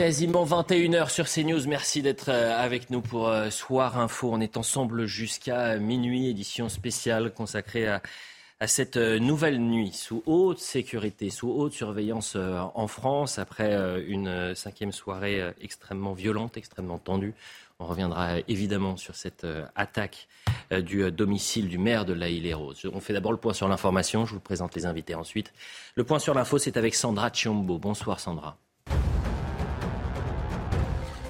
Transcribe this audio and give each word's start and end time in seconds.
Quasiment 0.00 0.46
21h 0.46 1.10
sur 1.10 1.28
CNews. 1.28 1.68
Merci 1.68 2.00
d'être 2.00 2.30
euh, 2.30 2.58
avec 2.58 2.88
nous 2.88 3.02
pour 3.02 3.28
euh, 3.28 3.50
Soir 3.50 3.98
Info. 3.98 4.30
On 4.32 4.40
est 4.40 4.56
ensemble 4.56 5.04
jusqu'à 5.04 5.76
minuit, 5.76 6.30
édition 6.30 6.70
spéciale 6.70 7.34
consacrée 7.34 7.86
à, 7.86 8.00
cette 8.66 8.96
euh, 8.96 9.18
nouvelle 9.18 9.60
nuit 9.60 9.92
sous 9.92 10.22
haute 10.24 10.58
sécurité, 10.58 11.28
sous 11.28 11.50
haute 11.50 11.74
surveillance 11.74 12.34
en 12.34 12.86
France, 12.86 13.38
après 13.38 13.74
une 14.06 14.54
cinquième 14.54 14.90
soirée 14.90 15.52
extrêmement 15.60 16.14
violente, 16.14 16.56
extrêmement 16.56 16.98
tendue. 16.98 17.34
On 17.78 17.84
reviendra 17.84 18.38
évidemment 18.48 18.96
sur 18.96 19.14
cette 19.14 19.46
attaque 19.74 20.28
du 20.70 21.12
domicile 21.12 21.68
du 21.68 21.76
maire 21.76 22.06
de 22.06 22.14
La 22.14 22.30
Île-et-Rose. 22.30 22.88
On 22.90 23.00
fait 23.00 23.12
d'abord 23.12 23.32
le 23.32 23.38
point 23.38 23.52
sur 23.52 23.68
l'information. 23.68 24.24
Je 24.24 24.32
vous 24.32 24.40
présente 24.40 24.74
les 24.74 24.86
invités 24.86 25.14
ensuite. 25.14 25.52
Le 25.94 26.04
point 26.04 26.18
sur 26.18 26.32
l'info, 26.32 26.56
c'est 26.56 26.78
avec 26.78 26.94
Sandra 26.94 27.30
Chiombo. 27.30 27.76
Bonsoir 27.78 28.18
Sandra. 28.18 28.56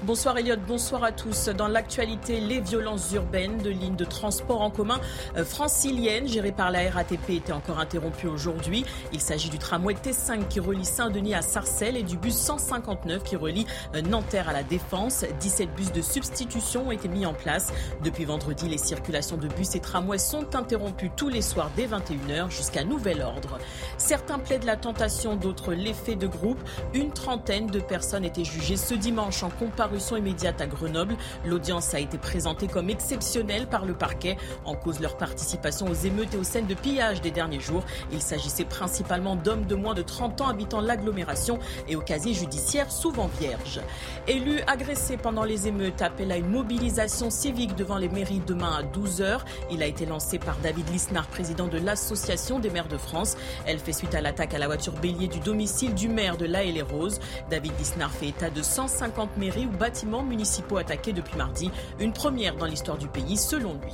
Bonsoir 0.03 0.35
Elliot, 0.39 0.55
bonsoir 0.67 1.03
à 1.03 1.11
tous. 1.11 1.49
Dans 1.49 1.67
l'actualité, 1.67 2.39
les 2.39 2.59
violences 2.59 3.11
urbaines 3.13 3.59
de 3.59 3.69
lignes 3.69 3.95
de 3.95 4.03
transport 4.03 4.61
en 4.61 4.71
commun 4.71 4.99
euh, 5.37 5.45
franciliennes 5.45 6.27
gérées 6.27 6.51
par 6.51 6.71
la 6.71 6.89
RATP 6.89 7.29
étaient 7.29 7.51
encore 7.51 7.77
interrompues 7.77 8.25
aujourd'hui. 8.25 8.83
Il 9.13 9.21
s'agit 9.21 9.51
du 9.51 9.59
tramway 9.59 9.93
T5 9.93 10.47
qui 10.47 10.59
relie 10.59 10.85
Saint-Denis 10.85 11.35
à 11.35 11.43
Sarcelles 11.43 11.97
et 11.97 12.01
du 12.01 12.17
bus 12.17 12.33
159 12.33 13.21
qui 13.21 13.35
relie 13.35 13.67
euh, 13.93 14.01
Nanterre 14.01 14.49
à 14.49 14.53
la 14.53 14.63
Défense. 14.63 15.23
17 15.39 15.75
bus 15.75 15.91
de 15.91 16.01
substitution 16.01 16.87
ont 16.87 16.91
été 16.91 17.07
mis 17.07 17.27
en 17.27 17.35
place. 17.35 17.71
Depuis 18.03 18.25
vendredi, 18.25 18.67
les 18.67 18.79
circulations 18.79 19.37
de 19.37 19.49
bus 19.49 19.75
et 19.75 19.81
tramways 19.81 20.17
sont 20.17 20.55
interrompues 20.55 21.11
tous 21.15 21.29
les 21.29 21.43
soirs 21.43 21.69
dès 21.75 21.85
21h 21.85 22.49
jusqu'à 22.49 22.83
nouvel 22.83 23.21
ordre. 23.21 23.59
Certains 23.99 24.39
plaident 24.39 24.63
la 24.63 24.77
tentation, 24.77 25.35
d'autres 25.35 25.73
l'effet 25.73 26.15
de 26.15 26.25
groupe. 26.25 26.59
Une 26.95 27.11
trentaine 27.11 27.67
de 27.67 27.79
personnes 27.79 28.25
étaient 28.25 28.43
jugées 28.43 28.77
ce 28.77 28.95
dimanche 28.95 29.43
en 29.43 29.51
comparaison 29.51 29.90
comparution 29.91 30.15
immédiate 30.15 30.61
à 30.61 30.67
Grenoble. 30.67 31.17
L'audience 31.45 31.93
a 31.93 31.99
été 31.99 32.17
présentée 32.17 32.67
comme 32.67 32.89
exceptionnelle 32.89 33.67
par 33.67 33.85
le 33.85 33.93
parquet 33.93 34.37
en 34.63 34.73
cause 34.73 35.01
leur 35.01 35.17
participation 35.17 35.85
aux 35.87 35.93
émeutes 35.93 36.33
et 36.33 36.37
aux 36.37 36.45
scènes 36.45 36.65
de 36.65 36.75
pillage 36.75 37.19
des 37.19 37.31
derniers 37.31 37.59
jours. 37.59 37.83
Il 38.13 38.21
s'agissait 38.21 38.63
principalement 38.63 39.35
d'hommes 39.35 39.65
de 39.65 39.75
moins 39.75 39.93
de 39.93 40.01
30 40.01 40.39
ans 40.39 40.47
habitant 40.47 40.79
l'agglomération 40.79 41.59
et 41.89 41.97
au 41.97 41.99
casier 41.99 42.33
judiciaire 42.33 42.89
souvent 42.89 43.29
vierge. 43.37 43.81
Élu 44.29 44.61
agressé 44.65 45.17
pendant 45.17 45.43
les 45.43 45.67
émeutes 45.67 46.01
appelle 46.01 46.31
à 46.31 46.37
une 46.37 46.49
mobilisation 46.49 47.29
civique 47.29 47.75
devant 47.75 47.97
les 47.97 48.07
mairies 48.07 48.41
demain 48.47 48.71
à 48.71 48.83
12h. 48.83 49.39
Il 49.71 49.83
a 49.83 49.87
été 49.87 50.05
lancé 50.05 50.39
par 50.39 50.55
David 50.59 50.87
Lisnard, 50.89 51.27
président 51.27 51.67
de 51.67 51.79
l'Association 51.79 52.59
des 52.59 52.69
maires 52.69 52.87
de 52.87 52.97
France. 52.97 53.35
Elle 53.65 53.79
fait 53.79 53.91
suite 53.91 54.15
à 54.15 54.21
l'attaque 54.21 54.53
à 54.53 54.57
la 54.57 54.67
voiture 54.67 54.93
bélier 54.93 55.27
du 55.27 55.39
domicile 55.39 55.93
du 55.95 56.07
maire 56.07 56.37
de 56.37 56.45
La 56.45 56.63
et 56.63 56.71
les 56.71 56.81
Roses. 56.81 57.19
David 57.49 57.73
Lisnard 57.77 58.11
fait 58.11 58.29
état 58.29 58.49
de 58.49 58.61
150 58.61 59.37
mairies 59.37 59.65
où 59.65 59.77
bâtiments 59.81 60.21
municipaux 60.21 60.77
attaqués 60.77 61.11
depuis 61.11 61.35
mardi. 61.35 61.71
Une 61.99 62.13
première 62.13 62.55
dans 62.55 62.67
l'histoire 62.67 62.99
du 62.99 63.07
pays, 63.07 63.35
selon 63.35 63.73
lui. 63.73 63.91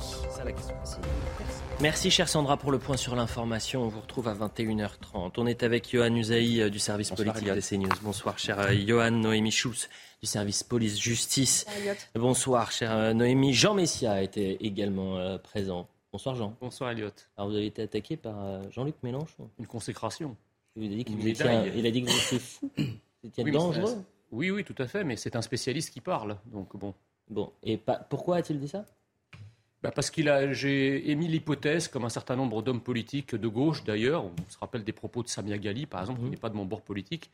Merci 1.80 2.10
chère 2.10 2.28
Sandra 2.28 2.58
pour 2.58 2.70
le 2.72 2.78
point 2.78 2.98
sur 2.98 3.16
l'information. 3.16 3.84
On 3.84 3.88
vous 3.88 4.02
retrouve 4.02 4.28
à 4.28 4.34
21h30. 4.34 5.32
On 5.38 5.46
est 5.46 5.62
avec 5.62 5.90
Johan 5.90 6.14
Usaï 6.14 6.60
euh, 6.60 6.68
du 6.68 6.78
service 6.78 7.10
politique 7.12 7.46
de 7.46 7.60
CNews. 7.60 7.88
Bonsoir 8.02 8.38
cher 8.38 8.60
euh, 8.60 8.74
Johan, 8.86 9.12
Noémie 9.12 9.50
Schultz 9.50 9.88
du 10.20 10.26
service 10.26 10.62
police-justice. 10.62 11.64
Bonsoir 12.14 12.70
cher 12.70 12.92
euh, 12.92 13.14
Noémie. 13.14 13.54
Jean 13.54 13.72
Messia 13.72 14.22
était 14.22 14.58
également 14.60 15.38
présent. 15.38 15.88
Bonsoir 16.12 16.34
Jean. 16.34 16.54
Bonsoir 16.60 16.90
Elliot. 16.90 17.08
Alors 17.38 17.48
vous 17.48 17.56
avez 17.56 17.66
été 17.66 17.80
attaqué 17.80 18.18
par 18.18 18.36
Jean-Luc 18.70 18.96
Mélenchon? 19.02 19.48
Une 19.58 19.66
consécration. 19.66 20.36
Il 20.76 20.92
a 20.92 20.96
dit, 20.96 21.04
que 21.06 21.12
vous 21.12 21.26
étiez, 21.26 21.72
il 21.76 21.86
a 21.86 21.90
dit 21.90 22.02
que 22.02 22.10
vous 22.10 22.16
étiez 22.16 22.38
fou. 22.38 22.70
Vous 22.76 23.30
étiez 23.30 23.50
dangereux. 23.50 24.04
Oui, 24.30 24.50
oui, 24.50 24.64
tout 24.64 24.74
à 24.78 24.86
fait, 24.86 25.04
mais 25.04 25.16
c'est 25.16 25.36
un 25.36 25.42
spécialiste 25.42 25.92
qui 25.92 26.00
parle. 26.00 26.36
Donc 26.46 26.76
bon. 26.76 26.94
Bon, 27.30 27.52
et 27.62 27.78
pourquoi 28.08 28.36
a-t-il 28.36 28.58
dit 28.58 28.68
ça? 28.68 28.84
Bah 29.82 29.92
parce 29.94 30.10
qu'il 30.10 30.28
a, 30.28 30.52
j'ai 30.52 31.10
émis 31.10 31.28
l'hypothèse, 31.28 31.86
comme 31.86 32.04
un 32.04 32.08
certain 32.08 32.34
nombre 32.34 32.62
d'hommes 32.62 32.80
politiques 32.80 33.36
de 33.36 33.48
gauche 33.48 33.84
d'ailleurs, 33.84 34.24
on 34.24 34.32
se 34.48 34.58
rappelle 34.58 34.82
des 34.82 34.92
propos 34.92 35.22
de 35.22 35.28
Samia 35.28 35.56
Gali 35.56 35.86
par 35.86 36.00
exemple, 36.00 36.18
qui 36.18 36.24
mhm. 36.24 36.30
n'est 36.30 36.36
pas 36.36 36.48
de 36.48 36.56
mon 36.56 36.64
bord 36.64 36.82
politique, 36.82 37.30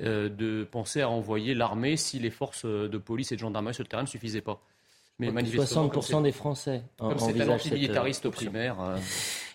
euh, 0.00 0.30
de 0.30 0.64
penser 0.64 1.02
à 1.02 1.10
envoyer 1.10 1.54
l'armée 1.54 1.98
si 1.98 2.18
les 2.18 2.30
forces 2.30 2.64
de 2.64 2.98
police 2.98 3.32
et 3.32 3.34
de 3.34 3.40
gendarmerie 3.40 3.74
sur 3.74 3.82
le 3.82 3.88
terrain 3.88 4.02
ne 4.02 4.08
suffisaient 4.08 4.40
pas. 4.40 4.62
Mais 5.18 5.30
60% 5.30 6.22
des 6.22 6.32
Français 6.32 6.82
comme 6.98 7.18
c'est 7.18 7.40
un 7.40 7.48
antimilitariste 7.48 8.28
primaire. 8.30 8.80
Euh, 8.80 8.96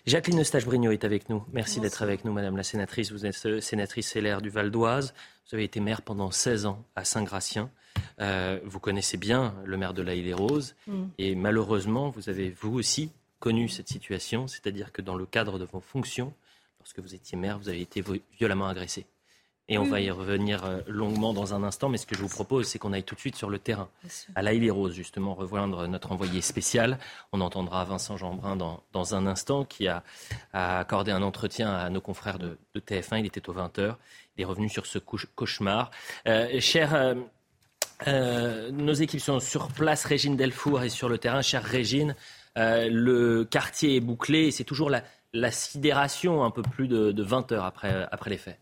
Jacqueline 0.06 0.40
Eustache-Brignot 0.40 0.92
est 0.92 1.04
avec 1.04 1.28
nous. 1.28 1.44
Merci 1.52 1.80
d'être 1.80 2.02
avec 2.02 2.24
nous, 2.24 2.32
Madame 2.32 2.56
la 2.56 2.62
sénatrice. 2.62 3.12
Vous 3.12 3.26
êtes 3.26 3.44
euh, 3.46 3.60
sénatrice 3.60 4.14
LR 4.14 4.40
du 4.40 4.48
Val 4.48 4.70
d'Oise. 4.70 5.12
Vous 5.48 5.54
avez 5.54 5.64
été 5.64 5.80
maire 5.80 6.02
pendant 6.02 6.30
16 6.30 6.66
ans 6.66 6.84
à 6.94 7.06
Saint-Gratien. 7.06 7.70
Euh, 8.20 8.60
vous 8.64 8.80
connaissez 8.80 9.16
bien 9.16 9.54
le 9.64 9.78
maire 9.78 9.94
de 9.94 10.02
La 10.02 10.14
Île 10.14 10.26
et 10.26 10.34
Rose. 10.34 10.74
Mm. 10.86 11.04
Et 11.16 11.34
malheureusement, 11.34 12.10
vous 12.10 12.28
avez 12.28 12.50
vous 12.50 12.74
aussi 12.74 13.10
connu 13.40 13.70
cette 13.70 13.88
situation, 13.88 14.46
c'est-à-dire 14.46 14.92
que 14.92 15.00
dans 15.00 15.14
le 15.14 15.24
cadre 15.24 15.58
de 15.58 15.64
vos 15.64 15.80
fonctions, 15.80 16.34
lorsque 16.80 16.98
vous 16.98 17.14
étiez 17.14 17.38
maire, 17.38 17.58
vous 17.58 17.70
avez 17.70 17.80
été 17.80 18.04
violemment 18.38 18.66
agressé. 18.66 19.06
Et 19.70 19.76
on 19.76 19.84
va 19.84 20.00
y 20.00 20.10
revenir 20.10 20.64
euh, 20.64 20.80
longuement 20.86 21.34
dans 21.34 21.52
un 21.52 21.62
instant. 21.62 21.90
Mais 21.90 21.98
ce 21.98 22.06
que 22.06 22.14
je 22.14 22.22
vous 22.22 22.28
propose, 22.28 22.66
c'est 22.66 22.78
qu'on 22.78 22.94
aille 22.94 23.04
tout 23.04 23.14
de 23.14 23.20
suite 23.20 23.36
sur 23.36 23.50
le 23.50 23.58
terrain, 23.58 23.88
à 24.34 24.40
La 24.40 24.54
île 24.54 24.70
Rose, 24.72 24.94
justement, 24.94 25.34
rejoindre 25.34 25.86
notre 25.86 26.10
envoyé 26.10 26.40
spécial. 26.40 26.98
On 27.32 27.42
entendra 27.42 27.84
Vincent 27.84 28.16
Jeanbrun 28.16 28.56
dans, 28.56 28.82
dans 28.92 29.14
un 29.14 29.26
instant, 29.26 29.66
qui 29.66 29.86
a, 29.86 30.02
accordé 30.54 31.10
un 31.10 31.22
entretien 31.22 31.70
à 31.70 31.90
nos 31.90 32.00
confrères 32.00 32.38
de, 32.38 32.58
TF1. 32.76 33.20
Il 33.20 33.26
était 33.26 33.46
aux 33.48 33.54
20h. 33.54 33.96
Est 34.38 34.44
revenu 34.44 34.68
sur 34.68 34.86
ce 34.86 34.98
cauchemar. 34.98 35.90
Euh, 36.26 36.60
cher. 36.60 36.94
Euh, 36.94 37.14
euh, 38.06 38.70
nos 38.70 38.92
équipes 38.92 39.20
sont 39.20 39.40
sur 39.40 39.68
place, 39.72 40.04
Régine 40.04 40.36
Delfour 40.36 40.84
est 40.84 40.88
sur 40.88 41.08
le 41.08 41.18
terrain. 41.18 41.42
Chère 41.42 41.64
Régine, 41.64 42.14
le 42.54 43.42
quartier 43.42 43.96
est 43.96 44.00
bouclé 44.00 44.46
et 44.46 44.50
c'est 44.52 44.62
toujours 44.62 44.88
la, 44.88 45.02
la, 45.32 45.50
sidération 45.50 46.44
un 46.44 46.52
peu 46.52 46.62
plus 46.62 46.86
de, 46.86 47.10
de 47.10 47.22
20 47.24 47.50
heures 47.50 47.64
après, 47.64 48.06
après 48.12 48.30
les 48.30 48.38
faits. 48.38 48.60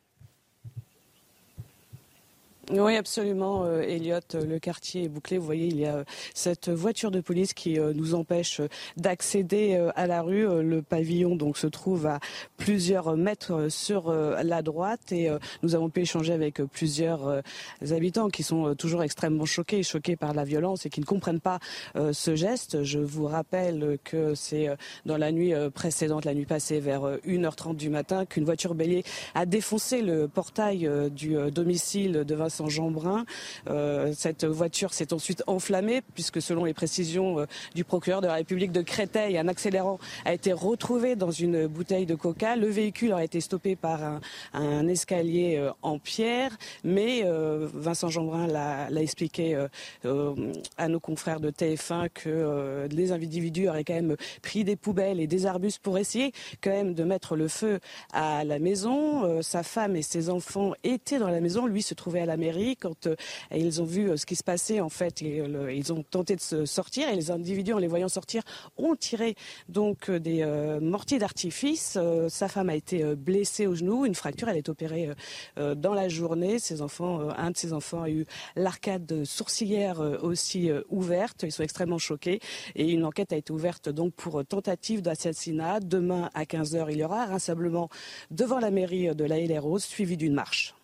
Oui, 2.73 2.97
absolument, 2.97 3.65
euh, 3.65 3.83
Elliot. 3.83 4.19
Euh, 4.35 4.45
le 4.45 4.59
quartier 4.59 5.05
est 5.05 5.09
bouclé. 5.09 5.39
Vous 5.39 5.47
voyez, 5.47 5.69
il 5.69 5.79
y 5.79 5.87
a 5.87 5.99
euh, 5.99 6.05
cette 6.35 6.69
voiture 6.69 7.13
de 7.13 7.21
police 7.21 7.55
qui 7.55 7.79
nous 7.79 8.15
empêche 8.17 8.61
d'accéder 8.97 9.77
à 9.95 10.07
la 10.09 10.23
rue. 10.23 10.63
Le 10.63 10.83
pavillon 10.83 11.37
donc 11.37 11.59
se 11.59 11.69
trouve 11.69 12.07
à 12.07 12.19
plusieurs 12.57 13.17
mètres 13.17 13.69
sur 13.69 14.13
la 14.13 14.63
droite 14.63 15.13
et 15.13 15.31
nous 15.63 15.75
avons 15.75 15.91
pu 15.91 16.01
échanger 16.01 16.33
avec 16.33 16.63
plusieurs 16.63 17.43
habitants 17.91 18.29
qui 18.29 18.43
sont 18.43 18.75
toujours 18.75 19.03
extrêmement 19.03 19.45
choqués, 19.45 19.83
choqués 19.83 20.17
par 20.17 20.35
la 20.35 20.45
violence 20.45 20.87
et 20.87 20.91
qui 20.91 21.01
ne 21.01 21.05
comprennent 21.05 21.41
pas 21.41 21.59
ce 21.95 22.35
geste. 22.35 22.83
Je 22.83 22.99
vous 22.99 23.27
rappelle 23.27 23.99
que 24.05 24.35
c'est 24.35 24.69
dans 25.05 25.17
la 25.17 25.33
nuit 25.33 25.53
précédente, 25.75 26.25
la 26.25 26.35
nuit 26.35 26.47
passée 26.47 26.81
vers 26.81 27.03
1h30 27.27 27.77
du 27.77 27.91
matin, 27.91 28.25
qu'une 28.25 28.45
voiture 28.45 28.75
bélier 28.75 29.05
a 29.35 29.47
défoncé 29.47 30.03
le 30.03 30.29
portail 30.29 30.89
du 31.11 31.37
domicile 31.51 32.25
de 32.25 32.35
Vincent 32.35 32.56
Saint-Jean-Brun. 32.57 33.25
Euh, 33.69 34.13
cette 34.17 34.45
voiture 34.45 34.95
s'est 34.95 35.13
ensuite 35.13 35.43
enflammée 35.47 36.01
puisque 36.15 36.41
selon 36.41 36.65
les 36.65 36.75
précisions 36.75 37.41
euh, 37.41 37.47
du 37.75 37.85
procureur 37.85 38.21
de 38.21 38.27
la 38.27 38.35
République 38.35 38.73
de 38.73 38.83
Créteil, 38.83 39.37
un 39.37 39.49
accélérant 39.49 39.99
a 40.25 40.33
été 40.33 40.53
retrouvé 40.53 41.17
dans 41.17 41.31
une 41.31 41.67
bouteille 41.67 42.07
de 42.07 42.15
coca. 42.15 42.57
Le 42.57 42.69
véhicule 42.69 43.13
a 43.13 43.23
été 43.23 43.41
stoppé 43.41 43.77
par 43.77 44.21
un, 44.53 44.89
escalier 44.89 45.57
euh, 45.59 45.71
en 45.83 45.99
pierre, 45.99 46.57
mais 46.85 47.25
Vincent 47.75 48.09
Jeanbrun 48.09 48.47
l'a 48.47 49.03
expliqué 49.03 49.57
à 50.05 50.89
nos 50.89 51.01
confrères 51.01 51.41
de 51.41 51.51
TF1 51.51 52.09
que 52.13 52.87
les 52.91 53.13
individus 53.13 53.69
auraient 53.69 53.85
quand 53.85 53.95
même 53.95 54.17
pris 54.43 54.65
des 54.65 54.77
poubelles 54.77 55.21
et 55.21 55.27
des 55.27 55.47
arbustes 55.47 55.81
pour 55.81 55.99
essayer 55.99 56.33
quand 56.63 56.71
même 56.71 56.95
de 56.95 57.05
mettre 57.05 57.37
le 57.37 57.49
feu 57.49 57.81
à 58.13 58.45
la 58.45 58.59
maison. 58.59 59.43
sa 59.43 59.63
femme 59.63 59.97
et 59.97 60.03
ses 60.03 60.31
enfants 60.31 60.73
étaient 60.85 61.19
dans 61.19 61.31
la 61.31 61.41
maison, 61.41 61.67
lui 61.67 61.83
se 61.83 61.95
trouvait 61.95 62.21
à 62.21 62.27
la 62.27 62.37
maison 62.37 62.46
quand 62.79 63.07
euh, 63.07 63.17
ils 63.55 63.81
ont 63.83 63.85
vu 63.85 64.11
euh, 64.11 64.17
ce 64.17 64.27
qui 64.27 64.37
se 64.37 64.45
passait 64.45 64.81
en 64.81 64.89
fait, 64.89 65.23
euh, 65.23 65.73
ils 65.73 65.93
ont 65.93 66.03
tenté 66.03 66.37
de 66.37 66.41
se 66.41 66.65
sortir 66.65 67.09
et 67.09 67.17
les 67.17 67.31
individus 67.31 67.73
en 67.73 67.79
les 67.79 67.87
voyant 67.87 68.09
sortir 68.09 68.43
ont 68.77 68.95
tiré 68.97 69.35
donc 69.69 70.11
des 70.11 70.45
mortiers 70.81 71.19
d'artifice. 71.19 71.99
sa 72.29 72.49
femme 72.49 72.69
a 72.69 72.75
été 72.75 73.15
blessée 73.15 73.67
au 73.67 73.75
genou, 73.75 74.07
une 74.07 74.15
fracture, 74.15 74.49
elle 74.49 74.57
est 74.57 74.69
opérée 74.69 75.11
dans 75.57 75.95
la 75.95 76.09
journée. 76.09 76.59
Ses 76.59 76.83
enfants, 76.83 77.29
un 77.37 77.51
de 77.51 77.57
ses 77.57 77.73
enfants 77.73 78.03
a 78.03 78.11
eu 78.11 78.27
l'arcade 78.55 79.25
sourcilière 79.25 80.01
aussi 80.23 80.71
ouverte. 80.89 81.43
Ils 81.43 81.53
sont 81.53 81.63
extrêmement 81.63 81.99
choqués 81.99 82.41
et 82.75 82.91
une 82.91 83.05
enquête 83.05 83.33
a 83.33 83.37
été 83.37 83.53
ouverte 83.53 83.89
donc 83.89 84.15
pour 84.15 84.45
tentative 84.45 85.03
d'assassinat. 85.03 85.81
Demain 85.81 86.31
à 86.35 86.45
15h, 86.45 86.87
il 86.91 86.99
y 86.99 87.05
aura 87.05 87.23
un 87.23 87.27
rassemblement 87.27 87.89
devant 88.31 88.59
la 88.59 88.71
mairie 88.71 89.15
de 89.15 89.25
la 89.25 89.61
Rose 89.61 89.85
suivi 89.85 90.17
d'une 90.17 90.35
marche 90.35 90.75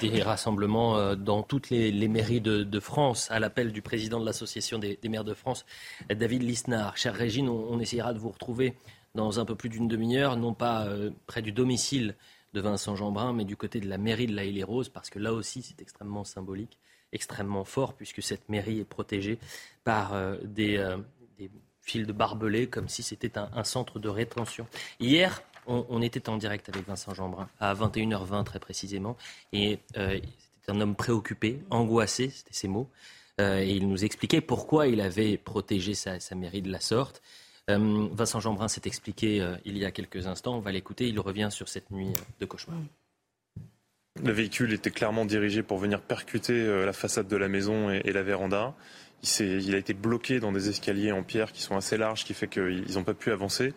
des 0.00 0.22
rassemblements 0.22 0.96
euh, 0.96 1.14
dans 1.14 1.42
toutes 1.42 1.70
les, 1.70 2.08
mairies 2.08 2.40
de, 2.40 2.80
France, 2.80 3.30
à 3.30 3.38
l'appel 3.38 3.72
du 3.72 3.82
président 3.82 4.20
de 4.20 4.26
l'Association 4.26 4.78
des, 4.78 4.98
maires 5.08 5.24
de 5.24 5.34
France, 5.34 5.64
David 6.10 6.42
Lisnard. 6.42 6.96
Chère 6.96 7.14
Régine, 7.14 7.48
on, 7.48 7.78
essayera 7.80 8.12
de 8.12 8.18
vous 8.18 8.30
retrouver 8.30 8.74
dans 9.14 9.40
un 9.40 9.44
peu 9.44 9.54
plus 9.54 9.68
d'une 9.68 9.88
demi-heure, 9.88 10.36
non 10.36 10.54
pas 10.54 10.86
euh, 10.86 11.10
près 11.26 11.42
du 11.42 11.52
domicile 11.52 12.14
de 12.54 12.60
Vincent 12.60 12.96
Jeanbrun, 12.96 13.32
mais 13.32 13.44
du 13.44 13.56
côté 13.56 13.80
de 13.80 13.88
la 13.88 13.98
mairie 13.98 14.26
de 14.26 14.34
la 14.34 14.64
Rose, 14.64 14.88
parce 14.88 15.10
que 15.10 15.18
là 15.18 15.32
aussi 15.32 15.62
c'est 15.62 15.80
extrêmement 15.80 16.24
symbolique, 16.24 16.78
extrêmement 17.12 17.64
fort, 17.64 17.94
puisque 17.94 18.22
cette 18.22 18.48
mairie 18.48 18.80
est 18.80 18.84
protégée 18.84 19.38
par 19.84 20.14
euh, 20.14 20.36
des, 20.44 20.78
fils 21.88 22.06
de 22.06 22.12
barbelés, 22.12 22.66
comme 22.66 22.88
si 22.88 23.02
c'était 23.02 23.38
un, 23.38 23.64
centre 23.64 23.98
de 23.98 24.08
rétention. 24.08 24.66
Hier, 25.00 25.42
on, 25.68 26.02
était 26.02 26.28
en 26.28 26.36
direct 26.36 26.68
avec 26.68 26.86
Vincent 26.86 27.14
Jeanbrun, 27.14 27.48
à 27.60 27.74
21h20 27.74 28.44
très 28.44 28.58
précisément, 28.58 29.16
et 29.52 29.78
c'était 29.94 30.72
un 30.72 30.80
homme 30.80 30.96
préoccupé, 30.96 31.60
angoissé, 31.70 32.30
c'était 32.30 32.54
ses 32.54 32.68
mots. 32.68 32.90
et 33.38 33.70
il 33.70 33.88
nous 33.88 34.04
expliquait 34.04 34.40
pourquoi 34.40 34.88
il 34.88 35.00
avait 35.00 35.36
protégé 35.36 35.94
sa 35.94 36.18
mairie 36.34 36.62
de 36.62 36.72
la 36.72 36.80
sorte. 36.80 37.22
Euh, 37.68 38.08
Vincent 38.12 38.40
Jeanbrun 38.40 38.68
s'est 38.68 38.82
expliqué 38.86 39.40
euh, 39.40 39.56
il 39.64 39.76
y 39.76 39.84
a 39.84 39.90
quelques 39.90 40.26
instants. 40.26 40.56
On 40.56 40.60
va 40.60 40.72
l'écouter. 40.72 41.08
Il 41.08 41.20
revient 41.20 41.48
sur 41.50 41.68
cette 41.68 41.90
nuit 41.90 42.08
euh, 42.08 42.22
de 42.40 42.46
cauchemar. 42.46 42.78
Le 44.22 44.32
véhicule 44.32 44.72
était 44.72 44.90
clairement 44.90 45.24
dirigé 45.24 45.62
pour 45.62 45.78
venir 45.78 46.00
percuter 46.00 46.84
la 46.84 46.92
façade 46.92 47.28
de 47.28 47.36
la 47.36 47.46
maison 47.46 47.88
et, 47.88 48.10
la 48.10 48.24
véranda. 48.24 48.74
Il, 49.40 49.74
a 49.74 49.78
été 49.78 49.94
bloqué 49.94 50.38
dans 50.38 50.52
des 50.52 50.68
escaliers 50.68 51.10
en 51.10 51.24
pierre 51.24 51.52
qui 51.52 51.60
sont 51.62 51.76
assez 51.76 51.96
larges, 51.96 52.24
qui 52.24 52.34
fait 52.34 52.46
qu'ils 52.46 52.94
n'ont 52.94 53.04
pas 53.04 53.14
pu 53.14 53.32
avancer. 53.32 53.74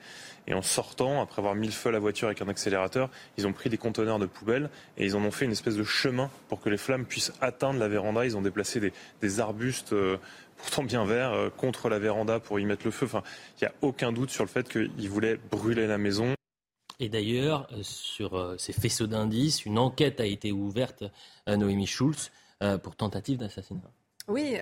Et 0.48 0.54
en 0.54 0.62
sortant, 0.62 1.22
après 1.22 1.40
avoir 1.40 1.56
mis 1.56 1.68
le 1.68 1.74
feu 1.74 1.90
à 1.90 1.92
la 1.92 2.00
voiture 2.00 2.28
avec 2.28 2.42
un 2.42 2.48
accélérateur, 2.48 3.10
ils 3.38 3.48
ont 3.48 3.54
pris 3.54 3.70
des 3.70 3.78
conteneurs 3.78 4.20
de 4.20 4.26
poubelles 4.26 4.70
et 4.98 5.06
ils 5.06 5.16
en 5.16 5.24
ont 5.24 5.32
fait 5.32 5.46
une 5.46 5.52
espèce 5.52 5.76
de 5.76 5.84
chemin 5.84 6.30
pour 6.48 6.62
que 6.62 6.70
les 6.70 6.78
flammes 6.78 7.06
puissent 7.06 7.34
atteindre 7.42 7.80
la 7.80 7.88
véranda. 7.88 8.26
Ils 8.26 8.38
ont 8.38 8.42
déplacé 8.42 8.80
des, 9.22 9.40
arbustes 9.40 9.94
pourtant 10.62 10.84
bien 10.84 11.06
vert, 11.06 11.34
euh, 11.34 11.50
contre 11.50 11.90
la 11.90 12.00
véranda 12.00 12.40
pour 12.40 12.60
y 12.60 12.66
mettre 12.66 12.86
le 12.86 12.92
feu. 12.92 13.06
Enfin, 13.06 13.24
il 13.60 13.64
n'y 13.64 13.68
a 13.68 13.74
aucun 13.82 14.12
doute 14.12 14.30
sur 14.30 14.44
le 14.44 14.50
fait 14.50 14.70
qu'il 14.70 15.10
voulait 15.10 15.38
brûler 15.50 15.88
la 15.88 15.98
maison. 15.98 16.34
Et 17.00 17.10
d'ailleurs, 17.10 17.68
euh, 17.74 17.82
sur 17.82 18.36
euh, 18.36 18.56
ces 18.58 18.74
faisceaux 18.74 19.08
d'indices, 19.08 19.66
une 19.66 19.80
enquête 19.80 20.20
a 20.20 20.26
été 20.26 20.52
ouverte 20.52 21.04
à 21.46 21.58
Noémie 21.58 21.88
Schulz 21.88 22.32
pour 22.84 22.96
tentative 22.96 23.40
d'assassinat. 23.40 23.92
Oui, 24.32 24.58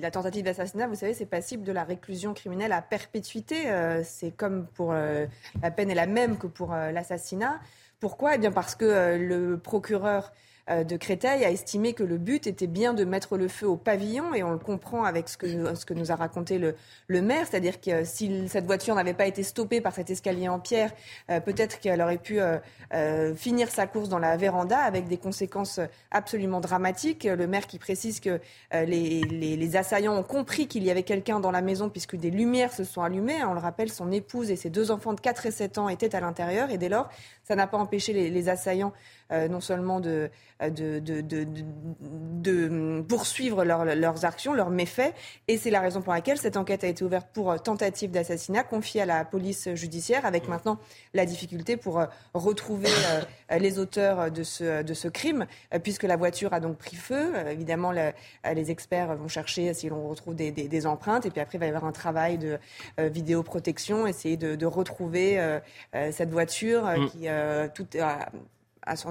la 0.00 0.10
tentative 0.10 0.44
d'assassinat, 0.44 0.86
vous 0.86 0.94
savez, 0.94 1.12
c'est 1.12 1.26
passible 1.26 1.64
de 1.64 1.72
la 1.72 1.84
réclusion 1.84 2.32
criminelle 2.32 2.72
à 2.72 2.80
perpétuité. 2.80 3.64
c'est 4.04 4.30
comme 4.30 4.66
pour 4.68 4.92
la 4.92 5.70
peine 5.70 5.90
est 5.90 5.94
la 5.94 6.06
même 6.06 6.38
que 6.38 6.46
pour 6.46 6.70
l'assassinat. 6.70 7.60
Pourquoi? 8.00 8.36
Eh 8.36 8.38
bien 8.38 8.52
parce 8.52 8.76
que 8.76 9.16
le 9.18 9.58
procureur 9.58 10.26
euh, 10.26 10.47
de 10.68 10.96
Créteil 10.96 11.44
a 11.44 11.50
estimé 11.50 11.94
que 11.94 12.02
le 12.02 12.18
but 12.18 12.46
était 12.46 12.66
bien 12.66 12.94
de 12.94 13.04
mettre 13.04 13.36
le 13.36 13.48
feu 13.48 13.66
au 13.66 13.76
pavillon, 13.76 14.34
et 14.34 14.42
on 14.42 14.50
le 14.50 14.58
comprend 14.58 15.04
avec 15.04 15.28
ce 15.28 15.36
que, 15.36 15.74
ce 15.74 15.86
que 15.86 15.94
nous 15.94 16.12
a 16.12 16.16
raconté 16.16 16.58
le, 16.58 16.74
le 17.06 17.22
maire, 17.22 17.46
c'est-à-dire 17.48 17.80
que 17.80 18.04
si 18.04 18.48
cette 18.48 18.66
voiture 18.66 18.94
n'avait 18.94 19.14
pas 19.14 19.26
été 19.26 19.42
stoppée 19.42 19.80
par 19.80 19.94
cet 19.94 20.10
escalier 20.10 20.48
en 20.48 20.58
pierre, 20.58 20.92
euh, 21.30 21.40
peut-être 21.40 21.80
qu'elle 21.80 22.02
aurait 22.02 22.18
pu 22.18 22.38
euh, 22.40 23.34
finir 23.34 23.70
sa 23.70 23.86
course 23.86 24.08
dans 24.08 24.18
la 24.18 24.36
véranda 24.36 24.78
avec 24.78 25.08
des 25.08 25.16
conséquences 25.16 25.80
absolument 26.10 26.60
dramatiques. 26.60 27.24
Le 27.24 27.46
maire 27.46 27.66
qui 27.66 27.78
précise 27.78 28.20
que 28.20 28.40
les, 28.72 29.20
les, 29.20 29.76
assaillants 29.76 30.16
ont 30.16 30.22
compris 30.22 30.66
qu'il 30.66 30.84
y 30.84 30.90
avait 30.90 31.02
quelqu'un 31.02 31.40
dans 31.40 31.50
la 31.50 31.60
maison 31.60 31.88
puisque 31.90 32.16
des 32.16 32.30
lumières 32.30 32.72
se 32.72 32.84
sont 32.84 33.02
allumées. 33.02 33.44
On 33.44 33.54
le 33.54 33.60
rappelle, 33.60 33.90
son 33.90 34.10
épouse 34.12 34.50
et 34.50 34.56
ses 34.56 34.70
deux 34.70 34.90
enfants 34.90 35.12
de 35.12 35.20
4 35.20 35.46
et 35.46 35.50
7 35.50 35.78
ans 35.78 35.88
étaient 35.88 36.14
à 36.14 36.20
l'intérieur, 36.20 36.70
et 36.70 36.78
dès 36.78 36.88
lors, 36.88 37.08
ça 37.44 37.54
n'a 37.54 37.66
pas 37.66 37.78
empêché 37.78 38.12
les 38.12 38.48
assaillants 38.48 38.92
non 39.30 39.60
seulement 39.60 40.00
de 40.00 40.30
de, 40.66 41.00
de, 41.00 43.00
poursuivre 43.02 43.64
leurs 43.64 44.24
actions, 44.24 44.54
leurs 44.54 44.70
méfaits. 44.70 45.14
Et 45.46 45.56
c'est 45.56 45.70
la 45.70 45.80
raison 45.80 46.02
pour 46.02 46.12
laquelle 46.12 46.38
cette 46.38 46.56
enquête 46.56 46.82
a 46.84 46.88
été 46.88 47.04
ouverte 47.04 47.28
pour 47.32 47.52
euh, 47.52 47.58
tentative 47.58 48.10
d'assassinat, 48.10 48.64
confiée 48.64 49.02
à 49.02 49.06
la 49.06 49.24
police 49.24 49.68
judiciaire, 49.74 50.26
avec 50.26 50.48
maintenant 50.48 50.78
la 51.14 51.26
difficulté 51.26 51.76
pour 51.76 52.00
euh, 52.00 52.06
retrouver 52.34 52.88
euh, 52.88 53.58
les 53.58 53.78
auteurs 53.78 54.30
de 54.30 54.42
ce, 54.42 54.82
de 54.82 54.94
ce 54.94 55.08
crime, 55.08 55.46
puisque 55.82 56.04
la 56.04 56.16
voiture 56.16 56.52
a 56.52 56.60
donc 56.60 56.76
pris 56.76 56.96
feu. 56.96 57.32
Évidemment, 57.50 57.92
les 57.92 58.70
experts 58.70 59.16
vont 59.16 59.28
chercher 59.28 59.72
si 59.74 59.88
l'on 59.88 60.08
retrouve 60.08 60.34
des, 60.34 60.86
empreintes, 60.86 61.26
et 61.26 61.30
puis 61.30 61.40
après, 61.40 61.58
il 61.58 61.60
va 61.60 61.66
y 61.66 61.68
avoir 61.68 61.84
un 61.84 61.92
travail 61.92 62.38
de 62.38 62.58
vidéoprotection, 62.98 64.06
essayer 64.06 64.36
de, 64.36 64.66
retrouver 64.66 65.58
cette 65.92 66.30
voiture 66.30 66.84
mm. 66.84 67.08
qui, 67.08 67.28
tout, 67.74 67.86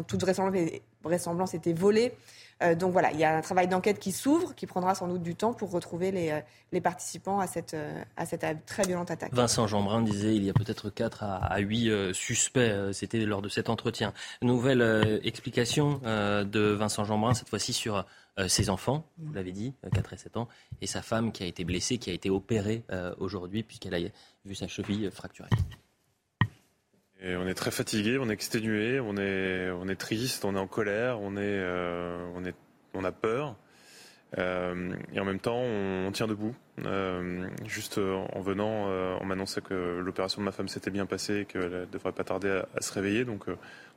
toute 0.08 0.24
vraisemblance, 0.24 1.54
était 1.54 1.74
volée. 1.74 2.14
Euh, 2.64 2.76
donc 2.76 2.92
voilà, 2.92 3.12
il 3.12 3.20
y 3.20 3.24
a 3.24 3.38
un 3.38 3.42
travail 3.42 3.68
d'enquête 3.68 4.00
qui 4.00 4.12
s'ouvre, 4.12 4.56
qui 4.56 4.66
prendra 4.66 4.96
sans 4.96 5.08
doute 5.08 5.22
du 5.22 5.36
temps 5.36 5.54
pour 5.54 5.72
retrouver 5.72 6.12
les, 6.12 6.32
euh, 6.32 6.82
participants 6.82 7.40
à 7.40 7.48
cette, 7.48 7.74
euh, 7.74 8.02
à 8.16 8.26
cette 8.26 8.46
très 8.66 8.84
violente 8.84 9.12
attaque. 9.12 9.34
Vincent 9.34 9.68
Jeanbrun 9.68 10.02
disait 10.02 10.36
il 10.36 10.44
y 10.44 10.50
a 10.50 10.54
peut-être 10.54 10.90
4 10.90 11.24
à, 11.24 11.60
8 11.60 12.14
suspects, 12.14 12.94
c'était 12.94 13.20
lors 13.20 13.42
de 13.42 13.50
cet 13.50 13.70
entretien. 13.70 14.14
Nouvelle 14.42 15.20
explication 15.24 16.00
de 16.04 16.72
Vincent 16.72 17.04
Jeanbrun, 17.04 17.34
cette 17.34 17.50
fois-ci 17.50 17.74
sur 17.74 18.06
ses 18.48 18.70
enfants, 18.70 19.06
vous 19.18 19.34
l'avez 19.34 19.52
dit, 19.52 19.74
4 19.94 20.14
et 20.14 20.18
7 20.18 20.38
ans, 20.38 20.48
et 20.82 20.88
sa 20.88 21.02
femme 21.02 21.32
qui 21.32 21.44
a 21.44 21.46
été 21.48 21.64
blessée, 21.64 21.98
qui 21.98 22.10
a 22.10 22.14
été 22.14 22.30
opérée 22.30 22.84
aujourd'hui 23.18 23.64
puisqu'elle 23.64 23.96
a 23.96 24.00
vu 24.46 24.56
sa 24.56 24.68
cheville 24.68 25.10
fracturée 25.12 25.50
on 27.24 27.48
est 27.48 27.54
très 27.54 27.72
fatigué, 27.72 28.18
on 28.20 28.30
est 28.30 28.34
exténué, 28.34 29.00
on 29.00 29.18
est, 29.18 29.70
on 29.72 29.88
est 29.88 29.96
triste, 29.96 30.46
on 30.46 30.56
est 30.56 30.60
en 30.60 30.68
colère, 30.68 31.20
on, 31.22 31.36
est, 31.36 31.40
euh, 31.42 32.18
on, 32.36 32.46
est, 32.46 32.56
on 32.94 33.04
a 33.04 33.12
peur. 33.12 33.56
Euh, 34.38 34.94
et 35.14 35.20
en 35.20 35.26
même 35.26 35.40
temps, 35.40 35.58
on, 35.58 36.12
tient 36.12 36.28
debout. 36.28 36.54
Euh, 36.86 37.48
juste 37.66 37.98
en 37.98 38.42
venant, 38.42 38.88
on 39.22 39.26
m'annonçait 39.26 39.62
que 39.62 39.74
l'opération 39.74 40.42
de 40.42 40.46
ma 40.46 40.52
femme 40.52 40.68
s'était 40.68 40.92
bien 40.92 41.06
passée 41.06 41.40
et 41.40 41.46
qu'elle 41.46 41.72
ne 41.72 41.86
devrait 41.86 42.12
pas 42.12 42.24
tarder 42.24 42.62
à, 42.76 42.82
se 42.82 42.94
réveiller. 42.94 43.26
Donc 43.26 43.46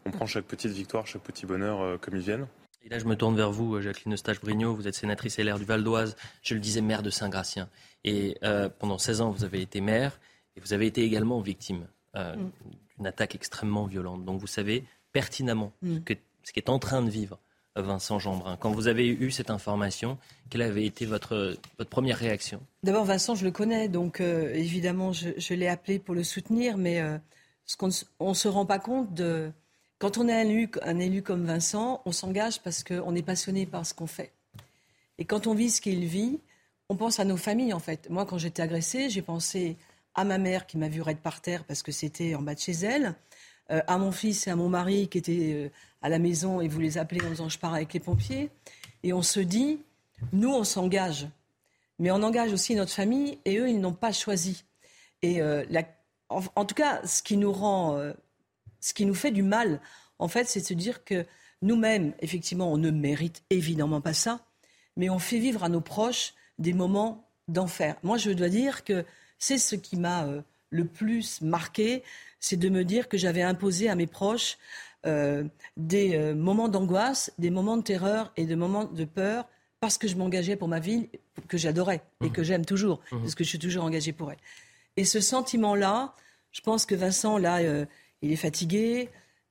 on 0.06 0.10
prend 0.10 0.26
chaque 0.26 0.46
petite 0.46 0.72
victoire, 0.72 1.06
chaque 1.06 1.22
petit 1.22 1.46
bonheur 1.46 2.00
comme 2.00 2.16
ils 2.16 2.22
viennent. 2.22 2.46
Et 2.82 2.88
là, 2.88 2.98
je 2.98 3.04
me 3.04 3.14
tourne 3.14 3.36
vers 3.36 3.50
vous, 3.50 3.78
Jacqueline 3.82 4.14
Eustache-Brignot. 4.14 4.74
Vous 4.74 4.88
êtes 4.88 4.94
sénatrice 4.94 5.38
LR 5.38 5.58
du 5.58 5.66
Val 5.66 5.84
d'Oise. 5.84 6.16
Je 6.42 6.54
le 6.54 6.60
disais, 6.60 6.80
maire 6.80 7.02
de 7.02 7.10
Saint-Gratien. 7.10 7.68
Et 8.04 8.38
pendant 8.78 8.96
16 8.96 9.20
ans, 9.20 9.30
vous 9.30 9.44
avez 9.44 9.60
été 9.60 9.82
maire 9.82 10.18
et 10.56 10.60
vous 10.60 10.72
avez 10.72 10.86
été 10.86 11.02
également 11.02 11.40
victime 11.40 11.86
mm 12.14 12.50
une 13.00 13.06
attaque 13.06 13.34
extrêmement 13.34 13.86
violente. 13.86 14.24
Donc 14.24 14.40
vous 14.40 14.46
savez 14.46 14.84
pertinemment 15.12 15.72
ce, 15.82 15.88
mm. 15.88 16.04
que, 16.04 16.14
ce 16.44 16.52
qu'est 16.52 16.68
en 16.68 16.78
train 16.78 17.02
de 17.02 17.10
vivre 17.10 17.38
Vincent 17.76 18.18
Jeanbrun. 18.18 18.56
Quand 18.56 18.72
vous 18.72 18.88
avez 18.88 19.08
eu 19.08 19.30
cette 19.30 19.50
information, 19.50 20.18
quelle 20.48 20.62
avait 20.62 20.84
été 20.84 21.06
votre, 21.06 21.56
votre 21.78 21.90
première 21.90 22.18
réaction? 22.18 22.60
D'abord, 22.82 23.04
Vincent, 23.04 23.34
je 23.34 23.44
le 23.44 23.50
connais, 23.50 23.88
donc 23.88 24.20
euh, 24.20 24.52
évidemment, 24.54 25.12
je, 25.12 25.54
l'ai 25.54 25.68
appelé 25.68 25.98
pour 25.98 26.14
le 26.14 26.24
soutenir, 26.24 26.76
mais 26.76 27.00
euh, 27.00 27.18
ce 27.66 27.76
qu'on 27.76 27.88
ne 27.88 28.34
se 28.34 28.48
rend 28.48 28.66
pas 28.66 28.78
compte 28.78 29.12
de... 29.14 29.50
Quand 29.98 30.16
on 30.16 30.28
est 30.28 30.34
un 30.34 30.48
élu, 30.48 30.70
un 30.82 30.98
élu 30.98 31.22
comme 31.22 31.44
Vincent, 31.44 32.00
on 32.06 32.12
s'engage 32.12 32.62
parce 32.62 32.82
qu'on 32.82 33.14
est 33.14 33.22
passionné 33.22 33.66
par 33.66 33.84
ce 33.84 33.92
qu'on 33.92 34.06
fait. 34.06 34.32
Et 35.18 35.26
quand 35.26 35.46
on 35.46 35.54
vit 35.54 35.70
ce 35.70 35.82
qu'il 35.82 36.06
vit, 36.06 36.40
on 36.88 36.96
pense 36.96 37.20
à 37.20 37.24
nos 37.24 37.36
familles, 37.36 37.74
en 37.74 37.78
fait. 37.78 38.08
Moi, 38.08 38.24
quand 38.24 38.38
j'étais 38.38 38.62
agressée, 38.62 39.10
j'ai 39.10 39.20
pensé 39.20 39.76
à 40.14 40.24
ma 40.24 40.38
mère 40.38 40.66
qui 40.66 40.78
m'a 40.78 40.88
vu 40.88 41.02
raide 41.02 41.18
par 41.20 41.40
terre 41.40 41.64
parce 41.64 41.82
que 41.82 41.92
c'était 41.92 42.34
en 42.34 42.42
bas 42.42 42.54
de 42.54 42.60
chez 42.60 42.72
elle, 42.72 43.14
euh, 43.70 43.80
à 43.86 43.98
mon 43.98 44.12
fils 44.12 44.46
et 44.46 44.50
à 44.50 44.56
mon 44.56 44.68
mari 44.68 45.08
qui 45.08 45.18
étaient 45.18 45.52
euh, 45.54 45.70
à 46.02 46.08
la 46.08 46.18
maison 46.18 46.60
et 46.60 46.68
vous 46.68 46.80
les 46.80 46.98
appelez 46.98 47.24
en 47.24 47.30
disant 47.30 47.48
je 47.48 47.58
pars 47.58 47.74
avec 47.74 47.92
les 47.92 48.00
pompiers. 48.00 48.50
Et 49.02 49.12
on 49.12 49.22
se 49.22 49.40
dit, 49.40 49.80
nous 50.32 50.50
on 50.50 50.64
s'engage, 50.64 51.28
mais 51.98 52.10
on 52.10 52.22
engage 52.22 52.52
aussi 52.52 52.74
notre 52.74 52.92
famille 52.92 53.38
et 53.44 53.58
eux 53.58 53.68
ils 53.68 53.80
n'ont 53.80 53.94
pas 53.94 54.12
choisi. 54.12 54.64
Et 55.22 55.40
euh, 55.40 55.64
en, 56.28 56.64
tout 56.64 56.74
cas, 56.74 57.04
ce 57.06 57.22
qui 57.22 57.36
nous 57.36 57.52
rend, 57.52 58.12
ce 58.80 58.94
qui 58.94 59.04
nous 59.04 59.14
fait 59.14 59.30
du 59.30 59.42
mal, 59.42 59.80
en 60.18 60.28
fait, 60.28 60.44
c'est 60.44 60.60
de 60.60 60.66
se 60.66 60.74
dire 60.74 61.04
que 61.04 61.26
nous-mêmes, 61.62 62.14
effectivement, 62.20 62.72
on 62.72 62.78
ne 62.78 62.90
mérite 62.90 63.42
évidemment 63.50 64.00
pas 64.00 64.14
ça, 64.14 64.40
mais 64.96 65.10
on 65.10 65.18
fait 65.18 65.38
vivre 65.38 65.64
à 65.64 65.68
nos 65.68 65.80
proches 65.80 66.34
des 66.58 66.72
moments 66.72 67.28
d'enfer. 67.48 67.96
Moi, 68.02 68.16
je 68.16 68.30
dois 68.30 68.48
dire 68.48 68.84
que 68.84 69.04
c'est 69.40 69.58
ce 69.58 69.74
qui 69.74 69.96
m'a 69.96 70.26
euh, 70.26 70.42
le 70.70 70.84
plus 70.84 71.40
marqué, 71.40 72.04
c'est 72.38 72.56
de 72.56 72.68
me 72.68 72.84
dire 72.84 73.08
que 73.08 73.18
j'avais 73.18 73.42
imposé 73.42 73.88
à 73.88 73.96
mes 73.96 74.06
proches 74.06 74.58
euh, 75.06 75.44
des 75.76 76.14
euh, 76.14 76.34
moments 76.34 76.68
d'angoisse, 76.68 77.32
des 77.38 77.50
moments 77.50 77.78
de 77.78 77.82
terreur 77.82 78.32
et 78.36 78.44
des 78.44 78.54
moments 78.54 78.84
de 78.84 79.04
peur 79.04 79.48
parce 79.80 79.96
que 79.96 80.06
je 80.06 80.14
m'engageais 80.14 80.56
pour 80.56 80.68
ma 80.68 80.78
ville 80.78 81.08
que 81.48 81.56
j'adorais 81.56 82.02
et 82.22 82.26
mmh. 82.26 82.32
que 82.32 82.42
j'aime 82.42 82.66
toujours, 82.66 83.00
mmh. 83.10 83.20
parce 83.20 83.34
que 83.34 83.44
je 83.44 83.48
suis 83.48 83.58
toujours 83.58 83.82
engagée 83.82 84.12
pour 84.12 84.30
elle. 84.30 84.38
Et 84.98 85.06
ce 85.06 85.20
sentiment-là, 85.20 86.14
je 86.52 86.60
pense 86.60 86.84
que 86.84 86.94
Vincent, 86.94 87.38
là, 87.38 87.62
il 88.20 88.30
est 88.30 88.36
fatigué, 88.36 89.08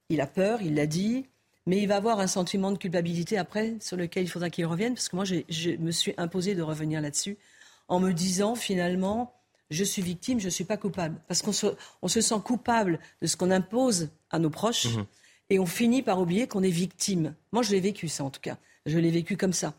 il 0.10 0.22
a 0.22 0.28
peur, 0.28 0.62
il 0.62 0.76
l'a 0.76 0.86
dit, 0.86 1.26
mais 1.66 1.80
il 1.82 1.88
va 1.88 1.96
avoir 1.96 2.20
un 2.20 2.28
sentiment 2.28 2.72
de 2.72 2.78
culpabilité 2.78 3.40
après 3.40 3.76
sur 3.80 3.98
lequel 3.98 4.24
il 4.24 4.28
faudra 4.28 4.52
qu'il 4.52 4.68
revienne, 4.68 4.94
parce 4.94 5.10
que 5.10 5.16
moi, 5.16 5.26
je 5.26 5.76
me 5.78 5.90
suis 5.90 6.14
imposé 6.18 6.54
de 6.54 6.62
revenir 6.62 7.02
là-dessus 7.02 7.40
en 7.88 8.00
me 8.00 8.12
disant 8.12 8.54
finalement, 8.54 9.39
je 9.70 9.84
suis 9.84 10.02
victime, 10.02 10.40
je 10.40 10.46
ne 10.46 10.52
suis 10.52 10.64
pas 10.64 10.78
coupable. 10.78 11.22
Parce 11.28 11.42
qu'on 11.42 11.52
se, 11.52 11.68
on 12.02 12.08
se 12.08 12.22
sent 12.22 12.36
coupable 12.44 13.00
de 13.22 13.28
ce 13.28 13.38
qu'on 13.38 13.52
impose 13.52 14.10
à 14.32 14.40
nos 14.40 14.50
proches 14.50 14.86
mhm. 14.96 15.06
et 15.50 15.60
on 15.60 15.66
finit 15.66 16.02
par 16.02 16.20
oublier 16.20 16.48
qu'on 16.48 16.64
est 16.64 16.70
victime. 16.70 17.36
Moi, 17.52 17.64
je 17.64 17.72
l'ai 17.72 17.80
vécu 17.80 18.08
ça 18.08 18.24
en 18.24 18.30
tout 18.30 18.42
cas. 18.42 18.58
Je 18.86 18.98
l'ai 18.98 19.12
vécu 19.12 19.38
comme 19.38 19.54
ça. 19.54 19.74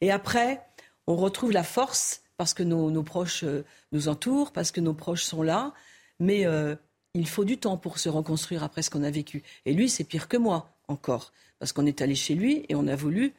Et 0.00 0.10
après, 0.10 0.62
on 1.06 1.16
retrouve 1.16 1.52
la 1.52 1.64
force 1.64 2.22
parce 2.36 2.54
que 2.54 2.62
nos, 2.62 3.02
proches 3.02 3.44
euh, 3.44 3.64
nous 3.92 4.08
entourent, 4.08 4.52
parce 4.52 4.72
que 4.72 4.80
nos 4.80 4.94
proches 4.94 5.24
sont 5.24 5.42
là. 5.42 5.72
Mais 6.18 6.46
euh, 6.46 6.76
il 7.14 7.28
faut 7.28 7.44
du 7.44 7.58
temps 7.58 7.76
pour 7.76 7.98
se 7.98 8.08
reconstruire 8.08 8.62
après 8.62 8.82
ce 8.82 8.90
qu'on 8.90 9.02
a 9.02 9.10
vécu. 9.10 9.42
Et 9.66 9.72
lui, 9.72 9.88
c'est 9.88 10.04
pire 10.04 10.28
que 10.28 10.36
moi 10.36 10.74
encore, 10.88 11.32
parce 11.58 11.72
qu'on 11.72 11.86
est 11.86 12.00
allé 12.00 12.14
chez 12.14 12.34
lui 12.34 12.64
et 12.68 12.74
on 12.74 12.86
a 12.86 12.96
voulu 12.96 13.32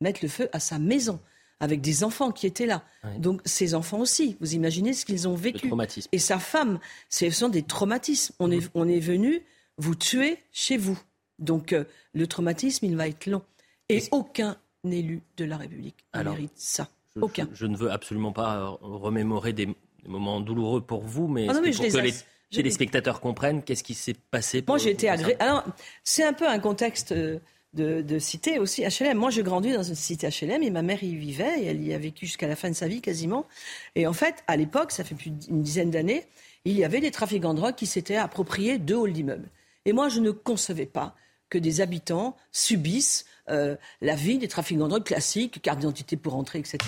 mettre 0.00 0.20
le 0.22 0.28
feu 0.28 0.48
à 0.52 0.60
sa 0.60 0.78
maison 0.78 1.20
avec 1.60 1.80
des 1.80 2.04
enfants 2.04 2.32
qui 2.32 2.46
étaient 2.46 2.66
là. 2.66 2.84
Donc 3.18 3.40
ces 3.44 3.74
enfants 3.74 3.98
aussi, 3.98 4.36
vous 4.40 4.54
imaginez 4.54 4.92
ce 4.92 5.04
qu'ils 5.04 5.26
ont 5.28 5.34
vécu. 5.34 5.70
Et 6.12 6.18
sa 6.18 6.38
femme, 6.38 6.78
ce 7.08 7.30
sont 7.30 7.48
des 7.48 7.62
traumatismes. 7.62 8.34
On, 8.38 8.50
est, 8.50 8.68
on 8.74 8.88
est 8.88 9.00
venu 9.00 9.42
vous 9.78 9.94
tuer 9.94 10.38
chez 10.52 10.76
vous. 10.76 10.98
Donc 11.38 11.72
euh, 11.72 11.84
le 12.14 12.26
traumatisme, 12.26 12.84
il 12.86 12.96
va 12.96 13.08
être 13.08 13.26
long. 13.26 13.42
Et 13.88 14.02
aucun 14.10 14.56
élu 14.84 15.22
de 15.36 15.44
la 15.44 15.56
République 15.56 15.96
ne 16.14 16.22
mérite 16.22 16.52
ça. 16.54 16.88
aucun. 17.20 17.48
Je, 17.52 17.66
ne 17.66 17.76
veux 17.76 17.90
absolument 17.90 18.32
pas 18.32 18.56
euh, 18.56 18.68
remémorer 18.80 19.52
des, 19.52 19.68
moments 20.06 20.40
douloureux 20.40 20.80
pour 20.80 21.02
vous, 21.02 21.26
mais, 21.26 21.46
ah 21.48 21.54
pour 21.54 21.62
que 21.62 21.98
les, 21.98 22.62
les, 22.62 22.70
spectateurs 22.70 23.20
comprennent 23.20 23.62
qu'est-ce 23.62 23.82
qui 23.82 23.94
s'est 23.94 24.14
passé. 24.30 24.62
Moi, 24.66 24.78
j'ai 24.78 24.90
été 24.90 25.08
agressé. 25.08 25.36
Alors, 25.40 25.64
c'est 26.04 26.22
un 26.22 26.32
peu 26.32 26.48
un 26.48 26.58
contexte. 26.58 27.12
Euh, 27.12 27.38
de, 27.76 28.18
cité 28.18 28.58
aussi 28.58 28.82
HLM. 28.82 29.18
Moi, 29.18 29.30
j'ai 29.30 29.42
grandi 29.42 29.72
dans 29.72 29.82
une 29.82 29.94
cité 29.94 30.28
HLM 30.28 30.62
et 30.62 30.70
ma 30.70 30.82
mère 30.82 31.02
y 31.02 31.14
vivait 31.14 31.60
et 31.60 31.66
elle 31.66 31.82
y 31.82 31.94
a 31.94 31.98
vécu 31.98 32.26
jusqu'à 32.26 32.48
la 32.48 32.56
fin 32.56 32.70
de 32.70 32.74
sa 32.74 32.88
vie 32.88 33.00
quasiment. 33.00 33.46
Et 33.94 34.06
en 34.06 34.12
fait, 34.12 34.42
à 34.46 34.56
l'époque, 34.56 34.92
ça 34.92 35.04
fait 35.04 35.14
plus 35.14 35.30
d'une 35.30 35.62
dizaine 35.62 35.90
d'années, 35.90 36.24
il 36.64 36.76
y 36.76 36.84
avait 36.84 37.00
des 37.00 37.10
trafiquants 37.10 37.54
de 37.54 37.60
drogue 37.60 37.74
qui 37.74 37.86
s'étaient 37.86 38.16
appropriés 38.16 38.78
deux 38.78 38.96
halls 38.96 39.12
d'immeubles. 39.12 39.48
Et 39.84 39.92
moi, 39.92 40.08
je 40.08 40.20
ne 40.20 40.30
concevais 40.30 40.86
pas 40.86 41.14
que 41.48 41.58
des 41.58 41.80
habitants 41.80 42.36
subissent 42.52 43.24
euh, 43.48 43.76
la 44.00 44.16
vie 44.16 44.38
des 44.38 44.48
trafiquants 44.48 44.84
de 44.84 44.90
drogue 44.90 45.04
classiques, 45.04 45.62
carte 45.62 45.78
d'identité 45.78 46.16
pour 46.16 46.34
entrer, 46.34 46.58
etc. 46.58 46.78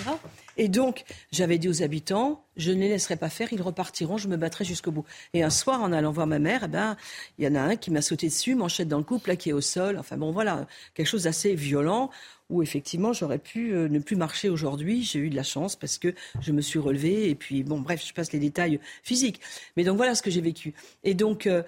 Et 0.57 0.67
donc, 0.67 1.05
j'avais 1.31 1.57
dit 1.57 1.69
aux 1.69 1.83
habitants, 1.83 2.43
je 2.57 2.71
ne 2.71 2.79
les 2.79 2.89
laisserai 2.89 3.15
pas 3.15 3.29
faire, 3.29 3.53
ils 3.53 3.61
repartiront, 3.61 4.17
je 4.17 4.27
me 4.27 4.35
battrai 4.35 4.65
jusqu'au 4.65 4.91
bout. 4.91 5.05
Et 5.33 5.41
un 5.41 5.49
soir, 5.49 5.81
en 5.81 5.93
allant 5.93 6.11
voir 6.11 6.27
ma 6.27 6.39
mère, 6.39 6.63
eh 6.65 6.67
ben, 6.67 6.97
il 7.37 7.45
y 7.45 7.47
en 7.47 7.55
a 7.55 7.61
un 7.61 7.75
qui 7.77 7.91
m'a 7.91 8.01
sauté 8.01 8.27
dessus, 8.27 8.55
manchette 8.55 8.89
dans 8.89 8.97
le 8.97 9.05
cou, 9.05 9.19
plaqué 9.19 9.53
au 9.53 9.61
sol. 9.61 9.97
Enfin 9.97 10.17
bon, 10.17 10.31
voilà, 10.31 10.67
quelque 10.95 11.07
chose 11.07 11.23
d'assez 11.23 11.55
violent 11.55 12.09
où 12.49 12.63
effectivement 12.63 13.13
j'aurais 13.13 13.37
pu 13.37 13.73
euh, 13.73 13.87
ne 13.87 13.99
plus 13.99 14.15
marcher 14.15 14.49
aujourd'hui. 14.49 15.03
J'ai 15.03 15.19
eu 15.19 15.29
de 15.29 15.35
la 15.35 15.43
chance 15.43 15.75
parce 15.75 15.97
que 15.97 16.13
je 16.41 16.51
me 16.51 16.61
suis 16.61 16.79
relevée 16.79 17.29
et 17.29 17.35
puis 17.35 17.63
bon, 17.63 17.79
bref, 17.79 18.03
je 18.05 18.13
passe 18.13 18.33
les 18.33 18.39
détails 18.39 18.79
physiques. 19.03 19.39
Mais 19.77 19.85
donc 19.85 19.95
voilà 19.95 20.13
ce 20.13 20.21
que 20.21 20.31
j'ai 20.31 20.41
vécu. 20.41 20.73
Et 21.03 21.13
donc, 21.13 21.47
euh, 21.47 21.63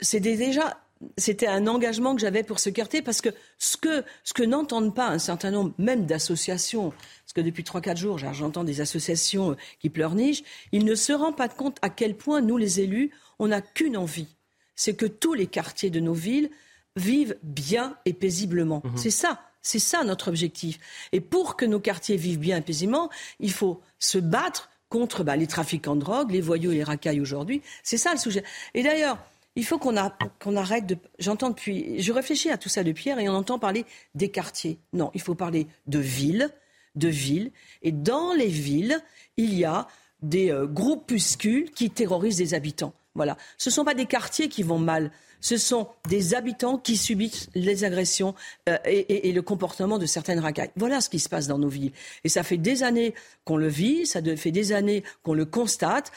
c'est 0.00 0.20
déjà 0.20 0.78
c'était 1.16 1.46
un 1.46 1.66
engagement 1.66 2.14
que 2.14 2.20
j'avais 2.20 2.42
pour 2.42 2.60
ce 2.60 2.68
quartier 2.70 3.02
parce 3.02 3.20
que 3.20 3.30
ce 3.58 3.76
que, 3.76 4.04
ce 4.24 4.34
que 4.34 4.42
n'entendent 4.42 4.94
pas 4.94 5.08
un 5.08 5.18
certain 5.18 5.50
nombre, 5.50 5.72
même 5.78 6.06
d'associations, 6.06 6.90
parce 6.90 7.32
que 7.34 7.40
depuis 7.40 7.62
3-4 7.62 7.96
jours, 7.96 8.18
j'entends 8.18 8.64
des 8.64 8.80
associations 8.80 9.52
euh, 9.52 9.56
qui 9.78 9.88
pleurnichent, 9.88 10.42
ils 10.72 10.84
ne 10.84 10.94
se 10.94 11.12
rendent 11.12 11.36
pas 11.36 11.48
compte 11.48 11.78
à 11.82 11.88
quel 11.88 12.16
point 12.16 12.40
nous, 12.40 12.56
les 12.56 12.80
élus, 12.80 13.10
on 13.38 13.48
n'a 13.48 13.62
qu'une 13.62 13.96
envie. 13.96 14.28
C'est 14.76 14.94
que 14.94 15.06
tous 15.06 15.34
les 15.34 15.46
quartiers 15.46 15.90
de 15.90 16.00
nos 16.00 16.14
villes 16.14 16.50
vivent 16.96 17.36
bien 17.42 17.96
et 18.04 18.12
paisiblement. 18.12 18.82
Mhm. 18.84 18.96
C'est 18.96 19.10
ça. 19.10 19.40
C'est 19.62 19.78
ça 19.78 20.04
notre 20.04 20.28
objectif. 20.28 20.78
Et 21.12 21.20
pour 21.20 21.56
que 21.56 21.66
nos 21.66 21.80
quartiers 21.80 22.16
vivent 22.16 22.38
bien 22.38 22.58
et 22.58 22.62
paisiblement, 22.62 23.10
il 23.40 23.52
faut 23.52 23.80
se 23.98 24.18
battre 24.18 24.70
contre 24.88 25.22
bah, 25.22 25.36
les 25.36 25.46
trafiquants 25.46 25.96
de 25.96 26.00
drogue, 26.00 26.32
les 26.32 26.40
voyous 26.40 26.72
et 26.72 26.76
les 26.76 26.84
racailles 26.84 27.20
aujourd'hui. 27.20 27.62
C'est 27.82 27.98
ça 27.98 28.12
le 28.12 28.18
sujet. 28.18 28.42
Et 28.74 28.82
d'ailleurs, 28.82 29.18
il 29.60 29.66
faut 29.66 29.78
qu'on 29.78 29.96
arrête 30.56 30.86
de. 30.86 30.96
J'entends 31.18 31.50
depuis. 31.50 32.00
Je 32.00 32.12
réfléchis 32.14 32.48
à 32.48 32.56
tout 32.56 32.70
ça 32.70 32.82
depuis 32.82 33.10
hier 33.10 33.18
et 33.18 33.28
on 33.28 33.34
entend 33.34 33.58
parler 33.58 33.84
des 34.14 34.30
quartiers. 34.30 34.78
Non, 34.94 35.10
il 35.12 35.20
faut 35.20 35.34
parler 35.34 35.66
de 35.86 35.98
villes, 35.98 36.48
de 36.94 37.08
villes. 37.08 37.52
Et 37.82 37.92
dans 37.92 38.32
les 38.32 38.46
villes, 38.46 38.98
il 39.36 39.52
y 39.52 39.66
a 39.66 39.86
des 40.22 40.50
euh, 40.50 40.66
groupuscules 40.66 41.70
qui 41.72 41.90
terrorisent 41.90 42.38
les 42.38 42.54
habitants. 42.54 42.94
Voilà. 43.14 43.36
Ce 43.58 43.70
ne 43.70 43.72
sont 43.72 43.84
pas 43.84 43.94
des 43.94 44.06
quartiers 44.06 44.48
qui 44.48 44.62
vont 44.62 44.78
mal 44.78 45.10
ce 45.40 45.56
sont 45.56 45.88
des 46.08 46.34
habitants 46.34 46.78
qui 46.78 46.96
subissent 46.96 47.48
les 47.54 47.84
agressions 47.84 48.34
euh, 48.68 48.76
et, 48.84 49.32
le 49.32 49.42
comportement 49.42 49.98
de 49.98 50.06
certaines 50.06 50.38
racailles. 50.38 50.70
Voilà 50.76 51.00
ce 51.00 51.08
qui 51.08 51.18
se 51.18 51.28
passe 51.28 51.46
dans 51.46 51.58
nos 51.58 51.68
villes. 51.68 51.92
Et 52.24 52.28
ça 52.28 52.42
fait 52.42 52.56
des 52.56 52.82
années 52.82 53.14
qu'on 53.44 53.56
le 53.56 53.68
vit, 53.68 54.06
ça 54.06 54.20
fait 54.36 54.50
des 54.50 54.72
années 54.72 55.02
qu'on 55.22 55.34
le 55.34 55.44
constate. 55.44 56.12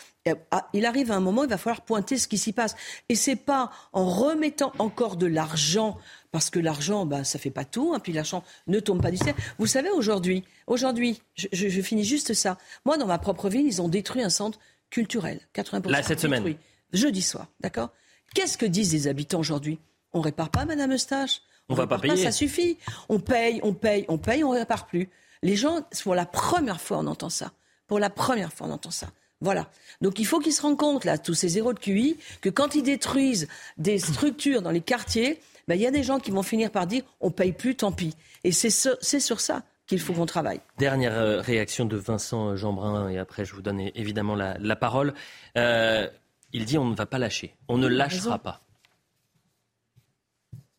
Ah, 0.51 0.69
il 0.73 0.85
arrive 0.85 1.11
à 1.11 1.15
un 1.15 1.19
moment, 1.19 1.43
il 1.43 1.49
va 1.49 1.57
falloir 1.57 1.81
pointer 1.81 2.17
ce 2.17 2.27
qui 2.27 2.37
s'y 2.37 2.53
passe. 2.53 2.75
Et 3.09 3.15
c'est 3.15 3.35
pas 3.35 3.71
en 3.91 4.09
remettant 4.09 4.71
encore 4.79 5.15
de 5.15 5.27
l'argent, 5.27 5.97
parce 6.31 6.49
que 6.49 6.59
l'argent, 6.59 7.05
bah, 7.05 7.23
ça 7.23 7.39
fait 7.39 7.51
pas 7.51 7.65
tout, 7.65 7.93
hein, 7.93 7.99
puis 7.99 8.13
l'argent 8.13 8.43
ne 8.67 8.79
tombe 8.79 9.01
pas 9.01 9.11
du 9.11 9.17
ciel. 9.17 9.35
Vous 9.59 9.67
savez, 9.67 9.89
aujourd'hui, 9.89 10.43
aujourd'hui, 10.65 11.21
je, 11.35 11.81
finis 11.81 12.05
juste 12.05 12.33
ça. 12.33 12.57
Moi, 12.85 12.97
dans 12.97 13.07
ma 13.07 13.19
propre 13.19 13.49
ville, 13.49 13.65
ils 13.65 13.81
ont 13.81 13.89
détruit 13.89 14.23
un 14.23 14.29
centre 14.29 14.59
culturel. 14.89 15.41
80% 15.55 15.89
Là, 15.89 16.03
cette 16.03 16.21
semaine. 16.21 16.55
Jeudi 16.93 17.21
soir, 17.21 17.47
d'accord? 17.59 17.89
Qu'est-ce 18.33 18.57
que 18.57 18.65
disent 18.65 18.93
les 18.93 19.07
habitants 19.07 19.39
aujourd'hui? 19.39 19.79
On 20.13 20.21
répare 20.21 20.49
pas, 20.49 20.65
Madame 20.65 20.93
Eustache? 20.93 21.41
On, 21.69 21.75
va 21.75 21.87
pas 21.87 21.97
payer. 21.97 22.17
ça 22.17 22.31
suffit. 22.31 22.77
On 23.09 23.19
paye, 23.19 23.59
on 23.63 23.73
paye, 23.73 24.05
on 24.07 24.17
paye, 24.17 24.43
on 24.43 24.51
répare 24.51 24.85
plus. 24.85 25.09
Les 25.41 25.55
gens, 25.55 25.81
pour 26.03 26.15
la 26.15 26.25
première 26.25 26.81
fois, 26.81 26.97
on 26.99 27.07
entend 27.07 27.29
ça. 27.29 27.51
Pour 27.87 27.99
la 27.99 28.09
première 28.09 28.53
fois, 28.53 28.67
on 28.67 28.71
entend 28.71 28.91
ça. 28.91 29.07
Voilà. 29.41 29.69
Donc 30.01 30.19
il 30.19 30.25
faut 30.25 30.39
qu'ils 30.39 30.53
se 30.53 30.61
rendent 30.61 30.77
compte, 30.77 31.03
là, 31.03 31.17
tous 31.17 31.33
ces 31.33 31.49
zéros 31.49 31.73
de 31.73 31.79
QI, 31.79 32.17
que 32.41 32.49
quand 32.49 32.75
ils 32.75 32.83
détruisent 32.83 33.47
des 33.77 33.99
structures 33.99 34.61
dans 34.61 34.71
les 34.71 34.81
quartiers, 34.81 35.41
ben, 35.67 35.75
il 35.75 35.81
y 35.81 35.87
a 35.87 35.91
des 35.91 36.03
gens 36.03 36.19
qui 36.19 36.31
vont 36.31 36.43
finir 36.43 36.71
par 36.71 36.87
dire 36.87 37.03
on 37.19 37.31
paye 37.31 37.51
plus, 37.51 37.75
tant 37.75 37.91
pis. 37.91 38.15
Et 38.43 38.51
c'est 38.51 38.69
sur 38.69 39.39
ça 39.39 39.63
qu'il 39.85 39.99
faut 39.99 40.13
qu'on 40.13 40.25
travaille. 40.25 40.61
Dernière 40.77 41.13
euh, 41.13 41.41
réaction 41.41 41.85
de 41.85 41.97
Vincent 41.97 42.55
Jeanbrun, 42.55 43.09
et 43.09 43.17
après 43.17 43.43
je 43.43 43.53
vous 43.53 43.61
donne 43.61 43.81
évidemment 43.95 44.35
la, 44.35 44.75
parole. 44.77 45.13
Euh, 45.57 46.07
il 46.53 46.65
dit 46.65 46.77
on 46.77 46.85
ne 46.85 46.95
va 46.95 47.05
pas 47.05 47.17
lâcher, 47.17 47.55
on 47.67 47.77
ne 47.77 47.87
lâchera 47.87 48.39
pas. 48.39 48.61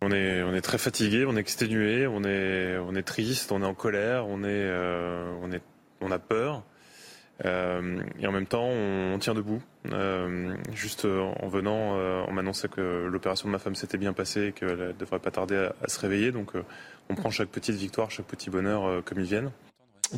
On 0.00 0.10
est, 0.10 0.42
on 0.42 0.54
est 0.54 0.60
très 0.60 0.78
fatigué, 0.78 1.24
on 1.26 1.36
est 1.36 1.40
exténué, 1.40 2.06
on 2.06 2.24
est, 2.24 2.76
on 2.76 2.94
est 2.94 3.02
triste, 3.02 3.52
on 3.52 3.62
est 3.62 3.66
en 3.66 3.74
colère, 3.74 4.26
on, 4.28 4.44
est, 4.44 4.48
euh, 4.48 5.34
on, 5.40 5.50
est, 5.50 5.62
on 6.00 6.10
a 6.10 6.18
peur. 6.18 6.62
Euh, 7.44 8.02
et 8.20 8.26
en 8.26 8.32
même 8.32 8.46
temps, 8.46 8.66
on, 8.66 9.18
tient 9.18 9.34
debout. 9.34 9.62
Euh, 9.92 10.54
juste 10.74 11.06
en 11.06 11.48
venant, 11.48 11.96
on 12.28 12.32
m'annonçait 12.32 12.68
que 12.68 13.06
l'opération 13.06 13.48
de 13.48 13.52
ma 13.52 13.58
femme 13.58 13.74
s'était 13.74 13.96
bien 13.96 14.12
passée 14.12 14.48
et 14.48 14.52
qu'elle 14.52 14.78
ne 14.78 14.92
devrait 14.92 15.20
pas 15.20 15.30
tarder 15.30 15.56
à, 15.56 15.74
à 15.82 15.88
se 15.88 15.98
réveiller. 16.00 16.32
Donc 16.32 16.52
on 17.08 17.14
prend 17.14 17.30
chaque 17.30 17.48
petite 17.48 17.76
victoire, 17.76 18.10
chaque 18.10 18.26
petit 18.26 18.50
bonheur 18.50 19.02
comme 19.04 19.20
ils 19.20 19.26
viennent. 19.26 19.52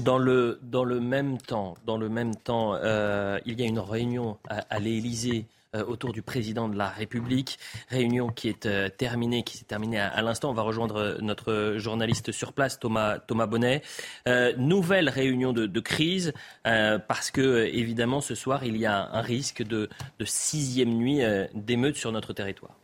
Dans 0.04 0.18
le, 0.18 0.58
dans 0.62 0.84
le 0.84 1.00
même 1.00 1.38
temps, 1.38 1.74
dans 1.86 1.96
le 1.96 2.08
même 2.08 2.34
temps 2.34 2.74
euh, 2.74 3.38
il 3.46 3.58
y 3.60 3.62
a 3.62 3.66
une 3.66 3.78
réunion 3.78 4.38
à, 4.48 4.78
l'Élysée 4.78 5.46
euh, 5.74 5.84
autour 5.84 6.12
du 6.12 6.22
président 6.22 6.68
de 6.68 6.76
la 6.76 6.88
République. 6.88 7.58
Réunion 7.88 8.28
qui 8.28 8.48
est 8.48 8.66
euh, 8.66 8.88
terminée, 8.88 9.42
qui 9.42 9.56
s'est 9.56 9.64
terminée 9.64 9.98
à, 9.98 10.20
l'instant. 10.22 10.50
On 10.50 10.54
va 10.54 10.62
rejoindre 10.62 11.18
notre 11.20 11.74
journaliste 11.78 12.30
sur 12.30 12.52
place, 12.52 12.78
Thomas, 12.78 13.18
Thomas 13.18 13.46
Bonnet. 13.46 13.82
nouvelle 14.58 15.08
réunion 15.08 15.52
de, 15.52 15.80
crise, 15.80 16.32
parce 16.64 17.30
que, 17.30 17.66
évidemment, 17.66 18.20
ce 18.20 18.34
soir, 18.34 18.64
il 18.64 18.76
y 18.76 18.86
a 18.86 19.08
un 19.12 19.22
risque 19.22 19.62
de 19.62 19.88
sixième 20.24 20.90
nuit 20.90 21.20
d'émeute 21.54 21.96
sur 21.96 22.12
notre 22.12 22.32
territoire. 22.32 22.76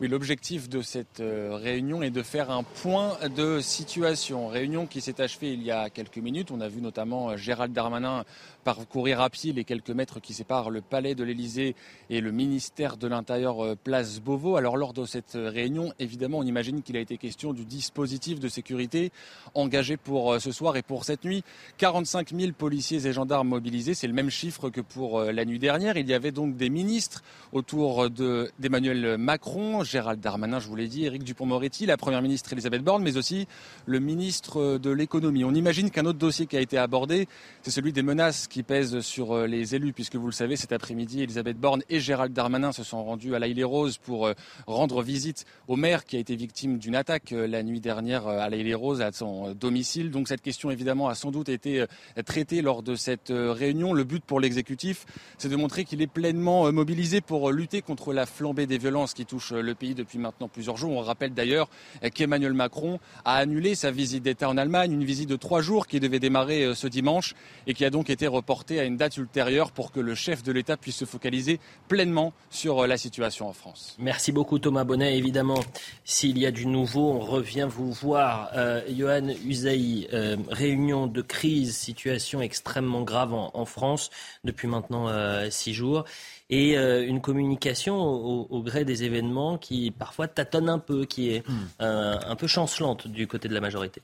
Oui, 0.00 0.08
l'objectif 0.08 0.70
de 0.70 0.80
cette 0.80 1.20
euh, 1.20 1.50
réunion 1.60 2.00
est 2.02 2.08
de 2.08 2.22
faire 2.22 2.50
un 2.50 2.62
point 2.62 3.18
de 3.36 3.60
situation. 3.60 4.48
Réunion 4.48 4.86
qui 4.86 5.02
s'est 5.02 5.20
achevée 5.20 5.52
il 5.52 5.62
y 5.62 5.70
a 5.70 5.90
quelques 5.90 6.16
minutes. 6.16 6.50
On 6.50 6.62
a 6.62 6.68
vu 6.68 6.80
notamment 6.80 7.28
euh, 7.28 7.36
Gérald 7.36 7.74
Darmanin 7.74 8.24
parcourir 8.64 9.20
à 9.20 9.30
pied 9.30 9.52
les 9.52 9.64
quelques 9.64 9.90
mètres 9.90 10.20
qui 10.20 10.34
séparent 10.34 10.70
le 10.70 10.80
palais 10.80 11.14
de 11.14 11.24
l'Elysée 11.24 11.74
et 12.08 12.20
le 12.20 12.32
ministère 12.32 12.96
de 12.96 13.06
l'Intérieur 13.06 13.64
euh, 13.64 13.74
place 13.74 14.20
Beauvau. 14.20 14.56
Alors 14.56 14.76
lors 14.76 14.92
de 14.92 15.04
cette 15.04 15.32
réunion, 15.34 15.92
évidemment, 15.98 16.38
on 16.38 16.42
imagine 16.44 16.82
qu'il 16.82 16.96
a 16.96 17.00
été 17.00 17.16
question 17.16 17.52
du 17.52 17.64
dispositif 17.64 18.40
de 18.40 18.48
sécurité 18.48 19.12
engagé 19.54 19.96
pour 19.96 20.40
ce 20.40 20.52
soir 20.52 20.76
et 20.76 20.82
pour 20.82 21.04
cette 21.04 21.24
nuit. 21.24 21.44
45 21.78 22.30
000 22.34 22.52
policiers 22.52 23.06
et 23.06 23.12
gendarmes 23.12 23.48
mobilisés, 23.48 23.94
c'est 23.94 24.06
le 24.06 24.12
même 24.12 24.30
chiffre 24.30 24.70
que 24.70 24.80
pour 24.80 25.20
la 25.20 25.44
nuit 25.44 25.58
dernière. 25.58 25.96
Il 25.96 26.08
y 26.08 26.14
avait 26.14 26.32
donc 26.32 26.56
des 26.56 26.70
ministres 26.70 27.22
autour 27.52 28.10
d'Emmanuel 28.10 29.18
Macron, 29.18 29.82
Gérald 29.82 30.20
Darmanin, 30.20 30.60
je 30.60 30.68
vous 30.68 30.76
l'ai 30.76 30.88
dit, 30.88 31.04
Éric 31.04 31.24
Dupont-Moretti, 31.24 31.86
la 31.86 31.96
Première 31.96 32.22
ministre 32.22 32.52
Elisabeth 32.52 32.82
Borne, 32.82 33.02
mais 33.02 33.16
aussi 33.16 33.46
le 33.86 34.00
ministre 34.00 34.78
de 34.78 34.90
l'économie. 34.90 35.44
On 35.44 35.54
imagine 35.54 35.90
qu'un 35.90 36.06
autre 36.06 36.18
dossier 36.18 36.46
qui 36.46 36.56
a 36.56 36.60
été 36.60 36.78
abordé, 36.78 37.28
c'est 37.62 37.70
celui 37.70 37.92
des 37.92 38.02
menaces 38.02 38.46
qui 38.50 38.62
pèsent 38.64 39.00
sur 39.00 39.32
euh, 39.32 39.46
les 39.46 39.74
élus, 39.74 39.92
puisque 39.92 40.16
vous 40.16 40.26
le 40.26 40.32
savez, 40.32 40.56
cet 40.56 40.72
après-midi, 40.72 41.22
Elisabeth 41.22 41.56
Borne 41.56 41.82
et 41.88 42.00
Gérald 42.00 42.32
Darmanin 42.32 42.72
se 42.72 42.82
sont 42.82 43.02
rendus 43.02 43.34
à 43.34 43.38
l'Aïle 43.38 43.64
Rose 43.64 43.96
pour 43.96 44.26
euh, 44.26 44.34
rendre 44.66 45.02
visite 45.02 45.46
au 45.68 45.76
maire 45.76 46.04
qui 46.04 46.16
a 46.16 46.18
été 46.18 46.34
victime 46.34 46.78
d'une 46.78 46.96
attaque 46.96 47.32
euh, 47.32 47.46
la 47.46 47.62
nuit 47.62 47.80
dernière 47.80 48.26
à 48.26 48.50
l'Aïle 48.50 48.74
Rose, 48.74 49.00
à 49.00 49.12
son 49.12 49.54
domicile. 49.54 50.10
Donc 50.10 50.28
cette 50.28 50.42
question, 50.42 50.70
évidemment, 50.70 51.08
a 51.08 51.14
sans 51.14 51.30
doute 51.30 51.48
été 51.48 51.84
traitée 52.26 52.60
lors 52.60 52.82
de 52.82 52.96
cette 52.96 53.32
réunion. 53.32 53.92
Le 53.92 54.02
but 54.02 54.24
pour 54.24 54.40
l'exécutif, 54.40 55.06
c'est 55.38 55.48
de 55.48 55.56
montrer 55.56 55.84
qu'il 55.84 56.02
est 56.02 56.08
pleinement 56.08 56.72
mobilisé 56.72 57.20
pour 57.20 57.52
lutter 57.52 57.82
contre 57.82 58.12
la 58.12 58.26
flambée 58.26 58.66
des 58.66 58.78
violences 58.78 59.14
qui 59.14 59.24
touchent 59.26 59.52
le 59.52 59.74
pays 59.74 59.94
depuis 59.94 60.18
maintenant 60.18 60.48
plusieurs 60.48 60.76
jours. 60.76 60.90
On 60.90 61.00
rappelle 61.00 61.32
d'ailleurs 61.32 61.68
qu'Emmanuel 62.14 62.54
Macron 62.54 62.98
a 63.24 63.36
annulé 63.36 63.74
sa 63.74 63.90
visite 63.90 64.24
d'État 64.24 64.48
en 64.48 64.56
Allemagne, 64.56 64.92
une 64.92 65.04
visite 65.04 65.28
de 65.28 65.36
trois 65.36 65.60
jours 65.60 65.86
qui 65.86 66.00
devait 66.00 66.18
démarrer 66.18 66.74
ce 66.74 66.88
dimanche 66.88 67.34
et 67.66 67.74
qui 67.74 67.84
a 67.84 67.90
donc 67.90 68.10
été 68.10 68.26
reportée 68.40 68.80
à 68.80 68.84
une 68.84 68.96
date 68.96 69.18
ultérieure 69.18 69.70
pour 69.70 69.92
que 69.92 70.00
le 70.00 70.14
chef 70.14 70.42
de 70.42 70.50
l'État 70.50 70.78
puisse 70.78 70.96
se 70.96 71.04
focaliser 71.04 71.60
pleinement 71.88 72.32
sur 72.48 72.80
euh, 72.80 72.86
la 72.86 72.96
situation 72.96 73.46
en 73.48 73.52
France. 73.52 73.96
Merci 73.98 74.32
beaucoup 74.32 74.58
Thomas 74.58 74.84
Bonnet. 74.84 75.18
Évidemment, 75.18 75.60
s'il 76.04 76.38
y 76.38 76.46
a 76.46 76.50
du 76.50 76.64
nouveau, 76.64 77.12
on 77.12 77.20
revient 77.20 77.68
vous 77.68 77.92
voir. 77.92 78.50
Euh, 78.54 78.80
Johan 78.96 79.28
Usaï, 79.44 80.08
euh, 80.14 80.38
réunion 80.48 81.06
de 81.06 81.20
crise, 81.20 81.76
situation 81.76 82.40
extrêmement 82.40 83.02
grave 83.02 83.34
en, 83.34 83.64
France 83.66 84.10
depuis 84.42 84.68
maintenant 84.68 85.08
six 85.50 85.74
jours 85.74 86.04
et 86.48 86.76
une 86.76 87.20
communication 87.20 87.94
au, 87.96 88.62
gré 88.62 88.84
des 88.84 89.04
événements 89.04 89.58
qui 89.58 89.90
parfois 89.90 90.28
tâtonne 90.28 90.68
un 90.68 90.78
peu, 90.78 91.04
qui 91.04 91.30
est 91.30 91.46
hmm. 91.46 91.80
un 91.80 92.36
peu 92.36 92.46
chancelante 92.46 93.06
du 93.06 93.26
côté 93.26 93.48
de 93.48 93.54
la 93.54 93.60
majorité. 93.60 94.02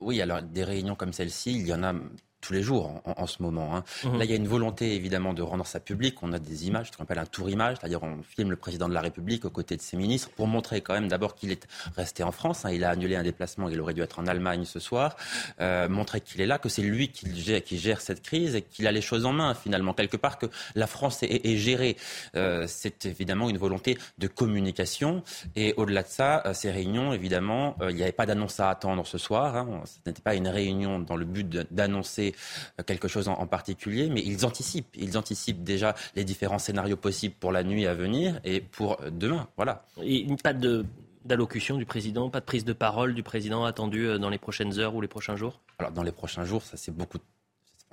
Oui, 0.00 0.20
alors 0.20 0.42
des 0.42 0.64
réunions 0.64 0.96
comme 0.96 1.12
celle-ci, 1.12 1.52
il 1.52 1.66
y 1.66 1.74
en 1.74 1.82
a 1.82 1.94
tous 2.40 2.52
les 2.52 2.62
jours 2.62 3.02
en, 3.04 3.26
ce 3.26 3.42
moment. 3.42 3.76
Hein. 3.76 3.84
Mhm. 4.04 4.18
Là, 4.18 4.24
il 4.24 4.30
y 4.30 4.32
a 4.32 4.36
une 4.36 4.48
volonté 4.48 4.94
évidemment 4.94 5.34
de 5.34 5.42
rendre 5.42 5.66
ça 5.66 5.80
public. 5.80 6.22
On 6.22 6.32
a 6.32 6.38
des 6.38 6.66
images, 6.66 6.90
ce 6.90 6.96
qu'on 6.96 7.04
appelle 7.04 7.18
un 7.18 7.26
tour 7.26 7.50
image, 7.50 7.76
c'est-à-dire 7.78 8.02
on 8.02 8.22
filme 8.22 8.50
le 8.50 8.56
président 8.56 8.88
de 8.88 8.94
la 8.94 9.00
République 9.00 9.44
aux 9.44 9.50
côtés 9.50 9.76
de 9.76 9.82
ses 9.82 9.96
ministres 9.96 10.30
pour 10.30 10.46
montrer 10.46 10.80
quand 10.80 10.94
même 10.94 11.08
d'abord 11.08 11.34
qu'il 11.34 11.50
est 11.50 11.66
resté 11.96 12.22
en 12.22 12.32
France. 12.32 12.64
Hein. 12.64 12.70
Il 12.72 12.84
a 12.84 12.90
annulé 12.90 13.16
un 13.16 13.22
déplacement, 13.22 13.68
il 13.68 13.80
aurait 13.80 13.94
dû 13.94 14.02
être 14.02 14.18
en 14.18 14.26
Allemagne 14.26 14.64
ce 14.64 14.80
soir. 14.80 15.16
Euh, 15.60 15.88
montrer 15.88 16.20
qu'il 16.20 16.40
est 16.40 16.46
là, 16.46 16.58
que 16.58 16.68
c'est 16.68 16.82
lui 16.82 17.08
qui 17.08 17.34
gère, 17.40 17.62
qui 17.62 17.78
gère, 17.78 18.00
cette 18.00 18.22
crise 18.22 18.54
et 18.54 18.62
qu'il 18.62 18.86
a 18.86 18.92
les 18.92 19.02
choses 19.02 19.26
en 19.26 19.32
main 19.32 19.54
finalement 19.54 19.92
quelque 19.92 20.16
part, 20.16 20.38
que 20.38 20.46
la 20.74 20.86
France 20.86 21.22
est, 21.22 21.46
est 21.46 21.56
gérée. 21.56 21.96
Euh, 22.36 22.64
c'est 22.66 23.06
évidemment 23.06 23.50
une 23.50 23.58
volonté 23.58 23.98
de 24.18 24.26
communication. 24.26 25.22
Et 25.56 25.74
au-delà 25.76 26.02
de 26.02 26.08
ça, 26.08 26.42
euh, 26.46 26.54
ces 26.54 26.70
réunions, 26.70 27.12
évidemment, 27.12 27.76
il 27.88 27.96
n'y 27.96 28.02
avait 28.02 28.12
pas 28.12 28.26
d'annonce 28.26 28.60
à 28.60 28.70
attendre 28.70 29.06
ce 29.06 29.18
soir. 29.18 29.56
Hein. 29.56 29.82
Ce 29.84 29.98
n'était 30.06 30.22
pas 30.22 30.34
une 30.34 30.48
réunion 30.48 30.98
dans 30.98 31.16
le 31.16 31.24
but 31.24 31.48
d'annoncer 31.70 32.29
euh, 32.78 32.82
quelque 32.82 33.08
chose 33.08 33.28
en, 33.28 33.46
particulier, 33.46 34.08
mais 34.08 34.22
ils 34.24 34.44
anticipent. 34.46 34.94
Ils 34.96 35.18
anticipent 35.18 35.62
déjà 35.62 35.94
les 36.14 36.24
différents 36.24 36.58
scénarios 36.58 36.96
possibles 36.96 37.34
pour 37.38 37.52
la 37.52 37.64
nuit 37.64 37.86
à 37.86 37.94
venir 37.94 38.40
et 38.44 38.60
pour 38.60 38.98
demain. 39.10 39.48
Voilà. 39.56 39.84
Et 40.02 40.26
pas 40.42 40.52
de 40.52 40.84
d'allocution 41.24 41.76
du 41.76 41.84
président, 41.84 42.30
pas 42.30 42.40
de 42.40 42.46
prise 42.46 42.64
de 42.64 42.72
parole 42.72 43.14
du 43.14 43.22
président 43.22 43.64
attendue 43.64 44.06
euh, 44.06 44.18
dans 44.18 44.30
les 44.30 44.38
prochaines 44.38 44.78
heures 44.78 44.94
ou 44.94 45.00
les 45.00 45.08
prochains 45.08 45.36
jours? 45.36 45.60
Alors 45.78 45.92
dans 45.92 46.02
les 46.02 46.12
prochains 46.12 46.44
jours, 46.44 46.62
ça 46.62 46.76
c'est 46.76 46.94
beaucoup 46.94 47.18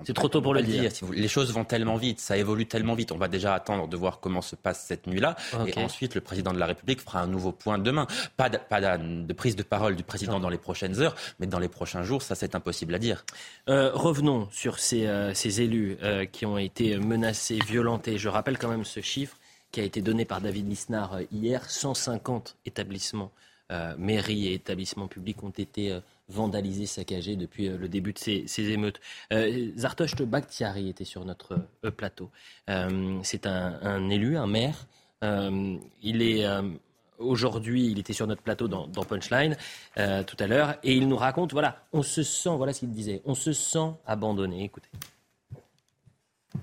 c'est 0.04 0.12
trop 0.12 0.28
tôt 0.28 0.40
pour 0.40 0.54
le 0.54 0.62
dire. 0.62 0.90
Les 1.12 1.26
choses 1.26 1.52
vont 1.52 1.64
tellement 1.64 1.96
vite, 1.96 2.20
ça 2.20 2.36
évolue 2.36 2.66
tellement 2.66 2.94
vite. 2.94 3.10
On 3.10 3.18
va 3.18 3.26
déjà 3.26 3.54
attendre 3.54 3.88
de 3.88 3.96
voir 3.96 4.20
comment 4.20 4.42
se 4.42 4.54
passe 4.54 4.84
cette 4.86 5.08
nuit-là. 5.08 5.34
Et 5.66 5.76
ensuite, 5.78 6.14
le 6.14 6.20
président 6.20 6.52
de 6.52 6.58
la 6.58 6.66
République 6.66 7.00
fera 7.00 7.20
un 7.20 7.26
nouveau 7.26 7.50
point 7.50 7.78
demain. 7.78 8.06
Pas 8.36 8.48
de, 8.48 8.58
pas 8.58 8.80
de 8.80 9.32
prise 9.32 9.56
de 9.56 9.64
parole 9.64 9.96
du 9.96 10.04
président 10.04 10.38
dans 10.38 10.50
les 10.50 10.58
prochaines 10.58 11.00
heures, 11.00 11.16
mais 11.40 11.48
dans 11.48 11.58
les 11.58 11.68
prochains 11.68 12.04
jours, 12.04 12.22
ça 12.22 12.36
c'est 12.36 12.54
impossible 12.54 12.94
à 12.94 12.98
dire. 13.00 13.24
Euh, 13.68 13.90
revenons 13.92 14.48
sur 14.52 14.78
ces, 14.78 15.06
euh, 15.06 15.34
ces 15.34 15.62
élus 15.62 15.96
euh, 16.02 16.26
qui 16.26 16.46
ont 16.46 16.58
été 16.58 16.96
menacés, 16.96 17.58
violentés. 17.66 18.18
Je 18.18 18.28
rappelle 18.28 18.56
quand 18.56 18.68
même 18.68 18.84
ce 18.84 19.00
chiffre 19.00 19.36
qui 19.72 19.80
a 19.80 19.82
été 19.82 20.00
donné 20.00 20.24
par 20.24 20.40
David 20.40 20.68
Lisnard 20.68 21.18
hier. 21.32 21.68
150 21.68 22.56
établissements, 22.64 23.32
mairies 23.98 24.46
et 24.46 24.54
établissements 24.54 25.08
publics 25.08 25.42
ont 25.42 25.50
été 25.50 26.00
vandalisé, 26.28 26.86
saccagé 26.86 27.36
depuis 27.36 27.68
euh, 27.68 27.76
le 27.76 27.88
début 27.88 28.12
de 28.12 28.18
ces, 28.18 28.46
émeutes. 28.58 29.00
Euh, 29.32 29.70
Bakhtiari 30.26 30.88
était 30.88 31.04
sur 31.04 31.24
notre 31.24 31.58
euh, 31.84 31.90
plateau. 31.90 32.30
c'est 33.22 33.46
un, 33.46 34.10
élu, 34.10 34.36
un 34.36 34.46
maire. 34.46 34.86
il 35.22 36.22
est 36.22 36.46
aujourd'hui, 37.18 37.86
il 37.86 37.98
était 37.98 38.12
sur 38.12 38.26
notre 38.26 38.42
plateau 38.42 38.68
dans, 38.68 39.04
Punchline 39.04 39.56
tout 39.96 40.36
à 40.38 40.46
l'heure, 40.46 40.76
et 40.82 40.94
il 40.94 41.08
nous 41.08 41.16
raconte, 41.16 41.52
voilà, 41.52 41.84
on 41.92 42.02
se 42.02 42.22
sent, 42.22 42.56
voilà 42.56 42.72
ce 42.72 42.80
qu'il 42.80 42.90
disait, 42.90 43.22
on 43.24 43.34
se 43.34 43.52
sent 43.52 43.92
abandonné. 44.06 44.64
Écoutez. 44.64 44.88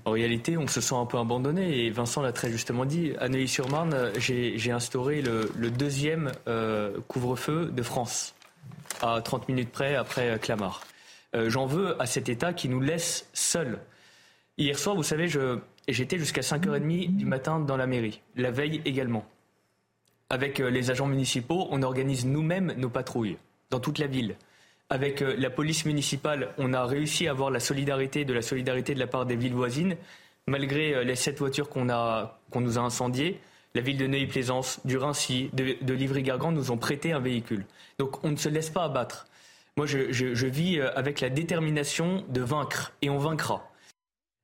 En 0.04 0.12
réalité, 0.12 0.58
on 0.58 0.68
se 0.68 0.82
sent 0.82 0.96
un 0.96 1.06
peu 1.06 1.18
abandonné 1.18 1.86
et 1.86 1.90
Vincent 1.90 2.22
l'a 2.22 2.34
très 2.34 2.52
justement 2.52 2.86
dit. 2.86 3.14
À 3.20 3.30
Neuilly-sur-Marne, 3.30 4.12
j'ai 4.18 4.72
instauré 4.72 5.22
le, 5.22 5.72
deuxième 5.72 6.32
couvre-feu 7.08 7.72
de 7.74 7.84
France 7.84 8.35
à 9.02 9.22
30 9.22 9.50
minutes 9.50 9.72
près 9.72 9.96
après 9.96 10.32
euh, 10.32 10.38
Clamart. 10.38 10.82
Euh, 11.36 11.50
j'en 11.50 11.66
veux 11.66 12.02
à 12.02 12.06
cet 12.06 12.30
État 12.30 12.54
qui 12.54 12.70
nous 12.70 12.82
laisse 12.82 13.30
seuls. 13.34 13.80
Hier 14.58 14.78
soir, 14.78 14.96
vous 14.96 15.04
savez, 15.04 15.28
j'étais 15.88 16.18
jusqu'à 16.18 16.42
5h30 16.42 17.16
du 17.16 17.26
matin 17.26 17.60
dans 17.60 17.78
la 17.78 17.88
mairie, 17.88 18.22
la 18.36 18.52
veille 18.52 18.82
également. 18.86 19.26
Avec 20.30 20.60
euh, 20.60 20.70
les 20.70 20.92
agents 20.92 21.08
municipaux, 21.08 21.68
on 21.72 21.84
organise 21.84 22.26
nous-mêmes 22.26 22.74
nos 22.78 22.90
patrouilles 22.90 23.38
dans 23.70 23.80
toute 23.80 24.00
la 24.00 24.08
ville. 24.08 24.36
Avec 24.90 25.22
la 25.22 25.50
police 25.50 25.86
municipale, 25.86 26.54
on 26.60 26.72
a 26.72 26.86
réussi 26.86 27.28
à 27.28 27.32
avoir 27.32 27.50
la 27.50 27.60
solidarité, 27.60 28.24
de 28.24 28.34
la 28.34 28.44
solidarité 28.44 28.94
de 28.94 29.00
la 29.00 29.08
part 29.08 29.26
des 29.26 29.36
villes 29.36 29.56
voisines, 29.56 29.98
malgré 30.46 31.04
les 31.04 31.16
sept 31.16 31.40
voitures 31.40 31.70
qu'on 31.70 31.86
nous 31.86 32.78
a 32.78 32.82
incendiées 32.82 33.42
la 33.76 33.82
ville 33.82 33.98
de 33.98 34.08
Neuilly-Plaisance, 34.08 34.80
du 34.86 34.98
Rincy, 34.98 35.50
de, 35.54 35.94
Livry-Gargan 35.94 36.54
nous 36.54 36.72
ont 36.72 36.78
prêté 36.78 37.12
un 37.12 37.20
véhicule. 37.20 37.66
Donc 38.00 38.24
on 38.24 38.32
ne 38.32 38.36
se 38.36 38.50
laisse 38.50 38.70
pas 38.70 38.84
abattre. 38.84 39.28
Moi, 39.78 39.88
je, 39.88 40.46
vis 40.46 40.80
euh, 40.80 40.90
avec 40.96 41.20
la 41.20 41.30
détermination 41.30 42.24
de 42.30 42.40
vaincre, 42.40 42.94
et 43.02 43.10
on 43.10 43.18
vaincra. 43.18 43.70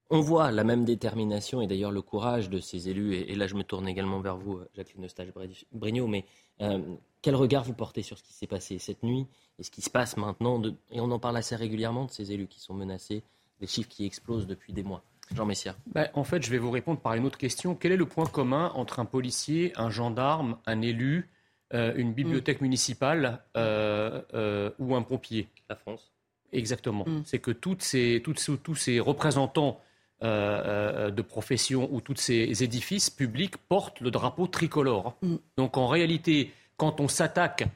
On 0.09 0.19
voit 0.19 0.51
la 0.51 0.65
même 0.65 0.83
détermination 0.83 1.61
et 1.61 1.67
d'ailleurs 1.67 1.91
le 1.91 2.01
courage 2.01 2.49
de 2.49 2.59
ces 2.59 2.89
élus, 2.89 3.15
et, 3.15 3.33
là 3.33 3.47
je 3.47 3.55
me 3.55 3.63
tourne 3.63 3.87
également 3.87 4.19
vers 4.19 4.35
vous, 4.35 4.57
euh, 4.57 4.69
Jacqueline 4.75 5.05
Eustache-Brignot, 5.05 6.07
mais 6.07 6.25
euh, 6.61 6.81
quel 7.21 7.35
regard 7.35 7.63
vous 7.63 7.73
portez 7.73 8.01
sur 8.01 8.17
ce 8.17 8.23
qui 8.23 8.33
s'est 8.33 8.47
passé 8.47 8.77
cette 8.77 9.03
nuit 9.03 9.25
et 9.57 9.63
ce 9.63 9.71
qui 9.71 9.81
se 9.81 9.89
passe 9.89 10.17
maintenant 10.17 10.61
Et 10.91 10.99
on 10.99 11.09
en 11.11 11.19
parle 11.19 11.37
assez 11.37 11.55
régulièrement 11.55 12.03
de 12.03 12.11
ces 12.11 12.33
élus 12.33 12.47
qui 12.47 12.59
sont 12.59 12.73
menacés, 12.73 13.23
des 13.61 13.67
chiffres 13.67 13.87
qui 13.87 14.05
explosent 14.05 14.47
depuis 14.47 14.73
des 14.73 14.83
mois. 14.83 15.01
Jean 15.33 15.45
Messia. 15.45 15.77
Ben, 15.93 16.09
en 16.13 16.25
fait, 16.25 16.43
je 16.43 16.51
vais 16.51 16.57
vous 16.57 16.71
répondre 16.71 16.99
par 16.99 17.13
une 17.13 17.25
autre 17.25 17.37
question. 17.37 17.73
Quel 17.75 17.93
est 17.93 17.97
le 17.97 18.05
point 18.05 18.25
commun 18.25 18.73
entre 18.75 18.99
un 18.99 19.05
policier, 19.05 19.71
un 19.77 19.89
gendarme, 19.89 20.57
un 20.65 20.81
élu, 20.81 21.29
euh, 21.73 21.93
une 21.95 22.13
bibliothèque 22.13 22.61
mm. 22.61 22.65
municipale 22.65 23.39
euh, 23.55 24.21
euh, 24.33 24.71
ou 24.79 24.95
un 24.95 25.01
pompier 25.01 25.47
La 25.69 25.75
France. 25.75 26.11
Exactement. 26.51 27.05
Mm. 27.07 27.23
C'est 27.25 27.39
que 27.39 27.51
toutes 27.51 27.81
ces, 27.81 28.21
tous 28.23 28.75
ces 28.75 28.99
représentants 28.99 29.79
de 30.21 31.21
profession 31.23 31.89
ou 31.91 31.99
tous 31.99 32.15
ces 32.15 32.63
édifices 32.63 33.09
publics 33.09 33.57
portent 33.57 34.01
le 34.01 34.11
drapeau 34.11 34.45
tricolore. 34.45 35.15
Mm. 35.21 35.35
Donc 35.57 35.77
en 35.77 35.87
réalité, 35.87 36.51
quand 36.77 36.99
on 36.99 37.07
s'attaque 37.07 37.67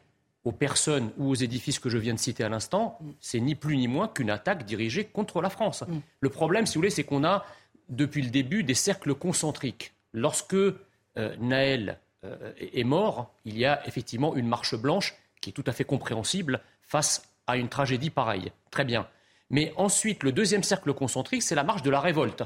aux 0.44 0.52
personnes 0.52 1.10
ou 1.18 1.30
aux 1.30 1.36
édifices 1.36 1.80
que 1.80 1.90
je 1.90 1.98
viens 1.98 2.14
de 2.14 2.20
citer 2.20 2.44
à 2.44 2.50
l'instant, 2.50 3.00
c'est 3.20 3.40
ni 3.40 3.56
plus 3.56 3.78
ni 3.78 3.88
moins 3.88 4.08
qu'une 4.08 4.30
attaque 4.30 4.64
dirigée 4.66 5.06
contre 5.06 5.42
la 5.42 5.50
France. 5.50 5.84
Mm. 5.88 6.00
Le 6.20 6.30
problème, 6.30 6.66
si 6.68 6.76
vous 6.76 6.82
voulez, 6.82 6.92
c'est 6.92 7.04
qu'on 7.04 7.24
a, 7.24 7.46
depuis 7.90 8.22
le 8.22 8.30
début, 8.30 8.64
des 8.64 8.76
cercles 8.76 9.16
concentriques. 9.16 9.94
Lorsque 10.14 10.54
euh, 10.54 10.76
Naël 11.40 11.90
euh, 11.90 11.94
est 12.60 12.84
mort, 12.84 13.34
il 13.46 13.58
y 13.58 13.66
a 13.66 13.86
effectivement 13.88 14.36
une 14.36 14.48
marche 14.48 14.76
blanche 14.76 15.16
qui 15.42 15.50
est 15.50 15.54
tout 15.54 15.64
à 15.68 15.72
fait 15.72 15.84
compréhensible 15.84 16.62
face 16.82 17.28
à 17.48 17.58
une 17.58 17.70
tragédie 17.70 18.10
pareille. 18.10 18.52
Très 18.72 18.86
bien. 18.86 19.08
Mais 19.50 19.74
ensuite, 19.78 20.24
le 20.24 20.32
deuxième 20.32 20.64
cercle 20.64 20.94
concentrique, 20.94 21.44
c'est 21.44 21.56
la 21.56 21.64
marche 21.64 21.84
de 21.84 21.90
la 21.90 22.00
révolte. 22.00 22.44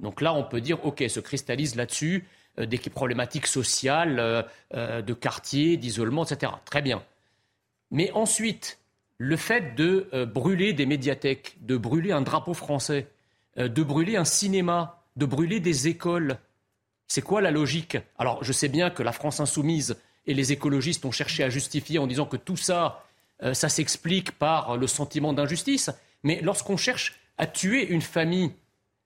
Donc 0.00 0.20
là, 0.20 0.34
on 0.34 0.44
peut 0.44 0.60
dire, 0.60 0.84
OK, 0.84 1.02
se 1.08 1.20
cristallise 1.20 1.76
là-dessus 1.76 2.26
euh, 2.58 2.66
des 2.66 2.78
problématiques 2.78 3.46
sociales, 3.46 4.46
de 4.72 5.14
quartier, 5.14 5.76
d'isolement, 5.76 6.24
etc. 6.24 6.52
Très 6.64 6.82
bien. 6.82 7.02
Mais 7.90 8.10
ensuite, 8.12 8.78
le 9.18 9.36
fait 9.36 9.74
de 9.76 10.08
euh, 10.12 10.26
brûler 10.26 10.72
des 10.72 10.86
médiathèques, 10.86 11.56
de 11.60 11.76
brûler 11.76 12.12
un 12.12 12.22
drapeau 12.22 12.54
français, 12.54 13.06
euh, 13.58 13.68
de 13.68 13.82
brûler 13.82 14.16
un 14.16 14.24
cinéma, 14.24 15.02
de 15.16 15.26
brûler 15.26 15.60
des 15.60 15.88
écoles, 15.88 16.38
c'est 17.06 17.22
quoi 17.22 17.40
la 17.40 17.50
logique? 17.50 17.96
Alors, 18.18 18.42
je 18.42 18.52
sais 18.52 18.68
bien 18.68 18.90
que 18.90 19.02
la 19.02 19.12
France 19.12 19.40
insoumise 19.40 19.96
et 20.26 20.34
les 20.34 20.52
écologistes 20.52 21.04
ont 21.04 21.12
cherché 21.12 21.44
à 21.44 21.50
justifier 21.50 21.98
en 21.98 22.06
disant 22.06 22.26
que 22.26 22.36
tout 22.36 22.56
ça, 22.56 23.04
euh, 23.42 23.54
ça 23.54 23.68
s'explique 23.68 24.32
par 24.32 24.76
le 24.76 24.86
sentiment 24.86 25.32
d'injustice. 25.32 25.90
Mais 26.22 26.40
lorsqu'on 26.42 26.76
cherche 26.76 27.20
à 27.36 27.46
tuer 27.46 27.86
une 27.86 28.00
famille, 28.00 28.52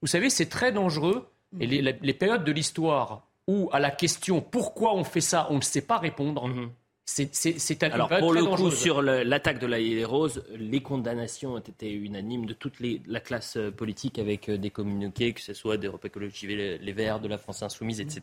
vous 0.01 0.07
savez, 0.07 0.31
c'est 0.31 0.47
très 0.47 0.73
dangereux. 0.73 1.29
Et 1.61 1.67
les, 1.67 2.13
périodes 2.13 2.45
de 2.45 2.53
l'histoire 2.53 3.27
où, 3.47 3.71
à 3.73 3.81
la 3.81 3.91
question 3.91 4.43
pourquoi 4.43 4.95
on 4.95 5.03
fait 5.03 5.23
ça, 5.23 5.47
on 5.51 5.57
ne 5.57 5.63
sait 5.63 5.81
pas 5.81 5.97
répondre, 5.97 6.47
mhm. 6.47 6.71
C'est 7.11 7.83
un 7.85 7.90
Alors, 7.90 8.11
pour 8.18 8.35
le 8.35 8.44
coup, 8.44 8.71
sur 8.71 9.01
l'attaque 9.01 9.59
de 9.61 9.66
la 9.66 9.79
des 9.79 10.05
Roses, 10.05 10.44
les 10.59 10.81
condamnations 10.81 11.55
ont 11.55 11.59
été 11.59 11.90
unanimes 11.90 12.44
de 12.44 12.53
toute 12.53 12.75
la 12.81 13.21
classe 13.21 13.57
euh, 13.57 13.71
politique 13.71 14.18
avec 14.18 14.51
euh, 14.51 14.59
des 14.59 14.68
communiqués, 14.68 15.33
que 15.33 15.40
ce 15.40 15.55
soit 15.55 15.79
d'Europe 15.79 16.05
Écologie 16.05 16.47
Les 16.47 16.92
Verts, 16.92 17.21
de 17.21 17.29
la 17.29 17.38
France 17.38 17.62
Insoumise, 17.62 18.01
etc. 18.01 18.21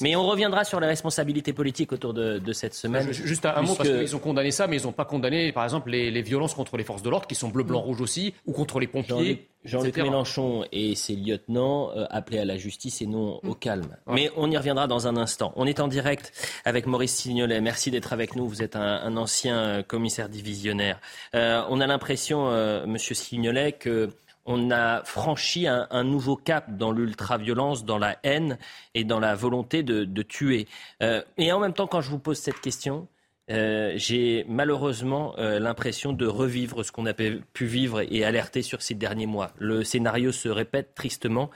mais, 0.00 0.16
on 0.16 0.26
reviendra 0.26 0.64
sur 0.64 0.80
les 0.80 0.86
responsabilités 0.86 1.52
politiques 1.52 1.92
autour 1.92 2.14
de, 2.14 2.52
cette 2.52 2.74
semaine. 2.74 3.12
Juste 3.12 3.44
un, 3.44 3.60
mot, 3.60 3.74
parce 3.74 3.90
qu'ils 3.90 4.16
ont 4.16 4.20
condamné 4.20 4.50
ça, 4.50 4.66
mais 4.66 4.78
ils 4.78 4.84
n'ont 4.84 4.92
pas 4.92 5.04
condamné, 5.04 5.52
par 5.52 5.64
exemple, 5.64 5.90
les, 5.90 6.22
violences 6.22 6.54
contre 6.54 6.78
les 6.78 6.84
forces 6.84 7.02
de 7.02 7.10
l'ordre, 7.10 7.26
qui 7.26 7.34
sont 7.34 7.50
bleu, 7.50 7.62
blanc, 7.62 7.80
rouge 7.80 8.00
aussi, 8.00 8.32
ou 8.46 8.52
contre 8.52 8.80
les 8.80 8.86
pompiers. 8.86 9.48
Jean-Luc 9.64 9.96
Mélenchon 9.96 10.64
et 10.72 10.94
ses 10.94 11.16
lieutenants 11.16 11.90
euh, 11.96 12.06
appelaient 12.10 12.40
à 12.40 12.44
la 12.44 12.56
justice 12.56 13.00
et 13.00 13.06
non 13.06 13.40
au 13.42 13.54
calme. 13.54 13.96
Mais 14.06 14.30
on 14.36 14.50
y 14.50 14.56
reviendra 14.56 14.86
dans 14.86 15.06
un 15.06 15.16
instant. 15.16 15.52
On 15.56 15.66
est 15.66 15.80
en 15.80 15.88
direct 15.88 16.32
avec 16.64 16.86
Maurice 16.86 17.14
Signolet. 17.14 17.60
Merci 17.60 17.90
d'être 17.90 18.12
avec 18.12 18.36
nous. 18.36 18.46
Vous 18.46 18.62
êtes 18.62 18.76
un, 18.76 19.16
ancien 19.16 19.56
euh, 19.56 19.82
commissaire 19.82 20.28
divisionnaire. 20.28 21.00
Euh, 21.34 21.62
on 21.68 21.80
a 21.80 21.86
l'impression, 21.86 22.44
Monsieur 22.86 23.14
Signolet, 23.14 23.72
que 23.72 24.10
on 24.46 24.70
a 24.70 25.02
franchi 25.04 25.66
un, 25.66 26.04
nouveau 26.04 26.36
cap 26.36 26.76
dans 26.76 26.92
l'ultra-violence, 26.92 27.86
dans 27.86 27.96
la 27.96 28.18
haine 28.24 28.58
et 28.94 29.04
dans 29.04 29.18
la 29.18 29.34
volonté 29.34 29.82
de, 29.82 30.04
de 30.04 30.22
tuer. 30.22 30.66
et 31.00 31.52
en 31.52 31.60
même 31.60 31.72
temps, 31.72 31.86
quand 31.86 32.02
je 32.02 32.10
vous 32.10 32.18
pose 32.18 32.38
cette 32.38 32.60
question, 32.60 33.08
euh, 33.50 33.92
j'ai 33.96 34.44
malheureusement 34.48 35.38
euh, 35.38 35.58
l'impression 35.58 36.12
de 36.14 36.26
revivre 36.26 36.82
ce 36.82 36.92
qu'on 36.92 37.04
a 37.06 37.12
pu 37.12 37.66
vivre 37.66 38.00
et 38.00 38.24
alerter 38.24 38.62
sur 38.62 38.80
ces 38.80 38.94
derniers 38.94 39.26
mois. 39.26 39.52
Le 39.58 39.84
scénario 39.84 40.32
se 40.32 40.48
répète 40.48 40.94
tristement. 40.94 41.50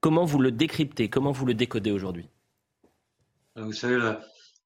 Comment 0.00 0.24
vous 0.24 0.38
le 0.38 0.52
décryptez? 0.52 1.08
Comment 1.08 1.32
vous 1.32 1.46
le 1.46 1.54
décodez 1.54 1.90
aujourd'hui? 1.90 2.28
Euh, 3.58 3.64
Vous 3.64 3.72
savez, 3.72 3.98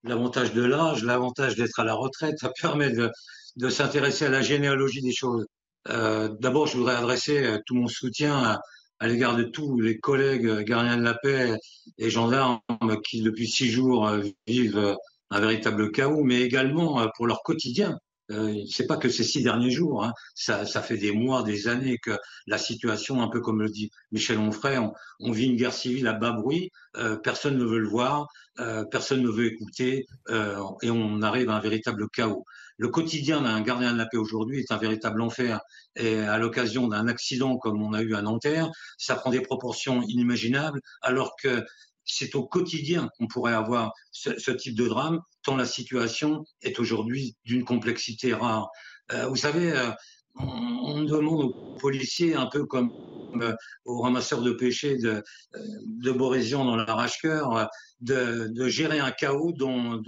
l'avantage 0.05 0.53
de 0.53 0.63
l'âge, 0.63 1.03
l'avantage 1.03 1.57
d'être 1.57 1.81
à 1.81 1.85
la 1.85 1.95
retraite, 1.95 2.39
ça 2.39 2.53
permet 2.61 2.91
de, 2.91 3.69
s'intéresser 3.71 4.27
à 4.27 4.31
la 4.31 4.43
généalogie 4.43 5.03
des 5.03 5.13
choses. 5.13 5.47
D'abord, 5.87 6.67
je 6.67 6.77
voudrais 6.77 6.95
adresser 6.95 7.57
tout 7.65 7.75
mon 7.75 7.89
soutien 7.89 8.59
à 8.99 9.09
l'égard 9.09 9.35
de 9.35 9.45
tous 9.45 9.81
les 9.81 9.99
collègues 9.99 10.61
gardiens 10.61 10.99
de 10.99 11.03
la 11.03 11.15
paix 11.15 11.57
et 11.97 12.11
gendarmes 12.11 12.61
qui, 13.03 13.23
depuis 13.23 13.49
six 13.49 13.71
jours, 13.71 14.11
vivent 14.47 14.95
un 15.31 15.41
véritable 15.41 15.91
chaos, 15.93 16.23
mais 16.25 16.43
également 16.43 17.01
euh, 17.01 17.07
pour 17.17 17.27
leur 17.27 17.43
quotidien. 17.43 17.99
Euh, 18.31 18.55
c'est 18.71 18.87
pas 18.87 18.97
que 18.97 19.09
ces 19.09 19.25
six 19.25 19.43
derniers 19.43 19.71
jours, 19.71 20.05
hein. 20.05 20.13
ça, 20.35 20.65
ça, 20.65 20.83
fait 20.83 20.97
des 20.97 21.13
mois, 21.13 21.43
des 21.43 21.67
années 21.67 21.99
que 21.99 22.17
la 22.47 22.59
situation, 22.59 23.23
un 23.23 23.29
peu 23.29 23.41
comme 23.41 23.61
le 23.61 23.69
dit 23.69 23.91
Michel 24.13 24.39
Onfray, 24.39 24.79
on, 24.79 25.33
vit 25.33 25.47
une 25.47 25.57
guerre 25.57 25.73
civile 25.73 26.07
à 26.07 26.13
bas 26.13 26.33
bruit, 26.33 26.71
euh, 26.97 27.17
personne 27.17 27.59
ne 27.59 27.65
veut 27.65 27.81
le 27.81 27.89
voir, 27.89 28.29
euh, 28.61 28.85
personne 28.85 29.23
ne 29.23 29.29
veut 29.29 29.47
écouter, 29.47 30.07
euh, 30.29 30.63
et 30.83 30.91
on 30.91 31.23
arrive 31.23 31.51
à 31.51 31.55
un 31.55 31.61
véritable 31.61 32.09
chaos. 32.09 32.45
Le 32.79 32.89
quotidien 32.89 33.43
d'un 33.43 33.61
gardien 33.63 33.93
de 33.93 33.99
la 33.99 34.07
paix 34.07 34.17
aujourd'hui 34.17 34.61
est 34.61 34.71
un 34.71 34.77
véritable 34.77 35.23
enfer, 35.23 35.61
et 35.97 36.21
à 36.21 36.39
l'occasion 36.39 36.87
d'un 36.87 37.09
accident 37.09 37.57
comme 37.57 37.83
on 37.83 37.95
a 37.95 38.03
eu 38.03 38.15
à 38.15 38.23
Nanterre, 38.23 38.71
ça 38.97 39.17
prend 39.17 39.31
des 39.31 39.41
proportions 39.41 40.03
inimaginables, 40.03 40.81
alors 41.03 41.35
que 41.43 41.65
c'est 42.05 42.35
au 42.35 42.45
quotidien 42.45 43.09
qu'on 43.17 43.27
pourrait 43.27 43.55
avoir 43.55 43.93
ce, 44.11 44.51
type 44.51 44.75
de 44.75 44.89
drame, 44.89 45.21
tant 45.43 45.57
la 45.57 45.67
situation 45.67 46.45
est 46.63 46.79
aujourd'hui 46.79 47.37
d'une 47.45 47.65
complexité 47.65 48.35
rare. 48.35 48.69
Euh, 49.13 49.27
vous 49.27 49.37
savez, 49.37 49.73
euh, 49.73 49.91
on, 50.37 51.03
demande 51.03 51.45
aux 51.45 51.77
policiers, 51.77 52.35
un 52.35 52.47
peu 52.47 52.67
comme 52.67 52.93
euh, 53.41 53.55
aux 53.85 54.01
ramasseurs 54.01 54.43
de 54.43 54.53
péchés 54.53 54.97
de, 54.99 55.23
de 55.55 56.13
Borésian 56.13 56.65
dans 56.65 56.77
l'arrache-cœur, 56.77 57.69
de, 58.01 58.69
gérer 58.69 58.99
un 58.99 59.11
chaos, 59.11 59.53
dont, 59.53 60.01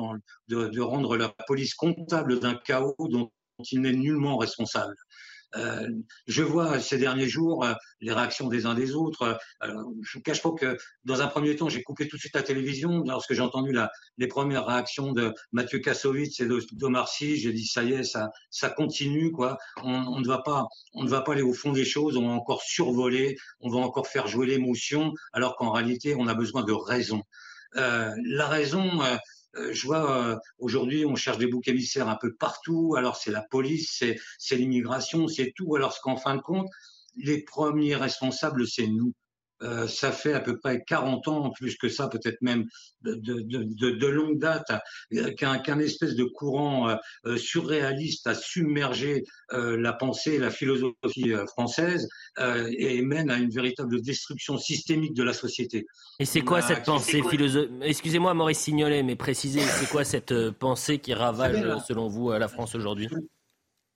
de, 0.49 0.81
rendre 0.81 1.17
la 1.17 1.29
police 1.47 1.75
comptable 1.75 2.41
d'un 2.41 2.55
chaos 2.55 2.97
dont 2.99 3.31
il 3.71 3.81
n'est 3.81 3.93
nullement 3.93 4.39
responsable. 4.39 4.97
Euh, 5.57 5.89
je 6.27 6.43
vois 6.43 6.81
ces 6.81 6.99
derniers 6.99 7.29
jours 7.29 7.65
euh, 7.65 7.75
les 8.01 8.13
réactions 8.13 8.49
des 8.49 8.67
uns 8.67 8.75
des 8.75 8.95
autres. 8.95 9.39
Euh, 9.63 9.75
je 10.03 10.19
ne 10.19 10.23
cache 10.23 10.43
pas 10.43 10.53
que 10.53 10.77
dans 11.05 11.21
un 11.21 11.27
premier 11.27 11.57
temps, 11.57 11.69
j'ai 11.69 11.83
coupé 11.83 12.09
tout 12.09 12.17
de 12.17 12.21
suite 12.21 12.35
la 12.35 12.43
télévision 12.43 13.03
lorsque 13.07 13.35
j'ai 13.35 13.43
entendu 13.43 13.77
les 14.19 14.27
premières 14.27 14.67
réactions 14.67 15.13
de 15.13 15.33
Mathieu 15.53 15.79
Kassovitz 15.79 16.41
et 16.41 16.49
d'Omar 16.73 17.09
Sy. 17.09 17.37
J'ai 17.37 17.53
dit 17.53 17.67
ça 17.67 17.83
y 17.83 17.93
est, 17.93 18.05
ça, 18.05 18.71
continue 18.71 19.33
quoi. 19.33 19.59
On, 19.83 20.21
ne 20.21 20.27
va 20.27 20.39
pas, 20.39 20.67
on 20.95 21.05
ne 21.05 21.09
va 21.09 21.21
pas 21.21 21.33
aller 21.33 21.43
au 21.43 21.53
fond 21.53 21.73
des 21.73 21.85
choses. 21.85 22.17
On 22.17 22.29
va 22.29 22.35
encore 22.35 22.63
survoler, 22.63 23.37
on 23.61 23.71
va 23.71 23.79
encore 23.79 24.07
faire 24.07 24.27
jouer 24.27 24.47
l'émotion, 24.47 25.13
alors 25.33 25.57
qu'en 25.57 25.73
réalité, 25.73 26.15
on 26.19 26.27
a 26.29 26.35
besoin 26.35 26.63
de 26.63 26.73
raison. 26.73 27.23
La 27.75 28.49
raison, 28.49 29.01
je 29.55 29.87
vois 29.87 30.19
euh, 30.19 30.37
aujourd'hui, 30.59 31.05
on 31.05 31.15
cherche 31.15 31.39
des 31.39 31.47
boucs 31.47 31.69
émissaires 31.69 32.09
un 32.09 32.17
peu 32.17 32.35
partout. 32.35 32.95
Alors 32.97 33.17
c'est 33.17 33.31
la 33.31 33.43
police, 33.43 34.03
c'est 34.39 34.57
l'immigration, 34.57 35.29
c'est 35.29 35.53
tout. 35.55 35.77
Alors 35.77 35.99
qu'en 36.01 36.17
fin 36.17 36.37
de 36.37 36.41
compte, 36.41 36.69
les 37.17 37.43
premiers 37.43 37.97
responsables, 37.97 38.67
c'est 38.67 38.87
nous. 38.87 39.13
Euh, 39.63 39.87
ça 39.87 40.13
fait 40.13 40.33
à 40.33 40.41
peu 40.41 40.59
près 40.59 40.83
40 40.87 41.29
ans, 41.29 41.51
plus 41.51 41.77
que 41.77 41.89
ça, 41.89 42.09
peut-être 42.09 42.41
même 42.43 42.67
de, 43.03 43.15
de, 43.15 43.63
de, 43.91 44.07
longue 44.07 44.39
date, 44.39 44.71
euh, 45.15 45.31
qu'un 45.33 45.79
espèce 45.79 46.15
de 46.15 46.25
courant 46.25 46.97
euh, 47.27 47.37
surréaliste 47.37 48.27
a 48.27 48.35
submergé 48.35 49.25
la 49.51 49.93
pensée 49.93 50.35
et 50.35 50.39
la 50.39 50.51
philosophie 50.51 51.33
française 51.49 52.09
et 52.39 53.03
mène 53.03 53.31
à 53.31 53.37
une 53.37 53.51
véritable 53.51 54.01
destruction 54.01 54.57
systémique 54.57 55.15
de 55.15 55.23
la 55.23 55.33
société. 55.33 55.87
Et 56.19 56.25
c'est 56.25 56.41
quoi 56.41 56.63
cette 56.63 56.85
pensée 56.85 57.23
philosophique 57.23 57.71
Excusez-moi, 57.83 58.35
Maurice 58.35 58.59
Signolet, 58.59 59.03
mais 59.03 59.17
précisez, 59.17 59.61
c'est 59.61 59.89
quoi 59.89 60.05
cette 60.05 60.51
pensée 60.53 60.99
qui 60.99 61.13
ravage, 61.13 61.65
selon 61.87 62.09
vous, 62.09 62.31
la 62.33 62.49
France 62.49 62.75
aujourd'hui? 62.75 63.09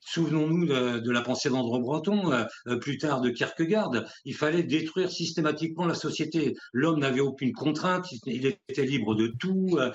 Souvenons-nous 0.07 0.67
de, 0.67 1.11
la 1.11 1.21
pensée 1.21 1.51
d'André 1.51 1.81
Breton, 1.81 2.31
euh, 2.31 2.45
euh, 2.69 2.79
plus 2.79 2.97
tard 2.97 3.21
de 3.21 3.31
Kierkegaard. 3.31 3.91
Il 4.25 4.35
fallait 4.35 4.63
détruire 4.63 5.11
systématiquement 5.11 5.85
la 5.85 5.95
société. 5.95 6.55
L'homme 6.73 7.01
n'avait 7.01 7.21
aucune 7.21 7.53
contrainte, 7.53 8.07
il 8.25 8.47
était 8.47 8.87
libre 8.87 9.17
de 9.17 9.27
tout. 9.27 9.77
Euh, 9.79 9.91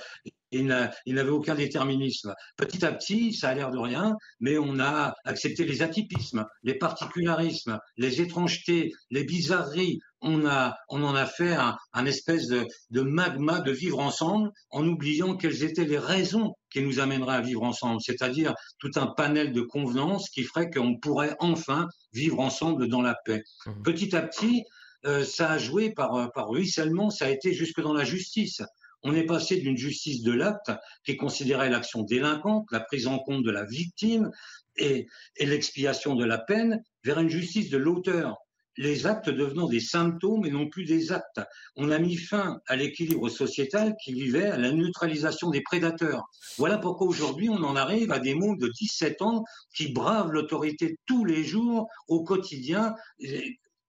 il 0.52 0.66
n'avait 0.66 1.30
aucun 1.30 1.56
déterminisme. 1.56 2.34
Petit 2.58 2.86
à 2.86 2.92
petit, 2.92 3.34
ça 3.34 3.50
a 3.50 3.56
l'air 3.56 3.72
de 3.72 3.78
rien, 3.78 4.16
mais 4.40 4.58
on 4.58 4.80
a 4.80 5.14
accepté 5.26 5.66
les 5.66 5.82
atypismes, 5.82 6.46
les 6.64 6.76
particularismes, 6.76 7.80
les 7.98 8.22
étrangetés, 8.22 8.92
les 9.10 9.24
bizarreries. 9.24 10.00
On, 10.24 10.46
a, 10.46 10.76
on 10.90 11.04
en 11.04 11.16
a 11.16 11.26
fait 11.26 11.56
un, 11.94 12.06
espèce 12.06 12.48
de, 12.48 12.68
de, 12.92 13.02
magma 13.02 13.60
de 13.60 13.72
vivre 13.72 14.00
ensemble 14.00 14.52
en 14.70 14.88
oubliant 14.88 15.36
quelles 15.36 15.64
étaient 15.64 15.86
les 15.86 15.98
raisons 15.98 16.54
qui 16.70 16.84
nous 16.84 17.00
amèneraient 17.00 17.38
à 17.38 17.42
vivre 17.42 17.64
ensemble, 17.64 18.02
c'est-à-dire 18.02 18.54
tout 18.78 18.92
un 18.98 19.08
panel 19.08 19.52
de 19.52 19.62
convenances 19.62 20.30
qui 20.30 20.44
ferait 20.44 20.70
qu'on 20.70 21.00
pourrait 21.00 21.36
enfin 21.40 21.88
vivre 22.14 22.40
ensemble 22.40 22.88
dans 22.88 23.02
la 23.02 23.16
paix. 23.26 23.42
Mmh. 23.66 23.82
Petit 23.82 24.16
à 24.16 24.22
petit, 24.22 24.64
euh, 25.06 25.24
ça 25.24 25.52
a 25.52 25.58
joué 25.58 25.92
par, 25.92 26.32
par 26.34 26.50
ruissellement, 26.50 27.10
ça 27.10 27.26
a 27.26 27.30
été 27.30 27.54
jusque 27.54 27.82
dans 27.82 27.94
la 27.94 28.04
justice. 28.04 28.62
On 29.04 29.16
est 29.16 29.26
passé 29.26 29.58
d'une 29.58 29.78
justice 29.78 30.22
de 30.22 30.32
l'acte 30.32 30.72
qui 31.04 31.18
considérait 31.18 31.70
l'action 31.70 32.04
délinquante, 32.04 32.68
la 32.72 32.82
prise 32.82 33.08
en 33.08 33.20
compte 33.20 33.44
de 33.44 33.52
la 33.52 33.66
victime 33.66 34.30
et, 34.78 35.08
l'expiation 35.40 36.16
de 36.16 36.26
la 36.26 36.38
peine, 36.38 36.84
vers 37.04 37.20
une 37.20 37.30
justice 37.30 37.70
de 37.70 37.78
l'auteur 37.78 38.38
les 38.78 39.06
actes 39.06 39.30
devenant 39.30 39.68
des 39.68 39.80
symptômes 39.80 40.46
et 40.46 40.50
non 40.50 40.68
plus 40.68 40.86
des 40.86 41.12
actes. 41.12 41.42
On 41.76 41.92
a 41.92 42.00
mis 42.00 42.16
fin 42.16 42.60
à 42.68 42.76
l'équilibre 42.76 43.30
sociétal 43.30 43.96
qui 44.04 44.14
vivait 44.14 44.48
à 44.48 44.58
la 44.58 44.72
neutralisation 44.72 45.50
des 45.50 45.62
prédateurs. 45.62 46.24
Voilà 46.58 46.78
pourquoi 46.78 47.08
aujourd'hui 47.08 47.50
on 47.50 47.64
en 47.64 47.76
arrive 47.76 48.12
à 48.12 48.20
des 48.20 48.34
mots 48.34 48.56
de 48.56 48.70
17 48.70 49.22
ans 49.22 49.44
qui 49.76 49.92
bravent 49.92 50.32
l'autorité 50.32 50.98
tous 51.06 51.26
les 51.26 51.44
jours 51.44 51.88
au 52.08 52.24
quotidien 52.24 52.96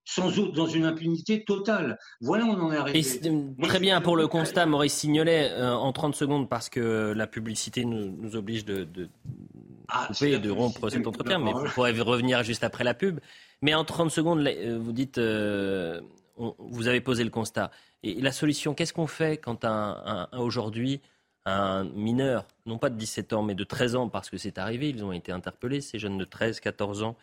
sans 0.05 0.37
autre, 0.39 0.53
dans 0.53 0.67
une 0.67 0.85
impunité 0.85 1.43
totale. 1.43 1.97
Voilà, 2.21 2.45
on 2.45 2.59
en 2.59 2.71
est 2.71 2.77
arrivé. 2.77 3.05
très 3.61 3.79
bien 3.79 4.01
pour 4.01 4.17
le 4.17 4.27
constat, 4.27 4.65
Maurice 4.65 4.93
Signolet, 4.93 5.51
euh, 5.51 5.73
en 5.73 5.93
30 5.93 6.15
secondes, 6.15 6.49
parce 6.49 6.69
que 6.69 7.13
la 7.15 7.27
publicité 7.27 7.85
nous, 7.85 8.35
oblige 8.35 8.65
de, 8.65 8.83
de, 8.83 9.09
ah, 9.87 10.09
de 10.11 10.49
rompre 10.49 10.89
cet 10.89 11.07
entretien, 11.07 11.39
mais 11.39 11.53
vous 11.53 11.65
pourrez 11.73 11.91
revenir 11.99 12.43
juste 12.43 12.63
après 12.63 12.83
la 12.83 12.93
pub. 12.93 13.19
Mais 13.61 13.73
en 13.73 13.85
30 13.85 14.11
secondes, 14.11 14.45
euh, 14.45 14.77
vous 14.79 14.91
dites, 14.91 15.17
euh, 15.17 16.01
vous 16.37 16.87
avez 16.87 16.99
posé 16.99 17.23
le 17.23 17.29
constat. 17.29 17.71
Et 18.03 18.19
la 18.19 18.33
solution, 18.33 18.73
qu'est-ce 18.73 18.93
qu'on 18.93 19.07
fait 19.07 19.37
quand 19.37 19.63
un, 19.63 20.27
aujourd'hui 20.33 21.01
un 21.45 21.83
mineur, 21.83 22.45
non 22.65 22.77
pas 22.77 22.89
de 22.89 22.95
17 22.95 23.33
ans, 23.33 23.43
mais 23.43 23.55
de 23.55 23.63
13 23.63 23.95
ans, 23.95 24.09
parce 24.09 24.29
que 24.29 24.37
c'est 24.37 24.57
arrivé, 24.57 24.89
ils 24.89 25.03
ont 25.03 25.11
été 25.11 25.31
interpellés, 25.31 25.81
ces 25.81 25.99
jeunes 25.99 26.17
de 26.17 26.25
13, 26.25 26.59
14 26.59 27.03
ans, 27.03 27.17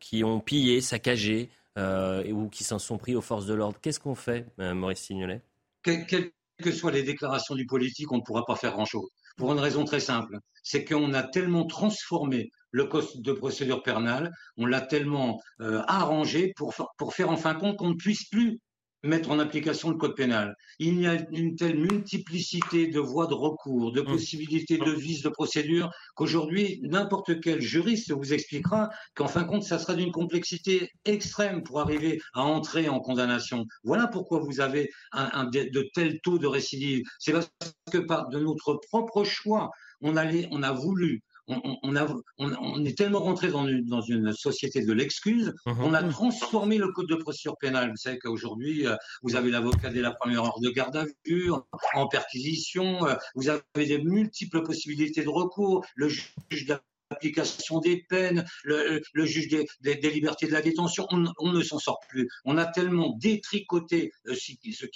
qui 0.00 0.24
ont 0.24 0.40
pillé, 0.40 0.80
saccagé 0.80 1.50
ou 1.76 2.48
qui 2.48 2.64
s'en 2.64 2.78
sont 2.78 2.98
pris 2.98 3.14
aux 3.14 3.20
forces 3.20 3.46
de 3.46 3.54
l'ordre. 3.54 3.78
Qu'est-ce 3.80 4.00
qu'on 4.00 4.14
fait, 4.14 4.46
Maurice 4.58 5.00
Signolet? 5.00 5.42
Quelles 5.82 6.30
que 6.62 6.72
soient 6.72 6.92
les 6.92 7.02
déclarations 7.02 7.54
du 7.54 7.66
politique, 7.66 8.10
on 8.12 8.16
ne 8.16 8.22
pourra 8.22 8.44
pas 8.44 8.56
faire 8.56 8.72
grand-chose. 8.72 9.08
Pour 9.36 9.52
une 9.52 9.58
raison 9.58 9.84
très 9.84 10.00
simple, 10.00 10.38
c'est 10.62 10.84
qu'on 10.84 11.12
a 11.12 11.22
tellement 11.22 11.66
transformé 11.66 12.50
le 12.70 12.86
code 12.86 13.06
de 13.16 13.32
procédure 13.32 13.82
pénale, 13.82 14.32
on 14.56 14.66
l'a 14.66 14.80
tellement 14.80 15.40
euh, 15.60 15.82
arrangé 15.86 16.52
pour, 16.56 16.74
pour 16.98 17.14
faire 17.14 17.30
en 17.30 17.36
fin 17.36 17.54
de 17.54 17.60
compte 17.60 17.76
qu'on 17.76 17.90
ne 17.90 17.94
puisse 17.94 18.28
plus 18.28 18.60
mettre 19.06 19.30
en 19.30 19.38
application 19.38 19.90
le 19.90 19.96
code 19.96 20.14
pénal. 20.14 20.54
Il 20.78 21.00
y 21.00 21.06
a 21.06 21.16
une 21.30 21.56
telle 21.56 21.78
multiplicité 21.78 22.88
de 22.88 23.00
voies 23.00 23.26
de 23.26 23.34
recours, 23.34 23.92
de 23.92 24.00
mmh. 24.00 24.04
possibilités 24.04 24.78
de 24.78 24.90
vices 24.90 25.22
de 25.22 25.28
procédure, 25.28 25.90
qu'aujourd'hui, 26.14 26.80
n'importe 26.82 27.40
quel 27.40 27.60
juriste 27.60 28.12
vous 28.12 28.32
expliquera 28.32 28.90
qu'en 29.14 29.28
fin 29.28 29.42
de 29.42 29.48
compte, 29.48 29.62
ça 29.62 29.78
sera 29.78 29.94
d'une 29.94 30.12
complexité 30.12 30.90
extrême 31.04 31.62
pour 31.62 31.80
arriver 31.80 32.20
à 32.34 32.42
entrer 32.42 32.88
en 32.88 33.00
condamnation. 33.00 33.64
Voilà 33.84 34.06
pourquoi 34.06 34.40
vous 34.40 34.60
avez 34.60 34.90
un, 35.12 35.44
de, 35.44 35.88
tels 35.94 36.20
taux 36.20 36.38
de 36.38 36.46
récidive. 36.46 37.02
C'est 37.18 37.32
parce 37.32 37.50
que 37.90 37.98
par 37.98 38.28
de 38.28 38.40
notre 38.40 38.74
propre 38.88 39.24
choix, 39.24 39.70
on, 40.00 40.16
allait, 40.16 40.48
on 40.50 40.62
a 40.62 40.72
voulu 40.72 41.22
on, 41.48 42.84
est 42.84 42.96
tellement 42.96 43.20
rentré 43.20 43.48
dans 43.48 43.66
une, 43.66 44.32
société 44.32 44.84
de 44.84 44.92
l'excuse, 44.92 45.54
mhm. 45.66 45.80
on 45.80 45.94
a 45.94 46.02
transformé 46.02 46.78
le 46.78 46.88
code 46.92 47.08
de 47.08 47.14
procédure 47.14 47.56
pénale. 47.58 47.90
Vous 47.90 47.96
savez 47.96 48.18
qu'aujourd'hui, 48.18 48.86
euh, 48.86 48.96
vous 49.22 49.36
avez 49.36 49.50
l'avocat 49.50 49.90
dès 49.90 50.00
la 50.00 50.12
première 50.12 50.44
heure 50.44 50.60
de 50.60 50.70
garde 50.70 50.96
à 50.96 51.04
vue, 51.24 51.50
en 51.94 52.08
perquisition, 52.08 53.06
euh, 53.06 53.14
vous 53.34 53.48
avez 53.48 53.86
des 53.86 53.98
multiples 53.98 54.62
possibilités 54.62 55.22
de 55.22 55.28
recours, 55.28 55.84
le 55.94 56.08
juge 56.08 56.66
l'application 57.10 57.80
des 57.80 58.04
peines, 58.08 58.44
le, 58.64 59.02
juge 59.24 59.48
des, 59.48 60.10
libertés 60.10 60.46
de 60.46 60.52
la 60.52 60.62
détention, 60.62 61.06
on, 61.10 61.52
ne 61.52 61.62
s'en 61.62 61.78
sort 61.78 62.00
plus. 62.08 62.28
On 62.44 62.58
a 62.58 62.66
tellement 62.66 63.14
détricoté 63.16 64.12
euh, 64.26 64.34
ce, 64.34 64.52
qui, 64.52 64.72
ce, 64.72 64.86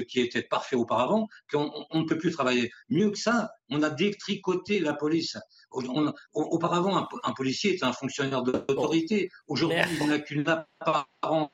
qui, 0.00 0.20
était 0.20 0.42
parfait 0.42 0.76
auparavant 0.76 1.26
qu'on 1.50 1.70
ne 1.94 2.04
peut 2.04 2.18
plus 2.18 2.32
travailler. 2.32 2.70
Mieux 2.88 3.10
que 3.10 3.18
ça, 3.18 3.50
on 3.68 3.82
a 3.82 3.90
détricoté 3.90 4.80
la 4.80 4.94
police. 4.94 5.36
auparavant, 6.32 7.08
un, 7.22 7.32
policier 7.32 7.74
était 7.74 7.84
un 7.84 7.92
fonctionnaire 7.92 8.42
d'autorité. 8.42 9.30
Aujourd'hui, 9.46 9.78
il 10.00 10.06
n'a 10.06 10.18
qu'une 10.18 10.44
apparence 10.48 11.50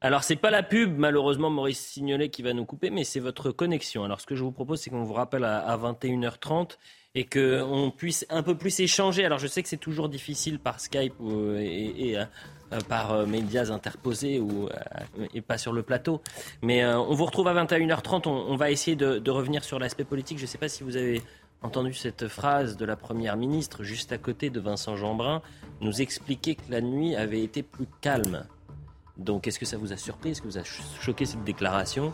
alors, 0.00 0.24
c'est 0.24 0.36
pas 0.36 0.50
la 0.50 0.62
pub, 0.62 0.96
malheureusement, 0.96 1.50
Maurice 1.50 1.80
Signolet 1.80 2.28
qui 2.28 2.42
va 2.42 2.52
nous 2.52 2.64
couper, 2.64 2.90
mais 2.90 3.04
c'est 3.04 3.20
votre 3.20 3.50
connexion. 3.50 4.04
Alors, 4.04 4.20
ce 4.20 4.26
que 4.26 4.34
je 4.34 4.42
vous 4.42 4.52
propose, 4.52 4.80
c'est 4.80 4.90
qu'on 4.90 5.04
vous 5.04 5.14
rappelle 5.14 5.44
à 5.44 5.76
21h30 5.76 6.76
et 7.14 7.24
qu'on 7.24 7.92
puisse 7.94 8.24
un 8.30 8.42
peu 8.42 8.56
plus 8.56 8.78
échanger. 8.80 9.24
Alors 9.24 9.38
je 9.38 9.46
sais 9.46 9.62
que 9.62 9.68
c'est 9.68 9.76
toujours 9.76 10.08
difficile 10.08 10.58
par 10.58 10.80
Skype 10.80 11.14
et, 11.58 12.16
euh, 12.16 12.24
euh, 12.72 12.78
par 12.88 13.12
euh, 13.12 13.26
médias 13.26 13.70
interposés 13.70 14.38
ou, 14.38 14.68
et 15.34 15.40
pas 15.40 15.58
sur 15.58 15.72
le 15.72 15.82
plateau. 15.82 16.22
Mais 16.62 16.84
on 16.86 17.14
vous 17.14 17.24
retrouve 17.24 17.48
à 17.48 17.64
21h30. 17.64 18.28
On, 18.28 18.56
va 18.56 18.70
essayer 18.70 18.96
de, 18.96 19.30
revenir 19.30 19.64
sur 19.64 19.78
l'aspect 19.78 20.04
politique. 20.04 20.38
Je 20.38 20.44
ne 20.44 20.48
sais 20.48 20.58
pas 20.58 20.68
si 20.68 20.84
vous 20.84 20.96
avez 20.96 21.22
entendu 21.62 21.92
cette 21.92 22.28
phrase 22.28 22.76
de 22.76 22.84
la 22.84 22.96
Première 22.96 23.36
ministre 23.36 23.82
juste 23.82 24.12
à 24.12 24.18
côté 24.18 24.48
de 24.48 24.60
Vincent 24.60 24.96
Jeanbrun 24.96 25.42
nous 25.80 26.00
expliquer 26.00 26.54
que 26.54 26.70
la 26.70 26.80
nuit 26.80 27.16
avait 27.16 27.42
été 27.42 27.62
plus 27.62 27.86
calme. 28.00 28.46
Donc 29.20 29.46
est-ce 29.46 29.58
que 29.58 29.66
ça 29.66 29.76
vous 29.76 29.92
a 29.92 29.96
surpris? 29.96 30.30
Est-ce 30.30 30.42
que 30.42 30.48
vous 30.48 30.58
a 30.58 30.64
choqué 30.64 31.26
cette 31.26 31.44
déclaration? 31.44 32.12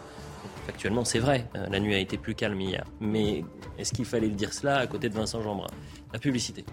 Actuellement, 0.69 1.05
c'est 1.05 1.21
vrai, 1.21 1.49
euh, 1.55 1.66
la 1.71 1.79
nuit 1.79 1.95
a 1.95 1.99
été 1.99 2.19
plus 2.19 2.35
calme 2.35 2.61
hier. 2.61 2.85
Mais 3.01 3.45
est-ce 3.79 3.92
qu'il 3.92 4.05
fallait 4.05 4.29
le 4.29 4.35
dire 4.35 4.53
cela 4.53 4.79
à 4.79 4.87
côté 4.87 5.09
de 5.09 5.14
Vincent 5.14 5.40
Jeanbrun? 5.40 5.69
La 6.12 6.19
publicité. 6.19 6.64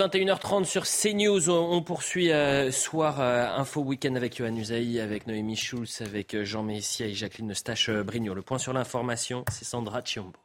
21h30 0.00 0.64
sur 0.64 0.84
CNews, 0.84 1.50
on 1.50 1.82
poursuit 1.82 2.30
euh, 2.30 2.70
soir 2.70 3.20
euh, 3.20 3.48
Info 3.56 3.80
Week-end 3.80 4.14
avec 4.14 4.36
Johan 4.36 4.54
Usaï, 4.54 5.00
avec 5.00 5.26
Noémie 5.26 5.56
Schulz, 5.56 6.02
avec 6.02 6.40
Jean 6.44 6.62
Messia 6.62 7.06
et 7.06 7.14
Jacqueline 7.14 7.50
Eustache-Brignot. 7.50 8.34
Le 8.34 8.42
point 8.42 8.58
sur 8.58 8.72
l'information, 8.72 9.44
c'est 9.50 9.64
Sandra 9.64 10.02
Chiombo. 10.04 10.38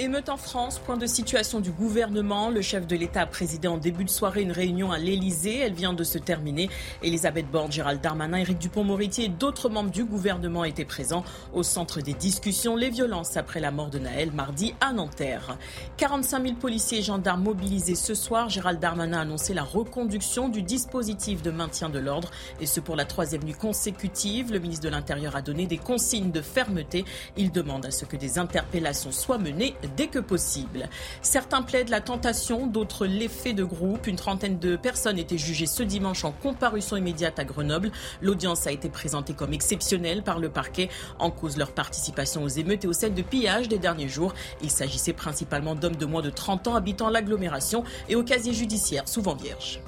Émeute 0.00 0.28
en 0.28 0.36
France, 0.36 0.80
point 0.80 0.96
de 0.96 1.06
situation 1.06 1.60
du 1.60 1.70
gouvernement. 1.70 2.50
Le 2.50 2.62
chef 2.62 2.84
de 2.84 2.96
l'État 2.96 3.20
a 3.20 3.26
présidé 3.26 3.68
en 3.68 3.78
début 3.78 4.02
de 4.02 4.10
soirée 4.10 4.42
une 4.42 4.50
réunion 4.50 4.90
à 4.90 4.98
l'Elysée. 4.98 5.58
Elle 5.58 5.74
vient 5.74 5.92
de 5.92 6.02
se 6.02 6.18
terminer. 6.18 6.68
Elisabeth 7.04 7.48
Borne, 7.48 7.70
Gérald 7.70 8.00
Darmanin, 8.00 8.38
Éric 8.38 8.58
Dupont-Moretti 8.58 9.22
et 9.22 9.28
d'autres 9.28 9.68
membres 9.68 9.92
du 9.92 10.04
gouvernement 10.04 10.64
étaient 10.64 10.84
présents. 10.84 11.22
Au 11.52 11.62
centre 11.62 12.00
des 12.00 12.12
discussions, 12.12 12.74
les 12.74 12.90
violences 12.90 13.36
après 13.36 13.60
la 13.60 13.70
mort 13.70 13.88
de 13.88 14.00
Naël 14.00 14.32
mardi 14.32 14.74
à 14.80 14.92
Nanterre. 14.92 15.58
45 15.96 16.42
000 16.42 16.54
policiers 16.56 16.98
et 16.98 17.02
gendarmes 17.02 17.44
mobilisés 17.44 17.94
ce 17.94 18.14
soir. 18.14 18.48
Gérald 18.48 18.80
Darmanin 18.80 19.18
a 19.18 19.20
annoncé 19.20 19.54
la 19.54 19.62
reconduction 19.62 20.48
du 20.48 20.62
dispositif 20.62 21.40
de 21.40 21.52
maintien 21.52 21.88
de 21.88 22.00
l'ordre 22.00 22.32
et 22.60 22.66
ce 22.66 22.80
pour 22.80 22.96
la 22.96 23.04
troisième 23.04 23.44
nuit 23.44 23.54
consécutive. 23.54 24.50
Le 24.50 24.58
ministre 24.58 24.86
de 24.86 24.90
l'Intérieur 24.90 25.36
a 25.36 25.40
donné 25.40 25.68
des 25.68 25.78
consignes 25.78 26.32
de 26.32 26.42
fermeté. 26.42 27.04
Il 27.36 27.52
demande 27.52 27.86
à 27.86 27.92
ce 27.92 28.04
que 28.04 28.16
des 28.16 28.40
interpellations 28.40 29.12
soient 29.12 29.38
menées 29.38 29.76
dès 29.96 30.08
que 30.08 30.18
possible. 30.18 30.88
Certains 31.22 31.62
plaident 31.62 31.90
la 31.90 32.00
tentation, 32.00 32.66
d'autres 32.66 33.06
l'effet 33.06 33.52
de 33.52 33.64
groupe. 33.64 34.06
Une 34.06 34.16
trentaine 34.16 34.58
de 34.58 34.76
personnes 34.76 35.18
étaient 35.18 35.38
jugées 35.38 35.66
ce 35.66 35.82
dimanche 35.82 36.24
en 36.24 36.32
comparution 36.32 36.96
immédiate 36.96 37.38
à 37.38 37.44
Grenoble. 37.44 37.90
L'audience 38.22 38.66
a 38.66 38.72
été 38.72 38.88
présentée 38.88 39.34
comme 39.34 39.52
exceptionnelle 39.52 40.22
par 40.22 40.38
le 40.38 40.48
parquet 40.48 40.88
en 41.18 41.30
cause 41.30 41.56
leur 41.56 41.72
participation 41.72 42.42
aux 42.42 42.48
émeutes 42.48 42.84
et 42.84 42.88
aux 42.88 42.92
scènes 42.92 43.14
de 43.14 43.22
pillage 43.22 43.68
des 43.68 43.78
derniers 43.78 44.08
jours. 44.08 44.34
Il 44.62 44.70
s'agissait 44.70 45.12
principalement 45.12 45.74
d'hommes 45.74 45.96
de 45.96 46.06
moins 46.06 46.22
de 46.22 46.30
30 46.30 46.68
ans 46.68 46.74
habitant 46.74 47.10
l'agglomération 47.10 47.84
et 48.08 48.16
au 48.16 48.22
casier 48.22 48.52
judiciaire 48.52 49.08
souvent 49.08 49.34
vierge. 49.34 49.80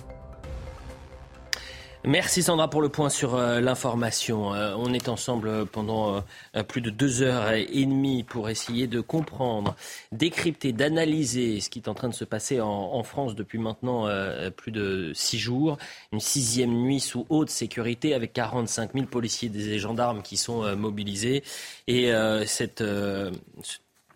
Merci 2.08 2.44
Sandra 2.44 2.70
pour 2.70 2.82
le 2.82 2.88
point 2.88 3.08
sur 3.08 3.34
euh, 3.34 3.60
l'information. 3.60 4.54
Euh, 4.54 4.76
on 4.78 4.92
est 4.92 5.08
ensemble 5.08 5.66
pendant 5.66 6.22
euh, 6.54 6.62
plus 6.62 6.80
de 6.80 6.88
deux 6.88 7.22
heures 7.22 7.50
et 7.50 7.84
demie 7.84 8.22
pour 8.22 8.48
essayer 8.48 8.86
de 8.86 9.00
comprendre, 9.00 9.74
décrypter, 10.12 10.72
d'analyser 10.72 11.58
ce 11.58 11.68
qui 11.68 11.80
est 11.80 11.88
en 11.88 11.94
train 11.94 12.08
de 12.08 12.14
se 12.14 12.24
passer 12.24 12.60
en, 12.60 13.02
France 13.02 13.34
depuis 13.34 13.58
maintenant 13.58 14.08
plus 14.56 14.70
de 14.70 15.12
six 15.14 15.38
jours. 15.38 15.78
Une 16.12 16.20
sixième 16.20 16.70
nuit 16.70 17.00
sous 17.00 17.26
haute 17.28 17.50
sécurité 17.50 18.14
avec 18.14 18.32
45 18.32 18.92
000 18.94 19.06
policiers 19.06 19.50
et 19.54 19.78
gendarmes 19.78 20.22
qui 20.22 20.36
sont 20.36 20.76
mobilisés. 20.76 21.42
Et 21.86 22.10
cette 22.46 22.82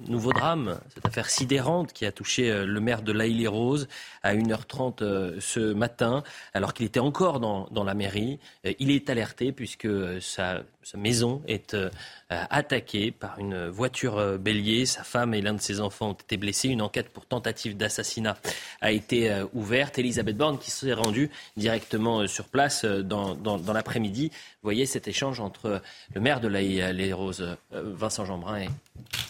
nouveau 0.08 0.32
drame, 0.32 0.80
cette 0.94 1.06
affaire 1.06 1.28
sidérante 1.28 1.92
qui 1.92 2.06
a 2.06 2.12
touché 2.12 2.64
le 2.64 2.80
maire 2.80 3.02
de 3.02 3.12
laïle 3.12 3.46
rose 3.48 3.86
à 4.22 4.34
1h30 4.34 5.02
euh, 5.02 5.36
ce 5.40 5.72
matin, 5.72 6.22
alors 6.54 6.74
qu'il 6.74 6.86
était 6.86 7.00
encore 7.00 7.40
dans, 7.40 7.84
la 7.84 7.94
mairie. 7.94 8.38
Euh, 8.66 8.72
il 8.78 8.90
est 8.90 9.10
alerté 9.10 9.52
puisque 9.52 9.88
sa 10.20 10.62
sa 10.82 10.98
maison 10.98 11.42
est 11.46 11.74
euh, 11.74 11.90
attaquée 12.28 13.10
par 13.10 13.38
une 13.38 13.68
voiture 13.68 14.18
euh, 14.18 14.38
bélier. 14.38 14.86
Sa 14.86 15.04
femme 15.04 15.34
et 15.34 15.42
l'un 15.42 15.54
de 15.54 15.60
ses 15.60 15.80
enfants 15.80 16.10
ont 16.10 16.14
été 16.14 16.36
blessés. 16.36 16.68
Une 16.68 16.82
enquête 16.82 17.10
pour 17.10 17.26
tentative 17.26 17.76
d'assassinat 17.76 18.36
a 18.80 18.90
été 18.90 19.30
euh, 19.30 19.46
ouverte. 19.52 19.98
Elisabeth 19.98 20.36
Borne 20.36 20.58
qui 20.58 20.70
s'est 20.70 20.92
rendue 20.92 21.30
directement 21.56 22.26
sur 22.26 22.46
place 22.46 22.84
dans, 22.84 23.36
l'après-midi. 23.72 24.30
Voyez 24.62 24.86
cet 24.86 25.06
échange 25.08 25.40
entre 25.40 25.82
le 26.14 26.20
maire 26.20 26.40
de 26.40 26.48
la 26.48 26.60
les 26.60 27.12
Roses, 27.12 27.56
Vincent 27.72 28.24
Jeanbrun, 28.24 28.66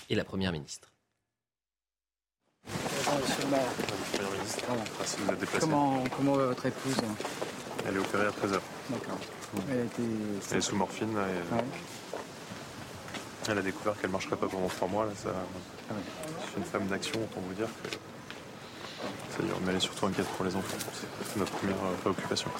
et, 0.08 0.14
la 0.14 0.24
Première 0.24 0.52
ministre. 0.52 0.89
Comment, 5.60 6.04
comment 6.16 6.32
va 6.34 6.46
votre 6.46 6.66
épouse 6.66 6.96
Elle 7.86 7.96
est 7.96 7.98
opérée 7.98 8.26
à 8.26 8.30
13h. 8.30 8.60
D'accord. 8.90 9.18
Elle, 9.70 10.58
est 10.58 10.60
sous 10.60 10.76
morphine. 10.76 11.16
Elle 13.48 13.58
a 13.58 13.62
découvert 13.62 13.94
qu'elle 13.94 14.10
ne 14.10 14.12
marcherait 14.12 14.36
pas 14.36 14.46
pendant 14.46 14.68
trois 14.68 14.88
mois. 14.88 15.06
Là, 15.06 15.12
ça... 15.16 15.30
Ah 15.90 15.94
C'est 16.46 16.58
une 16.58 16.64
femme 16.64 16.86
d'action, 16.86 17.20
autant 17.20 17.40
vous 17.40 17.54
dire 17.54 17.68
que 17.82 17.90
ça 19.36 19.42
dure. 19.42 19.56
Mais 19.64 19.70
elle 19.70 19.76
est 19.76 19.80
surtout 19.80 20.06
inquiète 20.06 20.28
pour 20.28 20.44
les 20.44 20.54
enfants. 20.54 20.76
C'est 21.26 21.38
notre 21.38 21.52
première 21.52 21.76
euh, 21.76 21.94
préoccupation. 22.00 22.50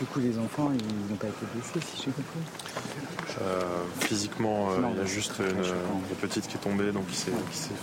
Du 0.00 0.06
coup, 0.06 0.18
les 0.18 0.36
enfants, 0.38 0.72
ils 0.72 1.10
n'ont 1.10 1.16
pas 1.16 1.28
été 1.28 1.46
blessés, 1.54 1.80
si 1.94 2.02
j'ai 2.02 2.10
compris 2.10 2.40
euh, 3.42 3.62
Physiquement, 4.00 4.70
euh, 4.70 4.90
il 4.92 4.98
y 4.98 5.00
a 5.00 5.04
juste 5.04 5.38
une, 5.38 6.16
petite 6.16 6.48
qui 6.48 6.56
est 6.56 6.60
tombée, 6.60 6.90
donc 6.90 7.06
qui 7.06 7.16
s'est 7.16 7.30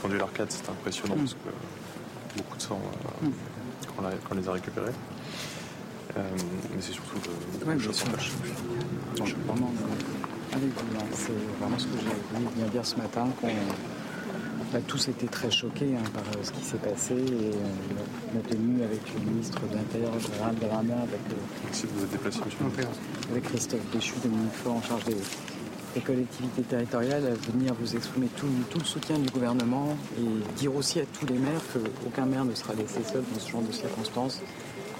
fendue 0.01 0.17
l'arcade. 0.17 0.51
C'était 0.51 0.71
impressionnant 0.71 1.15
mm. 1.15 1.19
parce 1.19 1.33
que 1.33 2.37
beaucoup 2.37 2.57
de 2.57 2.61
sang 2.61 2.81
mm. 3.21 3.29
quand, 3.95 4.03
on 4.31 4.35
les 4.35 4.47
a 4.47 4.51
récupérés. 4.51 4.91
Euh, 6.17 6.21
mais 6.75 6.81
c'est 6.81 6.91
surtout 6.91 7.17
de, 7.19 7.65
ouais, 7.65 7.79
je 7.79 7.91
suis 7.91 8.05
vraiment 9.47 9.71
avec 10.51 10.67
vous. 10.67 11.07
C'est 11.13 11.31
vraiment 11.59 11.79
ce 11.79 11.85
que 11.85 11.97
j'ai 11.97 12.37
voulu 12.37 12.47
bien 12.55 12.65
dire 12.67 12.85
ce 12.85 12.97
matin, 12.97 13.27
qu'on 13.39 13.47
a 14.73 14.79
tous 14.81 15.07
été 15.09 15.27
très 15.27 15.51
choqués 15.51 15.95
hein, 15.95 16.09
par 16.13 16.23
euh, 16.23 16.43
ce 16.43 16.51
qui 16.51 16.63
s'est 16.63 16.77
passé 16.77 17.13
et 17.13 17.17
euh, 17.17 18.33
on 18.33 18.39
a 18.39 18.41
tenu 18.41 18.83
avec 18.83 19.01
le 19.13 19.31
ministre 19.31 19.59
de 19.69 19.75
l'Intérieur, 19.75 20.11
Gérald 20.19 20.59
Darmanin, 20.59 21.01
avec, 21.03 21.19
déplacé, 22.11 22.39
avec 23.31 23.43
Christophe 23.43 23.85
Béchu, 23.93 24.13
Dominique 24.23 24.53
Faure 24.53 24.75
en 24.75 24.81
charge 24.81 25.03
des, 25.05 26.01
collectivités 26.05 26.61
territoriales, 26.61 27.25
à 27.25 27.51
venir 27.51 27.73
vous 27.77 27.95
exprimer 27.95 28.27
tout, 28.37 28.47
tout, 28.69 28.79
le 28.79 28.85
soutien 28.85 29.19
du 29.19 29.29
gouvernement 29.29 29.97
et 30.17 30.57
dire 30.57 30.73
aussi 30.73 31.01
à 31.01 31.05
tous 31.05 31.25
les 31.25 31.37
maires 31.37 31.61
qu'aucun 31.73 32.25
maire 32.25 32.45
ne 32.45 32.55
sera 32.55 32.73
laissé 32.73 33.01
seul 33.03 33.23
dans 33.33 33.39
ce 33.39 33.51
genre 33.51 33.61
de 33.61 33.73
circonstances 33.73 34.41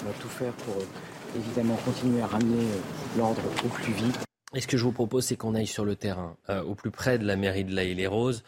on 0.03 0.07
va 0.07 0.13
tout 0.19 0.29
faire 0.29 0.53
pour 0.53 0.75
euh, 0.75 1.37
évidemment 1.37 1.75
continuer 1.85 2.21
à 2.21 2.27
ramener 2.27 2.65
euh, 2.65 3.17
l'ordre 3.17 3.41
au 3.63 3.67
plus 3.67 3.93
vite. 3.93 4.30
Et 4.53 4.59
ce 4.59 4.67
que 4.67 4.77
je 4.77 4.83
vous 4.83 4.91
propose, 4.91 5.25
c'est 5.25 5.37
qu'on 5.37 5.55
aille 5.55 5.67
sur 5.67 5.85
le 5.85 5.95
terrain, 5.95 6.35
euh, 6.49 6.61
au 6.63 6.75
plus 6.75 6.91
près 6.91 7.17
de 7.17 7.25
la 7.25 7.37
mairie 7.37 7.63
de 7.63 7.73
La 7.73 7.85
les 7.85 8.07
roses 8.07 8.43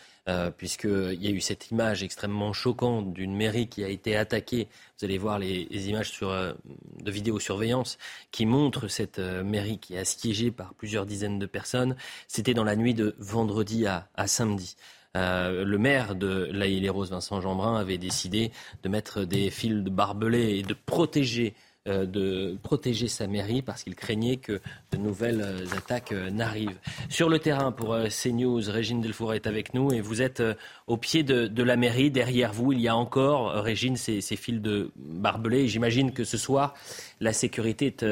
puisqu'il 0.55 1.21
y 1.21 1.27
a 1.27 1.31
eu 1.31 1.41
cette 1.41 1.69
image 1.69 2.01
extrêmement 2.01 2.53
choquante 2.53 3.11
d'une 3.11 3.35
mairie 3.35 3.67
qui 3.67 3.83
a 3.83 3.89
été 3.89 4.15
attaquée. 4.15 4.69
Vous 4.97 5.03
allez 5.03 5.17
voir 5.17 5.37
les, 5.37 5.67
images 5.89 6.11
sur, 6.11 6.29
de 6.29 7.11
vidéosurveillance 7.11 7.97
qui 8.31 8.45
montrent 8.45 8.87
cette 8.87 9.19
mairie 9.19 9.79
qui 9.79 9.95
est 9.95 9.97
assiégée 9.97 10.49
par 10.49 10.75
plusieurs 10.75 11.05
dizaines 11.05 11.39
de 11.39 11.45
personnes. 11.45 11.97
C'était 12.29 12.53
dans 12.53 12.63
la 12.63 12.77
nuit 12.77 12.93
de 12.93 13.15
vendredi 13.19 13.85
à, 13.85 14.07
samedi. 14.27 14.77
Euh, 15.15 15.63
le 15.63 15.77
maire 15.77 16.15
de 16.15 16.49
La 16.51 16.65
les 16.65 16.89
roses 16.89 17.11
Vincent 17.11 17.39
Jeanbrun, 17.39 17.75
avait 17.75 17.99
décidé 17.99 18.51
de 18.81 18.89
mettre 18.89 19.25
des 19.25 19.51
fils 19.51 19.83
de 19.83 19.89
barbelés 19.89 20.57
et 20.57 20.63
de 20.63 20.73
protéger 20.73 21.53
euh, 21.53 21.72
de 21.85 22.57
protéger 22.63 23.07
sa 23.07 23.27
mairie 23.27 23.61
parce 23.61 23.83
qu'il 23.83 23.95
craignait 23.95 24.37
que 24.37 24.61
de 24.91 24.97
nouvelles 24.97 25.41
euh, 25.41 25.77
attaques 25.77 26.11
n'arrivent. 26.11 26.77
Sur 27.09 27.29
le 27.29 27.39
terrain 27.39 27.71
pour 27.71 27.97
CNews, 28.09 28.61
Régine 28.67 29.01
Delfour 29.01 29.33
est 29.33 29.47
avec 29.47 29.73
nous 29.73 29.91
et 29.91 30.01
vous 30.01 30.21
êtes 30.21 30.41
au 30.87 30.97
pied 30.97 31.23
de, 31.23 31.63
la 31.63 31.75
mairie. 31.75 32.11
Derrière 32.11 32.53
vous, 32.53 32.71
il 32.71 32.79
y 32.79 32.87
a 32.87 32.95
encore, 32.95 33.51
Régine, 33.63 33.97
ces, 33.97 34.21
fils 34.21 34.61
de 34.61 34.91
barbelés. 34.95 35.67
J'imagine 35.67 36.13
que 36.13 36.23
ce 36.23 36.37
soir, 36.37 36.73
la 37.19 37.33
sécurité 37.33 37.87
est 37.87 38.05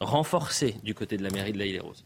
renforcée 0.00 0.76
du 0.82 0.94
côté 0.94 1.16
de 1.16 1.22
la 1.22 1.30
mairie 1.30 1.52
de 1.52 1.58
la 1.58 1.66
Île-et-Rose. 1.66 2.04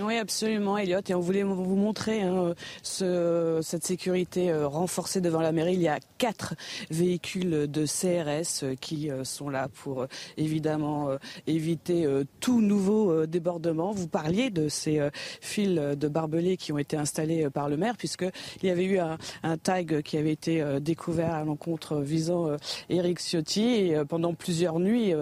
Oui, 0.00 0.16
absolument, 0.16 0.78
Elliot. 0.78 1.00
Et 1.06 1.14
on 1.14 1.20
voulait 1.20 1.42
vous 1.42 1.76
montrer 1.76 2.22
hein, 2.22 2.54
ce, 2.82 3.60
cette 3.62 3.84
sécurité 3.84 4.50
euh, 4.50 4.66
renforcée 4.66 5.20
devant 5.20 5.42
la 5.42 5.52
mairie. 5.52 5.74
Il 5.74 5.82
y 5.82 5.88
a 5.88 5.98
quatre 6.16 6.54
véhicules 6.90 7.70
de 7.70 7.84
CRS 7.84 8.62
euh, 8.62 8.74
qui 8.74 9.10
euh, 9.10 9.22
sont 9.22 9.50
là 9.50 9.68
pour 9.68 10.06
évidemment 10.38 11.10
éviter 11.46 12.06
tout 12.40 12.62
nouveau 12.62 13.26
débordement. 13.26 13.92
Vous 13.92 14.08
parliez 14.08 14.48
de 14.50 14.68
ces 14.68 15.00
fils 15.40 15.74
de 15.74 16.08
barbelés 16.08 16.56
qui 16.56 16.72
ont 16.72 16.78
été 16.78 16.96
installés 16.96 17.50
par 17.50 17.68
le 17.68 17.76
maire, 17.76 17.96
puisqu'il 17.96 18.66
y 18.66 18.70
avait 18.70 18.84
eu 18.84 18.98
un, 18.98 19.18
tag 19.58 20.02
qui 20.02 20.16
avait 20.16 20.32
été 20.32 20.64
découvert 20.80 21.34
à 21.34 21.44
l'encontre 21.44 22.00
visant 22.00 22.56
Éric 22.88 23.18
Ciotti. 23.20 23.62
Et 23.62 24.04
pendant 24.08 24.34
plusieurs 24.34 24.78
nuits, 24.78 25.12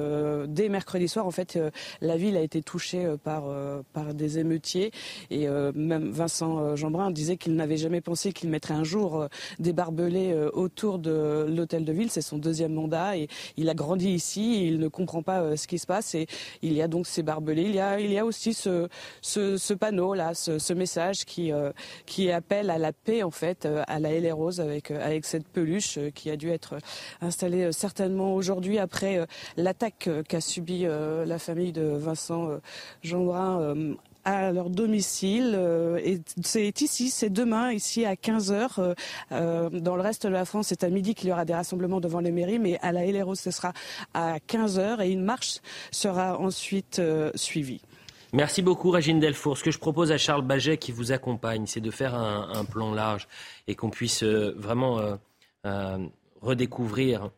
dès 0.48 0.68
mercredi 0.68 1.08
soir, 1.08 1.26
en 1.26 1.30
fait, 1.30 1.58
la 2.00 2.16
ville 2.16 2.36
a 2.36 2.42
été 2.42 2.62
touchée 2.62 3.08
par 3.24 3.44
des 4.14 4.38
émeutes 4.38 4.59
et 5.30 5.48
euh, 5.48 5.72
même 5.74 6.10
Vincent 6.10 6.58
euh, 6.58 6.76
Jeanbrun 6.76 7.10
disait 7.10 7.36
qu'il 7.36 7.54
n'avait 7.54 7.76
jamais 7.76 8.00
pensé 8.00 8.32
qu'il 8.32 8.50
mettrait 8.50 8.74
un 8.74 8.84
jour 8.84 9.22
euh, 9.22 9.28
des 9.58 9.72
barbelés 9.72 10.34
autour 10.52 10.98
de 10.98 11.46
l'hôtel 11.48 11.84
de 11.84 11.92
ville. 11.92 12.10
C'est 12.10 12.20
son 12.22 12.38
deuxième 12.38 12.74
mandat 12.74 13.16
et 13.16 13.28
il 13.56 13.68
a 13.68 13.74
grandi 13.74 14.10
ici. 14.10 14.66
il 14.66 14.78
ne 14.78 14.88
comprend 14.88 15.22
pas 15.22 15.56
ce 15.56 15.66
qui 15.66 15.78
se 15.78 15.86
passe 15.86 16.14
et 16.14 16.26
il 16.62 16.72
y 16.72 16.82
a 16.82 16.88
donc 16.88 17.06
ces 17.06 17.22
barbelés. 17.22 17.62
Il 17.62 17.74
y 18.12 18.18
a, 18.18 18.24
aussi 18.24 18.54
ce, 18.54 19.74
panneau 19.74 20.14
là, 20.14 20.34
ce, 20.34 20.72
message 20.72 21.24
qui, 21.24 21.52
appelle 22.30 22.70
à 22.70 22.78
la 22.78 22.92
paix 22.92 23.22
en 23.22 23.30
fait, 23.30 23.66
à 23.86 23.98
la 23.98 24.18
LR 24.18 24.36
Rose 24.36 24.60
avec, 24.60 24.90
avec 24.90 25.24
cette 25.24 25.46
peluche 25.46 25.98
qui 26.14 26.30
a 26.30 26.36
dû 26.36 26.50
être 26.50 26.78
installée 27.20 27.72
certainement 27.72 28.34
aujourd'hui 28.34 28.78
après 28.78 29.26
l'attaque 29.56 30.08
qu'a 30.28 30.40
subie 30.40 30.84
la 30.84 31.38
famille 31.38 31.72
de 31.72 31.82
Vincent 31.82 32.48
Jeanbrun 33.02 33.96
à 34.24 34.52
leur 34.52 34.70
domicile. 34.70 35.54
Euh, 35.56 36.18
c'est 36.42 36.80
ici, 36.80 37.10
c'est 37.10 37.30
demain, 37.30 37.72
ici 37.72 38.04
à 38.04 38.14
15h. 38.14 38.68
Euh, 38.78 38.94
euh, 39.32 39.70
dans 39.70 39.96
le 39.96 40.02
reste 40.02 40.26
de 40.26 40.32
la 40.32 40.44
France, 40.44 40.68
c'est 40.68 40.84
à 40.84 40.90
midi 40.90 41.14
qu'il 41.14 41.28
y 41.28 41.32
aura 41.32 41.44
des 41.44 41.54
rassemblements 41.54 42.00
devant 42.00 42.20
les 42.20 42.30
mairies, 42.30 42.58
mais 42.58 42.78
à 42.80 42.92
la 42.92 43.04
Héléro, 43.04 43.34
ce 43.34 43.50
sera 43.50 43.72
à 44.14 44.38
15h 44.38 45.04
et 45.04 45.10
une 45.10 45.24
marche 45.24 45.58
sera 45.90 46.38
ensuite 46.38 47.00
suivie. 47.34 47.80
Merci 48.32 48.62
beaucoup, 48.62 48.90
Régine 48.90 49.18
Delfour. 49.18 49.58
Ce 49.58 49.64
que 49.64 49.70
je 49.70 49.78
propose 49.78 50.12
à 50.12 50.18
Charles 50.18 50.42
Baget, 50.42 50.78
qui 50.78 50.92
vous 50.92 51.10
accompagne, 51.12 51.66
c'est 51.66 51.80
de 51.80 51.90
faire 51.90 52.14
un, 52.14 52.64
plan 52.64 52.94
large 52.94 53.26
et 53.66 53.74
qu'on 53.74 53.90
puisse 53.90 54.22
vraiment 54.22 55.18
redécouvrir, 56.40 57.30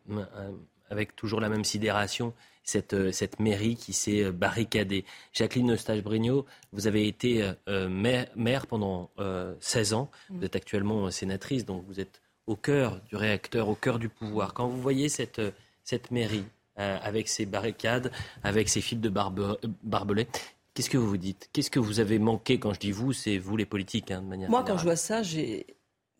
avec 0.89 1.15
toujours 1.15 1.39
la 1.39 1.49
même 1.49 1.63
sidération, 1.63 2.33
cette, 2.63 2.93
euh, 2.93 3.11
cette 3.11 3.39
mairie 3.39 3.75
qui 3.75 3.93
s'est 3.93 4.23
euh, 4.23 4.31
barricadée. 4.31 5.05
Jacqueline 5.33 5.73
Eustache-Brignot, 5.73 6.45
vous 6.71 6.87
avez 6.87 7.07
été 7.07 7.53
euh, 7.67 7.89
maire, 7.89 8.67
pendant 8.67 9.11
16 9.59 9.93
ans. 9.93 10.09
Mm. 10.29 10.37
Vous 10.37 10.45
êtes 10.45 10.55
actuellement 10.55 11.11
sénatrice, 11.11 11.65
donc 11.65 11.83
vous 11.87 11.99
êtes 11.99 12.21
au 12.47 12.55
cœur 12.55 13.01
du 13.01 13.15
réacteur, 13.15 13.69
au 13.69 13.75
cœur 13.75 13.99
du 13.99 14.09
pouvoir. 14.09 14.53
Quand 14.53 14.67
vous 14.67 14.81
voyez 14.81 15.09
cette, 15.09 15.41
cette 15.83 16.11
mairie 16.11 16.45
avec 16.75 17.27
ses 17.27 17.45
barricades, 17.45 18.11
avec 18.43 18.67
ses 18.67 18.81
fils 18.81 18.99
de 18.99 19.09
barbe, 19.09 19.57
barbelés, 19.83 20.27
qu'est-ce 20.73 20.89
que 20.89 20.97
vous 20.97 21.07
vous 21.07 21.17
dites? 21.17 21.49
Qu'est-ce 21.53 21.69
que 21.69 21.79
vous 21.79 21.99
avez 21.99 22.19
manqué? 22.19 22.59
Quand 22.59 22.73
je 22.73 22.79
dis 22.79 22.91
vous, 22.91 23.13
c'est 23.13 23.37
vous 23.37 23.55
les 23.55 23.65
politiques, 23.65 24.11
hein, 24.11 24.21
de 24.21 24.27
manière 24.27 24.49
Moi, 24.49 24.63
quand 24.63 24.77
je 24.77 24.83
vois 24.83 24.95
ça, 24.95 25.23
j'ai 25.23 25.67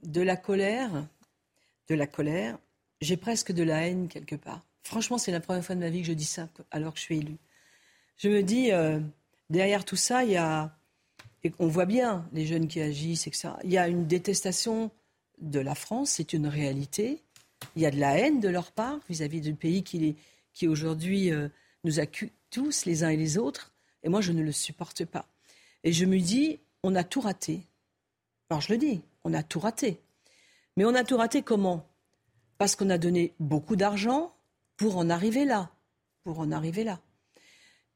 de 0.03 0.21
la 0.21 0.37
colère, 0.37 0.91
de 1.89 1.95
la 1.95 2.07
colère, 2.07 2.57
j'ai 3.01 3.17
presque 3.17 3.51
de 3.51 3.63
la 3.63 3.87
haine 3.87 4.07
quelque 4.07 4.35
part. 4.35 4.61
Franchement, 4.83 5.17
c'est 5.17 5.31
la 5.31 5.39
première 5.39 5.63
fois 5.63 5.75
de 5.75 5.79
ma 5.79 5.89
vie 5.89 6.01
que 6.01 6.07
je 6.07 6.13
dis 6.13 6.25
ça 6.25 6.49
alors 6.71 6.93
que 6.93 6.99
je 6.99 7.03
suis 7.03 7.17
élue. 7.17 7.37
Je 8.17 8.29
me 8.29 8.43
dis, 8.43 8.71
euh, 8.71 8.99
derrière 9.49 9.85
tout 9.85 9.95
ça, 9.95 10.23
il 10.23 10.31
y 10.31 10.37
a, 10.37 10.75
et 11.43 11.53
on 11.59 11.67
voit 11.67 11.85
bien 11.85 12.27
les 12.33 12.45
jeunes 12.45 12.67
qui 12.67 12.81
agissent, 12.81 13.27
etc. 13.27 13.49
Il 13.63 13.71
y 13.71 13.77
a 13.77 13.87
une 13.87 14.07
détestation 14.07 14.91
de 15.39 15.59
la 15.59 15.75
France, 15.75 16.11
c'est 16.11 16.33
une 16.33 16.47
réalité. 16.47 17.21
Il 17.75 17.81
y 17.81 17.85
a 17.85 17.91
de 17.91 17.99
la 17.99 18.17
haine 18.17 18.39
de 18.39 18.49
leur 18.49 18.71
part 18.71 18.99
vis-à-vis 19.09 19.41
du 19.41 19.55
pays 19.55 19.83
qui, 19.83 20.15
qui 20.53 20.67
aujourd'hui 20.67 21.31
euh, 21.31 21.49
nous 21.83 21.99
accuse 21.99 22.29
tous 22.49 22.85
les 22.85 23.03
uns 23.03 23.09
et 23.09 23.17
les 23.17 23.37
autres. 23.37 23.73
Et 24.03 24.09
moi, 24.09 24.21
je 24.21 24.31
ne 24.31 24.43
le 24.43 24.51
supporte 24.51 25.05
pas. 25.05 25.25
Et 25.83 25.91
je 25.91 26.05
me 26.05 26.19
dis, 26.19 26.59
on 26.83 26.95
a 26.95 27.03
tout 27.03 27.21
raté. 27.21 27.61
Alors 28.49 28.61
je 28.61 28.71
le 28.71 28.77
dis, 28.77 29.01
on 29.23 29.33
a 29.33 29.43
tout 29.43 29.59
raté. 29.59 29.99
Mais 30.77 30.85
on 30.85 30.93
a 30.93 31.03
tout 31.03 31.17
raté 31.17 31.41
comment? 31.41 31.89
Parce 32.57 32.75
qu'on 32.75 32.89
a 32.89 32.97
donné 32.97 33.33
beaucoup 33.39 33.75
d'argent, 33.75 34.35
pour 34.77 34.97
en 34.97 35.09
arriver 35.09 35.45
là. 35.45 35.71
Pour 36.23 36.39
en 36.39 36.51
arriver 36.51 36.83
là. 36.83 36.99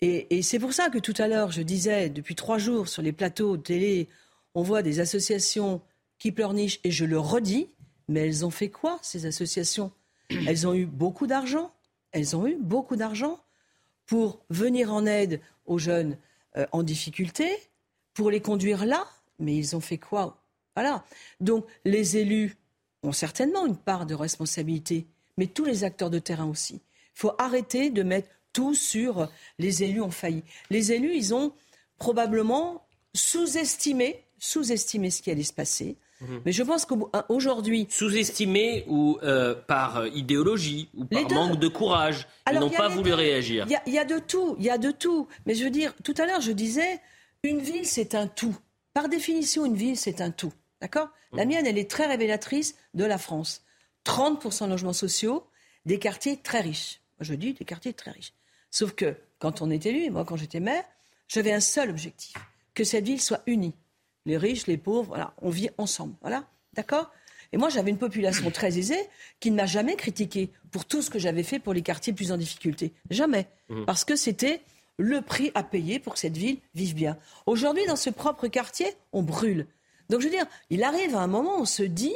Et, 0.01 0.43
c'est 0.43 0.59
pour 0.59 0.73
ça 0.73 0.89
que 0.89 0.99
tout 0.99 1.13
à 1.17 1.27
l'heure, 1.27 1.51
je 1.51 1.61
disais, 1.61 2.09
depuis 2.09 2.35
trois 2.35 2.59
jours, 2.59 2.87
sur 2.87 3.01
les 3.01 3.11
plateaux 3.11 3.57
de 3.57 3.63
télé, 3.63 4.09
on 4.53 4.61
voit 4.61 4.83
des 4.83 4.99
associations 4.99 5.81
qui 6.19 6.31
pleurnichent, 6.31 6.79
et 6.83 6.91
je 6.91 7.05
le 7.05 7.17
redis, 7.17 7.69
mais 8.07 8.27
elles 8.27 8.45
ont 8.45 8.51
fait 8.51 8.69
quoi, 8.69 8.99
ces 9.01 9.25
associations? 9.25 9.91
Elles 10.29 10.67
ont 10.67 10.73
eu 10.73 10.85
beaucoup 10.85 11.25
d'argent, 11.25 11.71
elles 12.11 12.35
ont 12.35 12.45
eu 12.45 12.57
beaucoup 12.59 12.97
d'argent 12.97 13.39
pour 14.05 14.43
venir 14.49 14.93
en 14.93 15.05
aide 15.05 15.39
aux 15.65 15.77
jeunes 15.77 16.17
euh, 16.57 16.65
en 16.73 16.83
difficulté, 16.83 17.49
pour 18.13 18.29
les 18.29 18.41
conduire 18.41 18.85
là, 18.85 19.07
mais 19.39 19.55
ils 19.55 19.75
ont 19.75 19.79
fait 19.79 19.97
quoi? 19.97 20.43
Voilà. 20.75 21.05
Donc 21.39 21.65
les 21.85 22.17
élus 22.17 22.57
ont 23.03 23.13
certainement 23.13 23.65
une 23.65 23.77
part 23.77 24.05
de 24.05 24.15
responsabilité 24.15 25.07
mais 25.37 25.47
tous 25.47 25.65
les 25.65 25.83
acteurs 25.83 26.09
de 26.09 26.19
terrain 26.19 26.45
aussi. 26.45 26.75
Il 26.75 27.19
faut 27.19 27.33
arrêter 27.37 27.89
de 27.89 28.03
mettre 28.03 28.29
tout 28.53 28.73
sur 28.73 29.29
les 29.59 29.83
élus 29.83 30.01
en 30.01 30.11
failli. 30.11 30.43
Les 30.69 30.91
élus, 30.91 31.15
ils 31.15 31.33
ont 31.33 31.53
probablement 31.97 32.85
sous-estimé, 33.13 34.23
sous-estimé 34.39 35.09
ce 35.09 35.21
qui 35.21 35.31
allait 35.31 35.43
se 35.43 35.53
passer. 35.53 35.97
Mhm. 36.21 36.41
Mais 36.45 36.51
je 36.51 36.63
pense 36.63 36.85
qu'aujourd'hui. 36.85 37.87
Sous-estimé 37.89 38.85
ou 38.87 39.19
euh, 39.23 39.53
par 39.53 40.07
idéologie 40.07 40.89
ou 40.95 41.05
par 41.05 41.29
manque 41.31 41.59
de 41.59 41.67
courage. 41.67 42.27
Ils 42.51 42.59
n'ont 42.59 42.69
pas 42.69 42.87
voulu 42.87 43.13
réagir. 43.13 43.67
Il 43.85 43.93
y, 43.93 43.99
a 43.99 44.05
de 44.05 44.19
tout, 44.19 44.55
il 44.59 44.65
y 44.65 44.69
a 44.69 44.77
de 44.77 44.91
tout. 44.91 45.27
Mais 45.45 45.53
je 45.53 45.63
veux 45.63 45.69
dire, 45.69 45.93
tout 46.03 46.15
à 46.17 46.25
l'heure, 46.25 46.41
je 46.41 46.51
disais, 46.51 46.99
une 47.43 47.59
ville, 47.59 47.85
c'est 47.85 48.15
un 48.15 48.27
tout. 48.27 48.55
Par 48.93 49.09
définition, 49.09 49.65
une 49.65 49.75
ville, 49.75 49.97
c'est 49.97 50.21
un 50.21 50.31
tout. 50.31 50.53
D'accord? 50.81 51.09
La 51.33 51.45
mhm. 51.45 51.51
mienne, 51.51 51.67
elle 51.67 51.77
est 51.77 51.89
très 51.89 52.07
révélatrice 52.07 52.75
de 52.93 53.05
la 53.05 53.17
France. 53.17 53.61
30% 54.07 54.65
de 54.65 54.69
logements 54.69 54.93
sociaux, 54.93 55.45
des 55.85 55.99
quartiers 55.99 56.37
très 56.37 56.61
riches. 56.61 57.01
je 57.19 57.33
dis 57.33 57.53
des 57.53 57.65
quartiers 57.65 57.93
très 57.93 58.11
riches. 58.11 58.33
Sauf 58.71 58.93
que 58.93 59.15
quand 59.39 59.61
on 59.61 59.69
est 59.69 59.85
élu, 59.85 60.05
et 60.05 60.09
moi 60.09 60.23
quand 60.25 60.37
j'étais 60.37 60.61
maire, 60.61 60.83
j'avais 61.27 61.51
un 61.51 61.59
seul 61.59 61.89
objectif, 61.89 62.35
que 62.73 62.83
cette 62.83 63.05
ville 63.05 63.21
soit 63.21 63.41
unie. 63.45 63.75
Les 64.25 64.37
riches, 64.37 64.67
les 64.67 64.77
pauvres, 64.77 65.09
voilà, 65.09 65.33
on 65.41 65.49
vit 65.49 65.69
ensemble. 65.77 66.15
Voilà, 66.21 66.45
d'accord? 66.73 67.11
Et 67.51 67.57
moi 67.57 67.69
j'avais 67.69 67.91
une 67.91 67.97
population 67.97 68.49
très 68.49 68.77
aisée 68.77 69.09
qui 69.39 69.51
ne 69.51 69.57
m'a 69.57 69.65
jamais 69.65 69.95
critiqué 69.95 70.51
pour 70.71 70.85
tout 70.85 71.01
ce 71.01 71.09
que 71.09 71.19
j'avais 71.19 71.43
fait 71.43 71.59
pour 71.59 71.73
les 71.73 71.81
quartiers 71.81 72.13
plus 72.13 72.31
en 72.31 72.37
difficulté. 72.37 72.93
Jamais. 73.09 73.47
Mmh. 73.69 73.85
Parce 73.85 74.05
que 74.05 74.15
c'était 74.15 74.61
le 74.97 75.21
prix 75.21 75.51
à 75.53 75.63
payer 75.63 75.99
pour 75.99 76.13
que 76.13 76.19
cette 76.19 76.37
ville 76.37 76.59
vive 76.75 76.95
bien. 76.95 77.17
Aujourd'hui, 77.45 77.85
dans 77.85 77.95
ce 77.95 78.09
propre 78.09 78.47
quartier, 78.47 78.87
on 79.11 79.21
brûle. 79.21 79.67
Donc 80.09 80.21
je 80.21 80.25
veux 80.25 80.31
dire, 80.31 80.45
il 80.69 80.83
arrive 80.83 81.15
à 81.15 81.19
un 81.19 81.27
moment 81.27 81.57
où 81.57 81.61
on 81.61 81.65
se 81.65 81.83
dit, 81.83 82.15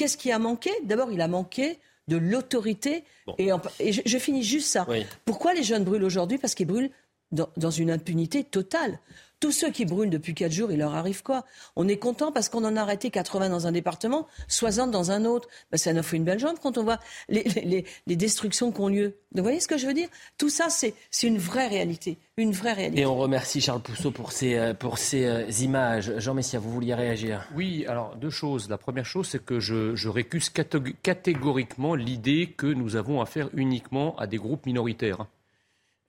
Qu'est-ce 0.00 0.16
qui 0.16 0.32
a 0.32 0.38
manqué? 0.38 0.70
D'abord, 0.84 1.12
il 1.12 1.20
a 1.20 1.28
manqué 1.28 1.78
de 2.08 2.16
l'autorité. 2.16 3.04
Et, 3.36 3.50
je, 3.92 4.18
finis 4.18 4.42
juste 4.42 4.68
ça. 4.68 4.86
Pourquoi 5.26 5.52
les 5.52 5.62
jeunes 5.62 5.84
brûlent 5.84 6.04
aujourd'hui? 6.04 6.38
Parce 6.38 6.54
qu'ils 6.54 6.66
brûlent 6.66 6.90
dans, 7.32 7.70
une 7.70 7.90
impunité 7.90 8.44
totale. 8.44 8.98
Tous 9.38 9.52
ceux 9.52 9.70
qui 9.70 9.86
brûlent 9.86 10.10
depuis 10.10 10.34
4 10.34 10.52
jours, 10.52 10.70
il 10.70 10.78
leur 10.78 10.94
arrive 10.94 11.22
quoi? 11.22 11.46
On 11.74 11.88
est 11.88 11.96
content 11.96 12.30
parce 12.30 12.50
qu'on 12.50 12.62
en 12.64 12.76
a 12.76 12.82
arrêté 12.82 13.10
80 13.10 13.48
dans 13.48 13.66
un 13.66 13.72
département, 13.72 14.26
60 14.48 14.90
dans 14.90 15.12
un 15.12 15.24
autre. 15.24 15.48
Ben, 15.70 15.78
ça 15.78 15.94
nous 15.94 16.02
fait 16.02 16.18
une 16.18 16.24
belle 16.24 16.38
jambe 16.38 16.58
quand 16.62 16.76
on 16.76 16.84
voit 16.84 16.98
les, 17.30 17.86
destructions 18.06 18.70
qui 18.70 18.80
ont 18.82 18.88
lieu. 18.88 19.16
vous 19.34 19.42
voyez 19.42 19.60
ce 19.60 19.68
que 19.68 19.78
je 19.78 19.86
veux 19.86 19.94
dire? 19.94 20.08
Tout 20.36 20.50
ça, 20.50 20.68
c'est 20.68 20.94
une 21.22 21.38
vraie 21.38 21.68
réalité. 21.68 22.18
Une 22.36 22.52
vraie 22.52 22.74
réalité. 22.74 23.00
Et 23.00 23.06
on 23.06 23.16
remercie 23.16 23.62
Charles 23.62 23.80
Pousseau 23.80 24.10
pour 24.10 24.32
ces, 24.32 24.56
euh, 24.56 24.74
pour 24.74 24.98
ces 24.98 25.24
euh, 25.24 25.50
images. 25.60 26.12
Jean 26.18 26.34
Messia, 26.34 26.58
vous 26.58 26.70
vouliez 26.70 26.94
réagir? 26.94 27.48
Oui, 27.54 27.86
alors 27.86 28.16
deux 28.16 28.30
choses. 28.30 28.68
La 28.68 28.78
première 28.78 29.06
chose, 29.06 29.26
c'est 29.28 29.42
que 29.42 29.58
je, 29.58 29.94
je 29.94 30.08
récuse 30.10 30.50
catégoriquement 30.50 31.94
l'idée 31.94 32.52
que 32.54 32.66
nous 32.66 32.96
avons 32.96 33.22
affaire 33.22 33.48
uniquement 33.54 34.16
à 34.16 34.26
des 34.26 34.36
groupes 34.36 34.66
minoritaires. 34.66 35.26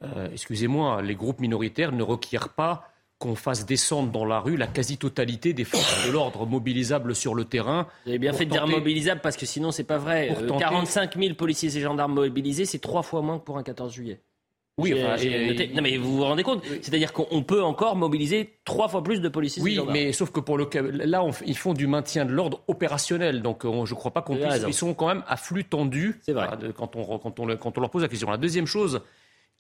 Euh, 0.04 0.30
excusez-moi, 0.32 1.02
les 1.02 1.16
groupes 1.16 1.40
minoritaires 1.40 1.92
ne 1.92 2.04
requièrent 2.04 2.50
pas 2.50 2.88
qu'on 3.20 3.36
fasse 3.36 3.68
descendre 3.68 4.12
dans 4.12 4.26
la 4.26 4.40
rue 4.40 4.58
la 4.58 4.66
quasi-totalité 4.66 5.54
des 5.54 5.64
forces 5.64 6.08
de 6.08 6.12
l'ordre 6.12 6.48
mobilisables 6.48 7.14
sur 7.14 7.36
le 7.36 7.46
terrain. 7.46 7.88
Vous 8.06 8.10
avez 8.10 8.20
bien 8.20 8.34
fait 8.34 8.46
de 8.46 8.52
dire 8.52 8.66
mobilisables 8.66 9.22
parce 9.22 9.38
que 9.38 9.46
sinon 9.46 9.72
c'est 9.72 9.84
pas 9.84 10.00
vrai. 10.00 10.36
45 10.58 11.18
000 11.18 11.36
policiers 11.36 11.78
et 11.78 11.82
gendarmes 11.82 12.16
mobilisés, 12.16 12.66
c'est 12.66 12.80
trois 12.80 13.04
fois 13.04 13.22
moins 13.22 13.38
que 13.38 13.44
pour 13.44 13.60
un 13.60 13.64
14 13.64 13.94
juillet. 13.94 14.20
Oui, 14.78 14.96
non, 14.96 15.82
mais 15.84 15.98
vous 15.98 16.18
vous 16.18 16.24
rendez 16.24 16.44
compte 16.44 16.64
C'est-à-dire 16.82 17.14
qu'on 17.14 17.44
peut 17.44 17.62
encore 17.62 17.96
mobiliser 17.96 18.58
trois 18.66 18.88
fois 18.88 19.04
plus 19.04 19.22
de 19.22 19.30
policiers. 19.30 19.62
Oui, 19.62 19.80
mais 19.92 20.14
sauf 20.14 20.32
que 20.32 20.40
pour 20.40 20.58
le 20.58 20.68
là, 21.06 21.24
ils 21.46 21.58
font 21.58 21.74
du 21.74 21.86
maintien 21.86 22.26
de 22.26 22.32
l'ordre 22.32 22.62
opérationnel, 22.68 23.44
donc 23.44 23.64
je 23.64 23.92
je 23.92 23.94
crois 23.94 24.12
pas 24.12 24.22
qu'on 24.22 24.38
puisse. 24.38 24.64
Ils 24.66 24.74
sont 24.74 24.94
quand 24.96 25.08
même 25.08 25.24
à 25.28 25.38
flux 25.38 25.66
tendu. 25.66 26.20
C'est 26.24 26.32
vrai. 26.32 26.48
Quand 26.76 26.96
on, 26.96 27.20
quand, 27.20 27.40
on, 27.40 27.56
quand 27.58 27.78
on 27.78 27.82
leur 27.82 27.90
pose 27.92 28.02
la 28.02 28.08
question. 28.08 28.32
La 28.32 28.38
deuxième 28.38 28.66
chose 28.66 29.02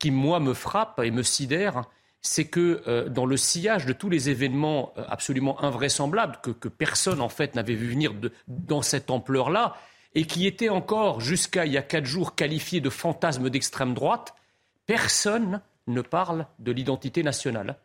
qui 0.02 0.10
moi 0.10 0.40
me 0.40 0.56
frappe 0.56 1.00
et 1.04 1.12
me 1.12 1.22
sidère, 1.22 1.84
c'est 2.22 2.46
que 2.46 2.82
euh, 2.88 3.08
dans 3.08 3.28
le 3.28 3.38
sillage 3.38 3.86
de 3.86 3.94
tous 3.94 4.10
les 4.10 4.32
événements 4.32 4.94
euh, 4.98 5.04
absolument 5.08 5.64
invraisemblables 5.64 6.40
que, 6.42 6.50
que 6.50 6.70
personne 6.70 7.22
en 7.22 7.30
fait 7.30 7.54
n'avait 7.54 7.76
vu 7.76 7.92
venir 7.92 8.16
de, 8.16 8.32
dans 8.48 8.82
cette 8.82 9.12
ampleur-là, 9.12 9.76
et 10.16 10.26
qui 10.26 10.48
étaient 10.48 10.70
encore 10.70 11.22
jusqu'à 11.22 11.68
il 11.68 11.74
y 11.74 11.78
a 11.78 11.84
quatre 11.84 12.06
jours 12.06 12.34
qualifiés 12.34 12.82
de 12.82 12.90
fantasmes 12.90 13.52
d'extrême 13.52 13.94
droite, 13.94 14.34
personne 14.88 15.62
ne 15.86 16.02
parle 16.02 16.48
de 16.58 16.72
l'identité 16.72 17.22
nationale. 17.22 17.78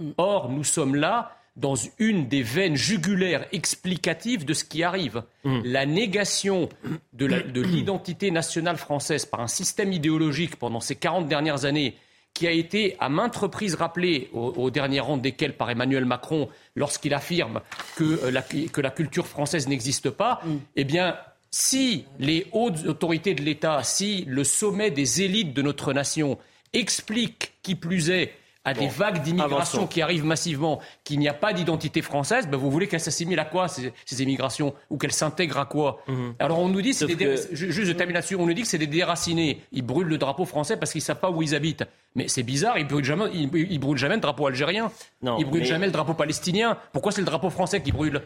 Mm. 0.00 0.10
Or, 0.18 0.50
nous 0.50 0.64
sommes 0.64 0.96
là 0.96 1.36
dans 1.56 1.74
une 1.98 2.28
des 2.28 2.42
veines 2.42 2.76
jugulaires 2.76 3.46
explicatives 3.52 4.44
de 4.44 4.54
ce 4.54 4.64
qui 4.64 4.82
arrive. 4.82 5.22
Mm. 5.44 5.60
La 5.64 5.86
négation 5.86 6.68
de 7.12 7.26
l'identité 7.62 8.30
nationale 8.30 8.76
française 8.76 9.26
par 9.26 9.40
un 9.40 9.48
système 9.48 9.92
idéologique 9.92 10.56
pendant 10.56 10.80
ces 10.80 10.94
40 10.94 11.28
dernières 11.28 11.64
années 11.64 11.96
qui 12.34 12.46
a 12.46 12.52
été 12.52 12.96
à 13.00 13.08
maintes 13.08 13.36
reprises 13.36 13.74
rappelé, 13.74 14.30
au, 14.32 14.70
dernier 14.70 15.00
rang 15.00 15.16
desquels 15.16 15.56
par 15.56 15.68
Emmanuel 15.68 16.04
Macron, 16.04 16.48
lorsqu'il 16.76 17.12
affirme 17.12 17.60
que, 17.96 18.04
euh, 18.24 18.30
la, 18.30 18.42
que, 18.42 18.80
la, 18.80 18.90
culture 18.90 19.26
française 19.26 19.68
n'existe 19.68 20.10
pas, 20.10 20.40
mm. 20.44 20.56
eh 20.76 20.84
bien, 20.84 21.16
si 21.50 22.04
les 22.18 22.46
hautes 22.52 22.86
autorités 22.86 23.34
de 23.34 23.42
l'État, 23.42 23.82
si 23.82 24.24
le 24.26 24.44
sommet 24.44 24.90
des 24.90 25.22
élites 25.22 25.52
de 25.52 25.62
notre 25.62 25.92
nation 25.92 26.38
explique, 26.72 27.52
qui 27.62 27.74
plus 27.74 28.10
est, 28.10 28.32
à 28.64 28.74
des 28.74 28.88
vagues 28.88 29.22
d'immigration 29.22 29.86
qui 29.86 30.02
arrivent 30.02 30.24
massivement, 30.24 30.80
qu'il 31.04 31.18
n'y 31.18 31.28
a 31.28 31.34
pas 31.34 31.52
d'identité 31.52 32.02
française, 32.02 32.46
ben 32.46 32.58
vous 32.58 32.70
voulez 32.70 32.88
qu'elles 32.88 33.00
s'assimilent 33.00 33.38
à 33.38 33.46
quoi 33.46 33.68
ces, 33.68 33.92
ces 34.04 34.22
immigrations 34.22 34.74
ou 34.90 34.98
qu'elles 34.98 35.12
s'intègrent 35.12 35.58
à 35.58 35.64
quoi? 35.64 36.02
Mhm. 36.08 36.34
Alors 36.38 36.58
on 36.58 36.68
nous 36.68 36.82
dit, 36.82 36.92
c'est 36.92 37.06
des, 37.06 37.36
juste 37.52 37.84
je 37.84 37.92
termine 37.92 38.14
là-dessus, 38.14 38.36
on 38.36 38.46
nous 38.46 38.52
dit 38.52 38.62
que 38.62 38.68
c'est 38.68 38.78
des 38.78 38.86
déracinés. 38.86 39.62
Ils 39.72 39.82
brûlent 39.82 40.08
le 40.08 40.18
drapeau 40.18 40.44
français 40.44 40.76
parce 40.76 40.92
qu'ils 40.92 41.00
savent 41.00 41.20
pas 41.20 41.30
où 41.30 41.42
ils 41.42 41.54
habitent. 41.54 41.84
Mais 42.14 42.28
c'est 42.28 42.42
bizarre, 42.42 42.76
ils 42.76 42.86
brûlent 42.86 43.04
jamais, 43.04 43.26
ils, 43.32 43.78
brûlent 43.78 43.98
jamais 43.98 44.16
le 44.16 44.20
drapeau 44.20 44.46
algérien. 44.46 44.90
Non, 45.22 45.38
ils 45.38 45.46
brûlent 45.46 45.64
jamais 45.64 45.86
le 45.86 45.92
drapeau 45.92 46.14
palestinien. 46.14 46.76
Pourquoi 46.92 47.12
c'est 47.12 47.20
le 47.20 47.26
drapeau 47.26 47.50
français 47.50 47.80
qui 47.82 47.92
brûle? 47.92 48.22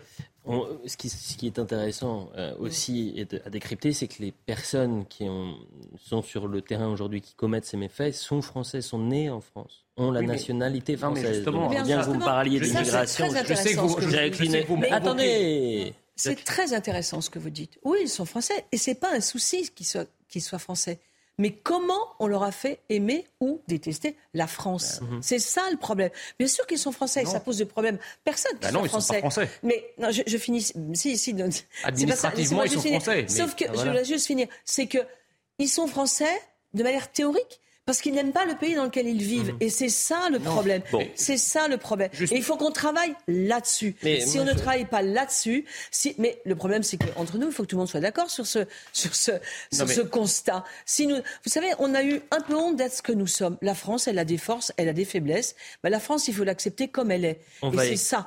Ce, 0.46 0.96
qui, 1.36 1.46
est 1.46 1.58
intéressant 1.58 2.30
euh, 2.36 2.54
aussi 2.58 3.26
à 3.44 3.50
décrypter, 3.50 3.92
c'est 3.92 4.08
que 4.08 4.22
les 4.22 4.32
personnes 4.32 5.06
qui 5.06 5.26
sont 5.98 6.22
sur 6.22 6.48
le 6.48 6.60
terrain 6.60 6.88
aujourd'hui, 6.88 7.20
qui 7.20 7.34
commettent 7.34 7.64
ces 7.64 7.76
méfaits, 7.76 8.12
sont 8.12 8.42
françaises, 8.42 8.86
sont 8.86 8.98
nées 8.98 9.30
en 9.30 9.40
France, 9.40 9.86
ont 9.96 10.10
la 10.10 10.22
nationalité 10.22 10.96
française. 10.96 11.24
Mais 11.24 11.34
justement, 11.34 11.68
bien 11.68 12.00
que 12.00 12.06
vous 12.06 12.14
me 12.14 12.24
parliez 12.24 12.60
d'immigration. 12.60 13.26
Je 13.26 13.54
sais 13.54 13.74
que 13.74 14.66
vous, 14.66 14.76
mais 14.76 14.90
attendez. 14.90 15.94
C'est 16.16 16.44
très 16.44 16.74
intéressant 16.74 17.20
ce 17.20 17.30
que 17.30 17.38
vous 17.38 17.50
dites. 17.50 17.78
Oui, 17.82 17.98
ils 18.02 18.08
sont 18.08 18.24
français, 18.24 18.66
et 18.70 18.76
c'est 18.76 18.94
pas 18.94 19.12
un 19.14 19.20
souci 19.20 19.70
qu'ils 19.74 20.42
soient 20.42 20.58
français 20.58 21.00
mais 21.38 21.52
comment 21.52 22.14
on 22.20 22.26
leur 22.26 22.42
a 22.42 22.52
fait 22.52 22.80
aimer 22.88 23.26
ou 23.40 23.60
détester 23.66 24.16
la 24.34 24.46
France 24.46 25.00
bah, 25.00 25.06
mhm. 25.10 25.22
C'est 25.22 25.38
ça 25.38 25.62
le 25.70 25.76
problème. 25.76 26.10
Bien 26.38 26.48
sûr 26.48 26.66
qu'ils 26.66 26.78
sont 26.78 26.92
français, 26.92 27.24
ça 27.24 27.40
pose 27.40 27.58
des 27.58 27.64
problèmes. 27.64 27.98
Personne 28.24 28.56
bah 28.60 28.70
non, 28.70 28.84
français. 28.84 29.06
Sont 29.06 29.12
pas 29.14 29.30
français. 29.30 29.50
Mais 29.62 29.84
non, 29.98 30.08
je, 30.10 30.38
finis. 30.38 30.72
Si, 30.94 31.18
si. 31.18 31.34
Administrativement, 31.82 32.62
ils 32.62 32.70
sont 32.70 32.80
français. 32.80 33.26
Sauf 33.28 33.54
que 33.54 33.64
je 33.66 33.86
voulais 33.86 34.04
juste 34.04 34.26
finir. 34.26 34.46
C'est 34.64 34.86
que 34.86 34.98
ils 35.58 35.68
sont 35.68 35.86
français 35.86 36.40
de 36.74 36.82
manière 36.82 37.10
théorique, 37.10 37.60
parce 37.86 38.00
qu'ils 38.00 38.14
n'aiment 38.14 38.32
pas 38.32 38.46
le 38.46 38.54
pays 38.54 38.74
dans 38.74 38.84
lequel 38.84 39.06
ils 39.06 39.22
vivent. 39.22 39.52
Mhm. 39.52 39.58
Et 39.60 39.68
c'est 39.68 39.88
ça 39.88 40.28
le 40.30 40.38
problème. 40.38 40.82
C'est 41.14 41.36
ça 41.36 41.68
le 41.68 41.76
problème. 41.76 42.10
Et 42.20 42.36
il 42.36 42.42
faut 42.42 42.56
qu'on 42.56 42.70
travaille 42.70 43.14
là-dessus. 43.28 43.96
Si 44.02 44.38
on 44.38 44.44
ne 44.44 44.52
travaille 44.52 44.86
pas 44.86 45.02
là-dessus, 45.02 45.64
si... 45.90 46.14
mais 46.18 46.40
le 46.44 46.54
problème 46.56 46.82
c'est 46.82 46.96
qu'entre 46.96 47.38
nous, 47.38 47.48
il 47.48 47.52
faut 47.52 47.64
que 47.64 47.68
tout 47.68 47.76
le 47.76 47.80
monde 47.80 47.88
soit 47.88 48.00
d'accord 48.00 48.30
sur 48.30 48.46
ce, 48.46 48.60
sur 48.92 49.14
ce, 49.14 49.32
sur 49.72 49.88
ce 49.88 50.00
constat. 50.00 50.64
Si 50.86 51.06
nous... 51.06 51.16
Vous 51.16 51.50
savez, 51.50 51.68
on 51.78 51.94
a 51.94 52.02
eu 52.02 52.20
un 52.30 52.40
peu 52.40 52.54
honte 52.54 52.76
d'être 52.76 52.94
ce 52.94 53.02
que 53.02 53.12
nous 53.12 53.26
sommes. 53.26 53.58
La 53.60 53.74
France, 53.74 54.08
elle 54.08 54.18
a 54.18 54.24
des 54.24 54.38
forces, 54.38 54.72
elle 54.76 54.88
a 54.88 54.92
des 54.92 55.04
faiblesses. 55.04 55.54
Ben, 55.82 55.90
la 55.90 56.00
France, 56.00 56.28
il 56.28 56.34
faut 56.34 56.44
l'accepter 56.44 56.88
comme 56.88 57.10
elle 57.10 57.24
est. 57.24 57.40
et 57.62 57.78
c'est 57.78 57.96
ça. 57.96 58.26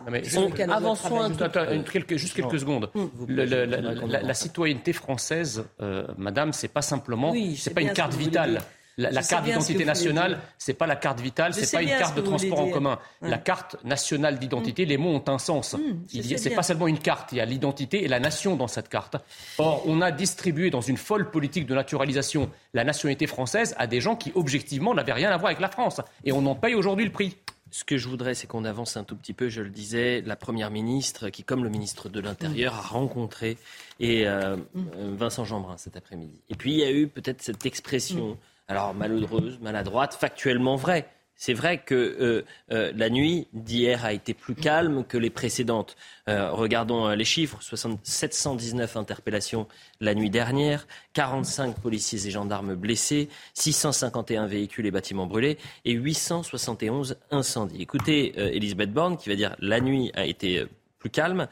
avançons 0.70 1.30
juste, 1.30 2.18
juste 2.18 2.36
quelques 2.36 2.60
secondes. 2.60 2.90
la, 3.28 4.34
citoyenneté 4.34 4.94
française, 4.94 5.66
euh, 5.82 6.08
madame, 6.18 6.54
c'est 6.54 6.68
pas 6.68 6.82
simplement, 6.82 7.34
c'est 7.56 7.74
pas 7.74 7.82
une 7.82 7.94
carte 7.94 8.14
vitale. 8.14 8.62
La, 8.98 9.22
carte 9.22 9.46
d'identité 9.46 9.86
nationale, 9.86 10.40
c'est 10.58 10.74
pas 10.74 10.88
la 10.88 10.96
carte 10.96 11.20
vitale, 11.20 11.54
c'est 11.54 11.72
pas 11.72 11.84
une 11.84 11.90
carte 11.90 12.18
de 12.18 12.22
transport 12.22 12.60
en 12.60 12.70
commun. 12.70 13.00
La 13.22 13.38
carte 13.38 13.78
nationale 13.84 14.40
d'identité, 14.40 14.86
mm. 14.86 14.90
les 14.90 14.98
mots 14.98 15.14
ont 15.14 15.24
un 15.28 15.38
sens. 15.38 15.76
Mm, 15.76 16.36
c'est 16.38 16.56
pas 16.56 16.64
seulement 16.64 16.88
une 16.88 17.00
carte, 17.00 17.32
il 17.32 17.38
y 17.38 17.42
a 17.42 17.46
l'identité 17.46 18.04
et 18.04 18.08
la 18.08 18.20
nation 18.20 18.56
dans 18.56 18.68
cette 18.68 18.90
carte. 18.90 19.18
Or, 19.60 19.84
on 19.86 20.02
a 20.02 20.12
distribué 20.12 20.70
dans 20.70 20.82
une 20.82 20.98
folle 20.98 21.30
politique 21.30 21.68
de 21.68 21.76
naturalisation 21.76 22.50
la 22.74 22.84
nationalité 22.84 23.28
française 23.28 23.76
à 23.78 23.88
des 23.88 24.02
gens 24.02 24.16
qui 24.16 24.32
objectivement 24.36 24.94
n'avaient 24.94 25.14
rien 25.14 25.30
à 25.30 25.38
voir 25.38 25.48
avec 25.48 25.60
la 25.60 25.70
France, 25.70 26.02
et 26.24 26.32
on 26.32 26.46
en 26.46 26.56
paye 26.56 26.76
aujourd'hui 26.76 27.06
le 27.06 27.12
prix. 27.12 27.38
Ce 27.70 27.84
que 27.84 27.98
je 27.98 28.08
voudrais, 28.08 28.34
c'est 28.34 28.48
qu'on 28.48 28.64
avance 28.64 28.96
un 28.96 29.04
tout 29.04 29.16
petit 29.16 29.34
peu. 29.34 29.50
Je 29.50 29.62
le 29.62 29.70
disais, 29.70 30.22
la 30.26 30.38
première 30.38 30.72
ministre, 30.72 31.30
qui, 31.30 31.44
comme 31.44 31.64
le 31.64 31.70
ministre 31.70 32.08
de 32.08 32.22
l'Intérieur, 32.22 32.74
a 32.74 32.82
rencontré 32.82 33.58
et 34.00 34.26
euh, 34.26 34.56
mm. 34.56 34.62
euh, 34.96 35.16
Vincent 35.18 35.44
Jeanbrun 35.44 35.78
cet 35.78 35.98
après-midi. 35.98 36.40
Et 36.50 36.56
puis 36.56 36.74
il 36.74 36.80
y 36.80 36.84
a 36.84 36.92
eu 36.92 37.08
peut-être 37.08 37.42
cette 37.42 37.66
expression 37.66 38.38
alors 38.68 38.94
malheureuse, 38.94 39.60
maladroite, 39.62 40.14
factuellement 40.14 40.76
vraie. 40.76 41.08
C'est 41.40 41.54
vrai 41.54 41.78
que 41.78 41.94
euh, 41.94 42.46
euh, 42.72 42.92
la 42.96 43.12
nuit 43.12 43.48
d'hier 43.54 44.04
a 44.04 44.12
été 44.12 44.34
plus 44.34 44.56
calme 44.56 45.06
que 45.06 45.20
les 45.20 45.30
précédentes. 45.30 45.96
Euh, 46.28 46.52
regardons 46.52 47.10
les 47.10 47.24
chiffres 47.26 47.60
719 47.62 48.98
interpellations 48.98 49.68
la 50.02 50.16
nuit 50.16 50.32
dernière, 50.32 50.88
45 51.14 51.80
policiers 51.80 52.26
et 52.26 52.32
gendarmes 52.32 52.74
blessés, 52.74 53.30
651 53.54 54.48
véhicules 54.48 54.88
et 54.88 54.92
bâtiments 54.92 55.28
brûlés 55.28 55.60
et 55.86 55.92
871 55.92 57.18
incendies. 57.30 57.84
Écoutez 57.84 58.34
Elisabeth 58.56 58.92
Borne 58.92 59.18
qui 59.18 59.30
va 59.30 59.36
dire 59.36 59.56
la 59.60 59.80
nuit 59.80 60.12
a 60.16 60.26
été 60.26 60.66
plus 60.98 61.12
calme, 61.12 61.48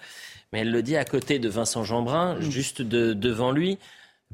mais 0.52 0.62
elle 0.62 0.72
le 0.72 0.82
dit 0.82 0.98
à 0.98 1.06
côté 1.06 1.38
de 1.38 1.48
Vincent 1.48 1.84
Jeanbrun, 1.84 2.42
juste 2.42 2.82
devant 2.82 3.52
lui 3.52 3.78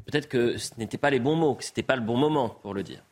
peut-être 0.06 0.28
que 0.28 0.58
ce 0.58 0.72
n'était 0.78 0.98
pas 0.98 1.10
les 1.10 1.20
bons 1.20 1.36
mots, 1.36 1.56
que 1.56 1.64
ce 1.64 1.70
n'était 1.70 1.84
pas 1.84 1.96
le 1.96 2.02
bon 2.02 2.18
moment 2.18 2.50
pour 2.50 2.74
le 2.74 2.84
dire. 2.84 3.04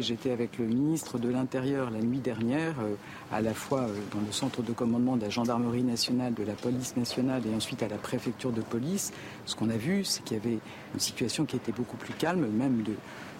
J'étais 0.00 0.32
avec 0.32 0.58
le 0.58 0.66
ministre 0.66 1.20
de 1.20 1.28
l'Intérieur 1.28 1.88
la 1.88 2.00
nuit 2.00 2.18
dernière, 2.18 2.74
euh, 2.80 2.96
à 3.30 3.40
la 3.40 3.54
fois 3.54 3.82
euh, 3.82 3.94
dans 4.12 4.26
le 4.26 4.32
centre 4.32 4.60
de 4.60 4.72
commandement 4.72 5.16
de 5.16 5.22
la 5.22 5.30
gendarmerie 5.30 5.84
nationale, 5.84 6.34
de 6.34 6.42
la 6.42 6.54
police 6.54 6.96
nationale 6.96 7.42
et 7.46 7.54
ensuite 7.54 7.80
à 7.80 7.86
la 7.86 7.96
préfecture 7.96 8.50
de 8.50 8.60
police. 8.60 9.12
Ce 9.46 9.54
qu'on 9.54 9.70
a 9.70 9.76
vu, 9.76 10.02
c'est 10.02 10.24
qu'il 10.24 10.36
y 10.36 10.40
avait 10.40 10.58
une 10.94 10.98
situation 10.98 11.44
qui 11.44 11.54
était 11.54 11.70
beaucoup 11.70 11.96
plus 11.96 12.12
calme, 12.12 12.44
même 12.48 12.82
de 12.82 12.94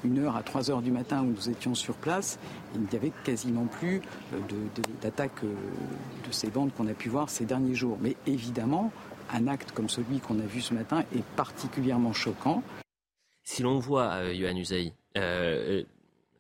1h 0.09 0.33
à 0.33 0.43
3h 0.43 0.81
du 0.81 0.93
matin 0.93 1.23
où 1.23 1.27
nous 1.27 1.51
étions 1.51 1.75
sur 1.75 1.97
place. 1.97 2.39
Il 2.77 2.83
n'y 2.83 2.95
avait 2.95 3.13
quasiment 3.25 3.67
plus 3.67 4.01
euh, 4.33 4.39
d'attaques 5.03 5.43
de 5.43 6.31
ces 6.31 6.51
bandes 6.51 6.71
qu'on 6.77 6.87
a 6.87 6.95
pu 6.95 7.09
voir 7.09 7.31
ces 7.31 7.47
derniers 7.47 7.75
jours. 7.75 7.99
Mais 8.01 8.15
évidemment, 8.29 8.93
un 9.35 9.49
acte 9.49 9.73
comme 9.73 9.89
celui 9.89 10.21
qu'on 10.21 10.39
a 10.39 10.47
vu 10.47 10.61
ce 10.61 10.73
matin 10.73 11.05
est 11.15 11.25
particulièrement 11.37 12.13
choquant. 12.13 12.63
Si 13.43 13.63
l'on 13.63 13.79
voit, 13.79 14.13
euh, 14.15 14.33
Yohann 14.33 14.63
euh, 15.17 15.83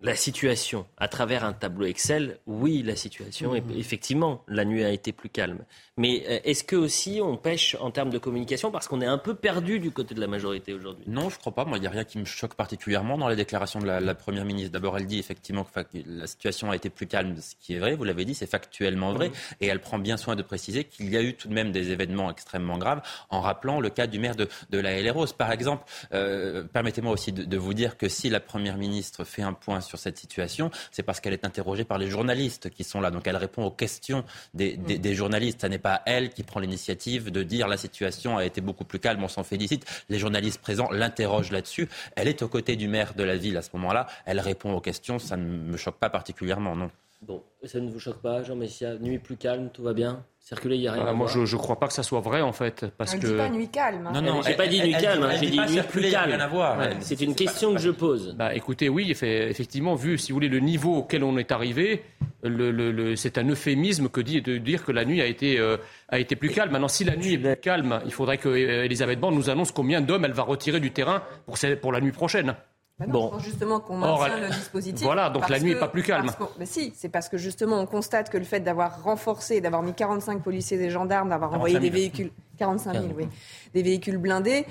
la 0.04 0.14
situation 0.14 0.86
à 0.98 1.08
travers 1.08 1.44
un 1.44 1.54
tableau 1.54 1.86
Excel, 1.86 2.38
oui, 2.46 2.82
la 2.82 2.94
situation, 2.94 3.54
est, 3.54 3.62
mhm. 3.62 3.78
effectivement, 3.78 4.44
la 4.48 4.66
nuit 4.66 4.84
a 4.84 4.90
été 4.90 5.12
plus 5.12 5.30
calme. 5.30 5.64
Mais 5.96 6.24
euh, 6.28 6.40
est-ce 6.44 6.62
que 6.62 6.76
aussi 6.76 7.20
on 7.22 7.38
pêche 7.38 7.74
en 7.80 7.90
termes 7.90 8.10
de 8.10 8.18
communication 8.18 8.70
parce 8.70 8.86
qu'on 8.86 9.00
est 9.00 9.06
un 9.06 9.16
peu 9.16 9.34
perdu 9.34 9.78
du 9.78 9.92
côté 9.92 10.14
de 10.14 10.20
la 10.20 10.26
majorité 10.26 10.74
aujourd'hui? 10.74 11.04
Non, 11.08 11.30
je 11.30 11.36
ne 11.36 11.40
crois 11.40 11.54
pas. 11.54 11.64
Moi, 11.64 11.78
il 11.78 11.80
n'y 11.80 11.86
a 11.86 11.90
rien 11.90 12.04
qui 12.04 12.18
me 12.18 12.26
choque 12.26 12.54
particulièrement 12.54 13.16
dans 13.16 13.28
les 13.28 13.36
déclarations 13.36 13.80
de 13.80 13.86
la, 13.86 14.14
Première 14.14 14.44
ministre. 14.44 14.72
D'abord, 14.72 14.96
elle 14.98 15.06
dit 15.06 15.18
effectivement 15.18 15.64
que 15.64 15.80
la 16.06 16.26
situation 16.26 16.70
a 16.70 16.76
été 16.76 16.88
plus 16.90 17.06
calme, 17.06 17.36
ce 17.40 17.54
qui 17.58 17.74
est 17.74 17.78
vrai. 17.78 17.96
Vous 17.96 18.04
l'avez 18.04 18.24
dit, 18.24 18.34
c'est 18.34 18.46
factuellement 18.46 19.12
vrai. 19.12 19.28
Mhm. 19.28 19.34
Et 19.62 19.66
elle 19.68 19.80
prend 19.80 19.98
bien 19.98 20.16
soin 20.16 20.36
de 20.36 20.42
préciser 20.42 20.84
qu'il 20.84 21.10
y 21.10 21.16
a 21.16 21.22
eu 21.22 21.34
tout 21.34 21.48
de 21.48 21.54
même 21.54 21.72
des 21.72 21.90
événements 21.90 22.30
extrêmement 22.30 22.76
graves 22.76 23.02
en 23.30 23.40
rappelant 23.40 23.80
le 23.80 23.88
cas 23.88 24.06
du 24.06 24.18
maire 24.18 24.36
de, 24.36 24.48
la 24.70 25.00
LROS. 25.00 25.32
Par 25.38 25.50
exemple, 25.50 25.84
euh, 26.12 26.64
permettez-moi 26.64 27.12
aussi 27.12 27.32
de, 27.32 27.44
de 27.44 27.56
vous 27.56 27.74
dire 27.74 27.96
que 27.96 28.08
si 28.08 28.28
la 28.28 28.40
Première 28.40 28.76
ministre 28.76 29.24
fait 29.24 29.42
un 29.42 29.52
point 29.54 29.80
sur 29.80 29.93
sur 29.94 30.02
cette 30.02 30.18
situation, 30.18 30.70
c'est 30.90 31.02
parce 31.02 31.20
qu'elle 31.20 31.32
est 31.32 31.44
interrogée 31.44 31.84
par 31.84 31.98
les 31.98 32.08
journalistes 32.08 32.70
qui 32.70 32.84
sont 32.84 33.00
là. 33.00 33.10
Donc 33.10 33.26
elle 33.26 33.36
répond 33.36 33.64
aux 33.64 33.70
questions 33.70 34.24
des, 34.52 34.76
des, 34.76 35.14
journalistes. 35.14 35.62
Ce 35.62 35.66
n'est 35.66 35.78
pas 35.78 36.02
elle 36.06 36.30
qui 36.30 36.42
prend 36.42 36.60
l'initiative 36.60 37.30
de 37.30 37.42
dire 37.42 37.68
la 37.68 37.76
situation 37.76 38.36
a 38.36 38.44
été 38.44 38.60
beaucoup 38.60 38.84
plus 38.84 38.98
calme, 38.98 39.22
on 39.22 39.28
s'en 39.28 39.44
félicite. 39.44 39.84
Les 40.08 40.18
journalistes 40.18 40.60
présents 40.60 40.90
l'interrogent 40.90 41.52
là-dessus. 41.52 41.88
Elle 42.16 42.28
est 42.28 42.42
aux 42.42 42.48
côtés 42.48 42.76
du 42.76 42.88
maire 42.88 43.14
de 43.14 43.22
la 43.22 43.36
ville 43.36 43.56
à 43.56 43.62
ce 43.62 43.70
moment-là. 43.74 44.06
Elle 44.26 44.40
répond 44.40 44.72
aux 44.72 44.80
questions. 44.80 45.18
Ça 45.18 45.36
ne 45.36 45.44
me 45.44 45.76
choque 45.76 45.98
pas 45.98 46.10
particulièrement, 46.10 46.74
non. 46.74 46.90
Bon, 47.26 47.42
ça 47.64 47.80
ne 47.80 47.88
vous 47.90 47.98
choque 48.00 48.20
pas, 48.20 48.42
Jean 48.42 48.54
Messia 48.54 48.96
Nuit 48.96 49.18
plus 49.18 49.36
calme, 49.36 49.70
tout 49.72 49.82
va 49.82 49.94
bien 49.94 50.24
Circuler, 50.40 50.76
il 50.76 50.80
n'y 50.82 50.88
a 50.88 50.92
rien 50.92 51.06
à 51.06 51.12
Moi, 51.14 51.26
voir. 51.26 51.46
je 51.46 51.56
ne 51.56 51.58
crois 51.58 51.78
pas 51.80 51.86
que 51.86 51.94
ça 51.94 52.02
soit 52.02 52.20
vrai, 52.20 52.42
en 52.42 52.52
fait. 52.52 52.84
Parce 52.98 53.14
ne 53.16 53.20
que... 53.22 53.26
dit 53.28 53.32
pas 53.34 53.48
nuit 53.48 53.68
calme. 53.68 54.06
hein. 54.06 54.12
Non, 54.12 54.20
non, 54.20 54.42
j'ai 54.42 54.52
pas 54.54 54.64
elle- 54.64 54.70
dit 54.70 54.76
elle- 54.78 54.88
nuit 54.88 54.94
elle 54.94 55.02
calme, 55.02 55.22
hein, 55.22 55.28
elle 55.32 55.38
j'ai 55.40 55.46
dit 55.50 55.58
nuit 55.58 55.80
plus 55.90 56.10
calme. 56.10 56.30
rien 56.32 56.40
à 56.40 56.46
voir. 56.48 56.78
Ouais, 56.78 56.88
Elle- 56.90 56.96
C'est 57.02 57.22
une 57.22 57.34
question 57.34 57.72
que 57.72 57.80
je 57.80 57.88
pose. 57.90 58.34
Bah, 58.36 58.54
écoutez, 58.54 58.90
oui, 58.90 59.10
effe- 59.10 59.24
effectivement, 59.24 59.94
vu, 59.94 60.18
si 60.18 60.32
vous 60.32 60.36
voulez, 60.36 60.50
le 60.50 60.58
niveau 60.60 60.96
auquel 60.96 61.24
on 61.24 61.38
est 61.38 61.50
arrivé, 61.50 62.02
le, 62.42 62.70
le- 62.70 62.92
le- 62.92 63.16
c'est 63.16 63.38
un 63.38 63.48
euphémisme 63.48 64.10
que 64.10 64.20
dit, 64.20 64.42
de 64.42 64.58
dire 64.58 64.84
que 64.84 64.92
la 64.92 65.06
nuit 65.06 65.22
a 65.22 65.26
été, 65.26 65.58
euh, 65.58 65.78
a 66.10 66.18
été 66.18 66.36
plus 66.36 66.50
calme. 66.50 66.72
Maintenant, 66.72 66.88
si 66.88 67.04
la 67.04 67.16
nuit 67.16 67.32
est 67.32 67.38
plus 67.38 67.56
calme, 67.56 68.00
il 68.04 68.12
faudrait 68.12 68.36
que 68.36 68.50
euh, 68.50 68.84
Elisabeth 68.84 69.18
Borne 69.18 69.34
nous 69.36 69.48
annonce 69.48 69.72
combien 69.72 70.02
d'hommes 70.02 70.26
elle 70.26 70.32
va 70.32 70.42
retirer 70.42 70.78
du 70.78 70.90
terrain 70.90 71.22
pour, 71.46 71.56
pour 71.80 71.90
la 71.92 72.02
nuit 72.02 72.12
prochaine. 72.12 72.54
Non, 73.00 73.06
Bon. 73.08 73.28
pense 73.30 73.42
justement 73.42 73.80
qu'on 73.80 74.00
Or, 74.02 74.20
maintient 74.20 74.36
elle- 74.36 74.42
le 74.44 74.48
dispositif. 74.50 75.02
Voilà, 75.04 75.28
donc 75.28 75.48
la 75.48 75.58
nuit 75.58 75.72
que- 75.72 75.76
est 75.76 75.80
pas 75.80 75.88
plus 75.88 76.04
calme. 76.04 76.30
mais 76.60 76.66
si, 76.66 76.92
c'est 76.96 77.08
parce 77.08 77.28
que 77.28 77.36
justement 77.36 77.80
on 77.80 77.86
constate 77.86 78.30
que 78.30 78.38
le 78.38 78.44
fait 78.44 78.60
d'avoir 78.60 79.02
renforcé, 79.02 79.60
d'avoir 79.60 79.82
mis 79.82 79.94
45 79.94 80.42
policiers 80.42 80.80
et 80.80 80.90
gendarmes, 80.90 81.28
d'avoir 81.30 81.52
envoyé 81.54 81.74
des 81.80 81.86
000. 81.88 81.94
véhicules, 81.94 82.30
45 82.56 82.92
000, 82.92 83.06
oui, 83.16 83.26
des 83.74 83.82
véhicules 83.82 84.16
blindés, 84.18 84.64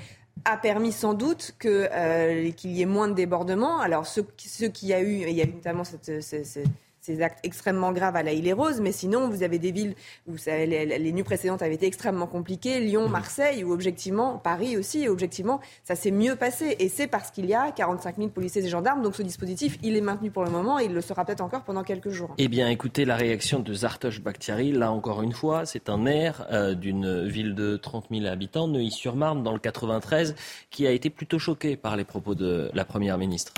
a 0.46 0.56
permis 0.56 0.90
sans 0.90 1.12
doute 1.12 1.52
euh, 1.68 2.50
qu'il 2.52 2.70
y 2.72 2.80
ait 2.80 2.86
moins 2.86 3.08
de 3.08 3.12
débordements. 3.14 3.78
Alors, 3.80 4.06
ceux, 4.06 4.26
ceux 4.38 4.68
qui 4.68 4.86
y 4.86 4.94
a 4.94 5.00
eu, 5.02 5.16
il 5.28 5.34
y 5.34 5.42
a 5.42 5.44
eu 5.44 5.52
notamment 5.52 5.84
cette- 5.84 6.22
ce- 6.22 6.44
ce- 6.44 6.60
ces 7.04 7.20
actes 7.20 7.38
extrêmement 7.42 7.92
graves 7.92 8.16
à 8.16 8.22
la 8.22 8.32
île 8.32 8.46
et 8.48 8.54
Rose, 8.54 8.80
mais 8.80 8.90
sinon, 8.92 9.28
vous 9.28 9.42
avez 9.42 9.58
des 9.58 9.72
villes 9.72 9.94
où 10.26 10.38
ça- 10.38 10.64
les, 10.64 10.86
les 10.86 11.12
nuits 11.12 11.22
précédentes 11.22 11.60
avaient 11.60 11.74
été 11.74 11.86
extrêmement 11.86 12.26
compliquées, 12.26 12.80
Lyon, 12.80 13.08
Marseille, 13.10 13.62
où 13.62 13.72
objectivement, 13.72 14.38
Paris 14.38 14.78
aussi, 14.78 15.06
où 15.06 15.12
objectivement, 15.12 15.60
ça 15.82 15.96
s'est 15.96 16.10
mieux 16.10 16.34
passé. 16.36 16.76
Et 16.78 16.88
c'est 16.88 17.06
parce 17.06 17.30
qu'il 17.30 17.44
y 17.44 17.52
a 17.54 17.72
45 17.72 18.16
000 18.16 18.28
policiers 18.30 18.64
et 18.64 18.68
gendarmes, 18.68 19.02
donc 19.02 19.16
ce 19.16 19.22
dispositif, 19.22 19.78
il 19.82 19.96
est 19.96 20.00
maintenu 20.00 20.30
pour 20.30 20.44
le 20.44 20.50
moment 20.50 20.80
et 20.80 20.86
il 20.86 20.94
le 20.94 21.02
sera 21.02 21.26
peut-être 21.26 21.42
encore 21.42 21.64
pendant 21.64 21.82
quelques 21.82 22.08
jours. 22.08 22.34
Eh 22.38 22.48
bien, 22.48 22.70
écoutez 22.70 23.04
la 23.04 23.16
réaction 23.16 23.60
de 23.60 23.74
Zartosh 23.74 24.22
Bakhtiari. 24.22 24.72
Là, 24.72 24.90
encore 24.90 25.20
une 25.22 25.32
fois, 25.34 25.66
c'est 25.66 25.90
un 25.90 25.98
maire 25.98 26.46
euh, 26.52 26.74
d'une 26.74 27.26
ville 27.26 27.54
de 27.54 27.76
30 27.76 28.06
000 28.10 28.24
habitants, 28.26 28.66
Neuilly-sur-Marne, 28.66 29.42
dans 29.42 29.52
le 29.52 29.58
93, 29.58 30.34
qui 30.70 30.86
a 30.86 30.90
été 30.90 31.10
plutôt 31.10 31.38
choqué 31.38 31.76
par 31.76 31.96
les 31.96 32.04
propos 32.04 32.34
de 32.34 32.70
la 32.72 32.86
Première 32.86 33.18
ministre. 33.18 33.52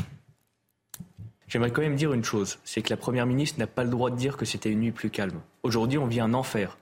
J'aimerais 1.48 1.70
quand 1.70 1.82
même 1.82 1.96
dire 1.96 2.12
une 2.12 2.24
chose, 2.24 2.58
c'est 2.64 2.82
que 2.82 2.90
la 2.90 2.96
Première 2.96 3.26
ministre 3.26 3.58
n'a 3.60 3.66
pas 3.68 3.84
le 3.84 3.90
droit 3.90 4.10
de 4.10 4.16
dire 4.16 4.36
que 4.36 4.44
c'était 4.44 4.70
une 4.70 4.80
nuit 4.80 4.90
plus 4.92 5.10
calme. 5.10 5.40
Aujourd'hui, 5.62 5.98
on 5.98 6.06
vit 6.06 6.20
un 6.20 6.34
enfer. 6.34 6.76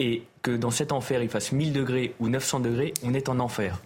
Et 0.00 0.22
que 0.42 0.50
dans 0.56 0.70
cet 0.70 0.92
enfer, 0.92 1.22
il 1.22 1.28
fasse 1.28 1.52
1000 1.52 1.72
degrés 1.72 2.14
ou 2.20 2.28
900 2.28 2.60
degrés, 2.60 2.94
on 3.04 3.12
est 3.14 3.28
en 3.28 3.38
enfer. 3.38 3.80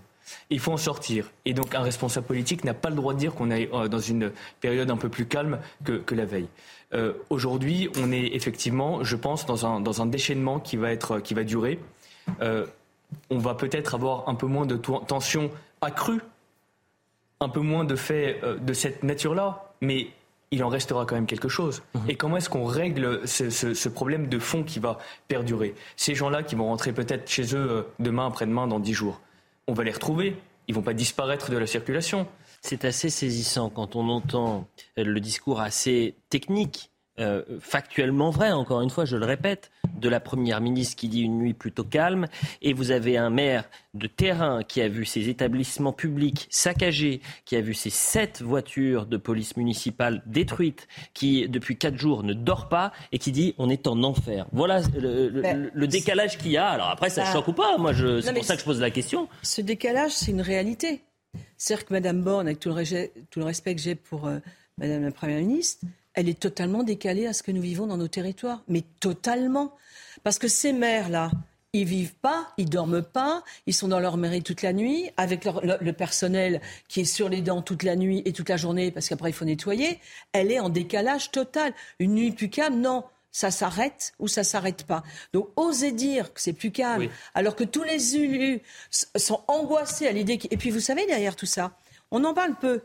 Il 0.49 0.61
faut 0.61 0.72
en 0.72 0.77
sortir. 0.79 1.31
Et 1.45 1.53
donc 1.53 1.75
un 1.75 1.83
responsable 1.83 2.27
politique 2.27 2.64
n'a 2.64 2.72
pas 2.72 2.89
le 2.89 2.95
droit 2.97 3.12
de 3.14 3.18
dire 3.18 3.35
qu'on 3.35 3.51
est 3.51 3.68
euh, 3.75 3.89
dans 3.89 3.99
une 3.99 4.33
période 4.61 4.91
un 4.91 4.97
peu 4.97 5.09
plus 5.09 5.27
calme 5.27 5.59
que, 5.85 5.93
que 5.99 6.14
la 6.14 6.25
veille. 6.25 6.47
Euh, 6.95 7.12
Aujourd'hui, 7.31 7.91
on 7.99 8.11
est 8.12 8.29
effectivement, 8.35 9.03
je 9.05 9.16
pense, 9.16 9.45
dans 9.45 9.66
un, 9.66 9.81
dans 9.81 10.01
un 10.01 10.07
déchaînement 10.07 10.61
qui 10.61 10.77
va, 10.77 10.93
être, 10.93 11.18
qui 11.18 11.35
va 11.35 11.43
durer. 11.45 11.79
Euh, 12.41 12.64
on 13.29 13.39
va 13.39 13.55
peut-être 13.55 13.95
avoir 13.95 14.29
un 14.29 14.35
peu 14.35 14.47
moins 14.47 14.64
de 14.66 14.77
to- 14.77 15.01
tension 15.07 15.51
accrue 15.83 16.20
un 17.41 17.49
peu 17.49 17.61
moins 17.61 17.85
de 17.85 17.97
faits 17.97 18.41
de 18.64 18.72
cette 18.72 19.03
nature-là, 19.03 19.64
mais 19.81 20.09
il 20.51 20.62
en 20.62 20.68
restera 20.68 21.05
quand 21.07 21.14
même 21.16 21.27
quelque 21.27 21.49
chose. 21.49 21.83
Et 22.09 22.14
comment 22.16 22.37
est-ce 22.37 22.49
qu'on 22.49 22.64
règle 22.64 23.27
ce, 23.27 23.51
ce- 23.51 23.75
ce 23.75 23.89
problème 23.89 24.29
de 24.29 24.39
fond 24.39 24.62
qui 24.62 24.79
va 24.79 24.99
perdurer? 25.27 25.75
Ces 25.97 26.14
gens-là 26.14 26.43
qui 26.45 26.55
vont 26.55 26.66
rentrer 26.66 26.93
peut-être 26.93 27.29
chez 27.29 27.55
eux 27.57 27.70
euh, 27.70 27.83
demain, 27.99 28.27
après-demain, 28.27 28.66
dans 28.68 28.79
dix 28.79 28.93
jours, 28.95 29.20
on 29.66 29.72
va 29.75 29.83
les 29.83 29.91
retrouver. 29.91 30.37
Ils 30.68 30.75
vont 30.75 30.83
pas 30.83 30.95
disparaître 30.95 31.51
de 31.51 31.57
la 31.59 31.66
circulation. 31.66 32.27
C'est 32.62 32.85
assez 32.85 33.11
saisissant 33.11 33.68
quand 33.68 33.97
on 33.97 34.09
entend 34.09 34.66
euh, 34.99 35.05
le 35.05 35.18
discours 35.20 35.61
assez 35.61 36.14
technique, 36.31 36.91
euh, 37.18 37.43
factuellement 37.61 38.31
vrai, 38.31 38.53
encore 38.53 38.81
une 38.81 38.91
fois, 38.91 39.05
je 39.05 39.16
le 39.16 39.27
répète, 39.27 39.70
de 40.05 40.09
la 40.11 40.20
Première 40.20 40.61
ministre 40.61 40.96
qui 40.96 41.09
dit 41.09 41.22
une 41.22 41.38
nuit 41.38 41.55
plutôt 41.55 41.82
calme, 41.82 42.26
et 42.61 42.74
vous 42.74 42.90
avez 42.90 43.16
un 43.16 43.30
maire 43.30 43.64
de 43.94 44.07
terrain 44.07 44.62
qui 44.62 44.82
a 44.82 44.88
vu 44.88 45.07
ses 45.07 45.30
établissements 45.30 45.92
publics 45.94 46.46
saccagés, 46.50 47.22
qui 47.46 47.57
a 47.57 47.61
vu 47.62 47.72
ses 47.72 47.88
sept 47.90 48.42
voitures 48.42 49.07
de 49.07 49.16
police 49.16 49.57
municipale 49.57 50.22
détruites, 50.26 50.86
qui 51.14 51.48
depuis 51.48 51.76
quatre 51.78 51.96
jours 51.96 52.22
ne 52.22 52.34
dort 52.34 52.68
pas, 52.68 52.92
et 53.12 53.18
qui 53.18 53.32
dit 53.32 53.55
on 53.57 53.70
est 53.70 53.86
en 53.86 54.02
enfer. 54.02 54.46
Voilà 54.52 54.82
le, 54.94 55.40
Ben, 55.40 55.70
le 55.72 55.86
décalage 55.88 56.36
qu'il 56.36 56.50
y 56.50 56.57
a. 56.59 56.68
Alors 56.68 56.90
après, 56.90 57.09
ça 57.09 57.22
Bah, 57.24 57.32
choque 57.32 57.48
ou 57.48 57.52
pas 57.55 57.78
Moi, 57.78 57.92
c'est 57.94 58.34
pour 58.34 58.44
ça 58.44 58.55
que 58.55 58.61
je 58.61 58.64
pose 58.66 58.80
la 58.80 58.90
question. 58.90 59.26
Ce 59.42 59.62
décalage, 59.62 60.12
c'est 60.12 60.32
une 60.32 60.42
réalité. 60.42 61.00
C'est-à-dire 61.57 61.86
que 61.86 61.94
Mme 61.94 62.22
Borne, 62.22 62.46
avec 62.46 62.61
tout 62.61 62.68
le, 62.68 62.74
régé- 62.74 63.11
tout 63.30 63.38
le 63.40 63.46
respect 63.46 63.74
que 63.74 63.80
j'ai 63.80 63.94
pour 63.94 64.26
euh, 64.26 64.38
Mme 64.78 65.02
la 65.05 65.11
Première 65.12 65.38
ministre, 65.40 65.86
elle 66.15 66.29
est 66.29 66.39
totalement 66.39 66.83
décalée 66.83 67.27
à 67.27 67.33
ce 67.33 67.43
que 67.43 67.53
nous 67.53 67.62
vivons 67.62 67.87
dans 67.87 67.97
nos 67.97 68.09
territoires. 68.09 68.62
Mais 68.69 68.83
totalement. 69.01 69.73
Parce 70.23 70.39
que 70.39 70.49
ces 70.49 70.73
maires-là, 70.73 71.31
ils 71.73 71.85
vivent 71.85 72.15
pas, 72.15 72.53
ils 72.57 72.71
dorment 72.71 73.03
pas, 73.03 73.43
ils 73.67 73.75
sont 73.75 73.89
dans 73.89 73.99
leur 73.99 74.17
mairie 74.17 74.43
toute 74.43 74.62
la 74.62 74.73
nuit, 74.73 75.11
avec 75.17 75.45
leur- 75.45 75.65
le, 75.65 75.77
le 75.81 75.93
personnel 75.93 76.61
qui 76.89 77.01
est 77.01 77.05
sur 77.05 77.29
les 77.29 77.41
dents 77.43 77.62
toute 77.62 77.83
la 77.83 77.97
nuit 77.97 78.23
et 78.25 78.33
toute 78.33 78.49
la 78.49 78.57
journée, 78.57 78.93
parce 78.93 79.09
qu'après 79.09 79.31
il 79.31 79.33
faut 79.33 79.45
nettoyer. 79.45 79.99
Elle 80.33 80.53
est 80.53 80.61
en 80.61 80.69
décalage 80.69 81.33
total. 81.33 81.73
Une 81.99 82.15
nuit 82.15 82.31
plus 82.31 82.49
calme, 82.49 82.81
non. 82.81 83.03
Ça 83.33 83.51
s'arrête 83.51 84.12
ou 84.21 84.29
ça 84.29 84.45
s'arrête 84.45 84.85
pas. 84.85 85.03
Donc, 85.33 85.49
oser 85.57 85.91
dire 85.91 86.33
que 86.33 86.41
c'est 86.41 86.53
plus 86.53 86.71
calme, 86.71 87.01
Oui. 87.01 87.11
alors 87.35 87.57
que 87.57 87.65
tous 87.65 87.83
les 87.83 88.15
élus 88.15 88.62
sont 89.17 89.41
angoissés 89.49 90.07
à 90.07 90.12
l'idée. 90.12 90.39
Et 90.53 90.57
puis, 90.57 90.71
vous 90.71 90.79
savez, 90.79 91.05
derrière 91.07 91.35
tout 91.35 91.45
ça, 91.47 91.77
on 92.12 92.23
en 92.23 92.33
parle 92.35 92.55
peu. 92.55 92.83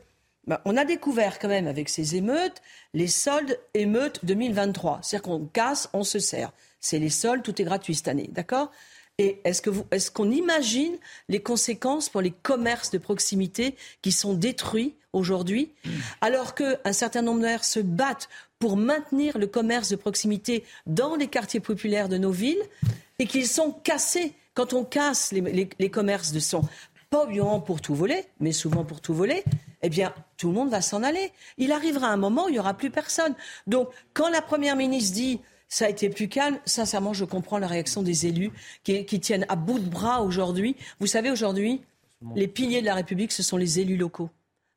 Ben, 0.47 0.59
on 0.65 0.77
a 0.77 0.85
découvert 0.85 1.39
quand 1.39 1.47
même 1.47 1.67
avec 1.67 1.89
ces 1.89 2.15
émeutes 2.15 2.61
les 2.93 3.07
soldes 3.07 3.59
émeutes 3.73 4.23
2023. 4.23 4.99
C'est-à-dire 5.01 5.23
qu'on 5.23 5.45
casse, 5.45 5.89
on 5.93 6.03
se 6.03 6.19
sert. 6.19 6.51
C'est 6.79 6.99
les 6.99 7.09
soldes, 7.09 7.43
tout 7.43 7.61
est 7.61 7.65
gratuit 7.65 7.95
cette 7.95 8.07
année, 8.07 8.29
d'accord? 8.31 8.71
Et 9.17 9.41
est-ce 9.43 10.11
qu'on 10.11 10.31
imagine 10.31 10.95
les 11.27 11.41
conséquences 11.41 12.07
pour 12.07 12.21
les 12.21 12.31
commerces 12.31 12.89
de 12.89 12.97
proximité 12.97 13.75
qui 14.01 14.13
sont 14.13 14.33
détruits 14.33 14.95
aujourd'hui, 15.11 15.71
alors 16.21 16.55
qu'un 16.55 16.93
certain 16.93 17.21
nombre 17.21 17.39
de 17.39 17.45
maires 17.45 17.65
se 17.65 17.79
battent 17.79 18.29
pour 18.59 18.77
maintenir 18.77 19.37
le 19.37 19.47
commerce 19.47 19.89
de 19.89 19.95
proximité 19.95 20.63
dans 20.85 21.15
les 21.15 21.27
quartiers 21.27 21.59
populaires 21.59 22.09
de 22.09 22.17
nos 22.17 22.31
villes 22.31 22.61
et 23.17 23.25
qu'ils 23.25 23.47
sont 23.47 23.71
cassés. 23.71 24.33
Quand 24.53 24.73
on 24.73 24.83
casse 24.83 25.33
les 25.33 25.89
commerces 25.89 26.31
de 26.31 26.39
son, 26.39 26.61
pas 27.09 27.23
obligatoirement 27.23 27.59
pour 27.59 27.81
tout 27.81 27.95
voler, 27.95 28.23
mais 28.39 28.51
souvent 28.51 28.85
pour 28.85 29.01
tout 29.01 29.13
voler, 29.13 29.43
eh 29.81 29.89
bien, 29.89 30.13
tout 30.37 30.49
le 30.49 30.53
monde 30.53 30.69
va 30.69 30.81
s'en 30.81 31.03
aller. 31.03 31.31
Il 31.57 31.71
arrivera 31.71 32.07
un 32.07 32.17
moment 32.17 32.45
où 32.45 32.49
il 32.49 32.53
n'y 32.53 32.59
aura 32.59 32.73
plus 32.73 32.89
personne. 32.89 33.33
Donc, 33.67 33.89
quand 34.13 34.29
la 34.29 34.41
Première 34.41 34.75
ministre 34.75 35.13
dit 35.13 35.39
ça 35.71 35.85
a 35.85 35.89
été 35.89 36.09
plus 36.09 36.27
calme, 36.27 36.57
sincèrement, 36.65 37.13
je 37.13 37.25
comprends 37.25 37.59
la 37.59 37.67
réaction 37.67 38.01
des 38.01 38.25
élus 38.25 38.51
qui, 38.83 39.05
qui 39.05 39.19
tiennent 39.19 39.45
à 39.49 39.55
bout 39.55 39.77
de 39.77 39.87
bras 39.87 40.23
aujourd'hui. 40.23 40.75
Vous 40.99 41.05
savez, 41.05 41.29
aujourd'hui, 41.29 41.81
les 42.35 42.47
piliers 42.47 42.81
de 42.81 42.87
la 42.87 42.95
République, 42.95 43.31
ce 43.31 43.43
sont 43.43 43.57
les 43.57 43.79
élus 43.79 43.97
locaux. 43.97 44.29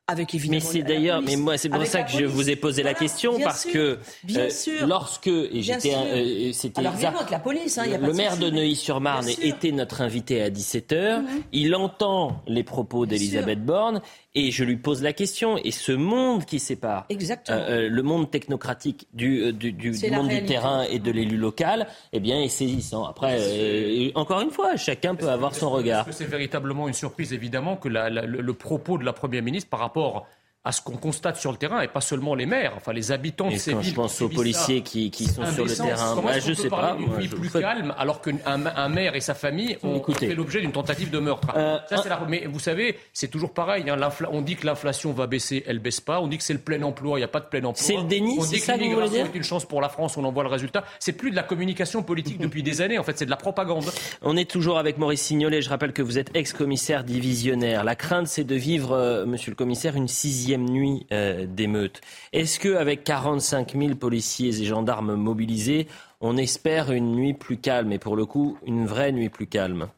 Avec 0.08 0.34
évidemment 0.34 0.60
Mais 0.60 0.72
c'est 0.72 0.82
d'ailleurs, 0.82 1.22
mais 1.22 1.36
moi 1.36 1.56
c'est 1.56 1.68
pour 1.68 1.86
ça 1.86 2.02
que 2.02 2.10
je 2.10 2.24
vous 2.24 2.50
ai 2.50 2.56
posé 2.56 2.82
la 2.82 2.92
question 2.92 3.36
bien 3.36 3.46
parce 3.46 3.62
sûr, 3.62 3.72
que 3.72 3.98
bien 4.24 4.40
euh, 4.40 4.50
sûr. 4.50 4.86
lorsque 4.88 5.28
et 5.28 5.62
j'étais, 5.62 5.94
euh, 5.94 6.52
c'était 6.52 6.82
la 6.82 6.90
police, 7.38 7.78
hein, 7.78 7.84
il 7.86 7.92
y 7.92 7.94
a 7.94 7.98
pas 8.00 8.08
le 8.08 8.12
maire 8.12 8.36
de 8.36 8.50
Neuilly-sur-Marne 8.50 9.28
était 9.40 9.70
notre 9.70 10.00
invité 10.00 10.42
à 10.42 10.50
17h. 10.50 11.22
Il 11.52 11.72
entend 11.76 12.42
les 12.48 12.64
propos 12.64 13.06
d'Elisabeth 13.06 13.64
Borne 13.64 14.02
et 14.34 14.50
je 14.50 14.64
lui 14.64 14.76
pose 14.76 15.02
la 15.02 15.12
question. 15.12 15.58
Et 15.58 15.70
ce 15.70 15.92
monde 15.92 16.44
qui 16.44 16.58
sépare 16.58 17.06
Exactement. 17.08 17.58
euh, 17.58 17.86
euh, 17.86 17.88
le 17.88 18.02
monde 18.02 18.30
technocratique 18.30 19.06
du, 19.12 19.42
euh, 19.42 19.52
du, 19.52 19.72
monde 20.10 20.28
du 20.28 20.44
terrain 20.44 20.82
et 20.84 20.98
de 20.98 21.10
l'élu 21.10 21.36
local, 21.36 21.86
eh 22.12 22.20
bien, 22.20 22.40
est 22.40 22.48
saisissant. 22.48 23.04
Après, 23.04 23.36
euh, 23.40 24.10
encore 24.14 24.40
une 24.40 24.50
fois, 24.50 24.76
chacun 24.76 25.14
peut 25.14 25.28
avoir 25.28 25.54
son 25.54 25.70
regard. 25.70 26.00
Est-ce 26.08 26.18
que 26.18 26.24
c'est 26.24 26.30
véritablement 26.30 26.88
une 26.88 26.94
surprise, 26.94 27.32
évidemment, 27.32 27.76
que 27.76 27.88
la- 27.88 28.10
la- 28.10 28.26
le, 28.26 28.40
le 28.40 28.54
propos 28.54 28.98
de 28.98 29.04
la 29.04 29.12
Première 29.12 29.42
ministre 29.42 29.68
par 29.70 29.80
rapport 29.80 30.26
à 30.64 30.70
ce 30.70 30.80
qu'on 30.80 30.96
constate 30.96 31.36
sur 31.38 31.50
le 31.50 31.58
terrain, 31.58 31.80
et 31.80 31.88
pas 31.88 32.00
seulement 32.00 32.36
les 32.36 32.46
maires, 32.46 32.74
enfin 32.76 32.92
les 32.92 33.10
habitants 33.10 33.48
de 33.48 33.54
Et 33.54 33.58
ces 33.58 33.72
quand 33.72 33.78
villes. 33.80 33.90
je 33.90 33.94
pense 33.96 34.22
aux 34.22 34.28
policiers 34.28 34.76
ça, 34.78 34.82
qui, 34.84 35.10
qui 35.10 35.24
sont 35.26 35.44
sur 35.46 35.64
le 35.64 35.74
terrain, 35.74 36.14
Comment 36.14 36.28
bah, 36.28 36.38
je 36.38 36.52
sais 36.52 36.68
pas. 36.68 36.94
moi, 36.94 37.18
nuit 37.18 37.28
je- 37.28 37.34
plus 37.34 37.50
calme 37.50 37.92
alors 37.98 38.20
qu'un 38.20 38.36
un 38.46 38.88
maire 38.88 39.16
et 39.16 39.20
sa 39.20 39.34
famille 39.34 39.76
ont 39.82 39.96
Écoutez. 39.96 40.28
fait 40.28 40.34
l'objet 40.36 40.60
d'une 40.60 40.70
tentative 40.70 41.10
de 41.10 41.18
meurtre? 41.18 41.48
Euh, 41.56 41.78
Ça, 41.88 41.96
c'est 42.02 42.08
la- 42.08 42.20
Mais 42.28 42.46
vous 42.48 42.60
savez, 42.60 42.96
c'est 43.12 43.26
toujours 43.28 43.52
pareil. 43.52 43.84
hein, 43.90 43.98
on 44.30 44.40
dit 44.40 44.54
que 44.54 44.64
l'inflation 44.66 45.12
va 45.12 45.26
baisser, 45.26 45.64
elle 45.66 45.80
baisse 45.80 46.00
pas. 46.00 46.20
On 46.20 46.28
dit 46.28 46.38
que 46.38 46.44
c'est 46.44 46.52
le 46.52 46.60
plein 46.60 46.80
emploi, 46.82 47.18
il 47.18 47.22
n'y 47.22 47.24
a 47.24 47.28
pas 47.28 47.40
de 47.40 47.46
plein 47.46 47.58
emploi. 47.64 47.74
C'est 47.84 47.96
le 47.96 48.04
déni, 48.04 48.40
c'est 48.42 48.58
ça 48.58 48.74
que 48.74 48.78
vous 48.78 48.84
voulez 48.84 48.94
l'immigration 48.94 49.24
dire? 49.24 49.34
est 49.34 49.36
une 49.36 49.42
chance 49.44 49.64
pour 49.64 49.80
la 49.80 49.88
France, 49.88 50.16
on 50.16 50.22
en 50.24 50.30
voit 50.30 50.44
le 50.44 50.48
résultat. 50.48 50.84
C'est 51.00 51.12
plus 51.12 51.32
de 51.32 51.36
la 51.36 51.42
communication 51.42 52.04
politique 52.04 52.38
depuis 52.40 52.62
des 52.62 52.80
années. 52.82 52.98
En 53.00 53.02
fait, 53.02 53.18
c'est 53.18 53.24
de 53.26 53.30
la 53.30 53.36
propagande. 53.36 53.86
On 54.22 54.36
est 54.36 54.48
toujours 54.48 54.78
avec 54.78 54.96
Maurice 54.96 55.22
Signolet. 55.22 55.60
Je 55.60 55.70
rappelle 55.70 55.92
que 55.92 56.02
vous 56.02 56.18
êtes 56.18 56.30
ex-commissaire 56.36 57.02
divisionnaire. 57.02 57.82
La 57.82 57.96
crainte, 57.96 58.28
c'est 58.28 58.44
de 58.44 58.54
vivre, 58.54 58.92
euh, 58.92 59.26
monsieur 59.26 59.50
le 59.50 59.56
commissaire, 59.56 59.96
une 59.96 60.06
sixième 60.06 60.51
nuit 60.58 61.06
euh, 61.12 61.46
d'émeute. 61.46 62.00
Est-ce 62.32 62.58
qu'avec 62.60 63.04
45 63.04 63.74
000 63.76 63.96
policiers 63.96 64.60
et 64.60 64.64
gendarmes 64.64 65.14
mobilisés, 65.14 65.88
on 66.20 66.36
espère 66.36 66.92
une 66.92 67.12
nuit 67.14 67.34
plus 67.34 67.58
calme 67.58 67.92
et 67.92 67.98
pour 67.98 68.16
le 68.16 68.26
coup, 68.26 68.58
une 68.66 68.86
vraie 68.86 69.12
nuit 69.12 69.28
plus 69.30 69.46
calme? 69.46 69.88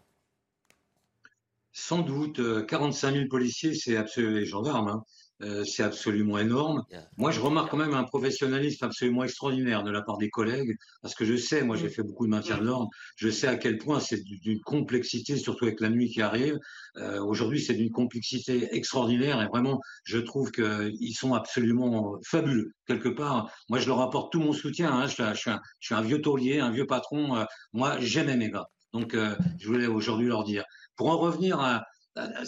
Sans 1.73 1.99
doute, 2.01 2.39
euh, 2.41 2.65
45 2.65 3.13
000 3.13 3.29
policiers, 3.29 3.75
c'est 3.75 3.99
absolument 3.99 4.37
les 4.39 4.47
gendarmes. 4.47 4.89
hein. 4.89 5.05
Euh, 5.43 5.65
c'est 5.65 5.83
absolument 5.83 6.39
énorme. 6.39 6.85
Moi, 7.17 7.33
je 7.33 7.41
remarque 7.41 7.71
quand 7.71 7.77
même 7.77 7.95
un 7.95 8.05
professionnalisme 8.05 8.85
absolument 8.85 9.25
extraordinaire 9.25 9.83
de 9.83 9.91
la 9.91 10.01
part 10.03 10.17
des 10.17 10.31
collègues, 10.31 10.77
parce 11.03 11.15
que 11.15 11.25
je 11.25 11.35
sais, 11.37 11.65
moi 11.65 11.77
j'ai 11.77 11.89
mm. 11.89 11.91
fait 11.91 12.03
beaucoup 12.05 12.27
de 12.27 12.31
maintien 12.31 12.57
de 12.57 12.63
mm. 12.63 12.67
l'ordre, 12.67 12.89
je 13.17 13.29
sais 13.29 13.49
à 13.49 13.57
quel 13.57 13.79
point 13.79 13.99
c'est 13.99 14.23
d'une 14.23 14.61
complexité, 14.61 15.37
surtout 15.37 15.65
avec 15.65 15.81
la 15.81 15.91
nuit 15.91 16.09
qui 16.09 16.23
arrive. 16.23 16.59
Euh, 16.99 17.21
Aujourd'hui, 17.21 17.61
c'est 17.61 17.75
d'une 17.75 17.91
complexité 17.91 18.69
extraordinaire, 18.71 19.43
et 19.43 19.47
vraiment, 19.47 19.81
je 20.05 20.19
trouve 20.19 20.53
qu'ils 20.53 21.17
sont 21.17 21.35
absolument 21.35 22.17
fabuleux. 22.25 22.73
Quelque 22.87 23.09
part, 23.09 23.51
moi, 23.69 23.81
je 23.81 23.89
leur 23.89 24.01
apporte 24.01 24.31
tout 24.31 24.41
mon 24.41 24.53
soutien. 24.53 24.93
Hein. 24.93 25.07
Je, 25.09 25.15
suis 25.15 25.23
un, 25.23 25.35
je, 25.35 25.57
suis 25.81 25.95
un, 25.95 26.03
vieux 26.03 26.21
taulier, 26.21 26.61
un 26.61 26.71
vieux 26.71 26.87
patron. 26.87 27.37
Euh, 27.37 27.45
moi, 27.73 27.99
j'aime 27.99 28.37
mes 28.37 28.51
gars. 28.51 28.67
Donc, 28.93 29.17
je 29.59 29.67
voulais 29.67 29.89
aujourd'hui 29.89 30.29
leur 30.29 30.45
dire. 30.45 30.63
Pour 30.95 31.09
en 31.09 31.19
revenir 31.19 31.59
à, 31.59 31.85
à, 32.15 32.45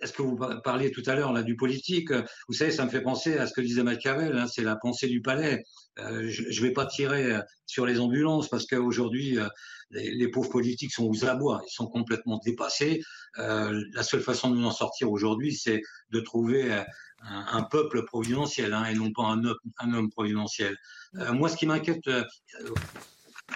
est-ce 0.00 0.12
que 0.12 0.22
vous 0.22 0.36
parliez 0.62 0.90
tout 0.90 1.02
à 1.06 1.14
l'heure 1.14 1.32
là 1.32 1.42
du 1.42 1.56
politique 1.56 2.12
Vous 2.48 2.54
savez, 2.54 2.70
ça 2.70 2.84
me 2.84 2.90
fait 2.90 3.00
penser 3.00 3.38
à 3.38 3.46
ce 3.46 3.52
que 3.52 3.60
disait 3.60 3.82
Machiavel. 3.82 4.36
Hein, 4.36 4.46
c'est 4.46 4.62
la 4.62 4.76
pensée 4.76 5.08
du 5.08 5.22
palais. 5.22 5.64
Euh, 5.98 6.28
je 6.28 6.42
ne 6.60 6.66
vais 6.66 6.72
pas 6.72 6.86
tirer 6.86 7.32
euh, 7.32 7.40
sur 7.66 7.86
les 7.86 8.00
ambulances 8.00 8.48
parce 8.48 8.66
qu'aujourd'hui, 8.66 9.38
euh, 9.38 9.48
les, 9.90 10.28
pauvres 10.28 10.50
politiques 10.50 10.92
sont 10.92 11.06
aux 11.06 11.24
abois. 11.24 11.62
Ils 11.66 11.72
sont 11.72 11.86
complètement 11.86 12.40
dépassés. 12.44 13.02
la 13.36 14.02
seule 14.02 14.20
façon 14.20 14.50
de 14.50 14.56
nous 14.56 14.66
en 14.66 14.72
sortir 14.72 15.10
aujourd'hui, 15.10 15.54
c'est 15.54 15.82
de 16.10 16.20
trouver 16.20 16.82
un, 17.22 17.62
peuple 17.62 18.04
providentiel 18.04 18.74
hein, 18.74 18.84
et 18.86 18.94
non 18.94 19.12
pas 19.12 19.22
un, 19.22 19.42
un 19.78 19.94
homme 19.94 20.10
providentiel. 20.10 20.76
moi, 21.12 21.48
ce 21.48 21.56
qui 21.56 21.66
m'inquiète, 21.66 22.10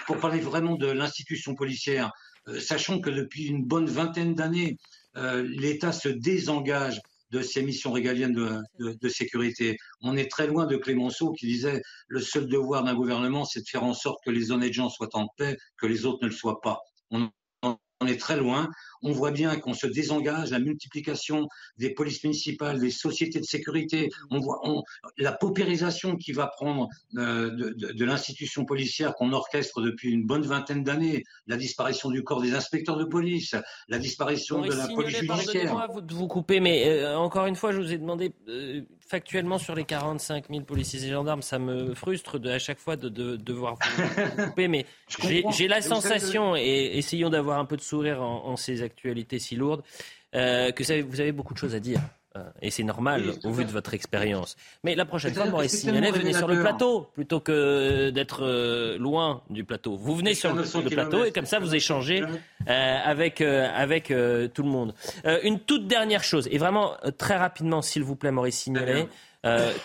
pour 0.07 0.17
parler 0.19 0.39
vraiment 0.39 0.75
de 0.75 0.87
l'institution 0.87 1.55
policière, 1.55 2.11
sachant 2.59 3.01
que 3.01 3.09
depuis 3.09 3.47
une 3.47 3.65
bonne 3.65 3.87
vingtaine 3.87 4.33
d'années, 4.33 4.77
euh, 5.17 5.47
l'État 5.47 5.91
se 5.91 6.09
désengage 6.09 7.01
de 7.31 7.41
ses 7.41 7.61
missions 7.61 7.91
régaliennes 7.91 8.33
de, 8.33 9.09
sécurité. 9.09 9.77
On 10.01 10.17
est 10.17 10.31
très 10.31 10.47
loin 10.47 10.65
de 10.65 10.77
Clémenceau 10.77 11.31
qui 11.33 11.45
disait 11.45 11.81
le 12.07 12.21
seul 12.21 12.47
devoir 12.47 12.83
d'un 12.83 12.95
gouvernement, 12.95 13.45
c'est 13.45 13.61
de 13.61 13.67
faire 13.67 13.83
en 13.83 13.93
sorte 13.93 14.17
que 14.25 14.31
les 14.31 14.51
honnêtes 14.51 14.73
gens 14.73 14.89
soient 14.89 15.15
en 15.15 15.27
paix, 15.37 15.55
que 15.77 15.85
les 15.85 16.05
autres 16.05 16.23
ne 16.23 16.29
le 16.29 16.35
soient 16.35 16.59
pas. 16.61 16.79
On 18.01 18.07
est 18.07 18.19
très 18.19 18.37
loin. 18.37 18.69
On 19.01 19.11
voit 19.11 19.31
bien 19.31 19.57
qu'on 19.57 19.73
se 19.73 19.87
désengage, 19.87 20.51
la 20.51 20.59
multiplication 20.59 21.47
des 21.77 21.93
polices 21.93 22.23
municipales, 22.23 22.79
des 22.79 22.91
sociétés 22.91 23.39
de 23.39 23.45
sécurité, 23.45 24.09
on 24.29 24.39
voit 24.39 24.61
la 25.17 25.31
paupérisation 25.31 26.15
qui 26.17 26.31
va 26.31 26.47
prendre 26.47 26.87
euh, 27.17 27.49
de, 27.51 28.05
l'institution 28.05 28.65
policière 28.65 29.13
qu'on 29.15 29.31
orchestre 29.31 29.81
depuis 29.81 30.11
une 30.11 30.25
bonne 30.25 30.43
vingtaine 30.43 30.83
d'années, 30.83 31.23
la 31.47 31.57
disparition 31.57 32.09
du 32.09 32.23
corps 32.23 32.41
des 32.41 32.53
inspecteurs 32.53 32.97
de 32.97 33.05
police, 33.05 33.55
la 33.87 33.99
disparition 33.99 34.61
de 34.61 34.73
la 34.73 34.87
police 34.87 35.17
judiciaire. 35.17 35.87
Vous, 35.93 36.01
de 36.01 36.13
vous 36.13 36.27
couper, 36.27 36.59
mais 36.59 36.87
euh, 36.87 37.17
encore 37.17 37.45
une 37.45 37.55
fois, 37.55 37.71
je 37.71 37.77
vous 37.77 37.93
ai 37.93 37.97
demandé 37.97 38.33
euh, 38.47 38.81
factuellement 39.09 39.57
sur 39.57 39.73
les 39.73 39.85
45 39.85 40.45
000 40.49 40.61
policiers 40.61 41.03
et 41.03 41.09
gendarmes, 41.09 41.41
ça 41.41 41.57
me 41.57 41.95
frustre 41.95 42.37
de, 42.37 42.51
à 42.51 42.59
chaque 42.59 42.77
fois 42.77 42.95
de, 42.95 43.09
devoir 43.09 43.77
vous, 43.97 44.45
couper, 44.45 44.67
mais 44.67 44.85
j'ai 45.49 45.67
la 45.67 45.81
sensation, 45.81 46.55
et 46.55 46.91
essayons 46.93 47.31
d'avoir 47.31 47.57
un 47.59 47.65
peu 47.65 47.75
de 47.75 47.81
sourire 47.81 48.21
en, 48.21 48.55
ces 48.55 48.83
actualités 48.83 49.39
si 49.39 49.55
lourdes, 49.55 49.81
euh, 50.35 50.71
que 50.71 50.83
vous 51.01 51.19
avez 51.19 51.31
beaucoup 51.31 51.55
de 51.55 51.59
choses 51.59 51.73
à 51.73 51.79
dire. 51.79 51.99
Euh, 52.35 52.43
et 52.61 52.69
c'est 52.69 52.83
normal 52.83 53.23
au 53.43 53.51
vu 53.51 53.65
de 53.65 53.71
votre 53.71 53.93
expérience. 53.95 54.55
Mais 54.83 54.93
la 54.93 55.05
prochaine 55.05 55.33
fois, 55.33 55.45
Maurice 55.45 55.79
Signalet, 55.79 56.11
venez 56.11 56.33
sur 56.33 56.47
le 56.47 56.61
plateau 56.61 57.09
plutôt 57.13 57.39
que 57.39 58.11
d'être 58.11 58.43
euh, 58.43 58.97
loin 58.99 59.41
du 59.49 59.63
plateau. 59.63 59.95
Vous 59.95 60.15
venez 60.15 60.35
sur 60.35 60.53
le, 60.53 60.63
plateau 60.89 61.25
et 61.25 61.31
comme 61.31 61.45
ça, 61.45 61.59
vous 61.59 61.73
échangez 61.73 62.23
avec, 62.67 63.41
avec 63.41 64.07
tout 64.07 64.63
le 64.63 64.69
monde. 64.69 64.93
une 65.43 65.59
toute 65.59 65.87
dernière 65.87 66.23
chose, 66.23 66.47
et 66.51 66.57
vraiment 66.57 66.93
très 67.17 67.35
rapidement, 67.35 67.81
s'il 67.81 68.03
vous 68.03 68.15
plaît, 68.15 68.31
Maurice 68.31 68.59
Signalet. 68.59 69.07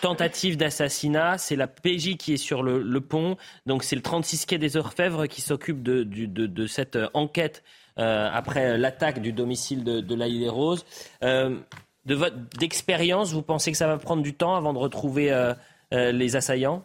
tentative 0.01 0.57
d'assassinat, 0.57 1.37
c'est 1.37 1.55
la 1.55 1.67
PJ 1.67 2.17
qui 2.17 2.33
est 2.33 2.37
sur 2.37 2.61
le, 2.61 3.01
pont, 3.01 3.37
donc 3.65 3.83
c'est 3.83 3.95
le 3.95 4.01
36 4.01 4.45
quai 4.45 4.57
des 4.57 4.77
Orfèvres 4.77 5.25
qui 5.25 5.41
s'occupe 5.41 5.81
de, 5.81 6.03
de, 6.03 6.67
cette 6.67 6.97
enquête 7.13 7.63
euh, 7.97 8.29
après 8.31 8.77
l'attaque 8.77 9.21
du 9.21 9.31
domicile 9.31 9.85
de, 9.85 10.01
de 10.01 10.15
l'Aïe 10.15 10.39
des 10.39 10.49
Roses. 10.49 10.85
Euh, 11.23 11.57
de 12.05 12.15
votre 12.15 12.37
d'expérience, 12.57 13.31
vous 13.33 13.41
pensez 13.41 13.71
que 13.71 13.77
ça 13.77 13.87
va 13.87 13.97
prendre 13.97 14.21
du 14.21 14.33
temps 14.33 14.55
avant 14.55 14.73
de 14.73 14.77
retrouver 14.77 15.31
euh, 15.31 15.53
les 15.91 16.35
assaillants? 16.35 16.83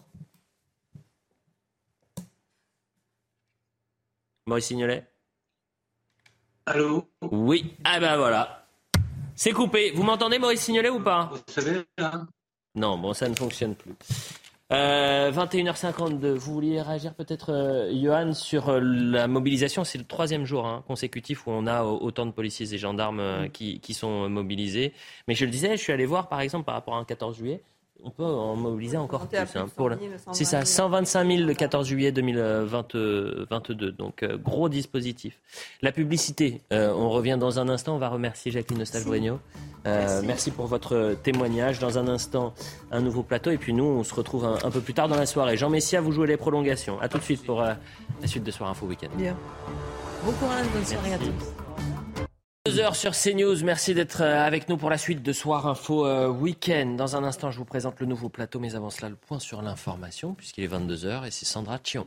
Maurice 4.47 4.66
Signolet? 4.66 5.07
Allô? 6.66 7.09
Oui, 7.23 7.75
ah 7.85 8.01
ben 8.01 8.16
voilà. 8.16 8.66
C'est 9.35 9.53
coupé. 9.53 9.91
Vous 9.93 10.03
m'entendez, 10.03 10.39
Maurice 10.39 10.61
Signolet, 10.61 10.91
ou 10.91 11.01
pas? 11.01 11.31
Vous 11.33 11.53
savez, 11.53 11.83
là 11.99 12.27
Non, 12.75 12.99
bon, 12.99 13.14
ça 13.14 13.29
ne 13.29 13.35
fonctionne 13.35 13.75
plus. 13.75 13.95
21h52, 14.71 16.25
euh, 16.25 16.35
vous 16.35 16.55
vouliez 16.55 16.81
réagir 16.81 17.14
peut-être, 17.14 17.53
euh, 17.53 17.93
Johan, 17.93 18.33
sur 18.33 18.68
euh, 18.68 18.81
la 18.81 19.27
mobilisation? 19.27 19.83
C'est 19.83 19.99
le 19.99 20.05
troisième 20.05 20.45
jour 20.45 20.64
hein, 20.64 20.85
consécutif 20.87 21.47
où 21.47 21.51
on 21.51 21.66
a 21.66 21.83
autant 21.83 22.25
de 22.25 22.31
policiers 22.31 22.73
et 22.73 22.79
gendarmes 22.79 23.49
qui, 23.53 23.81
qui, 23.81 23.95
sont 23.95 24.29
mobilisés. 24.29 24.93
Mais 25.27 25.35
je 25.35 25.45
le 25.45 25.51
disais, 25.51 25.77
je 25.77 25.83
suis 25.83 25.93
allé 25.93 26.07
voir, 26.07 26.29
par 26.29 26.41
exemple, 26.41 26.66
par 26.66 26.77
rapport 26.77 26.95
à 26.95 26.99
un 26.99 27.05
14 27.05 27.37
juillet, 27.37 27.62
on 28.05 28.11
peut 28.11 28.24
en 28.24 28.57
mobiliser 28.57 28.96
encore 28.96 29.26
plus. 29.26 29.38
Hein, 29.57 29.66
pour 29.76 29.90
C'est 30.32 30.44
ça, 30.44 30.64
125 30.64 31.26
000 31.26 31.46
le 31.46 31.55
14 31.55 31.86
juillet 31.86 32.12
2022. 32.12 33.46
Donc, 33.92 34.22
euh, 34.22 34.36
gros 34.36 34.68
dispositif. 34.68 35.38
La 35.82 35.92
publicité, 35.92 36.62
euh, 36.72 36.92
on 36.94 37.11
revient 37.11 37.36
dans 37.38 37.59
un 37.59 37.68
instant. 37.68 37.94
On 37.94 37.98
va 37.98 38.09
remercier 38.09 38.53
Jacqueline 38.53 38.78
Nostal-Brigno. 38.78 39.38
Euh, 39.86 40.22
merci. 40.24 40.51
pour 40.51 40.66
votre 40.66 41.16
témoignage. 41.22 41.78
Dans 41.78 41.98
un 41.98 42.09
instant, 42.09 42.55
un 42.90 43.01
nouveau 43.01 43.22
plateau. 43.22 43.51
Et 43.51 43.59
puis 43.59 43.72
nous, 43.72 43.84
on 43.84 44.05
se 44.05 44.14
retrouve 44.14 44.44
un, 44.44 44.70
peu 44.70 44.80
plus 44.80 44.94
tard 44.94 45.09
dans 45.09 45.16
la 45.16 45.26
soirée. 45.26 45.57
Jean 45.57 45.70
Messia, 45.70 46.01
vous 46.01 46.12
jouez 46.12 46.26
les 46.26 46.36
prolongations. 46.36 47.01
A 47.01 47.09
tout 47.09 47.18
de 47.18 47.22
suite 47.22 47.44
pour 47.44 47.62
la 47.62 47.76
suite 48.26 48.44
de 48.44 48.51
Soir 48.51 48.70
Info 48.70 48.86
Week-end. 48.86 49.09
Bien. 49.16 49.36
Bon 50.24 50.32
courage, 50.32 50.66
bonne 50.74 50.84
soirée 50.84 51.14
à 51.14 51.18
tous. 51.18 51.59
2 52.71 52.79
heures 52.79 52.95
sur 52.95 53.16
CNews, 53.16 53.64
merci 53.64 53.95
d'être 53.95 54.23
euh, 54.23 54.47
avec 54.47 54.68
nous 54.68 54.77
pour 54.77 54.91
la 54.91 54.99
suite 54.99 55.25
de 55.25 55.33
Soir 55.33 55.66
Info 55.66 56.07
euh, 56.07 56.29
Week-end. 56.29 56.95
Dans 56.97 57.16
un 57.16 57.25
instant, 57.25 57.51
je 57.51 57.59
vous 57.59 57.64
présente 57.64 57.99
le 57.99 58.07
nouveau 58.07 58.29
plateau, 58.29 58.61
mais 58.61 58.77
avant 58.77 58.91
cela, 58.91 59.09
le 59.09 59.16
point 59.16 59.41
sur 59.41 59.61
l'information, 59.61 60.35
puisqu'il 60.35 60.62
est 60.62 60.68
22h 60.68 61.27
et 61.27 61.33
c'est 61.33 61.47
Sandra 61.47 61.81
Chion. 61.83 62.07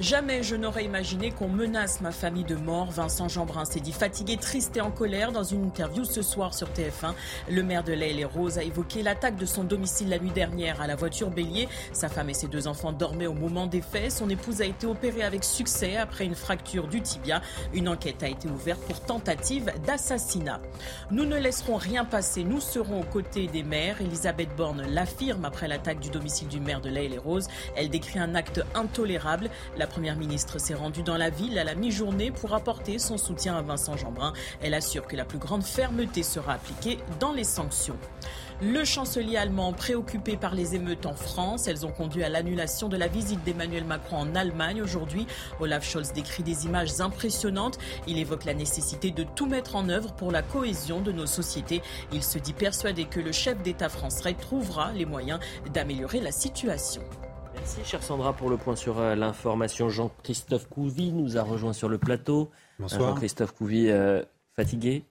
Jamais 0.00 0.42
je 0.42 0.56
n'aurais 0.56 0.86
imaginé 0.86 1.30
qu'on 1.30 1.48
menace 1.48 2.00
ma 2.00 2.10
famille 2.10 2.44
de 2.44 2.56
mort. 2.56 2.90
Vincent 2.90 3.28
Jeanbrun 3.28 3.66
s'est 3.66 3.80
dit 3.80 3.92
fatigué, 3.92 4.38
triste 4.38 4.74
et 4.78 4.80
en 4.80 4.90
colère 4.90 5.30
dans 5.30 5.42
une 5.42 5.66
interview 5.66 6.04
ce 6.06 6.22
soir 6.22 6.54
sur 6.54 6.68
TF1. 6.68 7.12
Le 7.50 7.62
maire 7.62 7.84
de 7.84 7.92
l'Aile 7.92 8.18
et 8.18 8.24
Rose 8.24 8.56
a 8.56 8.62
évoqué 8.62 9.02
l'attaque 9.02 9.36
de 9.36 9.44
son 9.44 9.62
domicile 9.62 10.08
la 10.08 10.18
nuit 10.18 10.30
dernière 10.30 10.80
à 10.80 10.86
la 10.86 10.96
voiture 10.96 11.28
bélier. 11.28 11.68
Sa 11.92 12.08
femme 12.08 12.30
et 12.30 12.34
ses 12.34 12.48
deux 12.48 12.66
enfants 12.66 12.92
dormaient 12.92 13.26
au 13.26 13.34
moment 13.34 13.66
des 13.66 13.82
faits. 13.82 14.10
Son 14.10 14.30
épouse 14.30 14.62
a 14.62 14.64
été 14.64 14.86
opérée 14.86 15.22
avec 15.22 15.44
succès 15.44 15.98
après 15.98 16.24
une 16.24 16.34
fracture 16.34 16.88
du 16.88 17.02
tibia. 17.02 17.42
Une 17.74 17.86
enquête 17.86 18.22
a 18.22 18.28
été 18.28 18.48
ouverte 18.48 18.80
pour 18.80 19.00
tentative 19.00 19.70
d'assassinat. 19.86 20.62
Nous 21.10 21.26
ne 21.26 21.36
laisserons 21.36 21.76
rien 21.76 22.06
passer. 22.06 22.42
Nous 22.42 22.60
serons 22.60 23.00
aux 23.00 23.04
côtés 23.12 23.48
des 23.48 23.62
maires. 23.62 24.00
Elisabeth 24.00 24.56
Borne 24.56 24.80
l'affirme 24.80 25.44
après 25.44 25.68
l'attaque 25.68 26.00
du 26.00 26.08
domicile 26.08 26.48
du 26.48 26.58
maire 26.58 26.80
de 26.80 26.88
l'Aile 26.88 27.12
et 27.12 27.18
Rose. 27.18 27.48
Elle 27.76 27.90
décrit 27.90 28.18
un 28.18 28.34
acte 28.34 28.62
intolérable. 28.74 29.50
Première 29.90 30.16
ministre 30.16 30.58
s'est 30.60 30.74
rendue 30.74 31.02
dans 31.02 31.16
la 31.16 31.30
ville 31.30 31.58
à 31.58 31.64
la 31.64 31.74
mi-journée 31.74 32.30
pour 32.30 32.54
apporter 32.54 33.00
son 33.00 33.18
soutien 33.18 33.56
à 33.56 33.62
Vincent 33.62 33.96
Jeanbrun. 33.96 34.32
Elle 34.62 34.72
assure 34.72 35.06
que 35.06 35.16
la 35.16 35.24
plus 35.24 35.38
grande 35.38 35.64
fermeté 35.64 36.22
sera 36.22 36.54
appliquée 36.54 36.98
dans 37.18 37.32
les 37.32 37.44
sanctions. 37.44 37.98
Le 38.62 38.84
chancelier 38.84 39.36
allemand 39.36 39.72
préoccupé 39.72 40.36
par 40.36 40.54
les 40.54 40.76
émeutes 40.76 41.06
en 41.06 41.14
France, 41.14 41.66
elles 41.66 41.84
ont 41.84 41.90
conduit 41.90 42.22
à 42.22 42.28
l'annulation 42.28 42.88
de 42.88 42.96
la 42.96 43.08
visite 43.08 43.42
d'Emmanuel 43.42 43.84
Macron 43.84 44.18
en 44.18 44.34
Allemagne 44.36 44.80
aujourd'hui. 44.80 45.26
Olaf 45.58 45.84
Scholz 45.84 46.12
décrit 46.12 46.44
des 46.44 46.66
images 46.66 47.00
impressionnantes. 47.00 47.78
Il 48.06 48.18
évoque 48.18 48.44
la 48.44 48.54
nécessité 48.54 49.10
de 49.10 49.24
tout 49.24 49.46
mettre 49.46 49.74
en 49.74 49.88
œuvre 49.88 50.12
pour 50.12 50.30
la 50.30 50.42
cohésion 50.42 51.00
de 51.00 51.10
nos 51.10 51.26
sociétés. 51.26 51.82
Il 52.12 52.22
se 52.22 52.38
dit 52.38 52.52
persuadé 52.52 53.06
que 53.06 53.18
le 53.18 53.32
chef 53.32 53.60
d'État 53.62 53.88
français 53.88 54.34
trouvera 54.34 54.92
les 54.92 55.06
moyens 55.06 55.40
d'améliorer 55.72 56.20
la 56.20 56.30
situation. 56.30 57.02
Merci, 57.76 57.88
chère 57.88 58.02
Sandra, 58.02 58.32
pour 58.32 58.50
le 58.50 58.56
point 58.56 58.74
sur 58.74 58.98
euh, 58.98 59.14
l'information. 59.14 59.88
Jean-Christophe 59.88 60.68
Couvi 60.68 61.12
nous 61.12 61.38
a 61.38 61.42
rejoint 61.44 61.72
sur 61.72 61.88
le 61.88 61.98
plateau. 61.98 62.50
Bonsoir. 62.80 63.10
Jean-Christophe 63.10 63.52
Couvi, 63.52 63.88
euh, 63.90 64.24
fatigué? 64.56 65.04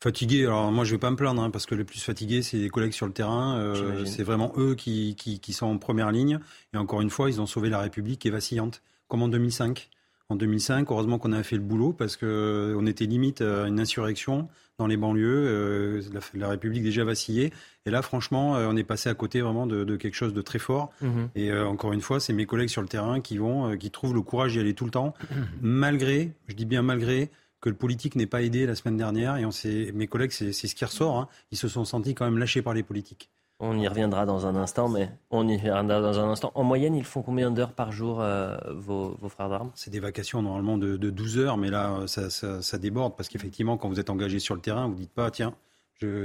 Fatigué, 0.00 0.46
alors 0.46 0.70
moi 0.70 0.84
je 0.84 0.92
vais 0.92 0.98
pas 0.98 1.10
me 1.10 1.16
plaindre, 1.16 1.42
hein, 1.42 1.50
parce 1.50 1.66
que 1.66 1.74
les 1.74 1.82
plus 1.82 2.00
fatigués, 2.00 2.42
c'est 2.42 2.58
les 2.58 2.68
collègues 2.68 2.92
sur 2.92 3.06
le 3.06 3.12
terrain. 3.12 3.58
Euh, 3.58 4.04
c'est 4.04 4.22
vraiment 4.22 4.52
eux 4.56 4.76
qui, 4.76 5.16
qui, 5.16 5.52
sont 5.52 5.66
en 5.66 5.76
première 5.78 6.12
ligne. 6.12 6.38
Et 6.72 6.76
encore 6.76 7.00
une 7.00 7.10
fois, 7.10 7.30
ils 7.30 7.40
ont 7.40 7.46
sauvé 7.46 7.68
la 7.68 7.80
République 7.80 8.20
qui 8.20 8.28
est 8.28 8.30
vacillante, 8.30 8.80
comme 9.08 9.22
en 9.22 9.28
2005. 9.28 9.90
En 10.30 10.36
2005, 10.36 10.90
heureusement 10.90 11.18
qu'on 11.18 11.32
a 11.32 11.42
fait 11.42 11.56
le 11.56 11.62
boulot, 11.62 11.94
parce 11.94 12.16
qu'on 12.18 12.86
était 12.86 13.06
limite 13.06 13.40
à 13.40 13.66
une 13.66 13.80
insurrection 13.80 14.48
dans 14.78 14.86
les 14.86 14.96
banlieues. 14.96 16.00
la, 16.34 16.48
République 16.48 16.82
déjà 16.82 17.04
vacillée. 17.04 17.52
Et 17.86 17.90
là, 17.90 18.02
franchement, 18.02 18.56
euh, 18.56 18.68
on 18.68 18.76
est 18.76 18.84
passé 18.84 19.08
à 19.08 19.14
côté 19.14 19.40
vraiment 19.40 19.66
de, 19.66 19.96
quelque 19.96 20.14
chose 20.14 20.34
de 20.34 20.42
très 20.42 20.58
fort. 20.58 20.92
Mhm. 21.00 21.30
Et 21.34 21.50
euh, 21.50 21.66
encore 21.66 21.92
une 21.92 22.00
fois, 22.00 22.20
c'est 22.20 22.32
mes 22.32 22.46
collègues 22.46 22.68
sur 22.68 22.82
le 22.82 22.88
terrain 22.88 23.20
qui 23.20 23.38
vont, 23.38 23.70
euh, 23.70 23.76
qui 23.76 23.90
trouvent 23.90 24.14
le 24.14 24.22
courage 24.22 24.52
d'y 24.52 24.60
aller 24.60 24.74
tout 24.74 24.84
le 24.84 24.90
temps, 24.90 25.14
malgré, 25.62 26.32
je 26.46 26.54
dis 26.54 26.64
bien 26.66 26.82
malgré, 26.82 27.30
que 27.60 27.68
le 27.68 27.74
politique 27.74 28.14
n'est 28.14 28.26
pas 28.26 28.42
aidé 28.42 28.66
la 28.66 28.76
semaine 28.76 28.96
dernière. 28.96 29.36
Et 29.36 29.44
on 29.44 29.50
mes 29.94 30.06
collègues, 30.06 30.30
c'est 30.30 30.52
ce 30.52 30.74
qui 30.74 30.84
ressort. 30.84 31.18
Hein. 31.18 31.28
Ils 31.50 31.58
se 31.58 31.66
sont 31.66 31.84
sentis 31.84 32.14
quand 32.14 32.24
même 32.24 32.38
lâchés 32.38 32.62
par 32.62 32.74
les 32.74 32.84
politiques. 32.84 33.30
On 33.60 33.76
y 33.76 33.88
reviendra 33.88 34.24
dans 34.24 34.46
un 34.46 34.54
instant, 34.54 34.88
mais 34.88 35.10
on 35.30 35.48
y 35.48 35.56
reviendra 35.56 36.00
dans 36.00 36.20
un 36.20 36.30
instant. 36.30 36.52
En 36.54 36.62
moyenne, 36.62 36.94
ils 36.94 37.04
font 37.04 37.22
combien 37.22 37.50
d'heures 37.50 37.72
par 37.72 37.90
jour, 37.90 38.20
euh, 38.20 38.56
vos, 38.72 39.16
frères 39.28 39.48
d'armes? 39.48 39.72
C'est 39.74 39.90
des 39.90 39.98
vacations 39.98 40.42
normalement 40.42 40.78
de, 40.78 40.96
12 40.96 41.38
heures, 41.38 41.56
mais 41.56 41.70
là, 41.70 42.04
ça, 42.06 42.78
déborde 42.78 43.16
parce 43.16 43.28
qu'effectivement, 43.28 43.76
quand 43.76 43.88
vous 43.88 43.98
êtes 43.98 44.10
engagé 44.10 44.38
sur 44.38 44.54
le 44.54 44.60
terrain, 44.60 44.86
vous 44.86 44.94
ne 44.94 44.98
dites 44.98 45.12
pas, 45.12 45.32
tiens, 45.32 45.54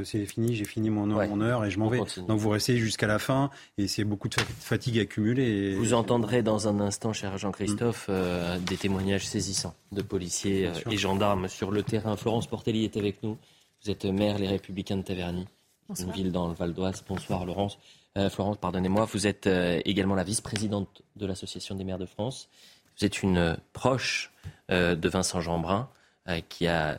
c'est 0.03 0.25
fini, 0.25 0.55
j'ai 0.55 0.65
fini 0.65 0.89
mon, 0.91 1.09
heure 1.41 1.65
et 1.65 1.71
je 1.71 1.79
m'en 1.79 1.87
vais. 1.87 1.99
Donc 2.27 2.39
vous 2.39 2.49
restez 2.49 2.77
jusqu'à 2.77 3.07
la 3.07 3.17
fin 3.17 3.49
et 3.77 3.87
c'est 3.87 4.03
beaucoup 4.03 4.29
de 4.29 4.35
fatigue 4.35 4.99
accumulée. 4.99 5.73
Vous 5.75 5.95
entendrez 5.95 6.43
dans 6.43 6.67
un 6.67 6.79
instant, 6.79 7.13
cher 7.13 7.37
Jean-Christophe, 7.37 8.07
euh, 8.09 8.59
des 8.59 8.77
témoignages 8.77 9.25
saisissants 9.25 9.73
de 9.91 10.03
policiers 10.03 10.67
euh, 10.67 10.91
et 10.91 10.97
gendarmes 10.97 11.47
sur 11.47 11.71
le 11.71 11.81
terrain. 11.81 12.15
Florence 12.15 12.45
Portelli 12.45 12.83
est 12.83 12.97
avec 12.97 13.23
nous. 13.23 13.37
Vous 13.83 13.89
êtes 13.89 14.05
maire 14.05 14.37
Les 14.37 14.47
Républicains 14.47 14.97
de 14.97 15.01
Taverny 15.01 15.47
une 15.99 16.11
ville 16.11 16.31
dans 16.31 16.47
le 16.47 16.53
Val 16.53 16.73
d'Oise. 16.73 17.03
Bonsoir 17.07 17.45
Laurence. 17.45 17.77
Euh, 18.17 18.29
Florence, 18.29 18.57
pardonnez-moi, 18.57 19.05
vous 19.05 19.27
êtes 19.27 19.47
euh, 19.47 19.81
également 19.85 20.15
la 20.15 20.23
vice-présidente 20.23 21.01
de 21.15 21.25
l'Association 21.25 21.75
des 21.75 21.83
maires 21.83 21.97
de 21.97 22.05
France. 22.05 22.49
Vous 22.97 23.05
êtes 23.05 23.23
une 23.23 23.37
euh, 23.37 23.55
proche 23.73 24.31
de 24.69 25.09
Vincent 25.09 25.39
Jeanbrun, 25.39 25.89
qui 26.49 26.67
a 26.67 26.97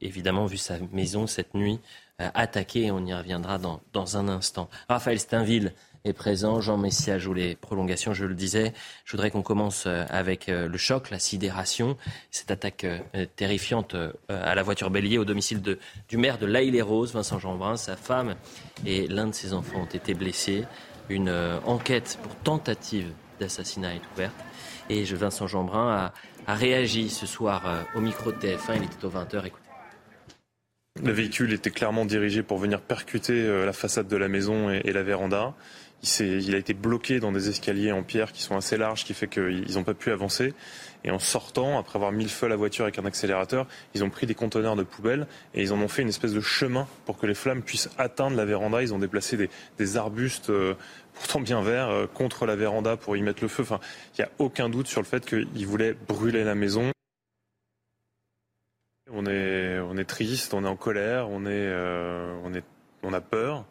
évidemment 0.00 0.46
vu 0.46 0.56
sa 0.56 0.78
maison 0.92 1.26
cette 1.26 1.54
nuit 1.54 1.78
attaquée. 2.18 2.90
On 2.90 3.04
y 3.04 3.12
reviendra 3.12 3.58
dans, 3.58 3.80
dans 3.92 4.16
un 4.16 4.26
instant. 4.28 4.70
Raphaël 4.88 5.20
Steinville 5.20 5.74
est 6.04 6.12
présent. 6.12 6.60
Jean 6.60 6.76
Messia 6.76 7.18
joue 7.18 7.34
les 7.34 7.54
prolongations, 7.54 8.14
je 8.14 8.24
le 8.24 8.34
disais. 8.34 8.72
Je 9.04 9.12
voudrais 9.12 9.30
qu'on 9.30 9.42
commence 9.42 9.84
euh, 9.86 10.04
avec 10.08 10.48
euh, 10.48 10.68
le 10.68 10.78
choc, 10.78 11.10
la 11.10 11.18
sidération, 11.18 11.96
cette 12.30 12.50
attaque 12.50 12.84
euh, 12.84 13.26
terrifiante 13.36 13.94
à 14.28 14.54
la 14.54 14.62
voiture 14.62 14.90
bélier 14.90 15.18
au 15.18 15.24
domicile 15.24 15.60
du 16.08 16.16
maire 16.16 16.38
de 16.38 16.46
l'Aïle-les-Roses, 16.46 17.12
Vincent 17.12 17.38
Jeanbrun. 17.38 17.76
Sa 17.76 17.96
femme 17.96 18.36
et 18.86 19.06
l'un 19.06 19.26
de 19.26 19.34
ses 19.34 19.52
enfants 19.52 19.80
ont 19.80 19.84
été 19.94 20.14
blessés. 20.14 20.64
Une 21.08 21.30
enquête 21.66 22.18
pour 22.22 22.34
tentative 22.36 23.08
d'assassinat 23.40 23.94
est 23.96 24.02
ouverte. 24.14 24.36
Et 24.88 25.02
Vincent 25.04 25.46
Jeanbrun 25.46 26.12
a, 26.46 26.54
réagi 26.54 27.10
ce 27.10 27.26
soir 27.26 27.62
au 27.94 28.00
micro 28.00 28.32
de 28.32 28.36
TF1. 28.36 28.76
Il 28.76 28.84
était 28.84 29.04
aux 29.04 29.10
20h. 29.10 29.46
Écoutez. 29.46 29.64
Le 31.02 31.12
véhicule 31.12 31.52
était 31.52 31.70
clairement 31.70 32.04
dirigé 32.04 32.42
pour 32.42 32.58
venir 32.58 32.80
percuter 32.80 33.64
la 33.64 33.72
façade 33.72 34.08
de 34.08 34.16
la 34.16 34.28
maison 34.28 34.70
et 34.70 34.92
la 34.92 35.02
véranda 35.02 35.54
il, 36.02 36.54
a 36.54 36.58
été 36.58 36.72
bloqué 36.72 37.20
dans 37.20 37.32
des 37.32 37.48
escaliers 37.48 37.92
en 37.92 38.02
pierre 38.02 38.32
qui 38.32 38.42
sont 38.42 38.56
assez 38.56 38.76
larges, 38.76 39.04
qui 39.04 39.12
fait 39.12 39.28
qu'ils 39.28 39.74
n'ont 39.74 39.84
pas 39.84 39.94
pu 39.94 40.10
avancer. 40.10 40.54
Et 41.04 41.10
en 41.10 41.18
sortant, 41.18 41.78
après 41.78 41.96
avoir 41.96 42.12
mis 42.12 42.24
le 42.24 42.30
feu 42.30 42.46
à 42.46 42.48
la 42.48 42.56
voiture 42.56 42.84
avec 42.84 42.98
un 42.98 43.04
accélérateur, 43.04 43.66
ils 43.94 44.04
ont 44.04 44.10
pris 44.10 44.26
des 44.26 44.34
conteneurs 44.34 44.76
de 44.76 44.82
poubelles 44.82 45.26
et 45.54 45.62
ils 45.62 45.72
en 45.72 45.80
ont 45.80 45.88
fait 45.88 46.02
une 46.02 46.08
espèce 46.08 46.32
de 46.32 46.40
chemin 46.40 46.86
pour 47.06 47.18
que 47.18 47.26
les 47.26 47.34
flammes 47.34 47.62
puissent 47.62 47.90
atteindre 47.98 48.36
la 48.36 48.44
véranda. 48.44 48.82
Ils 48.82 48.94
ont 48.94 48.98
déplacé 48.98 49.48
des, 49.78 49.96
arbustes 49.96 50.50
euh, 50.50 50.74
pourtant 51.14 51.40
bien 51.40 51.62
verts 51.62 51.90
euh, 51.90 52.06
contre 52.06 52.46
la 52.46 52.56
véranda 52.56 52.96
pour 52.96 53.16
y 53.16 53.22
mettre 53.22 53.42
le 53.42 53.48
feu. 53.48 53.62
Enfin, 53.62 53.80
il 54.16 54.22
n'y 54.22 54.24
a 54.24 54.30
aucun 54.38 54.68
doute 54.68 54.88
sur 54.88 55.00
le 55.00 55.06
fait 55.06 55.24
qu'ils 55.24 55.66
voulaient 55.66 55.94
brûler 56.08 56.44
la 56.44 56.54
maison. 56.54 56.90
On 59.12 59.26
est, 59.26 60.04
triste, 60.04 60.54
on 60.54 60.64
est 60.64 60.68
en 60.68 60.76
colère, 60.76 61.28
on, 61.28 61.44
est, 61.44 61.48
euh, 61.50 62.38
on 63.02 63.12
a 63.12 63.20
peur. 63.20 63.64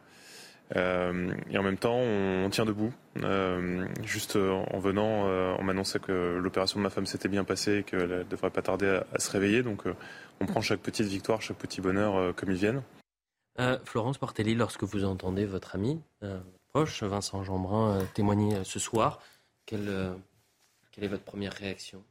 Euh, 0.76 1.34
et 1.50 1.58
en 1.58 1.64
même 1.64 1.78
temps, 1.78 1.98
on, 1.98 2.50
tient 2.50 2.66
debout. 2.66 2.94
Euh, 3.24 3.88
juste 4.04 4.36
en 4.36 4.80
venant, 4.80 5.28
euh, 5.28 5.56
on 5.58 5.64
m'annonçait 5.64 6.00
que 6.00 6.38
l'opération 6.38 6.80
de 6.80 6.84
ma 6.84 6.90
femme 6.90 7.06
s'était 7.06 7.30
bien 7.30 7.44
passée 7.44 7.78
et 7.78 7.84
qu'elle 7.84 8.10
ne 8.10 8.24
devrait 8.24 8.52
pas 8.52 8.62
tarder 8.62 9.02
à, 9.14 9.20
se 9.20 9.32
réveiller. 9.32 9.64
Donc 9.64 9.84
on 10.40 10.46
prend 10.46 10.62
chaque 10.62 10.82
petite 10.82 11.08
victoire, 11.08 11.42
chaque 11.42 11.58
petit 11.58 11.82
bonheur 11.82 12.36
comme 12.36 12.52
ils 12.52 12.58
viennent. 12.58 12.84
Florence 13.84 14.18
Portelli, 14.18 14.56
lorsque 14.56 14.84
vous 14.84 15.04
entendez 15.04 15.46
votre 15.46 15.76
ami 15.76 16.00
proche, 16.70 17.04
Vincent 17.04 17.44
Jeanbrun, 17.44 18.06
témoigner 18.14 18.64
ce 18.64 18.80
soir, 18.80 19.20
quelle, 19.66 20.14
quelle 20.92 21.04
est 21.04 21.08
votre 21.08 21.24
première 21.24 21.54
réaction? 21.54 22.02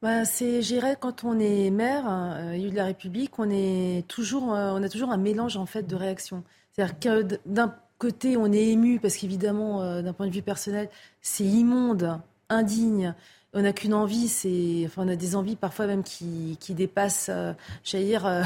Bah, 0.00 0.24
c'est, 0.24 0.62
j'irais, 0.62 0.96
quand 0.98 1.24
on 1.24 1.38
est 1.38 1.70
maire, 1.70 2.06
élu 2.54 2.70
de 2.70 2.76
la 2.76 2.86
République, 2.86 3.38
on 3.38 3.50
est 3.50 4.06
toujours, 4.06 4.44
on 4.44 4.82
a 4.82 4.88
toujours 4.88 5.10
un 5.10 5.18
mélange 5.18 5.56
en 5.56 5.66
fait 5.66 5.82
de 5.82 5.96
réactions. 5.96 6.42
C'est-à-dire 6.74 6.98
que 6.98 7.38
d'un 7.46 7.74
côté, 7.98 8.36
on 8.36 8.52
est 8.52 8.68
ému 8.68 8.98
parce 8.98 9.16
qu'évidemment, 9.16 9.82
euh, 9.82 10.02
d'un 10.02 10.12
point 10.12 10.26
de 10.26 10.32
vue 10.32 10.42
personnel, 10.42 10.88
c'est 11.20 11.44
immonde, 11.44 12.20
indigne. 12.48 13.14
On 13.52 13.62
n'a 13.62 13.72
qu'une 13.72 13.94
envie, 13.94 14.26
c'est, 14.26 14.82
enfin, 14.86 15.04
on 15.06 15.08
a 15.08 15.16
des 15.16 15.36
envies 15.36 15.54
parfois 15.54 15.86
même 15.86 16.02
qui, 16.02 16.56
qui 16.58 16.74
dépassent, 16.74 17.30
euh, 17.30 17.52
j'allais 17.84 18.06
dire, 18.06 18.26
euh, 18.26 18.42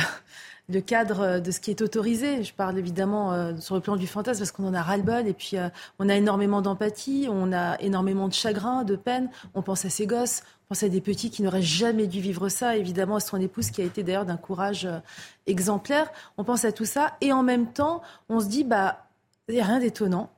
le 0.68 0.83
cadre 0.83 1.41
de 1.41 1.51
ce 1.51 1.61
qui 1.61 1.70
est 1.70 1.81
autorisé. 1.81 2.45
Je 2.45 2.53
parle 2.53 2.79
évidemment 2.79 3.59
sur 3.59 3.74
le 3.74 3.81
plan 3.81 3.97
du 3.97 4.07
fantasme 4.07 4.41
parce 4.41 4.53
qu'on 4.53 4.66
en 4.66 4.74
a 4.74 4.83
ras-le-bol 4.83 5.26
et 5.26 5.33
puis 5.33 5.57
on 5.99 6.11
a 6.11 6.14
énormément 6.14 6.61
d'empathie, 6.61 7.26
on 7.31 7.55
a 7.55 7.81
énormément 7.81 8.29
de 8.29 8.35
chagrin, 8.35 8.85
de 8.85 8.95
peine. 8.95 9.31
On 9.55 9.62
pense 9.62 9.87
à 9.87 9.89
ces 9.89 10.07
gosses, 10.07 10.43
pense 10.68 10.82
à 10.82 10.88
des 10.88 11.00
petits 11.00 11.30
qui 11.30 11.42
n'auraient 11.42 11.62
jamais 11.62 12.06
dû 12.06 12.20
vivre 12.20 12.48
ça. 12.48 12.76
Évidemment, 12.76 13.16
à 13.16 13.20
son 13.20 13.40
épouse 13.40 13.70
qui 13.70 13.80
a 13.80 13.84
été 13.84 14.02
d'ailleurs 14.02 14.26
d'un 14.26 14.36
courage 14.36 14.84
euh, 14.84 14.98
exemplaire. 15.46 16.10
On 16.36 16.44
pense 16.44 16.64
à 16.64 16.72
tout 16.72 16.84
ça. 16.84 17.16
Et 17.20 17.32
en 17.32 17.42
même 17.42 17.72
temps, 17.72 18.02
on 18.28 18.40
se 18.40 18.46
dit, 18.46 18.64
bah, 18.64 19.08
il 19.48 19.54
n'y 19.54 19.60
a 19.60 19.64
rien 19.64 19.80
d'étonnant. 19.80 20.30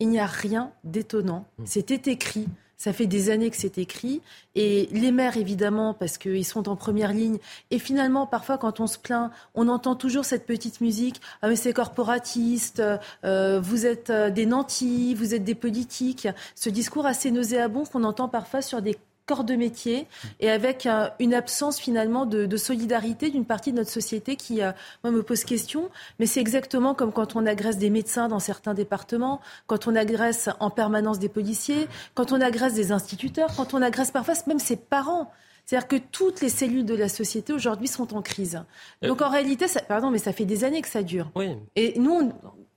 Il 0.00 0.08
n'y 0.08 0.20
a 0.20 0.26
rien 0.26 0.72
d'étonnant. 0.84 1.46
Mmh. 1.58 1.62
C'était 1.66 2.10
écrit. 2.12 2.48
Ça 2.76 2.92
fait 2.92 3.06
des 3.06 3.30
années 3.30 3.50
que 3.50 3.56
c'est 3.56 3.78
écrit. 3.78 4.20
Et 4.54 4.88
les 4.92 5.12
maires, 5.12 5.38
évidemment, 5.38 5.94
parce 5.94 6.18
qu'ils 6.18 6.44
sont 6.44 6.68
en 6.68 6.76
première 6.76 7.14
ligne. 7.14 7.38
Et 7.70 7.78
finalement, 7.78 8.26
parfois, 8.26 8.58
quand 8.58 8.80
on 8.80 8.86
se 8.86 8.98
plaint, 8.98 9.30
on 9.54 9.68
entend 9.68 9.94
toujours 9.94 10.26
cette 10.26 10.44
petite 10.44 10.82
musique. 10.82 11.20
Ah, 11.40 11.48
mais 11.48 11.56
c'est 11.56 11.72
corporatiste, 11.72 12.82
euh, 13.24 13.60
vous 13.60 13.86
êtes 13.86 14.10
euh, 14.10 14.28
des 14.28 14.44
nantis, 14.44 15.14
vous 15.14 15.34
êtes 15.34 15.44
des 15.44 15.54
politiques. 15.54 16.28
Ce 16.54 16.68
discours 16.68 17.06
assez 17.06 17.30
nauséabond 17.30 17.84
qu'on 17.84 18.04
entend 18.04 18.28
parfois 18.28 18.60
sur 18.60 18.82
des 18.82 18.98
corps 19.26 19.44
de 19.44 19.54
métier 19.54 20.06
et 20.40 20.50
avec 20.50 20.86
euh, 20.86 21.08
une 21.18 21.34
absence 21.34 21.78
finalement 21.78 22.26
de, 22.26 22.56
solidarité 22.56 23.30
d'une 23.30 23.44
partie 23.44 23.72
de 23.72 23.78
notre 23.78 23.90
société 23.90 24.36
qui, 24.36 24.62
euh, 24.62 24.72
moi, 25.02 25.12
me 25.12 25.22
pose 25.22 25.44
question. 25.44 25.90
Mais 26.18 26.26
c'est 26.26 26.40
exactement 26.40 26.94
comme 26.94 27.12
quand 27.12 27.36
on 27.36 27.46
agresse 27.46 27.78
des 27.78 27.90
médecins 27.90 28.28
dans 28.28 28.38
certains 28.38 28.74
départements, 28.74 29.40
quand 29.66 29.86
on 29.86 29.96
agresse 29.96 30.48
en 30.60 30.70
permanence 30.70 31.18
des 31.18 31.28
policiers, 31.28 31.88
quand 32.14 32.32
on 32.32 32.40
agresse 32.40 32.74
des 32.74 32.92
instituteurs, 32.92 33.54
quand 33.56 33.74
on 33.74 33.82
agresse 33.82 34.10
parfois 34.10 34.34
même 34.46 34.58
ses 34.58 34.76
parents. 34.76 35.30
C'est-à-dire 35.64 35.88
que 35.88 35.96
toutes 35.96 36.40
les 36.42 36.50
cellules 36.50 36.84
de 36.84 36.94
la 36.94 37.08
société 37.08 37.52
aujourd'hui 37.52 37.88
sont 37.88 38.14
en 38.14 38.22
crise. 38.22 38.62
Euh, 39.02 39.08
Donc 39.08 39.22
en 39.22 39.30
réalité, 39.30 39.66
ça, 39.68 39.80
pardon, 39.80 40.10
mais 40.10 40.18
ça 40.18 40.32
fait 40.32 40.44
des 40.44 40.64
années 40.64 40.82
que 40.82 40.88
ça 40.88 41.02
dure. 41.02 41.30
Oui. 41.34 41.56
Et 41.76 41.98
nous, 41.98 42.32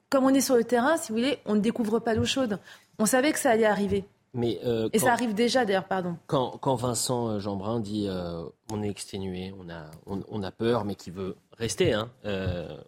comme 0.10 0.24
on 0.24 0.34
est 0.34 0.42
sur 0.42 0.56
le 0.56 0.64
terrain, 0.64 0.96
si 0.98 1.12
vous 1.12 1.18
voulez, 1.18 1.40
on 1.46 1.56
ne 1.56 1.60
découvre 1.60 2.00
pas 2.00 2.14
l'eau 2.14 2.26
chaude. 2.26 2.60
On 3.00 3.06
savait 3.06 3.34
que 3.34 3.40
ça 3.40 3.52
allait 3.52 3.66
arriver. 3.66 4.06
Euh, 4.36 4.90
Et 4.94 5.00
ça 5.00 5.14
arrive 5.14 5.34
déjà 5.34 5.66
d'ailleurs, 5.66 5.88
pardon. 5.88 6.18
Quand, 6.28 6.76
Vincent 6.76 7.30
euh, 7.30 7.40
Jeanbrun 7.40 7.80
dit 7.80 8.08
euh, 8.08 8.44
on 8.72 8.84
est 8.84 8.90
exténué, 8.90 9.54
on 9.60 9.70
a, 9.70 9.90
on, 10.06 10.44
a 10.44 10.52
peur, 10.52 10.86
mais 10.86 10.96
qui 10.96 11.12
veut 11.12 11.36
rester, 11.58 11.94
hein, 11.94 12.10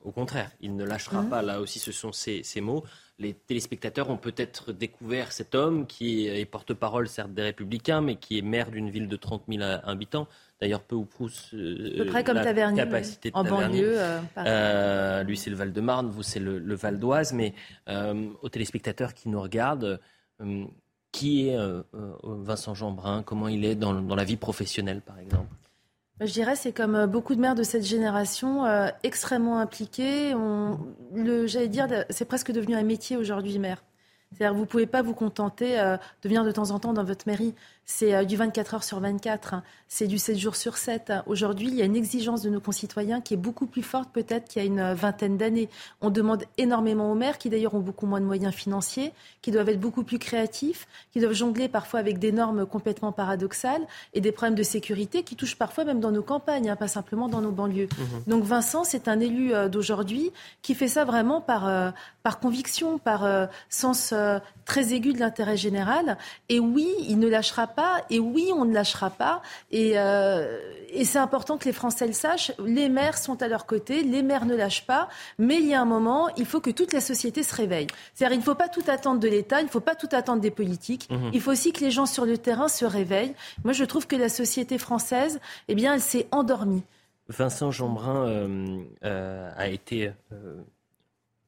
au 0.03 0.11
contraire, 0.11 0.51
il 0.61 0.75
ne 0.75 0.83
lâchera 0.83 1.23
mhm. 1.23 1.29
pas. 1.29 1.41
Là 1.41 1.59
aussi, 1.59 1.79
ce 1.79 1.91
sont 1.91 2.11
ces, 2.11 2.43
mots. 2.61 2.83
Les 3.17 3.33
téléspectateurs 3.33 4.09
ont 4.09 4.17
peut-être 4.17 4.71
découvert 4.71 5.31
cet 5.31 5.55
homme 5.55 5.87
qui 5.87 6.27
est, 6.27 6.45
porte-parole, 6.45 7.07
certes, 7.07 7.33
des 7.33 7.41
Républicains, 7.41 8.01
mais 8.01 8.15
qui 8.15 8.37
est 8.37 8.41
maire 8.41 8.71
d'une 8.71 8.89
ville 8.89 9.07
de 9.07 9.15
30 9.15 9.43
000 9.49 9.63
habitants. 9.83 10.27
D'ailleurs, 10.61 10.81
peu 10.81 10.95
ou 10.95 11.05
prou 11.05 11.29
peu 11.51 12.05
près 12.05 12.23
comme 12.23 12.41
Taverny, 12.41 12.77
capacité 12.77 13.31
de 13.31 13.35
en 13.35 13.43
banlieue. 13.45 13.97
lui, 15.23 15.37
c'est 15.37 15.49
le 15.49 15.55
Val-de-Marne, 15.55 16.09
vous, 16.09 16.23
c'est 16.23 16.39
le, 16.39 16.59
le, 16.59 16.75
Val 16.75 16.99
d'Oise. 16.99 17.33
Mais 17.33 17.53
aux 17.87 18.49
téléspectateurs 18.49 19.13
qui 19.13 19.29
nous 19.29 19.41
regardent, 19.41 19.99
qui 21.12 21.49
est 21.49 21.55
euh, 21.55 21.82
euh, 21.95 22.14
Vincent 22.24 22.74
Jeanbrun? 22.74 23.24
Comment 23.24 23.47
il 23.47 23.66
est 23.66 23.76
dans, 23.76 23.93
la 23.93 24.24
vie 24.24 24.38
professionnelle, 24.38 25.01
par 25.01 25.20
exemple? 25.20 25.47
Bah, 26.20 26.26
je 26.26 26.34
dirais 26.34 26.55
c'est 26.55 26.74
comme 26.74 26.95
euh, 26.95 27.07
beaucoup 27.07 27.36
de 27.36 27.39
maires 27.39 27.55
de 27.55 27.64
cette 27.64 27.86
génération, 27.86 28.66
extrêmement 29.03 29.60
impliqués. 29.60 30.36
j'allais 31.45 31.68
dire, 31.68 31.88
c'est 32.10 32.26
presque 32.26 32.51
devenu 32.51 32.76
un 32.76 32.84
métier 32.84 33.18
aujourd'hui, 33.18 33.60
maire. 33.60 33.84
C'est-à-dire 34.32 34.55
vous 34.55 34.68
pouvez 34.68 34.86
pas 34.86 35.01
vous 35.01 35.16
contenter 35.16 35.76
de 35.76 36.30
venir 36.30 36.43
de 36.43 36.51
temps 36.51 36.70
en 36.70 36.78
temps 36.78 36.93
dans 36.93 37.03
votre 37.03 37.28
mairie 37.28 37.55
c'est 37.91 38.13
euh, 38.13 38.23
du 38.23 38.35
24 38.35 38.75
heures 38.75 38.83
sur 38.83 38.99
24, 38.99 39.55
hein. 39.55 39.63
c'est 39.87 40.05
du 40.05 40.19
7 40.19 40.37
jours 40.37 40.55
sur 40.55 40.77
7. 40.77 41.11
Aujourd'hui, 41.25 41.69
il 41.69 41.75
y 41.75 41.81
a 41.81 41.85
une 41.85 41.95
exigence 41.95 42.43
de 42.43 42.49
nos 42.51 42.59
concitoyens 42.59 43.19
qui 43.19 43.33
est 43.33 43.37
beaucoup 43.37 43.65
plus 43.65 43.81
forte 43.81 44.11
peut-être 44.13 44.47
qu'il 44.47 44.61
y 44.61 44.65
a 44.65 44.67
une 44.67 44.79
euh, 44.79 44.93
vingtaine 44.93 45.37
d'années. 45.37 45.69
On 45.99 46.11
demande 46.11 46.43
énormément 46.59 47.11
aux 47.11 47.15
maires, 47.15 47.39
qui 47.39 47.49
d'ailleurs 47.49 47.73
ont 47.73 47.79
beaucoup 47.79 48.05
moins 48.05 48.21
de 48.21 48.27
moyens 48.27 48.53
financiers, 48.53 49.11
qui 49.41 49.49
doivent 49.49 49.69
être 49.69 49.79
beaucoup 49.79 50.03
plus 50.03 50.19
créatifs, 50.19 50.87
qui 51.11 51.19
doivent 51.19 51.33
jongler 51.33 51.67
parfois 51.67 51.99
avec 51.99 52.19
des 52.19 52.31
normes 52.31 52.67
complètement 52.67 53.11
paradoxales 53.11 53.87
et 54.13 54.21
des 54.21 54.31
problèmes 54.31 54.55
de 54.55 54.63
sécurité 54.63 55.23
qui 55.23 55.35
touchent 55.35 55.57
parfois 55.57 55.83
même 55.83 55.99
dans 55.99 56.11
nos 56.11 56.23
campagnes, 56.23 56.69
hein, 56.69 56.75
pas 56.75 56.87
simplement 56.87 57.27
dans 57.27 57.41
nos 57.41 57.51
banlieues. 57.51 57.89
Mmh. 57.97 58.29
Donc 58.29 58.43
Vincent, 58.43 58.83
c'est 58.83 59.07
un 59.07 59.19
élu 59.19 59.51
euh, 59.55 59.67
d'aujourd'hui 59.67 60.31
qui 60.61 60.75
fait 60.75 60.87
ça 60.87 61.05
vraiment 61.05 61.41
par, 61.41 61.93
par 62.21 62.39
conviction, 62.39 62.99
par 62.99 63.49
sens 63.69 64.13
très 64.65 64.93
aigu 64.93 65.13
de 65.13 65.19
l'intérêt 65.19 65.57
général. 65.57 66.17
Et 66.49 66.59
oui, 66.59 66.87
il 67.07 67.17
ne 67.17 67.27
lâchera 67.27 67.65
pas. 67.65 67.78
Et 68.09 68.19
oui, 68.19 68.51
on 68.55 68.65
ne 68.65 68.73
lâchera 68.73 69.09
pas. 69.09 69.41
Et, 69.71 69.93
euh, 69.95 70.59
et 70.89 71.05
c'est 71.05 71.19
important 71.19 71.57
que 71.57 71.65
les 71.65 71.73
Français 71.73 72.07
le 72.07 72.13
sachent, 72.13 72.51
les 72.65 72.89
maires 72.89 73.17
sont 73.17 73.41
à 73.41 73.47
leur 73.47 73.65
côté, 73.65 74.03
les 74.03 74.23
maires 74.23 74.45
ne 74.45 74.55
lâchent 74.55 74.86
pas, 74.86 75.09
mais 75.38 75.55
il 75.55 75.67
y 75.67 75.73
a 75.73 75.82
un 75.82 75.86
moment, 75.86 76.30
il 76.38 76.45
faut 76.45 76.61
que 76.61 76.71
toute 76.71 76.93
la 76.93 77.01
société 77.01 77.43
se 77.43 77.55
réveille. 77.55 77.88
C'est-à-dire 78.13 78.36
il 78.36 78.39
ne 78.39 78.43
faut 78.43 78.55
pas 78.55 78.69
tout 78.69 78.84
attendre 78.88 79.19
de 79.19 79.27
l'État, 79.27 79.61
il 79.61 79.65
ne 79.65 79.69
faut 79.69 79.80
pas 79.80 79.95
tout 79.95 80.09
attendre 80.11 80.41
des 80.41 80.51
politiques, 80.51 81.09
mhm. 81.09 81.32
il 81.34 81.41
faut 81.41 81.51
aussi 81.51 81.73
que 81.73 81.82
les 81.82 81.91
gens 81.91 82.05
sur 82.05 82.25
le 82.25 82.38
terrain 82.38 82.67
se 82.67 82.86
réveillent. 82.86 83.36
Moi, 83.63 83.73
je 83.73 83.84
trouve 83.84 84.07
que 84.07 84.15
la 84.15 84.30
société 84.30 84.77
française, 84.77 85.39
eh 85.67 85.75
bien, 85.75 85.93
elle 85.93 86.01
s'est 86.01 86.27
endormie. 86.32 86.84
Vincent 87.30 87.71
Jeanbrun 87.71 88.27
euh, 88.27 88.84
euh, 89.05 89.51
a 89.55 89.67
été 89.67 90.11
euh, 90.32 90.63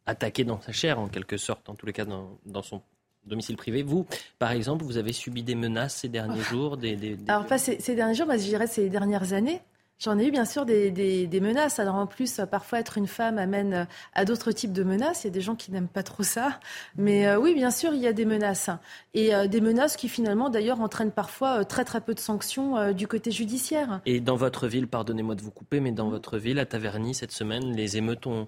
attaqué 0.06 0.44
dans 0.44 0.62
sa 0.62 0.72
chair, 0.72 1.00
en 1.00 1.08
quelque 1.08 1.38
sorte, 1.38 1.70
en 1.70 1.76
tous 1.76 1.88
les 1.88 1.94
cas 1.94 2.06
dans, 2.06 2.62
son 2.62 2.82
domicile 3.26 3.58
privé. 3.58 3.84
Vous, 3.84 4.06
par 4.40 4.52
exemple, 4.52 4.84
vous 4.84 4.98
avez 4.98 5.14
subi 5.14 5.44
des 5.44 5.56
menaces 5.56 5.96
ces 5.96 6.10
derniers 6.10 6.42
jours 6.42 6.78
des, 6.78 7.18
Alors, 7.28 7.46
pas 7.46 7.58
ces, 7.58 7.78
derniers 7.96 8.16
jours, 8.16 8.28
mais 8.28 8.40
je 8.40 8.46
dirais 8.46 8.68
ces 8.68 8.90
dernières 8.90 9.34
années. 9.34 9.62
J'en 10.00 10.18
ai 10.18 10.26
eu 10.26 10.32
bien 10.32 10.46
sûr 10.46 10.66
des, 10.66 11.40
menaces. 11.42 11.78
Alors 11.78 11.94
en 11.94 12.08
plus, 12.08 12.42
parfois 12.50 12.80
être 12.80 12.98
une 12.98 13.06
femme 13.06 13.38
amène 13.38 13.88
à 14.14 14.26
d'autres 14.26 14.52
types 14.52 14.74
de 14.74 14.82
menaces. 14.82 15.24
Il 15.24 15.28
y 15.28 15.30
a 15.30 15.34
des 15.34 15.42
gens 15.42 15.56
qui 15.56 15.72
n'aiment 15.72 15.88
pas 15.88 16.02
trop 16.02 16.24
ça. 16.24 16.60
Mais 16.98 17.28
euh, 17.28 17.38
oui, 17.38 17.54
bien 17.54 17.70
sûr, 17.70 17.94
il 17.94 18.02
y 18.02 18.08
a 18.08 18.14
des 18.14 18.26
menaces. 18.26 18.72
Et 19.14 19.36
euh, 19.36 19.46
des 19.46 19.62
menaces 19.62 19.98
qui 19.98 20.10
finalement 20.10 20.50
d'ailleurs 20.50 20.82
entraînent 20.82 21.12
parfois 21.12 21.60
euh, 21.60 21.64
très 21.64 21.86
très 21.86 22.02
peu 22.02 22.16
de 22.16 22.20
sanctions 22.20 22.94
du 22.94 23.08
côté 23.08 23.30
judiciaire. 23.30 24.02
Et 24.08 24.22
dans 24.22 24.36
votre 24.36 24.68
ville, 24.68 24.88
pardonnez-moi 24.88 25.36
de 25.36 25.44
vous 25.44 25.52
couper, 25.52 25.80
mais 25.80 25.92
dans 25.92 26.10
votre 26.10 26.40
ville, 26.40 26.58
à 26.58 26.66
Taverny, 26.66 27.14
cette 27.14 27.32
semaine, 27.32 27.76
les 27.76 27.98
émeutes 27.98 28.26
ont, 28.26 28.48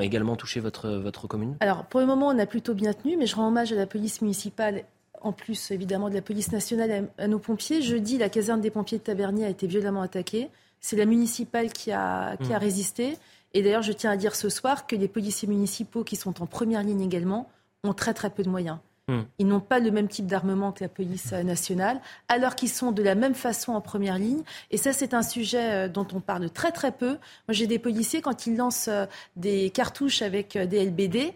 également 0.00 0.36
touché 0.36 0.60
votre, 0.60 0.88
votre 0.90 1.26
commune? 1.26 1.56
Alors 1.60 1.84
pour 1.84 2.00
le 2.00 2.06
moment, 2.06 2.28
on 2.28 2.38
a 2.38 2.46
plutôt 2.46 2.74
bien 2.74 2.92
tenu, 2.92 3.16
mais 3.16 3.26
je 3.26 3.36
rends 3.36 3.48
hommage 3.48 3.72
à 3.72 3.76
la 3.76 3.86
police 3.86 4.20
municipale 4.20 4.84
en 5.22 5.32
plus 5.32 5.70
évidemment 5.70 6.08
de 6.08 6.14
la 6.14 6.22
police 6.22 6.52
nationale 6.52 7.08
à, 7.18 7.28
nos 7.28 7.38
pompiers. 7.38 7.82
Jeudi, 7.82 8.18
la 8.18 8.28
caserne 8.28 8.60
des 8.60 8.70
pompiers 8.70 8.98
de 8.98 9.02
Taverny 9.02 9.44
a 9.44 9.48
été 9.48 9.66
violemment 9.66 10.02
attaquée. 10.02 10.48
C'est 10.80 10.96
la 10.96 11.06
municipale 11.06 11.72
qui 11.72 11.90
a, 11.92 12.36
qui 12.36 12.52
a 12.52 12.58
hmm. 12.58 12.60
résisté. 12.60 13.18
Et 13.54 13.62
d'ailleurs, 13.62 13.82
je 13.82 13.92
tiens 13.92 14.10
à 14.10 14.16
dire 14.16 14.36
ce 14.36 14.48
soir 14.48 14.86
que 14.86 14.96
les 14.96 15.08
policiers 15.08 15.48
municipaux 15.48 16.04
qui 16.04 16.16
sont 16.16 16.42
en 16.42 16.46
première 16.46 16.82
ligne 16.82 17.00
également 17.00 17.48
ont 17.84 17.94
très 17.94 18.14
très 18.14 18.30
peu 18.30 18.42
de 18.42 18.50
moyens. 18.50 18.78
Hmm. 19.08 19.22
Ils 19.38 19.46
n'ont 19.46 19.60
pas 19.60 19.78
le 19.78 19.92
même 19.92 20.08
type 20.08 20.26
d'armement 20.26 20.72
que 20.72 20.82
la 20.82 20.88
police 20.88 21.32
euh, 21.32 21.44
nationale, 21.44 22.00
alors 22.28 22.56
qu'ils 22.56 22.70
sont 22.70 22.90
de 22.90 23.04
la 23.04 23.14
même 23.14 23.36
façon 23.36 23.72
en 23.74 23.80
première 23.80 24.18
ligne. 24.18 24.42
Et 24.72 24.76
ça, 24.78 24.92
c'est 24.92 25.14
un 25.14 25.22
sujet 25.22 25.86
euh, 25.86 25.88
dont 25.88 26.08
on 26.12 26.18
parle 26.18 26.50
très 26.50 26.72
très 26.72 26.90
peu. 26.90 27.10
Moi, 27.10 27.50
j'ai 27.50 27.68
des 27.68 27.78
policiers, 27.78 28.20
quand 28.20 28.46
ils 28.48 28.56
lancent 28.56 28.88
euh, 28.88 29.06
des 29.36 29.70
cartouches 29.70 30.22
avec 30.22 30.58
des 30.58 30.86
LBD, 30.86 31.34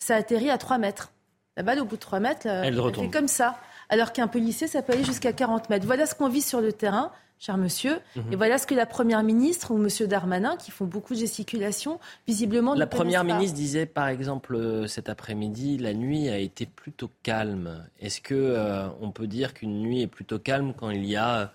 ça 0.00 0.16
atterrit 0.16 0.50
à 0.50 0.58
3 0.58 0.78
mètres. 0.78 1.12
La 1.56 1.62
balle, 1.62 1.78
au 1.78 1.84
bout 1.84 1.94
de 1.94 2.00
3 2.00 2.18
mètres, 2.18 2.46
elle, 2.46 2.76
elle 2.76 2.94
fait 2.94 3.10
comme 3.10 3.28
ça. 3.28 3.60
Alors 3.88 4.12
qu'un 4.12 4.28
policier, 4.28 4.66
ça 4.66 4.82
peut 4.82 4.92
aller 4.92 5.04
jusqu'à 5.04 5.32
40 5.32 5.70
mètres. 5.70 5.86
Voilà 5.86 6.06
ce 6.06 6.14
qu'on 6.14 6.28
vit 6.28 6.42
sur 6.42 6.60
le 6.60 6.72
terrain 6.72 7.12
cher 7.38 7.56
monsieur. 7.58 7.98
Mhm. 8.16 8.32
Et 8.32 8.36
voilà 8.36 8.58
ce 8.58 8.66
que 8.66 8.74
la 8.74 8.86
Première 8.86 9.22
ministre 9.22 9.70
ou 9.70 9.76
Monsieur 9.76 10.06
Darmanin, 10.06 10.56
qui 10.56 10.70
font 10.70 10.86
beaucoup 10.86 11.14
de 11.14 11.18
gesticulations, 11.18 12.00
visiblement 12.26 12.74
La 12.74 12.86
Première 12.86 13.24
ministre 13.24 13.56
disait, 13.56 13.86
par 13.86 14.08
exemple, 14.08 14.54
euh, 14.54 14.86
cet 14.86 15.08
après-midi, 15.08 15.76
la 15.78 15.94
nuit 15.94 16.28
a 16.28 16.38
été 16.38 16.66
plutôt 16.66 17.10
calme. 17.22 17.84
Est-ce 18.00 18.20
que 18.20 18.34
euh, 18.34 18.88
on 19.00 19.10
peut 19.10 19.26
dire 19.26 19.52
qu'une 19.52 19.80
nuit 19.82 20.02
est 20.02 20.06
plutôt 20.06 20.38
calme 20.38 20.72
quand 20.76 20.90
il 20.90 21.04
y 21.04 21.16
a 21.16 21.52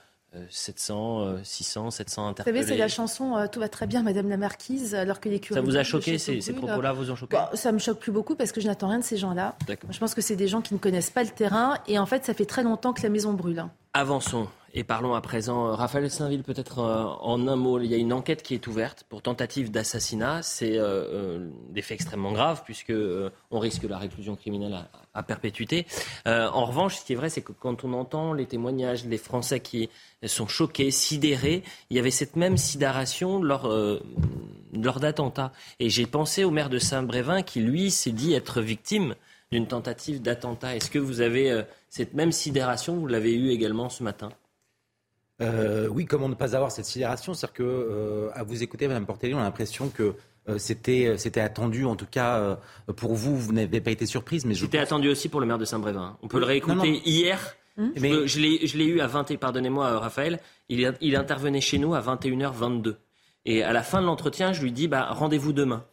700, 0.50 1.38
600, 1.44 1.92
700 1.92 2.28
interpellés. 2.28 2.58
Vous 2.58 2.64
savez, 2.64 2.74
c'est 2.76 2.80
la 2.80 2.88
chanson 2.88 3.36
euh, 3.36 3.48
Tout 3.48 3.60
va 3.60 3.70
très 3.70 3.88
bien, 3.88 4.04
Madame 4.04 4.30
la 4.30 4.38
Marquise, 4.38 4.94
alors 4.94 5.20
que 5.20 5.30
les 5.30 5.42
Ça 5.50 5.62
vous 5.62 5.78
a 5.78 5.84
choqué, 5.84 6.18
ces, 6.18 6.54
propos-là 6.54 6.94
vous 6.94 7.12
ont 7.12 7.16
choqué 7.16 7.36
Ça 7.36 7.56
Ça 7.56 7.72
me 7.72 7.80
choque 7.80 8.00
plus 8.00 8.12
beaucoup 8.12 8.36
parce 8.36 8.52
que 8.52 8.62
je 8.62 8.68
n'attends 8.68 8.90
rien 8.90 9.00
de 9.00 9.04
ces 9.04 9.18
gens-là. 9.18 9.56
Je 9.90 10.00
pense 10.00 10.14
que 10.14 10.22
c'est 10.22 10.36
des 10.36 10.48
gens 10.48 10.62
qui 10.62 10.74
ne 10.74 10.80
connaissent 10.80 11.10
pas 11.10 11.24
le 11.24 11.30
terrain 11.30 11.78
et 11.88 11.98
en 12.00 12.06
fait, 12.06 12.26
ça 12.26 12.34
fait 12.34 12.46
très 12.46 12.64
longtemps 12.64 12.94
que 12.94 13.02
la 13.02 13.10
maison 13.10 13.34
brûle. 13.34 13.66
Avançons. 13.94 14.48
Et 14.74 14.84
parlons 14.84 15.16
à 15.16 15.22
présent, 15.22 15.68
euh, 15.68 15.74
Raphaël 15.74 16.10
Saint-Ville, 16.12 16.44
peut-être 16.44 16.80
euh, 16.80 17.04
en 17.04 17.48
un 17.48 17.56
mot. 17.56 17.80
Il 17.80 17.88
y 17.88 17.94
a 17.94 17.98
une 17.98 18.14
enquête 18.14 18.44
qui 18.44 18.54
est 18.54 18.68
ouverte 18.68 19.04
pour 19.10 19.22
tentative 19.22 19.72
d'assassinat. 19.72 20.44
C'est 20.44 20.78
euh, 20.78 21.50
des 21.70 21.82
faits 21.82 21.96
extrêmement 21.96 22.32
graves 22.32 22.62
puisque 22.66 22.94
on 23.52 23.60
risque 23.60 23.84
la 23.84 23.98
réclusion 23.98 24.36
criminelle 24.36 24.78
à, 25.14 25.24
perpétuité. 25.24 25.86
en 26.26 26.66
revanche, 26.66 26.98
ce 26.98 27.06
qui 27.06 27.14
est 27.14 27.16
vrai, 27.16 27.30
c'est 27.30 27.42
que 27.42 27.52
quand 27.52 27.84
on 27.84 27.94
entend 27.94 28.34
les 28.34 28.46
témoignages 28.46 29.06
des 29.06 29.18
Français 29.18 29.60
qui 29.60 29.90
sont 30.26 30.48
choqués, 30.48 30.92
sidérés, 30.92 31.64
il 31.90 31.98
y 31.98 32.00
avait 32.00 32.12
cette 32.12 32.36
même 32.36 32.58
sidération 32.58 33.42
lors, 33.42 33.70
lors 34.74 35.00
d'attentats. 35.00 35.52
Et 35.80 35.90
j'ai 35.90 36.06
pensé 36.06 36.44
au 36.44 36.52
maire 36.52 36.70
de 36.70 36.80
Saint-Brévin 36.80 37.42
qui, 37.42 37.60
lui, 37.60 37.92
s'est 37.92 38.12
dit 38.12 38.34
être 38.34 38.62
victime 38.62 39.16
d'une 39.52 39.68
tentative 39.68 40.22
d'attentat. 40.22 40.76
Est-ce 40.76 40.90
que 40.90 41.00
vous 41.00 41.22
avez 41.22 41.64
cette 41.90 42.14
même 42.14 42.32
sidération? 42.32 42.96
Vous 42.96 43.08
l'avez 43.08 43.34
eu 43.34 43.50
également 43.50 43.90
ce 43.90 44.04
matin? 44.04 44.30
Euh, 45.42 45.88
oui, 45.88 46.06
comment 46.06 46.30
ne 46.30 46.36
pas 46.36 46.56
avoir 46.56 46.72
cette 46.72 46.86
sidération? 46.86 47.34
C'est-à-dire 47.34 47.54
que, 47.54 47.64
euh, 47.64 48.30
à 48.34 48.44
vous 48.44 48.62
écouter, 48.64 48.88
Mme 48.88 49.06
Portelli, 49.06 49.34
on 49.34 49.40
a 49.40 49.44
l'impression 49.44 49.90
que 49.90 50.16
euh, 50.48 50.58
c'était, 50.58 51.16
c'était 51.18 51.40
attendu, 51.40 51.86
en 51.86 51.96
tout 51.96 52.08
cas 52.10 52.58
pour 52.96 53.14
vous, 53.14 53.38
vous 53.38 53.54
n'avez 53.54 53.82
pas 53.82 53.92
été 53.92 54.06
surprise. 54.06 54.46
Mais 54.46 54.56
c'était 54.56 54.80
attendu 54.80 55.10
aussi 55.10 55.30
pour 55.30 55.40
le 55.40 55.46
maire 55.46 55.58
de 55.58 55.66
Saint-Brévin. 55.66 56.18
On 56.22 56.28
peut 56.28 56.40
le 56.40 56.46
réécouter 56.46 57.02
hier. 57.06 57.56
Hum. 57.78 57.94
Mais... 58.00 58.28
Je, 58.28 58.40
l'ai, 58.40 58.68
je 58.68 58.78
l'ai 58.78 58.86
eu 58.86 59.00
à 59.00 59.08
20 59.08 59.38
pardonnez-moi 59.38 60.00
Raphaël, 60.00 60.40
il, 60.68 60.94
il 61.00 61.16
intervenait 61.16 61.62
chez 61.62 61.78
nous 61.78 61.94
à 61.94 62.02
21h22. 62.02 62.96
Et 63.46 63.64
à 63.64 63.72
la 63.72 63.84
fin 63.84 64.02
de 64.02 64.06
l'entretien, 64.06 64.52
je 64.52 64.62
lui 64.62 64.72
dis 64.72 64.88
bah, 64.88 65.08
rendez-vous 65.12 65.54
demain. 65.54 65.86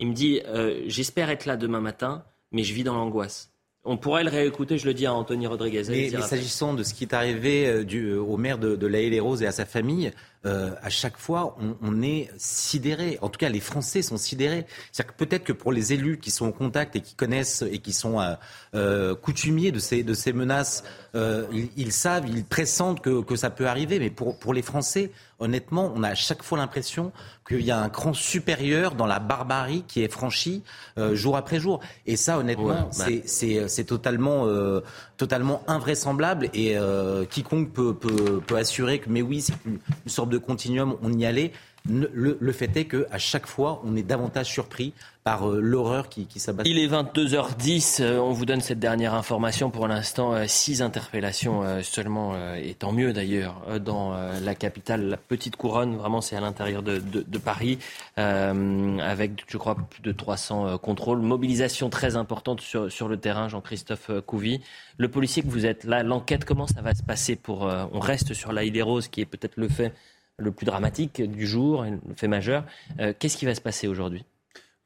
Il 0.00 0.08
me 0.08 0.14
dit 0.14 0.40
j'espère 0.86 1.30
être 1.30 1.46
là 1.46 1.56
demain 1.56 1.80
matin, 1.80 2.24
mais 2.52 2.62
je 2.62 2.74
vis 2.74 2.84
dans 2.84 2.94
l'angoisse. 2.94 3.50
On 3.84 3.96
pourrait 3.96 4.24
le 4.24 4.30
réécouter, 4.30 4.76
je 4.76 4.86
le 4.86 4.92
dis 4.92 5.06
à 5.06 5.14
Anthony 5.14 5.46
Rodriguez. 5.46 5.84
Mais, 5.88 6.10
s'agissant 6.20 6.74
de 6.74 6.82
ce 6.82 6.92
qui 6.92 7.04
est 7.04 7.14
arrivé 7.14 7.66
euh, 7.66 7.84
du, 7.84 8.12
au 8.12 8.36
maire 8.36 8.58
de, 8.58 8.76
de 8.76 8.86
La 8.86 9.00
les 9.00 9.20
Roses 9.20 9.42
et 9.42 9.46
à 9.46 9.52
sa 9.52 9.64
famille, 9.64 10.12
euh, 10.46 10.70
à 10.82 10.88
chaque 10.88 11.18
fois, 11.18 11.56
on, 11.60 11.76
on, 11.82 12.02
est 12.02 12.30
sidéré. 12.38 13.18
En 13.20 13.28
tout 13.28 13.38
cas, 13.38 13.50
les 13.50 13.60
Français 13.60 14.00
sont 14.00 14.16
sidérés. 14.16 14.66
C'est-à-dire 14.90 15.14
que 15.14 15.24
peut-être 15.24 15.44
que 15.44 15.52
pour 15.52 15.70
les 15.70 15.92
élus 15.92 16.18
qui 16.18 16.30
sont 16.30 16.46
en 16.46 16.52
contact 16.52 16.96
et 16.96 17.02
qui 17.02 17.14
connaissent 17.14 17.62
et 17.62 17.78
qui 17.78 17.92
sont 17.92 18.20
euh, 18.20 18.34
euh 18.74 19.14
coutumiers 19.14 19.70
de 19.70 19.78
ces, 19.78 20.02
de 20.02 20.14
ces 20.14 20.32
menaces, 20.32 20.82
ils, 21.14 21.68
ils, 21.76 21.92
savent, 21.92 22.26
ils 22.28 22.44
pressentent 22.44 23.00
que, 23.00 23.22
que, 23.22 23.36
ça 23.36 23.50
peut 23.50 23.66
arriver. 23.66 23.98
Mais 23.98 24.10
pour, 24.10 24.38
pour 24.38 24.54
les 24.54 24.62
Français, 24.62 25.10
honnêtement, 25.40 25.92
on 25.94 26.02
a 26.02 26.10
à 26.10 26.14
chaque 26.14 26.42
fois 26.42 26.58
l'impression 26.58 27.12
qu'il 27.48 27.62
y 27.62 27.70
a 27.70 27.80
un 27.80 27.88
cran 27.88 28.12
supérieur 28.12 28.94
dans 28.94 29.06
la 29.06 29.18
barbarie 29.18 29.84
qui 29.88 30.02
est 30.04 30.12
franchie 30.12 30.62
euh, 30.98 31.16
jour 31.16 31.36
après 31.36 31.58
jour. 31.58 31.80
Et 32.06 32.16
ça, 32.16 32.38
honnêtement, 32.38 32.88
bah. 32.98 33.06
c'est 33.24 33.84
totalement, 33.84 34.46
euh, 34.46 34.80
totalement 35.16 35.62
invraisemblable. 35.66 36.50
Et 36.54 36.78
euh, 36.78 37.24
quiconque 37.24 37.72
peut, 37.72 37.94
peut, 37.94 38.40
peut, 38.46 38.56
assurer 38.56 39.00
que, 39.00 39.08
mais 39.08 39.22
oui, 39.22 39.40
c'est 39.40 39.54
une, 39.66 39.78
une 40.04 40.10
sorte 40.10 40.29
de 40.30 40.38
continuum, 40.38 40.96
on 41.02 41.12
y 41.12 41.26
allait. 41.26 41.52
Le, 41.88 42.52
fait 42.52 42.76
est 42.76 42.84
qu'à 42.84 43.18
chaque 43.18 43.46
fois, 43.46 43.80
on 43.84 43.96
est 43.96 44.02
davantage 44.02 44.46
surpris 44.46 44.92
par 45.24 45.48
euh, 45.48 45.60
l'horreur 45.60 46.08
qui, 46.08 46.26
s'abat. 46.36 46.62
Il 46.66 46.78
est 46.78 46.88
22h10. 46.88 48.02
Euh, 48.02 48.18
on 48.18 48.32
vous 48.32 48.44
donne 48.44 48.60
cette 48.60 48.78
dernière 48.78 49.14
information. 49.14 49.70
Pour 49.70 49.88
l'instant, 49.88 50.34
euh, 50.34 50.44
six 50.46 50.82
interpellations 50.82 51.82
seulement, 51.82 52.34
et 52.56 52.74
tant 52.74 52.92
mieux 52.92 53.12
d'ailleurs, 53.12 53.62
dans 53.80 54.12
la 54.12 54.54
capitale, 54.54 55.08
la 55.08 55.16
petite 55.16 55.56
couronne. 55.56 55.96
Vraiment, 55.96 56.20
c'est 56.20 56.36
à 56.36 56.40
l'intérieur 56.40 56.82
de, 56.82 57.38
Paris, 57.38 57.78
avec, 58.16 59.44
je 59.48 59.56
crois, 59.56 59.74
plus 59.74 60.02
de 60.02 60.12
300 60.12 60.78
contrôles. 60.78 61.20
Mobilisation 61.20 61.88
très 61.88 62.16
importante 62.16 62.60
sur, 62.60 62.92
sur 62.92 63.08
le 63.08 63.16
terrain, 63.16 63.48
Jean-Christophe 63.48 64.10
Couvi. 64.26 64.60
Le 64.98 65.08
policier 65.08 65.42
que 65.42 65.48
vous 65.48 65.66
êtes 65.66 65.84
là, 65.84 66.02
l'enquête, 66.02 66.44
comment 66.44 66.66
ça 66.66 66.82
va 66.82 66.94
se 66.94 67.02
passer 67.02 67.36
pour. 67.36 67.62
on 67.62 68.00
reste 68.00 68.34
sur 68.34 68.52
l'Aïe 68.52 68.70
des 68.70 68.82
Roses, 68.82 69.08
qui 69.08 69.20
est 69.20 69.26
peut-être 69.26 69.56
le 69.56 69.68
fait 69.68 69.92
le 70.40 70.50
plus 70.50 70.66
dramatique 70.66 71.22
du 71.22 71.46
jour, 71.46 71.84
le 71.84 72.14
fait 72.16 72.28
majeur. 72.28 72.64
Euh, 72.98 73.12
qu'est-ce 73.18 73.36
qui 73.36 73.44
va 73.46 73.54
se 73.54 73.60
passer 73.60 73.88
aujourd'hui? 73.88 74.24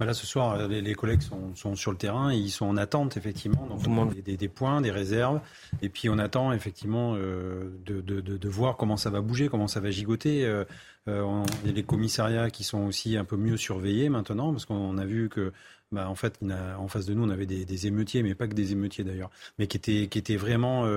Voilà, 0.00 0.12
ce 0.12 0.26
soir, 0.26 0.54
euh, 0.54 0.66
les, 0.66 0.94
collègues 0.94 1.22
sont, 1.54 1.76
sur 1.76 1.92
le 1.92 1.96
terrain 1.96 2.32
et 2.32 2.36
ils 2.36 2.50
sont 2.50 2.66
en 2.66 2.76
attente, 2.76 3.16
effectivement, 3.16 3.66
donc 3.66 4.14
des, 4.24 4.36
des, 4.36 4.48
points, 4.48 4.80
des 4.80 4.90
réserves. 4.90 5.40
Et 5.82 5.88
puis 5.88 6.08
on 6.08 6.18
attend, 6.18 6.52
effectivement, 6.52 7.14
euh, 7.16 7.70
de, 7.86 8.48
voir 8.48 8.76
comment 8.76 8.96
ça 8.96 9.10
va 9.10 9.20
bouger, 9.20 9.48
comment 9.48 9.68
ça 9.68 9.78
va 9.78 9.90
gigoter. 9.90 10.40
il 10.40 11.12
y 11.66 11.68
a 11.68 11.72
les 11.72 11.82
commissariats 11.84 12.50
qui 12.50 12.64
sont 12.64 12.82
aussi 12.86 13.16
un 13.16 13.24
peu 13.24 13.36
mieux 13.36 13.56
surveillés 13.56 14.08
maintenant, 14.08 14.50
parce 14.50 14.64
qu'on 14.64 14.98
a 14.98 15.04
vu 15.04 15.28
que 15.28 15.52
bah, 15.92 16.08
en 16.08 16.16
fait, 16.16 16.40
en 16.76 16.88
face 16.88 17.06
de 17.06 17.14
nous, 17.14 17.24
on 17.24 17.30
avait 17.30 17.46
des, 17.46 17.86
émeutiers, 17.86 18.24
mais 18.24 18.34
pas 18.34 18.48
que 18.48 18.54
des 18.54 18.72
émeutiers 18.72 19.04
d'ailleurs, 19.04 19.30
mais 19.60 19.68
qui 19.68 19.76
étaient, 19.76 20.08
qui 20.08 20.18
étaient 20.18 20.36
vraiment 20.36 20.88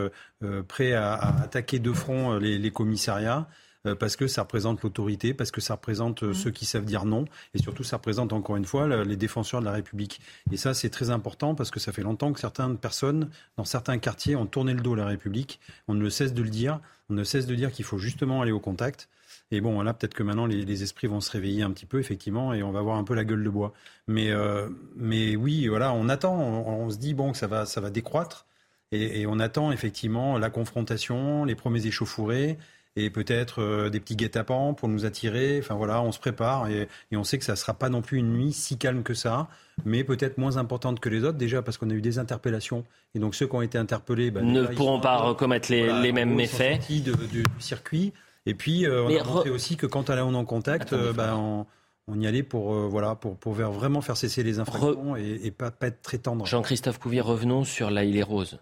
prêts 0.67 0.93
à, 0.93 1.13
attaquer 1.43 1.77
de 1.77 1.93
front 1.93 2.39
les 2.39 2.71
commissariats. 2.71 3.47
Euh, 3.85 3.95
parce 3.95 4.15
que 4.15 4.27
ça 4.27 4.41
représente 4.41 4.81
l'autorité, 4.81 5.33
parce 5.33 5.51
que 5.51 5.61
ça 5.61 5.75
représente 5.75 6.23
euh, 6.23 6.31
mmh. 6.31 6.33
ceux 6.33 6.51
qui 6.51 6.65
savent 6.65 6.85
dire 6.85 7.05
non, 7.05 7.25
et 7.53 7.59
surtout 7.59 7.83
ça 7.83 7.97
représente 7.97 8.33
encore 8.33 8.55
une 8.55 8.65
fois 8.65 9.03
les 9.03 9.15
défenseurs 9.15 9.59
de 9.59 9.65
la 9.65 9.71
République. 9.71 10.19
Et 10.51 10.57
ça, 10.57 10.73
c'est 10.73 10.89
très 10.89 11.09
important 11.09 11.55
parce 11.55 11.71
que 11.71 11.79
ça 11.79 11.91
fait 11.91 12.01
longtemps 12.01 12.33
que 12.33 12.39
certaines 12.39 12.77
personnes, 12.77 13.29
dans 13.55 13.65
certains 13.65 13.97
quartiers, 13.97 14.35
ont 14.35 14.45
tourné 14.45 14.73
le 14.73 14.81
dos 14.81 14.93
à 14.93 14.97
la 14.97 15.05
République. 15.05 15.59
On 15.87 15.93
ne 15.93 16.09
cesse 16.09 16.33
de 16.33 16.41
le 16.41 16.49
dire. 16.49 16.79
On 17.09 17.13
ne 17.13 17.23
cesse 17.23 17.45
de 17.45 17.55
dire 17.55 17.71
qu'il 17.71 17.85
faut 17.85 17.97
justement 17.97 18.41
aller 18.41 18.51
au 18.51 18.59
contact. 18.59 19.07
Et 19.51 19.61
bon, 19.61 19.81
là, 19.81 19.93
peut-être 19.93 20.13
que 20.13 20.23
maintenant, 20.23 20.45
les, 20.45 20.83
esprits 20.83 21.07
vont 21.07 21.21
se 21.21 21.31
réveiller 21.31 21.63
un 21.63 21.71
petit 21.71 21.85
peu, 21.85 21.99
effectivement, 21.99 22.53
et 22.53 22.63
on 22.63 22.71
va 22.71 22.81
voir 22.81 22.97
un 22.97 23.03
peu 23.03 23.13
la 23.13 23.23
gueule 23.23 23.43
de 23.43 23.49
bois. 23.49 23.73
Mais, 24.07 24.31
euh, 24.31 24.67
mais 24.95 25.35
oui, 25.37 25.67
voilà, 25.67 25.93
on 25.93 26.09
attend, 26.09 26.37
on, 26.37 26.89
se 26.89 26.97
dit, 26.97 27.13
bon, 27.13 27.31
que 27.31 27.37
ça 27.37 27.47
va, 27.47 27.65
ça 27.65 27.79
va 27.79 27.89
décroître, 27.89 28.45
et, 28.91 29.21
et 29.21 29.27
on 29.27 29.39
attend 29.39 29.71
effectivement 29.71 30.37
la 30.37 30.49
confrontation, 30.49 31.45
les 31.45 31.55
premiers 31.55 31.85
échauffourés, 31.85 32.57
et 32.97 33.09
peut-être 33.09 33.89
des 33.89 33.99
petits 33.99 34.15
guet-apens 34.15 34.73
pour 34.73 34.89
nous 34.89 35.05
attirer. 35.05 35.59
Enfin 35.59 35.75
voilà, 35.75 36.01
on 36.01 36.11
se 36.11 36.19
prépare 36.19 36.67
et, 36.69 36.87
on 37.13 37.23
sait 37.23 37.37
que 37.37 37.45
ça 37.45 37.53
ne 37.53 37.57
sera 37.57 37.73
pas 37.73 37.89
non 37.89 38.01
plus 38.01 38.17
une 38.17 38.33
nuit 38.33 38.51
si 38.51 38.77
calme 38.77 39.03
que 39.03 39.13
ça, 39.13 39.47
mais 39.85 40.03
peut-être 40.03 40.37
moins 40.37 40.57
importante 40.57 40.99
que 40.99 41.09
les 41.09 41.23
autres, 41.23 41.37
déjà 41.37 41.61
parce 41.61 41.77
qu'on 41.77 41.89
a 41.89 41.93
eu 41.93 42.01
des 42.01 42.19
interpellations. 42.19 42.83
Et 43.15 43.19
donc 43.19 43.35
ceux 43.35 43.47
qui 43.47 43.55
ont 43.55 43.61
été 43.61 43.77
interpellés 43.77 44.31
bah, 44.31 44.41
ne 44.41 44.63
pourront 44.63 44.99
pas 44.99 45.33
commettre 45.35 45.71
les, 45.71 46.11
mêmes 46.11 46.33
méfaits. 46.33 46.79
Du 46.89 47.45
circuit. 47.59 48.13
Et 48.45 48.53
puis, 48.53 48.85
on 48.87 49.07
a 49.07 49.23
montré 49.23 49.49
aussi 49.49 49.77
que 49.77 49.85
quand 49.85 50.09
on 50.09 50.15
est 50.15 50.19
en 50.19 50.45
contact, 50.45 50.95
bah, 51.13 51.35
on, 51.37 51.65
on 52.07 52.19
y 52.19 52.27
allait 52.27 52.43
pour, 52.43 52.73
euh, 52.73 52.87
voilà, 52.87 53.15
pour, 53.15 53.35
pour 53.37 53.53
vraiment 53.53 54.01
faire 54.01 54.17
cesser 54.17 54.43
les 54.43 54.59
infractions 54.59 55.15
et, 55.15 55.51
pas, 55.51 55.71
pas, 55.71 55.87
être 55.87 56.01
très 56.01 56.17
tendre. 56.17 56.45
Jean-Christophe 56.45 56.99
Couvier, 56.99 57.21
revenons 57.21 57.63
sur 57.63 57.91
la 57.91 58.03
île 58.03 58.23
Rose. 58.23 58.59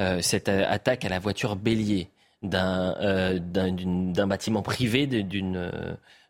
Euh, 0.00 0.20
cette 0.20 0.48
euh, 0.48 0.64
attaque 0.68 1.04
à 1.04 1.08
la 1.08 1.18
voiture 1.18 1.56
bélier 1.56 2.08
d'un 2.42 3.38
d'un 3.40 4.26
bâtiment 4.26 4.62
privé 4.62 5.06
d'une 5.06 5.72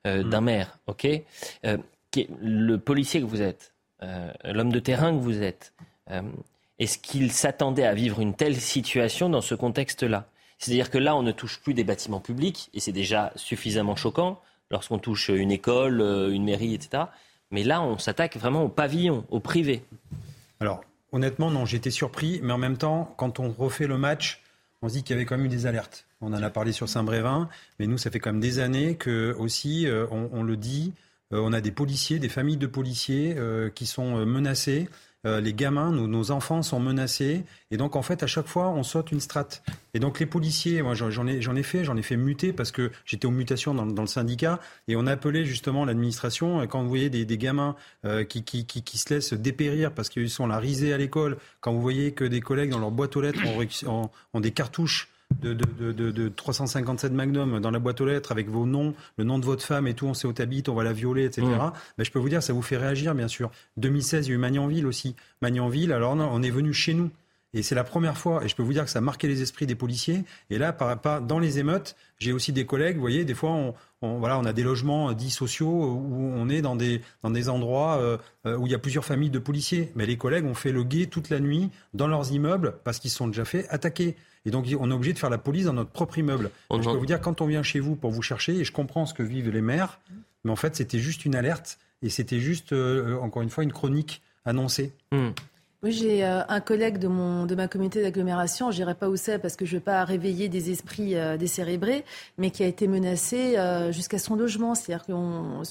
d'un 0.05 0.41
mm. 0.41 0.45
maire, 0.45 0.79
ok? 0.87 1.07
Le 2.41 2.77
policier 2.77 3.21
que 3.21 3.27
vous 3.27 3.43
êtes, 3.43 3.75
l'homme 4.45 4.73
de 4.73 4.79
terrain 4.79 5.13
que 5.13 5.23
vous 5.23 5.43
êtes, 5.43 5.73
est-ce 6.79 6.99
qu'il 6.99 7.33
s'attendait 7.33 7.85
à 7.85 7.95
vivre 7.95 8.21
une 8.21 8.35
telle 8.35 8.57
situation 8.57 9.29
dans 9.29 9.41
ce 9.41 9.55
contexte-là? 9.55 10.29
C'est-à-dire 10.59 10.91
que 10.91 10.99
là, 10.99 11.17
on 11.17 11.23
ne 11.23 11.33
touche 11.33 11.61
plus 11.61 11.75
des 11.75 11.85
bâtiments 11.85 12.21
publics, 12.21 12.69
et 12.75 12.81
c'est 12.81 12.93
déjà 12.93 13.33
suffisamment 13.37 13.97
choquant 13.97 14.41
lorsqu'on 14.71 14.99
touche 14.99 15.29
une 15.29 15.51
école, 15.51 16.01
euh, 16.01 16.31
une 16.31 16.45
mairie, 16.45 16.75
etc. 16.75 17.05
Mais 17.51 17.63
là, 17.63 17.81
on 17.81 17.99
s'attaque 17.99 18.37
vraiment 18.37 18.63
au 18.65 18.69
pavillon, 18.69 19.25
au 19.31 19.41
privé. 19.41 19.83
Alors, 20.61 20.83
honnêtement, 21.13 21.51
non, 21.51 21.65
j'étais 21.65 21.91
surpris, 21.91 22.41
mais 22.43 22.53
en 22.53 22.59
même 22.59 22.77
temps, 22.77 23.15
quand 23.17 23.41
on 23.41 23.51
refait 23.51 23.87
le 23.87 23.97
match, 23.97 24.43
on 24.83 24.89
se 24.89 24.95
dit 24.95 25.03
qu'il 25.03 25.15
y 25.15 25.19
avait 25.19 25.25
quand 25.25 25.37
même 25.37 25.47
eu 25.47 25.51
des 25.51 25.67
alertes. 25.67 26.07
On 26.21 26.33
en 26.33 26.43
a 26.43 26.51
parlé 26.51 26.73
sur 26.73 26.89
Saint-Brévin, 26.89 27.49
mais 27.79 27.87
nous, 27.87 27.99
ça 27.99 28.11
fait 28.11 28.21
quand 28.21 28.33
même 28.33 28.41
des 28.41 28.59
années 28.59 28.97
que 28.97 29.35
aussi, 29.39 29.87
euh, 29.87 30.07
on, 30.11 30.43
le 30.43 30.57
dit, 30.57 30.93
euh, 31.33 31.41
on 31.43 31.53
a 31.53 31.61
des 31.61 31.73
policiers, 31.73 32.19
des 32.19 32.29
familles 32.29 32.57
de 32.57 32.67
policiers 32.67 33.37
qui 33.75 33.87
sont 33.87 34.25
menacés. 34.25 34.89
Euh, 35.29 35.41
les 35.41 35.53
gamins, 35.53 35.93
nos, 35.93 36.31
enfants 36.31 36.63
sont 36.63 36.81
menacés. 36.81 37.45
Et 37.71 37.77
donc, 37.77 37.97
en 37.97 38.03
fait, 38.03 38.23
à 38.23 38.27
chaque 38.27 38.47
fois, 38.47 38.71
on 38.71 38.83
saute 38.83 39.13
une 39.13 39.21
strate. 39.21 39.63
Et 39.93 39.99
donc, 39.99 40.21
les 40.21 40.27
policiers, 40.27 40.81
moi, 40.81 40.95
j'en 40.95 41.27
ai, 41.27 41.39
ai 41.39 41.63
fait, 41.63 41.85
j'en 41.85 41.97
ai 41.97 42.03
fait 42.03 42.17
muter 42.17 42.53
parce 42.53 42.73
que 42.73 42.91
j'étais 43.05 43.27
aux 43.27 43.31
mutations 43.31 43.75
dans, 43.75 44.03
le 44.03 44.09
syndicat. 44.09 44.59
Et 44.89 44.97
on 44.97 45.07
appelait 45.07 45.45
justement 45.45 45.85
l'administration. 45.85 46.67
Quand 46.67 46.83
vous 46.83 46.89
voyez 46.89 47.11
des, 47.11 47.39
gamins 47.39 47.77
euh, 48.07 48.25
qui, 48.25 48.43
qui, 48.43 48.99
se 48.99 49.13
laissent 49.13 49.35
dépérir 49.35 49.93
parce 49.93 50.09
qu'ils 50.09 50.31
sont 50.31 50.47
la 50.47 50.59
risée 50.59 50.95
à 50.95 50.97
l'école, 50.97 51.37
quand 51.61 51.73
vous 51.73 51.83
voyez 51.83 52.13
que 52.13 52.25
des 52.25 52.41
collègues 52.41 52.71
dans 52.71 52.79
leur 52.79 52.91
boîte 52.91 53.17
aux 53.17 53.21
lettres 53.21 53.41
ont 53.87 54.41
des 54.41 54.53
cartouches 54.53 55.09
de, 55.41 55.55
de, 55.55 56.11
de, 56.11 56.29
357 56.29 57.13
Magnum 57.13 57.61
dans 57.61 57.71
la 57.71 57.79
boîte 57.79 58.01
aux 58.01 58.07
lettres 58.07 58.33
avec 58.33 58.49
vos 58.49 58.67
noms, 58.67 58.95
le 59.17 59.25
nom 59.25 59.39
de 59.39 59.45
votre 59.45 59.65
femme 59.65 59.87
et 59.87 59.95
tout, 59.95 60.07
on 60.07 60.15
sait 60.15 60.27
où 60.27 60.33
t'habites, 60.33 60.69
on 60.69 60.75
va 60.75 60.85
la 60.85 60.93
violer, 60.93 61.25
etc. 61.25 61.43
Mais 61.47 61.57
mm. 61.57 61.73
ben, 61.99 62.05
je 62.05 62.11
peux 62.11 62.19
vous 62.19 62.29
dire, 62.29 62.43
ça 62.43 62.53
vous 62.53 62.63
fait 62.63 62.77
réagir, 62.77 63.15
bien 63.15 63.29
sûr. 63.29 63.51
2016, 63.77 64.27
il 64.27 64.31
y 64.31 64.33
a 64.33 64.35
eu 64.35 64.39
Magnanville 64.39 64.87
aussi. 64.87 65.15
Magnanville, 65.43 65.93
alors 65.93 66.17
on 66.17 66.43
est 66.43 66.51
venu 66.51 66.73
chez 66.73 66.95
nous. 66.95 67.11
Et 67.55 67.63
c'est 67.63 67.75
la 67.75 67.85
première 67.85 68.19
fois, 68.19 68.45
et 68.45 68.49
je 68.49 68.55
peux 68.55 68.63
vous 68.63 68.75
dire 68.75 68.85
que 68.85 68.91
ça 68.91 68.99
a 68.99 69.03
marqué 69.03 69.27
les 69.27 69.41
esprits 69.41 69.67
des 69.67 69.75
policiers. 69.75 70.25
Et 70.51 70.59
là, 70.59 70.73
par, 70.73 71.23
dans 71.23 71.39
les 71.39 71.59
émeutes, 71.59 71.97
j'ai 72.19 72.33
aussi 72.33 72.53
des 72.53 72.67
collègues, 72.67 72.97
vous 72.97 73.01
voyez, 73.01 73.25
des 73.25 73.35
fois, 73.35 73.51
on, 74.03 74.19
voilà, 74.19 74.39
on 74.39 74.45
a 74.45 74.53
des 74.53 74.63
logements 74.63 75.13
dits 75.13 75.31
sociaux 75.31 75.69
où 75.69 76.33
on 76.37 76.49
est 76.51 76.61
dans 76.61 76.77
des, 76.77 77.01
dans 77.23 77.31
des 77.31 77.49
endroits 77.49 77.99
euh, 77.99 78.19
euh, 78.47 78.57
où 78.57 78.67
il 78.67 78.73
y 78.73 78.75
a 78.75 78.79
plusieurs 78.79 79.05
familles 79.05 79.31
de 79.31 79.39
policiers. 79.39 79.91
Mais 79.95 80.05
les 80.05 80.19
collègues 80.19 80.45
ont 80.45 80.55
fait 80.55 80.73
le 80.73 80.85
guet 80.85 81.07
toute 81.07 81.31
la 81.31 81.41
nuit 81.41 81.71
dans 81.95 82.07
leurs 82.07 82.33
immeubles 82.33 82.75
parce 82.85 82.99
qu'ils 82.99 83.11
sont 83.11 83.29
déjà 83.29 83.47
fait 83.47 83.67
attaquer. 83.71 84.15
Et 84.45 84.51
donc, 84.51 84.67
on 84.79 84.91
est 84.91 84.95
obligé 84.95 85.15
de 85.15 85.19
faire 85.19 85.31
la 85.31 85.39
police 85.39 85.65
dans 85.65 85.73
notre 85.73 85.91
propre 85.91 86.19
immeuble. 86.19 86.51
je 86.71 86.77
peux 86.77 86.97
vous 86.97 87.07
dire, 87.07 87.21
quand 87.21 87.41
on 87.41 87.47
vient 87.47 87.63
chez 87.63 87.81
vous 87.81 87.97
pour 87.97 88.11
vous 88.11 88.23
chercher, 88.23 88.57
et 88.57 88.65
je 88.65 88.73
comprends 88.73 89.07
ce 89.07 89.15
que 89.15 89.23
vivent 89.23 89.51
les 89.51 89.61
maires, 89.61 90.01
mais 90.45 90.51
en 90.51 90.57
fait, 90.57 90.77
c'était 90.77 90.99
juste 90.99 91.25
une 91.25 91.35
alerte 91.35 91.79
et 92.03 92.11
c'était 92.11 92.39
juste, 92.39 92.73
euh, 92.73 93.19
encore 93.19 93.43
une 93.43 93.51
fois, 93.51 93.65
une 93.65 93.73
chronique 93.73 94.23
annoncée. 94.45 94.93
Hmm. 95.13 95.31
Moi, 95.83 95.93
j'ai 95.93 96.25
euh, 96.25 96.43
un 96.49 96.61
collègue 96.61 96.99
de, 96.99 97.07
mon, 97.07 97.47
de 97.47 97.55
ma 97.55 97.69
communauté 97.69 98.03
d'agglomération, 98.03 98.71
je 98.71 98.77
dirais 98.77 98.97
pas 98.97 99.09
où 99.09 99.17
c'est 99.17 99.39
parce 99.39 99.55
que 99.55 99.65
je 99.65 99.75
ne 99.75 99.79
veux 99.79 99.85
pas 99.85 100.05
réveiller 100.05 100.49
des 100.49 100.71
esprits 100.71 101.15
euh, 101.15 101.37
décérébrés, 101.37 102.05
mais 102.37 102.51
qui 102.51 102.65
a 102.65 102.67
été 102.67 102.89
menacé 102.89 103.57
jusqu'à 103.91 104.19
son 104.19 104.35
logement. 104.35 104.75
C'est-à-dire 104.75 105.07
qu'on 105.07 105.63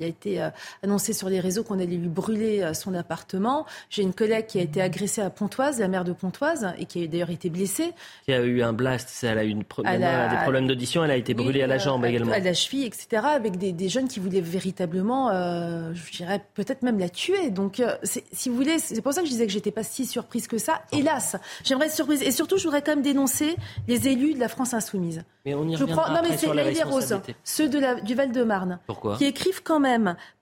il 0.00 0.06
a 0.06 0.08
été 0.08 0.42
euh, 0.42 0.50
annoncé 0.82 1.12
sur 1.12 1.28
les 1.28 1.38
réseaux 1.38 1.62
qu'on 1.62 1.78
allait 1.78 1.96
lui 1.96 2.08
brûler 2.08 2.62
euh, 2.62 2.74
son 2.74 2.94
appartement. 2.94 3.64
J'ai 3.90 4.02
une 4.02 4.12
collègue 4.12 4.46
qui 4.46 4.58
a 4.58 4.62
été 4.62 4.82
agressée 4.82 5.22
à 5.22 5.30
Pontoise, 5.30 5.78
la 5.78 5.86
mère 5.86 6.02
de 6.02 6.12
Pontoise, 6.12 6.74
et 6.78 6.86
qui 6.86 7.04
a 7.04 7.06
d'ailleurs 7.06 7.30
été 7.30 7.48
blessée. 7.48 7.92
Qui 8.24 8.32
a 8.32 8.40
eu 8.40 8.62
un 8.62 8.72
blast, 8.72 9.22
elle 9.22 9.38
a 9.38 9.44
eu 9.44 9.50
une 9.50 9.60
des 9.62 10.36
problèmes 10.42 10.66
d'audition, 10.66 11.04
elle 11.04 11.12
a 11.12 11.16
été 11.16 11.32
brûlée 11.32 11.62
à 11.62 11.68
la 11.68 11.78
jambe 11.78 12.04
également. 12.04 12.32
À 12.32 12.40
la 12.40 12.54
cheville, 12.54 12.84
etc. 12.84 13.22
Avec 13.24 13.56
des, 13.56 13.88
jeunes 13.88 14.08
qui 14.08 14.18
voulaient 14.18 14.40
véritablement, 14.40 15.30
euh, 15.30 15.92
je 15.94 16.10
dirais 16.10 16.44
peut-être 16.54 16.82
même 16.82 16.98
la 16.98 17.08
tuer. 17.08 17.50
Donc, 17.50 17.80
si 18.02 18.48
vous 18.48 18.56
voulez, 18.56 18.78
c'est 18.80 19.00
pour 19.00 19.12
ça 19.12 19.20
que 19.20 19.26
je 19.26 19.32
disais 19.32 19.46
que 19.46 19.52
j'étais 19.52 19.70
pas 19.70 19.84
si 19.84 20.06
surprise 20.06 20.48
que 20.48 20.58
ça. 20.58 20.82
Hélas, 20.90 21.36
j'aimerais 21.62 21.86
être 21.86 21.94
surprise. 21.94 22.22
Et 22.22 22.32
surtout, 22.32 22.56
je 22.56 22.64
voudrais 22.64 22.82
quand 22.82 22.92
même 22.92 23.02
dénoncer 23.02 23.54
les 23.86 24.08
élus 24.08 24.34
de 24.34 24.40
la 24.40 24.48
France 24.48 24.74
insoumise. 24.74 25.22
Mais 25.44 25.54
on 25.54 25.68
y 25.68 25.76
je 25.76 25.84
prends... 25.84 26.10
Non, 26.10 26.20
mais 26.22 26.36
c'est 26.36 26.52
les, 26.52 26.82
roses, 26.82 27.20
ceux 27.44 27.68
de 27.68 27.78
la... 27.78 28.00
du 28.00 28.14
Val-de-Marne, 28.14 28.80
qui 29.18 29.26
écrivent 29.26 29.62
quand 29.62 29.80
même 29.80 29.84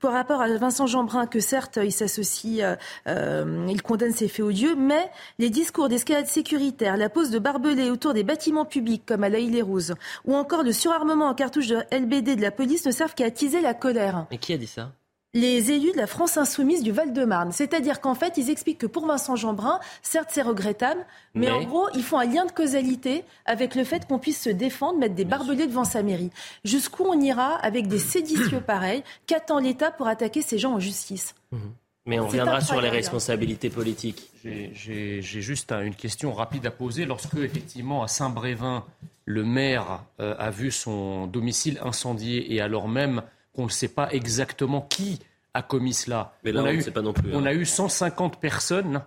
par 0.00 0.12
rapport 0.12 0.40
à 0.40 0.48
Vincent 0.56 0.86
Jeanbrun 0.86 1.26
que 1.26 1.40
certes 1.40 1.78
il 1.82 1.92
s'associe, 1.92 2.60
euh, 2.60 2.76
euh, 3.06 3.66
il 3.68 3.82
condamne 3.82 4.12
ces 4.12 4.28
faits 4.28 4.44
odieux, 4.44 4.74
mais 4.74 5.10
les 5.38 5.50
discours 5.50 5.88
d'escalade 5.88 6.26
sécuritaire, 6.26 6.96
la 6.96 7.08
pose 7.08 7.30
de 7.30 7.38
barbelés 7.38 7.90
autour 7.90 8.14
des 8.14 8.24
bâtiments 8.24 8.64
publics 8.64 9.04
comme 9.06 9.24
à 9.24 9.28
la 9.28 9.38
Île 9.38 9.62
Rose, 9.62 9.94
ou 10.24 10.34
encore 10.34 10.62
le 10.62 10.72
surarmement 10.72 11.26
en 11.26 11.34
cartouches 11.34 11.68
de 11.68 11.82
LBD 11.90 12.36
de 12.36 12.42
la 12.42 12.50
police 12.50 12.86
ne 12.86 12.90
servent 12.90 13.14
qu'à 13.14 13.26
attiser 13.26 13.60
la 13.60 13.74
colère. 13.74 14.26
Mais 14.30 14.38
qui 14.38 14.52
a 14.52 14.56
dit 14.56 14.66
ça? 14.66 14.92
Les 15.34 15.70
élus 15.72 15.92
de 15.92 15.96
la 15.96 16.06
France 16.06 16.36
insoumise 16.36 16.82
du 16.82 16.92
Val-de-Marne. 16.92 17.52
C'est-à-dire 17.52 18.00
qu'en 18.00 18.14
fait, 18.14 18.36
ils 18.36 18.50
expliquent 18.50 18.78
que 18.78 18.86
pour 18.86 19.06
Vincent 19.06 19.34
Jeanbrun, 19.36 19.80
certes 20.02 20.28
c'est 20.32 20.42
regrettable, 20.42 21.06
mais, 21.34 21.50
en 21.50 21.62
gros, 21.64 21.88
ils 21.94 22.02
font 22.02 22.18
un 22.18 22.26
lien 22.26 22.44
de 22.44 22.52
causalité 22.52 23.24
avec 23.46 23.74
le 23.74 23.84
fait 23.84 24.06
qu'on 24.06 24.18
puisse 24.18 24.42
se 24.42 24.50
défendre, 24.50 24.98
mettre 24.98 25.14
des 25.14 25.24
barbelés 25.24 25.66
devant 25.66 25.84
sa 25.84 26.02
mairie. 26.02 26.30
Jusqu'où 26.64 27.04
on 27.04 27.18
ira 27.18 27.56
avec 27.56 27.86
des 27.86 27.98
séditieux 27.98 28.60
pareils 28.60 29.02
Qu'attend 29.26 29.58
l'État 29.58 29.90
pour 29.90 30.08
attaquer 30.08 30.42
ces 30.42 30.58
gens 30.58 30.74
en 30.74 30.80
justice? 30.80 31.34
Mmh. 31.50 31.58
Mais 32.04 32.18
on 32.18 32.26
reviendra 32.26 32.60
sur 32.60 32.80
les 32.80 32.88
responsabilités 32.88 33.70
politiques. 33.70 34.30
J'ai 34.44 35.22
juste 35.22 35.72
une 35.72 35.94
question 35.94 36.32
rapide 36.32 36.66
à 36.66 36.70
poser. 36.70 37.06
Lorsque, 37.06 37.34
effectivement, 37.36 38.02
à 38.02 38.08
Saint-Brévin, 38.08 38.84
le 39.24 39.44
maire 39.44 40.02
euh, 40.18 40.34
a 40.38 40.50
vu 40.50 40.72
son 40.72 41.28
domicile 41.28 41.78
incendié 41.82 42.52
et 42.52 42.60
alors 42.60 42.88
même 42.88 43.22
qu'on 43.54 43.64
ne 43.64 43.70
sait 43.70 43.88
pas 43.88 44.12
exactement 44.12 44.80
qui 44.80 45.20
a 45.54 45.62
commis 45.62 45.92
cela. 45.92 46.34
Mais 46.44 46.52
là, 46.52 46.62
on, 46.62 46.66
a 46.66 46.72
eu, 46.72 46.82
pas 46.90 47.02
non 47.02 47.12
plus. 47.12 47.34
On 47.34 47.40
hein. 47.40 47.46
a 47.46 47.54
eu 47.54 47.64
150 47.64 48.40
personnes, 48.40 49.02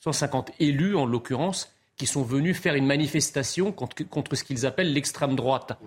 150 0.00 0.52
élus 0.58 0.96
en 0.96 1.06
l'occurrence, 1.06 1.72
qui 1.96 2.06
sont 2.06 2.22
venus 2.22 2.56
faire 2.58 2.74
une 2.74 2.86
manifestation 2.86 3.72
contre, 3.72 4.34
ce 4.34 4.44
qu'ils 4.44 4.64
appellent 4.64 4.92
l'extrême 4.92 5.36
droite. 5.36 5.78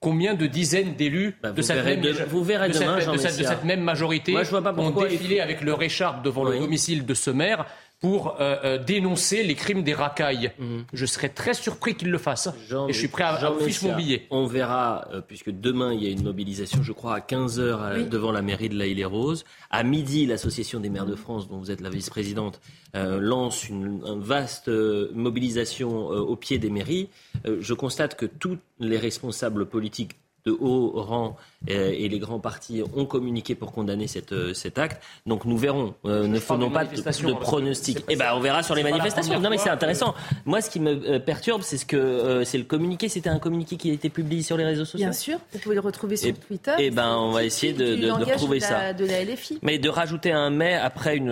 Combien 0.00 0.32
de 0.32 0.46
dizaines 0.46 0.94
d'élus 0.94 1.36
bah, 1.42 1.52
de, 1.52 1.60
cette 1.60 1.84
même, 1.84 2.00
vous 2.28 2.42
verrez 2.42 2.70
demain, 2.70 2.96
de, 3.12 3.18
cette, 3.18 3.64
même 3.64 3.82
majorité 3.82 4.34
ont 4.34 4.90
défilé 5.02 5.40
avec 5.40 5.60
leur 5.60 5.82
écharpe 5.82 6.24
devant 6.24 6.44
le 6.44 6.58
domicile 6.58 7.04
de 7.04 7.12
ce 7.12 7.30
maire 7.30 7.66
pour 8.00 8.40
euh, 8.40 8.56
euh, 8.64 8.78
dénoncer 8.78 9.42
les 9.42 9.54
crimes 9.54 9.82
des 9.82 9.92
racailles. 9.92 10.52
Mhm. 10.58 10.84
Je 10.92 11.06
serais 11.06 11.28
très 11.28 11.52
surpris 11.52 11.94
qu'il 11.94 12.10
le 12.10 12.18
fasse. 12.18 12.48
et 12.88 12.92
je 12.92 12.98
suis 12.98 13.08
prêt 13.08 13.24
à, 13.24 13.34
à 13.34 13.50
mon 13.50 13.96
billet. 13.96 14.26
On 14.30 14.46
verra, 14.46 15.06
euh, 15.12 15.20
puisque 15.20 15.50
demain, 15.50 15.92
il 15.92 16.02
y 16.02 16.06
a 16.06 16.10
une 16.10 16.22
mobilisation, 16.22 16.82
je 16.82 16.92
crois, 16.92 17.14
à 17.14 17.20
15h 17.20 18.08
devant 18.08 18.32
la 18.32 18.40
mairie 18.40 18.70
de 18.70 18.78
La 18.78 18.86
Île-et-Rose. 18.86 19.44
À 19.70 19.82
midi, 19.82 20.26
l'Association 20.26 20.80
des 20.80 20.88
maires 20.88 21.06
de 21.06 21.14
France, 21.14 21.48
dont 21.48 21.58
vous 21.58 21.70
êtes 21.70 21.82
la 21.82 21.90
vice-présidente, 21.90 22.60
lance 22.94 23.68
une, 23.68 24.02
une, 24.06 24.20
vaste 24.20 24.68
mobilisation 24.68 26.08
au 26.08 26.36
pied 26.36 26.58
des 26.58 26.70
mairies. 26.70 27.08
je 27.44 27.74
constate 27.74 28.16
que 28.16 28.26
tous 28.26 28.58
les 28.78 28.98
responsables 28.98 29.66
politiques 29.66 30.16
de 30.50 30.56
haut 30.60 30.92
rang 30.94 31.36
euh, 31.68 31.92
et 31.94 32.08
les 32.08 32.18
grands 32.18 32.38
partis 32.38 32.82
ont 32.96 33.04
communiqué 33.04 33.54
pour 33.54 33.72
condamner 33.72 34.06
cette, 34.06 34.32
euh, 34.32 34.54
cet 34.54 34.78
acte. 34.78 35.02
Donc 35.26 35.44
nous 35.44 35.58
verrons. 35.58 35.94
Euh, 36.06 36.26
ne 36.26 36.38
faisons 36.38 36.70
pas 36.70 36.84
de, 36.84 36.96
de 36.96 37.32
pronostics. 37.34 38.02
Eh 38.08 38.16
ben, 38.16 38.32
on 38.34 38.40
verra 38.40 38.62
sur 38.62 38.74
les 38.74 38.82
manifestations. 38.82 39.38
Non, 39.40 39.50
mais 39.50 39.58
c'est 39.58 39.68
intéressant. 39.68 40.14
Moi, 40.46 40.62
ce 40.62 40.70
qui 40.70 40.80
me 40.80 41.18
perturbe, 41.18 41.62
c'est 41.62 41.76
ce 41.76 41.84
que 41.84 42.42
c'est 42.44 42.58
le 42.58 42.64
communiqué. 42.64 43.08
C'était 43.08 43.28
un 43.28 43.38
communiqué 43.38 43.76
qui 43.76 43.90
a 43.90 43.92
été 43.92 44.08
publié 44.08 44.42
sur 44.42 44.56
les 44.56 44.64
réseaux 44.64 44.84
sociaux. 44.84 45.06
Bien 45.06 45.12
sûr. 45.12 45.38
Vous 45.52 45.58
pouvez 45.58 45.74
le 45.74 45.80
retrouver 45.82 46.16
sur 46.16 46.34
Twitter. 46.34 46.72
Eh 46.78 46.90
ben, 46.90 47.16
on 47.18 47.32
va 47.32 47.44
essayer 47.44 47.72
de, 47.72 47.94
de, 47.94 48.10
retrouver 48.10 48.60
ça. 48.60 48.94
De 48.94 49.04
la 49.04 49.22
LFI. 49.24 49.58
Mais 49.62 49.78
de 49.78 49.88
rajouter 49.88 50.32
un 50.32 50.50
mais 50.50 50.74
après 50.74 51.16
une, 51.16 51.30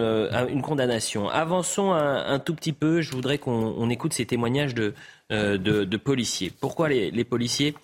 une 0.50 0.62
condamnation. 0.62 1.28
Avançons 1.28 1.92
un, 1.92 2.38
tout 2.38 2.54
petit 2.54 2.72
peu. 2.72 3.00
Je 3.00 3.12
voudrais 3.12 3.38
qu'on 3.38 3.88
écoute 3.88 4.12
ces 4.12 4.26
témoignages 4.26 4.74
de, 4.74 4.92
de, 5.30 5.96
policiers. 5.96 6.52
Pourquoi 6.60 6.90
les, 6.90 7.10
les 7.10 7.24
policiers 7.24 7.74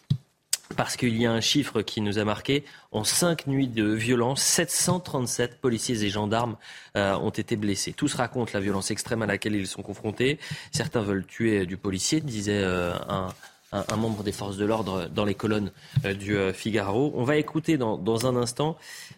parce 0.77 0.97
qu'il 0.97 1.16
y 1.20 1.27
a 1.27 1.33
un 1.33 1.41
chiffre 1.41 1.83
qui 1.83 2.01
nous 2.01 2.18
a 2.18 2.25
marqué. 2.25 2.64
En 2.93 3.05
cinq 3.05 3.47
nuits 3.47 3.68
de 3.68 3.85
violence, 3.85 4.43
737 4.43 5.61
policiers 5.61 6.05
et 6.05 6.11
gendarmes 6.11 6.57
euh, 6.97 7.16
ont 7.16 7.31
été 7.31 7.57
blessés. 7.57 7.93
Tous 7.93 8.14
racontent 8.14 8.53
la 8.55 8.61
violence 8.61 8.91
extrême 8.91 9.22
à 9.22 9.27
laquelle 9.27 9.55
ils 9.55 9.66
sont 9.66 9.83
confrontés. 9.83 10.39
Certains 10.72 11.03
veulent 11.03 11.27
tuer 11.27 11.66
du 11.66 11.77
policier, 11.77 12.20
disait 12.20 12.62
euh, 12.62 12.95
un, 13.09 13.29
un, 13.75 13.97
membre 13.97 14.22
des 14.22 14.33
forces 14.33 14.57
de 14.57 14.64
l'ordre 14.64 15.09
dans 15.09 15.25
les 15.25 15.35
colonnes 15.35 15.70
du 16.18 16.37
Figaro. 16.53 17.12
On 17.14 17.25
va 17.25 17.37
écouter 17.37 17.77
dans, 17.77 18.27
un 18.27 18.37
instant. 18.37 18.77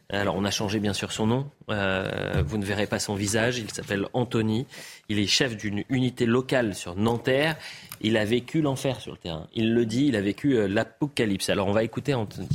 Alors, 0.08 0.36
on 0.36 0.44
a 0.44 0.50
changé 0.50 0.80
bien 0.80 0.92
sûr 0.92 1.12
son 1.12 1.26
nom. 1.26 1.50
vous 1.68 2.58
ne 2.58 2.64
verrez 2.64 2.86
pas 2.86 2.98
son 2.98 3.14
visage. 3.14 3.58
Il 3.58 3.70
s'appelle 3.70 4.06
Anthony. 4.12 4.66
Il 5.08 5.18
est 5.18 5.26
chef 5.26 5.56
d'une 5.56 5.84
unité 5.88 6.26
locale 6.26 6.74
sur 6.74 6.96
Nanterre. 6.96 7.56
Il 8.00 8.16
a 8.16 8.24
vécu 8.24 8.62
l'enfer 8.62 9.00
sur 9.00 9.12
le 9.12 9.18
terrain. 9.18 9.46
Il 9.54 9.74
le 9.74 9.86
dit, 9.86 10.06
il 10.06 10.16
a 10.16 10.20
vécu 10.20 10.66
l'apocalypse. 10.66 11.50
Alors, 11.50 11.68
on 11.68 11.72
va 11.72 11.84
écouter 11.84 12.14
Anthony. 12.14 12.48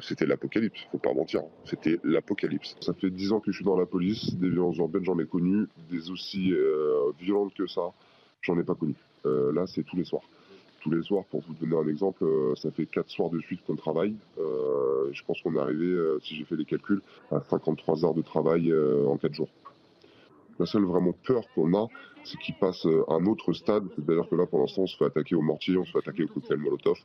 C'était 0.00 0.26
l'apocalypse, 0.26 0.80
faut 0.92 0.98
pas 0.98 1.12
mentir. 1.12 1.42
C'était 1.64 1.98
l'apocalypse. 2.04 2.76
Ça 2.80 2.94
fait 2.94 3.10
dix 3.10 3.32
ans 3.32 3.40
que 3.40 3.50
je 3.50 3.56
suis 3.56 3.64
dans 3.64 3.76
la 3.76 3.86
police, 3.86 4.34
des 4.34 4.48
violences 4.48 4.76
urbaines 4.76 5.04
j'en 5.04 5.18
ai 5.18 5.26
connu, 5.26 5.66
des 5.90 6.10
aussi 6.10 6.52
euh, 6.52 7.12
violentes 7.20 7.54
que 7.54 7.66
ça, 7.66 7.92
j'en 8.42 8.58
ai 8.58 8.64
pas 8.64 8.74
connu. 8.74 8.94
Euh, 9.26 9.52
là, 9.52 9.66
c'est 9.66 9.82
tous 9.82 9.96
les 9.96 10.04
soirs. 10.04 10.22
Tous 10.80 10.90
les 10.90 11.02
soirs, 11.02 11.24
pour 11.24 11.40
vous 11.40 11.54
donner 11.54 11.76
un 11.76 11.88
exemple, 11.88 12.24
euh, 12.24 12.54
ça 12.56 12.70
fait 12.70 12.86
quatre 12.86 13.10
soirs 13.10 13.30
de 13.30 13.40
suite 13.40 13.60
qu'on 13.66 13.76
travaille. 13.76 14.14
je 14.36 15.22
pense 15.24 15.40
qu'on 15.42 15.54
est 15.54 15.58
arrivé, 15.58 15.96
si 16.22 16.34
j'ai 16.34 16.44
fait 16.44 16.56
les 16.56 16.64
calculs, 16.64 17.00
à 17.30 17.40
53 17.40 18.04
heures 18.04 18.14
de 18.14 18.22
travail 18.22 18.72
en 19.06 19.16
quatre 19.16 19.34
jours. 19.34 19.48
La 20.58 20.66
seule 20.66 20.84
vraiment 20.84 21.12
peur 21.26 21.42
qu'on 21.54 21.74
a, 21.74 21.88
c'est 22.24 22.38
qu'il 22.38 22.54
passe 22.54 22.86
à 23.08 23.14
un 23.14 23.26
autre 23.26 23.52
stade. 23.52 23.84
C'est-à-dire 23.96 24.28
que 24.28 24.34
là, 24.34 24.46
pour 24.46 24.60
l'instant, 24.60 24.82
on 24.82 24.86
se 24.86 24.96
fait 24.96 25.04
attaquer 25.04 25.34
au 25.34 25.42
mortier, 25.42 25.76
on 25.76 25.84
se 25.84 25.92
fait 25.92 25.98
attaquer 25.98 26.24
au 26.24 26.28
cocktail 26.28 26.58
Molotov, 26.58 26.98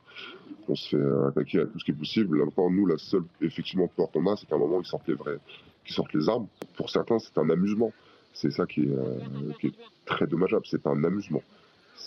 on 0.68 0.74
se 0.74 0.96
fait 0.96 1.28
attaquer 1.28 1.60
à 1.60 1.66
tout 1.66 1.78
ce 1.78 1.84
qui 1.84 1.90
est 1.90 1.94
possible. 1.94 2.38
Là, 2.38 2.46
nous, 2.70 2.86
la 2.86 2.98
seule 2.98 3.24
effectivement 3.40 3.88
peur 3.88 4.10
qu'on 4.10 4.26
a, 4.26 4.36
c'est 4.36 4.46
qu'à 4.46 4.56
un 4.56 4.58
moment, 4.58 4.80
ils 4.80 4.86
sortent 4.86 5.08
les 5.08 5.14
vrais, 5.14 5.38
qu'ils 5.84 5.94
sortent 5.94 6.12
les 6.14 6.28
armes. 6.28 6.46
Pour 6.76 6.90
certains, 6.90 7.18
c'est 7.18 7.36
un 7.38 7.50
amusement. 7.50 7.92
C'est 8.32 8.50
ça 8.50 8.62
euh, 8.78 9.18
qui 9.60 9.66
est, 9.68 9.74
très 10.04 10.26
dommageable. 10.26 10.64
C'est 10.66 10.86
un 10.86 11.04
amusement. 11.04 11.42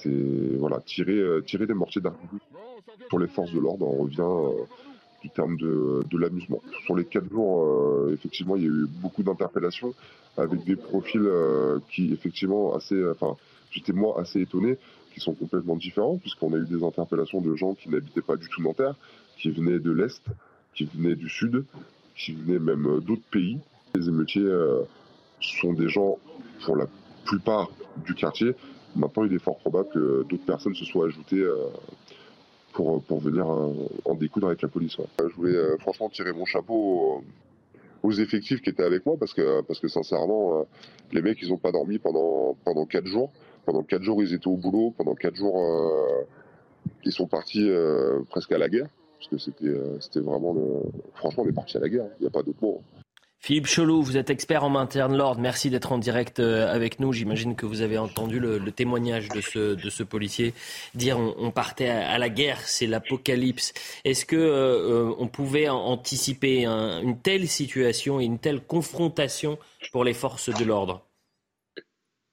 C'est 0.01 0.57
voilà, 0.57 0.79
tirer, 0.81 1.17
euh, 1.17 1.41
tirer 1.41 1.67
des 1.67 1.73
mortiers 1.73 2.01
d'armes. 2.01 2.17
Pour 3.09 3.19
les 3.19 3.27
forces 3.27 3.51
de 3.51 3.59
l'ordre, 3.59 3.87
on 3.87 4.03
revient 4.03 4.21
euh, 4.21 4.63
du 5.21 5.29
terme 5.29 5.55
de, 5.57 6.03
de 6.09 6.17
l'amusement. 6.17 6.61
Sur 6.85 6.95
les 6.95 7.05
quatre 7.05 7.29
jours, 7.29 8.09
effectivement, 8.11 8.55
il 8.55 8.63
y 8.63 8.65
a 8.65 8.69
eu 8.69 8.87
beaucoup 9.01 9.23
d'interpellations 9.23 9.93
avec 10.37 10.63
des 10.63 10.75
profils 10.75 11.21
euh, 11.25 11.79
qui 11.91 12.11
effectivement 12.11 12.75
assez, 12.75 13.01
enfin 13.09 13.35
j'étais 13.71 13.93
moi 13.93 14.19
assez 14.19 14.41
étonné, 14.41 14.77
qui 15.13 15.19
sont 15.19 15.33
complètement 15.33 15.75
différents 15.75 16.17
puisqu'on 16.17 16.53
a 16.53 16.57
eu 16.57 16.65
des 16.65 16.83
interpellations 16.83 17.41
de 17.41 17.55
gens 17.55 17.75
qui 17.75 17.89
n'habitaient 17.89 18.21
pas 18.21 18.35
du 18.35 18.47
tout 18.49 18.61
Nanterre, 18.61 18.95
qui 19.37 19.51
venaient 19.51 19.79
de 19.79 19.91
l'est, 19.91 20.23
qui 20.73 20.85
venaient 20.85 21.15
du 21.15 21.29
sud, 21.29 21.65
qui 22.15 22.33
venaient 22.33 22.59
même 22.59 22.87
euh, 22.87 22.99
d'autres 22.99 23.27
pays. 23.31 23.59
Les 23.95 24.07
émeutiers 24.07 24.41
euh, 24.41 24.81
sont 25.39 25.73
des 25.73 25.89
gens 25.89 26.17
pour 26.65 26.75
la 26.75 26.87
plupart 27.25 27.69
du 28.05 28.15
quartier. 28.15 28.55
Maintenant, 28.95 29.23
il 29.25 29.33
est 29.33 29.39
fort 29.39 29.57
probable 29.57 29.89
que 29.89 30.23
d'autres 30.23 30.45
personnes 30.45 30.75
se 30.75 30.85
soient 30.85 31.07
ajoutées 31.07 31.43
pour, 32.73 33.01
pour 33.03 33.19
venir 33.19 33.47
en 33.47 34.15
découdre 34.15 34.47
avec 34.47 34.61
la 34.61 34.67
police. 34.67 34.97
Je 35.19 35.35
voulais 35.35 35.77
franchement 35.79 36.09
tirer 36.09 36.33
mon 36.33 36.45
chapeau 36.45 37.23
aux 38.03 38.11
effectifs 38.11 38.61
qui 38.61 38.69
étaient 38.69 38.83
avec 38.83 39.05
moi 39.05 39.15
parce 39.17 39.33
que 39.33 39.61
parce 39.61 39.79
que 39.79 39.87
sincèrement 39.87 40.59
euh, 40.59 40.63
les 41.13 41.21
mecs 41.21 41.41
ils 41.41 41.51
ont 41.51 41.57
pas 41.57 41.71
dormi 41.71 41.97
pendant 41.97 42.55
pendant 42.65 42.85
quatre 42.85 43.07
jours. 43.07 43.31
Pendant 43.65 43.81
quatre 43.81 44.03
jours 44.03 44.21
ils 44.21 44.33
étaient 44.33 44.47
au 44.47 44.57
boulot. 44.57 44.93
Pendant 44.97 45.15
quatre 45.15 45.35
jours 45.35 45.57
euh, 45.57 46.25
ils 47.05 47.13
sont 47.13 47.27
partis 47.27 47.69
euh, 47.69 48.19
presque 48.29 48.51
à 48.51 48.57
la 48.57 48.69
guerre. 48.69 48.87
Parce 49.17 49.29
que 49.29 49.37
c'était 49.37 49.73
c'était 50.01 50.19
vraiment 50.19 50.53
franchement 51.15 51.43
on 51.43 51.49
est 51.49 51.53
parti 51.53 51.77
à 51.77 51.79
la 51.79 51.87
guerre 51.87 52.07
il 52.19 52.23
n'y 52.23 52.27
a 52.27 52.29
pas 52.29 52.43
d'autre 52.43 52.59
mot 52.61 52.81
Philippe 53.45 53.67
Cholou, 53.67 54.01
vous 54.01 54.15
êtes 54.15 54.29
expert 54.29 54.63
en 54.63 54.69
maintien 54.69 55.09
de 55.09 55.17
l'ordre. 55.17 55.41
Merci 55.41 55.69
d'être 55.69 55.91
en 55.91 55.97
direct 55.97 56.39
euh, 56.39 56.73
avec 56.73 57.01
nous. 57.01 57.11
J'imagine 57.11 57.57
que 57.57 57.65
vous 57.65 57.81
avez 57.81 57.97
entendu 57.97 58.39
le, 58.39 58.71
témoignage 58.71 59.27
de 59.27 59.41
ce, 59.41 60.03
policier 60.03 60.53
dire 60.95 61.19
on, 61.19 61.51
partait 61.51 61.89
à, 61.89 62.17
la 62.17 62.29
guerre, 62.29 62.61
c'est 62.61 62.87
l'apocalypse. 62.87 63.73
Est-ce 64.05 64.25
que 64.25 64.37
euh, 64.37 65.13
on 65.17 65.27
pouvait 65.27 65.67
anticiper 65.67 66.65
une 66.65 67.19
telle 67.21 67.49
situation 67.49 68.21
et 68.21 68.23
une 68.23 68.39
telle 68.39 68.61
confrontation 68.61 69.59
pour 69.91 70.05
les 70.05 70.13
forces 70.13 70.47
de 70.47 70.63
l'ordre? 70.63 71.05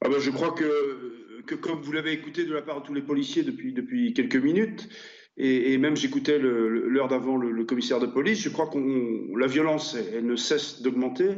Ah 0.05 0.09
ben, 0.09 0.21
Je 0.21 0.31
crois 0.31 0.53
que, 0.53 1.43
comme 1.57 1.81
vous 1.83 1.91
l'avez 1.91 2.13
écouté 2.13 2.45
de 2.45 2.55
la 2.55 2.63
part 2.63 2.83
de 2.83 2.87
tous 2.87 2.95
les 2.95 3.03
policiers 3.03 3.43
depuis 3.43 4.15
quelques 4.15 4.37
minutes, 4.37 4.89
et, 5.43 5.79
même 5.79 5.97
j'écoutais 5.97 6.39
l'heure 6.39 7.09
d'avant 7.09 7.37
le, 7.39 7.65
commissaire 7.65 7.99
de 7.99 8.07
police, 8.07 8.41
je 8.41 8.51
crois 8.51 8.67
que 8.67 8.79
la 9.39 9.47
violence, 9.47 9.97
elle, 10.13 10.27
ne 10.27 10.37
cesse 10.37 10.83
d'augmenter, 10.83 11.31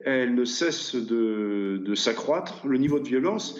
elle 0.00 0.34
ne 0.34 0.44
cesse 0.44 0.94
de, 0.94 1.94
s'accroître, 1.94 2.66
le 2.66 2.76
niveau 2.76 3.00
de 3.00 3.08
violence. 3.08 3.58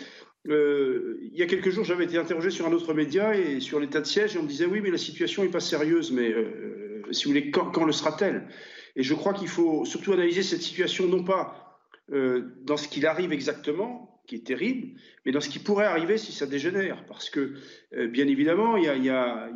Euh, 0.49 1.19
il 1.23 1.39
y 1.39 1.43
a 1.43 1.47
quelques 1.47 1.71
jours, 1.71 1.85
j'avais 1.85 2.05
été 2.05 2.19
interrogé 2.19 2.51
sur 2.51 2.67
un 2.67 2.73
autre 2.73 2.93
média 2.93 3.35
et 3.35 3.61
sur 3.61 3.81
l'état 3.81 4.01
de 4.01 4.07
siège, 4.07 4.37
et 4.37 4.39
on 4.39 4.43
me 4.43 4.49
disait 4.49 4.67
oui, 4.67 4.81
mais 4.83 4.91
la 4.91 4.99
situation 4.99 5.43
n'est 5.43 5.51
pas 5.51 5.61
sérieuse, 5.61 6.13
mais 6.13 6.31
euh, 6.31 7.03
si 7.11 7.25
vous 7.25 7.31
voulez, 7.31 7.51
quand, 7.51 7.85
le 7.85 7.93
sera-t-elle? 7.93 8.49
Et 8.97 9.03
je 9.03 9.15
crois 9.15 9.33
qu'il 9.33 9.49
faut 9.49 9.87
surtout 9.87 10.13
analyser 10.13 10.43
cette 10.43 10.61
situation 10.61 11.07
non 11.09 11.25
pas 11.25 11.81
euh, 12.13 12.53
dans 12.63 12.77
ce 12.77 12.89
qu'il 12.89 13.07
arrive 13.07 13.33
exactement, 13.33 14.12
qui 14.27 14.37
est 14.37 14.47
terrible, 14.47 14.99
mais 15.27 15.33
dans 15.33 15.41
ce 15.41 15.49
qui 15.49 15.59
pourrait 15.59 15.85
arriver 15.85 16.17
si 16.17 16.33
ça 16.33 16.47
dégénère. 16.47 17.05
Parce 17.07 17.29
que, 17.29 17.55
euh, 17.95 18.07
bien 18.07 18.29
évidemment, 18.29 18.77
il 18.77 18.85
y 18.85 19.11
a, 19.11 19.49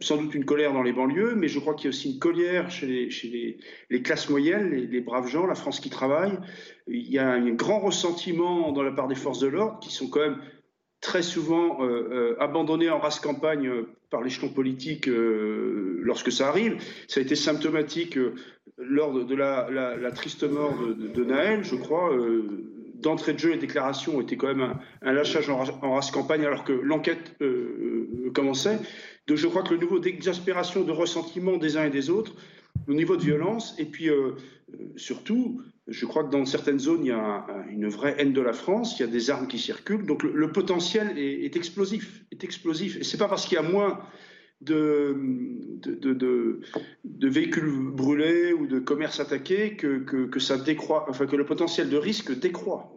sans 0.00 0.16
doute 0.16 0.34
une 0.34 0.44
colère 0.44 0.72
dans 0.72 0.82
les 0.82 0.92
banlieues, 0.92 1.34
mais 1.36 1.48
je 1.48 1.60
crois 1.60 1.74
qu'il 1.74 1.84
y 1.84 1.88
a 1.88 1.90
aussi 1.90 2.12
une 2.12 2.18
colère 2.18 2.70
chez 2.70 3.08
les, 3.88 4.02
classes 4.02 4.28
moyennes, 4.28 4.70
les, 4.70 5.00
braves 5.00 5.28
gens, 5.28 5.46
la 5.46 5.54
France 5.54 5.80
qui 5.80 5.90
travaille. 5.90 6.38
Il 6.88 7.10
y 7.10 7.18
a 7.18 7.28
un 7.28 7.50
grand 7.50 7.78
ressentiment 7.78 8.72
dans 8.72 8.82
la 8.82 8.92
part 8.92 9.06
des 9.06 9.14
forces 9.14 9.40
de 9.40 9.48
l'ordre 9.48 9.78
qui 9.80 9.92
sont 9.92 10.08
quand 10.08 10.20
même 10.20 10.40
très 11.00 11.22
souvent 11.22 11.80
euh, 11.84 12.08
euh 12.10 12.36
abandonnés 12.40 12.90
en 12.90 12.98
race 12.98 13.20
campagne 13.20 13.68
euh, 13.68 13.88
par 14.10 14.20
l'échelon 14.22 14.48
politique 14.48 15.06
lorsque 15.06 16.32
ça 16.32 16.48
arrive. 16.48 16.82
Ça 17.06 17.20
a 17.20 17.22
été 17.22 17.36
symptomatique 17.36 18.18
lors 18.78 19.12
de, 19.12 19.34
la, 19.34 20.10
triste 20.12 20.44
mort 20.44 20.74
de, 20.78 20.94
de, 20.94 21.08
de 21.08 21.24
Naël, 21.24 21.62
je 21.62 21.76
crois 21.76 22.10
d'entrée 23.00 23.32
de 23.32 23.38
jeu, 23.38 23.50
les 23.52 23.58
déclarations 23.58 24.20
étaient 24.20 24.36
quand 24.36 24.54
même 24.54 24.74
un, 25.02 25.12
lâchage 25.12 25.48
en, 25.50 25.58
race 25.58 26.10
campagne 26.10 26.44
alors 26.44 26.64
que 26.64 26.72
l'enquête 26.72 27.36
euh, 27.40 28.08
euh, 28.26 28.30
commençait. 28.32 28.78
Donc 29.26 29.36
je 29.36 29.46
crois 29.46 29.62
que 29.62 29.74
le 29.74 29.80
niveau 29.80 29.98
d'exaspération, 29.98 30.84
de 30.84 30.92
ressentiment 30.92 31.56
des 31.56 31.76
uns 31.76 31.84
et 31.84 31.90
des 31.90 32.10
autres, 32.10 32.34
le 32.86 32.94
niveau 32.94 33.16
de 33.16 33.22
violence, 33.22 33.74
et 33.78 33.84
puis 33.84 34.08
euh, 34.08 34.32
surtout, 34.96 35.62
je 35.86 36.06
crois 36.06 36.24
que 36.24 36.30
dans 36.30 36.44
certaines 36.44 36.78
zones, 36.78 37.04
il 37.04 37.08
y 37.08 37.12
a 37.12 37.46
une 37.70 37.88
vraie 37.88 38.14
haine 38.18 38.32
de 38.32 38.40
la 38.40 38.52
France, 38.52 38.98
il 38.98 39.02
y 39.02 39.04
a 39.04 39.10
des 39.10 39.30
armes 39.30 39.48
qui 39.48 39.58
circulent, 39.58 40.06
donc 40.06 40.22
le, 40.22 40.52
potentiel 40.52 41.18
est, 41.18 41.56
explosif, 41.56 42.24
est 42.30 42.44
explosif. 42.44 42.96
Et 42.96 43.04
c'est 43.04 43.18
pas 43.18 43.28
parce 43.28 43.46
qu'il 43.46 43.56
y 43.56 43.58
a 43.58 43.62
moins 43.62 44.00
de, 44.60 45.16
de, 45.82 46.12
de, 47.04 47.28
véhicules 47.28 47.70
brûlés 47.92 48.52
ou 48.52 48.66
de 48.66 48.78
commerces 48.80 49.20
attaqués 49.20 49.76
que, 49.76 49.98
que, 49.98 50.40
ça 50.40 50.58
décroît, 50.58 51.06
enfin 51.08 51.26
que 51.26 51.36
le 51.36 51.46
potentiel 51.46 51.88
de 51.88 51.96
risque 51.96 52.36
décroît. 52.38 52.92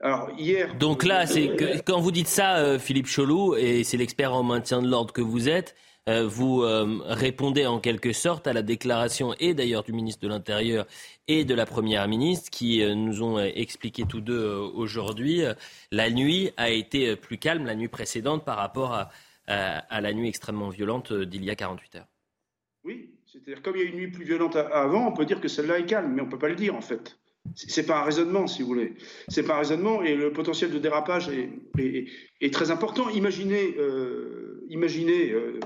Alors 0.00 0.30
hier. 0.38 0.76
Donc 0.78 1.04
là, 1.04 1.26
c'est 1.26 1.56
que, 1.56 1.80
quand 1.82 2.00
vous 2.00 2.12
dites 2.12 2.28
ça, 2.28 2.58
euh, 2.58 2.78
Philippe 2.78 3.08
Cholou, 3.08 3.56
et 3.56 3.84
c'est 3.84 3.96
l'expert 3.96 4.32
en 4.32 4.42
maintien 4.42 4.80
de 4.80 4.88
l'ordre 4.88 5.12
que 5.12 5.20
vous 5.20 5.48
êtes, 5.48 5.74
euh, 6.08 6.26
vous 6.26 6.62
euh, 6.62 7.00
répondez 7.04 7.66
en 7.66 7.80
quelque 7.80 8.12
sorte 8.12 8.46
à 8.46 8.54
la 8.54 8.62
déclaration 8.62 9.34
et 9.40 9.52
d'ailleurs 9.52 9.82
du 9.82 9.92
ministre 9.92 10.22
de 10.22 10.28
l'Intérieur 10.28 10.86
et 11.26 11.44
de 11.44 11.54
la 11.54 11.66
Première 11.66 12.08
ministre 12.08 12.48
qui 12.48 12.82
nous 12.94 13.22
ont 13.22 13.38
expliqué 13.38 14.04
tous 14.08 14.22
deux 14.22 14.56
aujourd'hui. 14.74 15.42
la 15.92 16.08
nuit 16.08 16.50
a 16.56 16.70
été 16.70 17.14
plus 17.14 17.36
calme 17.36 17.66
la 17.66 17.74
nuit 17.74 17.88
précédente 17.88 18.42
par 18.46 18.56
rapport 18.56 18.94
à, 18.94 19.10
à 19.48 20.00
la 20.00 20.12
nuit 20.12 20.28
extrêmement 20.28 20.68
violente 20.68 21.12
d'il 21.12 21.44
y 21.44 21.50
a 21.50 21.56
48 21.56 21.96
heures. 21.96 22.08
Oui, 22.84 23.10
c'est-à-dire 23.26 23.62
comme 23.62 23.76
il 23.76 23.82
y 23.82 23.86
a 23.86 23.88
une 23.88 23.96
nuit 23.96 24.10
plus 24.10 24.24
violente 24.24 24.56
avant, 24.56 25.08
on 25.08 25.12
peut 25.12 25.24
dire 25.24 25.40
que 25.40 25.48
celle-là 25.48 25.78
est 25.78 25.86
calme, 25.86 26.12
mais 26.14 26.22
on 26.22 26.26
ne 26.26 26.30
peut 26.30 26.38
pas 26.38 26.48
le 26.48 26.54
dire 26.54 26.74
en 26.74 26.80
fait. 26.80 27.18
C'est 27.54 27.86
pas 27.86 28.00
un 28.00 28.04
raisonnement, 28.04 28.46
si 28.46 28.62
vous 28.62 28.68
voulez. 28.68 28.94
C'est 29.28 29.42
pas 29.42 29.54
un 29.54 29.58
raisonnement 29.58 30.02
et 30.02 30.14
le 30.14 30.32
potentiel 30.32 30.70
de 30.70 30.78
dérapage 30.78 31.30
est, 31.30 32.52
très 32.52 32.70
important. 32.70 33.08
Imaginez, 33.10 33.74
euh, 33.78 34.64
imaginez 34.68 35.30
euh, 35.30 35.58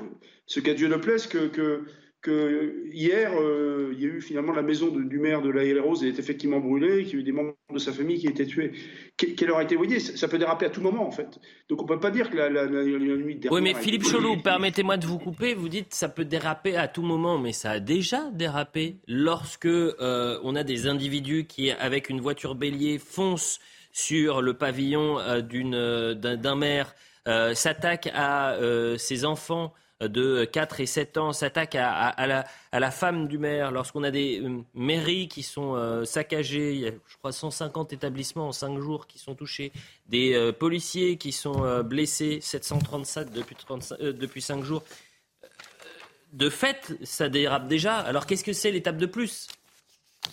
ce 0.47 0.61
qu'à 0.61 0.75
Dieu 0.75 0.89
ne 0.89 0.97
plaise 0.97 1.27
que, 1.27 1.49
que 1.49 1.85
que 2.23 2.87
hier, 2.93 3.33
euh, 3.35 3.93
il 3.95 4.01
y 4.01 4.05
a 4.05 4.09
eu 4.09 4.21
finalement 4.21 4.53
la 4.53 4.63
maison 4.63 4.89
du 4.91 5.19
maire 5.19 5.43
de 5.43 5.51
la 5.51 5.65
Haye 5.65 5.79
Rose 5.79 6.05
est 6.05 6.21
effectivement 6.21 6.61
brûlée, 6.61 7.05
qu'il 7.05 7.15
y 7.15 7.17
a 7.17 7.19
eu 7.19 7.23
des 7.25 7.33
membres 7.33 7.55
de 7.75 7.79
sa 7.79 7.93
famille 7.93 8.21
qui 8.21 8.29
étaient 8.29 8.47
tués. 8.47 8.73
Quelle 9.17 9.51
heure 9.51 9.59
a 9.59 9.65
été, 9.65 9.75
vous 9.75 9.83
voyez, 9.83 9.99
ça, 9.99 10.29
peut 10.29 10.39
déraper 10.39 10.67
à 10.67 10.71
tout 10.71 10.81
moment 10.81 11.07
en 11.07 11.11
fait. 11.11 11.41
Donc 11.69 11.83
on 11.83 11.85
peut 11.85 11.99
pas 11.99 12.13
dire 12.13 12.31
que 12.31 12.37
la, 12.37 12.49
la, 12.49 12.65
la, 12.65 12.85
nuit 12.85 13.41
Oui, 13.51 13.61
mais 13.61 13.75
Philippe 13.75 14.05
Cholou, 14.05 14.37
permettez-moi 14.37 14.97
de 14.99 15.07
vous 15.07 15.19
couper. 15.19 15.55
Vous 15.55 15.69
dites 15.69 15.93
ça 15.93 16.09
peut 16.09 16.25
déraper 16.25 16.77
à 16.77 16.87
tout 16.87 17.03
moment, 17.03 17.39
mais 17.39 17.53
ça 17.53 17.73
a 17.73 17.81
déjà 17.81 18.31
dérapé 18.31 18.99
lorsque 19.09 19.67
euh, 19.67 20.39
on 20.45 20.55
a 20.55 20.63
des 20.63 20.87
individus 20.87 21.47
qui, 21.47 21.73
avec 21.73 22.09
une 22.09 22.21
voiture 22.21 22.55
bélier, 22.55 22.99
foncent 22.99 23.59
sur 23.91 24.43
le 24.43 24.55
pavillon 24.55 25.19
euh, 25.19 26.15
d'un 26.15 26.55
maire, 26.55 26.95
s'attaquent 27.27 28.11
à 28.15 28.57
ses 28.97 29.25
enfants 29.25 29.73
de 30.09 30.45
4 30.45 30.81
et 30.81 30.87
7 30.87 31.17
ans 31.19 31.33
s'attaquent 31.33 31.77
à, 31.77 32.45
la, 32.73 32.91
femme 32.91 33.29
du 33.29 33.39
maire, 33.39 33.71
lorsqu'on 33.71 34.03
a 34.03 34.11
des 34.11 34.43
mairies 34.75 35.29
qui 35.29 35.43
sont 35.43 36.05
saccagées, 36.05 36.75
il 36.75 36.81
y 36.81 36.89
a, 36.89 36.93
je 37.07 37.17
crois, 37.17 37.33
150 37.33 37.93
établissements 37.93 38.49
en 38.49 38.53
5 38.53 38.79
jours 38.79 39.07
qui 39.07 39.19
sont 39.19 39.35
touchés, 39.35 39.73
des 40.09 40.53
policiers 40.59 41.17
qui 41.17 41.33
sont 41.33 41.83
blessés, 41.83 42.39
737 42.41 43.33
depuis, 43.33 43.57
depuis 44.01 44.43
5 44.43 44.65
jours. 44.65 44.83
De 46.33 46.49
fait, 46.49 46.97
ça 47.03 47.29
dérape 47.29 47.69
déjà. 47.69 47.97
Alors 47.97 48.27
qu'est-ce 48.27 48.45
que 48.45 48.55
c'est 48.55 48.71
l'étape 48.71 48.97
de 48.97 49.07
plus? 49.07 49.49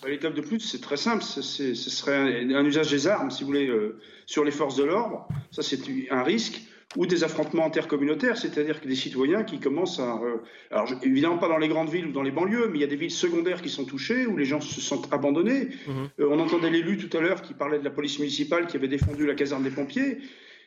Bah, 0.02 0.08
l'étape 0.08 0.34
de 0.34 0.40
plus, 0.40 0.60
c'est 0.60 0.80
très 0.80 0.96
simple. 0.96 1.22
Ce 1.22 1.42
serait 1.74 2.16
un, 2.16 2.64
usage 2.64 2.90
des 2.90 3.06
armes, 3.06 3.30
si 3.30 3.42
vous 3.42 3.48
voulez, 3.48 3.68
euh, 3.68 4.00
sur 4.26 4.44
les 4.44 4.50
forces 4.50 4.76
de 4.76 4.84
l'ordre. 4.84 5.28
Ça, 5.50 5.62
c'est 5.62 5.80
un 6.10 6.22
risque. 6.22 6.62
Ou 6.96 7.06
des 7.06 7.22
affrontements 7.22 7.66
intercommunautaires, 7.66 8.36
c'est-à-dire 8.36 8.80
que 8.80 8.88
des 8.88 8.96
citoyens 8.96 9.44
qui 9.44 9.60
commencent 9.60 10.00
à. 10.00 10.20
Euh, 10.22 10.38
alors, 10.72 10.88
évidemment, 11.04 11.38
pas 11.38 11.48
dans 11.48 11.58
les 11.58 11.68
grandes 11.68 11.88
villes 11.88 12.06
ou 12.06 12.12
dans 12.12 12.22
les 12.22 12.32
banlieues, 12.32 12.68
mais 12.68 12.78
il 12.78 12.80
y 12.80 12.84
a 12.84 12.88
des 12.88 12.96
villes 12.96 13.12
secondaires 13.12 13.62
qui 13.62 13.68
sont 13.68 13.84
touchées, 13.84 14.26
où 14.26 14.36
les 14.36 14.44
gens 14.44 14.60
se 14.60 14.80
sentent 14.80 15.08
abandonnés. 15.12 15.68
Mmh. 15.86 15.92
Euh, 16.18 16.28
on 16.28 16.40
entendait 16.40 16.70
l'élu 16.70 16.98
tout 16.98 17.16
à 17.16 17.20
l'heure 17.20 17.42
qui 17.42 17.54
parlait 17.54 17.78
de 17.78 17.84
la 17.84 17.90
police 17.90 18.18
municipale 18.18 18.66
qui 18.66 18.76
avait 18.76 18.88
défendu 18.88 19.24
la 19.24 19.34
caserne 19.34 19.62
des 19.62 19.70
pompiers. 19.70 20.18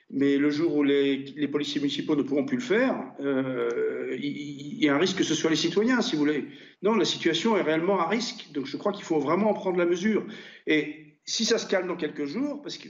Mais 0.09 0.37
le 0.37 0.49
jour 0.49 0.75
où 0.75 0.83
les, 0.83 1.47
policiers 1.51 1.81
municipaux 1.81 2.15
ne 2.15 2.21
pourront 2.21 2.45
plus 2.45 2.57
le 2.57 2.63
faire, 2.63 2.95
euh, 3.19 4.15
il, 4.17 4.83
y 4.83 4.87
a 4.87 4.95
un 4.95 4.99
risque 4.99 5.17
que 5.17 5.23
ce 5.23 5.33
soit 5.33 5.49
les 5.49 5.55
citoyens, 5.55 6.01
si 6.01 6.15
vous 6.15 6.19
voulez. 6.19 6.45
Non, 6.83 6.93
la 6.95 7.05
situation 7.05 7.57
est 7.57 7.63
réellement 7.63 7.99
à 7.99 8.07
risque. 8.07 8.49
Donc 8.53 8.65
je 8.65 8.77
crois 8.77 8.91
qu'il 8.91 9.03
faut 9.03 9.19
vraiment 9.19 9.49
en 9.49 9.53
prendre 9.53 9.77
la 9.77 9.85
mesure. 9.85 10.25
Et 10.67 11.17
si 11.25 11.45
ça 11.45 11.57
se 11.57 11.67
calme 11.67 11.87
dans 11.87 11.95
quelques 11.95 12.25
jours, 12.25 12.61
parce 12.61 12.77
que 12.77 12.89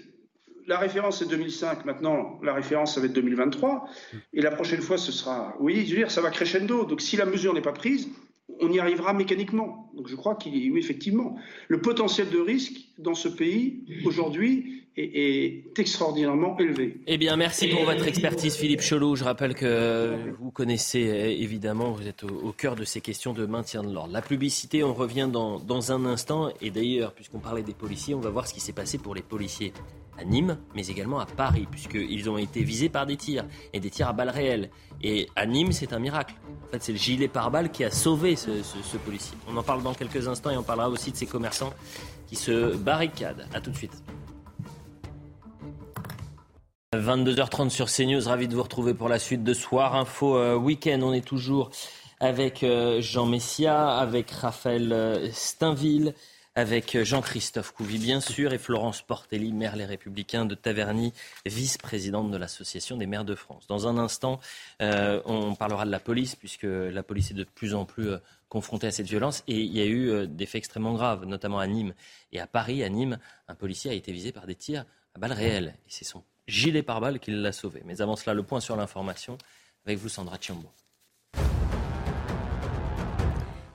la 0.67 0.77
référence 0.77 1.21
est 1.21 1.27
2005, 1.27 1.85
maintenant 1.85 2.39
la 2.43 2.53
référence 2.53 2.95
ça 2.95 2.99
va 2.99 3.07
être 3.07 3.13
2023, 3.13 3.85
et 4.33 4.41
la 4.41 4.51
prochaine 4.51 4.81
fois 4.81 4.97
ce 4.97 5.11
sera, 5.11 5.55
oui, 5.59 5.85
je 5.85 5.91
veux 5.91 5.97
dire, 5.97 6.11
ça 6.11 6.21
va 6.21 6.29
crescendo. 6.29 6.85
Donc 6.85 7.01
si 7.01 7.17
la 7.17 7.25
mesure 7.25 7.53
n'est 7.53 7.61
pas 7.61 7.73
prise, 7.73 8.09
on 8.59 8.71
y 8.71 8.79
arrivera 8.79 9.13
mécaniquement. 9.13 9.82
Donc 9.95 10.07
je 10.07 10.15
crois 10.15 10.35
qu'il 10.35 10.53
oui, 10.71 10.79
effectivement, 10.79 11.37
le 11.67 11.79
potentiel 11.79 12.29
de 12.29 12.39
risque 12.39 12.79
dans 12.97 13.15
ce 13.15 13.27
pays 13.27 13.81
aujourd'hui 14.05 14.83
est, 14.97 15.63
extraordinairement 15.77 16.57
élevé. 16.59 16.97
Eh 17.07 17.17
bien, 17.17 17.35
merci 17.35 17.67
pour 17.67 17.83
votre 17.83 18.07
expertise, 18.07 18.55
Philippe 18.55 18.81
Cholot. 18.81 19.15
Je 19.15 19.23
rappelle 19.23 19.55
que 19.55 20.15
vous 20.39 20.51
connaissez 20.51 21.37
évidemment, 21.39 21.91
vous 21.91 22.07
êtes 22.07 22.23
au, 22.23 22.51
cœur 22.51 22.75
de 22.75 22.83
ces 22.83 23.01
questions 23.01 23.33
de 23.33 23.45
maintien 23.45 23.83
de 23.83 23.91
l'ordre. 23.91 24.13
La 24.13 24.21
publicité, 24.21 24.83
on 24.83 24.93
revient 24.93 25.29
dans, 25.31 25.59
dans 25.59 25.91
un 25.91 26.05
instant. 26.05 26.51
Et 26.61 26.69
d'ailleurs, 26.69 27.13
puisqu'on 27.13 27.39
parlait 27.39 27.63
des 27.63 27.73
policiers, 27.73 28.13
on 28.13 28.19
va 28.19 28.29
voir 28.29 28.47
ce 28.47 28.53
qui 28.53 28.59
s'est 28.59 28.73
passé 28.73 28.97
pour 28.97 29.15
les 29.15 29.23
policiers 29.23 29.73
à 30.17 30.23
Nîmes, 30.23 30.57
mais 30.75 30.87
également 30.87 31.19
à 31.19 31.25
Paris, 31.25 31.67
puisqu'ils 31.69 32.29
ont 32.29 32.37
été 32.37 32.63
visés 32.63 32.89
par 32.89 33.05
des 33.05 33.17
tirs, 33.17 33.45
et 33.73 33.79
des 33.79 33.89
tirs 33.89 34.09
à 34.09 34.13
balles 34.13 34.29
réelles. 34.29 34.69
Et 35.01 35.27
à 35.35 35.45
Nîmes, 35.45 35.71
c'est 35.71 35.93
un 35.93 35.99
miracle. 35.99 36.35
En 36.67 36.71
fait, 36.71 36.83
c'est 36.83 36.91
le 36.91 36.97
gilet 36.97 37.27
pare-balles 37.27 37.71
qui 37.71 37.83
a 37.83 37.91
sauvé 37.91 38.35
ce, 38.35 38.63
ce 38.63 38.97
policier. 38.97 39.37
On 39.47 39.57
en 39.57 39.63
parle 39.63 39.82
dans 39.83 39.93
quelques 39.93 40.27
instants 40.27 40.49
et 40.49 40.57
on 40.57 40.63
parlera 40.63 40.89
aussi 40.89 41.11
de 41.11 41.17
ces 41.17 41.27
commerçants 41.27 41.73
qui 42.27 42.35
se 42.35 42.75
barricadent. 42.75 43.47
A 43.53 43.61
tout 43.61 43.71
de 43.71 43.77
suite. 43.77 43.93
22h30 46.97 47.69
sur 47.69 47.87
CNews, 47.87 48.27
ravi 48.27 48.47
de 48.47 48.55
vous 48.55 48.63
retrouver 48.63 48.93
pour 48.93 49.09
la 49.09 49.17
suite 49.17 49.43
de 49.43 49.53
Soir 49.53 49.95
Info 49.95 50.37
euh, 50.37 50.55
Week-end. 50.55 50.99
On 51.01 51.13
est 51.13 51.25
toujours 51.25 51.71
avec 52.19 52.63
euh, 52.63 53.01
Jean 53.01 53.25
Messia, 53.25 53.97
avec 53.97 54.29
Raphaël 54.29 54.93
euh, 54.93 55.31
Steinville, 55.31 56.13
avec 56.55 57.01
Jean-Christophe 57.01 57.71
Couvi, 57.71 57.97
bien 57.97 58.21
sûr, 58.21 58.53
et 58.53 58.59
Florence 58.59 59.01
Portelli, 59.01 59.53
maire 59.53 59.75
Les 59.75 59.85
Républicains 59.85 60.45
de 60.45 60.53
Taverny, 60.53 61.13
vice-présidente 61.47 62.29
de 62.29 62.37
l'Association 62.37 62.95
des 62.95 63.07
maires 63.07 63.25
de 63.25 63.33
France. 63.33 63.65
Dans 63.67 63.87
un 63.87 63.97
instant, 63.97 64.39
on 64.79 65.55
parlera 65.55 65.83
de 65.85 65.89
la 65.89 65.99
police, 65.99 66.35
puisque 66.35 66.67
la 66.67 67.01
police 67.01 67.31
est 67.31 67.33
de 67.33 67.43
plus 67.43 67.73
en 67.73 67.85
plus 67.85 68.11
confrontée 68.53 68.87
à 68.87 68.91
cette 68.91 69.07
violence. 69.07 69.43
Et 69.47 69.59
il 69.59 69.75
y 69.75 69.81
a 69.81 69.85
eu 69.85 70.27
des 70.27 70.45
faits 70.45 70.59
extrêmement 70.59 70.93
graves, 70.93 71.25
notamment 71.25 71.59
à 71.59 71.67
Nîmes. 71.67 71.93
Et 72.31 72.39
à 72.39 72.45
Paris, 72.45 72.83
à 72.83 72.89
Nîmes, 72.89 73.17
un 73.47 73.55
policier 73.55 73.89
a 73.89 73.95
été 73.95 74.11
visé 74.11 74.31
par 74.31 74.45
des 74.45 74.55
tirs 74.55 74.85
à 75.15 75.19
balles 75.19 75.33
réelles. 75.33 75.73
Et 75.87 75.89
c'est 75.89 76.05
son 76.05 76.23
gilet 76.47 76.83
pare-balles 76.83 77.19
qui 77.19 77.31
l'a 77.31 77.51
sauvé. 77.51 77.81
Mais 77.83 78.01
avant 78.01 78.15
cela, 78.15 78.35
le 78.35 78.43
point 78.43 78.59
sur 78.59 78.75
l'information 78.75 79.37
avec 79.85 79.97
vous, 79.97 80.07
Sandra 80.07 80.37
Chiombo. 80.39 80.69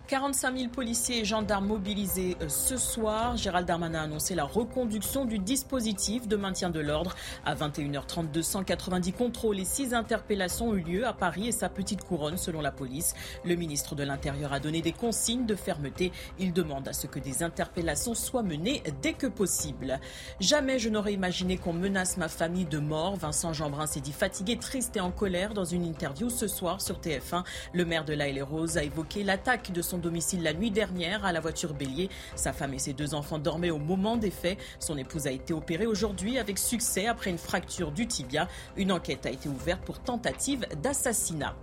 45 0.08 0.56
000 0.56 0.70
policiers 0.70 1.18
et 1.18 1.24
gendarmes 1.26 1.66
mobilisés 1.66 2.38
euh, 2.40 2.48
ce 2.48 2.78
soir. 2.78 3.36
Gérald 3.36 3.68
Darmanin 3.68 4.00
a 4.00 4.02
annoncé 4.04 4.34
la 4.34 4.44
reconduction 4.44 5.26
du 5.26 5.38
dispositif 5.38 6.26
de 6.26 6.36
maintien 6.36 6.70
de 6.70 6.80
l'ordre. 6.80 7.14
À 7.44 7.54
21h30, 7.54 8.30
290 8.30 9.12
contrôles 9.12 9.60
et 9.60 9.66
6 9.66 9.92
interpellations 9.92 10.70
ont 10.70 10.74
eu 10.74 10.80
lieu 10.80 11.06
à 11.06 11.12
Paris 11.12 11.48
et 11.48 11.52
sa 11.52 11.68
petite 11.68 12.04
couronne, 12.04 12.38
selon 12.38 12.62
la 12.62 12.70
police. 12.70 13.12
Le 13.44 13.54
ministre 13.54 13.94
de 13.94 14.02
l'Intérieur 14.02 14.54
a 14.54 14.60
donné 14.60 14.80
des 14.80 14.92
consignes 14.92 15.44
de 15.44 15.54
fermeté. 15.54 16.10
Il 16.38 16.54
demande 16.54 16.88
à 16.88 16.94
ce 16.94 17.06
que 17.06 17.18
des 17.18 17.42
interpellations 17.42 18.14
soient 18.14 18.42
menées 18.42 18.82
dès 19.02 19.12
que 19.12 19.26
possible. 19.26 20.00
Jamais 20.40 20.78
je 20.78 20.88
n'aurais 20.88 21.12
imaginé 21.12 21.58
qu'on 21.58 21.74
menace 21.74 22.16
ma 22.16 22.28
famille 22.28 22.64
de 22.64 22.78
mort. 22.78 23.16
Vincent 23.16 23.52
Jeanbrun 23.52 23.86
s'est 23.86 24.00
dit 24.00 24.12
fatigué, 24.12 24.56
triste 24.56 24.96
et 24.96 25.00
en 25.00 25.10
colère 25.10 25.52
dans 25.52 25.66
une 25.66 25.84
interview 25.84 26.30
ce 26.30 26.48
soir 26.48 26.80
sur 26.80 26.98
TF1. 26.98 27.44
Le 27.74 27.84
maire 27.84 28.06
de 28.06 28.14
La 28.14 28.24
Rose 28.42 28.78
a 28.78 28.84
évoqué 28.84 29.22
l'attaque 29.22 29.70
de 29.70 29.82
son 29.82 29.97
domicile 29.98 30.42
la 30.42 30.52
nuit 30.52 30.70
dernière 30.70 31.24
à 31.24 31.32
la 31.32 31.40
voiture 31.40 31.74
bélier. 31.74 32.08
Sa 32.36 32.52
femme 32.52 32.74
et 32.74 32.78
ses 32.78 32.92
deux 32.92 33.14
enfants 33.14 33.38
dormaient 33.38 33.70
au 33.70 33.78
moment 33.78 34.16
des 34.16 34.30
faits. 34.30 34.58
Son 34.78 34.96
épouse 34.96 35.26
a 35.26 35.30
été 35.30 35.52
opérée 35.52 35.86
aujourd'hui 35.86 36.38
avec 36.38 36.58
succès 36.58 37.06
après 37.06 37.30
une 37.30 37.38
fracture 37.38 37.92
du 37.92 38.06
tibia. 38.06 38.48
Une 38.76 38.92
enquête 38.92 39.26
a 39.26 39.30
été 39.30 39.48
ouverte 39.48 39.82
pour 39.82 39.98
tentative 40.00 40.66
d'assassinat. 40.82 41.56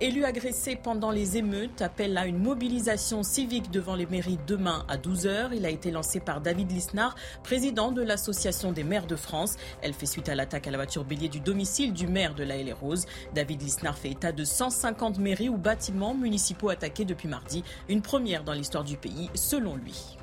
Élu 0.00 0.24
agressé 0.24 0.76
pendant 0.76 1.10
les 1.10 1.36
émeutes 1.36 1.82
appelle 1.82 2.16
à 2.18 2.26
une 2.26 2.38
mobilisation 2.38 3.22
civique 3.22 3.70
devant 3.70 3.94
les 3.94 4.06
mairies 4.06 4.38
demain 4.46 4.84
à 4.88 4.96
12h. 4.96 5.50
Il 5.54 5.64
a 5.64 5.70
été 5.70 5.90
lancé 5.90 6.20
par 6.20 6.40
David 6.40 6.70
Lisnard, 6.70 7.14
président 7.42 7.92
de 7.92 8.02
l'Association 8.02 8.72
des 8.72 8.84
maires 8.84 9.06
de 9.06 9.16
France. 9.16 9.56
Elle 9.82 9.94
fait 9.94 10.06
suite 10.06 10.28
à 10.28 10.34
l'attaque 10.34 10.66
à 10.66 10.70
la 10.70 10.78
voiture 10.78 11.04
bélier 11.04 11.28
du 11.28 11.40
domicile 11.40 11.92
du 11.92 12.06
maire 12.06 12.34
de 12.34 12.42
la 12.42 12.54
Rose. 12.74 13.06
David 13.34 13.62
Lisnard 13.62 13.98
fait 13.98 14.10
état 14.10 14.32
de 14.32 14.44
150 14.44 15.18
mairies 15.18 15.48
ou 15.48 15.56
bâtiments 15.56 16.14
municipaux 16.14 16.68
attaqués 16.68 17.04
depuis 17.04 17.28
mardi. 17.28 17.64
Une 17.88 18.02
première 18.02 18.44
dans 18.44 18.52
l'histoire 18.52 18.84
du 18.84 18.96
pays, 18.96 19.30
selon 19.34 19.76
lui. 19.76 20.16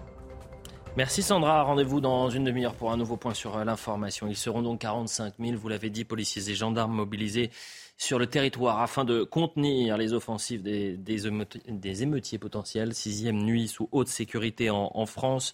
Merci 0.98 1.24
Sandra. 1.24 1.64
Rendez-vous 1.64 2.02
dans 2.02 2.30
une 2.30 2.44
demi-heure 2.44 2.76
pour 2.76 2.92
un 2.92 2.98
nouveau 2.98 3.16
point 3.16 3.34
sur 3.34 3.58
euh, 3.58 3.64
l'information. 3.64 4.28
Ils 4.28 4.36
seront 4.36 4.62
donc 4.62 4.82
45 4.82 5.36
000, 5.40 5.58
vous 5.58 5.70
l'avez 5.70 5.90
dit, 5.90 6.04
policiers 6.04 6.50
et 6.50 6.54
gendarmes 6.54 6.94
mobilisés 6.94 7.50
sur 7.98 8.20
le 8.20 8.28
territoire 8.28 8.82
afin 8.82 9.06
de 9.06 9.24
contenir 9.24 9.96
les 9.96 10.12
offensives 10.12 10.64
des, 10.64 12.02
émeutiers 12.04 12.40
potentiels. 12.40 12.94
Sixième 12.94 13.38
nuit 13.38 13.68
sous 13.68 13.88
haute 13.92 14.10
sécurité 14.10 14.70
en, 14.70 15.06
France. 15.06 15.54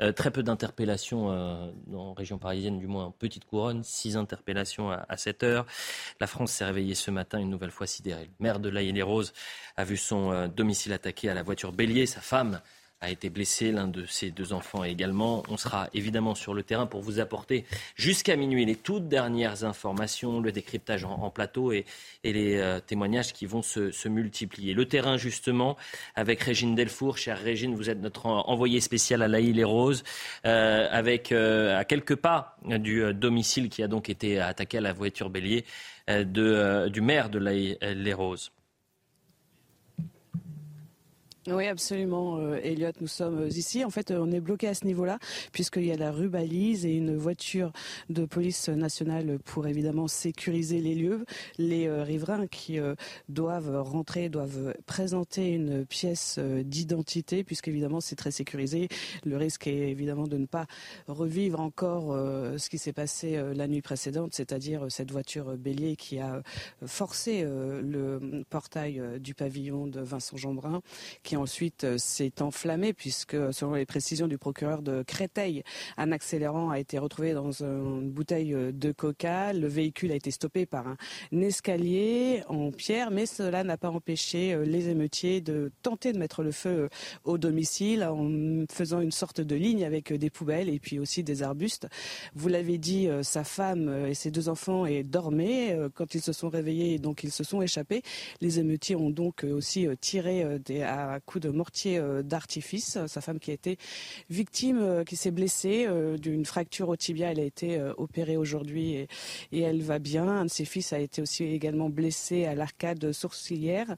Euh, 0.00 0.12
très 0.12 0.30
peu 0.30 0.44
d'interpellations 0.44 1.32
euh, 1.32 1.72
en 1.92 2.12
région 2.12 2.38
parisienne, 2.38 2.78
du 2.78 2.86
moins 2.86 3.06
en 3.06 3.10
petite 3.10 3.44
couronne. 3.44 3.82
Six 3.82 4.16
interpellations 4.16 4.90
à, 4.90 5.16
7 5.16 5.42
heures. 5.42 5.66
La 6.20 6.28
France 6.28 6.52
s'est 6.52 6.64
réveillée 6.64 6.94
ce 6.94 7.10
matin 7.10 7.38
une 7.38 7.50
nouvelle 7.50 7.72
fois 7.72 7.86
sidérée. 7.88 8.30
Le 8.38 8.44
maire 8.44 8.60
de 8.60 8.68
La 8.68 8.82
les 8.82 9.02
roses 9.02 9.32
a 9.76 9.84
vu 9.84 9.96
son 9.96 10.30
euh, 10.30 10.46
domicile 10.46 10.92
attaqué 10.92 11.28
à 11.28 11.34
la 11.34 11.42
voiture 11.42 11.72
bélier. 11.72 12.06
Sa 12.06 12.20
femme 12.20 12.60
a 13.00 13.10
été 13.10 13.30
blessé, 13.30 13.70
l'un 13.70 13.86
de 13.86 14.06
ses 14.06 14.30
deux 14.30 14.52
enfants 14.52 14.82
également. 14.82 15.44
On 15.48 15.56
sera 15.56 15.88
évidemment 15.94 16.34
sur 16.34 16.52
le 16.52 16.62
terrain 16.62 16.86
pour 16.86 17.00
vous 17.00 17.20
apporter 17.20 17.64
jusqu'à 17.94 18.34
minuit 18.34 18.64
les 18.64 18.74
toutes 18.74 19.08
dernières 19.08 19.64
informations, 19.64 20.40
le 20.40 20.50
décryptage 20.50 21.04
en, 21.04 21.30
plateau 21.30 21.72
et, 21.72 21.84
les 22.24 22.56
euh, 22.56 22.80
témoignages 22.80 23.32
qui 23.32 23.46
vont 23.46 23.62
se, 23.62 24.08
multiplier. 24.08 24.74
Le 24.74 24.86
terrain 24.86 25.16
justement 25.16 25.76
avec 26.16 26.42
Régine 26.42 26.74
Delfour. 26.74 27.18
Chère 27.18 27.38
Régine, 27.38 27.74
vous 27.74 27.90
êtes 27.90 28.00
notre 28.00 28.26
envoyée 28.26 28.80
spéciale 28.80 29.22
à 29.22 29.28
La 29.28 29.40
les 29.40 29.64
Roses, 29.64 30.02
euh, 30.44 30.88
avec 30.90 31.30
euh, 31.30 31.78
à 31.78 31.84
quelques 31.84 32.16
pas 32.16 32.56
du 32.64 33.14
domicile 33.14 33.68
qui 33.68 33.82
a 33.82 33.88
donc 33.88 34.10
été 34.10 34.40
attaqué 34.40 34.78
à 34.78 34.80
la 34.80 34.92
voiture 34.92 35.30
bélier 35.30 35.64
du 36.08 37.00
maire 37.00 37.28
de 37.30 37.38
La 37.38 37.52
les 37.52 38.12
Roses. 38.12 38.50
Oui, 41.50 41.66
absolument, 41.66 42.36
euh, 42.38 42.60
Elliot. 42.62 42.92
Nous 43.00 43.06
sommes 43.06 43.44
euh, 43.44 43.48
ici. 43.48 43.82
En 43.82 43.88
fait, 43.88 44.10
euh, 44.10 44.18
on 44.20 44.30
est 44.32 44.40
bloqué 44.40 44.68
à 44.68 44.74
ce 44.74 44.84
niveau-là, 44.84 45.18
puisqu'il 45.50 45.84
y 45.84 45.92
a 45.92 45.96
la 45.96 46.12
rue 46.12 46.28
Balise 46.28 46.84
et 46.84 46.94
une 46.94 47.16
voiture 47.16 47.72
de 48.10 48.26
police 48.26 48.68
nationale 48.68 49.38
pour 49.46 49.66
évidemment 49.66 50.08
sécuriser 50.08 50.80
les 50.80 50.94
lieux. 50.94 51.24
Les 51.56 51.90
riverains 52.02 52.46
qui 52.46 52.78
doivent 53.28 53.82
rentrer 53.82 54.28
doivent 54.28 54.74
présenter 54.86 55.52
une 55.52 55.86
pièce 55.86 56.38
d'identité, 56.38 57.44
puisqu'évidemment 57.44 58.00
c'est 58.00 58.16
très 58.16 58.30
sécurisé. 58.30 58.88
Le 59.24 59.36
risque 59.36 59.66
est 59.66 59.90
évidemment 59.90 60.26
de 60.26 60.36
ne 60.36 60.46
pas 60.46 60.66
revivre 61.06 61.60
encore 61.60 62.14
ce 62.58 62.68
qui 62.68 62.78
s'est 62.78 62.92
passé 62.92 63.40
la 63.54 63.68
nuit 63.68 63.82
précédente, 63.82 64.34
c'est-à-dire 64.34 64.86
cette 64.90 65.10
voiture 65.10 65.56
bélier 65.56 65.96
qui 65.96 66.18
a 66.18 66.42
forcé 66.86 67.42
le 67.42 68.44
portail 68.50 69.02
du 69.20 69.34
pavillon 69.34 69.86
de 69.86 70.00
Vincent 70.00 70.36
Jeanbrun, 70.36 70.82
qui 71.22 71.36
ensuite 71.38 71.84
euh, 71.84 71.98
s'est 71.98 72.42
enflammé 72.42 72.92
puisque, 72.92 73.36
selon 73.52 73.74
les 73.74 73.86
précisions 73.86 74.26
du 74.26 74.38
procureur 74.38 74.82
de 74.82 75.02
Créteil, 75.02 75.62
un 75.96 76.12
accélérant 76.12 76.70
a 76.70 76.78
été 76.78 76.98
retrouvé 76.98 77.32
dans 77.32 77.62
une 77.62 78.10
bouteille 78.10 78.54
de 78.72 78.92
coca. 78.92 79.52
Le 79.52 79.66
véhicule 79.66 80.12
a 80.12 80.14
été 80.14 80.30
stoppé 80.30 80.66
par 80.66 80.86
un 80.86 80.96
escalier 81.40 82.42
en 82.48 82.70
pierre, 82.70 83.10
mais 83.10 83.26
cela 83.26 83.64
n'a 83.64 83.76
pas 83.76 83.90
empêché 83.90 84.56
les 84.64 84.88
émeutiers 84.88 85.40
de 85.40 85.70
tenter 85.82 86.12
de 86.12 86.18
mettre 86.18 86.42
le 86.42 86.52
feu 86.52 86.88
au 87.24 87.38
domicile 87.38 88.04
en 88.04 88.64
faisant 88.70 89.00
une 89.00 89.12
sorte 89.12 89.40
de 89.40 89.54
ligne 89.54 89.84
avec 89.84 90.12
des 90.12 90.30
poubelles 90.30 90.68
et 90.68 90.78
puis 90.78 90.98
aussi 90.98 91.22
des 91.22 91.42
arbustes. 91.42 91.88
Vous 92.34 92.48
l'avez 92.48 92.78
dit, 92.78 93.08
sa 93.22 93.44
femme 93.44 94.06
et 94.06 94.14
ses 94.14 94.30
deux 94.30 94.48
enfants 94.48 94.84
dormaient 95.04 95.78
quand 95.94 96.14
ils 96.14 96.22
se 96.22 96.32
sont 96.32 96.48
réveillés, 96.48 96.98
donc 96.98 97.22
ils 97.24 97.32
se 97.32 97.44
sont 97.44 97.62
échappés. 97.62 98.02
Les 98.40 98.58
émeutiers 98.58 98.96
ont 98.96 99.10
donc 99.10 99.44
aussi 99.44 99.86
tiré 100.00 100.44
à 100.82 101.20
coups 101.28 101.44
de 101.44 101.50
mortier 101.50 102.00
d'artifice. 102.24 102.98
Sa 103.06 103.20
femme 103.20 103.38
qui 103.38 103.50
a 103.50 103.54
été 103.54 103.76
victime, 104.30 105.04
qui 105.06 105.16
s'est 105.16 105.30
blessée 105.30 105.86
d'une 106.18 106.44
fracture 106.44 106.88
au 106.88 106.96
tibia, 106.96 107.30
elle 107.30 107.40
a 107.40 107.44
été 107.44 107.80
opérée 107.98 108.36
aujourd'hui 108.36 108.92
et, 108.94 109.08
et, 109.52 109.60
elle 109.60 109.82
va 109.82 109.98
bien. 109.98 110.26
Un 110.26 110.44
de 110.46 110.50
ses 110.50 110.64
fils 110.64 110.92
a 110.92 110.98
été 110.98 111.20
aussi 111.22 111.44
également 111.44 111.90
blessé 111.90 112.46
à 112.46 112.54
l'arcade 112.54 113.12
sourcilière. 113.12 113.94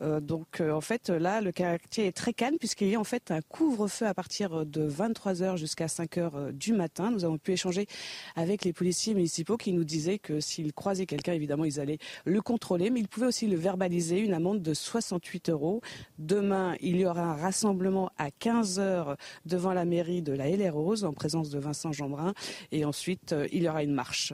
donc 0.00 0.60
en 0.60 0.80
fait 0.80 1.08
là, 1.08 1.40
le 1.40 1.52
quartier 1.52 2.06
est 2.06 2.16
très 2.16 2.32
calme 2.32 2.56
puisqu'il 2.58 2.88
y 2.88 2.94
a 2.96 3.00
en 3.00 3.04
fait 3.04 3.30
un 3.30 3.40
couvre-feu 3.40 4.06
à 4.06 4.14
partir 4.14 4.66
de 4.66 4.88
23h 4.88 5.56
jusqu'à 5.56 5.86
5h 5.86 6.52
du 6.52 6.72
matin. 6.72 7.10
Nous 7.10 7.24
avons 7.24 7.38
pu 7.38 7.52
échanger 7.52 7.86
avec 8.34 8.64
les 8.64 8.72
policiers 8.72 9.14
municipaux 9.14 9.56
qui 9.56 9.72
nous 9.72 9.84
disaient 9.84 10.18
que 10.18 10.40
s'ils 10.40 10.72
croisaient 10.72 11.06
quelqu'un, 11.06 11.32
évidemment, 11.32 11.64
ils 11.64 11.80
allaient 11.80 11.98
le 12.24 12.40
contrôler, 12.40 12.90
mais 12.90 13.00
ils 13.00 13.08
pouvaient 13.08 13.26
aussi 13.26 13.46
le 13.46 13.56
verbaliser, 13.56 14.18
une 14.18 14.34
amende 14.34 14.62
de 14.62 14.74
68 14.74 15.50
euros. 15.50 15.80
Demain, 16.18 16.71
il 16.80 16.96
y 16.96 17.06
aura 17.06 17.22
un 17.22 17.36
rassemblement 17.36 18.10
à 18.18 18.30
15 18.30 18.78
heures 18.78 19.16
devant 19.46 19.72
la 19.72 19.84
mairie 19.84 20.22
de 20.22 20.32
la 20.32 20.48
Haye-les-Roses 20.48 21.04
en 21.04 21.12
présence 21.12 21.50
de 21.50 21.58
Vincent 21.58 21.92
Jeanbrun 21.92 22.32
et 22.70 22.84
ensuite, 22.84 23.32
euh, 23.32 23.46
il 23.52 23.62
y 23.62 23.68
aura 23.68 23.82
une 23.82 23.94
marche. 23.94 24.32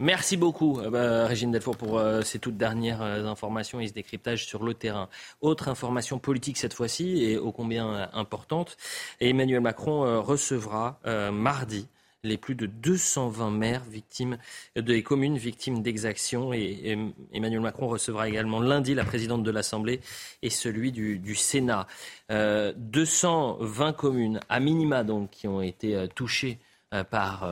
Merci 0.00 0.36
beaucoup, 0.36 0.80
euh, 0.80 0.90
bah, 0.90 1.26
Régine 1.26 1.52
Delfour, 1.52 1.76
pour 1.76 1.98
euh, 1.98 2.22
ces 2.22 2.38
toutes 2.38 2.56
dernières 2.56 3.02
informations 3.02 3.80
et 3.80 3.86
ce 3.86 3.92
décryptage 3.92 4.46
sur 4.46 4.64
le 4.64 4.74
terrain. 4.74 5.08
Autre 5.40 5.68
information 5.68 6.18
politique 6.18 6.58
cette 6.58 6.74
fois-ci, 6.74 7.24
et 7.24 7.38
ô 7.38 7.52
combien 7.52 8.08
importante, 8.12 8.76
Emmanuel 9.20 9.60
Macron 9.60 10.20
recevra 10.22 10.98
mardi 11.32 11.86
les 12.24 12.36
plus 12.36 12.54
de 12.54 12.66
220 12.66 13.50
maires 13.50 13.84
victimes 13.84 14.38
des 14.76 15.02
communes 15.02 15.36
victimes 15.36 15.82
d'exactions. 15.82 16.52
Et, 16.52 16.98
Emmanuel 17.32 17.60
Macron 17.60 17.86
recevra 17.86 18.28
également 18.28 18.60
lundi 18.60 18.94
la 18.94 19.04
présidente 19.04 19.42
de 19.42 19.50
l'Assemblée 19.50 20.00
et 20.42 20.50
celui 20.50 20.90
du, 20.90 21.34
Sénat. 21.34 21.86
220 22.30 23.88
euh, 23.88 23.92
communes, 23.92 24.40
à 24.48 24.60
minima 24.60 25.04
donc, 25.04 25.30
qui 25.30 25.46
ont 25.46 25.60
été 25.60 25.94
euh, 25.94 26.06
touchées 26.06 26.58
euh, 26.94 27.04
par 27.04 27.48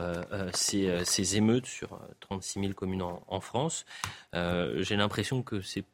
ces, 0.53 1.37
émeutes 1.37 1.67
sur 1.67 1.99
36 2.21 2.59
000 2.59 2.73
communes 2.73 3.03
en 3.03 3.39
France. 3.39 3.85
J'ai 4.33 4.95
l'impression 4.95 5.43
que 5.43 5.61
c'est 5.61 5.85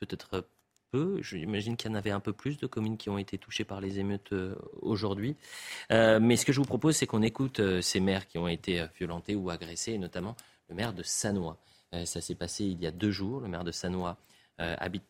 peut-être 0.00 0.44
peu. 0.90 1.20
J'imagine 1.22 1.76
qu'il 1.76 1.90
y 1.90 1.94
en 1.94 1.96
avait 1.96 2.10
un 2.10 2.20
peu 2.20 2.32
plus 2.32 2.58
de 2.58 2.66
communes 2.66 2.96
qui 2.96 3.10
ont 3.10 3.18
été 3.18 3.38
touchées 3.38 3.64
par 3.64 3.80
les 3.80 3.98
émeutes 3.98 4.32
euh, 4.32 4.54
aujourd'hui. 4.80 5.36
Euh, 5.92 6.18
mais 6.20 6.36
ce 6.36 6.44
que 6.44 6.52
je 6.52 6.60
vous 6.60 6.66
propose, 6.66 6.96
c'est 6.96 7.06
qu'on 7.06 7.22
écoute 7.22 7.60
euh, 7.60 7.80
ces 7.80 8.00
maires 8.00 8.26
qui 8.26 8.38
ont 8.38 8.48
été 8.48 8.86
violentés 8.98 9.34
ou 9.34 9.50
agressés, 9.50 9.98
notamment 9.98 10.36
le 10.68 10.74
maire 10.74 10.92
de 10.92 11.02
Sanois. 11.02 11.56
ça 12.04 12.20
s'est 12.20 12.34
passé 12.34 12.64
il 12.64 12.80
y 12.82 12.86
a 12.86 12.90
deux 12.90 13.10
jours. 13.10 13.40
Le 13.40 13.48
maire 13.48 13.64
de 13.64 13.72
Sanois 13.72 14.18
habite 14.58 15.04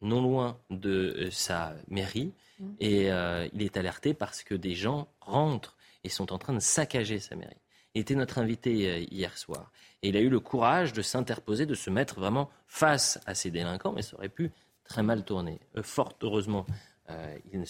non 0.00 0.22
loin 0.22 0.58
de 0.70 1.28
sa 1.30 1.74
mairie 1.88 2.32
mmh. 2.58 2.66
et 2.80 3.08
il 3.52 3.62
est 3.62 3.76
alerté 3.76 4.14
parce 4.14 4.42
que 4.42 4.54
des 4.54 4.74
gens 4.74 5.08
rentrent 5.20 5.76
et 6.02 6.08
sont 6.08 6.32
en 6.32 6.38
train 6.38 6.54
de 6.54 6.60
saccager 6.60 7.18
sa 7.18 7.36
mairie. 7.36 7.60
Il 7.94 8.00
était 8.00 8.14
notre 8.14 8.38
invité 8.38 9.04
hier 9.12 9.36
soir. 9.36 9.70
Et 10.02 10.08
il 10.08 10.16
a 10.16 10.20
eu 10.20 10.30
le 10.30 10.40
courage 10.40 10.94
de 10.94 11.02
s'interposer, 11.02 11.66
de 11.66 11.74
se 11.74 11.90
mettre 11.90 12.14
vraiment 12.14 12.48
face 12.66 13.20
à 13.26 13.34
ces 13.34 13.50
délinquants, 13.50 13.92
mais 13.92 14.00
ça 14.00 14.16
aurait 14.16 14.30
pu 14.30 14.50
très 14.84 15.02
mal 15.02 15.24
tourné. 15.24 15.60
Euh, 15.76 15.82
fort 15.82 16.12
heureusement, 16.22 16.66
euh, 17.10 17.36
il 17.52 17.64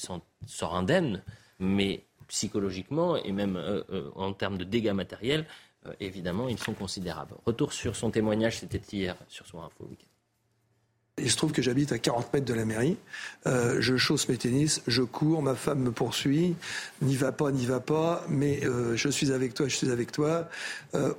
sort 0.46 0.74
indemne, 0.74 1.22
mais 1.58 2.04
psychologiquement 2.28 3.16
et 3.16 3.32
même 3.32 3.56
euh, 3.56 4.10
en 4.14 4.32
termes 4.32 4.58
de 4.58 4.64
dégâts 4.64 4.92
matériels, 4.92 5.46
évidemment, 5.98 6.48
ils 6.48 6.60
sont 6.60 6.74
considérables. 6.74 7.34
Retour 7.44 7.72
sur 7.72 7.96
son 7.96 8.12
témoignage, 8.12 8.60
c'était 8.60 8.80
hier 8.92 9.16
sur 9.26 9.46
son 9.48 9.62
info 9.62 9.84
week 9.90 10.06
il 11.18 11.30
se 11.30 11.36
trouve 11.36 11.52
que 11.52 11.60
j'habite 11.60 11.92
à 11.92 11.98
40 11.98 12.32
mètres 12.32 12.46
de 12.46 12.54
la 12.54 12.64
mairie. 12.64 12.96
je 13.44 13.96
chausse 13.98 14.30
mes 14.30 14.38
tennis, 14.38 14.80
je 14.86 15.02
cours, 15.02 15.42
ma 15.42 15.54
femme 15.54 15.80
me 15.80 15.92
poursuit. 15.92 16.56
N'y 17.02 17.16
va 17.16 17.32
pas, 17.32 17.52
n'y 17.52 17.66
va 17.66 17.80
pas, 17.80 18.24
mais 18.30 18.62
je 18.94 19.08
suis 19.10 19.30
avec 19.30 19.52
toi, 19.52 19.68
je 19.68 19.76
suis 19.76 19.90
avec 19.90 20.10
toi. 20.10 20.48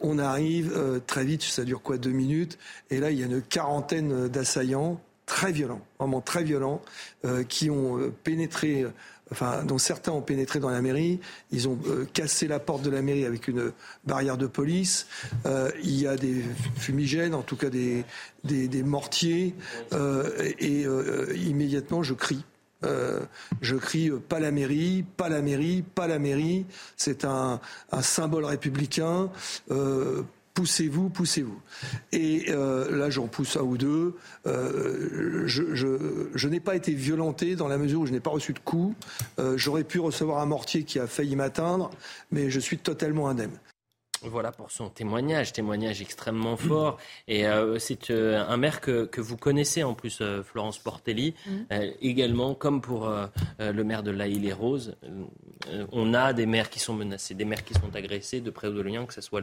on 0.01 0.17
arrive 0.17 1.01
très 1.05 1.23
vite, 1.23 1.43
ça 1.43 1.63
dure 1.63 1.83
quoi, 1.83 1.99
deux 1.99 2.11
minutes? 2.11 2.57
Et 2.89 2.99
là, 2.99 3.11
il 3.11 3.19
y 3.19 3.23
a 3.23 3.27
une 3.27 3.43
quarantaine 3.43 4.27
d'assaillants 4.29 4.99
très 5.25 5.51
violents, 5.51 5.81
vraiment 5.99 6.21
très 6.21 6.43
violents, 6.43 6.81
euh, 7.25 7.43
qui 7.43 7.69
ont 7.69 7.97
euh, 7.97 8.13
pénétré, 8.23 8.85
enfin, 9.31 9.63
dont 9.63 9.77
certains 9.77 10.11
ont 10.11 10.21
pénétré 10.21 10.59
dans 10.59 10.69
la 10.69 10.81
mairie. 10.81 11.19
Ils 11.51 11.67
ont 11.67 11.77
euh, 11.87 12.05
cassé 12.13 12.47
la 12.47 12.59
porte 12.59 12.83
de 12.83 12.89
la 12.89 13.01
mairie 13.01 13.25
avec 13.25 13.47
une 13.47 13.71
barrière 14.05 14.37
de 14.37 14.47
police. 14.47 15.07
il 15.83 15.99
y 15.99 16.07
a 16.07 16.15
des 16.15 16.43
fumigènes, 16.75 17.33
en 17.33 17.41
tout 17.41 17.55
cas 17.55 17.69
des, 17.69 18.05
des, 18.43 18.83
mortiers. 18.83 19.55
et 20.59 20.85
immédiatement, 21.35 22.03
je 22.03 22.13
crie. 22.13 22.43
je 23.61 23.75
crie 23.75 24.11
pas 24.11 24.39
la 24.39 24.51
mairie, 24.51 25.05
pas 25.17 25.29
la 25.29 25.41
mairie, 25.41 25.83
pas 25.95 26.07
la 26.07 26.19
mairie. 26.19 26.65
C'est 26.97 27.25
un, 27.25 27.59
un, 27.91 28.01
symbole 28.01 28.45
républicain 28.45 29.29
poussez-vous, 30.53 31.09
poussez-vous. 31.09 31.59
Et 32.11 32.45
euh, 32.49 32.95
là, 32.95 33.09
j'en 33.09 33.27
pousse 33.27 33.57
un 33.57 33.61
ou 33.61 33.77
deux. 33.77 34.15
Euh, 34.45 35.43
je, 35.47 36.47
n'ai 36.47 36.59
pas 36.59 36.75
été 36.75 36.93
violenté 36.93 37.55
dans 37.55 37.67
la 37.67 37.77
mesure 37.77 38.01
où 38.01 38.05
je 38.05 38.11
n'ai 38.11 38.19
pas 38.19 38.29
reçu 38.29 38.53
de 38.53 38.59
coups. 38.59 38.95
Euh, 39.39 39.57
j'aurais 39.57 39.83
pu 39.83 39.99
recevoir 39.99 40.39
un 40.39 40.45
mortier 40.45 40.83
qui 40.83 40.99
a 40.99 41.07
failli 41.07 41.35
m'atteindre, 41.35 41.89
mais 42.31 42.49
je 42.49 42.59
suis 42.59 42.77
totalement 42.77 43.27
indemne. 43.27 43.57
Voilà 44.25 44.53
pour 44.53 44.71
son 44.71 44.87
témoignage, 44.87 45.51
témoignage 45.51 46.01
extrêmement 46.01 46.55
fort. 46.55 46.97
Et 47.27 47.43
c'est 47.77 48.09
un 48.09 48.55
maire 48.55 48.79
que, 48.79 49.03
que, 49.03 49.19
vous 49.19 49.35
connaissez 49.35 49.83
en 49.83 49.95
plus, 49.95 50.23
Florence 50.45 50.79
Portelli, 50.79 51.33
mm. 51.45 51.75
également, 52.01 52.55
comme 52.55 52.79
pour 52.79 53.13
le 53.59 53.83
maire 53.83 54.01
de 54.01 54.11
La 54.11 54.25
les 54.25 54.53
roses 54.53 54.95
on 55.91 56.13
a 56.13 56.33
des 56.33 56.45
maires 56.45 56.69
qui 56.69 56.79
sont 56.79 56.93
menacés, 56.93 57.33
des 57.33 57.45
maires 57.45 57.63
qui 57.63 57.73
sont 57.73 57.95
agressés 57.95 58.41
de 58.41 58.49
près 58.49 58.67
ou 58.67 58.73
de 58.73 58.81
loin, 58.81 59.05
que 59.05 59.13
ce 59.13 59.21
soit 59.21 59.41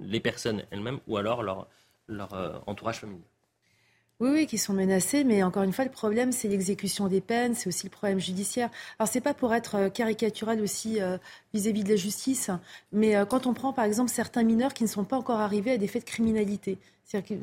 les 0.00 0.20
personnes 0.20 0.64
elles-mêmes 0.70 1.00
ou 1.06 1.16
alors 1.16 1.42
leur, 1.42 1.68
euh, 2.34 2.58
entourage 2.66 3.00
familial. 3.00 3.22
Oui, 4.20 4.28
oui, 4.32 4.46
qui 4.46 4.58
sont 4.58 4.74
menacés, 4.74 5.24
mais 5.24 5.42
encore 5.42 5.62
une 5.62 5.72
fois, 5.72 5.84
le 5.86 5.90
problème, 5.90 6.30
c'est 6.30 6.48
l'exécution 6.48 7.08
des 7.08 7.22
peines, 7.22 7.54
c'est 7.54 7.68
aussi 7.68 7.86
le 7.86 7.90
problème 7.90 8.20
judiciaire. 8.20 8.68
Alors, 8.98 9.08
c'est 9.08 9.22
pas 9.22 9.32
pour 9.32 9.54
être 9.54 9.76
euh, 9.76 9.88
caricatural 9.88 10.60
aussi 10.60 11.00
euh, 11.00 11.16
vis-à-vis 11.54 11.84
de 11.84 11.88
la 11.88 11.96
justice, 11.96 12.50
mais 12.92 13.14
quand 13.30 13.46
on 13.46 13.54
prend, 13.54 13.72
par 13.72 13.86
exemple, 13.86 14.10
certains 14.10 14.42
mineurs 14.42 14.74
qui 14.74 14.84
ne 14.84 14.88
sont 14.88 15.04
pas 15.04 15.16
encore 15.16 15.40
arrivés 15.40 15.72
à 15.72 15.78
des 15.78 15.86
faits 15.86 16.04
de 16.04 16.10
criminalité, 16.10 16.78
c'est-à-dire 17.10 17.38
que, 17.38 17.42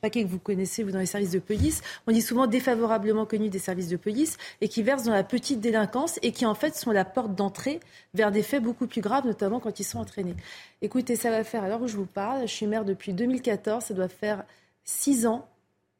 paquet 0.00 0.24
que 0.24 0.28
vous 0.28 0.38
connaissez, 0.38 0.82
vous, 0.82 0.90
dans 0.90 1.00
les 1.00 1.04
services 1.04 1.32
de 1.32 1.38
police, 1.38 1.82
on 2.06 2.12
dit 2.12 2.22
souvent 2.22 2.46
défavorablement 2.46 3.26
connus 3.26 3.50
des 3.50 3.58
services 3.58 3.88
de 3.88 3.98
police 3.98 4.38
et 4.62 4.68
qui 4.68 4.82
versent 4.82 5.02
dans 5.02 5.12
la 5.12 5.22
petite 5.22 5.60
délinquance 5.60 6.18
et 6.22 6.32
qui, 6.32 6.46
en 6.46 6.54
fait, 6.54 6.74
sont 6.74 6.90
la 6.90 7.04
porte 7.04 7.34
d'entrée 7.34 7.80
vers 8.14 8.32
des 8.32 8.42
faits 8.42 8.62
beaucoup 8.62 8.86
plus 8.86 9.02
graves, 9.02 9.26
notamment 9.26 9.60
quand 9.60 9.80
ils 9.80 9.84
sont 9.84 9.98
entraînés. 9.98 10.34
Écoutez, 10.80 11.14
ça 11.14 11.30
va 11.30 11.44
faire, 11.44 11.62
alors 11.62 11.82
où 11.82 11.88
je 11.88 11.96
vous 11.96 12.06
parle, 12.06 12.48
je 12.48 12.54
suis 12.54 12.66
maire 12.66 12.86
depuis 12.86 13.12
2014, 13.12 13.84
ça 13.84 13.92
doit 13.92 14.08
faire 14.08 14.44
six 14.82 15.26
ans, 15.26 15.46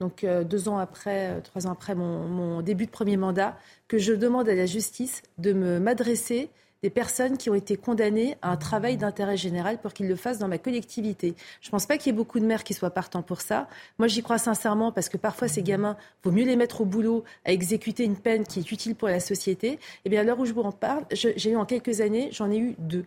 donc 0.01 0.25
euh, 0.25 0.43
deux 0.43 0.71
ans 0.71 0.79
après, 0.79 1.33
euh, 1.33 1.41
trois 1.43 1.67
ans 1.67 1.73
après 1.73 1.95
mon, 1.95 2.27
mon, 2.29 2.63
début 2.63 2.87
de 2.87 2.91
premier 2.91 3.19
mandat, 3.19 3.59
que 3.89 3.99
je 3.99 4.15
demande 4.15 4.49
à 4.49 4.55
la 4.55 4.65
justice 4.65 5.23
de 5.37 5.53
me 5.53 5.81
m'adresser 5.81 6.49
des 6.83 6.91
personnes 6.91 7.37
qui 7.37 7.51
ont 7.51 7.55
été 7.55 7.77
condamnées 7.77 8.37
à 8.43 8.51
un 8.51 8.57
travail 8.57 8.97
d'intérêt 8.97 9.37
général 9.37 9.79
pour 9.79 9.93
qu'ils 9.93 10.09
le 10.09 10.17
fassent 10.17 10.39
dans 10.39 10.49
ma 10.49 10.59
collectivité. 10.59 11.35
Je 11.61 11.69
ne 11.69 11.71
pense 11.73 11.87
pas 11.87 11.99
qu'il 11.99 12.13
y 12.13 12.15
ait 12.15 12.17
beaucoup 12.17 12.41
de 12.41 12.47
maires 12.47 12.65
qui 12.65 12.75
soient 12.75 12.91
partants 12.91 13.23
pour 13.23 13.41
ça. 13.41 13.69
Moi, 13.99 14.09
j'y 14.09 14.23
crois 14.23 14.39
sincèrement 14.39 14.93
parce 14.93 15.09
que 15.09 15.17
parfois, 15.17 15.49
ces 15.49 15.63
gamins, 15.63 15.97
vaut 16.25 16.33
mieux 16.33 16.45
les 16.45 16.57
mettre 16.57 16.81
au 16.81 16.85
boulot 16.85 17.25
à 17.45 17.53
exécuter 17.53 18.05
une 18.05 18.17
peine 18.17 18.45
qui 18.45 18.61
est 18.61 18.73
utile 18.73 18.95
pour 18.95 19.09
la 19.09 19.21
société. 19.21 19.79
Eh 20.05 20.09
bien, 20.09 20.21
à 20.21 20.25
l'heure 20.25 20.39
où 20.39 20.47
je 20.47 20.53
vous 20.53 20.63
en 20.63 20.73
parle, 20.73 21.05
j'ai 21.13 21.51
eu 21.51 21.57
en 21.57 21.67
quelques 21.67 22.01
années, 22.01 22.29
j'en 22.33 22.51
ai 22.51 22.59
eu 22.59 22.75
deux. 22.79 23.05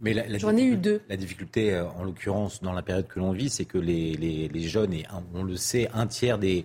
Mais 0.00 0.14
la, 0.14 0.38
J'en 0.38 0.56
ai 0.56 0.62
eu 0.62 0.76
deux. 0.76 1.02
La 1.08 1.16
difficulté, 1.16 1.74
euh, 1.74 1.84
en 1.98 2.04
l'occurrence, 2.04 2.62
dans 2.62 2.72
la 2.72 2.82
période 2.82 3.06
que 3.06 3.18
l'on 3.18 3.32
vit, 3.32 3.50
c'est 3.50 3.66
que 3.66 3.78
les, 3.78 4.14
les, 4.14 4.48
les, 4.48 4.62
jeunes, 4.62 4.94
et 4.94 5.04
on 5.34 5.42
le 5.42 5.56
sait, 5.56 5.90
un 5.92 6.06
tiers 6.06 6.38
des, 6.38 6.64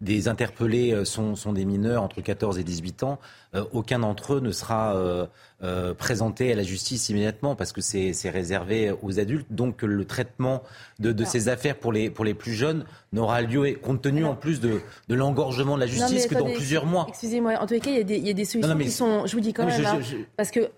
des 0.00 0.28
interpellés 0.28 0.92
euh, 0.92 1.04
sont, 1.04 1.34
sont, 1.34 1.52
des 1.52 1.64
mineurs 1.64 2.02
entre 2.02 2.20
14 2.20 2.58
et 2.58 2.64
18 2.64 3.02
ans. 3.04 3.18
Euh, 3.54 3.64
aucun 3.72 4.00
d'entre 4.00 4.34
eux 4.34 4.40
ne 4.40 4.50
sera 4.50 4.96
euh, 4.96 5.26
euh, 5.62 5.94
présenté 5.94 6.52
à 6.52 6.56
la 6.56 6.64
justice 6.64 7.08
immédiatement 7.08 7.54
parce 7.54 7.72
que 7.72 7.80
c'est 7.80 8.12
réservé 8.28 8.92
aux 9.02 9.20
adultes. 9.20 9.46
Donc 9.50 9.82
le 9.82 10.04
traitement 10.04 10.62
de, 10.98 11.12
de 11.12 11.24
ces 11.24 11.48
affaires 11.48 11.76
pour 11.76 11.92
les, 11.92 12.10
pour 12.10 12.24
les 12.24 12.34
plus 12.34 12.52
jeunes 12.52 12.84
n'aura 13.12 13.42
lieu, 13.42 13.78
compte 13.80 14.02
tenu 14.02 14.24
en 14.24 14.34
plus 14.34 14.60
de, 14.60 14.80
de 15.08 15.14
l'engorgement 15.14 15.76
de 15.76 15.80
la 15.80 15.86
justice, 15.86 16.26
que 16.26 16.34
dans 16.34 16.50
plusieurs 16.50 16.86
mois. 16.86 17.06
Excusez-moi, 17.08 17.54
en 17.60 17.66
tous 17.66 17.74
les 17.74 17.80
cas, 17.80 17.90
il 17.90 17.96
y 17.96 18.00
a 18.00 18.04
des, 18.04 18.16
il 18.16 18.26
y 18.26 18.30
a 18.30 18.34
des 18.34 18.44
solutions 18.44 18.76
qui 18.76 18.90
sont, 18.90 19.26
je 19.26 19.32
vous 19.32 19.40
dis 19.40 19.52
quand 19.52 19.66
même, 19.66 19.86
hein, 19.86 20.00
parce 20.36 20.50
que 20.50 20.70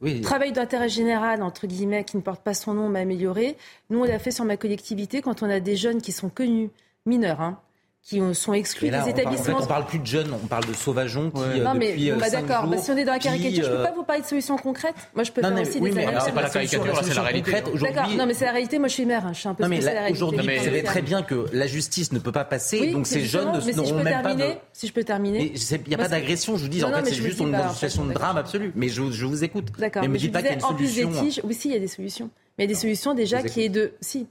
oui. 0.00 0.20
Travail 0.22 0.52
d'intérêt 0.52 0.88
général, 0.88 1.42
entre 1.42 1.66
guillemets, 1.66 2.04
qui 2.04 2.16
ne 2.16 2.22
porte 2.22 2.42
pas 2.42 2.54
son 2.54 2.74
nom, 2.74 2.88
mais 2.88 3.00
amélioré. 3.00 3.56
Nous, 3.90 4.00
on 4.00 4.04
l'a 4.04 4.18
fait 4.18 4.30
sur 4.30 4.44
ma 4.44 4.56
collectivité 4.56 5.20
quand 5.20 5.42
on 5.42 5.50
a 5.50 5.60
des 5.60 5.76
jeunes 5.76 6.00
qui 6.00 6.12
sont 6.12 6.30
connus, 6.30 6.70
mineurs, 7.04 7.40
hein, 7.40 7.60
qui 8.02 8.20
sont 8.34 8.54
exclus 8.54 8.90
des 8.90 9.08
établissements. 9.08 9.58
on 9.60 9.66
parle 9.66 9.86
plus 9.86 9.98
de 9.98 10.06
jeunes, 10.06 10.32
on 10.32 10.46
parle 10.46 10.64
de 10.64 10.72
sauvageons 10.72 11.30
qui 11.30 11.40
euh, 11.40 11.62
non, 11.62 11.74
mais, 11.74 11.90
depuis 11.90 12.10
bon, 12.10 12.18
bah, 12.18 12.30
d'accord. 12.30 12.66
Bah, 12.66 12.78
si 12.78 12.90
on 12.90 12.96
est 12.96 13.04
dans 13.04 13.12
la 13.12 13.18
caricature, 13.18 13.64
je 13.64 13.70
peux 13.70 13.82
pas 13.82 13.92
vous 13.92 14.04
parler 14.04 14.22
de 14.22 14.26
solutions 14.26 14.56
concrètes. 14.56 14.94
Moi, 15.14 15.24
je 15.24 15.32
peux 15.32 15.42
non, 15.42 15.48
faire 15.48 15.60
aussi 15.60 15.78
oui, 15.80 15.90
des 15.90 15.96
mais 15.96 16.06
c'est 16.24 16.32
pas 16.32 16.42
la 16.42 16.50
caricature, 16.50 17.00
c'est 17.04 17.14
la 17.14 17.22
réalité. 17.22 17.52
D'accord. 17.52 18.08
Non, 18.16 18.26
mais 18.26 18.34
c'est 18.34 18.46
la 18.46 18.52
réalité. 18.52 18.78
Moi, 18.78 18.88
je 18.88 18.94
suis 18.94 19.06
maire. 19.06 19.26
Hein. 19.26 19.32
Je 19.32 19.40
suis 19.40 19.48
un 19.48 19.54
peu. 19.54 19.62
Non, 19.62 19.68
mais 19.68 20.10
aujourd'hui, 20.10 20.40
vous 20.40 20.64
savez 20.64 20.82
très 20.82 21.02
bien 21.02 21.22
que 21.22 21.46
la 21.52 21.66
justice 21.66 22.12
ne 22.12 22.18
peut 22.18 22.32
pas 22.32 22.44
passer, 22.44 22.92
donc 22.92 23.06
ces 23.06 23.24
jeunes 23.24 23.52
n'auront 23.74 24.02
même 24.02 24.22
pas. 24.22 24.36
Si 24.72 24.86
je 24.86 24.92
peux 24.92 25.04
terminer. 25.04 25.52
Il 25.54 25.88
n'y 25.88 25.94
a 25.94 25.98
pas 25.98 26.08
d'agression. 26.08 26.56
Je 26.56 26.62
vous 26.62 26.68
dis, 26.68 26.82
en 26.84 26.92
fait, 26.92 27.06
c'est 27.06 27.14
juste 27.14 27.40
une 27.40 27.56
situation 27.72 28.04
de 28.04 28.12
drame 28.12 28.36
absolu. 28.36 28.72
Mais 28.74 28.88
je 28.88 29.02
vous 29.02 29.44
écoute. 29.44 29.68
D'accord. 29.78 30.02
Mais 30.02 30.08
me 30.08 30.18
dites 30.18 30.32
pas 30.32 30.40
qu'il 30.40 30.50
y 30.50 30.52
a 30.52 30.54
une 30.54 30.60
solution. 30.60 31.10
Oui, 31.44 31.54
si, 31.54 31.68
il 31.68 31.74
y 31.74 31.76
a 31.76 31.80
des 31.80 31.88
solutions. 31.88 32.30
Mais 32.58 32.64
il 32.64 32.68
y 32.68 32.72
a 32.72 32.74
des 32.74 32.80
solutions 32.80 33.14
déjà 33.14 33.42
qui 33.42 33.62
est 33.62 33.68
de, 33.68 33.92
si, 34.00 34.26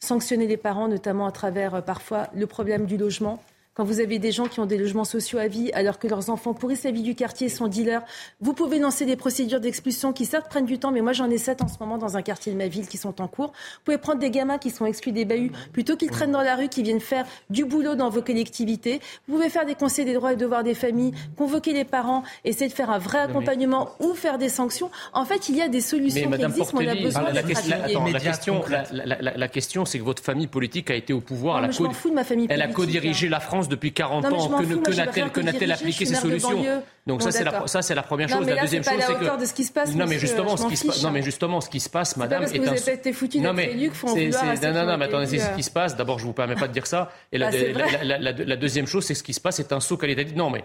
sanctionner 0.00 0.46
les 0.46 0.56
parents, 0.56 0.88
notamment 0.88 1.26
à 1.26 1.32
travers 1.32 1.82
parfois 1.84 2.28
le 2.34 2.46
problème 2.46 2.86
du 2.86 2.96
logement 2.96 3.42
quand 3.78 3.84
vous 3.84 4.00
avez 4.00 4.18
des 4.18 4.32
gens 4.32 4.46
qui 4.46 4.58
ont 4.58 4.66
des 4.66 4.76
logements 4.76 5.04
sociaux 5.04 5.38
à 5.38 5.46
vie 5.46 5.70
alors 5.72 6.00
que 6.00 6.08
leurs 6.08 6.30
enfants 6.30 6.52
pourrissent 6.52 6.82
la 6.82 6.90
vie 6.90 7.02
du 7.02 7.14
quartier, 7.14 7.48
sont 7.48 7.68
dealers, 7.68 8.02
vous 8.40 8.52
pouvez 8.52 8.80
lancer 8.80 9.06
des 9.06 9.14
procédures 9.14 9.60
d'expulsion 9.60 10.12
qui 10.12 10.24
certes 10.26 10.48
prennent 10.48 10.66
du 10.66 10.80
temps, 10.80 10.90
mais 10.90 11.00
moi 11.00 11.12
j'en 11.12 11.30
ai 11.30 11.38
sept 11.38 11.62
en 11.62 11.68
ce 11.68 11.76
moment 11.78 11.96
dans 11.96 12.16
un 12.16 12.22
quartier 12.22 12.50
de 12.50 12.58
ma 12.58 12.66
ville 12.66 12.88
qui 12.88 12.96
sont 12.96 13.20
en 13.20 13.28
cours. 13.28 13.52
Vous 13.52 13.82
pouvez 13.84 13.98
prendre 13.98 14.18
des 14.18 14.32
gamins 14.32 14.58
qui 14.58 14.70
sont 14.70 14.84
exclus 14.84 15.12
des 15.12 15.24
bahuts 15.24 15.52
plutôt 15.72 15.96
qu'ils 15.96 16.10
traînent 16.10 16.32
dans 16.32 16.42
la 16.42 16.56
rue, 16.56 16.68
qui 16.68 16.82
viennent 16.82 16.98
faire 16.98 17.24
du 17.50 17.64
boulot 17.64 17.94
dans 17.94 18.10
vos 18.10 18.20
collectivités. 18.20 19.00
Vous 19.28 19.36
pouvez 19.36 19.48
faire 19.48 19.64
des 19.64 19.76
conseils 19.76 20.04
des 20.04 20.14
droits 20.14 20.32
et 20.32 20.36
devoirs 20.36 20.64
des 20.64 20.74
familles, 20.74 21.12
convoquer 21.36 21.72
les 21.72 21.84
parents, 21.84 22.24
essayer 22.44 22.68
de 22.68 22.74
faire 22.74 22.90
un 22.90 22.98
vrai 22.98 23.20
accompagnement 23.20 23.90
ou 24.00 24.14
faire 24.14 24.38
des 24.38 24.48
sanctions. 24.48 24.90
En 25.12 25.24
fait, 25.24 25.48
il 25.50 25.56
y 25.56 25.62
a 25.62 25.68
des 25.68 25.82
solutions 25.82 26.28
qui 26.28 26.42
existent, 26.42 26.76
mais 26.76 26.88
on 26.88 26.90
a 26.90 26.94
besoin 26.96 27.22
la, 27.22 27.30
de 27.30 27.36
la, 27.36 27.42
question, 27.44 28.64
la, 28.90 29.48
question, 29.48 29.84
c'est 29.84 30.00
que 30.00 30.04
votre 30.04 30.24
famille 30.24 30.48
politique 30.48 30.90
a 30.90 30.96
été 30.96 31.12
au 31.12 31.20
pouvoir. 31.20 31.62
Non, 31.62 31.68
elle, 31.68 31.86
a 31.86 31.90
fous 31.92 32.10
de 32.10 32.14
ma 32.14 32.24
famille 32.24 32.48
elle 32.50 32.62
a 32.62 32.66
co-dirigé 32.66 33.28
la 33.28 33.38
France 33.38 33.67
depuis 33.68 33.92
40 33.92 34.24
ans 34.26 34.48
que, 34.48 35.40
n'a-t-elle 35.40 35.72
appliqué 35.72 36.06
ces 36.06 36.14
solutions 36.14 36.64
Donc 37.08 37.22
ça 37.22 37.30
c'est 37.30 37.42
la 37.42 37.66
ça 37.66 37.80
c'est 37.80 37.94
la 37.94 38.02
première 38.02 38.28
chose. 38.28 38.46
la 38.46 38.60
deuxième 38.60 38.84
chose 38.84 39.00
c'est 39.00 39.14
que 39.14 39.40
de 39.40 39.44
ce 39.46 39.54
qui 39.54 39.64
se 39.64 39.72
passe. 39.72 39.94
Non 39.94 40.06
mais 40.06 40.18
justement 40.18 40.56
ce 40.56 40.66
qui 40.66 40.76
se 40.76 40.86
passe. 40.86 41.02
Non 41.02 41.10
mais 41.10 41.22
justement 41.22 41.60
ce 41.60 41.70
qui 41.70 41.80
se 41.80 41.88
passe, 41.88 42.16
madame, 42.16 42.42
est 42.44 42.68
un. 42.68 42.74
Vous 42.74 42.90
été 42.90 43.12
foutu 43.12 43.40
non 43.40 43.52
mais 43.54 43.74
non 43.74 44.86
non 44.86 44.98
mais 44.98 45.06
attendez 45.06 45.26
c'est 45.26 45.38
ce 45.38 45.56
qui 45.56 45.62
se 45.62 45.70
passe. 45.70 45.96
D'abord 45.96 46.18
je 46.18 46.26
vous 46.26 46.34
permets 46.34 46.54
pas 46.54 46.68
de 46.68 46.72
dire 46.72 46.86
ça. 46.86 47.10
Et 47.32 47.38
la 47.38 47.50
bah, 47.50 48.56
deuxième 48.56 48.86
chose 48.86 49.04
c'est 49.04 49.14
ce 49.14 49.22
qui 49.22 49.32
se 49.32 49.40
passe 49.40 49.56
c'est 49.56 49.72
un 49.72 49.80
saut 49.80 49.96
qualitatif. 49.96 50.36
Non 50.36 50.50
mais 50.50 50.64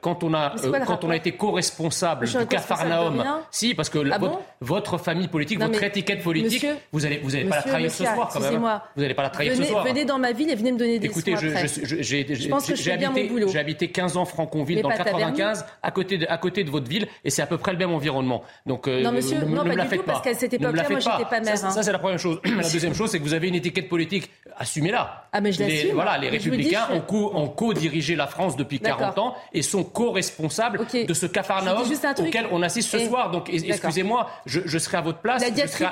quand 0.00 0.22
on 0.22 0.32
a 0.32 0.54
quand 0.86 1.04
on 1.04 1.10
a 1.10 1.16
été 1.16 1.32
co-responsable 1.32 2.28
du 2.28 2.46
Capharnaüm, 2.46 3.24
si 3.50 3.74
parce 3.74 3.90
que 3.90 3.98
ah 4.10 4.18
votre 4.60 4.96
famille 4.98 5.28
politique, 5.28 5.58
votre 5.60 5.82
étiquette 5.82 6.22
politique, 6.22 6.66
vous 6.92 7.04
allez 7.04 7.18
vous 7.22 7.34
allez 7.34 7.46
pas 7.46 7.56
la 7.56 7.62
trahir 7.62 7.90
ce 7.90 8.04
soir 8.04 8.30
quand 8.32 8.40
même. 8.40 8.60
Vous 8.94 9.02
n'allez 9.02 9.14
pas 9.14 9.24
la 9.24 9.30
trahir 9.30 9.56
ce 9.56 9.64
soir. 9.64 9.84
Venez 9.84 10.04
dans 10.04 10.18
ma 10.18 10.30
ville 10.30 10.50
et 10.50 10.54
venez 10.54 10.70
me 10.70 10.78
donner 10.78 10.98
des 11.00 11.08
Écoutez, 11.08 11.34
j'ai 11.36 12.92
habité, 12.92 13.32
j'ai 13.48 13.58
habité 13.58 13.88
15 13.88 14.16
ans 14.16 14.24
Franconville 14.24 14.82
dans 14.82 14.90
le 14.90 14.96
95, 14.96 15.64
à 15.82 15.90
côté, 15.90 16.18
de, 16.18 16.26
à 16.28 16.38
côté 16.38 16.64
de 16.64 16.70
votre 16.70 16.88
ville, 16.88 17.06
et 17.24 17.30
c'est 17.30 17.42
à 17.42 17.46
peu 17.46 17.58
près 17.58 17.72
le 17.72 17.78
même 17.78 17.92
environnement. 17.92 18.42
Donc, 18.66 18.88
euh, 18.88 19.02
non, 19.02 19.12
monsieur, 19.12 19.38
non, 19.44 19.64
pas 19.64 19.86
tout, 19.86 20.02
parce 20.04 20.22
qu'à 20.22 20.34
cette 20.34 20.54
époque-là, 20.54 20.84
moi, 20.88 21.00
j'étais 21.00 21.28
pas 21.28 21.40
maire. 21.40 21.56
Ça, 21.58 21.82
c'est 21.82 21.92
la 21.92 21.98
première 21.98 22.18
chose. 22.18 22.40
la 22.44 22.62
deuxième 22.62 22.94
chose, 22.94 23.10
c'est 23.10 23.18
que 23.18 23.24
vous 23.24 23.34
avez 23.34 23.48
une 23.48 23.54
étiquette 23.54 23.88
politique. 23.88 24.30
Assumez-la. 24.58 25.28
Ah, 25.32 25.40
mais 25.40 25.52
je 25.52 25.60
l'assume. 25.60 25.94
Voilà, 25.94 26.18
les 26.18 26.28
Républicains 26.28 26.88
ont 27.08 27.48
co-dirigé 27.48 28.16
la 28.16 28.26
France 28.26 28.56
depuis 28.56 28.80
40 28.80 29.18
ans 29.18 29.34
et 29.52 29.62
sont 29.62 29.84
co-responsables 29.84 30.80
de 31.06 31.14
ce 31.14 31.26
cafarnaum 31.26 31.82
auquel 32.18 32.46
on 32.50 32.62
assiste 32.62 32.90
ce 32.90 32.98
soir. 32.98 33.30
Donc, 33.30 33.50
excusez-moi, 33.52 34.30
je, 34.46 34.78
serai 34.78 34.98
à 34.98 35.00
votre 35.02 35.18
place, 35.18 35.42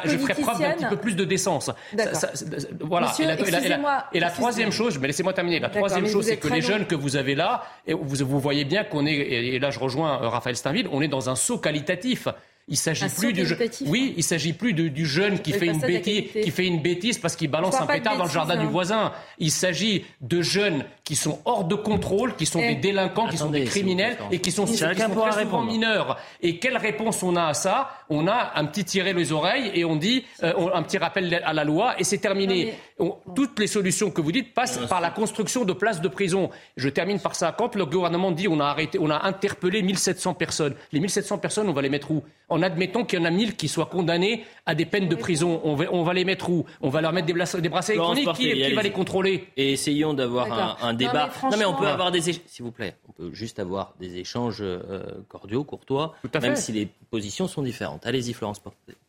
je, 0.05 0.17
ferai 0.19 0.35
preuve 0.35 0.61
d'un 0.61 0.73
petit 0.73 0.87
peu 0.87 0.97
plus 0.97 1.17
de 1.17 1.25
décence. 1.25 1.71
voilà. 2.81 3.13
et 4.13 4.21
la, 4.21 4.31
troisième 4.31 4.73
chose, 4.73 4.99
mais 4.99 5.09
laissez-moi 5.09 5.33
terminer. 5.33 5.61
La 5.61 5.69
troisième 5.71 6.07
chose, 6.07 6.27
c'est 6.27 6.37
que 6.37 6.49
les 6.49 6.63
jeunes 6.63 6.87
que 6.87 6.95
vous 6.95 7.17
avez 7.17 7.35
là, 7.35 7.65
vous, 7.89 8.27
vous 8.27 8.41
voyez 8.41 8.65
bien 8.65 8.85
qu'on 8.85 9.07
est, 9.07 9.15
et 9.15 9.59
là 9.59 9.71
je 9.79 9.83
rejoins 9.85 10.23
euh, 10.23 10.29
Raphaël 10.29 10.57
Steinville, 10.57 10.89
on 10.93 11.01
est 11.01 11.09
dans 11.09 11.31
un 11.31 11.37
saut 11.37 11.59
qualitatif. 11.59 12.29
Il 12.69 12.77
s'agit 12.77 13.09
plus 13.09 13.33
du 13.33 13.47
oui, 13.87 14.15
il 14.17 14.23
s'agit 14.23 14.53
plus 14.53 14.73
du 14.75 15.07
jeune 15.07 15.41
qui 15.41 15.53
fait 15.53 15.67
une 15.67 15.81
bêtise, 15.81 16.25
qui 16.33 16.51
fait 16.51 16.67
une 16.67 16.81
bêtise 16.83 17.19
parce 17.19 17.35
qu'il 17.37 17.51
balance 17.51 17.81
un 17.81 17.87
pétard 17.87 18.17
dans 18.17 18.25
le 18.25 18.31
jardin 18.31 18.57
du 18.57 18.67
hein. 18.67 18.71
voisin. 18.71 19.13
Il 19.39 19.51
s'agit 19.51 20.05
de 20.21 20.43
jeunes 20.43 20.85
qui 21.05 21.17
sont 21.17 21.41
hors 21.47 21.65
de 21.65 21.75
contrôle, 21.75 22.37
qui 22.37 22.45
sont 22.45 22.61
eh. 22.61 22.75
des 22.75 22.81
délinquants, 22.81 23.29
qui 23.29 23.39
sont 23.39 23.51
des 23.51 23.65
criminels 23.65 24.19
et 24.31 24.41
qui 24.41 24.53
sont, 24.53 24.67
qui 24.67 24.77
sont 24.77 24.87
très 24.87 25.45
souvent 25.45 25.63
mineurs. 25.63 26.19
Et 26.43 26.59
quelle 26.59 26.77
réponse 26.77 27.23
on 27.23 27.37
a 27.37 27.47
à 27.47 27.55
ça? 27.55 27.91
On 28.11 28.27
a 28.27 28.53
un 28.57 28.65
petit 28.67 28.85
tiré 28.85 29.13
les 29.13 29.33
oreilles 29.33 29.71
et 29.75 29.85
on 29.85 29.97
dit 29.97 30.25
euh, 30.43 30.71
un 30.75 30.83
petit 30.83 30.99
rappel 30.99 31.43
à 31.45 31.53
la 31.53 31.65
loi 31.65 31.95
et 31.99 32.05
c'est 32.05 32.19
terminé. 32.19 32.75
toutes 33.35 33.59
les 33.59 33.67
solutions 33.67 34.11
que 34.11 34.21
vous 34.21 34.33
dites 34.33 34.53
passent 34.53 34.81
par 34.89 35.01
la 35.01 35.11
construction 35.11 35.65
de 35.65 35.73
places 35.73 36.01
de 36.01 36.09
prison. 36.09 36.51
Je 36.77 36.89
termine 36.89 37.21
par 37.21 37.35
ça. 37.35 37.55
Quand 37.57 37.75
le 37.75 37.87
gouvernement 37.87 38.31
dit 38.31 38.49
on 38.49 38.61
a 38.61 38.67
arrêté, 38.67 38.99
on 39.01 39.11
a 39.11 39.25
interpellé 39.25 39.83
1700 39.83 40.35
personnes, 40.35 40.75
les 40.93 41.01
1700 41.01 41.39
personnes, 41.39 41.69
on 41.69 41.73
va 41.73 41.83
les 41.83 41.89
mettre 41.89 42.11
où? 42.11 42.23
En 42.49 42.58
admettant 42.63 43.05
qu'il 43.05 43.19
y 43.19 43.23
en 43.23 43.25
a 43.25 43.31
1000 43.31 43.57
qui 43.57 43.69
soient 43.69 43.87
condamnés 43.87 44.45
à 44.67 44.75
des 44.75 44.85
peines 44.85 45.09
de 45.09 45.15
prison. 45.15 45.61
On 45.65 45.75
va, 45.75 45.87
on 45.93 46.03
va 46.03 46.13
les 46.15 46.25
mettre 46.25 46.51
où? 46.51 46.65
On 46.81 46.89
va 46.89 47.01
leur 47.01 47.13
mettre 47.13 47.27
des, 47.27 47.33
des 47.33 47.69
bracelets 47.69 47.97
électroniques. 47.97 48.33
Qui, 48.35 48.75
va 48.75 48.83
les 48.83 48.93
contrôler? 48.93 49.49
Et 49.57 49.73
essayons 49.73 50.15
d'avoir 50.15 50.83
un, 50.85 50.95
débat. 50.95 51.31
Non 51.43 51.57
mais, 51.59 51.65
on 51.65 51.75
peut 51.75 51.87
avoir 51.87 52.11
des 52.11 52.21
s'il 52.21 52.65
vous 52.65 52.73
plaît, 52.73 52.95
on 53.09 53.13
peut 53.13 53.33
juste 53.33 53.59
avoir 53.59 53.95
des 54.01 54.17
échanges 54.19 54.59
euh, 54.61 55.03
cordiaux, 55.29 55.65
courtois, 55.65 56.15
même 56.43 56.57
si 56.57 56.73
les 56.73 56.89
positions 57.11 57.49
sont 57.49 57.63
différentes. 57.63 58.07
Allez-y, 58.07 58.33
Florence. 58.33 58.61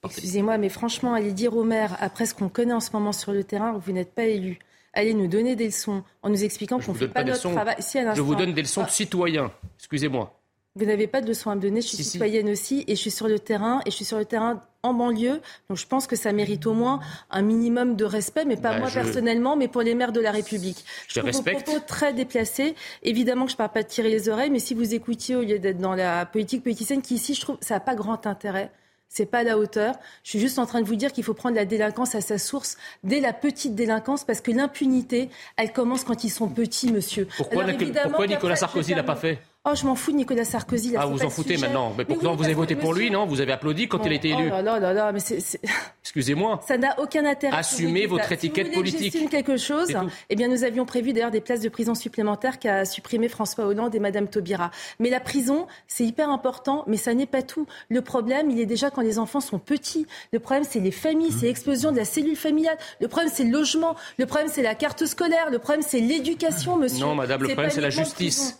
Excusez-moi, 0.03 0.57
mais 0.57 0.69
franchement, 0.69 1.13
allez 1.13 1.33
dire 1.33 1.55
au 1.55 1.63
maire, 1.63 1.97
après 1.99 2.25
ce 2.25 2.33
qu'on 2.33 2.49
connaît 2.49 2.73
en 2.73 2.79
ce 2.79 2.91
moment 2.93 3.11
sur 3.11 3.31
le 3.31 3.43
terrain, 3.43 3.77
vous 3.77 3.91
n'êtes 3.91 4.13
pas 4.13 4.25
élu 4.25 4.59
allez 4.93 5.13
nous 5.13 5.27
donner 5.27 5.55
des 5.55 5.65
leçons 5.65 6.03
en 6.21 6.29
nous 6.29 6.43
expliquant 6.43 6.79
qu'on 6.79 6.93
ne 6.93 6.97
fait 6.97 7.07
pas, 7.07 7.23
notre 7.23 7.51
travail. 7.51 7.75
je 7.79 8.21
vous 8.21 8.35
donne 8.35 8.53
des 8.53 8.61
leçons 8.61 8.83
de 8.83 8.89
citoyens. 8.89 9.51
Excusez-moi. 9.77 10.38
Vous 10.75 10.85
n'avez 10.85 11.07
pas 11.07 11.21
de 11.21 11.27
leçons 11.27 11.49
à 11.49 11.55
me 11.55 11.61
donner. 11.61 11.81
Je 11.81 11.87
suis 11.87 12.03
citoyenne 12.03 12.49
aussi 12.49 12.85
et 12.87 12.95
je 12.95 13.01
suis 13.01 13.11
sur 13.11 13.27
le 13.27 13.39
terrain 13.39 13.81
et 13.85 13.91
je 13.91 13.95
suis 13.95 14.05
sur 14.05 14.17
le 14.17 14.25
terrain 14.25 14.61
en 14.83 14.93
banlieue. 14.93 15.41
Donc 15.67 15.77
je 15.77 15.87
pense 15.87 16.07
que 16.07 16.15
ça 16.15 16.31
mérite 16.31 16.65
au 16.67 16.73
moins 16.73 16.99
un 17.31 17.41
minimum 17.41 17.95
de 17.95 18.05
respect, 18.05 18.45
mais 18.45 18.55
pas 18.55 18.73
bah, 18.73 18.79
moi 18.79 18.89
personnellement, 18.89 19.55
mais 19.55 19.67
pour 19.67 19.81
les 19.81 19.95
maires 19.95 20.11
de 20.11 20.21
la 20.21 20.31
République. 20.31 20.85
Je, 21.07 21.15
je 21.15 21.19
trouve 21.19 21.31
vos 21.33 21.41
propos 21.41 21.79
très 21.85 22.13
déplacés. 22.13 22.75
Évidemment 23.03 23.45
que 23.45 23.51
je 23.51 23.55
ne 23.55 23.57
parle 23.57 23.71
pas 23.71 23.83
de 23.83 23.87
tirer 23.87 24.09
les 24.09 24.29
oreilles, 24.29 24.51
mais 24.51 24.59
si 24.59 24.73
vous 24.73 24.93
écoutiez 24.93 25.35
au 25.35 25.41
lieu 25.41 25.59
d'être 25.59 25.79
dans 25.79 25.95
la 25.95 26.25
politique 26.25 26.63
politicienne, 26.63 27.01
qui 27.01 27.15
ici, 27.15 27.33
je 27.33 27.41
trouve, 27.41 27.57
ça 27.61 27.75
n'a 27.75 27.79
pas 27.79 27.95
grand 27.95 28.25
intérêt 28.27 28.71
c'est 29.09 29.25
pas 29.25 29.39
à 29.39 29.43
la 29.43 29.57
hauteur. 29.57 29.95
Je 30.23 30.29
suis 30.29 30.39
juste 30.39 30.59
en 30.59 30.67
train 30.67 30.81
de 30.81 30.85
vous 30.85 30.95
dire 30.95 31.11
qu'il 31.11 31.23
faut 31.23 31.33
prendre 31.33 31.55
la 31.55 31.65
délinquance 31.65 32.13
à 32.13 32.21
sa 32.21 32.37
source 32.37 32.77
dès 33.03 33.19
la 33.19 33.33
petite 33.33 33.73
délinquance 33.73 34.23
parce 34.23 34.39
que 34.39 34.51
l'impunité, 34.51 35.29
elle 35.57 35.73
commence 35.73 36.03
quand 36.03 36.23
ils 36.23 36.29
sont 36.29 36.47
petits, 36.47 36.91
monsieur. 36.91 37.27
Pourquoi, 37.35 37.65
pourquoi 38.03 38.27
Nicolas 38.27 38.55
Sarkozy 38.55 38.93
l'a 38.93 39.03
pas 39.03 39.15
fait? 39.15 39.39
Oh, 39.65 39.75
je 39.75 39.85
m'en 39.85 39.95
fous 39.95 40.13
de 40.13 40.17
Nicolas 40.17 40.45
Sarkozy. 40.45 40.95
ah, 40.97 41.05
vous 41.05 41.21
en 41.21 41.29
foutez 41.29 41.57
maintenant. 41.57 41.93
Mais, 41.97 42.05
pourtant, 42.05 42.33
vous 42.33 42.45
avez 42.45 42.53
voté 42.53 42.77
pour 42.77 42.93
lui, 42.93 43.11
non 43.11 43.25
Vous 43.25 43.41
avez 43.41 43.51
applaudi 43.51 43.89
quand 43.89 44.05
il 44.05 44.13
a 44.13 44.15
été 44.15 44.29
élu. 44.29 44.45
Oh 44.47 44.61
là 44.61 44.79
là 44.79 44.93
là 44.93 45.11
mais 45.11 45.19
c'est. 45.19 45.59
Excusez-moi. 46.01 46.61
Ça 46.65 46.77
n'a 46.77 46.97
aucun 46.99 47.25
intérêt. 47.25 47.57
Assumez 47.57 48.05
votre 48.05 48.31
étiquette 48.31 48.67
si 48.67 48.73
vous 48.73 48.79
politique. 48.79 49.13
Que 49.13 49.29
quelque 49.29 49.57
chose. 49.57 49.89
Eh 50.29 50.35
bien, 50.37 50.47
nous 50.47 50.63
avions 50.63 50.85
prévu 50.85 51.11
d'ailleurs 51.11 51.29
des 51.29 51.41
places 51.41 51.59
de 51.59 51.67
prison 51.67 51.93
supplémentaires 51.93 52.57
qu'a 52.57 52.85
supprimé 52.85 53.27
François 53.27 53.65
Hollande 53.65 53.93
et 53.93 53.99
Madame 53.99 54.29
Taubira. 54.29 54.71
Mais 54.99 55.09
la 55.09 55.19
prison, 55.19 55.67
c'est 55.87 56.05
hyper 56.05 56.29
important, 56.29 56.85
mais 56.87 56.97
ça 56.97 57.13
n'est 57.13 57.25
pas 57.25 57.41
tout. 57.41 57.67
Le 57.89 58.01
problème, 58.01 58.49
il 58.49 58.61
est 58.61 58.65
déjà 58.65 58.89
quand 58.89 59.01
les 59.01 59.19
enfants 59.19 59.41
sont 59.41 59.59
petits. 59.59 60.07
Le 60.31 60.39
problème, 60.39 60.63
c'est 60.67 60.79
les 60.79 60.91
familles, 60.91 61.33
c'est 61.37 61.47
l'explosion 61.47 61.91
de 61.91 61.97
la 61.97 62.05
cellule 62.05 62.37
familiale. 62.37 62.77
Le 63.01 63.09
problème, 63.09 63.31
c'est 63.31 63.43
le 63.43 63.51
logement. 63.51 63.95
Le 64.17 64.25
problème, 64.25 64.49
c'est 64.49 64.63
la 64.63 64.73
carte 64.73 65.05
scolaire. 65.05 65.51
Le 65.51 65.59
problème, 65.59 65.83
c'est 65.85 65.99
l'éducation, 65.99 66.77
monsieur. 66.77 67.05
Non, 67.05 67.13
Madame, 67.13 67.41
le 67.41 67.49
problème, 67.49 67.71
c'est 67.71 67.81
la 67.81 67.89
justice. 67.89 68.57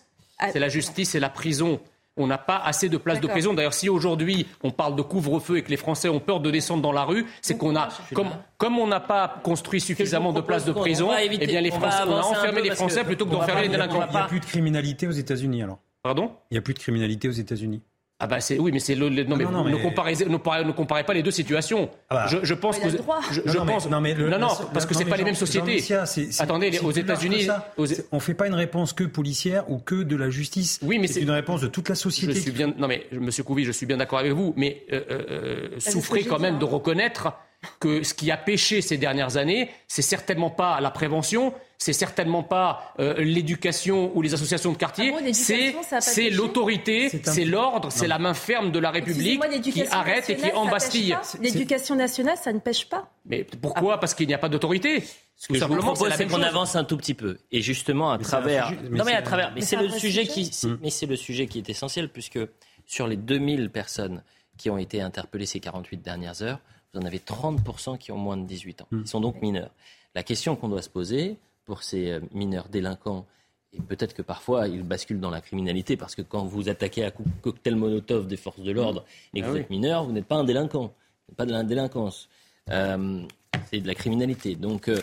C'est 0.51 0.59
la 0.59 0.69
justice 0.69 1.15
et 1.15 1.19
la 1.19 1.29
prison. 1.29 1.79
On 2.17 2.27
n'a 2.27 2.37
pas 2.37 2.57
assez 2.57 2.89
de 2.89 2.97
places 2.97 3.21
de 3.21 3.27
prison. 3.27 3.53
D'ailleurs, 3.53 3.73
si 3.73 3.87
aujourd'hui 3.87 4.45
on 4.61 4.71
parle 4.71 4.95
de 4.95 5.01
couvre-feu 5.01 5.57
et 5.57 5.63
que 5.63 5.69
les 5.69 5.77
Français 5.77 6.09
ont 6.09 6.19
peur 6.19 6.41
de 6.41 6.51
descendre 6.51 6.81
dans 6.81 6.91
la 6.91 7.05
rue, 7.05 7.25
c'est 7.41 7.57
qu'on 7.57 7.77
a, 7.77 7.87
comme, 8.57 8.77
on 8.77 8.87
n'a 8.87 8.99
pas 8.99 9.39
construit 9.41 9.79
suffisamment 9.79 10.33
de 10.33 10.41
places 10.41 10.65
de 10.65 10.73
prison, 10.73 11.11
eh 11.17 11.29
bien 11.29 11.61
les 11.61 11.71
Français, 11.71 12.03
on 12.05 12.15
a 12.15 12.21
enfermé 12.21 12.61
les 12.61 12.71
Français 12.71 13.03
plutôt 13.05 13.25
que 13.25 13.31
d'enfermer 13.31 13.63
les 13.63 13.69
délinquants. 13.69 14.05
Il 14.09 14.11
n'y 14.11 14.17
a 14.17 14.27
plus 14.27 14.39
de 14.41 14.45
criminalité 14.45 15.07
aux 15.07 15.11
États-Unis 15.11 15.63
alors. 15.63 15.79
Pardon? 16.01 16.31
Il 16.49 16.55
n'y 16.55 16.57
a 16.57 16.61
plus 16.61 16.73
de 16.73 16.79
criminalité 16.79 17.27
aux 17.27 17.33
États-Unis. 17.33 17.81
Ah 18.21 18.27
bah 18.27 18.41
c'est 18.41 18.59
oui 18.59 18.71
mais 18.73 18.79
c'est 18.79 18.95
le, 18.95 19.09
non, 19.09 19.37
mais, 19.37 19.45
non, 19.45 19.63
ne, 19.63 19.77
comparez, 19.77 20.13
ne, 20.15 20.37
comparez, 20.73 21.05
pas 21.05 21.13
les 21.13 21.23
deux 21.23 21.31
situations. 21.31 21.89
Ah 22.09 22.15
bah. 22.15 22.39
je, 22.43 22.53
pense 22.53 22.77
que 22.77 22.89
je, 22.89 22.97
non, 23.57 23.65
pense 23.65 23.89
non 23.89 24.01
mais 24.01 24.13
non 24.13 24.37
non 24.37 24.49
parce 24.73 24.85
que 24.85 24.93
c'est 24.93 25.05
pas 25.05 25.15
les 25.15 25.23
mêmes 25.23 25.35
sociétés. 25.35 25.81
Attendez 26.39 26.79
aux 26.79 26.91
États-Unis 26.91 27.47
on 28.11 28.19
fait 28.19 28.33
pas 28.33 28.47
une 28.47 28.55
réponse 28.55 28.91
que 28.91 29.05
policière 29.05 29.69
ou 29.71 29.77
que 29.79 30.03
de 30.03 30.17
la 30.17 30.29
justice. 30.29 30.79
Oui 30.81 30.99
mais 30.99 31.07
c'est 31.07 31.21
une 31.21 31.31
réponse 31.31 31.61
de 31.61 31.67
toute 31.67 31.87
la 31.87 31.95
société. 31.95 32.33
Je 32.33 32.39
suis 32.39 32.51
bien 32.51 32.73
non 32.77 32.87
mais 32.87 33.07
Monsieur 33.13 33.43
Couvi 33.43 33.63
je 33.63 33.71
suis 33.71 33.85
bien 33.85 33.97
d'accord 33.97 34.19
avec 34.19 34.33
vous 34.33 34.53
mais 34.57 34.83
euh, 34.91 35.01
euh, 35.09 35.23
euh 35.29 35.79
souffrez 35.79 36.23
quand 36.23 36.39
même 36.39 36.59
de 36.59 36.65
reconnaître 36.65 37.33
que 37.79 38.03
ce 38.03 38.13
qui 38.13 38.31
a 38.31 38.37
péché 38.37 38.81
ces 38.81 38.97
dernières 38.97 39.37
années, 39.37 39.69
c'est 39.87 40.01
certainement 40.01 40.49
pas 40.49 40.79
la 40.79 40.91
prévention, 40.91 41.53
c'est 41.77 41.93
certainement 41.93 42.43
pas 42.43 42.93
euh, 42.99 43.15
l'éducation 43.19 44.15
ou 44.15 44.21
les 44.21 44.33
associations 44.33 44.71
de 44.71 44.77
quartier, 44.77 45.13
ah 45.13 45.99
c'est 46.01 46.29
l'autorité, 46.29 47.09
c'est 47.23 47.45
l'ordre, 47.45 47.91
c'est 47.91 48.07
la 48.07 48.19
main 48.19 48.33
ferme 48.33 48.71
de 48.71 48.79
la 48.79 48.91
République 48.91 49.41
qui 49.63 49.83
arrête 49.87 50.29
et 50.29 50.35
qui 50.35 50.51
embastille. 50.51 51.17
L'éducation 51.41 51.95
nationale, 51.95 52.37
ça 52.37 52.53
ne 52.53 52.59
pêche 52.59 52.87
pas. 52.87 53.11
Mais 53.25 53.43
pourquoi? 53.43 53.99
Parce 53.99 54.13
qu'il 54.13 54.27
n'y 54.27 54.33
a 54.33 54.37
pas 54.37 54.49
d'autorité. 54.49 55.03
Ce 55.35 55.47
que 55.47 55.55
je 55.55 55.63
vous 55.63 55.77
propose, 55.77 56.13
c'est 56.15 56.27
qu'on 56.27 56.41
avance 56.41 56.75
un 56.75 56.83
tout 56.83 56.97
petit 56.97 57.13
peu. 57.13 57.37
Et 57.51 57.61
justement, 57.61 58.11
à 58.11 58.17
travers. 58.17 58.73
non, 58.89 59.05
mais 59.05 59.13
à 59.13 59.21
travers. 59.21 59.53
Mais 59.53 59.61
c'est 59.61 59.77
le 59.77 59.89
sujet 59.89 60.27
qui. 60.27 60.51
Mais 60.81 60.89
c'est 60.89 61.05
le 61.05 61.15
sujet 61.15 61.47
qui 61.47 61.59
est 61.59 61.69
essentiel, 61.69 62.09
puisque 62.09 62.39
sur 62.85 63.07
les 63.07 63.15
2000 63.15 63.69
personnes 63.69 64.23
qui 64.57 64.69
ont 64.69 64.77
été 64.77 64.99
interpellées 65.01 65.45
ces 65.45 65.61
48 65.61 66.01
dernières 66.01 66.41
heures, 66.41 66.59
vous 66.93 66.99
en 66.99 67.05
avez 67.05 67.19
30% 67.19 67.97
qui 67.97 68.11
ont 68.11 68.17
moins 68.17 68.37
de 68.37 68.45
18 68.45 68.81
ans. 68.81 68.87
Ils 68.91 69.07
sont 69.07 69.21
donc 69.21 69.41
mineurs. 69.41 69.71
La 70.15 70.23
question 70.23 70.55
qu'on 70.55 70.69
doit 70.69 70.81
se 70.81 70.89
poser 70.89 71.37
pour 71.65 71.83
ces 71.83 72.11
euh, 72.11 72.19
mineurs 72.33 72.67
délinquants, 72.69 73.25
et 73.73 73.79
peut-être 73.79 74.15
que 74.15 74.23
parfois 74.23 74.67
ils 74.67 74.81
basculent 74.81 75.19
dans 75.19 75.29
la 75.29 75.41
criminalité, 75.41 75.97
parce 75.97 76.15
que 76.15 76.23
quand 76.23 76.45
vous 76.45 76.69
attaquez 76.69 77.05
à 77.05 77.11
cocktail 77.41 77.75
Molotov 77.75 78.27
des 78.27 78.37
forces 78.37 78.61
de 78.61 78.71
l'ordre 78.71 79.05
et 79.33 79.41
que 79.41 79.45
ah 79.45 79.51
vous 79.51 79.57
êtes 79.57 79.69
mineur, 79.69 80.03
vous 80.05 80.11
n'êtes 80.11 80.25
pas 80.25 80.37
un 80.37 80.43
délinquant. 80.43 80.93
Pas 81.37 81.45
de 81.45 81.51
la 81.51 81.63
délinquance. 81.63 82.27
Euh, 82.69 83.21
c'est 83.69 83.81
de 83.81 83.87
la 83.87 83.93
criminalité. 83.93 84.55
Donc, 84.55 84.87
euh, 84.87 84.99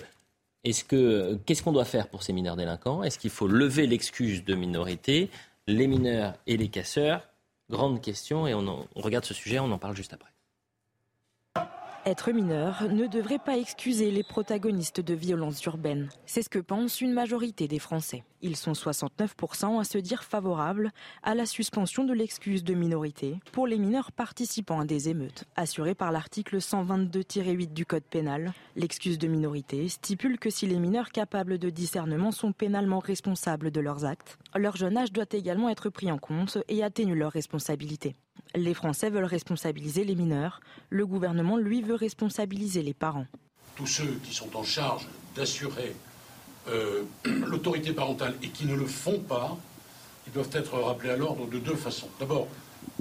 est-ce 0.64 0.82
que, 0.82 1.38
qu'est-ce 1.46 1.62
qu'on 1.62 1.72
doit 1.72 1.84
faire 1.84 2.08
pour 2.08 2.24
ces 2.24 2.32
mineurs 2.32 2.56
délinquants? 2.56 3.04
Est-ce 3.04 3.20
qu'il 3.20 3.30
faut 3.30 3.46
lever 3.46 3.86
l'excuse 3.86 4.44
de 4.44 4.56
minorité? 4.56 5.30
Les 5.68 5.86
mineurs 5.86 6.34
et 6.48 6.56
les 6.56 6.68
casseurs? 6.68 7.22
Grande 7.70 8.00
question, 8.00 8.48
et 8.48 8.54
on 8.54 8.86
regarde 8.96 9.24
ce 9.24 9.34
sujet, 9.34 9.60
on 9.60 9.70
en 9.70 9.78
parle 9.78 9.96
juste 9.96 10.12
après. 10.12 10.30
Être 12.08 12.30
mineur 12.30 12.84
ne 12.88 13.08
devrait 13.08 13.40
pas 13.40 13.56
excuser 13.56 14.12
les 14.12 14.22
protagonistes 14.22 15.00
de 15.00 15.12
violences 15.12 15.64
urbaines. 15.64 16.08
C'est 16.24 16.42
ce 16.42 16.48
que 16.48 16.60
pense 16.60 17.00
une 17.00 17.12
majorité 17.12 17.66
des 17.66 17.80
Français. 17.80 18.22
Ils 18.46 18.54
sont 18.54 18.74
69% 18.74 19.80
à 19.80 19.82
se 19.82 19.98
dire 19.98 20.22
favorables 20.22 20.92
à 21.24 21.34
la 21.34 21.46
suspension 21.46 22.04
de 22.04 22.12
l'excuse 22.12 22.62
de 22.62 22.74
minorité 22.74 23.40
pour 23.50 23.66
les 23.66 23.76
mineurs 23.76 24.12
participant 24.12 24.78
à 24.78 24.84
des 24.84 25.08
émeutes. 25.08 25.46
Assurée 25.56 25.96
par 25.96 26.12
l'article 26.12 26.58
122-8 26.58 27.72
du 27.72 27.84
Code 27.84 28.04
pénal, 28.04 28.52
l'excuse 28.76 29.18
de 29.18 29.26
minorité 29.26 29.88
stipule 29.88 30.38
que 30.38 30.48
si 30.48 30.68
les 30.68 30.78
mineurs 30.78 31.10
capables 31.10 31.58
de 31.58 31.70
discernement 31.70 32.30
sont 32.30 32.52
pénalement 32.52 33.00
responsables 33.00 33.72
de 33.72 33.80
leurs 33.80 34.04
actes, 34.04 34.38
leur 34.54 34.76
jeune 34.76 34.96
âge 34.96 35.10
doit 35.10 35.24
également 35.32 35.68
être 35.68 35.90
pris 35.90 36.12
en 36.12 36.18
compte 36.18 36.58
et 36.68 36.84
atténue 36.84 37.16
leur 37.16 37.32
responsabilité. 37.32 38.14
Les 38.54 38.74
Français 38.74 39.10
veulent 39.10 39.24
responsabiliser 39.24 40.04
les 40.04 40.14
mineurs. 40.14 40.60
Le 40.88 41.04
gouvernement, 41.04 41.56
lui, 41.56 41.82
veut 41.82 41.96
responsabiliser 41.96 42.82
les 42.82 42.94
parents. 42.94 43.26
Tous 43.74 43.88
ceux 43.88 44.20
qui 44.22 44.32
sont 44.32 44.56
en 44.56 44.62
charge 44.62 45.08
d'assurer 45.34 45.96
euh, 46.68 47.02
l'autorité 47.24 47.92
parentale 47.92 48.34
et 48.42 48.48
qui 48.48 48.66
ne 48.66 48.74
le 48.74 48.86
font 48.86 49.20
pas, 49.20 49.56
ils 50.26 50.32
doivent 50.32 50.50
être 50.52 50.78
rappelés 50.78 51.10
à 51.10 51.16
l'ordre 51.16 51.46
de 51.46 51.58
deux 51.58 51.76
façons. 51.76 52.08
D'abord, 52.18 52.48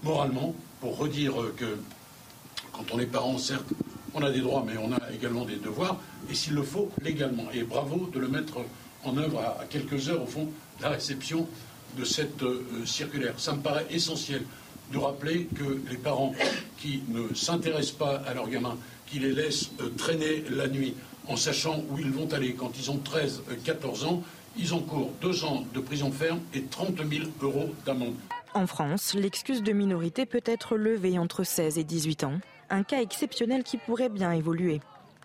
moralement, 0.04 0.54
pour 0.80 0.98
redire 0.98 1.34
que 1.58 1.78
quand 2.72 2.86
on 2.94 3.00
est 3.00 3.06
parent, 3.06 3.38
certes, 3.38 3.68
on 4.14 4.22
a 4.22 4.32
des 4.32 4.42
droits, 4.42 4.64
mais 4.66 4.78
on 4.78 4.92
a 4.92 5.12
également 5.12 5.46
des 5.46 5.58
devoirs, 5.58 5.98
et 6.30 6.36
s'il 6.36 6.54
le 6.54 6.64
faut, 6.64 6.90
légalement. 7.02 7.46
Et 7.54 7.64
bravo 7.64 8.10
de 8.14 8.20
le 8.20 8.28
mettre 8.28 8.58
en 9.04 9.18
œuvre 9.18 9.40
à, 9.40 9.66
quelques 9.70 10.10
heures, 10.10 10.24
au 10.24 10.28
fond, 10.28 10.50
de 10.78 10.84
la 10.84 10.90
réception 10.90 11.48
de 11.98 12.04
cette 12.04 12.44
euh, 12.44 12.64
circulaire. 12.86 13.34
Ça 13.38 13.54
me 13.54 13.62
paraît 13.62 13.86
essentiel 13.90 14.44
de 14.92 14.98
rappeler 14.98 15.48
que 15.56 15.82
les 15.90 15.98
parents 15.98 16.34
qui 16.78 17.02
ne 17.08 17.34
s'intéressent 17.34 17.96
pas 17.98 18.22
à 18.28 18.34
leurs 18.34 18.50
gamins, 18.50 18.78
qui 19.08 19.20
les 19.20 19.32
laissent 19.32 19.72
euh, 19.82 19.90
traîner 19.98 20.44
la 20.50 20.68
nuit 20.68 20.96
en 21.28 21.36
sachant 21.36 21.84
où 21.90 22.00
ils 22.00 22.12
vont 22.12 22.32
aller 22.34 22.54
quand 22.54 22.72
ils 22.78 22.92
ont 22.92 22.98
13, 22.98 23.44
14 23.64 24.04
euh, 24.04 24.08
ans, 24.08 24.24
ils 24.58 24.74
encourent 24.74 25.12
deux 25.22 25.44
ans 25.44 25.66
de 25.74 25.80
prison 25.80 26.12
ferme 26.12 26.40
et 26.54 26.64
30 26.64 26.98
000 26.98 27.30
euros 27.42 27.74
d'amende. 27.86 28.16
En 28.54 28.68
France, 28.68 29.14
l'excuse 29.14 29.64
de 29.64 29.74
minorité 29.74 30.26
peut 30.26 30.44
être 30.46 30.78
levée 30.78 31.20
entre 31.20 31.44
16 31.44 31.78
et 31.78 31.84
18 31.84 32.24
ans, 32.24 32.40
un 32.70 32.84
cas 32.84 33.02
exceptionnel 33.02 33.64
qui 33.64 33.78
pourrait 33.78 34.10
bien 34.10 34.32
évoluer. 34.32 34.80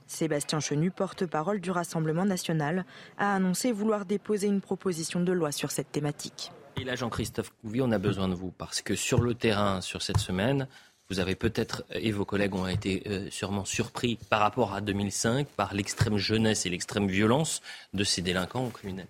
Sébastien 0.08 0.58
Chenu, 0.58 0.90
porte-parole 0.90 1.60
du 1.60 1.70
Rassemblement 1.70 2.24
national, 2.24 2.84
a 3.18 3.36
annoncé 3.36 3.70
vouloir 3.70 4.04
déposer 4.04 4.48
une 4.48 4.60
proposition 4.60 5.20
de 5.20 5.30
loi 5.30 5.52
sur 5.52 5.70
cette 5.70 5.92
thématique. 5.92 6.50
Et 6.76 6.84
là, 6.84 6.96
Jean-Christophe 6.96 7.52
Couvi, 7.60 7.80
on 7.82 7.92
a 7.92 7.98
besoin 7.98 8.26
de 8.26 8.34
vous 8.34 8.50
parce 8.50 8.82
que 8.82 8.96
sur 8.96 9.20
le 9.20 9.34
terrain, 9.34 9.80
sur 9.80 10.02
cette 10.02 10.18
semaine, 10.18 10.66
vous 11.10 11.20
avez 11.20 11.34
peut-être, 11.34 11.84
et 11.92 12.12
vos 12.12 12.24
collègues 12.24 12.54
ont 12.54 12.66
été 12.66 13.02
euh, 13.06 13.28
sûrement 13.30 13.64
surpris 13.64 14.18
par 14.28 14.40
rapport 14.40 14.74
à 14.74 14.80
2005, 14.80 15.46
par 15.48 15.74
l'extrême 15.74 16.16
jeunesse 16.16 16.66
et 16.66 16.70
l'extrême 16.70 17.08
violence 17.08 17.60
de 17.94 18.04
ces 18.04 18.22
délinquants 18.22 18.68
criminels. 18.70 19.08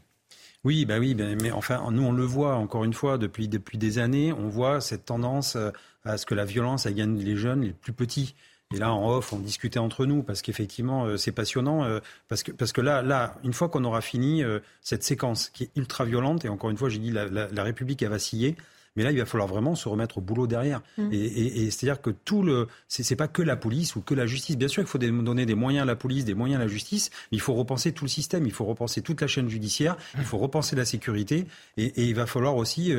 Oui, 0.64 0.84
bah 0.84 0.98
oui, 0.98 1.14
mais 1.14 1.50
enfin, 1.52 1.86
nous 1.90 2.02
on 2.02 2.12
le 2.12 2.24
voit 2.24 2.56
encore 2.56 2.84
une 2.84 2.92
fois 2.92 3.16
depuis 3.16 3.48
depuis 3.48 3.78
des 3.78 3.98
années, 3.98 4.32
on 4.32 4.48
voit 4.48 4.80
cette 4.80 5.06
tendance 5.06 5.56
euh, 5.56 5.70
à 6.04 6.18
ce 6.18 6.26
que 6.26 6.34
la 6.34 6.44
violence 6.44 6.84
elle 6.86 6.94
gagne 6.94 7.18
les 7.18 7.36
jeunes, 7.36 7.62
les 7.62 7.72
plus 7.72 7.92
petits. 7.92 8.34
Et 8.72 8.78
là, 8.78 8.94
en 8.94 9.10
off, 9.10 9.32
on 9.32 9.40
discutait 9.40 9.80
entre 9.80 10.06
nous 10.06 10.22
parce 10.22 10.42
qu'effectivement, 10.42 11.04
euh, 11.04 11.16
c'est 11.16 11.32
passionnant. 11.32 11.82
Euh, 11.82 11.98
parce, 12.28 12.44
que, 12.44 12.52
parce 12.52 12.72
que 12.72 12.80
là, 12.80 13.02
là, 13.02 13.34
une 13.42 13.52
fois 13.52 13.68
qu'on 13.68 13.82
aura 13.82 14.00
fini 14.00 14.44
euh, 14.44 14.60
cette 14.80 15.02
séquence 15.02 15.50
qui 15.50 15.64
est 15.64 15.70
ultra 15.74 16.04
violente, 16.04 16.44
et 16.44 16.48
encore 16.48 16.70
une 16.70 16.76
fois, 16.76 16.88
j'ai 16.88 17.00
dit 17.00 17.10
la, 17.10 17.64
République 17.64 18.02
a 18.04 18.08
vacillé. 18.08 18.56
Mais 18.96 19.04
là, 19.04 19.12
il 19.12 19.18
va 19.18 19.26
falloir 19.26 19.48
vraiment 19.48 19.74
se 19.74 19.88
remettre 19.88 20.18
au 20.18 20.20
boulot 20.20 20.46
derrière. 20.46 20.82
Mmh. 20.98 21.08
Et, 21.12 21.64
et, 21.64 21.70
c'est-à-dire 21.70 22.00
que 22.02 22.10
tout 22.10 22.42
le, 22.42 22.68
c'est 22.88 23.16
pas 23.16 23.28
que 23.28 23.42
la 23.42 23.56
police 23.56 23.96
ou 23.96 24.00
que 24.00 24.14
la 24.14 24.26
justice. 24.26 24.56
Bien 24.56 24.68
sûr, 24.68 24.82
il 24.82 24.88
faut 24.88 24.98
donner 24.98 25.46
des 25.46 25.54
moyens 25.54 25.82
à 25.82 25.86
la 25.86 25.96
police, 25.96 26.24
des 26.24 26.34
moyens 26.34 26.60
à 26.60 26.64
la 26.64 26.68
justice, 26.68 27.10
mais 27.30 27.38
il 27.38 27.40
faut 27.40 27.54
repenser 27.54 27.92
tout 27.92 28.04
le 28.04 28.10
système. 28.10 28.46
Il 28.46 28.52
faut 28.52 28.64
repenser 28.64 29.02
toute 29.02 29.20
la 29.20 29.26
chaîne 29.26 29.48
judiciaire. 29.48 29.96
Il 30.18 30.24
faut 30.24 30.38
repenser 30.38 30.76
la 30.76 30.84
sécurité. 30.84 31.46
Et, 31.76 31.84
et 31.84 32.04
il 32.04 32.14
va 32.14 32.26
falloir 32.26 32.56
aussi, 32.56 32.92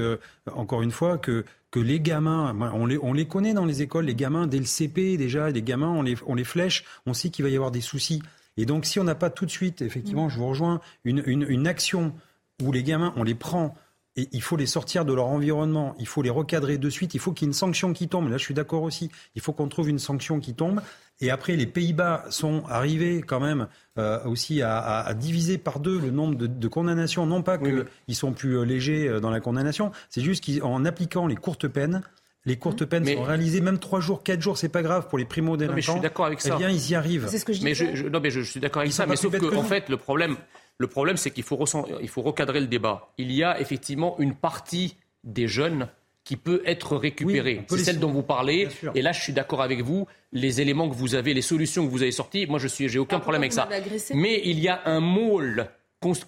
encore 0.56 0.82
une 0.82 0.92
fois, 0.92 1.18
que 1.18 1.46
que 1.72 1.80
les 1.80 2.02
gamins, 2.02 2.54
on 2.74 2.86
les, 2.86 3.00
on 3.02 3.14
les 3.14 3.28
connaît 3.28 3.54
dans 3.54 3.66
les 3.66 3.82
écoles, 3.82 4.06
les 4.06 4.16
gamins, 4.16 4.46
dès 4.46 4.60
le 4.60 4.66
CP 4.66 5.16
déjà, 5.18 5.50
les 5.50 5.62
gamins, 5.62 5.90
on 5.90 6.02
les, 6.02 6.18
on 6.28 6.36
les 6.36 6.44
flèche, 6.44 6.84
on 7.06 7.14
sait 7.14 7.30
qu'il 7.30 7.44
va 7.44 7.50
y 7.50 7.56
avoir 7.56 7.72
des 7.72 7.82
soucis. 7.82 8.22
Et 8.58 8.66
donc, 8.66 8.86
si 8.86 9.00
on 9.00 9.06
n'a 9.06 9.16
pas 9.16 9.30
tout 9.30 9.46
de 9.46 9.52
suite, 9.52 9.82
effectivement, 9.82 10.28
je 10.28 10.38
vous 10.38 10.48
rejoins, 10.48 10.82
une, 11.06 11.24
une, 11.26 11.46
une 11.48 11.68
action 11.68 12.14
où 12.62 12.74
les 12.74 12.84
gamins, 12.84 13.14
on 13.16 13.24
les 13.24 13.36
prend 13.36 13.76
et 14.18 14.28
il 14.32 14.42
faut 14.42 14.58
les 14.58 14.66
sortir 14.66 15.06
de 15.06 15.14
leur 15.14 15.28
environnement, 15.28 15.96
il 15.98 16.08
faut 16.08 16.22
les 16.22 16.30
recadrer 16.30 16.78
de 16.78 16.90
suite, 16.90 17.14
il 17.14 17.20
faut 17.20 17.32
qu'il 17.32 17.46
y 17.46 17.48
ait 17.48 17.52
une 17.52 17.54
sanction 17.54 17.94
qui 17.94 18.08
tombe. 18.10 18.30
Là, 18.30 18.38
je 18.38 18.44
suis 18.44 18.54
d'accord 18.54 18.84
aussi. 18.84 19.10
Il 19.36 19.42
faut 19.42 19.54
qu'on 19.54 19.70
trouve 19.70 19.90
une 19.90 20.00
sanction 20.00 20.40
qui 20.40 20.54
tombe. 20.54 20.82
Et 21.22 21.30
après, 21.30 21.56
les 21.56 21.68
Pays-Bas 21.68 22.26
sont 22.30 22.64
arrivés 22.68 23.22
quand 23.22 23.40
même 23.40 23.68
euh, 23.98 24.24
aussi 24.26 24.62
à, 24.62 25.14
diviser 25.14 25.58
par 25.58 25.80
deux 25.80 26.00
le 26.00 26.10
nombre 26.10 26.36
de, 26.36 26.68
condamnations. 26.68 27.26
Non 27.26 27.44
pas 27.44 27.58
qu'ils 27.58 28.16
sont 28.16 28.34
plus 28.34 28.58
euh, 28.58 28.64
légers 28.64 29.08
euh, 29.08 29.20
dans 29.20 29.30
la 29.30 29.40
condamnation, 29.40 29.92
c'est 30.10 30.22
juste 30.22 30.60
qu'en 30.60 30.84
appliquant 30.84 31.28
les 31.28 31.36
courtes 31.36 31.68
peines, 31.68 32.02
les 32.46 32.58
courtes 32.58 32.86
peines 32.86 33.06
sont 33.06 33.22
réalisées, 33.22 33.62
même 33.62 33.78
trois 33.78 34.00
jours, 34.00 34.24
quatre 34.24 34.42
jours, 34.42 34.58
c'est 34.58 34.70
pas 34.70 34.82
grave 34.82 35.08
pour 35.08 35.20
les 35.20 35.26
primo 35.26 35.58
délinquants. 35.58 35.76
mais 35.76 35.82
je 35.84 35.92
suis 35.92 36.00
d'accord 36.00 36.26
avec 36.26 36.42
ça. 36.42 36.56
Eh 36.56 36.58
bien, 36.58 36.70
ils 36.70 36.90
y 36.90 36.96
arrivent. 36.96 37.28
C'est 37.30 37.38
ce 37.38 37.46
que 37.46 37.54
je 37.54 37.64
mais 37.64 37.76
je, 37.76 38.08
non, 38.08 38.20
mais 38.20 38.32
je, 38.32 38.42
suis 38.42 38.60
d'accord 38.60 38.82
avec 38.82 38.92
ça. 38.92 39.06
Mais 39.06 39.16
sauf 39.16 39.38
que, 39.38 39.56
en 39.56 39.64
fait, 39.64 39.90
le 39.90 39.98
problème, 39.98 40.38
le 40.78 40.88
problème, 40.88 41.18
c'est 41.18 41.32
qu'il 41.32 41.44
faut, 41.44 41.64
il 42.02 42.10
faut 42.10 42.22
recadrer 42.22 42.60
le 42.60 42.68
débat. 42.68 43.12
Il 43.18 43.32
y 43.32 43.44
a 43.44 43.60
effectivement 43.60 44.16
une 44.20 44.34
partie 44.34 44.96
des 45.24 45.48
jeunes 45.48 45.88
qui 46.24 46.38
peut 46.38 46.62
être 46.66 46.98
récupérée. 46.98 47.66
c'est 47.68 47.78
celle 47.80 48.00
dont 48.00 48.12
vous 48.12 48.24
parlez. 48.24 48.68
Et 48.96 49.02
là, 49.02 49.12
je 49.12 49.22
suis 49.22 49.34
d'accord 49.34 49.62
avec 49.62 49.82
vous. 49.82 50.08
Les 50.32 50.62
éléments 50.62 50.90
que 50.90 50.96
vous 50.96 51.16
avez, 51.16 51.34
les 51.34 51.42
solutions 51.42 51.86
que 51.86 51.92
vous 51.92 52.04
avez 52.04 52.12
sorties, 52.12 52.46
moi, 52.46 52.60
je 52.60 52.68
suis, 52.68 52.90
j'ai 52.90 53.00
aucun 53.00 53.20
problème 53.20 53.42
avec 53.42 53.54
ça. 53.54 53.68
Mais 54.14 54.42
il 54.46 54.60
y 54.60 54.68
a 54.68 54.82
un 54.86 55.00
môle 55.00 55.68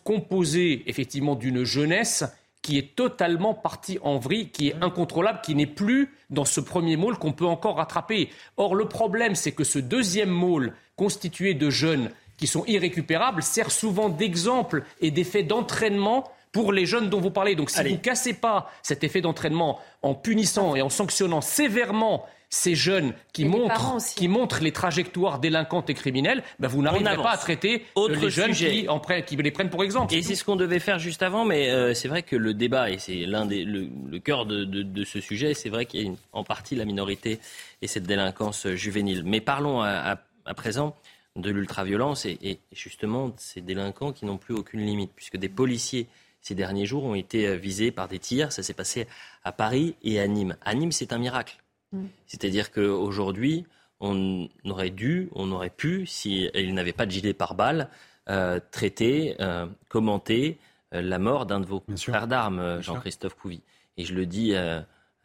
composé 0.03 0.83
effectivement 0.87 1.35
d'une 1.35 1.63
jeunesse 1.63 2.23
qui 2.61 2.77
est 2.77 2.95
totalement 2.95 3.53
partie 3.53 3.99
en 4.01 4.17
vrille, 4.17 4.49
qui 4.49 4.69
est 4.69 4.75
incontrôlable, 4.81 5.41
qui 5.43 5.53
n'est 5.53 5.67
plus 5.67 6.09
dans 6.29 6.45
ce 6.45 6.61
premier 6.61 6.95
môle 6.95 7.17
qu'on 7.17 7.33
peut 7.33 7.45
encore 7.45 7.75
rattraper. 7.75 8.29
Or, 8.55 8.73
le 8.73 8.87
problème, 8.87 9.35
c'est 9.35 9.51
que 9.51 9.65
ce 9.65 9.79
deuxième 9.79 10.29
môle, 10.29 10.73
constitué 10.95 11.55
de 11.55 11.69
jeunes 11.69 12.09
qui 12.43 12.47
sont 12.47 12.65
irrécupérables, 12.65 13.41
sert 13.41 13.71
souvent 13.71 14.09
d'exemple 14.09 14.83
et 14.99 15.11
d'effet 15.11 15.43
d'entraînement 15.43 16.29
pour 16.51 16.73
les 16.73 16.85
jeunes 16.85 17.09
dont 17.09 17.21
vous 17.21 17.31
parlez. 17.31 17.55
Donc 17.55 17.69
si 17.69 17.81
vous 17.81 17.91
ne 17.91 17.95
cassez 17.95 18.33
pas 18.33 18.69
cet 18.81 19.05
effet 19.05 19.21
d'entraînement 19.21 19.79
en 20.01 20.13
punissant 20.13 20.75
et 20.75 20.81
en 20.81 20.89
sanctionnant 20.89 21.39
sévèrement 21.39 22.25
ces 22.49 22.75
jeunes 22.75 23.13
qui 23.31 23.45
montrent, 23.45 23.95
qui 24.17 24.27
montrent 24.27 24.61
les 24.61 24.73
trajectoires 24.73 25.39
délinquantes 25.39 25.89
et 25.89 25.93
criminelles, 25.93 26.43
ben 26.59 26.67
vous 26.67 26.81
n'arriverez 26.81 27.15
pas 27.15 27.31
à 27.31 27.37
traiter 27.37 27.85
Autre 27.95 28.19
les 28.19 28.29
jeunes 28.29 28.51
qui, 28.51 28.89
en, 28.89 28.99
qui, 28.99 29.37
les 29.37 29.51
prennent 29.51 29.69
pour 29.69 29.85
exemple. 29.85 30.13
Et 30.13 30.21
c'est 30.21 30.35
ce 30.35 30.43
qu'on 30.43 30.57
devait 30.57 30.79
faire 30.79 30.99
juste 30.99 31.23
avant, 31.23 31.45
mais 31.45 31.69
euh, 31.69 31.93
c'est 31.93 32.09
vrai 32.09 32.23
que 32.23 32.35
le 32.35 32.53
débat, 32.53 32.89
et 32.89 32.97
c'est 32.97 33.25
l'un 33.25 33.45
des 33.45 33.63
le, 33.63 34.19
cœur 34.19 34.45
de, 34.45 34.65
de, 34.65 34.83
de, 34.83 35.03
ce 35.05 35.21
sujet, 35.21 35.53
c'est 35.53 35.69
vrai 35.69 35.85
qu'il 35.85 36.05
y 36.05 36.09
a 36.09 36.11
en 36.33 36.43
partie 36.43 36.75
la 36.75 36.83
minorité 36.83 37.39
et 37.81 37.87
cette 37.87 38.03
délinquance 38.03 38.67
juvénile. 38.67 39.23
Mais 39.25 39.39
parlons 39.39 39.81
à, 39.81 40.17
à, 40.45 40.53
présent 40.53 40.93
de 41.35 41.49
l'ultraviolence 41.49 42.25
et, 42.25 42.37
et 42.41 42.59
justement 42.71 43.33
ces 43.37 43.61
délinquants 43.61 44.11
qui 44.11 44.25
n'ont 44.25 44.37
plus 44.37 44.53
aucune 44.53 44.81
limite, 44.81 45.11
puisque 45.15 45.37
des 45.37 45.49
policiers 45.49 46.07
ces 46.43 46.55
derniers 46.55 46.85
jours 46.85 47.05
ont 47.05 47.15
été 47.15 47.47
euh, 47.47 47.55
visés 47.55 47.89
par 47.91 48.07
des 48.07 48.19
tirs. 48.19 48.51
Ça 48.51 48.61
s'est 48.61 48.73
passé 48.73 49.07
à 49.43 49.51
Paris 49.51 49.95
et 50.03 50.19
à 50.19 50.27
Nîmes. 50.27 50.55
À 50.61 50.75
Nîmes, 50.75 50.91
c'est 50.91 51.13
un 51.13 51.17
miracle. 51.17 51.57
Mm. 51.93 52.05
C'est-à-dire 52.27 52.71
qu'aujourd'hui, 52.71 53.65
on 54.01 54.49
aurait 54.65 54.89
dû, 54.89 55.29
on 55.33 55.51
aurait 55.53 55.69
pu, 55.69 56.05
s'il 56.05 56.73
n'avait 56.73 56.91
pas 56.91 57.05
de 57.05 57.11
gilet 57.11 57.33
pare-balles, 57.33 57.89
euh, 58.29 58.59
traiter, 58.71 59.37
euh, 59.39 59.65
commenter 59.87 60.59
la 60.91 61.17
mort 61.17 61.45
d'un 61.45 61.61
de 61.61 61.65
vos 61.65 61.81
frères 61.97 62.27
d'armes, 62.27 62.79
Jean-Christophe 62.81 63.33
Couvi. 63.33 63.61
Et 63.97 64.05
je 64.05 64.13
le 64.13 64.27
dis 64.27 64.53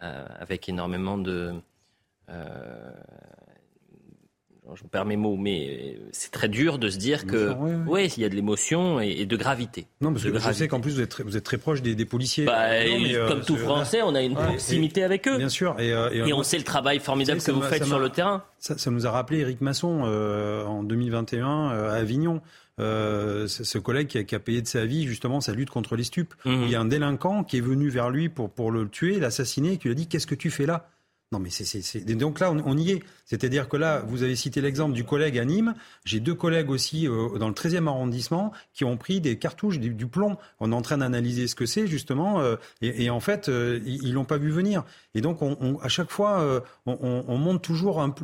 avec 0.01 0.67
énormément 0.67 1.19
de 1.19 1.61
je 4.75 4.85
me 4.85 4.89
perds 4.89 5.05
mes 5.05 5.17
mots, 5.17 5.37
mais 5.37 5.99
c'est 6.13 6.31
très 6.31 6.49
dur 6.49 6.79
de 6.79 6.89
se 6.89 6.99
dire 6.99 7.27
que, 7.27 7.55
oui, 7.87 8.13
il 8.17 8.23
y 8.23 8.27
a 8.27 8.29
de 8.29 8.35
l'émotion 8.35 9.01
et, 9.01 9.27
de 9.27 9.37
gravité. 9.37 9.87
Non, 10.01 10.13
parce 10.13 10.25
que 10.25 10.39
je 10.39 10.53
sais 10.53 10.69
qu'en 10.69 10.81
plus 10.81 10.93
vous 10.93 11.01
êtes 11.01 11.11
très, 11.11 11.23
vous 11.23 11.37
êtes 11.37 11.45
très 11.45 11.59
proche 11.59 11.83
des, 11.83 12.05
policiers. 12.05 12.45
Bah, 12.45 12.69
comme 13.29 13.39
euh, 13.39 13.45
tout 13.45 13.57
Français, 13.57 14.03
on 14.03 14.15
a 14.15 14.23
une 14.23 14.35
proximité 14.35 15.03
avec 15.03 15.29
eux. 15.29 15.37
Bien 15.37 15.49
sûr. 15.49 15.79
Et, 15.79 15.93
euh, 15.93 16.35
on 16.35 16.43
sait 16.43 16.59
le 16.59 16.65
travail 16.65 16.99
formidable 17.01 17.41
que 17.41 17.51
vous 17.51 17.63
faites 17.63 17.85
sur 17.85 17.99
le 17.99 18.11
terrain. 18.11 18.45
Ça, 18.59 18.91
nous 18.91 19.07
a 19.07 19.11
rappelé 19.11 19.41
Éric 19.41 19.61
Masson 19.61 20.03
euh, 20.05 20.65
en 20.65 20.83
2021 20.83 21.69
à 21.69 21.93
Avignon. 21.95 22.41
ce 22.79 23.79
collègue 23.79 24.09
qui 24.25 24.35
a, 24.35 24.39
payé 24.39 24.63
de 24.63 24.69
sa 24.69 24.85
vie 24.85 25.07
justement 25.07 25.41
sa 25.41 25.53
lutte 25.53 25.71
contre 25.71 25.97
les 25.97 26.05
stupes. 26.05 26.35
Mhm. 26.45 26.63
Il 26.65 26.71
y 26.71 26.75
a 26.75 26.81
un 26.81 26.85
délinquant 26.87 27.45
qui 27.45 27.59
est 27.59 27.63
venu 27.63 27.89
vers 27.89 28.11
lui 28.11 28.29
pour, 28.29 28.51
pour 28.51 28.71
le 28.71 28.89
tuer, 28.89 29.19
l'assassiner, 29.19 29.73
et 29.73 29.77
qui 29.79 29.89
lui 29.89 29.93
a 29.93 29.95
dit 29.95 30.07
Qu'est-ce 30.07 30.27
que 30.27 30.35
tu 30.35 30.51
fais 30.51 30.67
là? 30.67 30.89
Non, 31.31 31.39
mais 31.39 31.51
c'est. 31.51 32.05
Donc 32.17 32.41
là, 32.41 32.51
on, 32.53 32.79
y 32.79 32.93
est. 32.93 33.03
C'est-à-dire 33.29 33.69
que 33.69 33.77
là, 33.77 34.03
vous 34.07 34.23
avez 34.23 34.35
cité 34.35 34.61
l'exemple 34.61 34.95
du 34.95 35.05
collègue 35.05 35.39
à 35.39 35.45
Nîmes. 35.45 35.75
J'ai 36.05 36.19
deux 36.19 36.35
collègues 36.35 36.71
aussi 36.71 37.07
euh, 37.07 37.39
dans 37.39 37.49
le 37.49 37.55
13e 37.55 37.87
arrondissement 37.87 38.53
qui 38.73 38.85
ont 38.85 38.97
pris 38.97 39.21
des 39.21 39.39
cartouches, 39.39 39.79
du, 39.79 40.07
plomb. 40.07 40.39
On 40.61 40.73
est 40.73 40.75
en 40.75 40.81
train 40.81 40.99
d'analyser 40.99 41.47
ce 41.47 41.55
que 41.55 41.67
c'est, 41.67 41.87
justement. 41.87 42.41
Euh, 42.41 42.57
et, 42.81 43.11
en 43.11 43.21
fait, 43.21 43.49
euh, 43.49 43.81
ils 43.85 44.15
l'ont 44.15 44.25
pas 44.25 44.39
vu 44.39 44.51
venir. 44.51 44.83
Et 45.15 45.21
donc, 45.21 45.43
on, 45.43 45.79
à 45.81 45.89
chaque 45.89 46.11
fois, 46.11 46.63
on, 46.87 47.37
monte 47.37 47.63
toujours 47.63 48.01
un, 48.01 48.15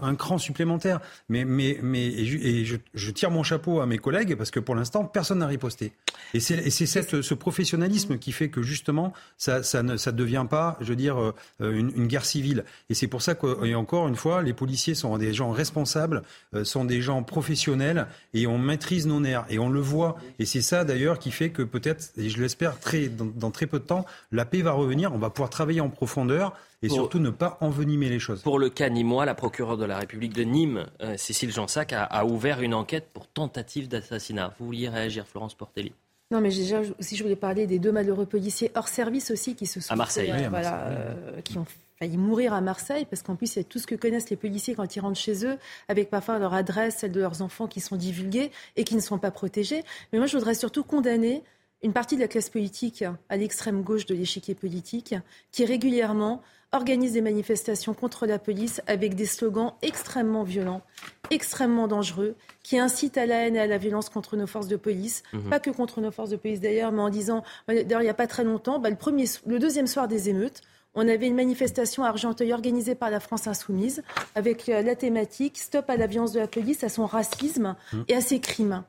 un, 0.00 0.14
cran 0.14 0.38
supplémentaire. 0.38 1.00
Mais, 1.28 1.44
mais, 1.44 1.78
mais 1.82 2.06
et, 2.06 2.64
je, 2.64 3.10
tire 3.10 3.30
mon 3.30 3.42
chapeau 3.42 3.80
à 3.80 3.86
mes 3.86 3.98
collègues 3.98 4.34
parce 4.34 4.50
que 4.50 4.60
pour 4.60 4.74
l'instant, 4.74 5.04
personne 5.04 5.38
n'a 5.38 5.46
riposté. 5.46 5.92
Et 6.32 6.40
c'est 6.40 6.70
ce 6.70 7.34
professionnalisme 7.34 8.18
qui 8.18 8.32
fait 8.32 8.48
que, 8.48 8.62
justement, 8.62 9.12
ça, 9.36 9.62
ça 9.62 9.82
ne 9.82 9.98
ça 9.98 10.10
devient 10.10 10.46
pas, 10.48 10.78
je 10.80 10.86
veux 10.86 10.96
dire, 10.96 11.32
une, 11.60 11.92
une 11.94 12.06
guerre 12.06 12.24
civile 12.24 12.64
et 12.88 12.94
c'est 12.94 13.06
pour 13.06 13.22
ça 13.22 13.34
que, 13.34 13.74
encore 13.74 14.08
une 14.08 14.16
fois, 14.16 14.42
les 14.42 14.52
policiers 14.54 14.94
sont 14.94 15.16
des 15.18 15.34
gens 15.34 15.50
responsables, 15.50 16.22
euh, 16.54 16.64
sont 16.64 16.84
des 16.84 17.02
gens 17.02 17.22
professionnels, 17.22 18.06
et 18.32 18.46
on 18.46 18.58
maîtrise 18.58 19.06
nos 19.06 19.20
nerfs, 19.20 19.44
et 19.50 19.58
on 19.58 19.68
le 19.68 19.80
voit. 19.80 20.16
Et 20.38 20.46
c'est 20.46 20.62
ça 20.62 20.84
d'ailleurs 20.84 21.18
qui 21.18 21.30
fait 21.30 21.50
que 21.50 21.62
peut-être, 21.62 22.12
et 22.16 22.30
je 22.30 22.40
l'espère 22.40 22.80
très, 22.80 23.08
dans, 23.08 23.50
très 23.50 23.66
peu 23.66 23.78
de 23.78 23.84
temps, 23.84 24.06
la 24.32 24.44
paix 24.44 24.62
va 24.62 24.72
revenir, 24.72 25.12
on 25.12 25.18
va 25.18 25.30
pouvoir 25.30 25.50
travailler 25.50 25.80
en 25.80 25.90
profondeur 25.90 26.54
et 26.82 26.88
surtout 26.88 27.18
ne 27.18 27.30
pas 27.30 27.56
envenimer 27.60 28.08
les 28.10 28.18
choses. 28.18 28.42
Pour 28.42 28.58
le 28.58 28.68
cas 28.68 28.90
nîmois, 28.90 29.24
la 29.24 29.34
procureure 29.34 29.78
de 29.78 29.86
la 29.86 29.98
République 29.98 30.34
de 30.34 30.42
Nîmes, 30.42 30.86
euh, 31.00 31.16
Cécile 31.16 31.50
Jansac, 31.50 31.94
a, 31.94 32.04
a, 32.04 32.24
ouvert 32.24 32.60
une 32.60 32.74
enquête 32.74 33.08
pour 33.12 33.26
tentative 33.26 33.88
d'assassinat. 33.88 34.54
Vous 34.58 34.66
vouliez 34.66 34.88
réagir, 34.88 35.26
Florence 35.26 35.54
Portelli 35.54 35.92
non, 36.30 36.40
mais 36.40 36.48
déjà 36.48 36.80
aussi, 36.98 37.16
je 37.16 37.22
voulais 37.22 37.36
parler 37.36 37.66
des 37.66 37.78
deux 37.78 37.92
malheureux 37.92 38.26
policiers 38.26 38.70
hors 38.74 38.88
service 38.88 39.30
aussi 39.30 39.54
qui 39.54 39.66
se 39.66 39.80
sont 39.80 39.92
à 39.92 39.96
Marseille, 39.96 40.32
euh, 40.32 40.48
voilà, 40.48 40.86
euh, 40.86 41.40
qui 41.42 41.58
ont 41.58 41.66
failli 41.98 42.16
mourir 42.16 42.52
à 42.52 42.60
Marseille, 42.60 43.06
parce 43.08 43.22
qu'en 43.22 43.36
plus, 43.36 43.54
il 43.54 43.58
y 43.58 43.60
a 43.60 43.64
tout 43.64 43.78
ce 43.78 43.86
que 43.86 43.94
connaissent 43.94 44.30
les 44.30 44.36
policiers 44.36 44.74
quand 44.74 44.96
ils 44.96 45.00
rentrent 45.00 45.18
chez 45.18 45.46
eux, 45.46 45.58
avec 45.88 46.10
parfois 46.10 46.38
leur 46.38 46.54
adresse, 46.54 46.96
celle 46.98 47.12
de 47.12 47.20
leurs 47.20 47.42
enfants 47.42 47.66
qui 47.66 47.80
sont 47.80 47.96
divulguées 47.96 48.50
et 48.76 48.84
qui 48.84 48.94
ne 48.94 49.00
sont 49.00 49.18
pas 49.18 49.30
protégés. 49.30 49.84
Mais 50.12 50.18
moi, 50.18 50.26
je 50.26 50.36
voudrais 50.36 50.54
surtout 50.54 50.84
condamner 50.84 51.42
une 51.82 51.92
partie 51.92 52.16
de 52.16 52.20
la 52.22 52.28
classe 52.28 52.48
politique 52.48 53.04
à 53.28 53.36
l'extrême 53.36 53.82
gauche 53.82 54.06
de 54.06 54.14
l'échiquier 54.14 54.54
politique, 54.54 55.14
qui 55.52 55.64
régulièrement 55.64 56.42
organise 56.72 57.12
des 57.12 57.20
manifestations 57.20 57.94
contre 57.94 58.26
la 58.26 58.38
police 58.38 58.82
avec 58.86 59.14
des 59.14 59.26
slogans 59.26 59.74
extrêmement 59.82 60.42
violents, 60.42 60.82
extrêmement 61.30 61.86
dangereux, 61.86 62.34
qui 62.62 62.78
incitent 62.78 63.16
à 63.16 63.26
la 63.26 63.46
haine 63.46 63.54
et 63.54 63.60
à 63.60 63.66
la 63.66 63.78
violence 63.78 64.08
contre 64.08 64.36
nos 64.36 64.46
forces 64.46 64.66
de 64.66 64.76
police, 64.76 65.22
mhm. 65.32 65.50
pas 65.50 65.60
que 65.60 65.70
contre 65.70 66.00
nos 66.00 66.10
forces 66.10 66.30
de 66.30 66.36
police 66.36 66.60
d'ailleurs, 66.60 66.90
mais 66.90 67.02
en 67.02 67.10
disant, 67.10 67.44
d'ailleurs 67.68 68.00
il 68.00 68.04
n'y 68.04 68.10
a 68.10 68.14
pas 68.14 68.26
très 68.26 68.44
longtemps, 68.44 68.80
bah, 68.80 68.90
le, 68.90 68.96
premier, 68.96 69.26
le 69.46 69.58
deuxième 69.58 69.86
soir 69.86 70.08
des 70.08 70.28
émeutes, 70.30 70.62
on 70.94 71.08
avait 71.08 71.26
une 71.26 71.34
manifestation 71.34 72.04
à 72.04 72.08
Argenteuil 72.08 72.52
organisée 72.52 72.94
par 72.94 73.10
la 73.10 73.20
France 73.20 73.46
Insoumise 73.46 74.02
avec 74.34 74.68
euh, 74.68 74.82
la 74.82 74.94
thématique 74.94 75.58
Stop 75.58 75.90
à 75.90 75.96
la 75.96 76.06
violence 76.06 76.32
de 76.32 76.40
la 76.40 76.46
police, 76.46 76.84
à 76.84 76.88
son 76.88 77.06
racisme 77.06 77.74
mmh. 77.92 78.02
et 78.08 78.14
à 78.14 78.20
ses 78.20 78.40
crimes. 78.40 78.84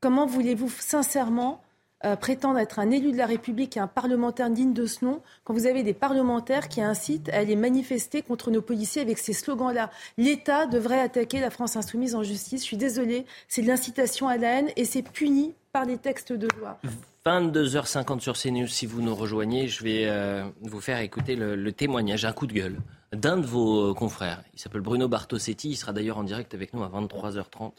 Comment 0.00 0.26
voulez-vous 0.26 0.70
sincèrement 0.70 1.62
euh, 2.04 2.16
prétendre 2.16 2.58
être 2.58 2.78
un 2.78 2.90
élu 2.90 3.12
de 3.12 3.16
la 3.16 3.26
République 3.26 3.76
et 3.76 3.80
un 3.80 3.86
parlementaire 3.86 4.50
digne 4.50 4.72
de 4.72 4.86
ce 4.86 5.04
nom 5.04 5.20
quand 5.44 5.54
vous 5.54 5.66
avez 5.66 5.82
des 5.82 5.94
parlementaires 5.94 6.68
qui 6.68 6.80
incitent 6.80 7.28
à 7.30 7.38
aller 7.38 7.56
manifester 7.56 8.22
contre 8.22 8.50
nos 8.50 8.62
policiers 8.62 9.02
avec 9.02 9.18
ces 9.18 9.32
slogans-là 9.32 9.90
L'État 10.16 10.66
devrait 10.66 11.00
attaquer 11.00 11.40
la 11.40 11.50
France 11.50 11.76
insoumise 11.76 12.14
en 12.14 12.22
justice. 12.22 12.62
Je 12.62 12.66
suis 12.66 12.76
désolée, 12.76 13.26
c'est 13.48 13.62
de 13.62 13.66
l'incitation 13.66 14.28
à 14.28 14.36
la 14.36 14.58
haine 14.58 14.70
et 14.76 14.84
c'est 14.84 15.02
puni 15.02 15.54
par 15.72 15.84
les 15.84 15.98
textes 15.98 16.32
de 16.32 16.48
loi. 16.58 16.78
22h50 17.26 18.20
sur 18.20 18.36
CNews, 18.36 18.66
si 18.66 18.86
vous 18.86 19.02
nous 19.02 19.14
rejoignez, 19.14 19.68
je 19.68 19.84
vais 19.84 20.06
euh, 20.06 20.44
vous 20.62 20.80
faire 20.80 21.00
écouter 21.00 21.36
le, 21.36 21.72
témoignage, 21.72 22.24
un 22.24 22.32
coup 22.32 22.46
de 22.46 22.52
gueule 22.52 22.78
d'un 23.12 23.36
de 23.36 23.44
vos 23.44 23.90
euh, 23.90 23.94
confrères. 23.94 24.42
Il 24.54 24.60
s'appelle 24.60 24.80
Bruno 24.80 25.08
Bartosetti, 25.08 25.70
il 25.70 25.76
sera 25.76 25.92
d'ailleurs 25.92 26.16
en 26.16 26.22
direct 26.22 26.54
avec 26.54 26.72
nous 26.72 26.82
à 26.82 26.88
23h30. 26.88 27.72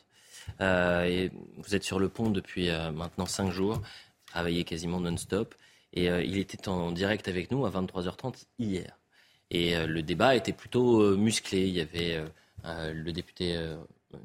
Euh, 0.60 1.04
et 1.04 1.32
vous 1.58 1.76
êtes 1.76 1.84
sur 1.84 2.00
le 2.00 2.10
pont 2.10 2.30
depuis 2.30 2.70
maintenant 2.94 3.26
5 3.26 3.52
jours, 3.52 3.82
travaillez 4.32 4.64
quasiment 4.64 5.00
non-stop. 5.00 5.56
Et 5.94 6.06
il 6.06 6.38
était 6.38 6.70
en 6.70 6.92
direct 6.92 7.28
avec 7.28 7.52
nous 7.52 7.66
à 7.66 7.70
23h30 7.70 8.46
hier. 8.60 8.98
Et 9.50 9.76
le 9.86 10.02
débat 10.02 10.38
était 10.38 10.54
plutôt 10.54 11.18
musclé. 11.18 11.68
Il 11.68 11.74
y 11.74 11.82
avait 11.82 12.24
le 12.64 13.12
député 13.12 13.58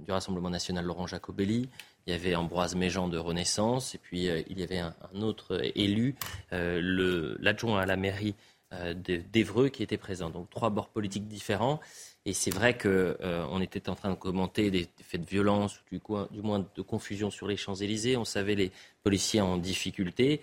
du 0.00 0.12
Rassemblement 0.12 0.50
national 0.50 0.84
Laurent 0.84 1.06
Jacobelli, 1.06 1.68
il 2.06 2.12
y 2.12 2.14
avait 2.14 2.34
Ambroise 2.34 2.74
Méjean 2.74 3.08
de 3.08 3.18
Renaissance, 3.18 3.94
et 3.94 3.98
puis 3.98 4.28
euh, 4.28 4.42
il 4.48 4.58
y 4.58 4.62
avait 4.62 4.78
un, 4.78 4.94
autre 5.20 5.60
élu, 5.74 6.14
euh, 6.52 7.36
l'adjoint 7.40 7.80
à 7.80 7.86
la 7.86 7.96
mairie 7.96 8.34
euh, 8.34 8.55
d'Evreux, 8.72 9.68
qui 9.68 9.82
était 9.82 9.96
présent. 9.96 10.30
Donc 10.30 10.50
trois 10.50 10.70
bords 10.70 10.88
politiques 10.88 11.28
différents. 11.28 11.80
Et 12.24 12.32
c'est 12.32 12.50
vrai 12.50 12.76
qu'on 12.76 13.60
était 13.60 13.88
en 13.88 13.94
train 13.94 14.10
de 14.10 14.16
commenter 14.16 14.70
des, 14.72 14.88
faits 15.02 15.20
de 15.20 15.26
violence, 15.26 15.80
ou 15.92 15.98
du, 16.32 16.42
moins 16.42 16.66
de 16.74 16.82
confusion 16.82 17.30
sur 17.30 17.46
les 17.46 17.56
Champs-Élysées. 17.56 18.16
On 18.16 18.24
savait 18.24 18.56
les 18.56 18.72
policiers 19.04 19.40
en 19.40 19.56
difficulté. 19.56 20.40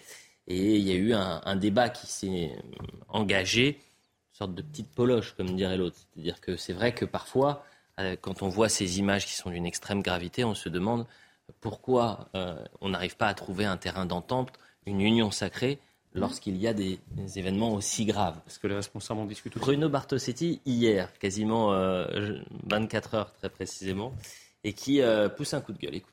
Et 0.47 0.75
il 0.77 0.87
y 0.87 0.91
a 0.91 0.95
eu 0.95 1.13
un, 1.13 1.55
débat 1.57 1.89
qui 1.89 2.07
s'est 2.07 2.51
engagé, 3.09 3.67
une 3.67 4.37
sorte 4.37 4.55
de 4.55 4.61
petite 4.61 4.89
poloche, 4.91 5.33
comme 5.35 5.55
dirait 5.55 5.77
l'autre. 5.77 5.97
C'est-à-dire 5.97 6.39
que 6.39 6.55
c'est 6.55 6.73
vrai 6.73 6.93
que 6.93 7.05
parfois, 7.05 7.65
quand 8.21 8.41
on 8.41 8.49
voit 8.49 8.69
ces 8.69 8.99
images 8.99 9.25
qui 9.25 9.33
sont 9.33 9.49
d'une 9.49 9.65
extrême 9.65 10.01
gravité, 10.01 10.43
on 10.43 10.55
se 10.55 10.69
demande 10.69 11.05
pourquoi 11.59 12.29
euh, 12.35 12.63
on 12.81 12.89
n'arrive 12.89 13.17
pas 13.17 13.27
à 13.27 13.33
trouver 13.33 13.65
un 13.65 13.77
terrain 13.77 14.05
d'entente, 14.05 14.53
une 14.85 15.01
union 15.01 15.31
sacrée 15.31 15.79
lorsqu'il 16.13 16.57
y 16.57 16.67
a 16.67 16.73
des, 16.73 16.99
événements 17.35 17.73
aussi 17.73 18.05
graves. 18.05 18.39
Parce 18.45 18.57
que 18.57 18.67
les 18.67 18.75
responsables 18.75 19.19
en 19.19 19.25
discutent. 19.25 19.57
Bruno 19.57 19.89
Bartosetti, 19.89 20.61
hier, 20.65 21.11
quasiment 21.19 21.71
24 22.67 23.13
euh, 23.13 23.17
heures 23.17 23.33
très 23.33 23.49
précisément, 23.49 24.13
et 24.63 24.73
qui 24.73 25.01
euh, 25.01 25.29
pousse 25.29 25.53
un 25.53 25.61
coup 25.61 25.73
de 25.73 25.79
gueule. 25.79 25.95
Écoutez. 25.95 26.12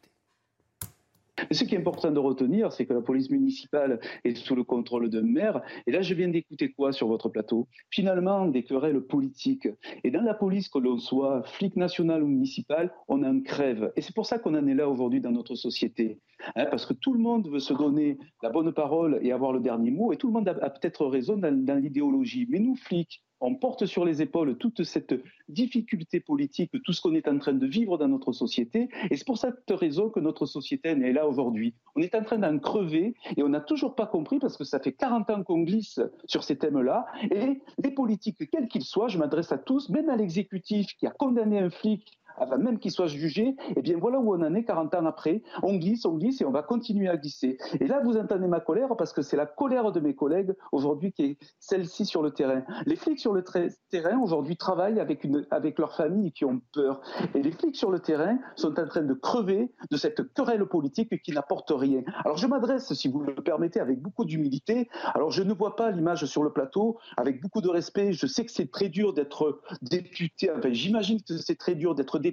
Ce 1.51 1.65
qui 1.65 1.75
est 1.75 1.79
important 1.79 2.11
de 2.11 2.19
retenir, 2.19 2.73
c'est 2.73 2.87
que 2.87 2.93
la 2.93 3.01
police 3.01 3.31
municipale 3.31 4.01
est 4.25 4.37
sous 4.37 4.55
le 4.55 4.65
contrôle 4.65 5.09
d'un 5.11 5.23
maire. 5.23 5.63
Et 5.87 5.93
là, 5.93 6.03
je 6.03 6.15
viens 6.15 6.29
d'écouter 6.29 6.73
quoi 6.73 6.93
sur 6.93 7.09
votre 7.09 7.29
plateau? 7.29 7.69
Finalement, 7.91 8.47
des 8.47 8.63
querelles 8.63 9.01
politiques. 9.01 9.69
Et 10.05 10.11
dans 10.11 10.23
la 10.23 10.35
police, 10.35 10.69
que 10.69 10.79
l'on 10.79 10.99
soit 10.99 11.43
flic 11.45 11.77
national 11.77 12.23
ou 12.23 12.27
municipal, 12.27 12.93
on 13.09 13.23
en 13.23 13.41
crève. 13.41 13.93
Et 13.97 14.03
c'est 14.03 14.15
pour 14.15 14.27
ça 14.27 14.39
qu'on 14.39 14.55
en 14.55 14.67
est 14.67 14.75
là 14.75 14.89
aujourd'hui 14.89 15.21
dans 15.21 15.33
notre 15.33 15.55
société. 15.55 16.19
Hein, 16.57 16.67
parce 16.71 16.87
que 16.87 16.95
tout 16.95 17.13
le 17.13 17.19
monde 17.19 17.49
veut 17.49 17.61
se 17.61 17.75
donner 17.75 18.19
la 18.43 18.51
bonne 18.51 18.73
parole 18.73 19.19
et 19.23 19.33
avoir 19.33 19.53
le 19.53 19.61
dernier 19.61 19.91
mot. 19.91 20.13
Et 20.13 20.17
tout 20.17 20.29
le 20.29 20.33
monde 20.33 20.49
a, 20.49 20.71
peut-être 20.71 21.07
raison 21.07 21.37
dans 21.37 21.83
l'idéologie. 21.83 22.47
Mais 22.49 22.59
nous, 22.59 22.77
flics, 22.77 23.23
on 23.41 23.55
porte 23.55 23.87
sur 23.87 24.05
les 24.05 24.23
épaules 24.23 24.57
toute 24.57 24.85
cette 24.85 25.15
difficulté 25.49 26.21
politique, 26.21 26.71
tout 26.85 26.93
ce 26.93 27.01
qu'on 27.01 27.15
est 27.15 27.29
en 27.29 27.39
train 27.39 27.53
de 27.53 27.67
vivre 27.67 27.99
dans 27.99 28.09
notre 28.09 28.33
société. 28.33 28.89
Et 29.11 29.17
c'est 29.17 29.27
pour 29.27 29.39
cette 29.39 29.71
raison 29.71 30.11
que 30.11 30.21
notre 30.21 30.47
société 30.47 30.91
est 30.91 31.13
là 31.13 31.27
aujourd'hui. 31.27 31.75
On 31.97 32.03
est 32.03 32.15
en 32.15 32.23
train 32.23 32.39
d'en 32.39 32.59
crever 32.59 33.15
et 33.37 33.43
on 33.43 33.49
n'a 33.49 33.61
toujours 33.61 33.95
pas 33.95 34.07
compris 34.07 34.39
parce 34.39 34.57
que 34.57 34.65
ça 34.65 34.79
fait 34.79 34.93
40 34.93 35.31
ans 35.31 35.43
qu'on 35.43 35.63
glisse 35.63 36.01
sur 36.27 36.45
ces 36.45 36.57
thèmes-là. 36.57 37.07
Et 37.31 37.61
les 37.83 37.91
politiques, 37.91 38.51
quels 38.51 38.69
qu'ils 38.69 38.85
soient, 38.85 39.09
je 39.09 39.19
m'adresse 39.19 39.53
à 39.53 39.59
tous, 39.59 39.89
même 39.89 40.09
à 40.11 40.17
l'exécutif 40.17 40.95
qui 40.99 41.07
a 41.07 41.11
condamné 41.11 41.59
un 41.59 41.71
flic 41.71 42.19
avant 42.41 42.59
même 42.59 42.79
qu'il 42.79 42.91
soit 42.91 43.07
jugé, 43.07 43.49
et 43.49 43.57
eh 43.77 43.83
bien 43.83 43.97
voilà 43.99 44.19
où 44.19 44.35
on 44.35 44.43
en 44.43 44.55
est 44.55 44.65
40 44.65 44.95
ans 44.95 45.07
après. 45.07 45.43
On 45.63 45.77
glisse, 45.77 46.05
on 46.05 46.15
glisse 46.15 46.41
et 46.41 46.45
on 46.45 46.51
va 46.51 46.63
continuer 46.63 47.09
à 47.09 47.17
glisser. 47.17 47.59
Et 47.79 47.87
là, 47.87 48.01
vous 48.03 48.17
entendez 48.17 48.49
ma 48.49 48.61
colère 48.61 48.97
parce 48.97 49.13
que 49.13 49.23
c'est 49.23 49.37
la 49.37 49.47
colère 49.47 49.93
de 49.93 50.01
mes 50.01 50.15
collègues 50.15 50.55
aujourd'hui 50.73 51.13
qui 51.13 51.23
est 51.23 51.39
celle-ci 51.59 52.07
sur 52.07 52.23
le 52.23 52.31
terrain. 52.33 52.65
Les 52.87 52.97
flics 52.97 53.21
sur 53.21 53.33
le 53.33 53.45
terrain 53.91 54.19
aujourd'hui 54.21 54.57
travaillent 54.57 55.01
avec, 55.01 55.25
une, 55.25 55.47
avec 55.51 55.79
leurs 55.79 55.95
familles 55.95 56.33
qui 56.33 56.45
ont 56.45 56.61
peur. 56.73 57.01
Et 57.35 57.43
les 57.43 57.53
flics 57.53 57.77
sur 57.77 57.91
le 57.91 58.01
terrain 58.01 58.39
sont 58.57 58.79
en 58.79 58.87
train 58.87 59.03
de 59.03 59.15
crever 59.15 59.71
de 59.91 59.97
cette 59.97 60.33
querelle 60.33 60.65
politique 60.67 61.23
qui 61.23 61.33
n'apporte 61.33 61.73
rien. 61.75 62.03
Alors 62.25 62.37
je 62.37 62.47
m'adresse, 62.47 62.93
si 62.95 63.09
vous 63.09 63.21
le 63.21 63.35
permettez, 63.35 63.81
avec 63.81 64.01
beaucoup 64.01 64.25
d'humilité. 64.25 64.89
Alors 65.15 65.31
je 65.31 65.43
ne 65.43 65.53
vois 65.53 65.77
pas 65.77 65.91
l'image 65.91 66.25
sur 66.25 66.43
le 66.43 66.53
plateau, 66.53 66.99
avec 67.17 67.41
beaucoup 67.43 67.61
de 67.61 67.69
respect. 67.69 68.13
Je 68.13 68.27
sais 68.27 68.45
que 68.45 68.53
c'est 68.53 68.71
très 68.71 68.89
dur 68.89 69.13
d'être 69.13 69.61
député. 69.83 70.51
Enfin, 70.51 70.73
j'imagine 70.73 71.21
que 71.23 71.37
c'est 71.37 71.57
très 71.57 71.75
dur 71.75 71.95
d'être 71.95 72.19
député, 72.19 72.30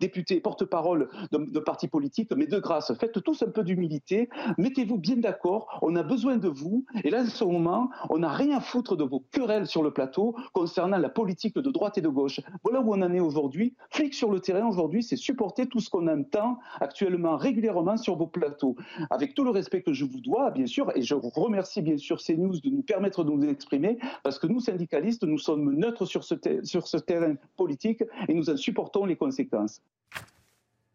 député 0.00 0.40
porte-parole 0.40 1.08
de 1.30 1.60
partis 1.60 1.88
politiques, 1.88 2.30
mais 2.36 2.46
de 2.46 2.58
grâce, 2.58 2.92
faites 2.98 3.22
tous 3.22 3.42
un 3.42 3.50
peu 3.50 3.62
d'humilité, 3.62 4.28
mettez-vous 4.58 4.98
bien 4.98 5.16
d'accord, 5.16 5.78
on 5.82 5.96
a 5.96 6.02
besoin 6.02 6.36
de 6.36 6.48
vous, 6.48 6.84
et 7.04 7.10
là, 7.10 7.22
en 7.22 7.26
ce 7.26 7.44
moment, 7.44 7.90
on 8.10 8.18
n'a 8.18 8.30
rien 8.30 8.56
à 8.56 8.60
foutre 8.60 8.96
de 8.96 9.04
vos 9.04 9.20
querelles 9.32 9.66
sur 9.66 9.82
le 9.82 9.92
plateau 9.92 10.34
concernant 10.52 10.98
la 10.98 11.08
politique 11.08 11.56
de 11.56 11.70
droite 11.70 11.98
et 11.98 12.00
de 12.00 12.08
gauche. 12.08 12.40
Voilà 12.64 12.80
où 12.80 12.94
on 12.94 13.02
en 13.02 13.12
est 13.12 13.20
aujourd'hui. 13.20 13.74
Flic 13.90 14.14
sur 14.14 14.30
le 14.30 14.40
terrain 14.40 14.66
aujourd'hui, 14.66 15.02
c'est 15.02 15.16
supporter 15.16 15.66
tout 15.66 15.80
ce 15.80 15.90
qu'on 15.90 16.06
entend 16.08 16.58
actuellement 16.80 17.36
régulièrement 17.36 17.96
sur 17.96 18.16
vos 18.16 18.26
plateaux. 18.26 18.76
Avec 19.10 19.34
tout 19.34 19.44
le 19.44 19.50
respect 19.50 19.82
que 19.82 19.92
je 19.92 20.04
vous 20.04 20.20
dois, 20.20 20.50
bien 20.50 20.66
sûr, 20.66 20.90
et 20.96 21.02
je 21.02 21.14
remercie 21.14 21.82
bien 21.82 21.96
sûr 21.96 22.18
CNews 22.18 22.60
de 22.60 22.70
nous 22.70 22.82
permettre 22.82 23.24
de 23.24 23.30
nous 23.30 23.44
exprimer, 23.48 23.98
parce 24.22 24.38
que 24.38 24.46
nous, 24.46 24.60
syndicalistes, 24.60 25.24
nous 25.24 25.38
sommes 25.38 25.72
neutres 25.74 26.06
sur 26.06 26.24
ce, 26.24 26.34
sur 26.62 26.86
ce 26.86 26.96
terrain 26.96 27.34
politique 27.56 28.02
et 28.28 28.34
nous 28.34 28.50
en 28.50 28.56
supportons 28.56 29.04
les 29.04 29.11
conséquences 29.16 29.82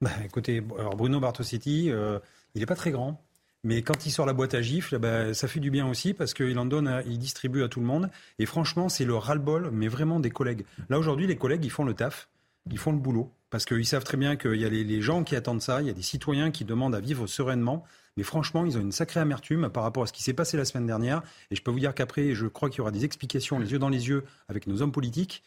bah, 0.01 0.11
Écoutez, 0.25 0.61
Bruno 0.61 1.19
Bartosetti, 1.19 1.89
euh, 1.91 2.19
il 2.55 2.59
n'est 2.59 2.65
pas 2.65 2.75
très 2.75 2.91
grand. 2.91 3.23
Mais 3.63 3.81
quand 3.81 4.05
il 4.05 4.11
sort 4.11 4.25
la 4.25 4.33
boîte 4.33 4.53
à 4.53 4.61
gifles, 4.61 4.99
bah, 4.99 5.33
ça 5.33 5.47
fait 5.47 5.59
du 5.59 5.71
bien 5.71 5.87
aussi 5.89 6.13
parce 6.13 6.33
qu'il 6.33 6.57
en 6.59 6.65
donne, 6.65 7.03
il 7.05 7.17
distribue 7.17 7.63
à 7.63 7.67
tout 7.67 7.79
le 7.79 7.85
monde. 7.85 8.09
Et 8.39 8.45
franchement, 8.45 8.87
c'est 8.87 9.05
le 9.05 9.15
ras-le-bol, 9.15 9.71
mais 9.71 9.87
vraiment 9.87 10.19
des 10.19 10.29
collègues. 10.29 10.63
Là, 10.89 10.99
aujourd'hui, 10.99 11.27
les 11.27 11.37
collègues, 11.37 11.65
ils 11.65 11.71
font 11.71 11.83
le 11.83 11.93
taf, 11.93 12.29
ils 12.71 12.77
font 12.77 12.91
le 12.91 12.99
boulot. 12.99 13.31
Parce 13.49 13.65
qu'ils 13.65 13.85
savent 13.85 14.03
très 14.03 14.17
bien 14.17 14.35
qu'il 14.35 14.55
y 14.55 14.65
a 14.65 14.69
les, 14.69 15.01
gens 15.01 15.23
qui 15.23 15.35
attendent 15.35 15.61
ça, 15.61 15.81
il 15.81 15.87
y 15.87 15.89
a 15.89 15.93
des 15.93 16.01
citoyens 16.01 16.51
qui 16.51 16.65
demandent 16.65 16.95
à 16.95 16.99
vivre 16.99 17.27
sereinement. 17.27 17.83
Mais 18.17 18.23
franchement, 18.23 18.65
ils 18.65 18.77
ont 18.77 18.81
une 18.81 18.91
sacrée 18.91 19.19
amertume 19.19 19.69
par 19.69 19.83
rapport 19.83 20.03
à 20.03 20.07
ce 20.07 20.13
qui 20.13 20.23
s'est 20.23 20.33
passé 20.33 20.57
la 20.57 20.65
semaine 20.65 20.85
dernière. 20.85 21.21
Et 21.51 21.55
je 21.55 21.61
peux 21.61 21.71
vous 21.71 21.79
dire 21.79 21.93
qu'après, 21.93 22.35
je 22.35 22.47
crois 22.47 22.69
qu'il 22.69 22.79
y 22.79 22.81
aura 22.81 22.91
des 22.91 23.05
explications 23.05 23.59
les 23.59 23.71
yeux 23.71 23.79
dans 23.79 23.89
les 23.89 24.09
yeux 24.09 24.23
avec 24.49 24.67
nos 24.67 24.81
hommes 24.81 24.91
politiques, 24.91 25.43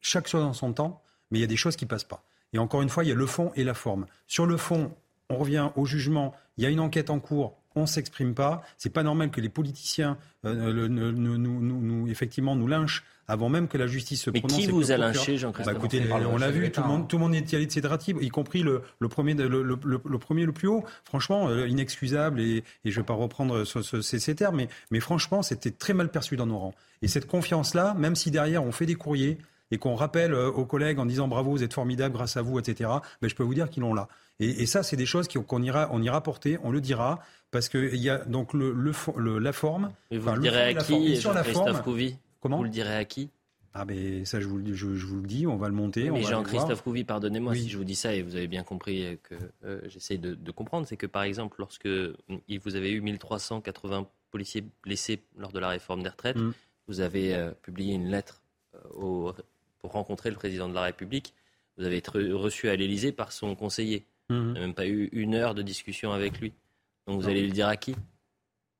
chaque 0.00 0.28
chose 0.28 0.42
dans 0.42 0.52
son 0.52 0.72
temps 0.72 1.02
mais 1.30 1.38
il 1.38 1.40
y 1.40 1.44
a 1.44 1.48
des 1.48 1.56
choses 1.56 1.76
qui 1.76 1.86
passent 1.86 2.04
pas. 2.04 2.22
Et 2.52 2.58
encore 2.58 2.82
une 2.82 2.88
fois, 2.88 3.04
il 3.04 3.08
y 3.08 3.12
a 3.12 3.14
le 3.14 3.26
fond 3.26 3.52
et 3.54 3.64
la 3.64 3.74
forme. 3.74 4.06
Sur 4.26 4.46
le 4.46 4.56
fond, 4.56 4.92
on 5.28 5.36
revient 5.36 5.70
au 5.76 5.86
jugement. 5.86 6.34
Il 6.56 6.64
y 6.64 6.66
a 6.66 6.70
une 6.70 6.80
enquête 6.80 7.10
en 7.10 7.20
cours. 7.20 7.56
On 7.76 7.82
ne 7.82 7.86
s'exprime 7.86 8.34
pas. 8.34 8.62
C'est 8.76 8.90
pas 8.90 9.04
normal 9.04 9.30
que 9.30 9.40
les 9.40 9.48
politiciens 9.48 10.18
euh, 10.44 10.88
nous, 10.88 12.08
effectivement 12.08 12.56
nous 12.56 12.66
lynchent 12.66 13.04
avant 13.28 13.48
même 13.48 13.68
que 13.68 13.78
la 13.78 13.86
justice 13.86 14.22
se 14.22 14.30
prononce. 14.30 14.58
Mais 14.58 14.64
qui 14.64 14.70
vous 14.72 14.90
a 14.90 14.96
lynché, 14.96 15.38
Jean-Christophe 15.38 15.78
bah, 16.08 16.18
On 16.32 16.36
l'a 16.36 16.50
vu, 16.50 16.72
tout 16.72 16.80
le, 16.80 16.88
monde, 16.88 17.06
tout 17.06 17.16
le 17.16 17.22
monde 17.22 17.34
est 17.36 17.54
allé 17.54 17.64
de 17.64 17.70
ses 17.70 17.80
draps, 17.80 18.08
y 18.08 18.28
compris 18.28 18.64
le, 18.64 18.82
le, 18.98 19.08
premier, 19.08 19.34
le, 19.34 20.18
premier 20.18 20.44
le 20.44 20.50
plus 20.50 20.66
haut. 20.66 20.84
Franchement, 21.04 21.48
euh, 21.48 21.68
inexcusable, 21.68 22.40
et, 22.40 22.64
et 22.84 22.90
je 22.90 22.98
ne 22.98 23.02
vais 23.02 23.06
pas 23.06 23.14
reprendre 23.14 23.64
ces, 23.64 24.18
ces, 24.18 24.34
termes, 24.34 24.56
mais, 24.56 24.68
mais 24.90 24.98
franchement, 24.98 25.42
c'était 25.42 25.70
très 25.70 25.94
mal 25.94 26.08
perçu 26.08 26.34
dans 26.34 26.46
nos 26.46 26.58
rangs. 26.58 26.74
Et 27.02 27.08
cette 27.08 27.28
confiance-là, 27.28 27.94
même 27.96 28.16
si 28.16 28.32
derrière 28.32 28.64
on 28.64 28.72
fait 28.72 28.86
des 28.86 28.96
courriers, 28.96 29.38
et 29.70 29.78
qu'on 29.78 29.94
rappelle 29.94 30.34
euh, 30.34 30.50
aux 30.50 30.64
collègues 30.64 30.98
en 30.98 31.06
disant 31.06 31.28
bravo, 31.28 31.50
vous 31.50 31.62
êtes 31.62 31.72
formidables 31.72 32.14
grâce 32.14 32.36
à 32.36 32.42
vous, 32.42 32.58
etc., 32.58 32.90
ben, 33.20 33.28
je 33.28 33.34
peux 33.34 33.42
vous 33.42 33.54
dire 33.54 33.70
qu'ils 33.70 33.82
l'ont 33.82 33.94
là. 33.94 34.08
Et, 34.42 34.64
ça, 34.64 34.82
c'est 34.82 34.96
des 34.96 35.06
choses 35.06 35.28
qu'on 35.28 35.62
ira, 35.62 35.90
on 35.92 36.02
ira 36.02 36.22
porter, 36.22 36.58
on 36.62 36.70
le 36.70 36.80
dira, 36.80 37.20
parce 37.50 37.68
qu'il 37.68 37.96
y 37.96 38.08
a 38.08 38.18
donc 38.24 38.54
le, 38.54 38.72
le, 38.72 39.38
la 39.38 39.52
forme. 39.52 39.92
Et 40.10 40.16
vous 40.16 40.30
le 40.30 40.40
direz 40.40 40.62
à 40.62 40.74
qui, 40.74 41.16
Jean-Christophe 41.16 41.82
Couvi? 41.82 42.16
Comment? 42.40 42.56
Vous 42.56 42.64
le 42.64 42.70
direz 42.70 42.96
à 42.96 43.04
qui? 43.04 43.28
Ah 43.72 43.84
ben 43.84 44.24
ça 44.24 44.40
je 44.40 44.48
vous, 44.48 44.60
je, 44.66 44.94
je 44.96 45.06
vous 45.06 45.20
le 45.20 45.28
dis, 45.28 45.46
on 45.46 45.56
va 45.56 45.68
le 45.68 45.74
monter. 45.74 46.10
mais 46.10 46.22
Jean-Christophe 46.22 46.82
Couvi, 46.82 47.04
pardonnez-moi 47.04 47.54
si 47.54 47.68
je 47.68 47.76
vous 47.76 47.84
dis 47.84 47.94
ça 47.94 48.12
et 48.12 48.22
vous 48.22 48.34
avez 48.34 48.48
bien 48.48 48.64
compris 48.64 49.18
que 49.22 49.36
euh, 49.64 49.80
j'essaie 49.86 50.18
de, 50.18 50.34
de, 50.34 50.50
comprendre, 50.50 50.88
c'est 50.88 50.96
que 50.96 51.06
par 51.06 51.22
exemple 51.22 51.56
lorsque 51.60 51.86
vous 51.86 52.76
avez 52.76 52.90
eu 52.90 53.00
1380 53.00 54.08
policiers 54.32 54.64
blessés 54.82 55.22
lors 55.38 55.52
de 55.52 55.60
la 55.60 55.68
réforme 55.68 56.02
des 56.02 56.08
retraites, 56.08 56.36
mm. 56.36 56.52
vous 56.88 57.00
avez 57.00 57.34
euh, 57.36 57.52
publié 57.62 57.94
une 57.94 58.08
lettre 58.10 58.42
au 58.94 59.32
pour 59.80 59.92
rencontrer 59.92 60.30
le 60.30 60.36
président 60.36 60.68
de 60.68 60.74
la 60.74 60.82
République. 60.82 61.34
Vous 61.76 61.84
avez 61.84 61.98
été 61.98 62.10
reçu 62.32 62.68
à 62.68 62.76
l'Élysée 62.76 63.12
par 63.12 63.32
son 63.32 63.54
conseiller. 63.54 64.06
Mmh. 64.28 64.38
Vous 64.38 64.52
n'avez 64.52 64.60
même 64.60 64.74
pas 64.74 64.86
eu 64.86 65.08
une 65.12 65.34
heure 65.34 65.54
de 65.54 65.62
discussion 65.62 66.12
avec 66.12 66.40
lui. 66.40 66.52
Donc 67.06 67.20
vous 67.20 67.28
allez 67.28 67.46
le 67.46 67.52
dire 67.52 67.68
à 67.68 67.76
qui? 67.76 67.96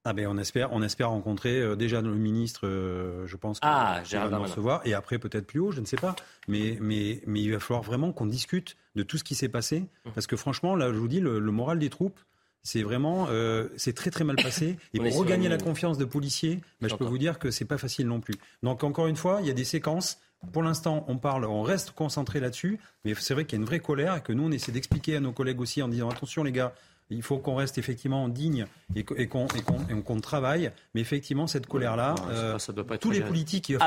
Ah 0.04 0.14
ben 0.14 0.26
on 0.28 0.38
espère, 0.38 0.72
on 0.72 0.82
espère 0.82 1.10
rencontrer 1.10 1.60
euh, 1.60 1.76
déjà 1.76 2.00
le 2.00 2.14
ministre, 2.14 2.66
euh, 2.66 3.26
je 3.26 3.36
pense 3.36 3.58
ah, 3.60 4.02
va 4.10 4.30
nous 4.30 4.42
recevoir, 4.42 4.80
et 4.86 4.94
après 4.94 5.18
peut-être 5.18 5.46
plus 5.46 5.60
haut, 5.60 5.72
je 5.72 5.80
ne 5.80 5.84
sais 5.84 5.98
pas. 5.98 6.16
Mais, 6.48 6.78
mais, 6.80 7.20
mais 7.26 7.42
il 7.42 7.52
va 7.52 7.60
falloir 7.60 7.82
vraiment 7.82 8.10
qu'on 8.10 8.24
discute 8.24 8.78
de 8.94 9.02
tout 9.02 9.18
ce 9.18 9.24
qui 9.24 9.34
s'est 9.34 9.50
passé, 9.50 9.80
mmh. 9.80 10.10
parce 10.14 10.26
que 10.26 10.36
franchement, 10.36 10.74
là, 10.74 10.90
je 10.90 10.96
vous 10.96 11.08
dis, 11.08 11.20
le, 11.20 11.38
moral 11.40 11.78
des 11.78 11.90
troupes, 11.90 12.18
c'est 12.62 12.82
vraiment, 12.82 13.26
euh, 13.28 13.68
c'est 13.76 13.94
très 13.94 14.10
très 14.10 14.24
mal 14.24 14.36
passé. 14.36 14.78
Et 14.94 15.00
pour 15.00 15.14
regagner 15.16 15.50
la 15.50 15.58
confiance 15.58 15.98
de 15.98 16.06
policiers, 16.06 16.60
ben, 16.80 16.88
je 16.88 16.96
peux 16.96 17.04
vous 17.04 17.18
dire 17.18 17.38
que 17.38 17.50
c'est 17.50 17.66
pas 17.66 17.78
facile 17.78 18.06
non 18.06 18.20
plus. 18.20 18.36
Donc 18.62 18.84
encore 18.84 19.06
une 19.06 19.16
fois, 19.16 19.40
il 19.42 19.48
y 19.48 19.50
a 19.50 19.54
des 19.54 19.64
séquences 19.64 20.18
pour 20.52 20.62
l'instant, 20.62 21.04
on 21.08 21.18
parle, 21.18 21.44
on 21.44 21.62
reste 21.62 21.92
concentré 21.92 22.40
là-dessus, 22.40 22.80
mais 23.04 23.14
c'est 23.14 23.34
vrai 23.34 23.44
qu'il 23.44 23.58
y 23.58 23.60
a 23.60 23.62
une 23.62 23.66
vraie 23.66 23.80
colère 23.80 24.16
et 24.16 24.20
que 24.20 24.32
nous, 24.32 24.44
on 24.44 24.52
essaie 24.52 24.72
d'expliquer 24.72 25.16
à 25.16 25.20
nos 25.20 25.32
collègues 25.32 25.60
aussi 25.60 25.82
en 25.82 25.88
disant 25.88 26.08
attention 26.08 26.42
les 26.42 26.52
gars, 26.52 26.72
il 27.10 27.22
faut 27.22 27.38
qu'on 27.38 27.56
reste 27.56 27.76
effectivement 27.76 28.28
digne 28.28 28.66
et 28.94 29.26
qu'on 29.26 30.20
travaille. 30.20 30.70
Mais 30.94 31.00
effectivement, 31.00 31.46
cette 31.48 31.66
colère-là, 31.66 32.14
euh, 32.28 32.56
tous 33.00 33.10
les 33.10 33.20
politiques, 33.20 33.68
il 33.68 33.78
va 33.78 33.86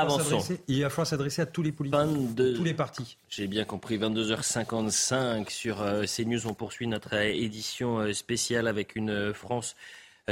falloir 0.90 1.06
s'adresser 1.06 1.42
à 1.42 1.46
tous 1.46 1.62
les 1.62 1.72
politiques, 1.72 2.36
tous 2.36 2.64
les 2.64 2.74
partis. 2.74 3.16
J'ai 3.30 3.46
bien 3.46 3.64
compris. 3.64 3.98
22h55 3.98 5.50
sur 5.50 5.80
euh, 5.80 6.04
CNews, 6.04 6.46
on 6.46 6.54
poursuit 6.54 6.86
notre 6.86 7.14
édition 7.14 7.98
euh, 7.98 8.12
spéciale 8.12 8.68
avec 8.68 8.94
une 8.94 9.32
France 9.32 9.74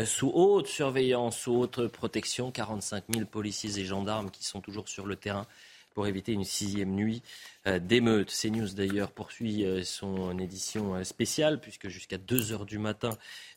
sous 0.05 0.31
haute 0.35 0.69
surveillance, 0.69 1.37
sous 1.37 1.53
haute 1.53 1.87
protection. 1.87 2.51
45 2.51 3.05
000 3.13 3.27
policiers 3.27 3.79
et 3.79 3.85
gendarmes 3.85 4.31
qui 4.31 4.45
sont 4.45 4.61
toujours 4.61 4.89
sur 4.89 5.07
le 5.07 5.17
terrain 5.17 5.47
pour 5.93 6.07
éviter 6.07 6.33
une 6.33 6.45
sixième 6.45 6.95
nuit 6.95 7.23
euh, 7.69 7.79
d'émeute. 7.79 8.33
CNews 8.33 8.75
d'ailleurs 8.75 9.13
poursuit 9.13 9.65
euh, 9.65 9.85
son 9.85 10.37
édition 10.39 10.97
euh, 10.97 11.05
spéciale 11.05 11.61
puisque 11.61 11.89
jusqu'à 11.89 12.19
2 12.19 12.51
heures 12.51 12.67
du 12.67 12.79
matin, 12.79 13.11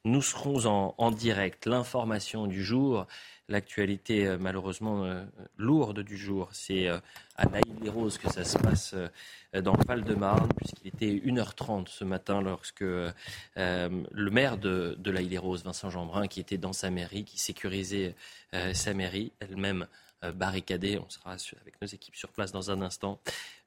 nous 0.03 0.21
serons 0.21 0.93
en, 0.97 1.11
direct. 1.11 1.65
L'information 1.65 2.45
du 2.45 2.63
jour, 2.63 3.07
l'actualité 3.49 4.37
malheureusement 4.39 5.25
lourde 5.57 6.01
du 6.01 6.17
jour, 6.17 6.49
c'est 6.51 6.87
à 6.87 7.45
l'Aïle 7.51 7.89
Roses 7.89 8.19
que 8.19 8.31
ça 8.31 8.43
se 8.43 8.57
passe 8.59 8.95
dans 9.53 9.73
le 9.73 9.83
Val-de-Marne 9.87 10.49
puisqu'il 10.55 10.87
était 10.87 11.27
1h30 11.27 11.87
ce 11.87 12.03
matin 12.03 12.41
lorsque 12.41 12.81
le 12.81 14.29
maire 14.31 14.57
de, 14.57 14.95
de 14.99 15.11
l'Aïle 15.11 15.39
Roses, 15.39 15.63
Vincent 15.63 15.89
Jeanbrun, 15.89 16.27
qui 16.27 16.39
était 16.39 16.57
dans 16.57 16.73
sa 16.73 16.91
mairie, 16.91 17.23
qui 17.23 17.39
sécurisait 17.39 18.15
sa 18.73 18.93
mairie, 18.93 19.31
elle-même 19.39 19.87
barricadé, 20.31 20.97
on 20.97 21.09
sera 21.09 21.31
avec 21.61 21.81
nos 21.81 21.87
équipes 21.87 22.15
sur 22.15 22.29
place 22.29 22.51
dans 22.51 22.71
un 22.71 22.81
instant, 22.81 23.19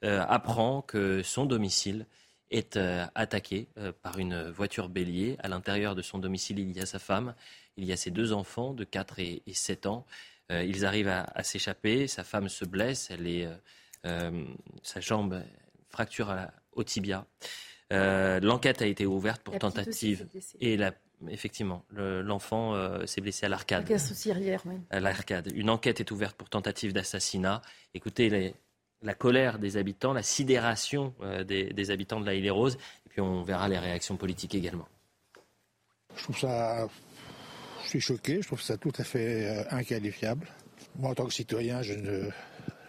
euh, 0.04 0.24
apprend 0.28 0.82
que 0.82 1.22
son 1.22 1.46
domicile 1.46 2.06
est 2.50 2.76
euh, 2.76 3.04
attaqué 3.14 3.68
par 4.02 4.18
une 4.18 4.50
voiture 4.50 4.88
bélier. 4.88 5.36
À 5.40 5.48
l'intérieur 5.48 5.94
de 5.94 6.02
son 6.02 6.18
domicile, 6.18 6.58
il 6.58 6.76
y 6.76 6.80
a 6.80 6.86
sa 6.86 6.98
femme, 6.98 7.34
il 7.76 7.84
y 7.84 7.92
a 7.92 7.96
ses 7.96 8.10
deux 8.10 8.32
enfants 8.32 8.72
de 8.72 8.84
4 8.84 9.18
et, 9.18 9.42
7 9.52 9.86
ans. 9.86 10.06
ils 10.50 10.86
arrivent 10.86 11.08
à, 11.08 11.42
s'échapper, 11.42 12.06
sa 12.06 12.24
femme 12.24 12.48
se 12.48 12.64
blesse, 12.64 13.10
elle 13.10 13.26
est, 13.26 13.48
sa 14.82 15.00
jambe 15.00 15.42
fracture 15.90 16.34
au 16.72 16.84
tibia. 16.84 17.26
L'enquête 17.90 18.80
a 18.80 18.86
été 18.86 19.04
ouverte 19.04 19.42
pour 19.42 19.58
tentative 19.58 20.26
et 20.60 20.78
la 20.78 20.92
Effectivement, 21.28 21.84
l'enfant 21.90 22.74
euh, 22.74 23.04
s'est 23.06 23.20
blessé 23.20 23.46
à 23.46 23.48
l'arcade. 23.48 23.84
À 24.90 25.00
l'arcade. 25.00 25.50
Une 25.54 25.70
enquête 25.70 26.00
est 26.00 26.10
ouverte 26.10 26.36
pour 26.36 26.48
tentative 26.48 26.92
d'assassinat. 26.92 27.60
Écoutez 27.94 28.54
la 29.02 29.14
colère 29.14 29.58
des 29.58 29.76
habitants, 29.76 30.12
la 30.12 30.22
sidération 30.22 31.14
euh, 31.22 31.44
des, 31.44 31.90
habitants 31.90 32.20
de 32.20 32.26
la 32.26 32.34
Île 32.34 32.50
Rose, 32.50 32.78
et 33.06 33.08
puis 33.08 33.20
on 33.20 33.42
verra 33.42 33.68
les 33.68 33.78
réactions 33.78 34.16
politiques 34.16 34.54
également. 34.54 34.88
Je 36.16 36.22
trouve 36.22 36.38
ça, 36.38 36.88
je 37.84 37.88
suis 37.88 38.00
choqué. 38.00 38.42
Je 38.42 38.46
trouve 38.46 38.62
ça 38.62 38.76
tout 38.76 38.92
à 38.98 39.04
fait 39.04 39.46
euh, 39.46 39.64
inqualifiable. 39.70 40.48
Moi, 40.96 41.10
en 41.10 41.14
tant 41.14 41.26
que 41.26 41.32
citoyen, 41.32 41.82
je 41.82 41.94
ne, 41.94 42.28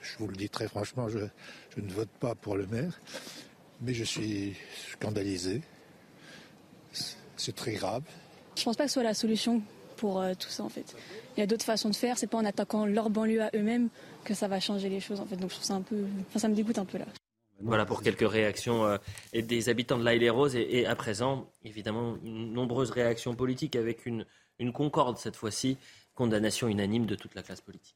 je 0.01 0.17
vous 0.17 0.27
le 0.27 0.35
dis 0.35 0.49
très 0.49 0.67
franchement, 0.67 1.09
je, 1.09 1.19
ne 1.77 1.91
vote 1.91 2.09
pas 2.19 2.35
pour 2.35 2.55
le 2.55 2.65
maire, 2.67 2.99
mais 3.81 3.93
je 3.93 4.03
suis 4.03 4.55
scandalisé. 4.91 5.61
C'est 7.39 7.55
très 7.55 7.71
grave. 7.71 8.03
Je 8.55 8.61
ne 8.61 8.65
pense 8.65 8.75
pas 8.75 8.83
que 8.83 8.89
ce 8.89 8.95
soit 8.95 9.03
la 9.03 9.13
solution 9.13 9.61
pour 9.95 10.21
euh, 10.21 10.33
tout 10.37 10.49
ça 10.49 10.63
en 10.63 10.69
fait. 10.69 10.93
Il 11.37 11.39
y 11.39 11.43
a 11.43 11.47
d'autres 11.47 11.63
façons 11.63 11.89
de 11.89 11.95
faire, 11.95 12.17
c'est 12.17 12.27
pas 12.27 12.37
en 12.37 12.43
attaquant 12.43 12.85
leur 12.85 13.09
banlieue 13.09 13.41
à 13.41 13.49
eux-mêmes 13.55 13.87
que 14.25 14.33
ça 14.33 14.49
va 14.49 14.59
changer 14.59 14.89
les 14.89 14.99
choses 14.99 15.21
en 15.21 15.25
fait. 15.25 15.37
Donc 15.37 15.49
je 15.49 15.55
trouve 15.55 15.65
ça 15.65 15.75
un 15.75 15.81
peu, 15.81 16.03
enfin 16.27 16.39
ça 16.39 16.49
me 16.49 16.53
dégoûte 16.53 16.77
un 16.77 16.85
peu 16.85 16.97
là. 16.97 17.05
Voilà 17.61 17.85
pour 17.85 18.01
quelques 18.01 18.29
réactions 18.29 18.85
euh, 18.85 18.97
des 19.33 19.69
habitants 19.69 19.97
de 19.97 20.03
l'Aïle 20.03 20.23
et 20.23 20.29
Rose 20.29 20.55
et, 20.55 20.85
à 20.85 20.95
présent, 20.95 21.49
évidemment, 21.63 22.17
nombreuses 22.23 22.91
réactions 22.91 23.35
politiques 23.35 23.77
avec 23.77 24.05
une, 24.05 24.25
une 24.59 24.73
concorde 24.73 25.17
cette 25.17 25.37
fois-ci, 25.37 25.77
condamnation 26.15 26.67
unanime 26.67 27.05
de 27.05 27.15
toute 27.15 27.35
la 27.35 27.43
classe 27.43 27.61
politique. 27.61 27.95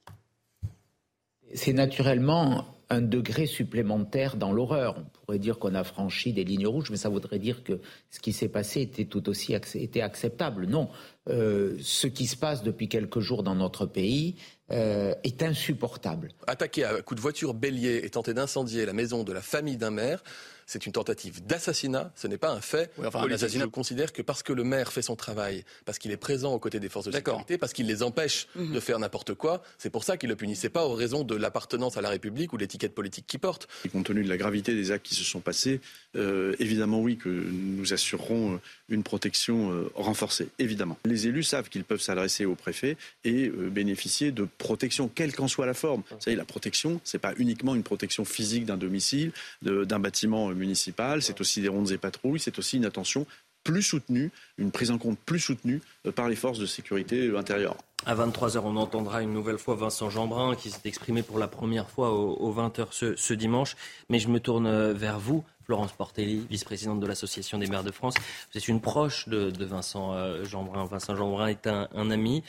C'est 1.54 1.74
naturellement 1.74 2.74
un 2.90 3.02
degré 3.02 3.46
supplémentaire 3.46 4.36
dans 4.36 4.52
l'horreur. 4.52 4.96
On 4.98 5.26
pourrait 5.26 5.40
dire 5.40 5.58
qu'on 5.60 5.74
a 5.74 5.84
franchi 5.84 6.34
des 6.34 6.44
lignes 6.44 6.68
rouges, 6.68 6.92
mais 6.92 6.98
ça 6.98 7.10
voudrait 7.10 7.40
dire 7.40 7.64
que 7.64 7.80
ce 8.12 8.20
qui 8.20 8.34
s'est 8.34 8.50
passé 8.50 8.82
était 8.82 9.06
tout 9.06 9.30
aussi 9.30 9.54
était 9.54 10.02
acceptable. 10.02 10.68
Non, 10.68 10.90
euh, 11.30 11.78
ce 11.82 12.08
qui 12.08 12.28
se 12.28 12.36
passe 12.36 12.64
depuis 12.64 12.88
quelques 12.88 13.20
jours 13.20 13.44
dans 13.44 13.56
notre 13.56 13.86
pays 13.86 14.36
euh, 14.72 15.14
est 15.24 15.44
insupportable. 15.44 16.30
Attaquer 16.48 16.84
à 16.84 17.02
coup 17.02 17.16
de 17.16 17.22
voiture 17.22 17.54
bélier 17.54 18.02
et 18.04 18.10
tenter 18.10 18.34
d'incendier 18.34 18.86
la 18.86 18.94
maison 18.94 19.24
de 19.24 19.34
la 19.34 19.42
famille 19.42 19.78
d'un 19.78 19.92
maire, 19.92 20.24
c'est 20.66 20.86
une 20.86 20.92
tentative 20.92 21.46
d'assassinat, 21.46 22.12
ce 22.16 22.28
n'est 22.28 22.38
pas 22.38 22.52
un 22.52 22.62
fait 22.62 22.92
Je 22.98 23.66
considère 23.66 24.14
que 24.14 24.22
parce 24.22 24.44
que 24.44 24.54
le 24.54 24.64
maire 24.64 24.92
fait 24.92 25.02
son 25.02 25.16
travail, 25.16 25.64
parce 25.86 26.00
qu'il 26.00 26.12
est 26.12 26.18
présent 26.18 26.54
aux 26.54 26.60
côtés 26.60 26.80
des 26.80 26.90
forces 26.90 27.08
de 27.08 27.12
sécurité, 27.12 27.58
parce 27.58 27.74
qu'il 27.74 27.88
les 27.88 28.04
empêche 28.04 28.48
mhm. 28.56 28.74
de 28.74 28.80
faire 28.80 29.00
n'importe 29.00 29.34
quoi, 29.34 29.64
c'est 29.78 29.90
pour 29.90 30.04
ça 30.04 30.18
qu'il 30.18 30.30
le 30.30 30.36
punissait 30.36 30.70
pas 30.70 30.86
aux 30.86 30.94
raisons 30.94 31.24
de 31.24 31.36
l'appartenance 31.36 31.98
à 31.98 32.02
la 32.02 32.10
République 32.10 32.54
ou 32.54 32.58
l'étiquette 32.58 32.94
politique 32.94 33.26
qu'il 33.28 33.40
porte. 33.40 33.68
Et 33.86 33.90
compte 33.90 34.06
tenu 34.06 34.24
de 34.24 34.30
la 34.30 34.38
gravité 34.38 34.74
des 34.74 34.92
actes 34.92 35.06
qui 35.06 35.16
se 35.16 35.24
sont 35.24 35.40
passés, 35.40 35.82
euh, 36.16 36.56
évidemment 36.60 37.00
oui 37.00 37.18
que 37.18 37.30
nous 37.30 37.94
assurerons 37.94 38.56
euh, 38.56 38.60
une 38.90 39.04
protection 39.04 39.72
euh, 39.72 39.92
renforcée, 39.96 40.50
évidemment. 40.60 40.98
Les 41.06 41.28
élus 41.28 41.44
savent 41.44 41.70
qu'ils 41.70 41.84
peuvent 41.84 42.02
s'adresser 42.02 42.46
au 42.46 42.56
préfet 42.56 42.98
et 43.24 43.50
bénéficier 43.50 44.32
de 44.32 44.48
protection, 44.58 45.10
quelle 45.14 45.34
qu'en 45.34 45.48
soit 45.48 45.66
la 45.66 45.74
forme. 45.74 46.04
Vous 46.10 46.18
savez, 46.20 46.36
la 46.36 46.46
protection, 46.46 47.00
c'est 47.04 47.20
pas 47.20 47.34
uniquement 47.38 47.76
une 47.76 47.84
protection 47.84 48.26
physique 48.26 48.66
d'un 48.66 48.78
domicile, 48.78 49.32
d'un 49.62 50.00
bâtiment 50.00 50.53
municipal, 50.54 51.22
c'est 51.22 51.42
aussi 51.42 51.62
des 51.62 51.68
rondes 51.68 51.92
et 51.92 51.98
patrouilles, 51.98 52.40
c'est 52.40 52.60
aussi 52.60 52.78
une 52.78 52.86
attention 52.86 53.26
plus 53.64 53.82
soutenue, 53.82 54.32
une 54.58 54.72
prise 54.72 54.92
en 54.92 54.98
compte 54.98 55.18
plus 55.20 55.40
soutenue 55.40 55.82
euh, 56.06 56.12
par 56.12 56.30
les 56.30 56.36
forces 56.36 56.60
de 56.60 56.66
sécurité 56.66 57.28
euh, 57.28 57.38
intérieure. 57.38 57.76
À 58.06 58.16
23h, 58.16 58.60
on 58.64 58.76
entendra 58.76 59.22
une 59.22 59.32
nouvelle 59.32 59.58
fois 59.58 59.76
Vincent 59.76 60.10
Jeanbrun 60.10 60.56
qui 60.56 60.70
s'est 60.70 60.82
exprimé 60.86 61.24
pour 61.24 61.40
la 61.40 61.48
première 61.48 61.90
fois 61.90 62.12
aux 62.12 62.54
20h 62.54 63.16
ce, 63.16 63.34
dimanche. 63.34 63.78
Mais 64.10 64.20
je 64.20 64.28
me 64.28 64.42
tourne 64.42 64.68
euh, 64.68 64.94
vers 64.94 65.20
vous, 65.20 65.46
Florence 65.64 65.94
Portelli, 65.94 66.46
vice-présidente 66.50 67.00
de 67.00 67.08
l'Association 67.08 67.58
des 67.58 67.68
maires 67.68 67.86
de 67.86 67.92
France. 67.92 68.16
Vous 68.52 68.58
êtes 68.58 68.68
une 68.68 68.82
proche 68.82 69.30
de, 69.30 69.64
Vincent 69.64 70.44
Jeanbrun. 70.44 70.84
Vincent 70.84 71.16
Jeanbrun 71.16 71.48
est 71.48 71.68
un, 71.68 72.12
ami. 72.12 72.44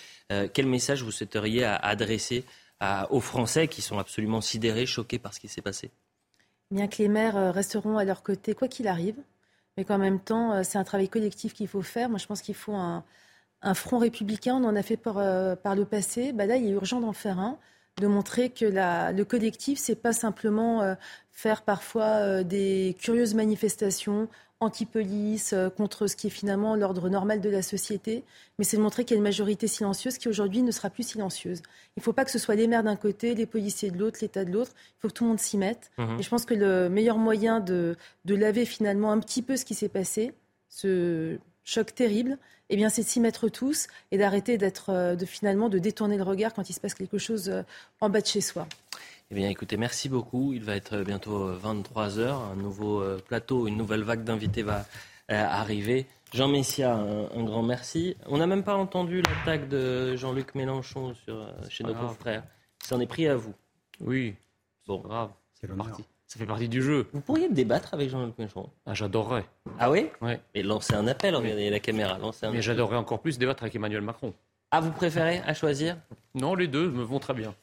quel 0.52 0.66
message 0.66 1.04
vous 1.04 1.12
souhaiteriez 1.12 1.62
adresser 1.62 2.44
aux 3.10 3.20
Français 3.20 3.68
qui 3.68 3.82
sont 3.82 4.00
absolument 4.00 4.40
sidérés, 4.40 4.84
choqués 4.84 5.20
par 5.20 5.32
ce 5.32 5.38
qui 5.38 5.46
s'est 5.46 5.62
passé? 5.62 5.92
Bien 6.74 6.88
que 6.88 6.96
les 6.98 7.08
maires 7.08 7.36
euh, 7.36 7.52
resteront 7.52 7.98
à 7.98 8.04
leur 8.04 8.24
côté, 8.24 8.52
quoi 8.52 8.66
qu'il 8.66 8.88
arrive, 8.88 9.14
mais 9.76 9.84
qu'en 9.84 9.96
même 9.96 10.18
temps, 10.18 10.52
euh, 10.52 10.62
c'est 10.64 10.76
un 10.76 10.82
travail 10.82 11.08
collectif 11.08 11.54
qu'il 11.54 11.68
faut 11.68 11.82
faire. 11.82 12.08
Moi, 12.08 12.18
je 12.18 12.26
pense 12.26 12.42
qu'il 12.42 12.56
faut 12.56 12.74
un, 12.74 13.04
front 13.74 13.98
républicain. 13.98 14.56
On 14.56 14.64
en 14.64 14.74
a 14.74 14.82
fait 14.82 14.96
par, 14.96 15.18
euh, 15.18 15.54
le 15.76 15.84
passé. 15.84 16.32
Bah 16.32 16.46
là, 16.46 16.56
il 16.56 16.66
est 16.66 16.72
urgent 16.72 17.00
d'en 17.00 17.12
faire 17.12 17.38
un, 17.38 17.58
de 17.98 18.08
montrer 18.08 18.50
que 18.50 18.64
le 18.64 19.22
collectif, 19.22 19.78
c'est 19.78 19.94
pas 19.94 20.12
simplement 20.12 20.96
faire 21.30 21.62
parfois 21.62 22.42
des 22.42 22.96
curieuses 23.00 23.34
manifestations 23.34 24.28
anti-police, 24.60 25.52
euh, 25.52 25.68
contre 25.68 26.06
ce 26.06 26.16
qui 26.16 26.28
est 26.28 26.30
finalement 26.30 26.76
l'ordre 26.76 27.08
normal 27.08 27.40
de 27.40 27.50
la 27.50 27.62
société, 27.62 28.24
mais 28.58 28.64
c'est 28.64 28.76
de 28.76 28.82
montrer 28.82 29.04
qu'il 29.04 29.14
y 29.14 29.16
a 29.16 29.18
une 29.18 29.24
majorité 29.24 29.66
silencieuse 29.66 30.18
qui 30.18 30.28
aujourd'hui 30.28 30.62
ne 30.62 30.70
sera 30.70 30.90
plus 30.90 31.06
silencieuse. 31.06 31.60
Il 31.96 32.00
ne 32.00 32.02
faut 32.02 32.12
pas 32.12 32.24
que 32.24 32.30
ce 32.30 32.38
soit 32.38 32.54
les 32.54 32.66
maires 32.66 32.84
d'un 32.84 32.96
côté, 32.96 33.34
les 33.34 33.46
policiers 33.46 33.90
de 33.90 33.98
l'autre, 33.98 34.18
l'État 34.22 34.44
de 34.44 34.52
l'autre. 34.52 34.72
Il 34.76 35.00
faut 35.00 35.08
que 35.08 35.12
tout 35.12 35.24
le 35.24 35.30
monde 35.30 35.40
s'y 35.40 35.58
mette. 35.58 35.90
Mhm. 35.98 36.18
Et 36.18 36.22
je 36.22 36.28
pense 36.28 36.44
que 36.44 36.54
le 36.54 36.88
meilleur 36.88 37.18
moyen 37.18 37.60
de, 37.60 37.96
de 38.24 38.34
laver 38.34 38.64
finalement 38.64 39.12
un 39.12 39.18
petit 39.18 39.42
peu 39.42 39.56
ce 39.56 39.64
qui 39.64 39.74
s'est 39.74 39.88
passé, 39.88 40.32
ce 40.68 41.38
choc 41.64 41.94
terrible, 41.94 42.38
eh 42.70 42.76
bien, 42.76 42.88
c'est 42.88 43.02
de 43.02 43.06
s'y 43.06 43.20
mettre 43.20 43.48
tous 43.48 43.88
et 44.10 44.18
d'arrêter 44.18 44.56
d'être, 44.58 44.90
euh, 44.90 45.16
de 45.16 45.26
finalement, 45.26 45.68
de 45.68 45.78
détourner 45.78 46.16
le 46.16 46.22
regard 46.22 46.54
quand 46.54 46.70
il 46.70 46.72
se 46.72 46.80
passe 46.80 46.94
quelque 46.94 47.18
chose 47.18 47.48
euh, 47.48 47.62
en 48.00 48.08
bas 48.08 48.20
de 48.20 48.26
chez 48.26 48.40
soi. 48.40 48.66
Eh 49.30 49.34
bien, 49.34 49.48
écoutez, 49.48 49.76
merci 49.76 50.08
beaucoup. 50.08 50.52
Il 50.52 50.62
va 50.64 50.76
être 50.76 50.98
bientôt 50.98 51.46
23 51.46 52.18
heures. 52.18 52.40
Un 52.40 52.56
nouveau 52.56 53.00
euh, 53.00 53.18
plateau, 53.26 53.66
une 53.66 53.76
nouvelle 53.76 54.02
vague 54.02 54.22
d'invités 54.22 54.62
va 54.62 54.84
euh, 55.30 55.44
arriver. 55.44 56.06
Jean 56.34 56.48
Messia, 56.48 56.94
un, 56.94 57.44
grand 57.44 57.62
merci. 57.62 58.16
On 58.26 58.38
n'a 58.38 58.46
même 58.46 58.64
pas 58.64 58.74
entendu 58.74 59.22
l'attaque 59.22 59.68
de 59.68 60.14
Jean-Luc 60.16 60.54
Mélenchon 60.54 61.14
sur, 61.14 61.36
euh, 61.36 61.52
chez 61.70 61.84
nos 61.84 61.94
confrères. 61.94 62.44
Ça 62.80 62.96
en 62.96 63.00
est 63.00 63.06
pris 63.06 63.26
à 63.26 63.36
vous. 63.36 63.54
Oui. 64.00 64.34
Bon, 64.86 64.98
grave. 64.98 65.30
C'est 65.58 65.74
parti. 65.74 66.04
Ça 66.26 66.38
fait 66.38 66.46
partie 66.46 66.68
du 66.68 66.82
jeu. 66.82 67.08
Vous 67.12 67.20
pourriez 67.20 67.48
débattre 67.48 67.94
avec 67.94 68.10
Jean-Luc 68.10 68.36
Mélenchon 68.36 68.68
ah, 68.84 68.92
J'adorerais. 68.92 69.46
Ah 69.78 69.90
oui? 69.90 70.10
Oui. 70.20 70.32
Mais 70.54 70.62
lancer 70.62 70.94
un 70.94 71.06
appel, 71.06 71.34
regardez 71.34 71.70
la 71.70 71.80
caméra. 71.80 72.18
Mais 72.52 72.60
j'adorerais 72.60 72.96
encore 72.96 73.22
plus 73.22 73.38
débattre 73.38 73.62
avec 73.62 73.74
Emmanuel 73.74 74.02
Macron. 74.02 74.34
Ah, 74.76 74.80
vous 74.80 74.90
préférez 74.90 75.40
à 75.46 75.54
choisir 75.54 75.96
Non, 76.34 76.56
les 76.56 76.66
deux 76.66 76.90
me 76.90 77.04
vont 77.04 77.20
très 77.20 77.32
bien. 77.32 77.54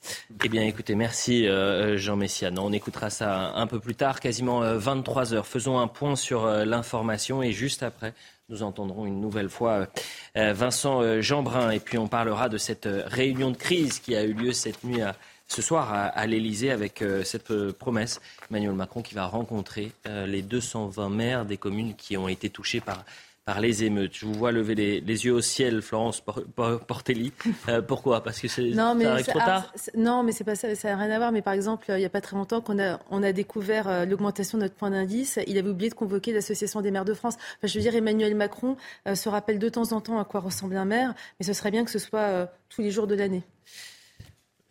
Eh 0.45 0.47
bien, 0.47 0.61
écoutez, 0.61 0.95
merci 0.95 1.45
euh, 1.45 1.97
Jean 1.97 2.15
Messian. 2.15 2.55
On 2.57 2.71
écoutera 2.71 3.09
ça 3.09 3.51
un 3.53 3.67
peu 3.67 3.81
plus 3.81 3.95
tard, 3.95 4.21
quasiment 4.21 4.61
23 4.61 5.33
euh, 5.33 5.35
heures. 5.35 5.45
Faisons 5.45 5.77
un 5.77 5.87
point 5.89 6.15
sur 6.15 6.45
euh, 6.45 6.63
l'information 6.63 7.43
et 7.43 7.51
juste 7.51 7.83
après, 7.83 8.13
nous 8.47 8.63
entendrons 8.63 9.05
une 9.05 9.19
nouvelle 9.19 9.49
fois 9.49 9.87
Vincent 10.35 11.21
Jeanbrun 11.21 11.71
et 11.71 11.81
puis 11.81 11.97
on 11.97 12.07
parlera 12.07 12.47
de 12.47 12.57
cette 12.57 12.87
réunion 13.07 13.51
de 13.51 13.57
crise 13.57 13.99
qui 13.99 14.15
a 14.15 14.23
eu 14.23 14.31
lieu 14.31 14.53
cette 14.53 14.85
nuit 14.85 15.01
ce 15.47 15.61
soir 15.61 15.93
à, 15.93 16.05
à 16.05 16.27
l'Elysée 16.27 16.71
avec 16.71 17.03
cette 17.25 17.71
promesse. 17.71 18.21
Emmanuel 18.49 18.73
Macron 18.73 19.01
qui 19.01 19.15
va 19.15 19.25
rencontrer 19.25 19.93
les 20.05 20.41
220 20.41 21.09
maires 21.09 21.45
des 21.45 21.55
communes 21.55 21.93
qui 21.95 22.17
ont 22.17 22.27
été 22.27 22.49
touchées 22.49 22.81
par 22.81 23.05
par 23.45 23.59
les 23.59 23.83
émeutes. 23.83 24.13
Je 24.13 24.25
vous 24.25 24.33
vois 24.33 24.51
lever 24.51 24.75
les, 24.75 25.25
yeux 25.25 25.33
au 25.33 25.41
ciel, 25.41 25.81
Florence 25.81 26.21
Portelli. 26.87 27.33
Euh, 27.67 27.81
pourquoi? 27.81 28.23
Parce 28.23 28.39
que 28.39 28.47
c'est 28.47 28.69
non, 28.69 28.95
mais 28.95 29.05
ça 29.05 29.11
arrive 29.13 29.25
trop 29.25 29.39
tard? 29.39 29.73
Non, 29.95 30.23
mais 30.23 30.31
c'est 30.31 30.43
pas 30.43 30.55
ça, 30.55 30.73
ça 30.75 30.89
n'a 30.89 30.97
rien 30.97 31.11
à 31.11 31.17
voir. 31.17 31.31
Mais 31.31 31.41
par 31.41 31.53
exemple, 31.53 31.85
il 31.89 31.97
n'y 31.97 32.05
a 32.05 32.09
pas 32.09 32.21
très 32.21 32.35
longtemps 32.35 32.61
qu'on 32.61 32.79
a, 32.79 32.99
on 33.09 33.23
a 33.23 33.31
découvert 33.31 33.87
euh, 33.87 34.05
l'augmentation 34.05 34.57
de 34.57 34.63
notre 34.63 34.75
point 34.75 34.89
d'indice. 34.89 35.39
Il 35.47 35.57
avait 35.57 35.69
oublié 35.69 35.89
de 35.89 35.95
convoquer 35.95 36.33
l'Association 36.33 36.81
des 36.81 36.91
maires 36.91 37.05
de 37.05 37.13
France. 37.13 37.35
Enfin, 37.35 37.67
je 37.67 37.77
veux 37.77 37.81
dire, 37.81 37.95
Emmanuel 37.95 38.35
Macron 38.35 38.77
euh, 39.07 39.15
se 39.15 39.29
rappelle 39.29 39.59
de 39.59 39.69
temps 39.69 39.91
en 39.91 40.01
temps 40.01 40.19
à 40.19 40.25
quoi 40.25 40.39
ressemble 40.39 40.77
un 40.77 40.85
maire, 40.85 41.13
mais 41.39 41.45
ce 41.45 41.53
serait 41.53 41.71
bien 41.71 41.83
que 41.83 41.91
ce 41.91 41.99
soit 41.99 42.51
tous 42.69 42.81
les 42.81 42.91
jours 42.91 43.07
de 43.07 43.15
l'année. 43.15 43.43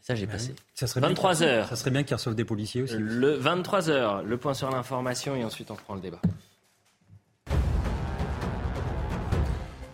Ça, 0.01 0.14
j'ai 0.14 0.26
passé. 0.26 0.55
Ça 0.74 0.86
serait 0.86 1.01
23 1.01 1.42
heures. 1.42 1.68
Ça 1.68 1.76
serait 1.76 1.90
bien 1.90 2.02
qu'ils 2.02 2.16
reçoivent 2.16 2.34
des 2.34 2.44
policiers 2.44 2.82
aussi. 2.82 2.97
Le 2.98 3.34
23 3.34 3.90
heures, 3.90 4.22
le 4.22 4.36
point 4.38 4.55
sur 4.55 4.70
l'information 4.70 5.36
et 5.36 5.44
ensuite 5.44 5.70
on 5.70 5.74
reprend 5.74 5.94
le 5.94 6.01
débat. 6.01 6.20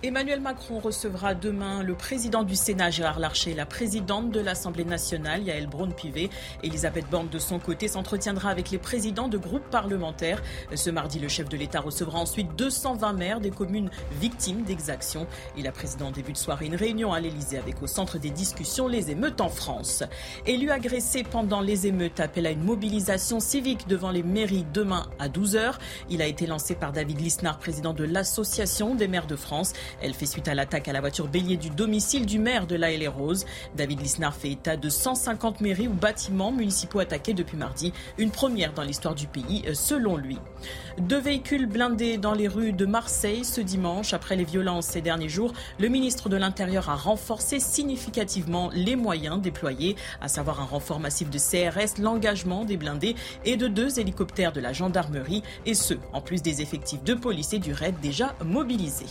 Emmanuel 0.06 0.40
Macron 0.40 0.78
recevra 0.78 1.34
demain 1.34 1.82
le 1.82 1.96
président 1.96 2.44
du 2.44 2.54
Sénat 2.54 2.90
Gérard 2.90 3.18
Larcher, 3.18 3.54
la 3.54 3.66
présidente 3.66 4.30
de 4.30 4.38
l'Assemblée 4.38 4.84
nationale 4.84 5.42
Yael 5.42 5.66
Braun-Pivet. 5.66 6.30
Elisabeth 6.62 7.10
Borne 7.10 7.28
de 7.28 7.40
son 7.40 7.58
côté 7.58 7.88
s'entretiendra 7.88 8.50
avec 8.50 8.70
les 8.70 8.78
présidents 8.78 9.26
de 9.26 9.36
groupes 9.36 9.68
parlementaires. 9.68 10.44
Ce 10.76 10.90
mardi, 10.90 11.18
le 11.18 11.26
chef 11.26 11.48
de 11.48 11.56
l'État 11.56 11.80
recevra 11.80 12.20
ensuite 12.20 12.54
220 12.54 13.14
maires 13.14 13.40
des 13.40 13.50
communes 13.50 13.90
victimes 14.20 14.62
d'exactions. 14.62 15.26
Il 15.58 15.66
a 15.66 15.72
présidé 15.72 16.04
en 16.04 16.12
début 16.12 16.32
de 16.32 16.38
soirée 16.38 16.66
une 16.66 16.76
réunion 16.76 17.12
à 17.12 17.18
l'Elysée 17.18 17.58
avec 17.58 17.82
au 17.82 17.88
centre 17.88 18.18
des 18.18 18.30
discussions 18.30 18.86
les 18.86 19.10
émeutes 19.10 19.40
en 19.40 19.48
France. 19.48 20.04
Élu 20.46 20.70
agressé 20.70 21.24
pendant 21.24 21.60
les 21.60 21.88
émeutes 21.88 22.20
appelle 22.20 22.46
à 22.46 22.52
une 22.52 22.62
mobilisation 22.62 23.40
civique 23.40 23.88
devant 23.88 24.12
les 24.12 24.22
mairies 24.22 24.66
demain 24.72 25.08
à 25.18 25.28
12h. 25.28 25.74
Il 26.10 26.22
a 26.22 26.26
été 26.26 26.46
lancé 26.46 26.76
par 26.76 26.92
David 26.92 27.20
Lisnard, 27.20 27.58
président 27.58 27.92
de 27.92 28.04
l'Association 28.04 28.94
des 28.94 29.08
maires 29.08 29.26
de 29.26 29.34
France. 29.34 29.72
Elle 30.02 30.14
fait 30.14 30.26
suite 30.26 30.48
à 30.48 30.54
l'attaque 30.54 30.88
à 30.88 30.92
la 30.92 31.00
voiture 31.00 31.28
bélier 31.28 31.56
du 31.56 31.70
domicile 31.70 32.26
du 32.26 32.38
maire 32.38 32.66
de 32.66 32.76
La 32.76 32.90
et 32.90 33.08
rose 33.08 33.44
David 33.76 34.00
Lisnard 34.00 34.34
fait 34.34 34.50
état 34.50 34.76
de 34.76 34.88
150 34.88 35.60
mairies 35.60 35.88
ou 35.88 35.92
bâtiments 35.92 36.52
municipaux 36.52 37.00
attaqués 37.00 37.34
depuis 37.34 37.56
mardi, 37.56 37.92
une 38.18 38.30
première 38.30 38.72
dans 38.72 38.82
l'histoire 38.82 39.14
du 39.14 39.26
pays 39.26 39.64
selon 39.74 40.16
lui. 40.16 40.38
Deux 40.98 41.20
véhicules 41.20 41.66
blindés 41.66 42.16
dans 42.16 42.32
les 42.32 42.48
rues 42.48 42.72
de 42.72 42.86
Marseille 42.86 43.44
ce 43.44 43.60
dimanche. 43.60 44.12
Après 44.12 44.36
les 44.36 44.44
violences 44.44 44.86
ces 44.86 45.00
derniers 45.00 45.28
jours, 45.28 45.52
le 45.78 45.88
ministre 45.88 46.28
de 46.28 46.36
l'Intérieur 46.36 46.88
a 46.88 46.96
renforcé 46.96 47.60
significativement 47.60 48.70
les 48.72 48.96
moyens 48.96 49.40
déployés, 49.40 49.96
à 50.20 50.28
savoir 50.28 50.60
un 50.60 50.64
renfort 50.64 51.00
massif 51.00 51.28
de 51.30 51.38
CRS, 51.38 52.00
l'engagement 52.00 52.64
des 52.64 52.76
blindés 52.76 53.16
et 53.44 53.56
de 53.56 53.68
deux 53.68 53.98
hélicoptères 53.98 54.52
de 54.52 54.60
la 54.60 54.72
gendarmerie, 54.72 55.42
et 55.66 55.74
ce, 55.74 55.94
en 56.12 56.20
plus 56.20 56.42
des 56.42 56.62
effectifs 56.62 57.02
de 57.04 57.14
police 57.14 57.52
et 57.52 57.58
du 57.58 57.72
RAID 57.72 58.00
déjà 58.00 58.34
mobilisés. 58.44 59.06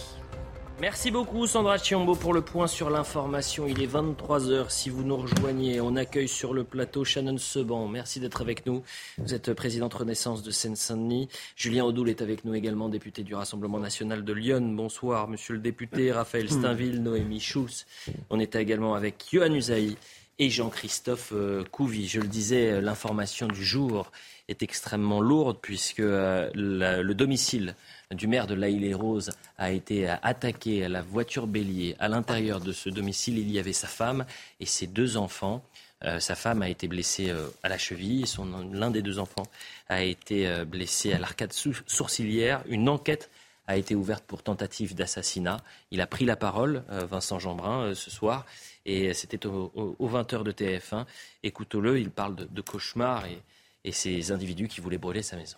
Merci 0.82 1.10
beaucoup 1.10 1.48
Sandra 1.48 1.78
Chiombo 1.78 2.16
pour 2.16 2.34
le 2.34 2.42
point 2.42 2.68
sur 2.68 2.90
l'information. 2.90 3.66
Il 3.66 3.82
est 3.82 3.88
23h. 3.88 4.70
Si 4.70 4.90
vous 4.90 5.04
nous 5.04 5.16
rejoignez, 5.16 5.80
on 5.80 5.96
accueille 5.96 6.28
sur 6.28 6.54
le 6.54 6.66
plateau 6.66 7.06
Shannon 7.06 7.38
Seban. 7.38 7.88
Merci 7.88 8.20
d'être 8.20 8.42
avec 8.42 8.66
nous. 8.66 8.84
Vous 9.18 9.34
êtes 9.34 9.54
présidente 9.54 9.94
Renaissance 9.94 10.44
de 10.44 10.52
Seine-Saint-Denis. 10.52 11.30
Julien 11.56 11.86
Audoul 11.86 12.10
est 12.10 12.22
avec 12.22 12.44
nous 12.44 12.56
également, 12.56 12.90
député 12.90 13.24
du 13.24 13.34
Rassemblement 13.36 13.80
national 13.80 14.26
de 14.26 14.34
Lyon. 14.34 14.74
Bonsoir, 14.76 15.30
monsieur 15.30 15.54
le 15.54 15.62
député. 15.62 16.12
Raphaël 16.12 16.50
Steinville, 16.50 17.02
Noémie 17.02 17.40
Schulz. 17.40 17.86
On 18.30 18.42
est 18.42 18.56
également 18.56 18.96
avec 18.96 19.24
Johan 19.32 19.54
Usaï 19.54 19.96
et 20.40 20.50
Jean-Christophe 20.50 21.32
euh, 21.34 21.64
Couvi. 21.72 22.10
Je 22.10 22.20
le 22.20 22.28
disais, 22.28 22.82
l'information 22.82 23.48
du 23.48 23.64
jour 23.64 24.12
est 24.50 24.62
extrêmement 24.62 25.22
lourde 25.22 25.58
puisque 25.62 26.02
euh, 26.02 26.50
le 26.54 27.14
domicile 27.14 27.76
du 28.12 28.28
maire 28.28 28.46
de 28.46 28.56
l'Aïle-et-Rose 28.56 29.32
a 29.58 29.72
été 29.72 30.08
attaqué 30.08 30.84
à 30.84 30.90
la 30.90 31.02
voiture 31.02 31.48
bélier. 31.48 31.96
À 32.00 32.08
l'intérieur 32.08 32.60
de 32.60 32.72
ce 32.72 32.90
domicile, 32.90 33.38
il 33.38 33.52
y 33.52 33.60
avait 33.60 33.74
sa 33.74 33.88
femme 33.88 34.26
et 34.60 34.66
ses 34.66 34.88
deux 34.88 35.18
enfants. 35.18 35.64
Euh, 36.04 36.20
sa 36.20 36.36
femme 36.36 36.62
a 36.62 36.70
été 36.70 36.88
blessée 36.88 37.30
euh, 37.30 37.48
à 37.64 37.70
la 37.70 37.78
cheville, 37.78 38.26
l'un 38.72 38.92
des 38.92 39.02
deux 39.02 39.18
enfants 39.18 39.48
a 39.88 40.04
été 40.04 40.48
euh, 40.48 40.66
blessé 40.66 41.14
à 41.14 41.20
l'arcade 41.20 41.54
sourcilière. 41.54 42.64
Une 42.68 42.90
enquête 42.90 43.30
a 43.68 43.78
été 43.78 43.96
ouverte 43.96 44.24
pour 44.26 44.44
tentative 44.44 44.94
d'assassinat. 44.94 45.58
Il 45.92 46.02
a 46.02 46.08
pris 46.08 46.26
la 46.26 46.36
parole, 46.36 46.84
Vincent 46.88 47.40
Jeanbrun, 47.40 47.96
ce 47.96 48.12
soir, 48.12 48.46
et 48.86 49.16
c'était 49.16 49.48
aux 49.48 49.98
20h 50.00 50.44
de 50.44 50.52
TF1. 50.52 51.06
Écoutons-le, 51.42 52.00
il 52.00 52.12
parle 52.12 52.36
de, 52.36 52.62
cauchemar 52.62 53.26
et, 53.26 53.42
et 53.84 53.92
ces 53.92 54.32
individus 54.32 54.68
qui 54.68 54.82
voulaient 54.82 55.00
brûler 55.00 55.24
sa 55.24 55.36
maison. 55.36 55.58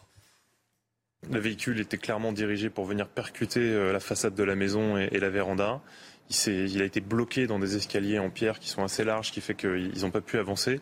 Le 1.30 1.40
véhicule 1.40 1.80
était 1.80 1.98
clairement 1.98 2.32
dirigé 2.32 2.70
pour 2.70 2.86
venir 2.86 3.08
percuter 3.08 3.60
euh, 3.60 3.92
la 3.92 4.00
façade 4.00 4.36
de 4.36 4.44
la 4.44 4.56
maison 4.56 4.98
et, 4.98 5.20
la 5.20 5.30
véranda. 5.30 5.82
Il, 6.46 6.82
a 6.82 6.86
été 6.86 7.00
bloqué 7.00 7.48
dans 7.48 7.58
des 7.58 7.76
escaliers 7.76 8.20
en 8.20 8.30
pierre 8.30 8.60
qui 8.60 8.70
sont 8.70 8.84
assez 8.84 9.04
larges, 9.04 9.32
qui 9.32 9.42
fait 9.42 9.56
qu'ils 9.56 10.02
n'ont 10.02 10.12
pas 10.12 10.22
pu 10.22 10.38
avancer. 10.38 10.82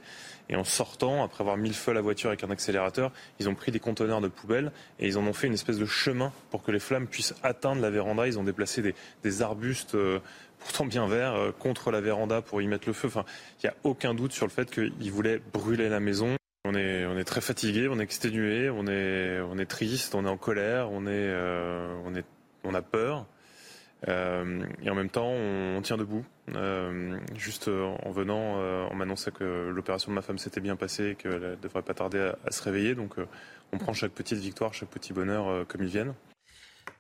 Et 0.49 0.55
en 0.55 0.63
sortant, 0.63 1.23
après 1.23 1.41
avoir 1.41 1.55
mis 1.57 1.69
le 1.69 1.75
feu 1.75 1.91
à 1.91 1.93
la 1.93 2.01
voiture 2.01 2.29
avec 2.29 2.43
un 2.43 2.49
accélérateur, 2.49 3.11
ils 3.39 3.47
ont 3.47 3.55
pris 3.55 3.71
des 3.71 3.79
conteneurs 3.79 4.21
de 4.21 4.27
poubelles 4.27 4.71
et 4.99 5.07
ils 5.07 5.17
en 5.17 5.25
ont 5.25 5.33
fait 5.33 5.47
une 5.47 5.53
espèce 5.53 5.77
de 5.77 5.85
chemin 5.85 6.31
pour 6.49 6.63
que 6.63 6.71
les 6.71 6.79
flammes 6.79 7.07
puissent 7.07 7.35
atteindre 7.43 7.81
la 7.81 7.89
véranda. 7.89 8.27
Ils 8.27 8.37
ont 8.39 8.43
déplacé 8.43 8.93
des, 9.23 9.41
arbustes 9.41 9.95
euh, 9.95 10.19
pourtant 10.59 10.85
bien 10.85 11.07
verts 11.07 11.35
euh, 11.35 11.51
contre 11.51 11.91
la 11.91 12.01
véranda 12.01 12.41
pour 12.41 12.61
y 12.61 12.67
mettre 12.67 12.87
le 12.87 12.93
feu. 12.93 13.07
Enfin, 13.07 13.25
il 13.61 13.67
n'y 13.67 13.69
a 13.69 13.75
aucun 13.83 14.13
doute 14.13 14.33
sur 14.33 14.45
le 14.45 14.51
fait 14.51 14.69
qu'ils 14.69 15.11
voulaient 15.11 15.41
brûler 15.53 15.89
la 15.89 15.99
maison. 15.99 16.35
On 16.67 16.73
est, 16.73 17.23
très 17.25 17.41
fatigué, 17.41 17.87
on 17.87 17.99
est 17.99 18.03
exténué, 18.03 18.71
on 18.71 18.87
est, 18.87 19.65
triste, 19.67 20.15
on 20.15 20.25
est 20.25 20.29
en 20.29 20.37
colère, 20.37 20.89
on, 20.91 21.05
est, 21.05 21.11
euh, 21.11 21.95
on, 22.63 22.73
a 22.73 22.81
peur. 22.81 23.27
Euh, 24.07 24.65
et 24.81 24.89
en 24.89 24.95
même 24.95 25.11
temps, 25.11 25.29
on, 25.29 25.79
tient 25.83 25.95
debout. 25.95 26.25
Euh, 26.55 27.19
juste 27.35 27.67
en 27.67 28.09
venant, 28.09 28.57
on 28.89 28.95
m'annonçait 28.95 29.29
que 29.29 29.69
l'opération 29.69 30.11
de 30.11 30.15
ma 30.15 30.23
femme 30.23 30.39
s'était 30.39 30.59
bien 30.59 30.75
passée 30.75 31.09
et 31.09 31.15
qu'elle 31.15 31.39
ne 31.39 31.55
devrait 31.55 31.83
pas 31.83 31.93
tarder 31.93 32.31
à, 32.43 32.51
se 32.51 32.63
réveiller. 32.63 32.95
Donc 32.95 33.17
on 33.71 33.77
prend 33.77 33.93
chaque 33.93 34.13
petite 34.13 34.39
victoire, 34.39 34.73
chaque 34.73 34.89
petit 34.89 35.13
bonheur 35.13 35.67
comme 35.67 35.83
ils 35.83 35.89
viennent. 35.89 36.15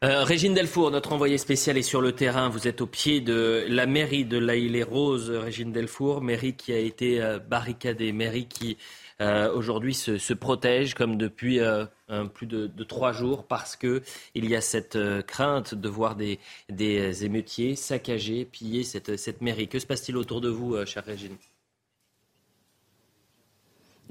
Régine 0.03 0.53
Delfour, 0.53 0.91
notre 0.91 1.13
envoyée 1.13 1.39
spéciale, 1.39 1.79
est 1.79 1.81
sur 1.81 2.01
le 2.01 2.11
terrain. 2.11 2.49
Vous 2.49 2.67
êtes 2.67 2.81
au 2.81 2.87
pied 2.87 3.19
de 3.19 3.65
la 3.67 3.87
mairie 3.87 4.25
de 4.25 4.37
La 4.37 4.53
les 4.53 4.83
roses 4.83 5.31
Régine 5.31 5.71
Delfour, 5.71 6.21
mairie 6.21 6.55
qui 6.55 6.71
a 6.71 6.77
été 6.77 7.37
barricadée, 7.49 8.11
mairie 8.11 8.47
qui 8.47 8.77
euh, 9.21 9.51
aujourd'hui 9.53 9.93
se, 9.93 10.17
se, 10.17 10.33
protègent 10.33 10.93
comme 10.93 11.17
depuis 11.17 11.59
euh, 11.59 11.85
plus 12.33 12.47
de, 12.47 12.67
trois 12.83 13.13
jours 13.13 13.45
parce 13.47 13.75
qu'il 13.75 14.01
y 14.33 14.55
a 14.55 14.61
cette 14.61 14.97
euh, 14.97 15.21
crainte 15.21 15.73
de 15.73 15.87
voir 15.87 16.15
des, 16.15 16.39
des 16.69 17.23
émeutiers 17.23 17.75
saccager, 17.75 18.45
piller 18.45 18.83
cette, 18.83 19.17
cette 19.17 19.41
mairie. 19.41 19.67
Que 19.67 19.79
se 19.79 19.87
passe-t-il 19.87 20.17
autour 20.17 20.41
de 20.41 20.49
vous, 20.49 20.85
chère 20.85 21.05
Régine? 21.05 21.37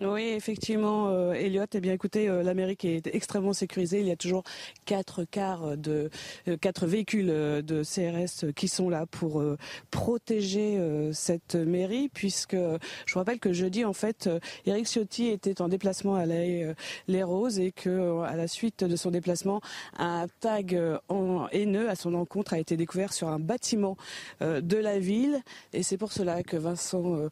Oui, 0.02 0.22
effectivement, 0.22 1.08
euh, 1.08 1.34
Elliot. 1.34 1.66
Eh 1.72 1.80
bien, 1.80 1.92
écoutez, 1.92 2.28
euh, 2.28 2.42
l'Amérique 2.42 2.84
est 2.84 3.06
extrêmement 3.14 3.52
sécurisée. 3.52 4.00
Il 4.00 4.06
y 4.06 4.10
a 4.10 4.16
toujours 4.16 4.42
quatre 4.86 5.22
cars 5.22 5.76
de 5.76 6.10
euh, 6.48 6.56
quatre 6.56 6.86
véhicules 6.86 7.26
de 7.28 7.82
CRS 7.84 8.52
qui 8.54 8.66
sont 8.66 8.90
là 8.90 9.06
pour 9.06 9.42
protéger 9.90 10.78
cette 11.12 11.54
mairie, 11.54 12.08
puisque 12.08 12.56
je 12.56 13.12
vous 13.12 13.18
rappelle 13.18 13.38
que 13.38 13.52
jeudi, 13.52 13.84
en 13.84 13.92
fait, 13.92 14.28
Eric 14.66 14.86
Ciotti 14.86 15.28
était 15.28 15.60
en 15.60 15.68
déplacement 15.68 16.16
à 16.16 16.26
les 16.26 17.22
Roses 17.22 17.60
et 17.60 17.72
que, 17.72 18.22
à 18.22 18.36
la 18.36 18.48
suite 18.48 18.84
de 18.84 18.96
son 18.96 19.10
déplacement, 19.10 19.60
un 19.98 20.26
tag 20.40 20.78
en 21.08 21.46
haineux 21.52 21.88
à 21.88 21.94
son 21.94 22.14
encontre 22.14 22.54
a 22.54 22.58
été 22.58 22.76
découvert 22.76 23.12
sur 23.12 23.28
un 23.28 23.38
bâtiment 23.38 23.96
de 24.40 24.76
la 24.76 24.98
ville, 24.98 25.40
et 25.72 25.82
c'est 25.82 25.98
pour 25.98 26.12
cela 26.12 26.42
que 26.42 26.56
Vincent 26.56 27.28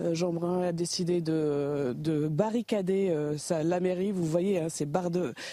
Jeanbrun 0.00 0.62
a 0.62 0.72
décidé 0.72 1.20
de 1.20 1.94
barricader 2.10 3.08
euh, 3.10 3.36
la 3.62 3.80
mairie. 3.80 4.12
Vous 4.12 4.24
voyez 4.24 4.58
hein, 4.58 4.68
ces, 4.68 4.88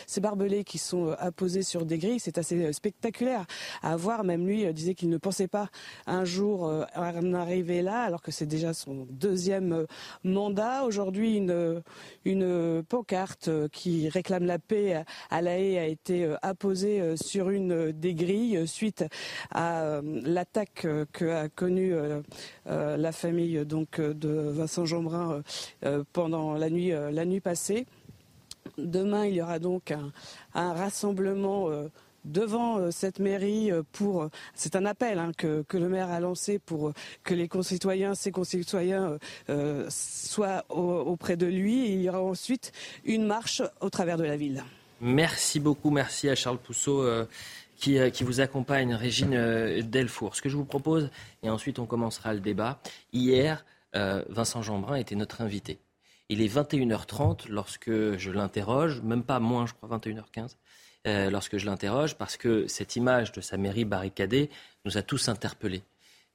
ces 0.08 0.22
barbelés 0.22 0.64
qui 0.64 0.78
sont 0.78 1.08
euh, 1.08 1.16
apposés 1.20 1.64
sur 1.64 1.86
des 1.86 1.98
grilles. 1.98 2.20
C'est 2.20 2.38
assez 2.38 2.64
euh, 2.64 2.74
spectaculaire 2.74 3.46
à 3.82 3.96
voir. 3.96 4.24
Même 4.24 4.46
lui 4.46 4.72
disait 4.74 4.96
qu'il 4.96 5.10
ne 5.10 5.18
pensait 5.18 5.48
pas 5.48 5.70
un 6.08 6.26
jour 6.26 6.64
en 6.96 7.34
arriver 7.34 7.82
là, 7.82 8.04
alors 8.04 8.22
que 8.22 8.32
c'est 8.32 8.46
déjà 8.46 8.74
son 8.74 9.08
deuxième 9.10 9.86
mandat. 10.24 10.84
Aujourd'hui, 10.84 11.38
une, 11.38 11.82
une 12.26 12.84
pancarte 12.88 13.50
qui 13.70 14.10
réclame 14.10 14.46
la 14.46 14.60
paix 14.60 15.04
à 15.30 15.42
La 15.42 15.60
Haye 15.60 15.78
a 15.78 15.86
été 15.86 16.36
apposée 16.42 17.16
sur 17.18 17.50
une 17.50 17.92
des 17.92 18.14
grilles 18.14 18.68
suite 18.68 19.06
à 19.52 20.02
l'attaque 20.04 20.88
que 21.12 21.30
a 21.30 21.50
connue 21.50 21.94
la 22.66 23.12
famille 23.12 23.66
donc 23.66 24.00
de 24.00 24.30
Vincent 24.30 24.86
Jeanbrun 24.86 25.42
pendant 26.14 26.41
la 26.58 26.70
nuit, 26.70 26.92
euh, 26.92 27.12
la 27.12 27.26
nuit 27.26 27.40
passée. 27.40 27.86
Demain, 28.78 29.26
il 29.26 29.36
y 29.36 29.42
aura 29.42 29.60
donc 29.60 29.92
un, 29.92 30.74
rassemblement 30.74 31.70
euh, 31.70 31.88
devant 32.26 32.78
euh, 32.78 32.92
cette 32.92 33.20
mairie 33.20 33.72
pour 33.92 34.30
c'est 34.54 34.76
un 34.76 34.86
appel 34.86 35.18
hein, 35.20 35.32
que, 35.36 35.66
le 35.74 35.90
maire 35.90 36.10
a 36.10 36.20
lancé 36.20 36.60
pour 36.60 36.94
que 37.24 37.34
les 37.34 37.48
concitoyens 37.48 38.14
ses 38.14 38.32
concitoyens 38.32 39.18
soient 39.90 40.64
auprès 40.70 41.36
de 41.36 41.48
lui 41.48 41.92
il 41.92 42.02
y 42.04 42.10
aura 42.10 42.22
ensuite 42.22 42.72
une 43.04 43.26
marche 43.26 43.64
au 43.80 43.90
travers 43.90 44.18
de 44.18 44.24
la 44.24 44.38
ville. 44.38 44.64
Merci 45.02 45.60
beaucoup, 45.60 45.90
merci 45.90 46.30
à 46.30 46.36
Charles 46.36 46.60
Pousseau 46.60 47.04
qui, 47.76 47.98
qui, 48.12 48.24
vous 48.24 48.40
accompagne, 48.40 48.94
Régine 48.94 49.82
Delfour. 49.82 50.36
Ce 50.36 50.44
que 50.44 50.50
je 50.50 50.58
vous 50.58 50.66
propose, 50.66 51.10
et 51.42 51.50
ensuite 51.50 51.80
on 51.80 51.88
commencera 51.88 52.36
le 52.36 52.40
débat, 52.40 52.80
hier, 53.12 53.66
Vincent 53.94 54.62
Jeanbrun 54.62 54.98
était 54.98 55.16
notre 55.16 55.42
invité. 55.42 55.80
Il 56.32 56.42
est 56.42 56.48
21h30 56.48 57.50
lorsque 57.50 57.92
je 57.92 58.32
l'interroge, 58.32 59.02
même 59.02 59.22
pas 59.22 59.42
moins, 59.42 59.66
je 59.66 59.74
crois, 59.74 59.98
21h15, 59.98 60.56
euh, 61.06 61.30
lorsque 61.30 61.58
je 61.58 61.66
l'interroge, 61.66 62.16
parce 62.16 62.38
que 62.38 62.68
cette 62.68 62.96
image 62.96 63.34
de 63.34 63.42
sa 63.42 63.58
mairie 63.58 63.84
barricadée 63.84 64.50
nous 64.86 64.98
a 64.98 65.02
tous 65.02 65.28
interpellés. 65.28 65.84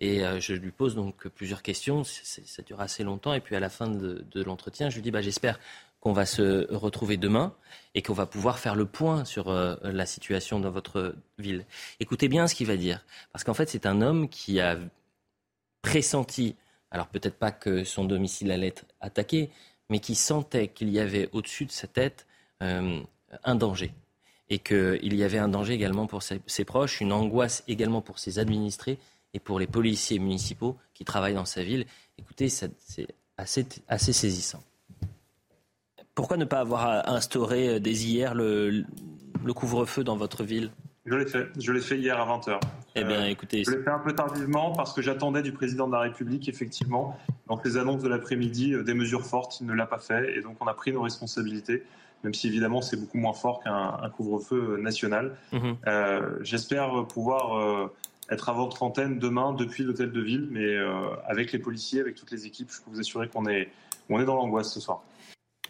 Et 0.00 0.22
euh, 0.22 0.38
je 0.38 0.52
lui 0.52 0.70
pose 0.70 0.94
donc 0.96 1.26
plusieurs 1.28 1.62
questions, 1.62 2.04
ça 2.04 2.60
dure 2.60 2.82
assez 2.82 3.04
longtemps, 3.04 3.32
et 3.32 3.40
puis 3.40 3.56
à 3.56 3.60
la 3.60 3.70
fin 3.70 3.88
de, 3.88 4.22
l'entretien, 4.34 4.90
je 4.90 4.96
lui 4.96 5.02
dis 5.02 5.10
bah, 5.10 5.22
j'espère 5.22 5.58
qu'on 6.00 6.12
va 6.12 6.26
se 6.26 6.70
retrouver 6.74 7.16
demain 7.16 7.54
et 7.94 8.02
qu'on 8.02 8.12
va 8.12 8.26
pouvoir 8.26 8.58
faire 8.58 8.74
le 8.74 8.84
point 8.84 9.24
sur 9.24 9.48
euh, 9.48 9.76
la 9.82 10.04
situation 10.04 10.60
dans 10.60 10.70
votre 10.70 11.14
ville. 11.38 11.64
Écoutez 12.00 12.28
bien 12.28 12.48
ce 12.48 12.54
qu'il 12.54 12.66
va 12.66 12.76
dire, 12.76 13.02
parce 13.32 13.44
qu'en 13.44 13.54
fait 13.54 13.70
c'est 13.70 13.86
un 13.86 14.02
homme 14.02 14.28
qui 14.28 14.60
a 14.60 14.78
pressenti, 15.80 16.54
alors 16.90 17.06
peut-être 17.06 17.38
pas 17.38 17.50
que 17.50 17.82
son 17.82 18.04
domicile 18.04 18.52
allait 18.52 18.68
être 18.68 18.84
attaqué, 19.00 19.50
mais 19.88 20.00
qui 20.00 20.14
sentait 20.14 20.68
qu'il 20.68 20.90
y 20.90 20.98
avait 20.98 21.28
au-dessus 21.32 21.66
de 21.66 21.72
sa 21.72 21.86
tête 21.86 22.26
euh, 22.62 23.00
un 23.44 23.54
danger. 23.54 23.92
Et 24.48 24.58
qu'il 24.58 25.14
y 25.14 25.24
avait 25.24 25.38
un 25.38 25.48
danger 25.48 25.74
également 25.74 26.06
pour 26.06 26.22
ses, 26.22 26.64
proches, 26.64 27.00
une 27.00 27.12
angoisse 27.12 27.64
également 27.66 28.00
pour 28.00 28.20
ses 28.20 28.38
administrés 28.38 28.98
et 29.34 29.40
pour 29.40 29.58
les 29.58 29.66
policiers 29.66 30.20
municipaux 30.20 30.76
qui 30.94 31.04
travaillent 31.04 31.34
dans 31.34 31.44
sa 31.44 31.64
ville. 31.64 31.84
Écoutez, 32.16 32.48
c'est 32.48 32.70
assez, 33.36 33.66
saisissant. 33.88 34.62
Pourquoi 36.14 36.36
ne 36.36 36.44
pas 36.44 36.60
avoir 36.60 37.08
instauré 37.08 37.68
euh, 37.68 37.80
dès 37.80 37.92
hier 37.92 38.34
le 38.34 38.84
couvre-feu 39.54 40.04
dans 40.04 40.16
votre 40.16 40.44
ville? 40.44 40.70
Je 41.06 41.14
l'ai 41.14 41.26
fait. 41.26 41.48
Je 41.58 41.72
l'ai 41.72 41.80
fait 41.80 41.98
hier 41.98 42.20
à 42.20 42.38
20h. 42.38 42.60
Eh 42.96 43.04
bien, 43.04 43.22
euh, 43.22 43.28
écoutez. 43.28 43.62
Je 43.64 43.70
l'ai 43.70 43.82
fait 43.82 43.90
un 43.90 43.98
peu 43.98 44.12
tardivement 44.12 44.72
parce 44.72 44.92
que 44.92 45.02
j'attendais 45.02 45.42
du 45.42 45.52
président 45.52 45.86
de 45.86 45.92
la 45.92 46.00
République, 46.00 46.48
effectivement, 46.48 47.16
dans 47.46 47.60
les 47.64 47.76
annonces 47.76 48.02
de 48.02 48.08
l'après-midi, 48.08 48.74
euh, 48.74 48.82
des 48.82 48.94
mesures 48.94 49.24
fortes. 49.24 49.58
Il 49.60 49.66
ne 49.66 49.74
l'a 49.74 49.86
pas 49.86 49.98
fait. 49.98 50.36
Et 50.36 50.42
donc, 50.42 50.56
on 50.60 50.66
a 50.66 50.74
pris 50.74 50.92
nos 50.92 51.02
responsabilités, 51.02 51.84
même 52.24 52.34
si 52.34 52.48
évidemment, 52.48 52.82
c'est 52.82 52.96
beaucoup 52.96 53.18
moins 53.18 53.34
fort 53.34 53.62
qu'un 53.62 54.10
couvre-feu 54.16 54.78
national. 54.80 55.36
Mhm. 55.52 55.76
Euh, 55.86 56.38
j'espère 56.40 57.06
pouvoir 57.06 57.90
être 58.28 58.48
à 58.48 58.52
votre 58.52 58.82
antenne 58.82 59.20
demain 59.20 59.52
depuis 59.52 59.84
l'hôtel 59.84 60.10
de 60.10 60.20
ville, 60.20 60.48
mais 60.50 60.76
avec 61.26 61.52
les 61.52 61.60
policiers, 61.60 62.00
avec 62.00 62.16
toutes 62.16 62.32
les 62.32 62.46
équipes, 62.46 62.70
je 62.72 62.78
peux 62.82 62.90
vous 62.90 63.00
assurer 63.00 63.28
qu'on 63.28 63.46
est, 63.46 63.68
on 64.08 64.20
est 64.20 64.24
dans 64.24 64.34
l'angoisse 64.34 64.72
ce 64.72 64.80
soir. 64.80 65.02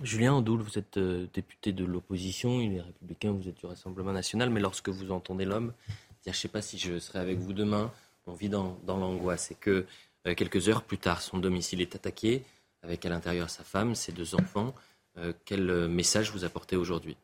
Julien 0.02 0.34
Andoul, 0.34 0.60
vous 0.60 0.78
êtes 0.78 0.98
euh, 0.98 1.26
député 1.32 1.72
de 1.72 1.84
l'opposition, 1.84 2.60
il 2.60 2.74
est 2.74 2.80
républicain, 2.82 3.30
vous 3.32 3.48
êtes 3.48 3.56
du 3.56 3.64
Rassemblement 3.64 4.12
national, 4.12 4.50
mais 4.50 4.60
lorsque 4.60 4.90
vous 4.90 5.10
entendez 5.10 5.46
l'homme, 5.46 5.72
Je 6.24 6.30
ne 6.30 6.34
sais 6.34 6.48
pas 6.48 6.60
si 6.60 6.76
je 6.76 6.98
serai 6.98 7.18
avec 7.18 7.38
vous 7.38 7.52
demain. 7.52 7.90
On 8.26 8.34
vit 8.34 8.48
dans, 8.48 8.76
l'angoisse. 8.86 9.52
Et 9.52 9.54
que 9.54 9.86
quelques 10.36 10.68
heures 10.68 10.82
plus 10.82 10.98
tard, 10.98 11.22
son 11.22 11.38
domicile 11.38 11.80
est 11.80 11.94
attaqué, 11.94 12.42
avec 12.82 13.06
à 13.06 13.08
l'intérieur 13.08 13.48
sa 13.48 13.62
femme, 13.62 13.94
ses 13.94 14.12
deux 14.12 14.34
enfants. 14.34 14.74
quel 15.44 15.86
message 15.86 16.32
vous 16.32 16.44
apportez 16.44 16.74
aujourd'hui? 16.74 17.16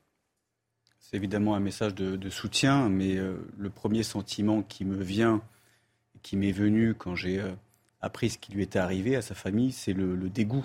C'est 1.01 1.17
évidemment 1.17 1.57
un 1.57 1.61
message 1.61 1.97
de, 1.97 2.31
soutien, 2.31 2.89
mais 2.89 3.17
le 3.17 3.71
premier 3.71 4.05
sentiment 4.05 4.63
qui 4.63 4.85
me 4.85 5.03
vient, 5.03 5.43
qui 6.23 6.37
m'est 6.37 6.53
venu 6.53 6.95
quand 6.95 7.17
j'ai 7.17 7.43
appris 8.01 8.31
ce 8.31 8.39
qui 8.39 8.53
lui 8.53 8.63
était 8.63 8.79
arrivé 8.79 9.17
à 9.17 9.23
sa 9.23 9.35
famille, 9.35 9.73
c'est 9.73 9.93
le, 9.93 10.17
dégoût. 10.29 10.65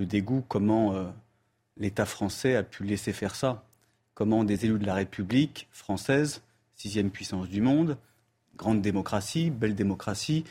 Le 0.00 0.06
dégoût, 0.06 0.42
comment 0.48 0.94
euh, 0.94 1.04
l'État 1.76 2.06
français 2.06 2.56
a 2.56 2.62
pu 2.62 2.84
laisser 2.84 3.12
faire 3.12 3.34
ça. 3.34 3.66
Comment 4.14 4.44
des 4.44 4.64
élus 4.64 4.78
de 4.78 4.86
la 4.86 4.94
République 4.94 5.68
française, 5.72 6.40
sixième 6.74 7.10
puissance 7.10 7.50
du 7.50 7.60
monde, 7.60 7.98
grande 8.56 8.80
démocratie, 8.80 9.50
belle 9.50 9.74
démocratie, 9.74 10.44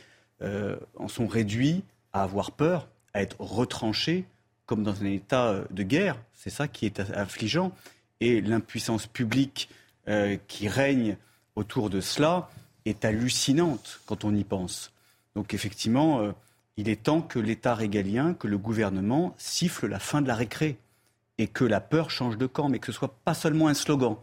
euh, 0.44 0.78
en 0.98 1.08
sont 1.08 1.26
réduits 1.26 1.84
à 2.14 2.22
avoir 2.22 2.52
peur, 2.52 2.90
à 3.16 3.24
être 3.24 3.38
retranchés 3.42 4.26
comme 4.68 4.84
dans 4.84 5.02
un 5.02 5.08
état 5.08 5.48
euh, 5.48 5.66
de 5.72 5.82
guerre. 5.82 6.22
C'est 6.36 6.52
ça 6.52 6.68
qui 6.68 6.86
est 6.86 7.00
affligeant. 7.00 7.72
Et 8.20 8.42
l'impuissance 8.42 9.08
publique 9.08 9.70
qui 10.48 10.68
règne 10.68 11.18
autour 11.56 11.90
de 11.90 12.02
cela 12.02 12.50
est 12.86 13.06
hallucinante 13.06 14.00
quand 14.06 14.26
on 14.26 14.36
y 14.36 14.44
pense. 14.44 14.92
Donc 15.36 15.54
effectivement, 15.54 16.34
il 16.80 16.88
est 16.88 17.04
temps 17.04 17.22
que 17.22 17.40
l'État 17.40 17.76
régalien, 17.76 18.34
que 18.34 18.48
le 18.48 18.58
gouvernement 18.58 19.36
siffle 19.38 19.88
la 19.88 20.00
fin 20.00 20.22
de 20.22 20.30
la 20.30 20.36
récré 20.36 20.78
et 21.38 21.50
que 21.50 21.66
la 21.66 21.82
peur 21.82 22.10
change 22.10 22.38
de 22.38 22.46
camp, 22.46 22.70
mais 22.70 22.80
que 22.80 22.86
ce 22.86 22.94
soit 22.94 23.16
pas 23.26 23.34
seulement 23.34 23.68
un 23.68 23.74
slogan. 23.74 24.16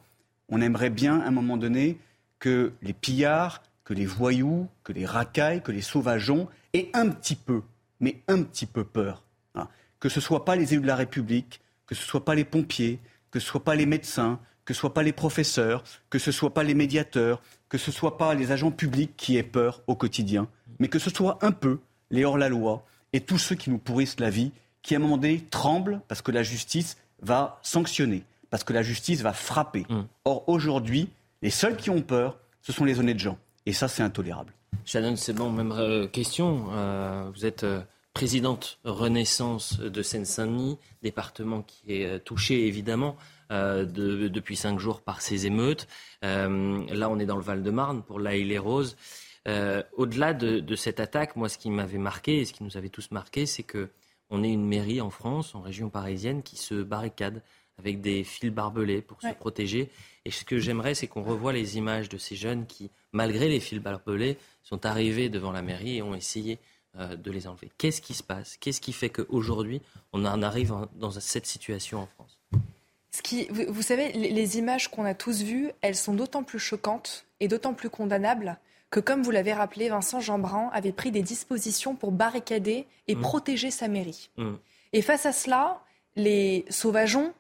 On 0.49 0.63
aimerait 0.63 0.89
bien, 0.89 1.21
à 1.21 1.27
un 1.27 1.31
moment 1.33 1.59
donné, 1.59 1.99
que 2.39 2.73
les 2.81 2.95
pillards, 2.95 3.63
que 3.85 3.93
les 3.93 4.07
voyous, 4.07 4.69
que 4.85 4.95
les 4.95 5.05
racailles, 5.05 5.63
que 5.63 5.71
les 5.71 5.83
sauvageons 5.83 6.49
aient 6.73 6.89
un 6.95 7.11
petit 7.11 7.37
peu, 7.37 7.61
mais 8.01 8.23
un 8.27 8.43
petit 8.43 8.65
peu 8.65 8.85
peur. 8.85 9.23
Hein. 9.55 9.69
Que 10.01 10.09
ce 10.09 10.21
ne 10.21 10.25
soit 10.25 10.47
pas 10.47 10.57
les 10.57 10.73
élus 10.73 10.81
de 10.81 10.87
la 10.87 10.97
République, 10.97 11.61
que 11.87 11.95
ce 11.95 12.01
ne 12.05 12.07
soit 12.07 12.25
pas 12.25 12.35
les 12.35 12.47
pompiers, 12.47 13.01
que 13.31 13.39
ce 13.39 13.45
ne 13.45 13.51
soit 13.51 13.65
pas 13.65 13.75
les 13.75 13.85
médecins, 13.85 14.41
que 14.65 14.73
ce 14.73 14.79
ne 14.79 14.81
soit 14.81 14.95
pas 14.95 15.03
les 15.03 15.13
professeurs, 15.13 15.85
que 16.09 16.19
ce 16.19 16.31
ne 16.31 16.35
soit 16.35 16.55
pas 16.55 16.63
les 16.63 16.75
médiateurs, 16.75 17.43
que 17.69 17.77
ce 17.77 17.91
ne 17.91 17.95
soit 17.95 18.17
pas 18.17 18.33
les 18.33 18.51
agents 18.51 18.71
publics 18.71 19.15
qui 19.15 19.37
aient 19.37 19.43
peur 19.43 19.83
au 19.89 19.95
quotidien, 19.95 20.49
mais 20.79 20.89
que 20.89 20.99
ce 20.99 21.11
soit 21.11 21.39
un 21.43 21.53
peu 21.53 21.81
les 22.11 22.25
hors-la-loi 22.25 22.85
et 23.13 23.21
tous 23.21 23.39
ceux 23.39 23.55
qui 23.55 23.71
nous 23.71 23.79
pourrissent 23.79 24.21
la 24.21 24.31
vie, 24.31 24.53
qui 24.83 24.95
à 24.95 24.99
un 24.99 25.01
moment 25.01 25.17
donné 25.17 25.41
tremblent 25.51 26.01
parce 26.09 26.23
que 26.23 26.31
la 26.31 26.43
justice 26.43 26.97
va 27.21 27.59
sanctionner, 27.63 28.23
parce 28.51 28.65
que 28.65 28.73
la 28.73 28.83
justice 28.83 29.23
va 29.23 29.33
frapper. 29.33 29.87
Mm. 29.89 30.03
Or, 30.25 30.49
aujourd'hui, 30.49 31.09
les 31.43 31.51
seuls 31.51 31.77
qui 31.77 31.91
ont 31.91 32.03
peur, 32.03 32.39
ce 32.63 32.73
sont 32.73 32.85
les 32.85 32.99
honnêtes 32.99 33.19
gens. 33.19 33.39
Et 33.65 33.73
ça, 33.73 33.89
c'est 33.89 34.03
intolérable. 34.03 34.53
Shannon, 34.85 35.17
c'est 35.17 35.33
bon, 35.33 35.51
même 35.51 35.73
euh, 35.73 36.07
question. 36.07 36.67
Euh, 36.71 37.29
vous 37.35 37.45
êtes 37.45 37.65
euh, 37.65 37.81
présidente 38.15 38.79
Renaissance 38.85 39.81
de 39.81 40.03
Seine-Saint-Denis, 40.03 40.79
département 41.03 41.63
qui 41.63 41.95
est 41.95 42.21
touché 42.21 42.67
évidemment 42.67 43.17
depuis 43.51 44.57
cinq 44.57 44.81
jours 44.81 45.03
par 45.03 45.21
ces 45.21 45.47
émeutes. 45.47 45.87
là, 46.23 46.49
on 46.49 47.19
est 47.19 47.27
dans 47.27 47.37
le 47.37 47.43
Val-de-Marne 47.43 48.03
pour 48.03 48.19
La 48.19 48.33
les 48.33 48.59
Roses. 48.59 48.97
Euh, 49.47 49.83
au-delà 49.97 50.35
de, 50.35 50.75
cette 50.75 51.01
attaque, 51.01 51.37
moi, 51.37 51.49
ce 51.49 51.59
qui 51.59 51.71
m'avait 51.71 51.99
marqué 51.99 52.41
et 52.41 52.45
ce 52.45 52.53
qui 52.53 52.65
nous 52.65 52.77
avait 52.77 52.89
tous 52.89 53.11
marqué, 53.11 53.47
c'est 53.47 53.63
que 53.63 53.91
on 54.29 54.43
est 54.43 54.51
une 54.51 54.67
mairie 54.67 55.01
en 55.01 55.11
France, 55.11 55.55
en 55.55 55.61
région 55.61 55.89
parisienne, 55.89 56.43
qui 56.43 56.57
se 56.57 56.75
barricade 56.83 57.43
avec 57.79 58.01
des 58.01 58.25
fils 58.25 58.51
barbelés 58.51 59.01
pour 59.01 59.23
se 59.23 59.33
protéger. 59.35 59.89
Et 60.25 60.33
ce 60.33 60.45
que 60.45 60.59
j'aimerais, 60.59 60.95
c'est 60.95 61.07
qu'on 61.07 61.23
revoie 61.23 61.53
les 61.53 61.77
images 61.77 62.09
de 62.09 62.19
ces 62.19 62.35
jeunes 62.35 62.67
qui, 62.67 62.91
malgré 63.13 63.49
les 63.49 63.61
fils 63.61 63.79
barbelés, 63.79 64.37
sont 64.65 64.85
arrivés 64.85 65.29
devant 65.29 65.53
la 65.53 65.63
mairie 65.63 65.99
et 65.99 66.03
ont 66.03 66.15
essayé 66.15 66.59
euh, 66.99 67.15
de 67.15 67.31
les 67.31 67.47
enlever. 67.47 67.71
Qu'est-ce 67.79 68.01
qui 68.01 68.15
se 68.15 68.25
passe? 68.25 68.57
Qu'est-ce 68.57 68.81
qui 68.81 68.93
fait 68.93 69.11
qu'aujourd'hui, 69.11 69.81
on 70.13 70.25
en 70.25 70.43
arrive 70.43 70.75
dans 70.97 71.13
cette 71.13 71.47
situation 71.47 72.01
en 72.01 72.07
France? 72.07 72.41
Ce 73.13 73.23
qui, 73.23 73.47
vous, 73.49 73.83
savez, 73.83 74.13
les 74.13 74.59
images 74.59 74.91
qu'on 74.91 75.05
a 75.05 75.15
tous 75.15 75.43
vues, 75.43 75.71
elles 75.81 75.97
sont 75.97 76.15
d'autant 76.15 76.43
plus 76.43 76.59
choquantes 76.59 77.25
et 77.41 77.49
d'autant 77.49 77.73
plus 77.73 77.89
condamnables 77.89 78.59
que, 78.91 79.01
comme 79.01 79.23
vous 79.23 79.31
l'avez 79.31 79.53
rappelé, 79.53 79.89
Vincent 79.89 80.21
Jeanbrun 80.21 80.71
avait 80.73 80.93
pris 80.93 81.11
des 81.11 81.23
dispositions 81.23 81.95
pour 81.95 82.13
barricader 82.13 82.87
et 83.09 83.15
mmh. 83.15 83.21
protéger 83.21 83.71
sa 83.71 83.89
mairie. 83.89 84.31
Mmh. 84.37 84.53
Et 84.93 85.03
face 85.03 85.27
à 85.27 85.33
cela, 85.33 85.81
les 86.15 86.65
sauvageons, 86.71 87.33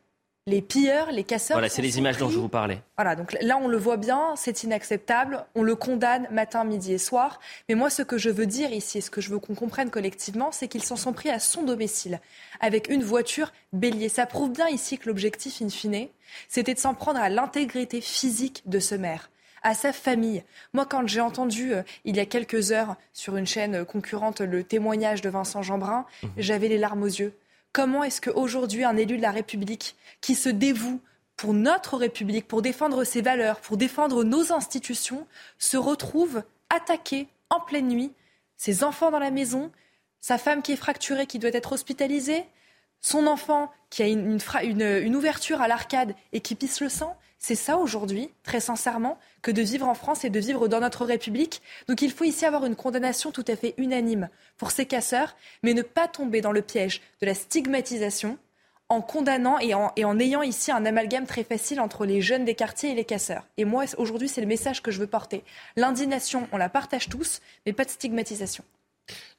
les 0.49 0.63
pilleurs, 0.63 1.11
les 1.11 1.25
casseurs. 1.25 1.57
Voilà, 1.57 1.69
c'est 1.69 1.83
les 1.83 1.99
images 1.99 2.19
dont 2.19 2.29
je 2.29 2.39
vous 2.39 2.49
parlais. 2.49 2.81
Voilà, 2.97 3.17
donc 3.17 3.37
là, 3.41 3.59
on 3.61 3.67
le 3.67 3.77
voit 3.77 3.97
bien, 3.97 4.35
c'est 4.37 4.63
inacceptable. 4.63 5.45
On 5.57 5.63
le 5.65 5.75
condamne 5.75 6.29
matin, 6.31 6.63
midi 6.63 6.93
et 6.93 6.99
soir. 6.99 7.41
Mais 7.69 7.75
moi, 7.75 7.91
ce 7.91 8.03
que 8.03 8.17
je 8.17 8.31
veux 8.31 8.47
dire 8.47 8.73
ici, 8.73 8.99
et 8.99 9.01
ce 9.01 9.11
que 9.11 9.21
je 9.21 9.31
veux 9.31 9.41
qu'on 9.41 9.57
comprenne 9.57 9.91
collectivement, 9.91 10.53
c'est 10.53 10.69
qu'ils 10.69 10.85
s'en 10.85 10.95
sont 10.95 11.13
pris 11.13 11.31
à 11.31 11.41
son 11.41 11.65
domicile 11.65 12.21
avec 12.61 12.89
une 12.89 13.03
voiture 13.03 13.53
bélier. 13.73 14.09
Ça 14.09 14.27
prouve 14.27 14.53
bien 14.53 14.69
ici 14.69 14.99
que 14.99 15.09
l'objectif, 15.09 15.61
in 15.63 15.69
fine, 15.69 16.09
c'était 16.49 16.75
de 16.75 16.79
s'en 16.79 16.95
prendre 16.95 17.19
à 17.19 17.29
l'intégrité 17.29 18.01
physique 18.01 18.63
de 18.67 18.79
ce 18.79 18.95
maire 18.95 19.31
à 19.67 19.75
sa 19.75 19.93
famille. 19.93 20.45
Moi, 20.75 20.87
quand 20.87 21.09
j'ai 21.09 21.21
entendu 21.21 21.75
euh, 21.75 21.83
il 22.05 22.15
y 22.15 22.21
a 22.21 22.25
quelques 22.25 22.71
heures 22.71 22.95
sur 23.13 23.37
une 23.37 23.49
chaîne 23.49 23.85
concurrente 23.85 24.41
le 24.41 24.63
témoignage 24.63 25.23
de 25.23 25.29
Vincent 25.29 25.61
Jeanbrun, 25.61 26.07
mhm. 26.23 26.31
j'avais 26.37 26.69
les 26.69 26.79
larmes 26.79 27.03
aux 27.03 27.07
yeux. 27.07 27.35
Comment 27.73 28.05
est-ce 28.05 28.21
qu'aujourd'hui, 28.21 28.85
un 28.85 28.97
élu 28.97 29.17
de 29.17 29.23
la 29.23 29.33
République 29.33 29.97
qui 30.21 30.37
se 30.37 30.49
dévoue 30.49 31.01
pour 31.37 31.53
notre 31.53 31.97
République, 31.97 32.47
pour 32.47 32.63
défendre 32.63 33.03
ses 33.03 33.23
valeurs, 33.23 33.61
pour 33.61 33.77
défendre 33.77 34.23
nos 34.23 34.53
institutions, 34.53 35.27
se 35.59 35.77
retrouve 35.77 36.45
attaqué 36.71 37.27
en 37.51 37.59
pleine 37.59 37.89
nuit, 37.89 38.13
ses 38.57 38.85
enfants 38.85 39.11
dans 39.11 39.19
la 39.19 39.33
maison, 39.33 39.73
sa 40.21 40.39
femme 40.39 40.63
qui 40.63 40.73
est 40.73 40.77
fracturée, 40.77 41.27
qui 41.27 41.41
doit 41.41 41.51
être 41.53 41.73
hospitalisée, 41.73 42.45
son 43.01 43.27
enfant 43.27 43.73
qui 43.91 44.05
a 44.05 44.07
une, 44.07 44.39
une 44.63 45.17
ouverture 45.17 45.61
à 45.61 45.67
l'arcade 45.67 46.15
et 46.33 46.41
qui 46.41 46.55
pisse 46.55 46.81
le 46.81 46.89
sang. 46.89 47.19
C'est 47.49 47.55
ça 47.55 47.77
aujourd'hui, 47.77 48.29
très 48.43 48.59
sincèrement, 48.59 49.21
que 49.41 49.53
de 49.53 49.63
vivre 49.63 49.87
en 49.87 49.95
France 49.95 50.25
et 50.25 50.31
de 50.31 50.41
vivre 50.41 50.67
dans 50.67 50.81
notre 50.81 51.05
République. 51.05 51.63
Donc 51.87 52.03
il 52.03 52.11
faut 52.11 52.25
ici 52.25 52.45
avoir 52.45 52.67
une 52.67 52.75
condamnation 52.75 53.31
tout 53.31 53.45
à 53.47 53.55
fait 53.55 53.75
unanime 53.79 54.31
pour 54.57 54.73
ces 54.73 54.85
casseurs, 54.85 55.37
mais 55.63 55.73
ne 55.73 55.83
pas 55.83 56.09
tomber 56.09 56.41
dans 56.41 56.51
le 56.51 56.61
piège 56.61 57.03
de 57.21 57.27
la 57.27 57.35
stigmatisation 57.35 58.37
en 58.89 59.01
condamnant 59.01 59.61
et 59.61 59.75
en, 59.75 60.19
ayant 60.19 60.43
ici 60.43 60.73
un 60.73 60.85
amalgame 60.85 61.27
très 61.27 61.45
facile 61.45 61.79
entre 61.79 62.05
les 62.05 62.21
jeunes 62.21 62.45
des 62.45 62.57
quartiers 62.57 62.91
et 62.91 62.95
les 62.97 63.05
casseurs. 63.05 63.47
Et 63.59 63.65
moi, 63.65 63.85
aujourd'hui, 63.97 64.29
c'est 64.29 64.41
le 64.41 64.49
message 64.49 64.83
que 64.83 64.91
je 64.91 64.99
veux 64.99 65.07
porter. 65.07 65.45
L'indignation, 65.77 66.49
on 66.51 66.57
la 66.57 66.69
partage 66.69 67.09
tous, 67.09 67.41
mais 67.65 67.73
pas 67.73 67.85
de 67.85 67.91
stigmatisation. 67.91 68.65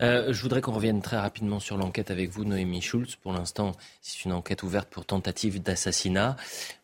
Euh, 0.02 0.32
je 0.32 0.42
voudrais 0.42 0.62
qu'on 0.62 0.74
revienne 0.74 1.02
très 1.02 1.18
rapidement 1.18 1.60
sur 1.60 1.78
l'enquête 1.78 2.12
avec 2.12 2.30
vous, 2.30 2.46
Noémie 2.46 2.82
Schulz. 2.82 3.16
Pour 3.16 3.34
l'instant, 3.34 3.74
c'est 4.02 4.26
une 4.26 4.34
enquête 4.34 4.64
ouverte 4.64 4.90
pour 4.90 5.06
tentative 5.06 5.62
d'assassinat. 5.62 6.36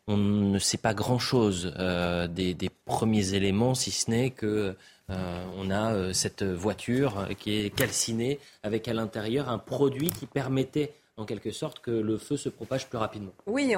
On 0.07 0.17
ne 0.17 0.59
sait 0.59 0.77
pas 0.77 0.93
grand-chose 0.93 1.73
euh, 1.79 2.27
des, 2.27 2.55
premiers 2.85 3.33
éléments, 3.33 3.75
si 3.75 3.91
ce 3.91 4.09
n'est 4.09 4.31
que 4.31 4.75
euh, 5.09 5.45
on 5.57 5.69
a 5.69 6.13
cette 6.13 6.43
voiture 6.43 7.27
qui 7.37 7.59
est 7.59 7.69
calcinée 7.69 8.39
avec 8.63 8.87
à 8.87 8.93
l'intérieur 8.93 9.49
un 9.49 9.57
produit 9.57 10.09
qui 10.09 10.25
permettait 10.25 10.93
en 11.17 11.25
quelque 11.25 11.51
sorte 11.51 11.79
que 11.79 11.91
le 11.91 12.17
feu 12.17 12.37
se 12.37 12.49
propage 12.49 12.87
plus 12.87 12.97
rapidement. 12.97 13.31
Oui, 13.45 13.75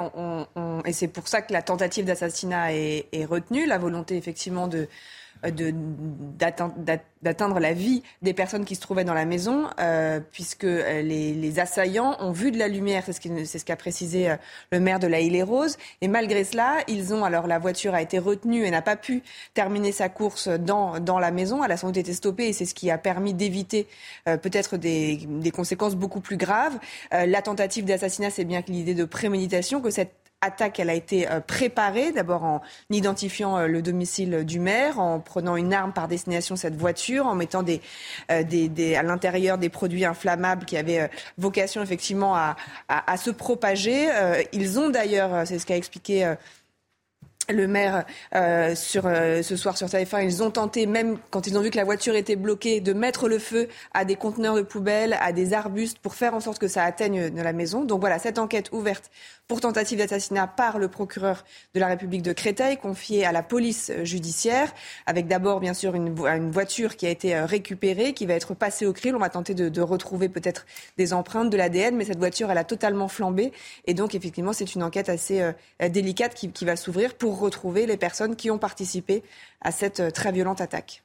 et 0.86 0.94
c'est 0.94 1.08
pour 1.10 1.28
ça 1.28 1.42
que 1.42 1.52
la 1.52 1.62
tentative 1.62 2.06
d'assassinat 2.06 2.74
est, 2.74 3.26
retenue, 3.26 3.66
la 3.66 3.78
volonté 3.78 4.16
effectivement 4.16 4.68
de, 4.68 4.88
d'atteindre 5.52 7.60
la 7.60 7.74
vie 7.74 8.04
des 8.22 8.34
personnes 8.34 8.66
qui 8.66 8.76
se 8.76 8.82
trouvaient 8.82 9.04
dans 9.04 9.14
la 9.14 9.26
maison, 9.26 9.68
euh, 9.80 10.20
puisque 10.32 10.64
euh, 10.64 11.02
les, 11.02 11.60
assaillants 11.60 12.18
ont 12.20 12.32
vu 12.32 12.52
de 12.52 12.58
la 12.58 12.68
lumière, 12.68 13.04
c'est 13.06 13.14
ce, 13.14 13.58
ce 13.58 13.66
qu'a 13.66 13.76
précisé 13.76 14.30
euh, 14.30 14.36
le 14.72 14.80
maire 14.80 15.00
de 15.00 15.08
la 15.08 15.22
île 15.22 15.36
et 16.02 16.08
malgré 16.08 16.44
cela, 16.44 16.78
ils 16.88 17.14
ont, 17.14 17.24
alors 17.24 17.48
la 17.48 17.60
voiture 17.60 17.94
a 17.94 18.02
été 18.02 18.20
retenue 18.20 18.66
et 18.66 18.72
n'a 18.72 18.82
pas 18.82 18.96
pu 18.96 19.22
terminer 19.54 19.92
sa 19.92 20.10
course 20.10 20.48
dans, 20.48 21.00
dans 21.00 21.20
la 21.20 21.32
maison, 21.32 21.64
elle 21.64 21.72
a 21.72 21.78
sans 21.78 21.88
doute 21.88 21.98
été 21.98 22.14
stoppée, 22.14 22.48
et 22.48 22.54
c'est 22.54 22.66
ce 22.66 22.74
qui 22.74 22.90
a 22.90 22.98
permis 22.98 23.34
d'éviter 23.34 23.88
peut-être 24.26 24.78
des, 24.78 25.20
des, 25.28 25.52
conséquences 25.52 25.96
beaucoup 25.96 26.22
plus 26.22 26.38
graves. 26.38 26.78
la 27.12 27.42
tentative 27.42 27.86
d'assassinat, 27.86 28.30
c'est 28.30 28.46
bien 28.46 28.62
que 28.62 28.72
l'idée 28.72 28.94
de 28.94 29.06
préméditation, 29.06 29.82
que 29.82 29.90
cette 29.90 30.25
attaque, 30.46 30.80
elle 30.80 30.90
a 30.90 30.94
été 30.94 31.30
euh, 31.30 31.40
préparée, 31.42 32.12
d'abord 32.12 32.44
en 32.44 32.62
identifiant 32.90 33.58
euh, 33.58 33.68
le 33.68 33.82
domicile 33.82 34.46
du 34.46 34.60
maire, 34.60 35.00
en 35.00 35.20
prenant 35.20 35.56
une 35.56 35.74
arme 35.74 35.92
par 35.92 36.08
destination 36.08 36.56
cette 36.56 36.76
voiture, 36.76 37.28
en 37.28 37.36
mettant 37.36 37.64
euh, 37.68 38.96
à 38.98 39.04
l'intérieur 39.04 39.58
des 39.58 39.70
produits 39.70 40.06
inflammables 40.06 40.66
qui 40.66 40.78
avaient 40.78 41.10
vocation 41.38 41.82
effectivement 41.82 42.36
à, 42.36 42.56
se 43.18 43.30
propager. 43.30 44.08
Ils 44.54 44.80
ont 44.80 44.90
d'ailleurs, 44.90 45.46
c'est 45.46 45.60
ce 45.60 45.66
qu'a 45.66 45.78
expliqué 45.78 46.34
le 47.50 47.68
maire 47.68 48.06
ce 48.34 49.56
soir 49.56 49.78
sur 49.78 49.88
TF1, 49.88 50.24
ils 50.24 50.44
ont 50.44 50.52
tenté, 50.52 50.86
même 50.86 51.18
quand 51.30 51.48
ils 51.48 51.58
ont 51.58 51.62
vu 51.62 51.70
que 51.70 51.78
la 51.78 51.84
voiture 51.84 52.16
était 52.16 52.36
bloquée, 52.36 52.82
de 52.82 52.94
mettre 52.94 53.28
le 53.28 53.40
feu 53.40 53.68
à 53.94 54.06
des 54.06 54.16
conteneurs 54.16 54.56
de 54.56 54.62
poubelles, 54.62 55.18
à 55.22 55.32
des 55.32 55.54
arbustes, 55.54 56.00
pour 56.00 56.16
faire 56.16 56.34
en 56.34 56.40
sorte 56.40 56.60
que 56.60 56.68
ça 56.68 56.84
atteigne 56.84 57.30
la 57.36 57.54
maison. 57.54 57.84
Donc 57.84 58.00
voilà, 58.00 58.20
cette 58.20 58.40
enquête 58.40 58.70
ouverte 58.72 59.12
pour 59.48 59.62
tentative 59.62 60.00
d'assassinat 60.00 60.48
par 60.48 60.80
le 60.80 60.88
procureur 60.88 61.44
de 61.74 61.80
la 61.80 61.88
République 61.88 62.24
de 62.24 62.34
Créteil, 62.34 62.78
confiée 62.78 63.26
à 63.26 63.32
la 63.32 63.44
police 63.44 63.92
judiciaire, 64.04 64.74
avec 65.06 65.28
d'abord 65.28 65.60
bien 65.60 65.74
sûr 65.74 65.94
une, 65.96 66.14
voiture 66.52 66.96
qui 66.96 67.06
a 67.06 67.10
été 67.10 67.36
euh, 67.36 67.46
récupérée, 67.46 68.14
qui 68.14 68.26
va 68.26 68.34
être 68.34 68.54
passée 68.56 68.86
au 68.86 68.94
crible. 68.94 69.16
On 69.16 69.20
va 69.20 69.30
tenter 69.30 69.54
de, 69.54 69.82
retrouver 69.82 70.30
peut-être 70.30 70.66
des 70.98 71.14
empreintes, 71.14 71.50
de 71.50 71.58
l'ADN, 71.58 71.96
mais 71.96 72.06
cette 72.06 72.18
voiture, 72.18 72.50
elle 72.50 72.58
a 72.58 72.64
totalement 72.64 73.08
flambé. 73.08 73.52
Et 73.86 73.94
donc 73.94 74.16
effectivement, 74.16 74.54
c'est 74.54 74.74
une 74.74 74.82
enquête 74.82 75.10
assez 75.10 75.42
euh, 75.42 75.54
délicate 75.90 76.34
qui, 76.34 76.52
qui 76.52 76.66
va 76.66 76.76
s'ouvrir 76.76 77.14
pour 77.14 77.40
retrouver 77.40 77.86
les 77.86 77.98
personnes 77.98 78.36
qui 78.36 78.50
ont 78.50 78.58
participé 78.58 79.24
à 79.62 79.72
cette 79.72 80.00
euh, 80.00 80.12
très 80.12 80.32
violente 80.32 80.62
attaque. 80.62 81.05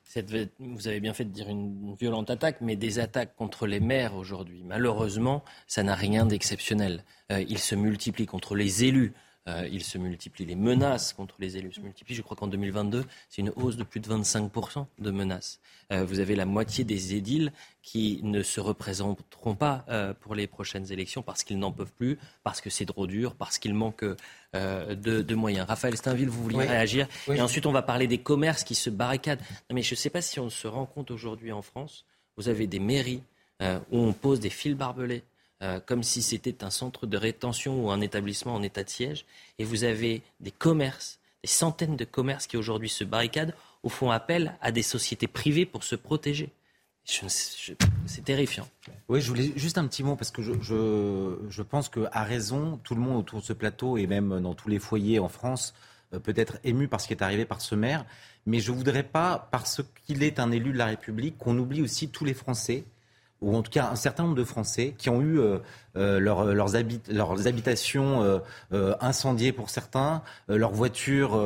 Vous 0.59 0.89
avez 0.89 0.99
bien 0.99 1.15
fait 1.15 1.25
de 1.25 1.31
dire 1.31 1.49
une 1.49 1.95
violente 1.95 2.31
attaque, 2.31 2.61
mais 2.61 2.75
des 2.75 2.99
attaques 2.99 3.37
contre 3.37 3.67
les 3.67 3.79
maires 3.79 4.17
aujourd'hui, 4.17 4.65
malheureusement, 4.65 5.45
ça 5.69 5.85
n'a 5.85 5.95
rien 5.95 6.27
d'exceptionnel. 6.27 7.05
Euh, 7.31 7.45
il 7.49 7.59
se 7.59 7.77
multiplie 7.77 8.27
contre 8.27 8.57
les 8.57 8.85
élus. 8.85 9.13
Euh, 9.49 9.67
il 9.73 9.83
se 9.83 9.97
multiplie, 9.97 10.45
les 10.45 10.55
menaces 10.55 11.15
contre 11.15 11.37
les 11.39 11.57
élus 11.57 11.73
se 11.73 11.81
multiplient. 11.81 12.15
Je 12.15 12.21
crois 12.21 12.37
qu'en 12.37 12.47
2022, 12.47 13.05
c'est 13.31 13.41
une 13.41 13.53
hausse 13.57 13.77
de 13.77 13.85
plus 13.85 13.99
de 13.99 14.09
25% 14.09 14.87
de 14.99 15.11
menaces. 15.11 15.61
Euh, 15.93 16.05
vous 16.05 16.21
avez 16.21 16.37
la 16.37 16.45
moitié 16.45 16.85
des 16.85 17.15
édiles 17.15 17.51
qui 17.83 18.21
ne 18.23 18.43
se 18.43 18.61
représenteront 18.61 19.55
pas 19.55 19.87
euh, 19.89 20.13
pour 20.13 20.35
les 20.35 20.47
prochaines 20.47 20.93
élections 20.93 21.23
parce 21.23 21.43
qu'ils 21.43 21.59
n'en 21.59 21.73
peuvent 21.73 21.93
plus, 21.93 22.19
parce 22.45 22.61
que 22.61 22.69
c'est 22.69 22.85
trop 22.85 23.07
dur, 23.07 23.35
parce 23.35 23.59
qu'il 23.59 23.75
manque 23.75 24.05
de, 24.53 24.95
de, 24.95 25.35
moyens. 25.35 25.67
Raphaël 25.67 25.97
Steinville, 25.97 26.29
vous 26.29 26.43
vouliez 26.43 26.67
réagir 26.67 27.09
Et 27.29 27.41
ensuite, 27.41 27.65
on 27.67 27.73
va 27.73 27.83
parler 27.83 28.07
des 28.07 28.19
commerces 28.19 28.63
qui 28.63 28.75
se 28.75 28.91
barricadent. 28.91 29.41
Non, 29.71 29.75
mais 29.75 29.83
je 29.83 29.95
ne 29.95 29.97
sais 29.97 30.11
pas 30.11 30.21
si 30.21 30.39
on 30.39 30.51
se 30.51 30.69
rend 30.69 30.87
compte 30.87 31.11
aujourd'hui 31.11 31.53
en 31.53 31.63
France, 31.63 32.05
vous 32.37 32.49
avez 32.49 32.67
des 32.67 32.81
mairies 32.81 33.23
où 33.61 33.99
on 33.99 34.13
pose 34.13 34.41
des 34.41 34.51
fils 34.51 34.75
barbelés 34.75 35.23
euh, 35.63 35.81
comme 35.81 36.03
si 36.03 36.23
c'était 36.23 36.65
un 36.65 36.71
centre 36.71 37.07
de 37.07 37.17
rétention 37.17 37.85
ou 37.85 37.91
un 37.91 38.01
établissement 38.01 38.55
en 38.55 38.63
état 38.63 38.85
de 38.85 38.89
siège. 38.89 39.27
Et 39.59 39.65
vous 39.65 39.85
avez 39.85 40.23
des 40.41 40.51
commerces, 40.51 41.19
des 41.43 41.49
centaines 41.49 41.97
de 41.97 42.05
commerces 42.05 42.47
qui 42.47 42.57
aujourd'hui 42.57 42.89
se 42.89 43.05
barricadent 43.05 43.55
ou 43.83 43.89
font 43.89 44.11
appel 44.11 44.57
à 44.61 44.73
des 44.73 44.83
sociétés 44.83 45.27
privées 45.27 45.67
pour 45.67 45.85
se 45.85 45.97
protéger. 45.97 46.51
C'est 47.05 48.25
terrifiant. 48.25 48.69
Oui, 49.09 49.21
je 49.21 49.29
voulais 49.29 49.53
juste 49.57 49.79
un 49.79 49.87
petit 49.87 50.03
mot 50.03 50.17
parce 50.17 50.31
que 50.31 50.43
je, 50.43 50.53
je, 50.63 51.37
je 51.49 51.63
pense 51.63 51.89
qu'à 51.89 52.23
raison, 52.23 52.79
tout 52.85 52.95
le 52.95 53.01
monde 53.01 53.19
autour 53.19 53.41
de 53.41 53.45
ce 53.45 53.53
plateau 53.53 53.97
et 53.97 54.07
même 54.07 54.41
dans 54.41 54.55
tous 54.55 54.69
les 54.69 54.79
foyers 54.79 55.19
en 55.19 55.29
France 55.29 55.75
euh, 56.15 56.19
peut 56.19 56.35
être 56.37 56.59
ému 56.63 56.89
par 56.89 57.01
ce 57.01 57.07
qui 57.07 57.15
est 57.15 57.23
arrivé 57.23 57.45
par 57.45 57.61
ce 57.61 57.75
maire. 57.75 58.05
Mais 58.47 58.61
je 58.61 58.71
ne 58.71 58.77
voudrais 58.77 59.03
pas, 59.03 59.49
parce 59.51 59.83
qu'il 60.07 60.23
est 60.23 60.39
un 60.39 60.51
élu 60.53 60.73
de 60.73 60.79
la 60.79 60.87
République, 60.87 61.37
qu'on 61.37 61.59
oublie 61.59 61.83
aussi 61.83 62.09
tous 62.09 62.25
les 62.25 62.35
Français 62.35 62.85
ou 63.41 63.57
en 63.57 63.63
tout 63.63 63.71
cas 63.71 63.89
un 63.91 63.97
certain 63.97 64.25
nombre 64.25 64.37
de 64.37 64.45
Français 64.45 64.95
qui 64.97 65.09
ont 65.09 65.23
eu 65.23 65.41
euh, 65.97 66.11
euh, 66.11 66.21
leurs, 66.21 66.45
leurs, 66.45 67.47
habitations 67.47 68.41
euh, 68.73 68.95
incendiées 69.01 69.53
pour 69.53 69.71
certains, 69.71 70.23
leurs 70.49 70.73
voitures 70.73 71.41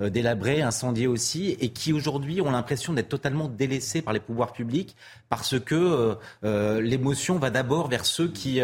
délabrées, 0.00 0.62
incendiées 0.62 1.06
aussi, 1.06 1.56
et 1.60 1.70
qui 1.70 1.92
aujourd'hui 1.92 2.40
ont 2.40 2.50
l'impression 2.50 2.92
d'être 2.92 3.08
totalement 3.08 3.48
délaissés 3.48 4.02
par 4.02 4.12
les 4.12 4.20
pouvoirs 4.20 4.52
publics 4.52 4.96
parce 5.28 5.58
que 5.58 6.16
l'émotion 6.42 7.38
va 7.38 7.50
d'abord 7.50 7.88
vers 7.88 8.06
ceux 8.06 8.28
qui, 8.28 8.60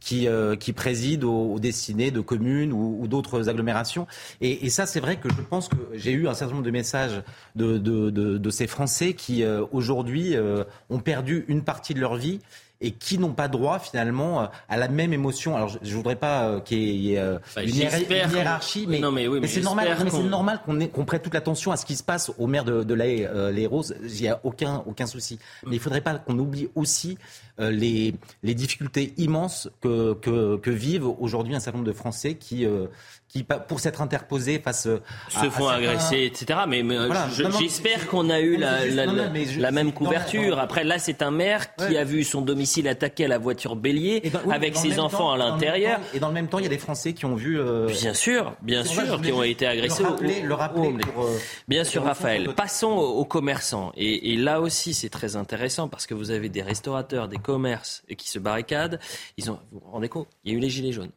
qui, 0.00 0.28
qui 0.60 0.72
président 0.72 1.32
aux, 1.32 1.58
destinées 1.58 2.10
de 2.10 2.20
communes 2.20 2.72
ou, 2.72 3.06
d'autres 3.06 3.48
agglomérations. 3.48 4.06
Et, 4.40 4.70
ça, 4.70 4.86
c'est 4.86 5.00
vrai 5.00 5.16
que 5.16 5.28
je 5.28 5.42
pense 5.42 5.68
que 5.68 5.76
j'ai 5.94 6.12
eu 6.12 6.28
un 6.28 6.34
certain 6.34 6.54
nombre 6.54 6.66
de 6.66 6.70
messages 6.70 7.22
de, 7.56 7.78
de, 7.78 8.10
de 8.10 8.50
ces 8.50 8.66
Français 8.66 9.14
qui 9.14 9.44
aujourd'hui 9.72 10.36
ont 10.90 11.00
perdu 11.00 11.44
une 11.48 11.62
partie 11.62 11.94
de 11.94 12.00
leur 12.00 12.16
vie 12.16 12.40
et 12.82 12.90
qui 12.90 13.16
n'ont 13.16 13.32
pas 13.32 13.48
droit 13.48 13.78
finalement 13.78 14.48
à 14.68 14.76
la 14.76 14.88
même 14.88 15.12
émotion. 15.12 15.56
Alors 15.56 15.68
je, 15.68 15.78
ne 15.82 15.94
voudrais 15.94 16.16
pas 16.16 16.44
euh, 16.44 16.60
qu'il 16.60 16.78
y 16.78 17.14
ait 17.14 17.18
euh, 17.18 17.38
une, 17.56 17.74
hiérarchie, 17.74 18.86
mais, 18.88 19.00
c'est 19.46 19.60
normal, 19.60 19.96
normal 20.28 20.60
qu'on 20.92 21.04
prête 21.04 21.22
toute 21.22 21.34
l'attention 21.34 21.72
à 21.72 21.76
ce 21.76 21.86
qui 21.86 21.96
se 21.96 22.02
passe 22.02 22.32
au 22.38 22.46
maire 22.46 22.64
de, 22.64 22.94
la, 22.94 23.04
euh, 23.04 23.52
les 23.52 23.66
Roses. 23.66 23.94
Il 24.02 24.20
n'y 24.20 24.28
a 24.28 24.40
aucun, 24.42 24.82
aucun 24.86 25.06
souci. 25.06 25.38
Mais 25.64 25.76
il 25.76 25.78
ne 25.78 25.82
faudrait 25.82 26.00
pas 26.00 26.14
qu'on 26.14 26.38
oublie 26.38 26.68
aussi 26.74 27.16
les, 27.58 28.14
les 28.42 28.54
difficultés 28.54 29.14
immenses 29.18 29.70
que, 29.80 30.14
que, 30.14 30.56
que 30.56 30.70
vivent 30.70 31.06
aujourd'hui 31.06 31.54
un 31.54 31.60
certain 31.60 31.78
nombre 31.78 31.88
de 31.88 31.96
Français 31.96 32.34
qui, 32.34 32.66
qui, 33.32 33.44
pour 33.44 33.80
s'être 33.80 34.02
interposés 34.02 34.58
face 34.58 34.82
se 34.82 35.50
font 35.50 35.68
agresser, 35.68 36.24
etc. 36.24 36.60
Mais, 36.68 36.84
j'espère 37.58 38.06
qu'on 38.08 38.28
a 38.28 38.40
eu 38.40 38.56
la, 38.56 38.84
la, 38.86 39.70
même 39.70 39.92
couverture. 39.92 40.58
Après, 40.58 40.84
là, 40.84 40.98
c'est 40.98 41.22
un 41.22 41.30
maire 41.30 41.74
qui 41.76 41.96
a 41.96 42.04
vu 42.04 42.24
son 42.24 42.42
domicile 42.42 42.88
attaqué 42.88 43.24
à 43.24 43.28
la 43.28 43.38
voiture 43.38 43.74
bélier 43.74 44.22
avec 44.50 44.76
ses 44.76 44.98
enfants 44.98 45.32
à 45.32 45.38
l'intérieur. 45.38 45.98
Et 46.12 46.20
dans 46.20 46.28
le 46.28 46.34
même 46.34 46.48
temps, 46.48 46.58
il 46.58 46.64
y 46.64 46.66
a 46.66 46.70
des 46.70 46.78
Français 46.78 47.14
qui 47.14 47.24
ont 47.24 47.34
vu. 47.34 47.58
Euh, 47.58 47.86
bien 47.86 48.14
sûr, 48.14 48.54
bien 48.60 48.84
sûr, 48.84 49.20
qui 49.20 49.32
ont 49.32 49.42
été 49.42 49.66
agressés. 49.66 50.02
Le 50.02 50.54
rappeler, 50.54 50.94
euh, 51.18 51.38
bien 51.68 51.84
sûr, 51.84 52.04
Raphaël. 52.04 52.52
Passons 52.54 52.90
aux, 52.90 53.24
commerçants. 53.24 53.92
Et, 53.96 54.32
et 54.32 54.36
là 54.36 54.60
aussi, 54.60 54.92
c'est 54.92 55.08
très 55.08 55.36
intéressant 55.36 55.88
parce 55.88 56.06
que 56.06 56.12
vous 56.12 56.30
avez 56.30 56.48
des 56.48 56.62
restaurateurs, 56.62 57.28
des 57.28 57.38
commerces 57.38 58.02
qui 58.18 58.28
se 58.28 58.38
barricadent. 58.38 59.00
Ils 59.38 59.50
ont, 59.50 59.58
vous 59.70 59.80
vous 59.80 59.90
rendez 59.90 60.08
compte 60.08 60.28
Il 60.44 60.52
y 60.52 60.54
a 60.54 60.58
eu 60.58 60.60
les 60.60 60.68
gilets 60.68 60.92
jaunes 60.92 61.12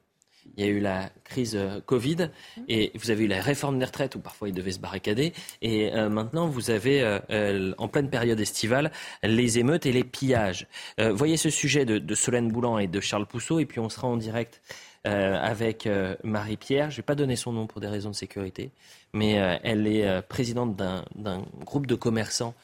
il 0.57 0.65
y 0.65 0.67
a 0.67 0.71
eu 0.71 0.79
la 0.79 1.09
crise 1.23 1.55
euh, 1.55 1.81
Covid 1.85 2.29
et 2.67 2.91
vous 2.95 3.11
avez 3.11 3.25
eu 3.25 3.27
la 3.27 3.41
réforme 3.41 3.79
des 3.79 3.85
retraites 3.85 4.15
où 4.15 4.19
parfois 4.19 4.49
ils 4.49 4.53
devaient 4.53 4.71
se 4.71 4.79
barricader 4.79 5.33
et 5.61 5.93
euh, 5.93 6.09
maintenant 6.09 6.47
vous 6.47 6.69
avez 6.69 7.01
euh, 7.01 7.73
en 7.77 7.87
pleine 7.87 8.09
période 8.09 8.39
estivale 8.39 8.91
les 9.23 9.59
émeutes 9.59 9.85
et 9.85 9.91
les 9.91 10.03
pillages. 10.03 10.67
voyez 10.97 11.37
ce 11.37 11.49
sujet 11.49 11.85
de, 11.85 12.15
Solène 12.15 12.51
Boulan 12.51 12.79
et 12.79 12.87
de 12.87 12.99
Charles 12.99 13.25
Pousseau 13.25 13.59
et 13.59 13.65
puis 13.65 13.79
on 13.79 13.89
sera 13.89 14.07
en 14.07 14.17
direct 14.17 14.61
avec 15.03 15.87
Marie-Pierre. 16.23 16.89
Je 16.89 16.95
ne 16.95 16.97
vais 16.97 17.05
pas 17.05 17.13
donner 17.15 17.35
son 17.35 17.51
nom 17.51 17.67
pour 17.67 17.79
des 17.79 17.87
raisons 17.87 18.09
de 18.09 18.15
sécurité, 18.15 18.71
mais 19.13 19.33
elle 19.63 19.85
est 19.85 20.21
présidente 20.23 20.75
d'un 20.75 21.43
groupe 21.63 21.85
de 21.85 21.95
commerçants 21.95 22.55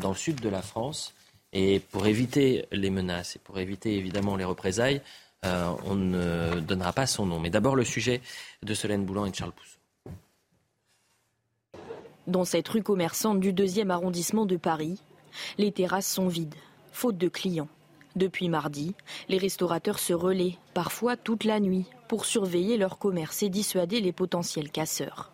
dans 0.00 0.10
le 0.10 0.16
sud 0.16 0.40
de 0.40 0.48
la 0.48 0.62
France. 0.62 1.14
Et 1.52 1.80
pour 1.80 2.06
éviter 2.06 2.66
les 2.72 2.88
menaces 2.88 3.36
et 3.36 3.38
pour 3.38 3.58
éviter 3.58 3.96
évidemment 3.96 4.36
les 4.36 4.44
représailles, 4.44 5.02
euh, 5.44 5.72
on 5.84 5.94
ne 5.94 6.60
donnera 6.60 6.92
pas 6.92 7.06
son 7.06 7.26
nom. 7.26 7.40
Mais 7.40 7.50
d'abord 7.50 7.76
le 7.76 7.84
sujet 7.84 8.20
de 8.62 8.74
Solène 8.74 9.04
Boulan 9.04 9.26
et 9.26 9.30
de 9.30 9.36
Charles 9.36 9.52
Pousseau. 9.52 9.78
Dans 12.28 12.44
cette 12.44 12.68
rue 12.68 12.82
commerçante 12.82 13.40
du 13.40 13.52
deuxième 13.52 13.90
arrondissement 13.90 14.46
de 14.46 14.56
Paris, 14.56 15.00
les 15.58 15.72
terrasses 15.72 16.06
sont 16.06 16.28
vides, 16.28 16.54
faute 16.92 17.18
de 17.18 17.28
clients. 17.28 17.68
Depuis 18.14 18.48
mardi, 18.48 18.94
les 19.28 19.38
restaurateurs 19.38 19.98
se 19.98 20.12
relaient, 20.12 20.56
parfois 20.74 21.16
toute 21.16 21.44
la 21.44 21.58
nuit, 21.58 21.86
pour 22.08 22.26
surveiller 22.26 22.76
leur 22.76 22.98
commerce 22.98 23.42
et 23.42 23.48
dissuader 23.48 24.00
les 24.00 24.12
potentiels 24.12 24.70
casseurs. 24.70 25.32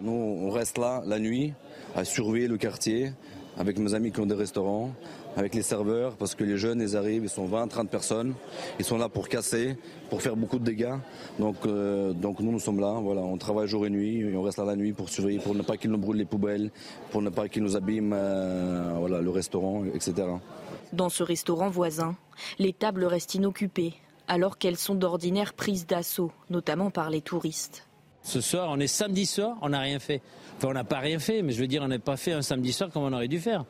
Nous, 0.00 0.10
on 0.10 0.50
reste 0.50 0.76
là 0.76 1.02
la 1.06 1.18
nuit 1.18 1.54
à 1.94 2.04
surveiller 2.04 2.48
le 2.48 2.58
quartier 2.58 3.12
avec 3.56 3.78
mes 3.78 3.94
amis 3.94 4.12
qui 4.12 4.20
ont 4.20 4.26
des 4.26 4.34
restaurants, 4.34 4.92
avec 5.36 5.54
les 5.54 5.62
serveurs, 5.62 6.16
parce 6.16 6.34
que 6.34 6.44
les 6.44 6.56
jeunes, 6.56 6.80
ils 6.80 6.96
arrivent, 6.96 7.24
ils 7.24 7.28
sont 7.28 7.44
20, 7.44 7.68
30 7.68 7.90
personnes, 7.90 8.34
ils 8.78 8.84
sont 8.84 8.96
là 8.96 9.08
pour 9.10 9.28
casser, 9.28 9.76
pour 10.08 10.22
faire 10.22 10.34
beaucoup 10.34 10.58
de 10.58 10.64
dégâts. 10.64 10.94
Donc, 11.38 11.56
euh, 11.66 12.12
donc 12.12 12.40
nous, 12.40 12.50
nous 12.50 12.58
sommes 12.58 12.80
là, 12.80 12.98
voilà, 13.00 13.20
on 13.20 13.36
travaille 13.36 13.68
jour 13.68 13.86
et 13.86 13.90
nuit, 13.90 14.20
et 14.20 14.36
on 14.36 14.42
reste 14.42 14.58
là 14.58 14.64
la 14.64 14.76
nuit 14.76 14.94
pour 14.94 15.10
surveiller, 15.10 15.38
pour 15.38 15.54
ne 15.54 15.62
pas 15.62 15.76
qu'ils 15.76 15.90
nous 15.90 15.98
brûlent 15.98 16.16
les 16.16 16.24
poubelles, 16.24 16.70
pour 17.10 17.20
ne 17.20 17.28
pas 17.28 17.48
qu'ils 17.48 17.62
nous 17.62 17.76
abîment 17.76 18.14
euh, 18.14 18.94
voilà, 18.98 19.20
le 19.20 19.30
restaurant, 19.30 19.84
etc. 19.94 20.26
Dans 20.94 21.10
ce 21.10 21.22
restaurant 21.22 21.68
voisin, 21.68 22.16
les 22.58 22.72
tables 22.72 23.04
restent 23.04 23.34
inoccupées, 23.34 23.92
alors 24.28 24.56
qu'elles 24.56 24.78
sont 24.78 24.94
d'ordinaire 24.94 25.52
prises 25.52 25.86
d'assaut, 25.86 26.32
notamment 26.48 26.90
par 26.90 27.10
les 27.10 27.20
touristes. 27.20 27.86
Ce 28.22 28.40
soir, 28.40 28.68
on 28.70 28.80
est 28.80 28.88
samedi 28.88 29.26
soir, 29.26 29.56
on 29.60 29.68
n'a 29.68 29.80
rien 29.80 30.00
fait. 30.00 30.20
Enfin, 30.56 30.68
on 30.68 30.72
n'a 30.72 30.82
pas 30.82 30.98
rien 30.98 31.18
fait, 31.18 31.42
mais 31.42 31.52
je 31.52 31.60
veux 31.60 31.68
dire, 31.68 31.82
on 31.82 31.88
n'a 31.88 31.98
pas 31.98 32.16
fait 32.16 32.32
un 32.32 32.42
samedi 32.42 32.72
soir 32.72 32.90
comme 32.90 33.04
on 33.04 33.12
aurait 33.12 33.28
dû 33.28 33.38
faire. 33.38 33.64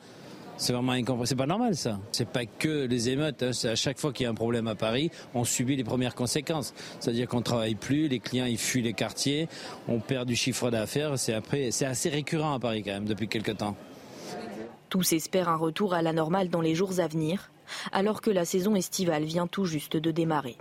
C'est 0.57 0.73
vraiment 0.73 0.93
incompréhensible. 0.93 1.29
C'est 1.29 1.37
pas 1.37 1.47
normal 1.47 1.77
ça. 1.77 2.01
C'est 2.13 2.29
pas 2.29 2.47
que 2.47 2.87
les 2.87 3.11
émeutes. 3.11 3.43
Hein. 3.43 3.53
C'est 3.53 3.69
à 3.69 3.75
chaque 3.75 3.99
fois 3.99 4.13
qu'il 4.13 4.25
y 4.25 4.27
a 4.27 4.31
un 4.31 4.35
problème 4.35 4.67
à 4.69 4.75
Paris, 4.75 5.11
on 5.35 5.45
subit 5.45 5.77
les 5.77 5.85
premières 5.85 6.15
conséquences. 6.15 6.75
C'est-à-dire 6.99 7.29
qu'on 7.29 7.43
travaille 7.43 7.75
plus, 7.75 8.09
les 8.09 8.21
clients 8.21 8.47
ils 8.47 8.59
fuient 8.59 8.83
les 8.83 8.95
quartiers, 8.95 9.49
on 9.89 10.01
perd 10.01 10.27
du 10.27 10.37
chiffre 10.37 10.71
d'affaires. 10.71 11.19
C'est 11.19 11.35
après, 11.35 11.71
c'est 11.71 11.87
assez 11.87 12.09
récurrent 12.09 12.55
à 12.55 12.59
Paris 12.59 12.83
quand 12.83 12.93
même 12.93 13.05
depuis 13.05 13.29
quelques 13.29 13.59
temps. 13.59 13.77
Tous 14.89 15.13
espèrent 15.13 15.49
un 15.49 15.57
retour 15.57 15.95
à 15.95 16.03
la 16.03 16.13
normale 16.13 16.49
dans 16.49 16.61
les 16.61 16.75
jours 16.75 17.01
à 17.01 17.09
venir, 17.09 17.51
alors 17.93 18.21
que 18.21 18.31
la 18.31 18.45
saison 18.45 18.77
estivale 18.77 19.25
vient 19.25 19.47
tout 19.47 19.65
juste 19.65 19.97
de 19.97 20.11
démarrer. 20.11 20.57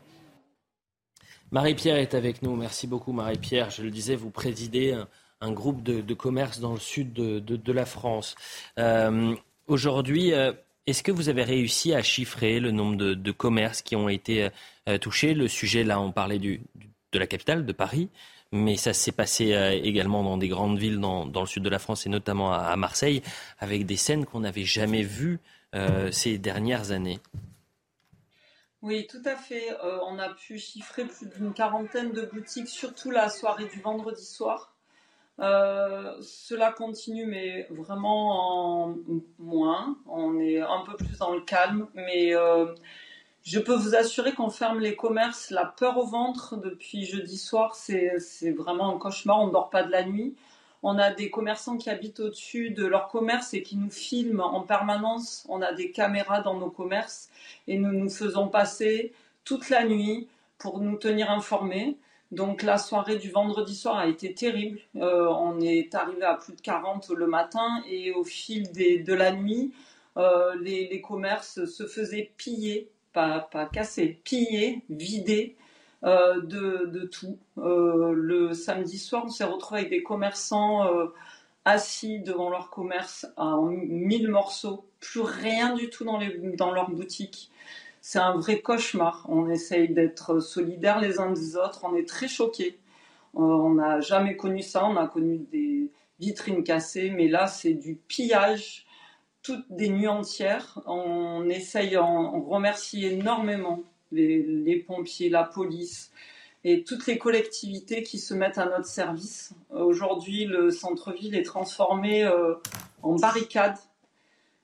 Marie-Pierre 1.51 1.97
est 1.97 2.15
avec 2.15 2.41
nous. 2.41 2.55
Merci 2.55 2.88
beaucoup, 2.88 3.13
Marie-Pierre. 3.13 3.69
Je 3.69 3.84
le 3.84 3.91
disais, 3.91 4.15
vous 4.15 4.31
présidez 4.31 4.99
un, 5.41 5.51
groupe 5.51 5.84
de, 5.84 6.13
commerce 6.15 6.59
dans 6.59 6.73
le 6.73 6.80
sud 6.80 7.13
de, 7.13 7.72
la 7.72 7.85
France. 7.85 8.35
Euh, 8.80 9.35
Aujourd'hui, 9.67 10.33
euh, 10.33 10.53
est-ce 10.85 11.01
que 11.01 11.11
vous 11.11 11.29
avez 11.29 11.43
réussi 11.43 11.93
à 11.93 12.03
chiffrer 12.03 12.59
le 12.59 12.71
nombre 12.71 12.95
de, 12.97 13.31
commerces 13.31 13.81
qui 13.81 13.95
ont 13.95 14.09
été 14.09 14.49
euh, 14.87 14.97
touchés? 14.99 15.33
Le 15.33 15.47
sujet, 15.47 15.83
là, 15.83 15.99
on 15.99 16.11
parlait 16.11 16.37
de 16.37 16.59
la 17.13 17.25
capitale, 17.25 17.65
de 17.65 17.73
Paris. 17.73 18.09
mais 18.51 18.75
ça 18.75 18.93
s'est 18.93 19.11
passé 19.11 19.51
également 19.83 20.23
dans 20.23 20.37
des 20.37 20.47
grandes 20.47 20.77
villes 20.77 20.99
dans, 20.99 21.25
le 21.25 21.45
sud 21.47 21.63
de 21.63 21.69
la 21.69 21.79
France 21.79 22.05
et 22.05 22.09
notamment 22.09 22.53
à, 22.53 22.75
Marseille, 22.75 23.23
avec 23.59 23.85
des 23.85 23.97
scènes 23.97 24.25
qu'on 24.25 24.41
n'avait 24.41 24.65
jamais 24.65 25.01
vues 25.01 25.39
ces 26.11 26.37
dernières 26.37 26.91
années. 26.91 27.19
Oui, 28.81 29.07
tout 29.07 29.21
à 29.25 29.35
fait. 29.35 29.65
on 30.07 30.19
a 30.19 30.29
pu 30.29 30.59
chiffrer 30.59 31.05
plus 31.05 31.27
d'une 31.29 31.53
quarantaine 31.53 32.11
de 32.11 32.25
boutiques, 32.25 32.69
surtout 32.69 33.11
la 33.11 33.29
soirée 33.29 33.65
du 33.65 33.81
vendredi 33.81 34.25
soir. 34.25 34.74
Euh, 35.40 36.16
cela 36.22 36.72
continue, 36.72 37.26
mais 37.26 37.68
vraiment 37.70 38.86
en 38.86 38.95
moins. 39.40 39.98
On 40.07 40.40
est 40.40 40.62
un 40.62 40.84
peu 40.86 40.95
plus 40.95 41.18
dans 41.18 41.34
le 41.34 41.41
calme, 41.41 41.88
mais 41.94 42.34
euh, 42.34 42.74
je 43.44 43.60
peux 43.60 43.76
vous 43.76 43.95
assurer 43.95 44.34
qu'on 44.34 44.49
ferme 44.49 44.80
les 44.80 44.95
commerces. 44.95 45.52
La 45.52 45.66
peur 45.66 45.98
au 45.98 46.06
ventre 46.06 46.57
depuis 46.57 47.06
jeudi 47.06 47.38
soir, 47.38 47.76
c'est 47.76 48.52
vraiment 48.52 48.95
un 48.95 48.98
cauchemar. 48.98 49.41
On 49.41 49.48
ne 49.48 49.52
dort 49.52 49.70
pas 49.70 49.84
de 49.84 49.91
la 49.91 50.03
nuit. 50.06 50.36
On 50.84 50.99
a 50.99 51.12
des 51.12 51.32
commerçants 51.32 51.78
qui 51.78 51.90
habitent 51.90 52.20
au-dessus 52.20 52.70
de 52.70 52.86
leur 52.86 53.07
commerce 53.07 53.53
et 53.56 53.64
qui 53.64 53.76
nous 53.76 53.90
filment 53.90 54.41
en 54.41 54.62
permanence. 54.62 55.45
On 55.49 55.62
a 55.62 55.74
des 55.74 55.91
caméras 55.91 56.41
dans 56.41 56.56
nos 56.56 56.70
commerces 56.70 57.30
et 57.68 57.78
nous 57.80 57.91
nous 57.91 58.10
faisons 58.10 58.48
passer 58.49 59.12
toute 59.44 59.70
la 59.70 59.84
nuit 59.84 60.28
pour 60.60 60.80
nous 60.80 60.95
tenir 60.95 61.32
informés. 61.32 61.98
Donc 62.36 62.64
la 62.64 62.78
soirée 62.78 63.18
du 63.18 63.32
vendredi 63.32 63.74
soir 63.74 63.98
a 63.98 64.07
été 64.07 64.34
terrible. 64.34 64.80
Euh, 64.98 65.28
on 65.30 65.62
est 65.62 65.95
arrivé 65.95 66.24
à 66.24 66.36
plus 66.36 66.53
de 66.53 66.60
40 66.60 67.10
le 67.12 67.28
matin 67.28 67.82
et 67.90 68.12
au 68.12 68.26
fil 68.26 68.74
de 68.74 69.14
la 69.14 69.32
nuit, 69.32 69.74
euh, 70.18 70.53
les, 70.62 70.99
commerces 70.99 71.64
se 71.64 71.88
faisaient 71.88 72.32
piller, 72.36 72.90
pas, 73.14 73.40
pas 73.40 73.66
casser, 73.66 74.20
piller, 74.26 74.82
vider 74.90 75.56
euh, 76.03 76.41
de, 76.41 77.06
tout. 77.06 77.38
le 77.56 78.53
samedi 78.53 78.99
soir, 78.99 79.24
on 79.26 79.30
s'est 79.30 79.45
retrouvé 79.45 79.80
avec 79.80 79.91
des 79.91 80.03
commerçants 80.03 80.86
assis 81.64 82.20
devant 82.20 82.49
leur 82.49 82.70
commerce 82.70 83.26
en 83.38 83.62
mille 83.62 84.28
morceaux, 84.28 84.86
plus 84.99 85.22
rien 85.22 85.74
du 85.74 85.90
tout 85.90 86.03
dans, 86.03 86.18
les, 86.18 86.38
dans 86.57 86.72
leur 86.72 86.91
boutique 86.91 87.49
c'est 88.07 88.19
un 88.19 88.38
vrai 88.38 88.61
cauchemar. 88.61 89.26
On 89.30 89.49
essaye 89.49 89.90
d'être 89.90 90.40
solidaires 90.40 90.99
les 90.99 91.19
uns 91.19 91.32
des 91.32 91.57
autres. 91.57 91.86
On 91.86 91.95
est 91.95 92.07
très 92.07 92.27
choqués. 92.27 92.77
Euh, 93.36 93.40
on 93.40 93.72
n'a 93.72 93.99
jamais 93.99 94.38
connu 94.38 94.61
ça. 94.61 94.86
On 94.86 94.95
a 94.95 95.07
connu 95.07 95.40
des 95.52 95.90
vitrines 96.19 96.64
cassées, 96.64 97.10
mais 97.10 97.27
là, 97.27 97.48
c'est 97.48 97.73
du 97.73 97.95
pillage 97.95 98.86
toutes 99.41 99.65
des 99.72 99.90
nuits 99.90 100.07
entières. 100.07 100.84
On 100.86 101.49
essaye, 101.49 101.98
on, 101.98 102.44
remercie 102.44 103.07
énormément 103.07 103.82
les, 104.11 104.86
pompiers, 104.88 105.30
la 105.30 105.44
police 105.44 106.11
et 106.64 106.84
toutes 106.84 107.07
les 107.07 107.18
collectivités 107.18 108.03
qui 108.03 108.19
se 108.19 108.36
mettent 108.36 108.60
à 108.60 108.65
notre 108.65 108.86
service. 108.86 109.56
Aujourd'hui, 109.72 110.45
le 110.45 110.69
centre-ville 110.69 111.34
est 111.34 111.41
transformé 111.41 112.23
euh, 112.23 112.53
en 113.02 113.15
barricade. 113.15 113.80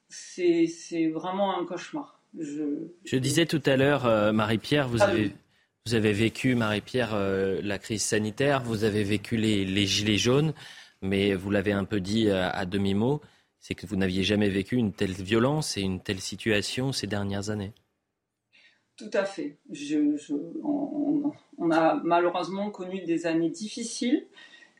C'est 0.09 1.09
vraiment 1.11 1.57
un 1.57 1.65
cauchemar. 1.65 2.20
Je, 2.37 3.17
disais 3.17 3.45
tout 3.45 3.61
à 3.65 3.75
l'heure, 3.75 4.05
euh, 4.05 4.31
Marie-Pierre, 4.31 4.87
vous, 4.87 5.01
avez, 5.01 5.33
vous 5.85 5.95
avez 5.95 6.13
vécu, 6.13 6.55
Marie-Pierre, 6.55 7.13
euh, 7.13 7.59
la 7.61 7.77
crise 7.77 8.03
sanitaire, 8.03 8.63
vous 8.63 8.83
avez 8.83 9.03
vécu 9.03 9.35
les, 9.35 9.85
gilets 9.85 10.17
jaunes, 10.17 10.53
mais 11.01 11.33
vous 11.33 11.51
l'avez 11.51 11.73
un 11.73 11.83
peu 11.83 11.99
dit 11.99 12.29
euh, 12.29 12.49
à, 12.49 12.65
demi-mot, 12.65 13.21
c'est 13.59 13.75
que 13.75 13.85
vous 13.85 13.97
n'aviez 13.97 14.23
jamais 14.23 14.49
vécu 14.49 14.77
une 14.77 14.93
telle 14.93 15.11
violence 15.11 15.77
et 15.77 15.81
une 15.81 15.99
telle 15.99 16.21
situation 16.21 16.93
ces 16.93 17.07
dernières 17.07 17.49
années. 17.49 17.73
Tout 18.95 19.11
à 19.13 19.25
fait. 19.25 19.57
on, 20.63 21.71
a 21.71 21.99
malheureusement 22.03 22.71
connu 22.71 23.01
des 23.01 23.25
années 23.25 23.49
difficiles, 23.49 24.25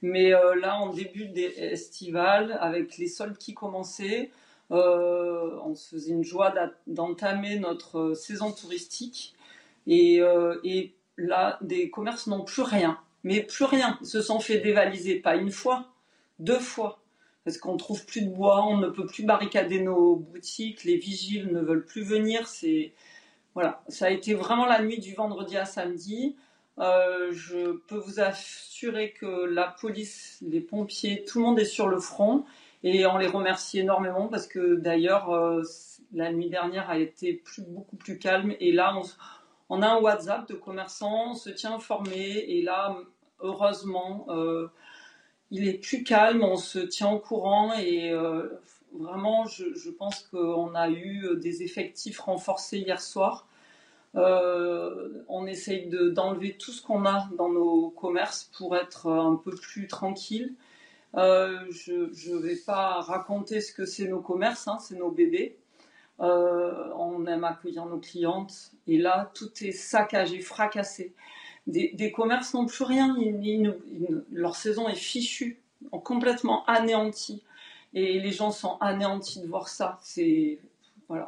mais 0.01 0.29
là, 0.31 0.77
en 0.77 0.93
début 0.93 1.25
estival, 1.35 2.57
avec 2.59 2.97
les 2.97 3.07
soldes 3.07 3.37
qui 3.37 3.53
commençaient, 3.53 4.31
euh, 4.71 5.59
on 5.65 5.75
se 5.75 5.95
faisait 5.95 6.11
une 6.11 6.23
joie 6.23 6.53
d'entamer 6.87 7.59
notre 7.59 7.99
euh, 7.99 8.15
saison 8.15 8.51
touristique. 8.51 9.35
Euh, 9.89 10.59
et, 10.63 10.93
là, 11.17 11.57
des 11.61 11.89
commerces 11.89 12.27
n'ont 12.27 12.43
plus 12.43 12.61
rien. 12.61 12.97
Mais 13.23 13.41
plus 13.41 13.65
rien. 13.65 13.97
Ils 14.01 14.07
se 14.07 14.21
sont 14.21 14.39
fait 14.39 14.59
dévaliser, 14.59 15.15
pas 15.15 15.35
une 15.35 15.51
fois, 15.51 15.91
deux 16.39 16.59
fois. 16.59 16.99
Parce 17.43 17.57
qu'on 17.57 17.75
trouve 17.75 18.05
plus 18.05 18.21
de 18.21 18.29
bois, 18.29 18.65
on 18.65 18.77
ne 18.77 18.87
peut 18.87 19.05
plus 19.05 19.23
barricader 19.23 19.81
nos 19.81 20.15
boutiques, 20.15 20.83
les 20.83 20.97
vigiles 20.97 21.51
ne 21.51 21.59
veulent 21.59 21.85
plus 21.85 22.03
venir. 22.03 22.47
C'est 22.47 22.93
voilà, 23.55 23.83
ça 23.89 24.05
a 24.05 24.09
été 24.09 24.33
vraiment 24.33 24.65
la 24.65 24.81
nuit 24.81 24.99
du 24.99 25.13
vendredi 25.13 25.57
à 25.57 25.65
samedi. 25.65 26.35
je 26.77 27.77
peux 27.87 27.97
vous 27.97 28.19
assurer 28.19 29.11
que 29.11 29.45
la 29.45 29.75
police, 29.81 30.39
les 30.41 30.61
pompiers, 30.61 31.25
tout 31.25 31.39
le 31.39 31.45
monde 31.45 31.59
est 31.59 31.65
sur 31.65 31.87
le 31.87 31.99
front. 31.99 32.45
Et 32.83 33.05
on 33.05 33.17
les 33.17 33.27
remercie 33.27 33.79
énormément 33.79 34.27
parce 34.27 34.47
que 34.47 34.75
d'ailleurs, 34.75 35.29
euh, 35.29 35.61
la 36.13 36.31
nuit 36.31 36.49
dernière 36.49 36.89
a 36.89 36.97
été 36.97 37.43
beaucoup 37.67 37.95
plus 37.95 38.17
calme. 38.17 38.55
Et 38.59 38.71
là, 38.71 38.99
on, 39.69 39.81
a 39.81 39.87
un 39.87 39.99
WhatsApp 39.99 40.47
de 40.49 40.55
commerçants, 40.55 41.31
on 41.31 41.35
se 41.35 41.51
tient 41.51 41.75
informé. 41.75 42.17
Et 42.19 42.63
là, 42.63 42.97
heureusement, 43.39 44.25
euh, 44.29 44.67
il 45.51 45.67
est 45.67 45.75
plus 45.75 46.03
calme, 46.03 46.43
on 46.43 46.57
se 46.57 46.79
tient 46.79 47.11
au 47.11 47.19
courant. 47.19 47.73
Et 47.73 48.09
euh, 48.09 48.49
vraiment, 48.93 49.45
je, 49.45 49.89
pense 49.91 50.23
qu'on 50.23 50.73
a 50.73 50.89
eu 50.89 51.37
des 51.39 51.61
effectifs 51.61 52.19
renforcés 52.19 52.79
hier 52.79 52.99
soir. 52.99 53.47
on 54.15 55.45
essaye 55.45 55.87
d'enlever 55.87 56.57
tout 56.57 56.71
ce 56.71 56.81
qu'on 56.81 57.05
a 57.05 57.29
dans 57.37 57.49
nos 57.49 57.91
commerces 57.91 58.45
pour 58.57 58.75
être 58.75 59.07
un 59.07 59.35
peu 59.35 59.51
plus 59.51 59.87
tranquille. 59.87 60.55
Euh, 61.15 61.59
je 61.71 62.31
ne 62.31 62.37
vais 62.37 62.55
pas 62.55 63.01
raconter 63.01 63.59
ce 63.61 63.73
que 63.73 63.85
c'est 63.85 64.07
nos 64.07 64.21
commerces, 64.21 64.67
hein, 64.67 64.77
c'est 64.79 64.95
nos 64.95 65.11
bébés. 65.11 65.57
Euh, 66.19 66.89
on 66.95 67.25
aime 67.25 67.43
accueillir 67.43 67.85
nos 67.85 67.97
clientes 67.97 68.71
et 68.87 68.97
là, 68.97 69.31
tout 69.33 69.51
est 69.61 69.71
saccagé, 69.71 70.39
fracassé. 70.39 71.13
Des, 71.67 72.11
commerces 72.11 72.53
n'ont 72.53 72.65
plus 72.65 72.83
rien, 72.83 73.15
leur 74.31 74.55
saison 74.55 74.89
est 74.89 74.95
fichue, 74.95 75.61
complètement 76.03 76.65
anéantie. 76.65 77.43
Et 77.93 78.19
les 78.19 78.31
gens 78.31 78.51
sont 78.51 78.77
anéantis 78.79 79.41
de 79.41 79.47
voir 79.47 79.67
ça. 79.67 79.99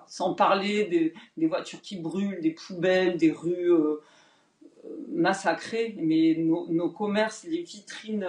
Sans 0.08 0.34
parler 0.34 1.14
des, 1.38 1.48
voitures 1.48 1.82
qui 1.82 1.98
brûlent, 1.98 2.42
des 2.42 2.52
poubelles, 2.52 3.18
des 3.18 3.32
rues 3.32 3.72
euh, 3.72 4.02
massacrées. 5.10 5.96
Mais 6.00 6.36
nos, 6.38 6.90
commerces, 6.90 7.44
les 7.44 7.62
vitrines 7.62 8.28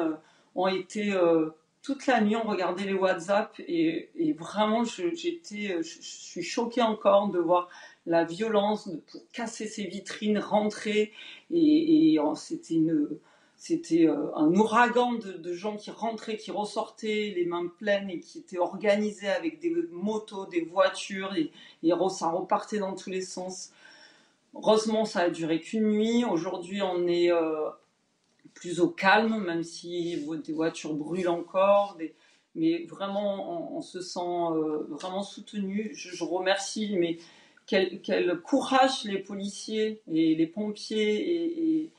ont 0.54 0.68
été 0.68 1.12
euh, 1.12 1.50
toute 1.82 2.06
la 2.06 2.20
nuit, 2.20 2.36
on 2.36 2.48
regardait 2.48 2.84
les 2.84 2.94
WhatsApp 2.94 3.54
et, 3.60 4.10
vraiment, 4.38 4.84
j'étais, 4.84 5.82
je, 5.82 5.98
suis 6.00 6.42
choquée 6.42 6.82
encore 6.82 7.28
de 7.28 7.38
voir 7.38 7.68
la 8.06 8.24
violence 8.24 8.88
pour 9.10 9.20
casser 9.32 9.66
ces 9.66 9.84
vitrines, 9.84 10.38
rentrer 10.38 11.12
et, 11.50 12.18
c'était 12.36 12.74
une 12.74 13.08
c'était 13.56 14.06
euh, 14.06 14.34
un 14.34 14.52
ouragan 14.54 15.14
de, 15.14 15.52
gens 15.54 15.76
qui 15.76 15.90
rentraient, 15.90 16.36
qui 16.36 16.50
ressortaient 16.50 17.32
les 17.34 17.46
mains 17.46 17.70
pleines 17.78 18.10
et 18.10 18.20
qui 18.20 18.40
étaient 18.40 18.58
organisés 18.58 19.28
avec 19.28 19.58
des 19.58 19.74
motos, 19.90 20.44
des 20.46 20.60
voitures 20.60 21.34
et, 21.34 21.50
ça 22.10 22.28
repartait 22.28 22.78
dans 22.78 22.94
tous 22.94 23.08
les 23.08 23.22
sens. 23.22 23.72
Heureusement, 24.54 25.06
ça 25.06 25.20
a 25.20 25.30
duré 25.30 25.60
qu'une 25.60 25.88
nuit. 25.88 26.26
Aujourd'hui, 26.26 26.82
on 26.82 27.06
est 27.06 27.32
euh, 27.32 27.70
plus 28.54 28.80
au 28.80 28.88
calme, 28.88 29.44
même 29.44 29.62
si 29.62 30.16
des 30.44 30.52
voitures 30.52 30.94
brûlent 30.94 31.28
encore. 31.28 31.98
mais 32.54 32.86
vraiment, 32.88 33.76
on, 33.76 33.80
se 33.80 34.00
sent 34.00 34.20
euh, 34.20 34.86
vraiment 34.88 35.22
soutenu. 35.22 35.90
Je, 35.94 36.24
remercie, 36.24 36.96
mais 36.96 37.18
quel, 37.66 38.00
courage 38.42 39.04
les 39.04 39.18
policiers 39.18 40.00
et 40.10 40.34
les 40.34 40.46
pompiers. 40.46 41.82
Et, 41.82 41.90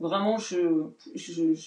vraiment, 0.00 0.38
je, 0.38 0.90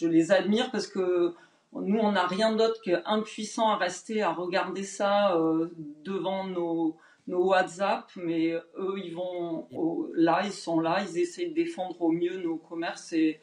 les 0.07 0.31
admire 0.31 0.71
parce 0.71 0.87
que 0.87 1.33
nous, 1.73 1.99
on 1.99 2.13
n'a 2.13 2.25
rien 2.25 2.55
d'autre 2.55 2.81
qu'impuissant 2.81 3.69
à 3.69 3.75
rester 3.75 4.21
à 4.21 4.31
regarder 4.31 4.83
ça 4.83 5.35
euh, 5.35 5.67
devant 6.03 6.45
nos, 6.47 6.97
nos 7.27 7.45
WhatsApp, 7.45 8.09
mais 8.15 8.53
eux, 8.77 8.95
ils 8.97 9.13
vont 9.13 9.67
là, 10.15 10.41
ils 10.45 10.51
sont 10.51 10.79
là, 10.79 11.05
ils 11.07 11.19
essaient 11.19 11.47
de 11.47 11.53
défendre 11.53 12.01
au 12.01 12.11
mieux 12.11 12.41
nos 12.41 12.57
commerces 12.57 13.13
et 13.13 13.39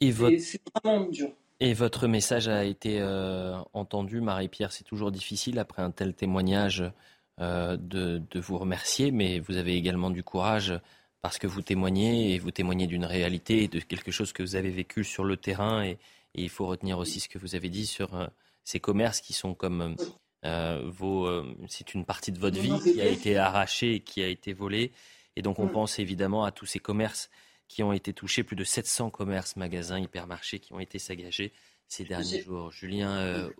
et 0.00 0.38
C'est 0.38 0.60
vraiment 0.82 1.06
dur. 1.06 1.30
Et 1.58 1.72
votre 1.72 2.06
message 2.06 2.48
a 2.48 2.64
été 2.64 3.00
euh, 3.00 3.56
entendu, 3.72 4.20
Marie-Pierre. 4.20 4.72
C'est 4.72 4.84
toujours 4.84 5.10
difficile 5.10 5.58
après 5.58 5.80
un 5.80 5.90
tel 5.90 6.12
témoignage 6.12 6.84
euh, 7.40 7.76
de, 7.78 8.22
vous 8.34 8.58
remercier, 8.58 9.10
mais 9.10 9.38
vous 9.38 9.56
avez 9.56 9.74
également 9.74 10.10
du 10.10 10.22
courage 10.22 10.74
parce 11.22 11.38
que 11.38 11.46
vous 11.46 11.62
témoignez 11.62 12.34
et 12.34 12.38
vous 12.38 12.50
témoignez 12.50 12.86
d'une 12.86 13.06
réalité 13.06 13.64
et 13.64 13.68
de 13.68 13.80
quelque 13.80 14.10
chose 14.10 14.32
que 14.32 14.42
vous 14.42 14.54
avez 14.54 14.70
vécu 14.70 15.02
sur 15.02 15.24
le 15.24 15.36
terrain. 15.36 15.84
Et, 15.84 15.98
il 16.38 16.50
faut 16.50 16.66
retenir 16.66 16.98
aussi 16.98 17.18
ce 17.20 17.30
que 17.30 17.38
vous 17.38 17.54
avez 17.54 17.70
dit 17.70 17.86
sur 17.86 18.14
euh, 18.14 18.26
ces 18.62 18.78
commerces 18.78 19.22
qui 19.22 19.32
sont 19.32 19.54
comme 19.54 19.96
vos. 20.84 21.28
c'est 21.66 21.94
une 21.94 22.04
partie 22.04 22.30
de 22.30 22.38
votre 22.38 22.60
vie 22.60 22.78
qui 22.80 23.00
a 23.00 23.06
été 23.06 23.36
arrachée 23.36 23.94
et 23.94 24.00
qui 24.00 24.22
a 24.22 24.28
été 24.28 24.52
volée. 24.52 24.92
Et 25.34 25.42
donc 25.42 25.58
on 25.58 25.66
pense 25.66 25.98
évidemment 25.98 26.44
à 26.44 26.52
tous 26.52 26.66
ces 26.66 26.78
commerces 26.78 27.30
qui 27.68 27.82
ont 27.82 27.92
été 27.92 28.12
touchés, 28.12 28.44
plus 28.44 28.56
de 28.56 28.64
700 28.64 29.10
commerces, 29.10 29.56
magasins, 29.56 29.98
hypermarchés 29.98 30.60
qui 30.60 30.72
ont 30.72 30.80
été 30.80 30.98
saccagés 30.98 31.52
ces 31.88 32.04
derniers 32.04 32.42
jours. 32.42 32.72
Julien 32.72 33.16
euh, 33.16 33.50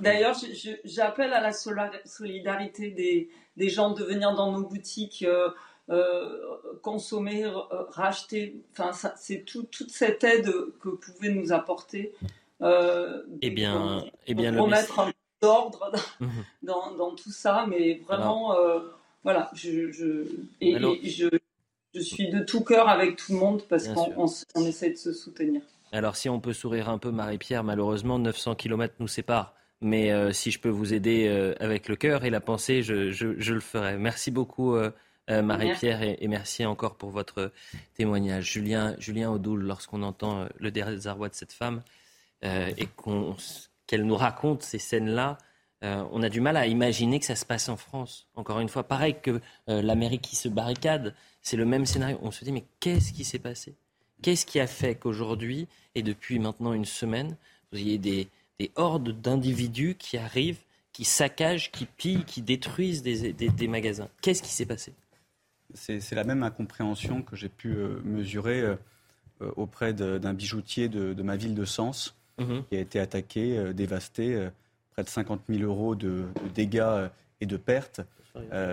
D'ailleurs, 0.00 0.36
j'appelle 0.84 1.32
à 1.32 1.40
la 1.40 1.52
solidarité 1.52 2.90
des, 2.90 3.30
des, 3.56 3.68
gens 3.68 3.90
de 3.90 4.04
venir 4.04 4.34
dans 4.34 4.52
nos 4.52 4.66
boutiques. 4.66 5.24
Euh, 5.26 5.50
euh, 5.90 6.40
consommer, 6.82 7.44
racheter, 7.90 8.56
enfin, 8.72 8.92
c'est 9.16 9.44
tout, 9.44 9.64
toute 9.64 9.90
cette 9.90 10.24
aide 10.24 10.50
que 10.80 10.88
vous 10.88 10.96
pouvez 10.96 11.28
nous 11.28 11.52
apporter. 11.52 12.14
eh 12.62 13.50
bien, 13.50 14.02
eh 14.26 14.34
bien, 14.34 14.54
pour 14.54 14.68
mettre 14.68 14.98
un 14.98 15.06
peu 15.08 15.12
d'ordre 15.42 15.92
mhm. 16.20 16.30
dans, 16.62 16.92
dans, 16.92 17.14
tout 17.14 17.30
ça, 17.30 17.66
mais 17.68 18.00
vraiment, 18.06 18.56
voilà, 19.24 19.50
je, 19.52 19.90
je, 19.92 20.24
et, 20.62 20.78
je, 21.10 21.28
je, 21.94 22.00
suis 22.00 22.30
de 22.30 22.40
tout 22.40 22.62
cœur 22.62 22.88
avec 22.88 23.16
tout 23.16 23.32
le 23.32 23.38
monde 23.38 23.62
parce 23.68 23.88
qu'on 23.88 24.26
on 24.54 24.64
essaie 24.66 24.90
de 24.90 24.96
se 24.96 25.12
soutenir. 25.12 25.62
Alors 25.92 26.16
si 26.16 26.28
on 26.28 26.40
peut 26.40 26.52
sourire 26.52 26.88
un 26.88 26.98
peu, 26.98 27.10
Marie-Pierre, 27.10 27.62
malheureusement 27.62 28.18
900 28.18 28.56
km 28.56 28.94
nous 28.98 29.08
séparent. 29.08 29.54
Mais 29.80 30.12
euh, 30.12 30.32
si 30.32 30.50
je 30.50 30.58
peux 30.58 30.68
vous 30.70 30.94
aider 30.94 31.26
euh, 31.28 31.54
avec 31.60 31.88
le 31.88 31.96
cœur 31.96 32.24
et 32.24 32.30
la 32.30 32.40
pensée, 32.40 32.82
je, 32.82 33.52
le 33.52 33.60
ferai. 33.60 33.96
Merci 33.98 34.30
beaucoup 34.30 34.74
euh, 34.74 34.90
Marie-Pierre 35.28 36.02
et, 36.02 36.26
merci 36.26 36.64
encore 36.64 36.96
pour 36.96 37.10
votre 37.10 37.52
témoignage. 37.94 38.50
Julien, 38.52 38.96
Julien 38.98 39.30
Audoul, 39.30 39.62
lorsqu'on 39.62 40.02
entend 40.02 40.46
le 40.58 40.70
désarroi 40.70 41.28
de 41.28 41.34
cette 41.34 41.52
femme 41.52 41.82
et 42.42 42.88
qu'elle 43.86 44.04
nous 44.04 44.16
raconte 44.16 44.62
ces 44.62 44.78
scènes-là, 44.78 45.38
on 45.82 46.22
a 46.22 46.30
du 46.30 46.40
mal 46.40 46.56
à 46.56 46.66
imaginer 46.66 47.20
que 47.20 47.26
ça 47.26 47.36
se 47.36 47.44
passe 47.44 47.68
en 47.68 47.76
France. 47.76 48.26
Encore 48.36 48.60
une 48.60 48.70
fois, 48.70 48.84
pareil 48.84 49.16
que 49.20 49.40
l'Amérique 49.66 50.22
qui 50.22 50.36
se 50.36 50.48
barricade, 50.48 51.14
c'est 51.42 51.56
le 51.58 51.66
même 51.66 51.84
scénario. 51.84 52.18
On 52.22 52.30
se 52.30 52.44
dit 52.44 52.52
mais 52.52 52.64
qu'est-ce 52.80 53.12
qui 53.12 53.22
s'est 53.22 53.38
passé? 53.38 53.74
Qu'est-ce 54.24 54.46
qui 54.46 54.58
a 54.58 54.66
fait 54.66 54.94
qu'aujourd'hui, 54.94 55.68
et 55.94 56.02
depuis 56.02 56.38
maintenant 56.38 56.72
une 56.72 56.86
semaine, 56.86 57.36
vous 57.70 57.78
ayez 57.78 57.98
des, 57.98 58.28
hordes 58.76 59.20
d'individus 59.20 59.96
qui 59.96 60.16
arrivent, 60.16 60.60
qui 60.94 61.04
saccagent, 61.04 61.70
qui 61.70 61.84
pillent, 61.84 62.24
qui 62.24 62.40
détruisent 62.40 63.02
des, 63.02 63.68
magasins? 63.68 64.08
Qu'est-ce 64.22 64.42
qui 64.42 64.48
s'est 64.48 64.64
passé? 64.64 64.94
C'est, 65.74 66.12
la 66.12 66.24
même 66.24 66.42
incompréhension 66.42 67.20
que 67.20 67.36
j'ai 67.36 67.50
pu 67.50 67.74
euh, 67.74 68.00
mesurer 68.04 68.60
euh, 68.62 68.76
euh, 69.42 69.50
auprès 69.56 69.92
d'un 69.92 70.32
bijoutier 70.32 70.88
de, 70.88 71.22
ma 71.22 71.36
ville 71.36 71.54
de 71.54 71.66
Sens, 71.66 72.16
mhm. 72.38 72.64
qui 72.70 72.76
a 72.76 72.80
été 72.80 73.00
attaqué, 73.00 73.74
dévasté, 73.74 74.48
près 74.94 75.04
de 75.04 75.08
50 75.08 75.42
000 75.48 75.62
euros 75.62 75.94
de, 75.94 76.24
de 76.42 76.48
dégâts 76.54 77.08
et 77.40 77.46
de 77.46 77.56
pertes 77.56 78.00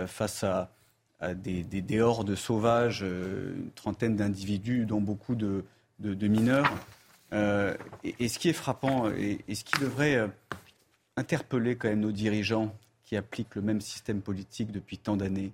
face 0.08 0.44
à 0.44 0.72
des, 1.36 1.64
des, 1.64 2.02
hordes 2.02 2.36
sauvages, 2.36 3.02
euh, 3.04 3.54
une 3.56 3.72
trentaine 3.72 4.16
d'individus, 4.16 4.86
dont 4.86 5.02
beaucoup 5.02 5.36
de, 5.36 5.64
mineurs. 6.00 6.72
Euh, 7.34 7.76
et, 8.04 8.28
ce 8.28 8.40
qui 8.40 8.50
est 8.50 8.54
frappant, 8.54 9.10
et, 9.12 9.44
ce 9.54 9.64
qui 9.64 9.80
devrait 9.80 10.16
euh, 10.16 10.28
interpeller 11.16 11.76
quand 11.76 11.90
même 11.90 12.00
nos 12.00 12.12
dirigeants 12.12 12.76
qui 13.04 13.16
appliquent 13.16 13.56
le 13.56 13.62
même 13.62 13.82
système 13.82 14.22
politique 14.22 14.72
depuis 14.72 14.98
tant 14.98 15.16
d'années, 15.16 15.52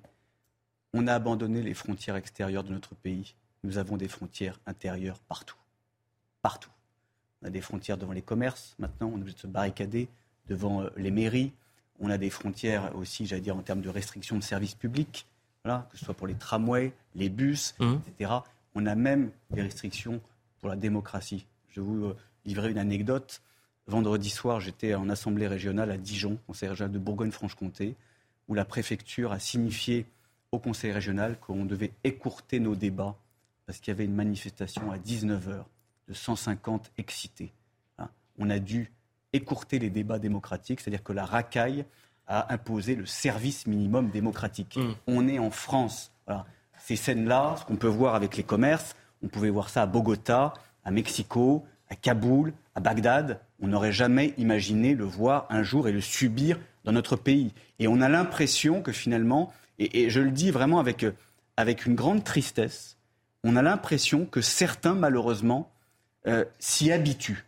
on 0.93 1.05
a 1.07 1.13
abandonné 1.13 1.61
les 1.61 1.73
frontières 1.73 2.15
extérieures 2.15 2.63
de 2.63 2.71
notre 2.71 2.95
pays. 2.95 3.35
Nous 3.63 3.77
avons 3.77 3.97
des 3.97 4.07
frontières 4.07 4.59
intérieures 4.65 5.19
partout. 5.19 5.57
Partout. 6.41 6.71
On 7.41 7.47
a 7.47 7.49
des 7.49 7.61
frontières 7.61 7.97
devant 7.97 8.13
les 8.13 8.21
commerces, 8.21 8.75
maintenant, 8.79 9.07
on 9.07 9.17
est 9.17 9.21
obligé 9.21 9.35
de 9.35 9.41
se 9.41 9.47
barricader 9.47 10.07
devant 10.47 10.83
les 10.95 11.11
mairies. 11.11 11.51
On 11.99 12.09
a 12.09 12.17
des 12.17 12.29
frontières 12.29 12.95
aussi, 12.95 13.25
j'allais 13.25 13.41
dire, 13.41 13.57
en 13.57 13.61
termes 13.61 13.81
de 13.81 13.89
restrictions 13.89 14.37
de 14.37 14.43
services 14.43 14.75
publics 14.75 15.25
que 15.91 15.97
ce 15.97 16.05
soit 16.05 16.13
pour 16.13 16.27
les 16.27 16.35
tramways, 16.35 16.93
les 17.15 17.29
bus, 17.29 17.75
mmh. 17.79 17.95
etc. 18.07 18.31
On 18.75 18.85
a 18.85 18.95
même 18.95 19.31
des 19.51 19.61
restrictions 19.61 20.21
pour 20.59 20.69
la 20.69 20.75
démocratie. 20.75 21.45
Je 21.69 21.81
vais 21.81 21.85
vous 21.85 22.05
euh, 22.05 22.17
livrer 22.45 22.71
une 22.71 22.77
anecdote. 22.77 23.41
Vendredi 23.87 24.29
soir, 24.29 24.59
j'étais 24.59 24.95
en 24.95 25.09
assemblée 25.09 25.47
régionale 25.47 25.91
à 25.91 25.97
Dijon, 25.97 26.37
conseil 26.47 26.69
régional 26.69 26.91
de 26.91 26.99
Bourgogne-Franche-Comté, 26.99 27.95
où 28.47 28.53
la 28.53 28.65
préfecture 28.65 29.31
a 29.31 29.39
signifié 29.39 30.05
au 30.51 30.59
conseil 30.59 30.91
régional 30.91 31.37
qu'on 31.39 31.65
devait 31.65 31.91
écourter 32.03 32.59
nos 32.59 32.75
débats 32.75 33.15
parce 33.65 33.79
qu'il 33.79 33.91
y 33.91 33.95
avait 33.95 34.05
une 34.05 34.15
manifestation 34.15 34.91
à 34.91 34.97
19h 34.97 35.63
de 36.07 36.13
150 36.13 36.91
excités. 36.97 37.51
Hein. 37.97 38.07
On 38.37 38.49
a 38.49 38.59
dû 38.59 38.91
écourter 39.37 39.79
les 39.79 39.89
débats 39.89 40.19
démocratiques, 40.19 40.81
c'est-à-dire 40.81 41.03
que 41.03 41.13
la 41.13 41.25
racaille 41.25 41.85
à 42.27 42.53
imposer 42.53 42.95
le 42.95 43.05
service 43.05 43.67
minimum 43.67 44.09
démocratique. 44.09 44.77
Mm. 44.77 44.91
On 45.07 45.27
est 45.27 45.39
en 45.39 45.49
France. 45.49 46.11
Ces 46.77 46.95
scènes-là, 46.95 47.55
ce 47.59 47.65
qu'on 47.65 47.75
peut 47.75 47.87
voir 47.87 48.15
avec 48.15 48.37
les 48.37 48.43
commerces, 48.43 48.95
on 49.23 49.27
pouvait 49.27 49.49
voir 49.49 49.69
ça 49.69 49.83
à 49.83 49.85
Bogota, 49.85 50.53
à 50.85 50.91
Mexico, 50.91 51.65
à 51.89 51.95
Kaboul, 51.95 52.53
à 52.75 52.79
Bagdad. 52.79 53.39
On 53.59 53.67
n'aurait 53.67 53.91
jamais 53.91 54.33
imaginé 54.37 54.93
le 54.93 55.03
voir 55.05 55.47
un 55.49 55.63
jour 55.63 55.87
et 55.87 55.91
le 55.91 56.01
subir 56.01 56.59
dans 56.83 56.91
notre 56.91 57.15
pays. 57.15 57.53
Et 57.79 57.87
on 57.87 57.99
a 57.99 58.09
l'impression 58.09 58.81
que 58.81 58.91
finalement, 58.91 59.51
et, 59.79 60.09
je 60.09 60.21
le 60.21 60.31
dis 60.31 60.51
vraiment 60.51 60.79
avec, 60.79 61.05
avec 61.57 61.85
une 61.85 61.95
grande 61.95 62.23
tristesse, 62.23 62.97
on 63.43 63.55
a 63.55 63.61
l'impression 63.61 64.25
que 64.25 64.41
certains, 64.41 64.93
malheureusement, 64.93 65.71
euh, 66.27 66.45
s'y 66.59 66.91
habituent 66.91 67.46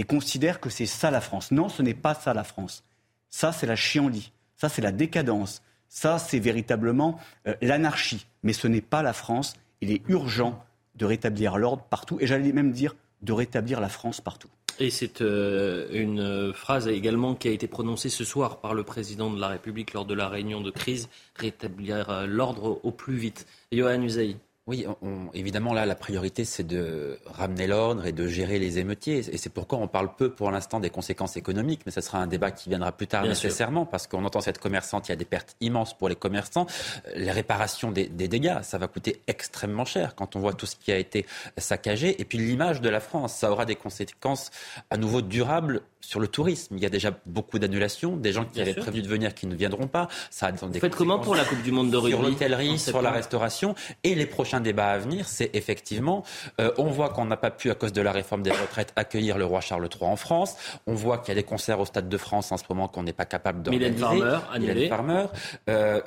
et 0.00 0.04
considèrent 0.04 0.60
que 0.60 0.70
c'est 0.70 0.86
ça 0.86 1.10
la 1.10 1.20
France. 1.20 1.50
Non, 1.50 1.68
ce 1.68 1.82
n'est 1.82 1.92
pas 1.92 2.14
ça 2.14 2.32
la 2.32 2.42
France. 2.42 2.84
Ça, 3.28 3.52
c'est 3.52 3.66
la 3.66 3.76
chiandie. 3.76 4.32
Ça, 4.56 4.70
c'est 4.70 4.80
la 4.80 4.92
décadence. 4.92 5.60
Ça, 5.90 6.18
c'est 6.18 6.38
véritablement 6.38 7.20
euh, 7.46 7.54
l'anarchie. 7.60 8.26
Mais 8.42 8.54
ce 8.54 8.66
n'est 8.66 8.80
pas 8.80 9.02
la 9.02 9.12
France. 9.12 9.52
Il 9.82 9.90
est 9.90 10.00
urgent 10.08 10.64
de 10.94 11.04
rétablir 11.04 11.58
l'ordre 11.58 11.82
partout. 11.82 12.16
Et 12.18 12.26
j'allais 12.26 12.52
même 12.52 12.72
dire 12.72 12.96
de 13.20 13.34
rétablir 13.34 13.78
la 13.78 13.90
France 13.90 14.22
partout. 14.22 14.48
Et 14.78 14.88
c'est 14.88 15.20
euh, 15.20 15.86
une 15.92 16.54
phrase 16.54 16.88
également 16.88 17.34
qui 17.34 17.48
a 17.48 17.50
été 17.50 17.68
prononcée 17.68 18.08
ce 18.08 18.24
soir 18.24 18.60
par 18.60 18.72
le 18.72 18.84
président 18.84 19.30
de 19.30 19.38
la 19.38 19.48
République 19.48 19.92
lors 19.92 20.06
de 20.06 20.14
la 20.14 20.30
réunion 20.30 20.62
de 20.62 20.70
crise, 20.70 21.10
rétablir 21.36 22.08
euh, 22.08 22.26
l'ordre 22.26 22.80
au 22.82 22.90
plus 22.90 23.16
vite. 23.16 23.46
Johan 23.70 24.00
Usaï. 24.00 24.38
Oui, 24.70 24.86
évidemment, 25.34 25.74
là, 25.74 25.84
la 25.84 25.96
priorité, 25.96 26.44
c'est 26.44 26.62
de 26.62 27.18
ramener 27.26 27.66
l'ordre 27.66 28.06
et 28.06 28.12
de 28.12 28.28
gérer 28.28 28.60
les 28.60 28.78
émeutiers. 28.78 29.18
Et 29.18 29.36
c'est 29.36 29.50
pourquoi 29.50 29.78
on 29.78 29.88
parle 29.88 30.14
peu 30.14 30.30
pour 30.30 30.48
l'instant 30.52 30.78
des 30.78 30.90
conséquences 30.90 31.36
économiques, 31.36 31.80
mais 31.86 31.90
ce 31.90 32.00
sera 32.00 32.18
un 32.18 32.28
débat 32.28 32.52
qui 32.52 32.68
viendra 32.68 32.92
plus 32.92 33.08
tard 33.08 33.24
nécessairement, 33.24 33.84
parce 33.84 34.06
qu'on 34.06 34.24
entend 34.24 34.40
cette 34.40 34.58
commerçante, 34.58 35.08
il 35.08 35.10
y 35.10 35.12
a 35.12 35.16
des 35.16 35.24
pertes 35.24 35.56
immenses 35.60 35.92
pour 35.98 36.08
les 36.08 36.14
commerçants. 36.14 36.68
Les 37.16 37.32
réparations 37.32 37.90
des, 37.90 38.06
dégâts, 38.06 38.58
ça 38.62 38.78
va 38.78 38.86
coûter 38.86 39.20
extrêmement 39.26 39.84
cher 39.84 40.14
quand 40.14 40.36
on 40.36 40.38
voit 40.38 40.52
tout 40.52 40.66
ce 40.66 40.76
qui 40.76 40.92
a 40.92 40.98
été 40.98 41.26
saccagé. 41.58 42.20
Et 42.20 42.24
puis 42.24 42.38
l'image 42.38 42.80
de 42.80 42.88
la 42.88 43.00
France, 43.00 43.34
ça 43.34 43.50
aura 43.50 43.64
des 43.64 43.74
conséquences 43.74 44.52
à 44.90 44.96
nouveau 44.96 45.20
durables 45.20 45.82
sur 46.00 46.20
le 46.20 46.28
tourisme. 46.28 46.76
Il 46.76 46.82
y 46.82 46.86
a 46.86 46.90
déjà 46.90 47.12
beaucoup 47.26 47.58
d'annulations, 47.58 48.16
des 48.16 48.32
gens 48.32 48.44
qui 48.44 48.60
avaient 48.60 48.74
prévu 48.74 49.02
de 49.02 49.08
venir 49.08 49.34
qui 49.34 49.46
ne 49.46 49.54
viendront 49.54 49.86
pas. 49.86 50.08
Ça 50.30 50.46
a 50.46 50.52
des 50.52 50.58
Vous 50.58 50.72
faites 50.78 50.96
comment 50.96 51.18
pour 51.18 51.34
la 51.34 51.44
Coupe 51.44 51.62
du 51.62 51.72
Monde 51.72 51.90
de 51.90 51.96
rugby 51.96 52.16
Sur 52.16 52.22
l'hôtellerie, 52.22 52.78
sur 52.78 53.02
la 53.02 53.10
restauration 53.10 53.74
et 54.04 54.14
les 54.14 54.26
prochains 54.26 54.59
débat 54.60 54.90
à 54.90 54.98
venir, 54.98 55.26
c'est 55.26 55.50
effectivement, 55.54 56.24
euh, 56.60 56.72
on 56.78 56.86
voit 56.86 57.10
qu'on 57.10 57.24
n'a 57.24 57.36
pas 57.36 57.50
pu, 57.50 57.70
à 57.70 57.74
cause 57.74 57.92
de 57.92 58.02
la 58.02 58.12
réforme 58.12 58.42
des 58.42 58.50
retraites, 58.50 58.92
accueillir 58.96 59.38
le 59.38 59.44
roi 59.44 59.60
Charles 59.60 59.88
III 59.92 60.10
en 60.10 60.16
France. 60.16 60.56
On 60.86 60.94
voit 60.94 61.18
qu'il 61.18 61.28
y 61.28 61.32
a 61.32 61.40
des 61.40 61.46
concerts 61.46 61.80
au 61.80 61.84
Stade 61.84 62.08
de 62.08 62.16
France 62.16 62.52
en 62.52 62.56
ce 62.56 62.64
moment 62.68 62.88
qu'on 62.88 63.02
n'est 63.02 63.12
pas 63.12 63.24
capable 63.24 63.62
d'organiser. 63.62 63.90
Mylène 63.94 64.88
Farmer, 64.88 64.88
Farmer. 64.88 65.24
Euh, 65.68 66.00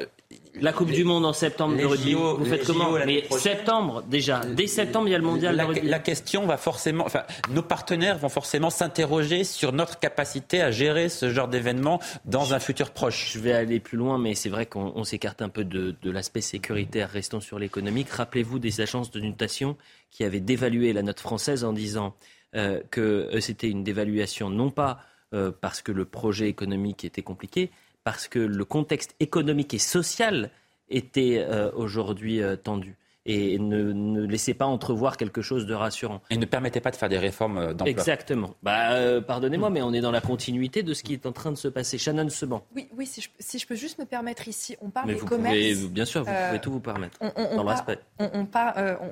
la 0.60 0.74
Coupe 0.74 0.92
du 0.92 1.04
Monde 1.04 1.26
en 1.26 1.34
septembre 1.34 1.78
de 1.78 1.86
rugby, 1.86 2.14
vous 2.14 2.46
faites 2.46 2.66
comment 2.66 2.92
Mais 3.06 3.24
septembre 3.38 4.04
déjà, 4.04 4.42
dès 4.46 4.68
septembre 4.68 5.08
il 5.08 5.12
y 5.12 5.16
a 5.16 5.18
le 5.18 5.24
mondial 5.24 5.56
la, 5.56 5.64
de 5.64 5.70
rugby. 5.70 5.88
La 5.88 6.00
question 6.00 6.46
va 6.46 6.58
forcément, 6.58 7.06
enfin, 7.06 7.24
nos 7.50 7.62
partenaires 7.62 8.18
vont 8.18 8.30
forcément 8.30 8.70
s'interroger 8.70 9.44
sur 9.44 9.74
notre 9.74 10.00
capacité 10.00 10.62
à 10.62 10.72
gérer 10.72 11.10
ce 11.10 11.30
genre 11.30 11.48
d'événement 11.48 12.00
dans 12.26 12.54
un 12.54 12.60
futur 12.60 12.92
proche. 12.92 13.32
Je 13.34 13.40
vais 13.40 13.54
aller 13.54 13.80
plus 13.80 13.98
loin, 13.98 14.18
mais 14.18 14.36
c'est 14.36 14.50
vrai 14.50 14.66
qu'on 14.66 15.04
s'écarte 15.04 15.42
un 15.42 15.50
peu 15.50 15.64
de, 15.64 15.96
de 16.02 16.12
l'aspect 16.12 16.42
sécuritaire. 16.42 17.10
Restons 17.10 17.42
sur 17.42 17.60
l'économique. 17.60 18.10
Rappelez-vous 18.10 18.60
des 18.60 18.82
agences 18.82 19.12
de 19.12 19.20
notation 19.20 19.78
qui 20.12 20.24
avaient 20.24 20.40
dévalué 20.40 20.94
la 20.94 21.02
note 21.02 21.20
française 21.20 21.64
en 21.64 21.74
disant 21.74 22.16
euh, 22.56 22.82
que 22.92 23.02
euh, 23.02 23.40
c'était 23.40 23.70
une 23.70 23.84
dévaluation 23.84 24.52
non 24.52 24.70
pas 24.70 25.00
euh, 25.34 25.52
parce 25.60 25.82
que 25.82 25.92
le 25.92 26.06
projet 26.06 26.48
économique 26.48 27.04
était 27.04 27.24
compliqué, 27.24 27.72
parce 28.04 28.28
que 28.28 28.40
le 28.40 28.66
contexte 28.66 29.16
économique 29.20 29.74
et 29.74 29.80
social 29.80 30.50
était 30.90 31.46
aujourd'hui 31.76 32.42
tendu 32.64 32.98
et 33.26 33.58
ne, 33.58 33.94
ne, 33.94 34.26
laissez 34.26 34.54
pas 34.54 34.66
entrevoir 34.66 35.16
quelque 35.16 35.42
chose 35.42 35.66
de 35.66 35.74
rassurant. 35.74 36.22
Et 36.30 36.38
ne 36.38 36.46
permettez 36.46 36.82
pas 36.82 36.92
de 36.92 36.98
faire 36.98 37.08
des 37.08 37.18
réformes 37.18 37.58
euh, 37.58 37.68
d'emploi. 37.74 37.90
Exactement. 37.90 38.56
Bah, 38.62 38.92
euh, 38.94 39.22
pardonnez-moi, 39.22 39.70
mais 39.70 39.82
on 39.82 39.94
est 39.94 40.02
dans 40.02 40.12
la 40.12 40.20
continuité 40.20 40.84
de 40.84 40.94
ce 40.94 41.04
qui 41.04 41.14
est 41.14 41.26
en 41.26 41.32
train 41.32 41.52
de 41.52 41.58
se 41.58 41.70
passer. 41.70 41.98
Shannon 41.98 42.30
Seban. 42.30 42.66
Oui, 42.76 42.90
oui 42.96 43.06
si, 43.06 43.22
je, 43.22 43.30
si 43.40 43.60
je 43.60 43.68
peux 43.68 43.76
juste 43.76 43.98
me 43.98 44.06
permettre 44.06 44.48
ici, 44.48 44.76
on 44.82 44.90
parle 44.90 45.08
mais 45.08 45.14
des 45.14 45.20
vous 45.20 45.26
commerces. 45.26 45.56
Pouvez, 45.56 45.88
bien 45.88 46.06
sûr, 46.06 46.22
vous 46.22 46.26
pouvez 46.26 46.58
euh, 46.58 46.60
tout 46.60 46.72
vous 46.72 46.82
permettre. 46.82 47.18
On, 47.22 47.32
on, 47.36 47.64
dans 47.64 47.74
on, 48.20 48.26
on, 48.26 48.48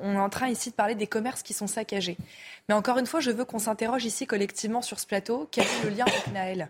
on, 0.04 0.14
est 0.14 0.20
en 0.20 0.30
train 0.30 0.50
ici 0.50 0.72
de 0.72 0.76
parler 0.76 0.96
des 0.96 1.08
commerces 1.08 1.42
qui 1.42 1.54
sont 1.54 1.68
saccagés. 1.68 2.18
Mais 2.70 2.76
encore 2.76 2.98
une 2.98 3.06
fois, 3.06 3.20
je 3.20 3.32
veux 3.32 3.46
qu'on 3.46 3.60
s'interroge 3.60 4.06
ici 4.06 4.26
collectivement 4.26 4.82
sur 4.82 5.00
ce 5.00 5.06
plateau. 5.06 5.48
Quel 5.52 5.66
est 5.66 5.84
le 5.84 5.90
lien 5.90 6.06
avec 6.06 6.28
Naël? 6.34 6.70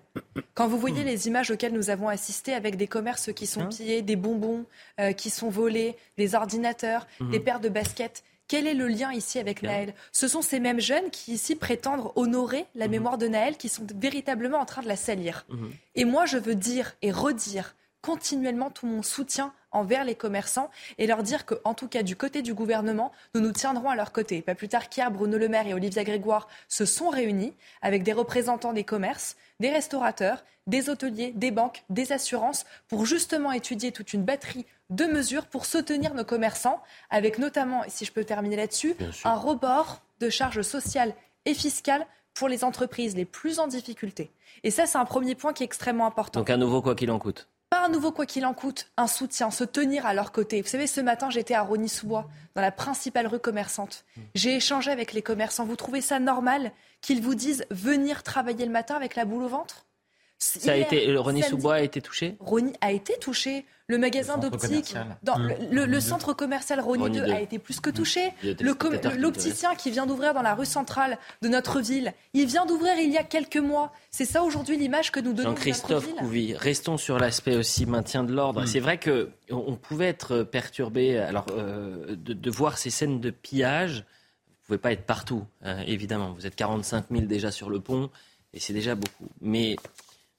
Quand 0.53 0.67
vous 0.67 0.77
voyez 0.77 1.03
les 1.03 1.27
images 1.27 1.51
auxquelles 1.51 1.73
nous 1.73 1.89
avons 1.89 2.07
assisté 2.07 2.53
avec 2.53 2.75
des 2.75 2.87
commerces 2.87 3.31
qui 3.33 3.47
sont 3.47 3.61
hein? 3.61 3.69
pillés, 3.69 4.01
des 4.01 4.15
bonbons 4.15 4.65
qui 5.17 5.29
sont 5.29 5.49
volés, 5.49 5.95
des 6.17 6.35
ordinateurs, 6.35 7.07
des 7.19 7.39
mhm. 7.39 7.43
paires 7.43 7.59
de 7.59 7.69
baskets 7.69 8.23
Quel 8.47 8.67
est 8.67 8.73
le 8.73 8.87
lien 8.87 9.11
ici 9.13 9.39
avec 9.39 9.63
Naël? 9.63 9.93
Ce 10.11 10.27
sont 10.27 10.41
ces 10.41 10.59
mêmes 10.59 10.79
jeunes 10.81 11.09
qui 11.09 11.33
ici 11.33 11.55
prétendent 11.55 12.11
honorer 12.15 12.65
la 12.75 12.85
mhm. 12.85 12.91
mémoire 12.91 13.17
de 13.17 13.27
Naël, 13.27 13.57
qui 13.57 13.69
sont 13.69 13.85
véritablement 13.95 14.59
en 14.59 14.65
train 14.65 14.81
de 14.81 14.87
la 14.87 14.95
salir. 14.95 15.45
Mhm. 15.49 15.71
Et 15.95 16.05
moi, 16.05 16.25
je 16.25 16.37
veux 16.37 16.55
dire 16.55 16.93
et 17.01 17.11
redire 17.11 17.75
continuellement 18.01 18.69
tout 18.69 18.87
mon 18.87 19.03
soutien 19.03 19.53
envers 19.71 20.03
les 20.03 20.15
commerçants 20.15 20.69
et 20.97 21.07
leur 21.07 21.23
dire 21.23 21.45
que, 21.45 21.55
en 21.63 21.73
tout 21.73 21.87
cas, 21.87 22.03
du 22.03 22.15
côté 22.15 22.41
du 22.41 22.53
gouvernement, 22.53 23.11
nous 23.33 23.41
nous 23.41 23.51
tiendrons 23.51 23.89
à 23.89 23.95
leur 23.95 24.11
côté. 24.11 24.41
Pas 24.41 24.55
plus 24.55 24.67
tard 24.67 24.89
qu'hier, 24.89 25.11
Bruno 25.11 25.37
Le 25.37 25.47
Maire 25.47 25.67
et 25.67 25.73
Olivia 25.73 26.03
Grégoire 26.03 26.47
se 26.67 26.85
sont 26.85 27.09
réunis 27.09 27.53
avec 27.81 28.03
des 28.03 28.13
représentants 28.13 28.73
des 28.73 28.83
commerces, 28.83 29.37
des 29.59 29.69
restaurateurs, 29.69 30.43
des 30.67 30.89
hôteliers, 30.89 31.31
des 31.35 31.51
banques, 31.51 31.83
des 31.89 32.11
assurances 32.11 32.65
pour 32.87 33.05
justement 33.05 33.51
étudier 33.51 33.91
toute 33.91 34.13
une 34.13 34.23
batterie 34.23 34.65
de 34.89 35.05
mesures 35.05 35.45
pour 35.45 35.65
soutenir 35.65 36.13
nos 36.13 36.25
commerçants, 36.25 36.81
avec 37.09 37.39
notamment, 37.39 37.83
si 37.87 38.05
je 38.05 38.11
peux 38.11 38.25
terminer 38.25 38.57
là-dessus, 38.57 38.95
un 39.23 39.35
rebord 39.35 40.01
de 40.19 40.29
charges 40.29 40.61
sociales 40.61 41.13
et 41.45 41.53
fiscales 41.53 42.05
pour 42.33 42.47
les 42.47 42.63
entreprises 42.63 43.15
les 43.15 43.25
plus 43.25 43.59
en 43.59 43.67
difficulté. 43.67 44.31
Et 44.63 44.71
ça, 44.71 44.85
c'est 44.85 44.97
un 44.97 45.05
premier 45.05 45.35
point 45.35 45.53
qui 45.53 45.63
est 45.63 45.65
extrêmement 45.65 46.05
important. 46.05 46.41
Donc 46.41 46.49
un 46.49 46.57
nouveau 46.57 46.81
quoi 46.81 46.95
qu'il 46.95 47.11
en 47.11 47.19
coûte 47.19 47.47
pas 47.71 47.85
un 47.85 47.89
nouveau 47.89 48.11
quoi 48.11 48.25
qu'il 48.25 48.45
en 48.45 48.53
coûte, 48.53 48.91
un 48.97 49.07
soutien, 49.07 49.49
se 49.49 49.63
tenir 49.63 50.05
à 50.05 50.13
leur 50.13 50.33
côté. 50.33 50.61
Vous 50.61 50.67
savez, 50.67 50.87
ce 50.87 50.99
matin, 50.99 51.29
j'étais 51.29 51.53
à 51.53 51.61
Rony-sous-Bois, 51.61 52.29
dans 52.53 52.61
la 52.61 52.71
principale 52.71 53.27
rue 53.27 53.39
commerçante. 53.39 54.03
J'ai 54.35 54.57
échangé 54.57 54.91
avec 54.91 55.13
les 55.13 55.21
commerçants. 55.21 55.65
Vous 55.65 55.77
trouvez 55.77 56.01
ça 56.01 56.19
normal 56.19 56.73
qu'ils 56.99 57.21
vous 57.21 57.33
disent 57.33 57.65
venir 57.71 58.23
travailler 58.23 58.65
le 58.65 58.73
matin 58.73 58.95
avec 58.95 59.15
la 59.15 59.23
boule 59.23 59.43
au 59.43 59.47
ventre? 59.47 59.85
Ça 60.41 60.71
a 60.71 60.75
été, 60.75 61.15
Rony 61.17 61.43
Sous-Bois 61.43 61.75
a 61.75 61.81
été 61.81 62.01
touché 62.01 62.35
Rony 62.39 62.73
a 62.81 62.91
été 62.91 63.13
touché. 63.19 63.63
Le 63.85 63.97
magasin 63.97 64.37
d'optique, 64.37 64.95
dans 65.21 65.37
le, 65.37 65.99
centre 65.99 66.33
commercial 66.33 66.79
Rony, 66.79 67.11
2, 67.11 67.23
a 67.29 67.41
été 67.41 67.59
plus 67.59 67.79
que 67.79 67.89
touché. 67.89 68.31
L'opticien 69.17 69.75
qui 69.75 69.91
vient 69.91 70.05
d'ouvrir 70.05 70.33
dans 70.33 70.41
la 70.41 70.55
rue 70.55 70.65
centrale 70.65 71.17
de 71.41 71.49
notre 71.49 71.81
ville, 71.81 72.13
il 72.33 72.47
vient 72.47 72.65
d'ouvrir 72.65 72.97
il 72.97 73.11
y 73.11 73.17
a 73.17 73.23
quelques 73.23 73.57
mois. 73.57 73.91
C'est 74.09 74.25
ça 74.25 74.43
aujourd'hui 74.43 74.77
l'image 74.77 75.11
que 75.11 75.19
nous 75.19 75.33
donnons. 75.33 75.49
Jean-Christophe 75.49 76.15
Couvi, 76.15 76.55
restons 76.55 76.97
sur 76.97 77.19
l'aspect 77.19 77.55
aussi 77.55 77.85
maintien 77.85 78.23
de 78.23 78.33
l'ordre. 78.33 78.65
C'est 78.65 78.79
vrai 78.79 78.97
que 78.97 79.29
on 79.51 79.75
pouvait 79.75 80.07
être 80.07 80.43
perturbé 80.43 81.17
alors, 81.17 81.47
euh, 81.51 82.15
de, 82.15 82.49
voir 82.49 82.77
ces 82.77 82.89
scènes 82.89 83.19
de 83.19 83.29
pillage. 83.29 84.05
Vous 84.47 84.63
ne 84.63 84.65
pouvez 84.67 84.77
pas 84.77 84.91
être 84.93 85.05
partout, 85.05 85.45
hein, 85.63 85.79
évidemment. 85.85 86.31
Vous 86.33 86.47
êtes 86.47 86.55
45 86.55 87.07
000 87.11 87.25
déjà 87.25 87.51
sur 87.51 87.69
le 87.69 87.81
pont 87.81 88.09
et 88.53 88.59
c'est 88.59 88.73
déjà 88.73 88.95
beaucoup. 88.95 89.27
Mais 89.41 89.75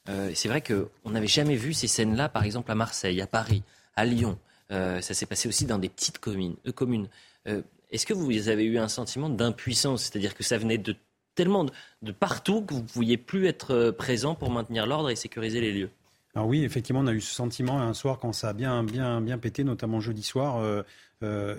euh, 0.09 0.33
c'est 0.35 0.49
vrai 0.49 0.63
qu'on 0.63 1.11
n'avait 1.11 1.27
jamais 1.27 1.57
vu 1.57 1.73
ces 1.73 1.87
scènes-là, 1.87 2.29
par 2.29 2.45
exemple 2.45 2.71
à 2.71 2.75
Marseille, 2.75 3.21
à 3.21 3.27
Paris, 3.27 3.63
à 3.95 4.05
Lyon. 4.05 4.39
Euh, 4.71 5.01
ça 5.01 5.15
s'est 5.15 5.27
passé 5.27 5.49
aussi 5.49 5.65
dans 5.65 5.79
des 5.79 5.89
petites 5.89 6.19
communes. 6.19 7.09
Euh, 7.47 7.63
est-ce 7.91 8.07
que 8.07 8.15
vous 8.15 8.49
avez 8.49 8.65
eu 8.65 8.79
un 8.79 8.89
sentiment 8.89 9.29
d'impuissance? 9.29 10.05
C'est-à-dire 10.05 10.35
que 10.35 10.43
ça 10.43 10.59
venait 10.59 10.79
de 10.79 10.97
tellement 11.35 11.67
de, 12.03 12.13
partout 12.13 12.63
que 12.63 12.75
vous 12.75 12.83
ne 12.83 12.87
pouviez 12.87 13.17
plus 13.17 13.47
être 13.47 13.91
présent 13.91 14.35
pour 14.35 14.51
maintenir 14.51 14.87
l'ordre 14.87 15.09
et 15.09 15.17
sécuriser 15.17 15.61
les 15.61 15.73
lieux? 15.73 15.91
Alors 16.35 16.47
oui, 16.47 16.65
effectivement, 16.65 17.01
on 17.01 17.07
a 17.07 17.13
eu 17.13 17.21
ce 17.21 17.35
sentiment 17.35 17.81
un 17.81 17.95
soir 17.95 18.19
quand 18.19 18.33
ça 18.33 18.51
a 18.51 18.53
bien, 18.53 18.83
bien, 18.83 19.21
bien 19.21 19.39
pété, 19.39 19.65
notamment 19.65 20.01
jeudi 20.01 20.23
soir. 20.23 20.63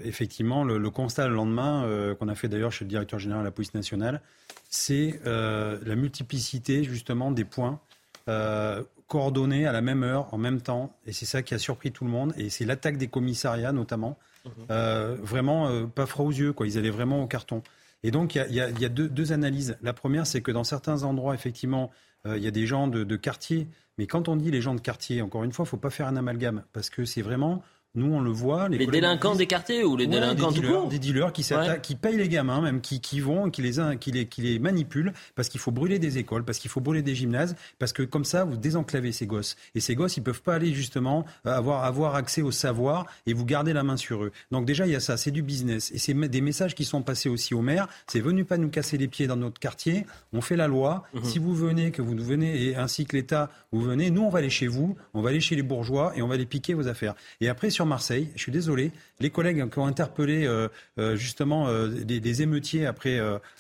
effectivement, 0.03 0.64
le, 0.64 0.90
constat 0.90 1.28
le 1.28 1.36
lendemain, 1.36 2.15
qu'on 2.20 2.28
a 2.28 2.36
fait 2.36 2.49
d'ailleurs 2.49 2.72
chez 2.72 2.86
le 2.86 2.90
directeur 2.90 3.20
général 3.20 3.44
de 3.44 3.48
la 3.48 3.52
police 3.52 3.74
nationale, 3.74 4.22
c'est 4.70 5.20
la 5.26 5.95
multiplicité 5.95 6.84
justement 6.84 7.32
des 7.32 7.45
points 7.45 7.80
euh, 8.30 8.84
coordonnés 9.08 9.68
à 9.68 9.72
la 9.72 9.82
même 9.82 10.04
heure, 10.04 10.34
en 10.34 10.38
même 10.38 10.62
temps. 10.62 10.95
Et 11.06 11.12
c'est 11.12 11.26
ça 11.26 11.44
qui 11.44 11.54
a 11.54 11.60
surpris 11.60 11.91
tout 11.91 12.06
le 12.06 12.10
monde. 12.10 12.34
Et 12.38 12.50
c'est 12.50 12.66
l'attaque 12.66 12.98
des 12.98 13.08
commissariats, 13.08 13.72
notamment. 13.72 14.18
Mhm. 14.45 14.52
Euh, 14.72 15.18
vraiment 15.22 15.68
euh, 15.68 15.86
pas 15.86 16.06
froid 16.06 16.26
aux 16.26 16.32
yeux, 16.32 16.54
quoi. 16.54 16.68
Ils 16.68 16.78
allaient 16.78 16.90
vraiment 16.90 17.22
au 17.22 17.28
carton. 17.28 17.62
Et 18.04 18.12
donc, 18.12 18.36
il 18.36 18.54
y 18.54 18.60
a, 18.60 18.90
deux, 18.90 19.32
analyses. 19.32 19.78
La 19.82 19.94
première, 19.94 20.28
c'est 20.28 20.41
que 20.41 20.52
dans 20.52 20.66
certains 20.66 21.04
endroits, 21.04 21.34
effectivement, 21.34 21.90
il 22.26 22.40
y 22.40 22.48
a 22.48 22.52
des 22.52 22.66
gens 22.66 22.88
de, 22.88 23.06
de, 23.06 23.16
quartier. 23.16 23.68
Mais 23.98 24.08
quand 24.08 24.28
on 24.28 24.36
dit 24.36 24.52
les 24.52 24.62
gens 24.62 24.76
de 24.76 24.82
quartier, 24.82 25.22
encore 25.22 25.45
une 25.45 25.54
fois, 25.54 25.64
il 25.64 25.68
ne 25.68 25.70
faut 25.70 25.78
pas 25.78 25.90
faire 25.90 26.08
un 26.08 26.18
amalgame. 26.18 26.64
Parce 26.74 26.90
que 26.90 27.06
c'est 27.06 27.22
vraiment 27.22 27.64
nous, 27.95 28.11
on 28.11 28.22
le 28.22 28.32
voit. 28.32 28.70
Les, 28.70 28.88
délinquants 28.88 29.36
des 29.36 29.45
quartiers 29.45 29.84
ou 29.84 29.95
les 29.95 30.07
délinquants 30.07 30.52
des 30.52 30.61
dealers, 30.61 30.88
Des 30.88 30.98
dealers 30.98 31.32
qui, 31.32 31.45
qui 31.84 31.95
payent 31.95 32.18
les 32.18 32.28
gamins, 32.28 32.60
même 32.60 32.82
qui, 32.82 32.99
qui 32.99 33.20
vont, 33.20 33.52
qui 33.52 33.61
les, 33.61 33.74
qui 33.99 34.11
les, 34.11 34.26
qui 34.26 34.41
les 34.41 34.57
manipulent, 34.57 35.14
parce 35.36 35.48
qu'il 35.48 35.60
faut 35.60 35.70
brûler 35.70 35.99
des 35.99 36.18
écoles, 36.18 36.44
parce 36.44 36.57
qu'il 36.57 36.72
faut 36.72 36.82
brûler 36.82 37.03
des 37.03 37.14
gymnases, 37.14 37.56
parce 37.78 37.94
que 37.94 38.02
comme 38.02 38.26
ça, 38.26 38.45
vous 38.45 38.57
désenclavez 38.57 39.11
ces 39.11 39.28
gosses. 39.28 39.56
Et 39.76 39.80
ces 39.80 39.94
gosses, 39.94 40.18
ils 40.18 40.24
peuvent 40.24 40.41
pas 40.41 40.56
aller 40.56 40.74
justement 40.74 41.24
euh, 41.45 41.52
avoir, 41.52 41.84
avoir 41.84 42.15
accès 42.15 42.41
au 42.41 42.49
savoir 42.49 43.06
et 43.28 43.34
vous 43.34 43.45
garder 43.45 43.74
la 43.74 43.84
main 43.84 43.95
sur 43.95 44.24
eux. 44.24 44.32
Donc 44.49 44.65
déjà, 44.65 44.88
il 44.88 44.91
y 44.91 44.95
a 44.95 44.99
ça, 44.99 45.15
c'est 45.15 45.30
du 45.30 45.44
business. 45.44 45.91
Et 45.91 45.99
c'est 45.99 46.15
des 46.15 46.41
messages 46.41 46.74
qui 46.74 46.86
sont 46.86 47.03
passés 47.03 47.30
aussi 47.30 47.53
au 47.53 47.61
maire. 47.61 47.88
C'est 48.07 48.22
venu 48.22 48.44
pas 48.44 48.57
nous 48.57 48.70
casser 48.70 48.98
les 48.98 49.07
pieds 49.07 49.28
dans 49.28 49.36
notre 49.36 49.60
quartier. 49.60 50.07
On 50.32 50.41
fait 50.41 50.56
la 50.56 50.68
loi. 50.68 51.03
Mhm. 51.14 51.24
Si 51.26 51.38
vous 51.38 51.53
venez, 51.53 51.91
que 51.91 52.02
vous 52.02 52.15
venez, 52.18 52.70
et 52.70 52.76
ainsi 52.76 53.06
que 53.06 53.15
l'État, 53.15 53.52
vous 53.72 53.82
venez, 53.82 54.10
nous, 54.10 54.24
on 54.24 54.30
va 54.30 54.40
aller 54.40 54.49
chez 54.49 54.68
vous, 54.68 54.95
on 55.14 55.22
va 55.22 55.30
aller 55.30 55.41
chez 55.41 55.56
les 55.56 55.61
bourgeois 55.61 56.14
et 56.15 56.24
on 56.24 56.28
va 56.28 56.34
aller 56.34 56.48
piquer 56.48 56.74
vos 56.74 56.88
affaires. 56.88 57.14
Et 57.40 57.49
après, 57.49 57.70
sur 57.70 57.83
Marseille, 57.86 58.30
je 58.36 58.42
suis 58.42 58.52
désolé. 58.52 58.92
Les 59.20 59.30
collègues 59.30 59.70
qui 59.70 59.80
ont 59.80 59.86
interpellé 59.86 60.46
euh, 60.46 60.68
euh, 60.98 61.16
justement 61.16 61.68
euh, 61.68 61.88
des, 61.88 62.42
émeutiers 62.42 62.86
après, 62.86 63.20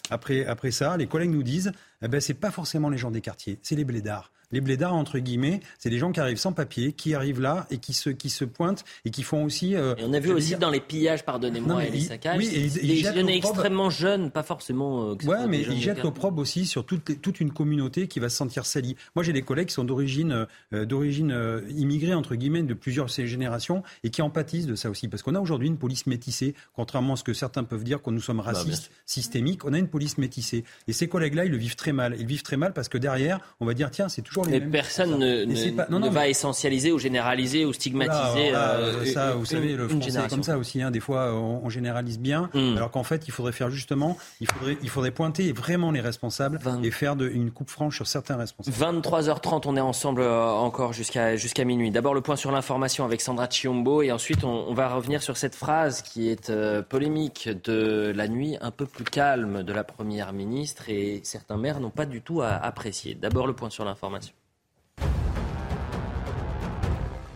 après, 0.09 0.45
après 0.45 0.71
ça, 0.71 0.97
les 0.97 1.07
collègues 1.07 1.31
nous 1.31 1.43
disent, 1.43 1.71
eh 2.01 2.07
ben, 2.07 2.19
c'est 2.19 2.33
pas 2.33 2.51
forcément 2.51 2.89
les 2.89 2.97
gens 2.97 3.11
des 3.11 3.21
quartiers, 3.21 3.59
c'est 3.61 3.75
les 3.75 3.85
blédards. 3.85 4.32
Les 4.53 4.61
blédards, 4.61 4.93
entre 4.93 5.17
guillemets, 5.17 5.61
c'est 5.79 5.89
des 5.89 5.97
gens 5.97 6.11
qui 6.11 6.19
arrivent 6.19 6.37
sans 6.37 6.53
papier, 6.53 6.93
qui 6.93 7.15
arrivent 7.15 7.41
là 7.41 7.65
et 7.71 7.79
qui 7.79 7.93
se, 7.93 8.11
qui 8.11 8.29
se 8.29 8.45
pointent 8.45 8.85
et 9.03 9.09
qui 9.09 9.23
font 9.23 9.43
aussi. 9.43 9.75
Euh, 9.75 9.95
et 9.97 10.03
on 10.05 10.13
a 10.13 10.19
vu 10.19 10.31
aussi 10.31 10.55
dans 10.57 10.69
les 10.69 10.79
pillages, 10.79 11.25
pardonnez-moi, 11.25 11.85
et 11.85 11.89
les 11.89 12.01
saccages, 12.01 12.37
oui, 12.37 12.51
et 12.53 12.69
des 12.69 12.97
jeunes 12.97 13.29
extrêmement 13.29 13.89
jeunes, 13.89 14.29
pas 14.29 14.43
forcément. 14.43 15.09
Euh, 15.09 15.15
ouais, 15.25 15.47
mais 15.47 15.61
ils 15.61 15.81
jettent 15.81 16.03
l'opprobre 16.03 16.39
aussi 16.39 16.67
sur 16.67 16.85
toute, 16.85 17.19
toute 17.19 17.39
une 17.39 17.51
communauté 17.51 18.07
qui 18.07 18.19
va 18.19 18.29
se 18.29 18.37
sentir 18.37 18.67
salie. 18.67 18.95
Moi, 19.15 19.23
j'ai 19.23 19.33
des 19.33 19.41
collègues 19.41 19.69
qui 19.69 19.73
sont 19.73 19.85
d'origine, 19.85 20.45
euh, 20.71 20.85
d'origine 20.85 21.35
immigrée, 21.75 22.13
entre 22.13 22.35
guillemets, 22.35 22.61
de 22.61 22.75
plusieurs 22.75 23.07
générations 23.07 23.81
et 24.03 24.11
qui 24.11 24.21
empathisent 24.21 24.67
de 24.67 24.75
ça 24.75 24.91
aussi. 24.91 25.07
Parce 25.07 25.23
qu'on 25.23 25.33
a 25.33 25.39
aujourd'hui 25.39 25.67
une 25.67 25.77
police 25.77 26.05
métissée, 26.05 26.53
contrairement 26.75 27.13
à 27.13 27.15
ce 27.15 27.23
que 27.23 27.33
certains 27.33 27.63
peuvent 27.63 27.83
dire, 27.83 28.03
quand 28.03 28.11
nous 28.11 28.21
sommes 28.21 28.37
bah, 28.37 28.51
racistes, 28.51 28.91
systémiques, 29.07 29.65
on 29.65 29.73
a 29.73 29.79
une 29.79 29.87
police 29.87 30.19
métissée. 30.19 30.63
Et 30.87 30.93
ces 30.93 31.07
collègues-là, 31.07 31.45
ils 31.45 31.51
le 31.51 31.57
vivent 31.57 31.75
très 31.75 31.91
mal. 31.91 32.15
Ils 32.19 32.27
vivent 32.27 32.43
très 32.43 32.57
mal 32.57 32.73
parce 32.73 32.87
que 32.87 32.99
derrière, 32.99 33.39
on 33.59 33.65
va 33.65 33.73
dire, 33.73 33.89
tiens, 33.89 34.09
c'est 34.09 34.21
toujours 34.21 34.42
mais 34.49 34.61
personne 34.61 35.17
ne, 35.17 35.45
ne, 35.45 36.09
va 36.09 36.27
essentialiser 36.27 36.91
ou 36.91 36.99
généraliser 36.99 37.65
ou 37.65 37.73
stigmatiser. 37.73 38.53
Euh, 38.53 39.05
ça, 39.05 39.33
vous 39.33 39.45
savez, 39.45 39.75
le 39.75 39.87
français 39.87 40.19
est 40.19 40.29
comme 40.29 40.43
ça 40.43 40.57
aussi. 40.57 40.81
Hein. 40.81 40.91
Des 40.91 40.99
fois, 40.99 41.33
on, 41.33 41.69
généralise 41.69 42.19
bien, 42.19 42.49
hmm. 42.53 42.77
alors 42.77 42.91
qu'en 42.91 43.03
fait, 43.03 43.27
il 43.27 43.31
faudrait 43.31 43.51
faire 43.51 43.71
justement, 43.71 44.15
il 44.41 44.47
faudrait, 44.51 44.77
il 44.83 44.89
faudrait 44.89 45.11
pointer 45.11 45.51
vraiment 45.53 45.91
les 45.91 46.01
responsables 46.01 46.59
et 46.83 46.91
faire 46.91 47.15
de, 47.15 47.27
une 47.27 47.51
coupe 47.51 47.69
franche 47.69 47.95
sur 47.95 48.07
certains 48.07 48.37
responsables. 48.37 48.75
23h30, 48.75 49.63
on 49.65 49.75
est 49.75 49.81
ensemble 49.81 50.21
euh, 50.21 50.45
encore 50.45 50.93
jusqu'à 50.93 51.35
jusqu'à 51.35 51.65
minuit. 51.65 51.89
D'abord, 51.89 52.13
le 52.13 52.21
point 52.21 52.35
sur 52.35 52.51
l'information 52.51 53.05
avec 53.05 53.21
Sandra 53.21 53.49
Chiombo 53.49 54.01
et 54.01 54.11
ensuite, 54.11 54.43
on, 54.43 54.73
va 54.73 54.89
revenir 54.93 55.21
sur 55.21 55.37
cette 55.37 55.55
phrase 55.55 56.01
qui 56.01 56.29
est 56.29 56.49
euh, 56.49 56.81
polémique 56.81 57.49
de 57.63 58.11
la 58.15 58.27
nuit 58.27 58.57
un 58.61 58.71
peu 58.71 58.85
plus 58.85 59.03
calme 59.03 59.63
de 59.63 59.73
la 59.73 59.83
Première 59.83 60.33
ministre 60.33 60.89
et 60.89 61.21
certains 61.23 61.57
maires 61.57 61.79
n'ont 61.79 61.89
pas 61.89 62.05
du 62.05 62.21
tout 62.21 62.41
apprécié. 62.41 63.15
D'abord, 63.15 63.47
le 63.47 63.53
point 63.53 63.69
sur 63.69 63.85
l'information. 63.85 64.32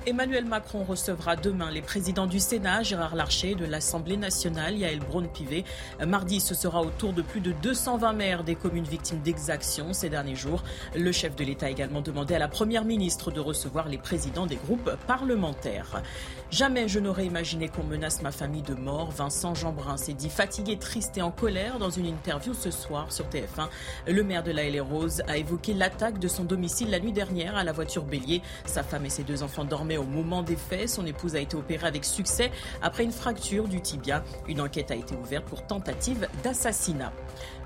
Emmanuel 0.07 0.45
Macron 0.45 0.85
recevra 0.85 1.35
demain 1.35 1.69
les 1.69 1.81
présidents 1.81 2.27
du 2.27 2.39
Sénat, 2.39 2.81
Gérard 2.81 3.13
Larcher, 3.13 3.55
de 3.55 3.65
l'Assemblée 3.65 4.15
nationale, 4.15 4.77
Yael 4.77 4.99
Braun-Pivet. 4.99 5.65
Mardi, 6.07 6.39
ce 6.39 6.55
sera 6.55 6.81
au 6.81 6.89
tour 6.91 7.11
de 7.11 7.21
plus 7.21 7.41
de 7.41 7.51
220 7.51 8.13
maires 8.13 8.45
des 8.45 8.55
communes 8.55 8.85
victimes 8.85 9.19
d'exactions 9.19 9.91
ces 9.91 10.07
derniers 10.07 10.37
jours. 10.37 10.63
Le 10.95 11.11
chef 11.11 11.35
de 11.35 11.43
l'État 11.43 11.65
a 11.65 11.69
également 11.71 11.99
demandé 11.99 12.35
à 12.35 12.39
la 12.39 12.47
Première 12.47 12.85
ministre 12.85 13.31
de 13.31 13.41
recevoir 13.41 13.89
les 13.89 13.97
présidents 13.97 14.45
des 14.45 14.55
groupes 14.55 14.91
parlementaires. 15.07 16.01
Jamais 16.49 16.87
je 16.87 16.99
n'aurais 16.99 17.25
imaginé 17.25 17.67
qu'on 17.67 17.83
menace 17.83 18.21
ma 18.21 18.31
famille 18.31 18.61
de 18.61 18.73
mort. 18.73 19.11
Vincent 19.11 19.53
Jeanbrun 19.53 19.97
s'est 19.97 20.13
dit 20.13 20.29
fatigué, 20.29 20.77
triste 20.77 21.17
et 21.17 21.21
en 21.21 21.29
colère 21.29 21.77
dans 21.77 21.89
une 21.89 22.05
interview 22.05 22.53
ce 22.53 22.71
soir 22.71 23.11
sur 23.11 23.25
TF1. 23.25 23.67
Le 24.07 24.23
maire 24.23 24.43
de 24.43 24.51
la 24.51 24.63
Rose 24.81 25.21
a 25.27 25.35
évoqué 25.35 25.73
l'attaque 25.73 26.19
de 26.19 26.27
son 26.29 26.45
domicile 26.45 26.89
la 26.89 27.01
nuit 27.01 27.11
dernière 27.11 27.57
à 27.57 27.65
la 27.65 27.73
voiture 27.73 28.05
bélier. 28.05 28.41
Sa 28.65 28.81
femme 28.81 29.05
et 29.05 29.09
ses 29.09 29.23
deux 29.23 29.43
enfants 29.43 29.65
dormaient 29.65 29.97
au 29.97 30.05
moment 30.05 30.41
des 30.41 30.55
faits. 30.55 30.87
Son 30.87 31.05
épouse 31.05 31.35
a 31.35 31.39
été 31.39 31.57
opérée 31.57 31.85
avec 31.85 32.05
succès 32.05 32.49
après 32.81 33.03
une 33.03 33.11
fracture 33.11 33.67
du 33.67 33.81
tibia. 33.81 34.23
Une 34.47 34.61
enquête 34.61 34.89
a 34.89 34.95
été 34.95 35.15
ouverte 35.15 35.43
pour 35.45 35.67
tentative 35.67 36.29
d'assassinat. 36.43 37.11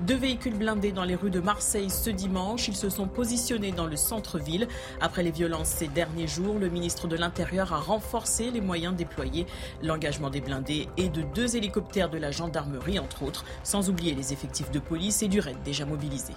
Deux 0.01 0.15
véhicules 0.15 0.57
blindés 0.57 0.91
dans 0.91 1.03
les 1.03 1.13
rues 1.13 1.29
de 1.29 1.39
Marseille 1.39 1.91
ce 1.91 2.09
dimanche. 2.09 2.67
Ils 2.67 2.75
se 2.75 2.89
sont 2.89 3.07
positionnés 3.07 3.71
dans 3.71 3.85
le 3.85 3.95
centre-ville. 3.95 4.67
Après 4.99 5.21
les 5.21 5.29
violences 5.29 5.67
ces 5.67 5.87
derniers 5.87 6.27
jours, 6.27 6.57
le 6.57 6.69
ministre 6.69 7.07
de 7.07 7.15
l'Intérieur 7.15 7.71
a 7.71 7.79
renforcé 7.79 8.49
les 8.49 8.61
moyens 8.61 8.95
déployés. 8.95 9.45
L'engagement 9.83 10.31
des 10.31 10.41
blindés 10.41 10.89
et 10.97 11.09
de 11.09 11.21
deux 11.21 11.55
hélicoptères 11.55 12.09
de 12.09 12.17
la 12.17 12.31
gendarmerie, 12.31 12.97
entre 12.97 13.21
autres, 13.21 13.45
sans 13.63 13.91
oublier 13.91 14.15
les 14.15 14.33
effectifs 14.33 14.71
de 14.71 14.79
police 14.79 15.21
et 15.21 15.27
du 15.27 15.39
RAID 15.39 15.61
déjà 15.63 15.85
mobilisés. 15.85 16.33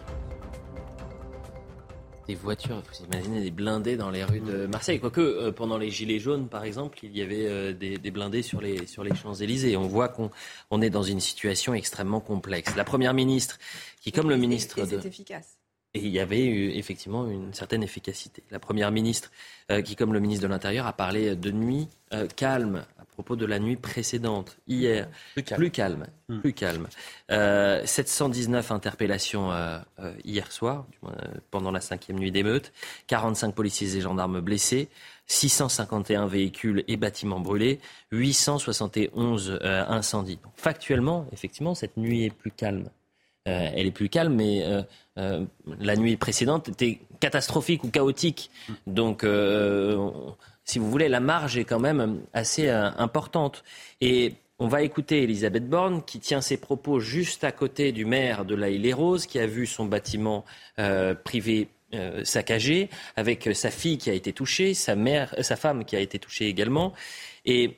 Des 2.26 2.34
voitures, 2.34 2.76
vous 2.80 3.04
imaginez 3.04 3.42
des 3.42 3.50
blindés 3.50 3.96
dans 3.96 4.10
les 4.10 4.24
rues 4.24 4.40
de 4.40 4.66
Marseille. 4.66 5.00
Quoique, 5.00 5.20
euh, 5.20 5.52
pendant 5.52 5.78
les 5.78 5.90
Gilets 5.90 6.18
jaunes, 6.18 6.48
par 6.48 6.64
exemple, 6.64 6.98
il 7.02 7.16
y 7.16 7.22
avait 7.22 7.46
euh, 7.46 7.72
des, 7.72 8.10
blindés 8.10 8.42
sur 8.42 8.60
les, 8.60 8.86
sur 8.86 9.04
les 9.04 9.14
Champs-Élysées. 9.14 9.76
On 9.76 9.86
voit 9.86 10.08
qu'on 10.08 10.30
on 10.70 10.80
est 10.80 10.90
dans 10.90 11.02
une 11.02 11.20
situation 11.20 11.74
extrêmement 11.74 12.20
complexe. 12.20 12.76
La 12.76 12.84
Première 12.84 13.14
ministre, 13.14 13.58
qui, 14.00 14.12
comme 14.12 14.30
le 14.30 14.36
ministre... 14.36 14.78
Et 14.78 14.86
c'est 14.86 15.04
efficace. 15.06 15.58
Et 15.96 16.00
il 16.00 16.08
y 16.08 16.18
avait 16.18 16.44
eu 16.44 16.70
effectivement 16.70 17.28
une 17.28 17.54
certaine 17.54 17.82
efficacité. 17.82 18.42
La 18.50 18.58
Première 18.58 18.90
ministre, 18.90 19.30
euh, 19.70 19.80
qui, 19.80 19.94
comme 19.94 20.12
le 20.12 20.18
ministre 20.18 20.42
de 20.42 20.48
l'Intérieur, 20.48 20.86
a 20.86 20.92
parlé 20.92 21.36
de 21.36 21.50
nuit 21.50 21.88
calme 22.36 22.84
propos 23.14 23.36
de 23.36 23.46
la 23.46 23.58
nuit 23.58 23.76
précédente, 23.76 24.58
hier. 24.66 25.08
Plus 25.34 25.70
calme. 25.70 26.06
Plus 26.42 26.52
calme. 26.52 26.88
719 27.30 28.68
hmm. 28.68 28.72
euh, 28.72 28.76
interpellations 28.76 29.52
euh, 29.52 29.78
euh, 30.00 30.12
hier 30.24 30.50
soir, 30.52 30.86
pendant 31.50 31.70
la 31.70 31.80
cinquième 31.80 32.18
nuit 32.18 32.30
d'émeute. 32.30 32.72
45 33.06 33.54
policiers 33.54 33.96
et 33.96 34.00
gendarmes 34.00 34.40
blessés. 34.40 34.88
651 35.26 36.26
véhicules 36.26 36.84
et 36.86 36.98
bâtiments 36.98 37.40
brûlés, 37.40 37.80
871 38.12 39.58
incendies. 39.62 40.38
factuellement, 40.54 41.26
effectivement, 41.32 41.74
cette 41.74 41.96
nuit 41.96 42.24
est 42.24 42.30
plus 42.30 42.50
calme. 42.50 42.90
elle 43.46 43.86
est 43.86 43.90
plus 43.90 44.10
calme, 44.10 44.34
mais 44.34 44.62
la 45.16 45.96
nuit 45.96 46.18
précédente 46.18 46.68
était 46.68 47.00
catastrophique 47.20 47.84
ou 47.84 47.88
chaotique. 47.88 48.50
Hmm. 48.68 48.74
Donc, 48.86 49.24
si 50.64 50.78
vous 50.78 50.90
voulez, 50.90 51.08
la 51.08 51.20
marge 51.20 51.58
est 51.58 51.64
quand 51.64 51.78
même 51.78 52.22
assez 52.32 52.68
euh, 52.68 52.90
importante. 52.96 53.62
Et 54.00 54.34
on 54.58 54.66
va 54.66 54.82
écouter 54.82 55.22
Elisabeth 55.22 55.68
Borne 55.68 56.02
qui 56.02 56.20
tient 56.20 56.40
ses 56.40 56.56
propos 56.56 57.00
juste 57.00 57.44
à 57.44 57.52
côté 57.52 57.92
du 57.92 58.04
maire 58.04 58.44
de 58.44 58.54
la 58.54 58.70
les 58.70 58.92
roses 58.92 59.26
qui 59.26 59.38
a 59.38 59.46
vu 59.46 59.66
son 59.66 59.84
bâtiment 59.84 60.44
euh, 60.78 61.14
privé 61.14 61.68
euh, 61.92 62.24
saccagé, 62.24 62.88
avec 63.16 63.50
sa 63.54 63.70
fille 63.70 63.98
qui 63.98 64.10
a 64.10 64.14
été 64.14 64.32
touchée, 64.32 64.74
sa 64.74 64.96
mère, 64.96 65.34
sa 65.42 65.56
femme 65.56 65.84
qui 65.84 65.96
a 65.96 66.00
été 66.00 66.18
touchée 66.18 66.46
également. 66.46 66.92
Et 67.44 67.76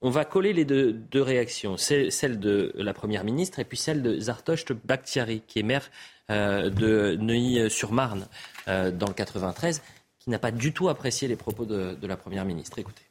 on 0.00 0.10
va 0.10 0.24
coller 0.24 0.52
les 0.52 0.64
deux, 0.64 1.02
réactions, 1.14 1.76
celle 1.76 2.38
de 2.38 2.72
la 2.76 2.94
première 2.94 3.24
ministre 3.24 3.58
et 3.58 3.64
puis 3.64 3.76
celle 3.76 4.00
de 4.00 4.20
Zartocht 4.20 4.72
Bakhtiari, 4.72 5.42
qui 5.48 5.58
est 5.58 5.64
maire 5.64 5.90
de 6.28 7.16
Neuilly-sur-Marne 7.16 8.28
dans 8.68 9.08
le 9.08 9.12
93 9.12 9.82
n'a 10.30 10.38
pas 10.38 10.50
du 10.50 10.72
tout 10.72 10.88
apprécié 10.88 11.28
les 11.28 11.36
propos 11.36 11.64
de, 11.64 11.96
la 12.02 12.16
Première 12.16 12.44
ministre. 12.44 12.78
Écoutez. 12.78 13.02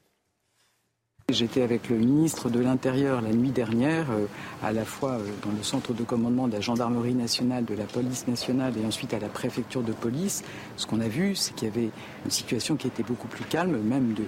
J'étais 1.30 1.61
avec 1.61 1.89
le 1.89 1.98
ministre 1.98 2.49
de 2.49 2.61
l'Intérieur 2.61 3.19
la 3.19 3.34
nuit 3.34 3.49
dernière, 3.49 4.10
euh, 4.11 4.27
à 4.64 4.72
la 4.72 4.85
fois 4.85 5.11
euh, 5.11 5.26
dans 5.44 5.52
le 5.52 5.61
centre 5.61 5.94
de 5.94 6.03
commandement 6.03 6.48
de 6.48 6.53
la 6.53 6.61
gendarmerie 6.61 7.15
nationale, 7.15 7.65
de 7.65 7.73
la 7.73 7.84
police 7.84 8.30
nationale 8.30 8.73
et 8.81 8.85
ensuite 8.85 9.14
à 9.14 9.19
la 9.19 9.27
préfecture 9.27 9.84
de 9.84 9.91
police. 9.91 10.45
Ce 10.77 10.88
qu'on 10.88 11.02
a 11.02 11.10
vu, 11.10 11.35
c'est 11.35 11.53
qu'il 11.53 11.68
y 11.68 11.72
avait 11.72 11.89
une 12.23 12.31
situation 12.31 12.77
qui 12.77 12.88
était 12.88 13.03
beaucoup 13.03 13.27
plus 13.27 13.44
calme, 13.44 13.77
même 13.81 14.14
de 14.14 14.23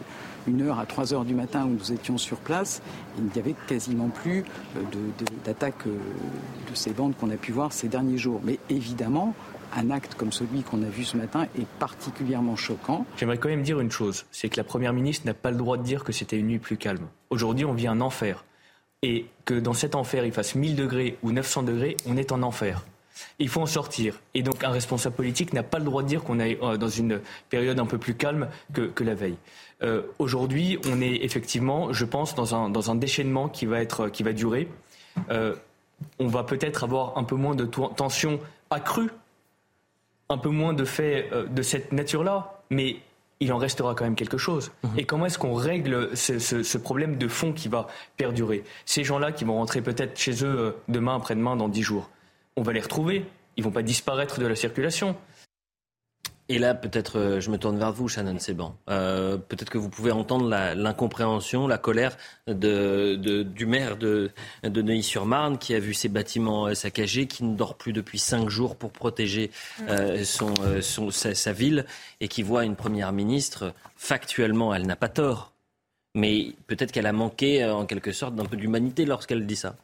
1h 0.49 0.77
à 0.77 0.83
3h 0.83 1.25
du 1.25 1.35
matin 1.35 1.65
où 1.65 1.69
nous 1.69 1.93
étions 1.93 2.17
sur 2.17 2.37
place. 2.37 2.81
Il 3.17 3.23
n'y 3.23 3.39
avait 3.39 3.55
quasiment 3.67 4.09
plus 4.09 4.43
euh, 4.75 4.81
d'attaques 5.45 5.87
de, 5.87 5.91
de 5.91 6.75
ces 6.75 6.91
bandes 6.91 7.13
qu'on 7.17 7.29
a 7.29 7.37
pu 7.37 7.53
voir 7.53 7.71
ces 7.71 7.87
derniers 7.87 8.17
jours. 8.17 8.41
Mais 8.43 8.59
évidemment, 8.69 9.35
un 9.75 9.89
acte 9.91 10.15
comme 10.15 10.31
celui 10.31 10.63
qu'on 10.63 10.83
a 10.83 10.89
vu 10.89 11.03
ce 11.03 11.17
matin 11.17 11.47
est 11.57 11.67
particulièrement 11.79 12.55
choquant. 12.55 13.05
J'aimerais 13.17 13.37
quand 13.37 13.49
même 13.49 13.63
dire 13.63 13.79
une 13.79 13.91
chose, 13.91 14.25
c'est 14.31 14.49
que 14.49 14.57
la 14.57 14.63
Première 14.63 14.93
ministre 14.93 15.25
n'a 15.25 15.33
pas 15.33 15.51
le 15.51 15.57
droit 15.57 15.77
de 15.77 15.83
dire 15.83 16.03
que 16.03 16.11
c'était 16.11 16.37
une 16.37 16.47
nuit 16.47 16.59
plus 16.59 16.77
calme. 16.77 17.07
Aujourd'hui, 17.29 17.65
on 17.65 17.73
vit 17.73 17.87
un 17.87 18.01
enfer. 18.01 18.45
Et 19.01 19.27
que 19.45 19.53
dans 19.53 19.73
cet 19.73 19.95
enfer, 19.95 20.25
il 20.25 20.33
fasse 20.33 20.55
1000 20.55 20.75
degrés 20.75 21.17
ou 21.23 21.31
900 21.31 21.63
degrés, 21.63 21.95
on 22.05 22.17
est 22.17 22.31
en 22.31 22.43
enfer. 22.43 22.83
Il 23.37 23.49
faut 23.49 23.61
en 23.61 23.65
sortir. 23.65 24.19
Et 24.33 24.43
donc 24.43 24.63
un 24.63 24.69
responsable 24.69 25.15
politique 25.15 25.53
n'a 25.53 25.63
pas 25.63 25.79
le 25.79 25.85
droit 25.85 26.03
de 26.03 26.07
dire 26.07 26.23
qu'on 26.23 26.39
est 26.39 26.61
euh, 26.61 26.77
dans 26.77 26.89
une 26.89 27.21
période 27.49 27.79
un 27.79 27.85
peu 27.85 27.97
plus 27.97 28.15
calme 28.15 28.49
que, 28.73 29.03
la 29.03 29.15
veille. 29.15 29.37
Euh, 29.81 30.03
aujourd'hui, 30.19 30.79
on 30.85 31.01
est 31.01 31.23
effectivement, 31.23 31.93
je 31.93 32.05
pense, 32.05 32.35
dans 32.35 32.55
un, 32.55 32.69
dans 32.69 32.91
un 32.91 32.95
déchaînement 32.95 33.47
qui 33.47 33.65
va, 33.65 33.81
être, 33.81 34.09
qui 34.09 34.23
va 34.23 34.33
durer. 34.33 34.67
Euh, 35.29 35.55
on 36.17 36.27
va 36.27 36.43
peut-être 36.43 36.83
avoir 36.83 37.17
un 37.17 37.23
peu 37.23 37.35
moins 37.35 37.55
de 37.55 37.65
tension 37.65 38.39
accrue 38.69 39.09
un 40.29 40.37
peu 40.37 40.49
moins 40.49 40.73
de 40.73 40.85
faits 40.85 41.31
euh, 41.33 41.47
de 41.47 41.61
cette 41.61 41.91
nature-là, 41.91 42.61
mais 42.69 42.97
il 43.39 43.51
en 43.51 43.57
restera 43.57 43.95
quand 43.95 44.03
même 44.03 44.15
quelque 44.15 44.37
chose. 44.37 44.71
Mhm. 44.83 44.99
Et 44.99 45.05
comment 45.05 45.25
est-ce 45.25 45.39
qu'on 45.39 45.53
règle 45.53 46.15
ce, 46.15 46.77
problème 46.77 47.17
de 47.17 47.27
fond 47.27 47.51
qui 47.51 47.67
va 47.67 47.87
perdurer? 48.17 48.63
Ces 48.85 49.03
gens-là 49.03 49.31
qui 49.31 49.43
vont 49.43 49.55
rentrer 49.55 49.81
peut-être 49.81 50.19
chez 50.19 50.43
eux 50.43 50.59
euh, 50.59 50.71
demain, 50.87 51.15
après-demain, 51.15 51.55
dans 51.55 51.67
dix 51.67 51.81
jours, 51.81 52.09
on 52.55 52.61
va 52.61 52.73
les 52.73 52.81
retrouver. 52.81 53.25
Ils 53.57 53.63
vont 53.63 53.71
pas 53.71 53.81
disparaître 53.81 54.39
de 54.39 54.45
la 54.45 54.55
circulation. 54.55 55.15
Et 56.51 56.57
là, 56.57 56.73
peut-être, 56.73 57.19
euh, 57.19 57.39
je 57.39 57.51
me 57.51 57.59
tourne 57.59 57.77
vers 57.77 57.93
vous, 57.93 58.07
Shannon 58.07 58.39
Seban. 58.39 58.75
Euh, 58.89 59.37
peut-être 59.37 59.69
que 59.69 59.77
vous 59.77 59.89
pouvez 59.89 60.11
entendre 60.11 60.49
l'incompréhension, 60.49 61.67
la, 61.67 61.77
colère 61.77 62.17
du 62.47 63.65
maire 63.67 63.97
de, 63.97 64.31
Neuilly-sur-Marne 64.63 65.59
qui 65.59 65.75
a 65.75 65.79
vu 65.79 65.93
ses 65.93 66.09
bâtiments 66.09 66.65
euh, 66.65 66.73
saccagés, 66.73 67.27
qui 67.27 67.43
ne 67.43 67.55
dort 67.55 67.75
plus 67.75 67.93
depuis 67.93 68.17
cinq 68.17 68.49
jours 68.49 68.75
pour 68.75 68.89
protéger 68.89 69.51
sa, 70.23 71.53
ville 71.53 71.85
et 72.19 72.27
qui 72.27 72.41
voit 72.41 72.65
une 72.65 72.75
première 72.75 73.13
ministre, 73.13 73.75
factuellement, 73.95 74.73
elle 74.73 74.87
n'a 74.87 74.95
pas 74.95 75.09
tort. 75.09 75.51
Mais 76.15 76.53
peut-être 76.65 76.91
qu'elle 76.91 77.05
a 77.05 77.13
manqué, 77.13 77.63
en 77.63 77.85
quelque 77.85 78.11
sorte, 78.11 78.33
d'un 78.33 78.45
peu 78.45 78.57
d'humanité 78.57 79.05
lorsqu'elle 79.05 79.45
dit 79.45 79.55
ça. 79.55 79.75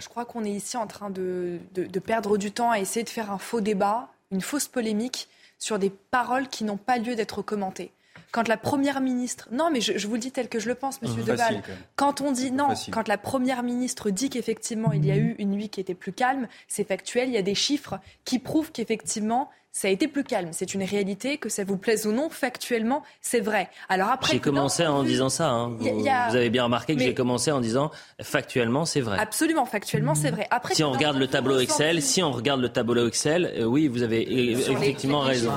Je 0.00 0.08
crois 0.08 0.24
qu'on 0.24 0.44
est 0.44 0.50
ici 0.50 0.76
en 0.76 0.88
train 0.88 1.10
de 1.10 1.60
perdre 2.04 2.38
du 2.38 2.50
temps 2.50 2.72
à 2.72 2.80
essayer 2.80 3.04
de 3.04 3.08
faire 3.08 3.30
un 3.30 3.38
faux 3.38 3.60
débat, 3.60 4.08
une 4.32 4.40
fausse 4.40 4.66
polémique 4.66 5.28
sur 5.58 5.78
des 5.78 5.90
paroles 5.90 6.48
qui 6.48 6.64
n'ont 6.64 6.76
pas 6.76 6.98
lieu 6.98 7.14
d'être 7.14 7.42
commentées. 7.42 7.92
Quand 8.30 8.46
la 8.46 8.56
première 8.58 9.00
ministre, 9.00 9.48
non 9.52 9.70
mais 9.70 9.80
je, 9.80 10.06
vous 10.06 10.14
le 10.14 10.20
dis 10.20 10.32
tel 10.32 10.48
que 10.48 10.58
je 10.58 10.68
le 10.68 10.74
pense, 10.74 11.00
Monsieur 11.00 11.22
mmh, 11.22 11.26
Deval, 11.26 11.62
quand 11.96 12.20
on 12.20 12.30
dit 12.30 12.50
non, 12.50 12.74
quand 12.90 13.08
la 13.08 13.16
première 13.16 13.62
ministre 13.62 14.10
dit 14.10 14.28
qu'effectivement 14.28 14.92
il 14.92 15.06
y 15.06 15.10
a 15.10 15.16
eu 15.16 15.34
une 15.38 15.50
nuit 15.50 15.70
qui 15.70 15.80
était 15.80 15.94
plus 15.94 16.12
calme, 16.12 16.46
c'est 16.66 16.84
factuel, 16.84 17.28
il 17.28 17.34
y 17.34 17.38
a 17.38 17.42
des 17.42 17.54
chiffres 17.54 17.98
qui 18.24 18.38
prouvent 18.38 18.70
qu'effectivement 18.70 19.48
ça 19.78 19.86
a 19.86 19.92
été 19.92 20.08
plus 20.08 20.24
calme. 20.24 20.48
C'est 20.50 20.74
une 20.74 20.82
réalité, 20.82 21.38
que 21.38 21.48
ça 21.48 21.62
vous 21.62 21.76
plaise 21.76 22.04
ou 22.04 22.10
non, 22.10 22.30
factuellement, 22.30 23.04
c'est 23.20 23.38
vrai. 23.38 23.70
Alors 23.88 24.08
après, 24.08 24.32
j'ai 24.32 24.40
commencé 24.40 24.84
en 24.84 25.04
disant 25.04 25.28
ça. 25.28 25.50
Hein. 25.50 25.76
Vous, 25.78 26.08
avez 26.08 26.50
bien 26.50 26.64
remarqué 26.64 26.96
que 26.96 27.00
j'ai 27.00 27.14
commencé 27.14 27.52
en 27.52 27.60
disant 27.60 27.92
factuellement, 28.20 28.84
c'est 28.84 29.00
vrai. 29.00 29.20
Absolument, 29.20 29.66
factuellement, 29.66 30.16
c'est 30.16 30.32
vrai. 30.32 30.48
Après, 30.50 30.74
si 30.74 30.82
on 30.82 30.90
regarde 30.90 31.16
le 31.16 31.28
tableau 31.28 31.60
Excel, 31.60 32.02
si 32.02 32.24
on 32.24 32.32
regarde 32.32 32.60
le 32.60 32.70
tableau 32.70 33.06
Excel, 33.06 33.54
euh, 33.56 33.66
oui, 33.66 33.86
vous 33.86 34.02
avez 34.02 34.50
effectivement 34.68 35.20
raison. 35.20 35.52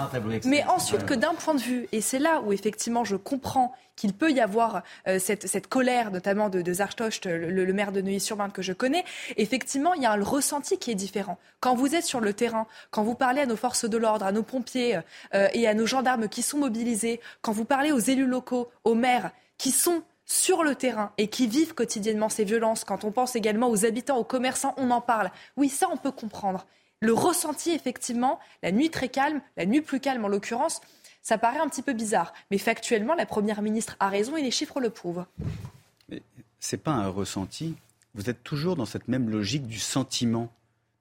Mais 0.46 0.64
ensuite, 0.66 1.04
que 1.08 1.16
d'un 1.16 1.34
point 1.34 1.56
de 1.56 1.62
vue, 1.62 1.88
et 1.92 2.02
c'est 2.02 2.20
là 2.20 2.44
où 2.46 2.54
effectivement 2.54 3.04
je 3.04 3.16
comprends 3.16 3.74
qu'il 4.02 4.14
peut 4.14 4.32
y 4.32 4.40
avoir 4.40 4.82
euh, 5.08 5.20
cette, 5.20 5.68
colère, 5.68 6.10
notamment 6.10 6.50
de, 6.50 6.64
de 6.64 7.30
le, 7.30 7.72
maire 7.74 7.92
de 7.92 8.02
Neuilly-sur-Marne 8.02 8.52
que 8.52 8.64
je 8.64 8.74
connais, 8.74 9.06
effectivement, 9.38 9.94
il 9.94 10.02
y 10.02 10.08
a 10.08 10.12
un 10.12 10.24
ressenti 10.24 10.80
qui 10.80 10.90
est 10.90 10.96
différent. 10.96 11.38
Quand 11.60 11.76
vous 11.76 11.94
êtes 11.94 12.04
sur 12.04 12.20
le 12.20 12.34
terrain, 12.34 12.66
quand 12.90 13.04
vous 13.04 13.14
parlez 13.14 13.42
à 13.42 13.46
nos 13.46 13.56
forces 13.56 13.86
de 13.86 13.98
l'ordre, 13.98 14.26
à 14.26 14.32
nos 14.32 14.42
pompiers 14.42 15.00
euh, 15.36 15.48
et 15.54 15.68
à 15.68 15.76
nos 15.76 15.86
gendarmes 15.86 16.30
qui 16.30 16.42
sont 16.42 16.58
mobilisés, 16.58 17.22
quand 17.44 17.52
vous 17.52 17.64
parlez 17.64 17.92
aux 17.92 18.00
élus 18.00 18.26
locaux, 18.26 18.72
aux 18.86 18.96
maires 18.96 19.30
qui 19.60 19.70
sont 19.70 20.02
sur 20.26 20.64
le 20.64 20.74
terrain 20.74 21.14
et 21.20 21.28
qui 21.28 21.46
vivent 21.46 21.76
quotidiennement 21.76 22.30
ces 22.30 22.44
violences, 22.44 22.84
quand 22.84 23.04
on 23.04 23.12
pense 23.12 23.36
également 23.36 23.70
aux 23.70 23.86
habitants, 23.86 24.18
aux 24.18 24.24
commerçants, 24.24 24.74
on 24.78 24.90
en 24.90 25.02
parle. 25.02 25.30
Oui, 25.58 25.70
ça, 25.70 25.88
on 25.92 25.98
peut 25.98 26.12
comprendre. 26.12 26.66
Le 27.02 27.14
ressenti, 27.14 27.72
effectivement, 27.72 28.40
la 28.64 28.72
nuit 28.72 28.90
très 28.90 29.10
calme, 29.10 29.42
la 29.58 29.68
nuit 29.68 29.82
plus 29.82 30.00
calme 30.00 30.26
en 30.26 30.28
l'occurrence, 30.28 30.82
ça 31.22 31.38
paraît 31.38 31.60
un 31.60 31.68
petit 31.68 31.82
peu 31.82 31.94
bizarre. 31.94 32.34
Mais 32.50 32.58
factuellement, 32.58 33.14
la 33.14 33.26
Première 33.26 33.62
ministre 33.62 33.96
a 34.00 34.10
raison 34.10 34.38
et 34.38 34.42
les 34.42 34.52
chiffres 34.52 34.80
le 34.80 34.90
prouvent. 34.90 35.26
Ce 36.60 36.76
n'est 36.76 36.82
pas 36.82 36.92
un 36.92 37.08
ressenti. 37.08 37.76
Vous 38.14 38.30
êtes 38.30 38.44
toujours 38.44 38.76
dans 38.76 38.86
cette 38.86 39.08
même 39.08 39.30
logique 39.30 39.68
du 39.68 39.80
sentiment 39.80 40.52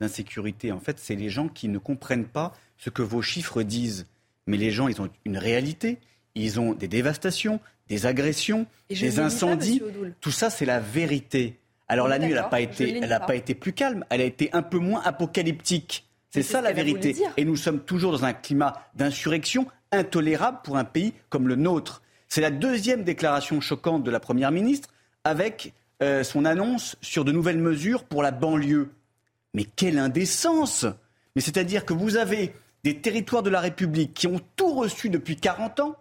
d'insécurité. 0.01 0.73
En 0.73 0.81
fait, 0.81 0.99
c'est 0.99 1.17
les 1.17 1.29
gens 1.29 1.49
qui 1.49 1.69
ne 1.69 1.79
comprennent 1.79 2.27
pas 2.27 2.55
ce 2.79 2.91
que 2.91 3.03
vos 3.03 3.23
chiffres 3.23 3.63
disent. 3.63 4.07
Mais 4.47 4.57
les 4.57 4.71
gens, 4.71 4.89
ils 4.89 5.01
ont 5.01 5.11
une 5.25 5.39
réalité. 5.39 5.99
Ils 6.35 6.61
ont 6.61 6.73
des 6.73 6.89
dévastations, 6.89 7.61
des 7.89 8.07
agressions, 8.07 8.67
des 8.89 9.19
incendies. 9.19 9.83
Tout 10.21 10.31
ça, 10.31 10.49
c'est 10.49 10.65
la 10.65 10.81
vérité. 10.81 11.59
Alors 11.89 12.07
la 12.07 12.21
nuit, 12.21 12.29
elle 12.29 12.37
n'a 12.37 12.45
pas, 12.45 12.61
été, 12.61 13.01
elle 13.03 13.21
pas 13.27 13.35
été 13.35 13.53
plus 13.55 13.73
calme, 13.73 14.05
elle 14.11 14.21
a 14.21 14.25
été 14.25 14.49
un 14.53 14.63
peu 14.63 14.79
moins 14.79 15.03
apocalyptique. 15.03 16.07
C'est 16.31 16.43
ça 16.43 16.61
la 16.61 16.73
vérité. 16.73 17.17
Et 17.37 17.45
nous 17.45 17.57
sommes 17.57 17.81
toujours 17.81 18.13
dans 18.13 18.25
un 18.25 18.33
climat 18.33 18.85
d'insurrection 18.95 19.67
intolérable 19.93 20.59
pour 20.63 20.77
un 20.77 20.85
pays 20.85 21.13
comme 21.29 21.49
le 21.49 21.57
nôtre. 21.57 22.03
C'est 22.29 22.41
la 22.41 22.51
deuxième 22.51 23.03
déclaration 23.03 23.61
choquante 23.61 24.05
de 24.05 24.11
la 24.11 24.21
Première 24.21 24.53
ministre 24.53 24.89
avec 25.25 25.75
euh, 26.03 26.23
son 26.23 26.45
annonce 26.45 26.97
sur 27.01 27.25
de 27.25 27.33
nouvelles 27.33 27.59
mesures 27.59 28.05
pour 28.05 28.23
la 28.23 28.31
banlieue. 28.31 28.91
Mais 29.55 29.65
quelle 29.65 29.99
indécence 29.99 30.87
Mais 31.35 31.43
c'est-à-dire 31.43 31.85
que 31.85 31.93
vous 31.93 32.17
avez 32.17 32.55
des 32.85 33.01
territoires 33.01 33.43
de 33.43 33.51
la 33.51 33.61
République 33.61 34.15
qui 34.15 34.29
ont 34.29 34.41
tout 34.57 34.73
reçu 34.73 35.11
depuis 35.11 35.37
40 35.37 35.81
ans, 35.81 35.97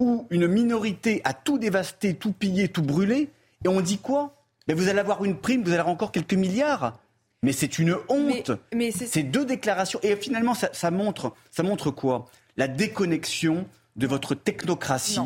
où 0.00 0.26
une 0.30 0.46
minorité 0.46 1.20
a 1.24 1.32
tout 1.32 1.58
dévasté, 1.58 2.14
tout 2.14 2.32
pillé, 2.32 2.68
tout 2.68 2.82
brûlé, 2.82 3.30
et 3.64 3.68
on 3.68 3.80
dit 3.80 3.98
quoi? 3.98 4.34
Mais 4.68 4.74
Vous 4.74 4.88
allez 4.88 4.98
avoir 4.98 5.24
une 5.24 5.36
prime, 5.36 5.62
vous 5.62 5.70
allez 5.70 5.78
avoir 5.78 5.94
encore 5.94 6.12
quelques 6.12 6.34
milliards. 6.34 6.98
Mais 7.46 7.52
c'est 7.52 7.78
une 7.78 7.96
honte. 8.08 8.50
Mais, 8.74 8.90
Ces 8.90 9.22
deux 9.22 9.44
déclarations. 9.44 10.00
Et 10.02 10.16
finalement, 10.16 10.54
ça, 10.54 10.90
montre, 10.90 11.32
ça 11.52 11.62
montre 11.62 11.92
quoi? 11.92 12.24
La 12.56 12.66
déconnexion 12.66 13.66
de 13.94 14.08
votre 14.08 14.34
technocratie. 14.34 15.20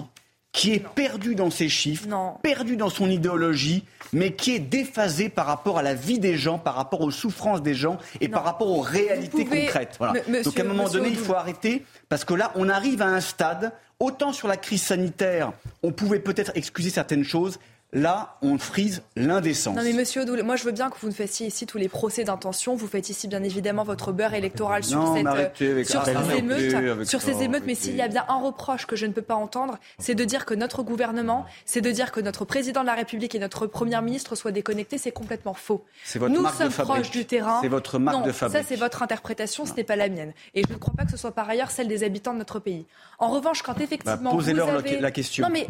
qui 0.53 0.73
est 0.73 0.85
perdue 0.87 1.37
dans 1.37 1.51
ses 1.51 1.69
chiffres, 1.69 2.09
perdue 2.43 2.77
dans 2.77 2.91
son 2.91 3.09
idéologie, 3.09 3.85
mais 4.13 4.35
qui 4.35 4.55
est 4.55 4.59
déphasée 4.59 5.29
par 5.29 5.47
rapport 5.47 5.79
à 5.79 5.83
la 5.83 5.95
vie 5.95 6.19
des 6.19 6.37
gens, 6.37 6.59
par 6.59 6.75
rapport 6.75 7.03
aux 7.03 7.13
souffrances 7.13 7.63
des 7.63 7.75
gens 7.75 7.99
et 8.21 8.29
par 8.29 8.43
rapport 8.45 8.69
aux 8.69 8.81
réalités 8.81 9.45
concrètes. 9.45 9.99
Donc 10.45 10.59
à 10.59 10.63
un 10.63 10.67
moment 10.67 10.89
donné, 10.89 11.09
il 11.09 11.17
faut 11.17 11.35
arrêter, 11.35 11.85
parce 12.09 12.25
que 12.25 12.35
là, 12.35 12.53
on 12.57 12.69
arrive 12.69 13.01
à 13.01 13.07
un 13.07 13.21
stade, 13.21 13.73
autant 14.01 14.33
sur 14.33 14.49
la 14.49 14.57
crise 14.57 14.83
sanitaire, 14.83 15.53
on 15.85 15.93
pouvait 15.93 16.19
peut-être 16.19 16.51
excuser 16.57 16.91
certaines 16.91 17.25
choses, 17.25 17.61
Là, 17.93 18.37
on 18.41 18.57
frise 18.57 19.03
l'indécence. 19.17 19.75
Non 19.77 19.83
mais 19.83 19.93
Monsieur 19.93 20.23
Odoul, 20.23 20.45
moi 20.45 20.55
je 20.55 20.63
veux 20.63 20.71
bien 20.71 20.91
que 20.91 20.97
vous 21.01 21.09
ne 21.09 21.13
fassiez 21.13 21.49
ici 21.49 21.67
tous 21.67 21.77
les 21.77 21.89
procès 21.89 22.23
d'intention. 22.23 22.77
Vous 22.77 22.87
faites 22.87 23.11
ici 23.11 23.27
bien 23.27 23.43
évidemment 23.43 23.83
votre 23.83 24.13
beurre 24.13 24.35
électoral 24.35 24.85
sur, 24.85 25.13
cette, 25.17 25.27
euh, 25.61 25.85
sur 25.85 26.05
ces 26.05 26.37
émeutes, 26.37 27.05
sur 27.09 27.21
ces 27.21 27.43
émeutes. 27.43 27.65
Mais 27.67 27.75
s'il 27.75 27.97
y 27.97 28.01
a 28.01 28.07
bien 28.07 28.25
un 28.29 28.41
reproche 28.41 28.87
que 28.87 28.95
je 28.95 29.07
ne 29.07 29.13
peux 29.13 29.23
pas 29.23 29.35
entendre, 29.35 29.77
c'est 29.99 30.15
de 30.15 30.25
dire 30.25 30.47
que 30.47 30.55
notre 30.55 30.85
gouvernement, 30.85 31.47
c'est 31.65 31.81
de 31.81 31.91
dire 31.91 32.13
que 32.13 32.21
notre 32.21 32.45
président 32.45 32.83
de 32.83 32.87
la 32.87 32.95
République 32.95 33.35
et 33.35 33.41
notre 33.41 33.67
première 33.67 34.03
ministre 34.03 34.37
soient 34.37 34.53
déconnectés. 34.53 34.97
C'est 34.97 35.11
complètement 35.11 35.55
faux. 35.55 35.85
Votre 36.15 36.33
Nous 36.33 36.43
marque 36.43 36.59
sommes 36.59 36.69
de 36.69 36.73
proches 36.75 37.11
du 37.11 37.25
terrain. 37.25 37.59
C'est 37.61 37.69
votre 37.69 37.99
marque 37.99 38.19
non, 38.19 38.25
de 38.25 38.31
fabrique. 38.31 38.63
Ça 38.63 38.69
c'est 38.69 38.77
votre 38.77 39.03
interprétation, 39.03 39.67
ce 39.67 39.75
n'est 39.75 39.85
pas 39.85 39.97
la 39.97 40.09
mienne. 40.09 40.33
Et 40.55 40.63
je 40.63 40.73
ne 40.73 40.79
crois 40.79 40.95
pas 40.97 41.07
que 41.07 41.11
ce 41.11 41.17
soit 41.17 41.33
par 41.33 41.49
ailleurs 41.49 41.73
celle 41.73 41.89
des 41.89 42.05
habitants 42.05 42.35
de 42.35 42.39
notre 42.39 42.61
pays. 42.61 42.87
En 43.19 43.31
revanche, 43.31 43.63
quand 43.63 43.79
effectivement 43.81 44.31
bah, 44.31 44.37
posez-leur 44.37 44.69
avez... 44.69 45.01
la 45.01 45.11
question. 45.11 45.45
Non 45.45 45.53
mais 45.53 45.67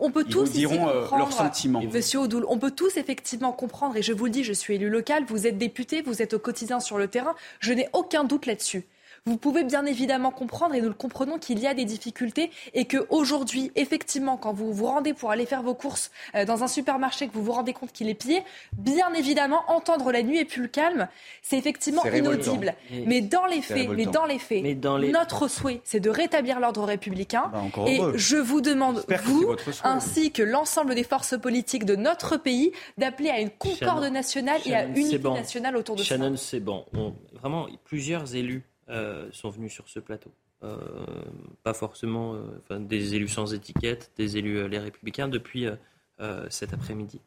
on 0.00 0.10
peut 0.10 0.24
Ils 0.26 0.32
tous 0.32 0.46
vous 0.46 0.52
diront 0.52 0.88
ici 0.88 1.11
leur 1.18 1.32
sentiment. 1.32 1.82
Monsieur 1.82 2.20
Odoul, 2.20 2.44
on 2.48 2.58
peut 2.58 2.70
tous 2.70 2.96
effectivement 2.96 3.52
comprendre, 3.52 3.96
et 3.96 4.02
je 4.02 4.12
vous 4.12 4.26
le 4.26 4.30
dis, 4.30 4.44
je 4.44 4.52
suis 4.52 4.74
élu 4.74 4.88
local, 4.88 5.24
vous 5.26 5.46
êtes 5.46 5.58
député, 5.58 6.02
vous 6.02 6.22
êtes 6.22 6.34
au 6.34 6.38
quotidien 6.38 6.80
sur 6.80 6.98
le 6.98 7.08
terrain, 7.08 7.34
je 7.60 7.72
n'ai 7.72 7.88
aucun 7.92 8.24
doute 8.24 8.46
là-dessus. 8.46 8.84
Vous 9.24 9.36
pouvez 9.36 9.62
bien 9.62 9.86
évidemment 9.86 10.32
comprendre, 10.32 10.74
et 10.74 10.80
nous 10.80 10.88
le 10.88 10.94
comprenons, 10.94 11.38
qu'il 11.38 11.60
y 11.60 11.68
a 11.68 11.74
des 11.74 11.84
difficultés 11.84 12.50
et 12.74 12.86
qu'aujourd'hui, 12.86 13.70
effectivement, 13.76 14.36
quand 14.36 14.52
vous 14.52 14.72
vous 14.72 14.86
rendez 14.86 15.14
pour 15.14 15.30
aller 15.30 15.46
faire 15.46 15.62
vos 15.62 15.76
courses 15.76 16.10
euh, 16.34 16.44
dans 16.44 16.64
un 16.64 16.66
supermarché, 16.66 17.28
que 17.28 17.32
vous 17.34 17.44
vous 17.44 17.52
rendez 17.52 17.72
compte 17.72 17.92
qu'il 17.92 18.08
est 18.08 18.14
pillé, 18.14 18.42
bien 18.72 19.14
évidemment, 19.14 19.62
entendre 19.68 20.10
la 20.10 20.24
nuit 20.24 20.38
et 20.38 20.44
plus 20.44 20.62
le 20.62 20.66
calme, 20.66 21.06
c'est 21.40 21.56
effectivement 21.56 22.04
inaudible. 22.04 22.74
Mais 23.06 23.20
dans 23.20 23.46
les 23.46 23.62
faits, 23.62 23.90
mais 23.90 24.06
dans 24.06 24.26
les 24.26 24.40
faits, 24.40 24.64
notre 24.84 25.46
souhait, 25.46 25.80
c'est 25.84 26.00
de 26.00 26.10
rétablir 26.10 26.58
l'ordre 26.58 26.82
républicain. 26.82 27.52
Bah, 27.52 27.84
et 27.86 28.00
je 28.16 28.36
vous 28.36 28.60
demande, 28.60 29.04
vous, 29.22 29.54
ainsi 29.84 30.32
que 30.32 30.42
l'ensemble 30.42 30.96
des 30.96 31.04
forces 31.04 31.38
politiques 31.38 31.84
de 31.84 31.94
notre 31.94 32.38
pays, 32.38 32.72
d'appeler 32.98 33.30
à 33.30 33.38
une 33.38 33.50
concorde 33.50 34.04
nationale 34.06 34.60
et 34.66 34.74
à 34.74 34.82
une 34.82 34.96
unité 34.96 35.30
nationale 35.30 35.76
autour 35.76 35.94
de 35.94 36.02
Shannon, 36.02 36.36
c'est 36.36 36.58
bon. 36.58 36.84
vraiment, 37.40 37.68
plusieurs 37.84 38.34
élus 38.34 38.64
euh, 38.92 39.26
sont 39.32 39.48
venus 39.48 39.72
sur 39.72 39.88
ce 39.88 40.00
plateau. 40.00 40.30
Euh, 40.62 40.76
pas 41.62 41.72
forcément 41.72 42.34
euh, 42.34 42.78
des 42.78 43.14
élus 43.14 43.28
sans 43.28 43.54
étiquette, 43.54 44.10
des 44.18 44.36
élus 44.36 44.68
les 44.68 44.78
républicains 44.78 45.28
depuis 45.28 45.66
cet 46.50 46.72
après-midi. 46.72 47.18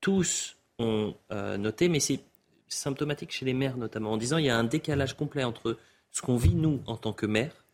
Tous 0.00 0.56
ont 0.78 1.14
noté, 1.30 1.88
mais 1.88 1.98
c'est 1.98 2.20
symptomatique 2.68 3.32
chez 3.32 3.44
les 3.44 3.54
maires 3.54 3.76
notamment, 3.76 4.12
en 4.12 4.16
disant 4.16 4.36
il 4.36 4.44
y 4.44 4.50
a 4.50 4.56
un 4.56 4.64
décalage 4.64 5.16
complet 5.16 5.42
entre 5.42 5.78
ce 6.12 6.22
qu'on 6.22 6.36
vit 6.36 6.54
nous 6.54 6.80
en 6.86 6.96
tant 6.96 7.12
que 7.12 7.26
maires 7.26 7.64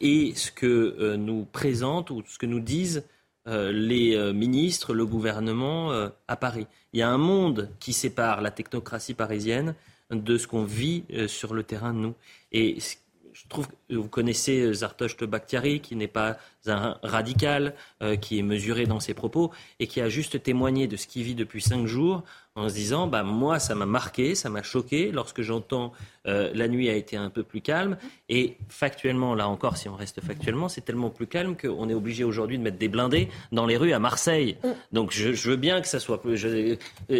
et 0.00 0.32
ce 0.34 0.50
que 0.50 1.16
nous 1.16 1.44
présentent 1.44 2.10
ou 2.10 2.22
ce 2.26 2.38
que 2.38 2.46
nous 2.46 2.60
disent 2.60 3.04
les 3.44 4.32
ministres, 4.32 4.94
le 4.94 5.04
gouvernement 5.04 6.08
à 6.26 6.36
Paris. 6.36 6.66
Il 6.94 7.00
y 7.00 7.02
a 7.02 7.10
un 7.10 7.18
monde 7.18 7.68
qui 7.80 7.92
sépare 7.92 8.40
la 8.40 8.50
technocratie 8.50 9.14
parisienne 9.14 9.74
de 10.10 10.38
ce 10.38 10.46
qu'on 10.46 10.64
vit 10.64 11.04
euh, 11.12 11.28
sur 11.28 11.54
le 11.54 11.62
terrain, 11.62 11.92
nous. 11.92 12.14
Et 12.52 12.78
je 13.36 13.46
trouve 13.48 13.68
que 13.68 13.94
vous 13.94 14.08
connaissez 14.08 14.60
euh, 14.60 14.72
Zartosh 14.72 15.16
Bakhtiari, 15.18 15.80
qui 15.80 15.94
n'est 15.94 16.08
pas 16.08 16.38
un 16.66 16.98
radical, 17.02 17.74
euh, 18.02 18.16
qui 18.16 18.38
est 18.38 18.42
mesuré 18.42 18.86
dans 18.86 19.00
ses 19.00 19.12
propos 19.12 19.52
et 19.78 19.86
qui 19.86 20.00
a 20.00 20.08
juste 20.08 20.42
témoigné 20.42 20.86
de 20.86 20.96
ce 20.96 21.06
qu'il 21.06 21.22
vit 21.22 21.34
depuis 21.34 21.60
cinq 21.60 21.86
jours 21.86 22.22
en 22.56 22.68
se 22.68 22.74
disant 22.74 23.06
bah, 23.06 23.22
Moi, 23.22 23.58
ça 23.58 23.74
m'a 23.74 23.86
marqué, 23.86 24.34
ça 24.34 24.50
m'a 24.50 24.62
choqué 24.62 25.12
lorsque 25.12 25.42
j'entends 25.42 25.92
la 26.24 26.66
nuit 26.66 26.90
a 26.90 26.94
été 26.94 27.16
un 27.16 27.30
peu 27.30 27.44
plus 27.44 27.60
calme. 27.60 27.96
Et 28.28 28.56
factuellement, 28.68 29.36
là 29.36 29.48
encore, 29.48 29.76
si 29.76 29.88
on 29.88 29.94
reste 29.94 30.20
factuellement, 30.20 30.68
c'est 30.68 30.80
tellement 30.80 31.08
plus 31.08 31.28
calme 31.28 31.56
qu'on 31.56 31.88
est 31.88 31.94
obligé 31.94 32.24
aujourd'hui 32.24 32.58
de 32.58 32.64
mettre 32.64 32.78
des 32.78 32.88
blindés 32.88 33.28
dans 33.52 33.64
les 33.64 33.76
rues 33.76 33.92
à 33.92 34.00
Marseille. 34.00 34.56
Mm. 34.64 34.68
Donc 34.90 35.12
je, 35.12 35.48
veux 35.48 35.54
bien 35.54 35.80
que 35.80 35.86
ça 35.86 36.00
soit 36.00 36.20
plus. 36.20 36.44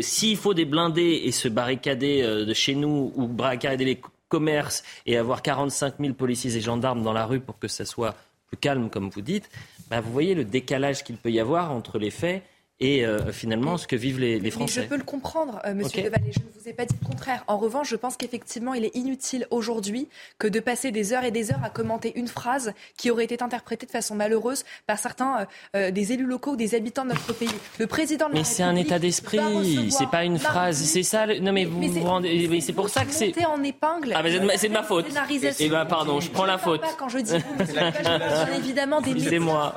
S'il 0.00 0.36
faut 0.36 0.54
des 0.54 0.64
blindés 0.64 1.22
et 1.24 1.30
se 1.30 1.46
barricader 1.46 2.22
de 2.22 2.52
chez 2.52 2.74
nous 2.74 3.12
ou 3.14 3.28
barricader 3.28 3.84
les 3.84 4.00
commerce 4.28 4.82
et 5.06 5.16
avoir 5.16 5.42
45 5.42 5.94
000 6.00 6.14
policiers 6.14 6.56
et 6.56 6.60
gendarmes 6.60 7.02
dans 7.02 7.12
la 7.12 7.26
rue 7.26 7.40
pour 7.40 7.58
que 7.58 7.68
ça 7.68 7.84
soit 7.84 8.14
plus 8.48 8.56
calme, 8.56 8.90
comme 8.90 9.10
vous 9.10 9.20
dites, 9.20 9.48
bah, 9.90 10.00
vous 10.00 10.12
voyez 10.12 10.34
le 10.34 10.44
décalage 10.44 11.04
qu'il 11.04 11.16
peut 11.16 11.30
y 11.30 11.40
avoir 11.40 11.72
entre 11.72 11.98
les 11.98 12.10
faits 12.10 12.42
et 12.78 13.06
euh, 13.06 13.32
finalement 13.32 13.78
ce 13.78 13.86
que 13.86 13.96
vivent 13.96 14.20
les, 14.20 14.38
les 14.38 14.50
Français. 14.50 14.80
Mais 14.80 14.84
je 14.84 14.90
peux 14.90 14.96
le 14.96 15.04
comprendre, 15.04 15.60
euh, 15.64 15.74
Monsieur 15.74 16.06
okay. 16.06 16.10
je 16.30 16.40
ne 16.40 16.44
vous 16.60 16.68
ai 16.68 16.72
pas 16.74 16.84
dit 16.84 16.94
le 17.00 17.06
contraire. 17.06 17.42
En 17.46 17.56
revanche, 17.56 17.88
je 17.88 17.96
pense 17.96 18.16
qu'effectivement, 18.16 18.74
il 18.74 18.84
est 18.84 18.94
inutile 18.94 19.46
aujourd'hui 19.50 20.08
que 20.38 20.46
de 20.46 20.60
passer 20.60 20.90
des 20.90 21.12
heures 21.12 21.24
et 21.24 21.30
des 21.30 21.50
heures 21.50 21.64
à 21.64 21.70
commenter 21.70 22.12
une 22.18 22.28
phrase 22.28 22.74
qui 22.98 23.10
aurait 23.10 23.24
été 23.24 23.42
interprétée 23.42 23.86
de 23.86 23.90
façon 23.90 24.14
malheureuse 24.14 24.64
par 24.86 24.98
certains 24.98 25.46
euh, 25.74 25.90
des 25.90 26.12
élus 26.12 26.26
locaux 26.26 26.52
ou 26.52 26.56
des 26.56 26.74
habitants 26.74 27.04
de 27.04 27.10
notre 27.10 27.32
pays. 27.32 27.48
Le 27.78 27.86
président 27.86 28.28
de 28.28 28.34
la 28.34 28.40
Mais 28.40 28.44
c'est 28.44 28.62
un 28.62 28.76
état 28.76 28.98
d'esprit, 28.98 29.38
c'est 29.90 30.10
pas 30.10 30.24
une 30.24 30.38
phrase, 30.38 30.76
c'est 30.76 31.02
ça. 31.02 31.26
Non 31.40 31.52
mais 31.52 31.64
vous 31.64 31.80
vous 31.80 32.04
rendez, 32.04 32.60
c'est 32.60 32.72
pour 32.74 32.90
ça 32.90 33.04
que 33.04 33.12
c'est. 33.12 33.32
en 33.46 33.62
épingle. 33.62 34.12
Ah 34.14 34.22
mais 34.22 34.56
c'est 34.58 34.68
de 34.68 34.74
ma 34.74 34.82
faute. 34.82 35.06
Et 35.08 35.50
eh 35.60 35.68
ben 35.68 35.86
pardon, 35.86 36.20
je 36.20 36.30
prends 36.30 36.44
la 36.44 36.58
faute. 36.58 36.82
Pas 36.82 36.94
quand 36.98 37.08
je 37.08 37.18
dis 37.18 37.32
vous, 37.38 38.56
évidemment 38.58 39.00
des. 39.00 39.18
C'est 39.18 39.38
moi. 39.38 39.72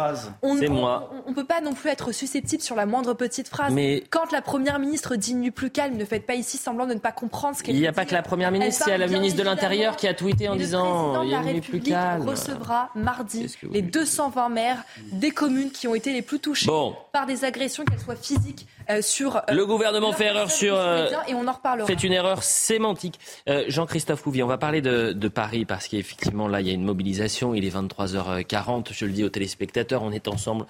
C'est 0.59 0.67
moi. 0.67 1.11
On 1.27 1.33
peut 1.33 1.45
pas 1.45 1.61
non 1.61 1.73
plus 1.73 1.89
être 1.89 2.11
susceptible 2.11 2.61
sur 2.61 2.75
la 2.75 2.85
moindre 2.89 3.13
petite 3.13 3.47
phrase. 3.47 3.73
Mais 3.73 4.03
quand 4.09 4.31
la 4.31 4.41
première 4.41 4.79
ministre 4.79 5.15
dit 5.15 5.35
nuit 5.35 5.51
plus 5.51 5.69
calme, 5.69 5.95
ne 5.95 6.05
faites 6.05 6.25
pas 6.25 6.35
ici 6.35 6.57
semblant 6.57 6.85
de 6.85 6.93
ne 6.93 6.99
pas 6.99 7.11
comprendre 7.11 7.55
ce 7.55 7.63
qu'elle 7.63 7.75
dit. 7.75 7.79
Il 7.79 7.83
n'y 7.83 7.87
a 7.87 7.93
pas 7.93 8.05
que 8.05 8.13
la 8.13 8.21
première 8.21 8.51
ministre, 8.51 8.83
il 8.87 8.91
y 8.91 8.93
a 8.93 8.97
la 8.97 9.07
ministre 9.07 9.39
de 9.39 9.43
l'Intérieur 9.43 9.95
qui 9.95 10.07
a 10.07 10.13
tweeté 10.13 10.49
en 10.49 10.55
disant 10.55 11.23
il 11.23 11.29
y 11.29 11.35
a 11.35 11.43
nuit 11.43 11.61
plus 11.61 11.79
calme. 11.79 12.27
recevra 12.27 12.89
mardi 12.95 13.45
les 13.71 13.81
220 13.81 14.49
maires 14.49 14.83
des 15.11 15.31
communes 15.31 15.71
qui 15.71 15.87
ont 15.87 15.95
été 15.95 16.13
les 16.13 16.21
plus 16.21 16.39
touchées 16.39 16.69
par 17.11 17.25
des 17.25 17.45
agressions, 17.45 17.83
qu'elles 17.85 17.99
soient 17.99 18.15
physiques 18.15 18.67
euh, 18.89 19.01
sur. 19.01 19.37
Euh, 19.37 19.39
le 19.51 19.65
gouvernement 19.65 20.11
fait 20.13 20.25
erreur 20.25 20.51
sur. 20.51 20.75
Euh, 20.75 21.07
et 21.27 21.33
on 21.33 21.47
en 21.47 21.51
reparlera. 21.51 21.87
Fait 21.87 22.03
une 22.03 22.13
erreur 22.13 22.43
sémantique. 22.43 23.19
Jean-Christophe 23.67 24.23
Louvier, 24.25 24.43
on 24.43 24.47
va 24.47 24.57
parler 24.57 24.81
de, 24.81 25.11
de 25.11 25.27
Paris 25.27 25.65
parce 25.65 25.87
qu'effectivement 25.87 26.47
là 26.47 26.61
il 26.61 26.67
y 26.67 26.69
a 26.69 26.73
une 26.73 26.83
mobilisation. 26.83 27.53
Il 27.53 27.65
est 27.65 27.75
23h40. 27.75 28.87
Je 28.91 29.05
le 29.05 29.11
dis 29.11 29.23
aux 29.23 29.29
téléspectateurs, 29.29 30.03
on 30.03 30.11
est 30.11 30.27
ensemble 30.27 30.65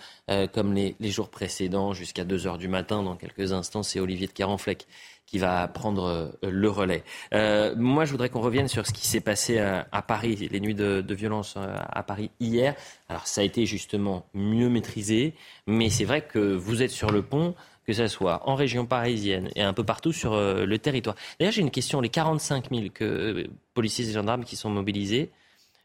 comme 0.54 0.74
les, 0.74 0.96
les 1.00 1.12
jours 1.12 1.30
précédents 1.30 1.94
jusqu'à 1.94 2.09
2h 2.14 2.58
du 2.58 2.68
matin. 2.68 3.04
Dans 3.04 3.16
quelques 3.16 3.54
instants, 3.54 3.84
c'est 3.84 4.00
Olivier 4.00 4.28
de 4.28 4.34
Carenfleck 4.34 4.88
qui 5.26 5.38
va 5.38 5.68
prendre 5.68 6.32
le 6.42 6.70
relais. 6.70 7.04
Euh, 7.36 7.76
moi, 7.78 8.04
je 8.06 8.12
voudrais 8.12 8.30
qu'on 8.30 8.42
revienne 8.42 8.68
sur 8.68 8.88
ce 8.88 8.92
qui 8.92 9.06
s'est 9.06 9.22
passé 9.22 9.60
à, 9.60 9.88
à, 9.92 10.02
Paris, 10.02 10.48
les 10.50 10.60
nuits 10.60 10.74
de, 10.74 11.14
violence 11.14 11.56
à 11.56 12.02
Paris 12.02 12.32
hier. 12.40 12.74
Alors, 13.10 13.28
ça 13.28 13.42
a 13.42 13.44
été 13.44 13.68
justement 13.68 14.26
mieux 14.34 14.70
maîtrisé, 14.70 15.36
mais 15.68 15.92
c'est 15.92 16.06
vrai 16.06 16.22
que 16.22 16.40
vous 16.40 16.82
êtes 16.82 16.90
sur 16.90 17.12
le 17.12 17.22
pont 17.22 17.54
que 17.90 17.94
ce 17.94 18.08
soit 18.08 18.48
en 18.48 18.54
région 18.54 18.86
parisienne 18.86 19.50
et 19.56 19.64
un 19.64 19.74
peu 19.74 19.84
partout 19.84 20.14
sur 20.14 20.34
euh, 20.34 20.64
le 20.64 20.78
territoire. 20.78 21.16
D'ailleurs, 21.40 21.54
j'ai 21.54 21.62
une 21.62 21.72
question. 21.72 22.02
Les 22.02 22.10
45 22.10 22.70
000 22.70 22.90
que, 22.94 23.04
euh, 23.04 23.48
policiers 23.74 24.08
et 24.08 24.12
gendarmes 24.12 24.44
qui 24.44 24.56
sont 24.56 24.70
mobilisés, 24.70 25.32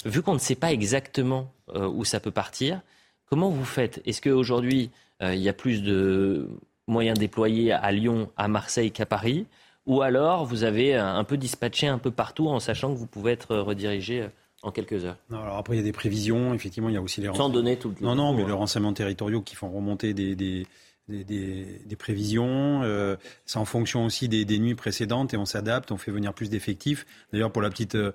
vu 0.05 0.21
qu'on 0.21 0.35
ne 0.35 0.39
sait 0.39 0.55
pas 0.55 0.71
exactement 0.71 1.51
euh, 1.75 1.89
où 1.89 2.05
ça 2.05 2.21
peut 2.21 2.31
partir, 2.31 2.83
comment 3.25 3.49
vous 3.49 3.65
faites? 3.65 4.03
Est-ce 4.05 4.21
qu'aujourd'hui, 4.21 4.91
il 5.33 5.41
y 5.41 5.49
a 5.49 5.53
plus 5.53 5.83
de 5.83 6.49
moyens 6.87 7.19
déployés 7.19 7.73
à 7.73 7.91
Lyon, 7.93 8.31
à 8.37 8.49
Marseille 8.49 8.91
qu'à 8.91 9.07
Paris 9.07 9.47
Ou 9.87 10.03
alors, 10.03 10.45
vous 10.45 10.65
avez 10.65 10.95
un 10.95 11.25
peu 11.25 11.37
dispatché 11.37 11.87
un 11.87 11.99
peu 11.99 12.11
partout 12.11 12.49
en 12.49 12.61
sachant 12.61 12.93
que 12.93 12.99
vous 12.99 13.07
pouvez 13.07 13.33
être 13.33 13.57
redirigé 13.57 14.29
en 14.65 14.71
quelques 14.71 15.05
heures. 15.05 15.17
Non, 15.31 15.41
alors 15.41 15.57
après, 15.57 15.75
il 15.75 15.79
y 15.79 15.83
a 15.83 15.85
des 15.85 15.93
prévisions. 15.93 16.55
Effectivement, 16.55 16.89
il 16.89 16.95
y 16.95 16.99
a 16.99 17.03
aussi 17.03 17.21
les 17.21 17.33
Sans 17.35 17.49
donner 17.49 17.79
le 17.83 17.91
Non, 18.01 18.15
non, 18.15 18.33
mais 18.33 18.45
le 18.45 18.55
renseignement 18.55 18.93
territoriaux 18.93 19.43
qui 19.43 19.55
font 19.55 19.71
remonter 19.71 20.15
des, 20.15 20.35
des, 20.35 20.67
des, 21.09 21.83
des, 21.85 21.97
prévisions. 21.97 22.83
Euh, 22.83 23.17
c'est 23.45 23.59
en 23.59 23.65
fonction 23.65 24.05
aussi 24.05 24.29
des, 24.29 24.45
des, 24.45 24.59
nuits 24.59 24.75
précédentes 24.75 25.35
et 25.35 25.37
on 25.37 25.45
s'adapte, 25.45 25.93
on 25.93 25.99
fait 25.99 26.11
venir 26.11 26.33
plus 26.33 26.49
d'effectifs. 26.49 27.07
D'ailleurs, 27.33 27.53
pour 27.53 27.63
la 27.63 27.71
petite 27.71 27.95
euh, 27.95 28.13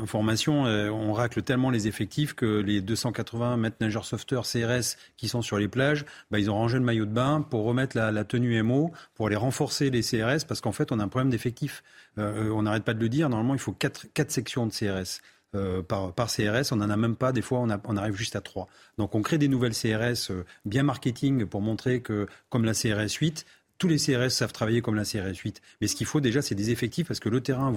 information, 0.00 0.66
euh, 0.66 0.90
on 0.90 1.12
racle 1.12 1.42
tellement 1.42 1.70
les 1.70 1.88
effectifs 1.88 2.34
que 2.34 2.60
les 2.60 2.80
280 2.82 3.56
maîtres 3.56 3.76
nageurs 3.80 4.04
sauveteurs 4.04 4.44
CRS 4.44 4.96
qui 5.16 5.28
sont 5.28 5.42
sur 5.42 5.58
les 5.58 5.68
plages, 5.68 6.04
bah, 6.30 6.38
ils 6.38 6.50
ont 6.50 6.54
rangé 6.54 6.78
le 6.78 6.84
maillot 6.84 7.06
de 7.06 7.12
bain 7.12 7.40
pour 7.40 7.64
remettre 7.64 7.96
la, 7.96 8.12
la 8.12 8.24
tenue 8.24 8.62
MO, 8.62 8.92
pour 9.14 9.28
aller 9.28 9.36
renforcer 9.36 9.90
les 9.90 10.02
CRS 10.02 10.44
parce 10.46 10.60
qu'en 10.60 10.72
fait, 10.72 10.92
on 10.92 11.00
a 11.00 11.04
un 11.04 11.08
problème 11.08 11.30
d'effectifs. 11.30 11.82
on 12.16 12.62
n'arrête 12.62 12.84
pas 12.84 12.94
de 12.94 13.00
le 13.00 13.08
dire. 13.08 13.28
Normalement, 13.28 13.54
il 13.54 13.60
faut 13.60 13.72
quatre, 13.72 14.06
quatre 14.12 14.30
sections 14.30 14.66
de 14.66 14.72
CRS. 14.72 15.20
Euh, 15.56 15.82
par, 15.82 16.28
CRS. 16.28 16.72
On 16.72 16.76
n'en 16.76 16.90
a 16.90 16.96
même 16.96 17.16
pas. 17.16 17.32
Des 17.32 17.42
fois, 17.42 17.60
on, 17.60 17.68
on, 17.84 17.96
arrive 17.96 18.14
juste 18.14 18.36
à 18.36 18.40
trois. 18.40 18.68
Donc, 18.98 19.14
on 19.14 19.22
crée 19.22 19.38
des 19.38 19.48
nouvelles 19.48 19.74
CRS 19.74 20.30
euh, 20.30 20.44
bien 20.64 20.82
marketing 20.82 21.46
pour 21.46 21.60
montrer 21.60 22.00
que, 22.00 22.26
comme 22.50 22.64
la 22.64 22.74
CRS 22.74 23.14
8, 23.20 23.46
tous 23.78 23.88
les 23.88 23.96
CRS 23.96 24.30
savent 24.30 24.52
travailler 24.52 24.80
comme 24.80 24.94
la 24.94 25.04
CRS 25.04 25.36
8. 25.36 25.60
Mais 25.80 25.86
ce 25.86 25.96
qu'il 25.96 26.06
faut 26.06 26.20
déjà, 26.20 26.42
c'est 26.42 26.54
des 26.54 26.70
effectifs 26.70 27.06
parce 27.06 27.20
que 27.20 27.28
le 27.28 27.40
terrain, 27.40 27.70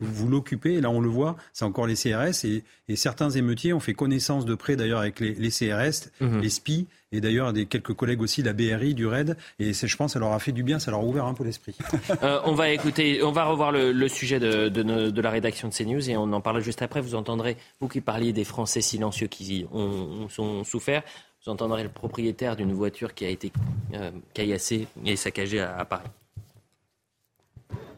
vous 0.00 0.28
l'occupez. 0.28 0.74
Et 0.74 0.80
là, 0.80 0.90
on 0.90 1.00
le 1.00 1.08
voit, 1.08 1.36
c'est 1.52 1.64
encore 1.64 1.86
les 1.86 1.94
CRS. 1.94 2.44
Et, 2.44 2.64
certains 2.94 3.30
émeutiers 3.30 3.72
ont 3.72 3.80
fait 3.80 3.94
connaissance 3.94 4.44
de 4.44 4.54
près 4.54 4.76
d'ailleurs 4.76 5.00
avec 5.00 5.18
les, 5.18 5.50
CRS, 5.50 6.10
mhm. 6.20 6.40
les 6.40 6.50
SPI. 6.50 6.86
Et 7.10 7.20
d'ailleurs, 7.20 7.52
des 7.52 7.66
quelques 7.66 7.94
collègues 7.94 8.22
aussi, 8.22 8.42
la 8.42 8.52
BRI, 8.52 8.94
du 8.94 9.06
RAID. 9.06 9.36
Et 9.58 9.72
je 9.72 9.96
pense, 9.96 10.12
ça 10.12 10.18
leur 10.18 10.32
a 10.32 10.38
fait 10.38 10.52
du 10.52 10.62
bien, 10.62 10.78
ça 10.78 10.90
leur 10.90 11.00
a 11.00 11.04
ouvert 11.04 11.26
un 11.26 11.34
peu 11.34 11.44
l'esprit. 11.44 11.76
Euh, 12.22 12.40
on 12.44 12.52
va 12.52 12.70
écouter, 12.70 13.22
on 13.22 13.32
va 13.32 13.44
revoir 13.44 13.72
le, 13.72 14.08
sujet 14.08 14.38
de, 14.38 14.68
de, 14.68 15.20
la 15.20 15.30
rédaction 15.30 15.68
de 15.68 15.74
CNews 15.74 16.08
et 16.08 16.16
on 16.16 16.32
en 16.32 16.40
parle 16.40 16.60
juste 16.60 16.82
après. 16.82 17.00
Vous 17.00 17.14
entendrez, 17.14 17.56
vous 17.80 17.88
qui 17.88 18.00
parliez 18.00 18.32
des 18.32 18.44
Français 18.44 18.80
silencieux 18.80 19.26
qui 19.26 19.66
ont, 19.72 20.28
ont 20.38 20.64
souffert, 20.64 21.02
vous 21.44 21.50
entendrez 21.50 21.82
le 21.82 21.88
propriétaire 21.88 22.54
d'une 22.56 22.72
voiture 22.72 23.14
qui 23.14 23.24
a 23.24 23.28
été 23.28 23.52
euh, 23.94 24.10
caillassée 24.32 24.86
et 25.04 25.16
saccagée 25.16 25.60
à, 25.60 25.84
Paris. 25.84 26.08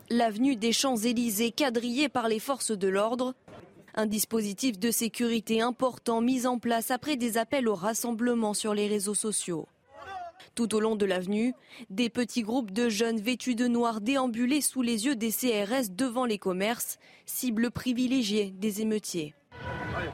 L'avenue 0.08 0.56
des 0.56 0.72
Champs-Élysées 0.72 1.50
quadrillée 1.50 2.08
par 2.08 2.28
les 2.28 2.38
forces 2.38 2.70
de 2.70 2.88
l'ordre. 2.88 3.34
Un 3.94 4.06
dispositif 4.06 4.78
de 4.78 4.90
sécurité 4.90 5.60
important 5.60 6.20
mis 6.20 6.46
en 6.46 6.58
place 6.58 6.90
après 6.90 7.16
des 7.16 7.36
appels 7.36 7.68
au 7.68 7.74
rassemblement 7.74 8.54
sur 8.54 8.74
les 8.74 8.88
réseaux 8.88 9.14
sociaux. 9.14 9.68
Tout 10.54 10.74
au 10.74 10.80
long 10.80 10.96
de 10.96 11.04
l'avenue, 11.04 11.52
des 11.90 12.08
petits 12.08 12.42
groupes 12.42 12.70
de 12.70 12.88
jeunes 12.88 13.20
vêtus 13.20 13.54
de 13.54 13.66
noir 13.66 14.00
déambulaient 14.00 14.60
sous 14.60 14.82
les 14.82 15.06
yeux 15.06 15.16
des 15.16 15.30
CRS 15.30 15.90
devant 15.90 16.24
les 16.24 16.38
commerces, 16.38 16.98
cible 17.26 17.70
privilégiée 17.70 18.52
des 18.56 18.80
émeutiers. 18.80 19.34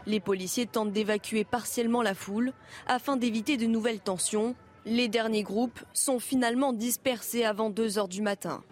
Les 0.06 0.20
policiers 0.20 0.66
tentent 0.66 0.92
d'évacuer 0.92 1.44
partiellement 1.44 2.02
la 2.02 2.14
foule 2.14 2.52
afin 2.86 3.16
d'éviter 3.16 3.56
de 3.56 3.66
nouvelles 3.66 4.00
tensions. 4.00 4.54
Les 4.86 5.08
derniers 5.08 5.42
groupes 5.42 5.80
sont 5.92 6.18
finalement 6.18 6.72
dispersés 6.72 7.44
avant 7.44 7.70
2 7.70 7.98
heures 7.98 8.08
du 8.08 8.22
matin. 8.22 8.62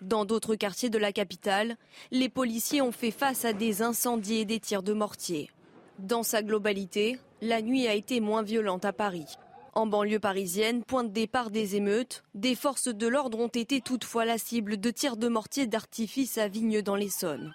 Dans 0.00 0.24
d'autres 0.24 0.56
quartiers 0.56 0.90
de 0.90 0.98
la 0.98 1.12
capitale, 1.12 1.76
les 2.10 2.28
policiers 2.28 2.82
ont 2.82 2.90
fait 2.92 3.10
face 3.10 3.44
à 3.44 3.52
des 3.52 3.82
incendies 3.82 4.38
et 4.38 4.44
des 4.44 4.58
tirs 4.58 4.82
de 4.82 4.92
mortier. 4.92 5.50
Dans 5.98 6.22
sa 6.22 6.42
globalité, 6.42 7.18
la 7.42 7.60
nuit 7.60 7.86
a 7.86 7.94
été 7.94 8.20
moins 8.20 8.42
violente 8.42 8.84
à 8.84 8.92
Paris. 8.92 9.36
En 9.74 9.86
banlieue 9.86 10.18
parisienne, 10.18 10.82
point 10.82 11.04
de 11.04 11.10
départ 11.10 11.50
des 11.50 11.76
émeutes, 11.76 12.24
des 12.34 12.54
forces 12.54 12.88
de 12.88 13.06
l'ordre 13.06 13.38
ont 13.38 13.48
été 13.48 13.80
toutefois 13.80 14.24
la 14.24 14.38
cible 14.38 14.80
de 14.80 14.90
tirs 14.90 15.16
de 15.16 15.28
mortier 15.28 15.66
d'artifice 15.66 16.38
à 16.38 16.48
Vigne 16.48 16.82
dans 16.82 16.96
l'Essonne. 16.96 17.52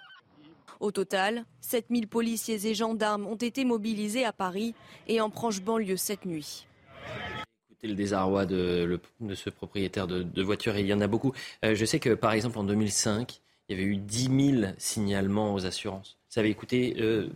Au 0.80 0.90
total, 0.90 1.44
7000 1.60 2.08
policiers 2.08 2.66
et 2.66 2.74
gendarmes 2.74 3.26
ont 3.26 3.36
été 3.36 3.64
mobilisés 3.64 4.24
à 4.24 4.32
Paris 4.32 4.74
et 5.08 5.20
en 5.20 5.30
proche 5.30 5.62
banlieue 5.62 5.96
cette 5.96 6.24
nuit. 6.24 6.66
Écoutez 7.70 7.88
le 7.88 7.94
désarroi 7.94 8.46
de, 8.46 9.00
ce 9.34 9.50
propriétaire 9.50 10.06
de, 10.06 10.42
voiture, 10.42 10.76
il 10.76 10.86
y 10.86 10.94
en 10.94 11.00
a 11.00 11.06
beaucoup. 11.06 11.32
Euh, 11.64 11.74
je 11.74 11.84
sais 11.84 11.98
que 11.98 12.14
par 12.14 12.32
exemple 12.32 12.58
en 12.58 12.64
2005, 12.64 13.40
il 13.68 13.76
y 13.76 13.80
avait 13.80 13.88
eu 13.88 13.96
10 13.96 14.52
000 14.60 14.72
signalements 14.78 15.54
aux 15.54 15.66
assurances. 15.66 16.18
Ça 16.28 16.40
avait 16.40 16.54
coûté 16.54 16.96
euh, 17.00 17.28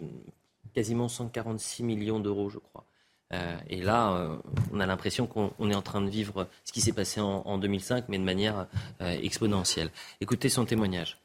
quasiment 0.74 1.08
146 1.08 1.82
millions 1.82 2.20
d'euros, 2.20 2.50
je 2.50 2.58
crois. 2.58 2.84
Euh, 3.32 3.56
et 3.68 3.80
là, 3.80 4.38
on 4.72 4.80
a 4.80 4.86
l'impression 4.86 5.26
qu'on 5.26 5.70
est 5.70 5.74
en 5.74 5.82
train 5.82 6.00
de 6.00 6.10
vivre 6.10 6.48
ce 6.64 6.72
qui 6.72 6.80
s'est 6.80 6.92
passé 6.92 7.20
en, 7.20 7.58
2005, 7.58 8.06
mais 8.08 8.18
de 8.18 8.24
manière 8.24 8.66
exponentielle. 9.00 9.90
Écoutez 10.20 10.48
son 10.48 10.64
témoignage. 10.64 11.18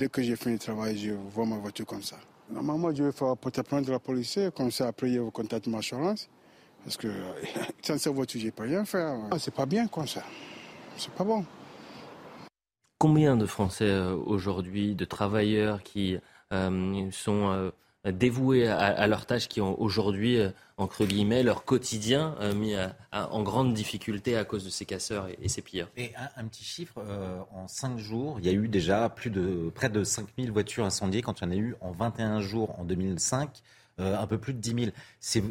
Dès 0.00 0.08
que 0.08 0.22
j'ai 0.22 0.34
fini 0.34 0.54
le 0.54 0.58
travail, 0.58 0.96
je 0.96 1.10
vois 1.10 1.44
ma 1.44 1.58
voiture 1.58 1.84
comme 1.84 2.02
ça. 2.02 2.16
Normalement, 2.50 2.88
je 2.94 3.04
vais 3.04 3.12
faire 3.12 3.36
porter 3.36 3.62
plainte 3.62 3.84
de 3.84 3.92
la 3.92 3.98
police, 3.98 4.38
comme 4.56 4.70
ça 4.70 4.88
après, 4.88 5.12
je 5.12 5.20
vais 5.20 5.30
contacter 5.30 5.68
ma 5.68 5.76
assurance. 5.76 6.26
Parce 6.82 6.96
que 6.96 7.08
sans 7.82 7.98
cette 7.98 8.14
voiture, 8.14 8.40
je 8.40 8.46
ne 8.46 8.50
peux 8.50 8.62
rien 8.62 8.86
faire. 8.86 9.14
Ah, 9.30 9.38
c'est 9.38 9.52
pas 9.52 9.66
bien 9.66 9.88
comme 9.88 10.08
ça. 10.08 10.22
C'est 10.96 11.12
pas 11.12 11.22
bon. 11.22 11.44
Combien 12.96 13.36
de 13.36 13.44
Français 13.44 13.90
euh, 13.90 14.16
aujourd'hui, 14.16 14.94
de 14.94 15.04
travailleurs 15.04 15.82
qui 15.82 16.16
euh, 16.54 17.10
sont 17.10 17.50
euh, 17.50 17.70
dévoués 18.04 18.66
à, 18.66 19.06
leur 19.06 19.26
tâche, 19.26 19.48
qui 19.48 19.60
ont 19.60 19.80
aujourd'hui, 19.80 20.38
euh, 20.38 20.50
entre 20.78 21.04
guillemets, 21.04 21.42
leur 21.42 21.64
quotidien 21.64 22.34
euh, 22.40 22.54
mis 22.54 22.74
en 23.12 23.42
grande 23.42 23.74
difficulté 23.74 24.36
à 24.36 24.44
cause 24.44 24.64
de 24.64 24.70
ces 24.70 24.86
casseurs 24.86 25.28
et, 25.40 25.48
ces 25.48 25.60
pilleurs. 25.60 25.90
Et 25.96 26.12
un, 26.36 26.44
petit 26.46 26.64
chiffre, 26.64 26.98
euh, 26.98 27.38
en 27.52 27.68
5 27.68 27.98
jours, 27.98 28.36
il 28.38 28.46
y 28.46 28.48
a 28.48 28.52
eu 28.52 28.68
déjà 28.68 29.08
plus 29.10 29.30
de, 29.30 29.70
près 29.74 29.90
de 29.90 30.02
5000 30.02 30.50
voitures 30.50 30.84
incendiées 30.84 31.22
quand 31.22 31.40
il 31.40 31.44
y 31.44 31.46
en 31.48 31.50
a 31.50 31.56
eu 31.56 31.76
en 31.80 31.92
21 31.92 32.40
jours 32.40 32.78
en 32.78 32.84
2005. 32.84 33.62
Euh, 34.00 34.16
un 34.16 34.26
peu 34.26 34.38
plus 34.38 34.54
de 34.54 34.58
10 34.58 34.74
000. 34.84 34.90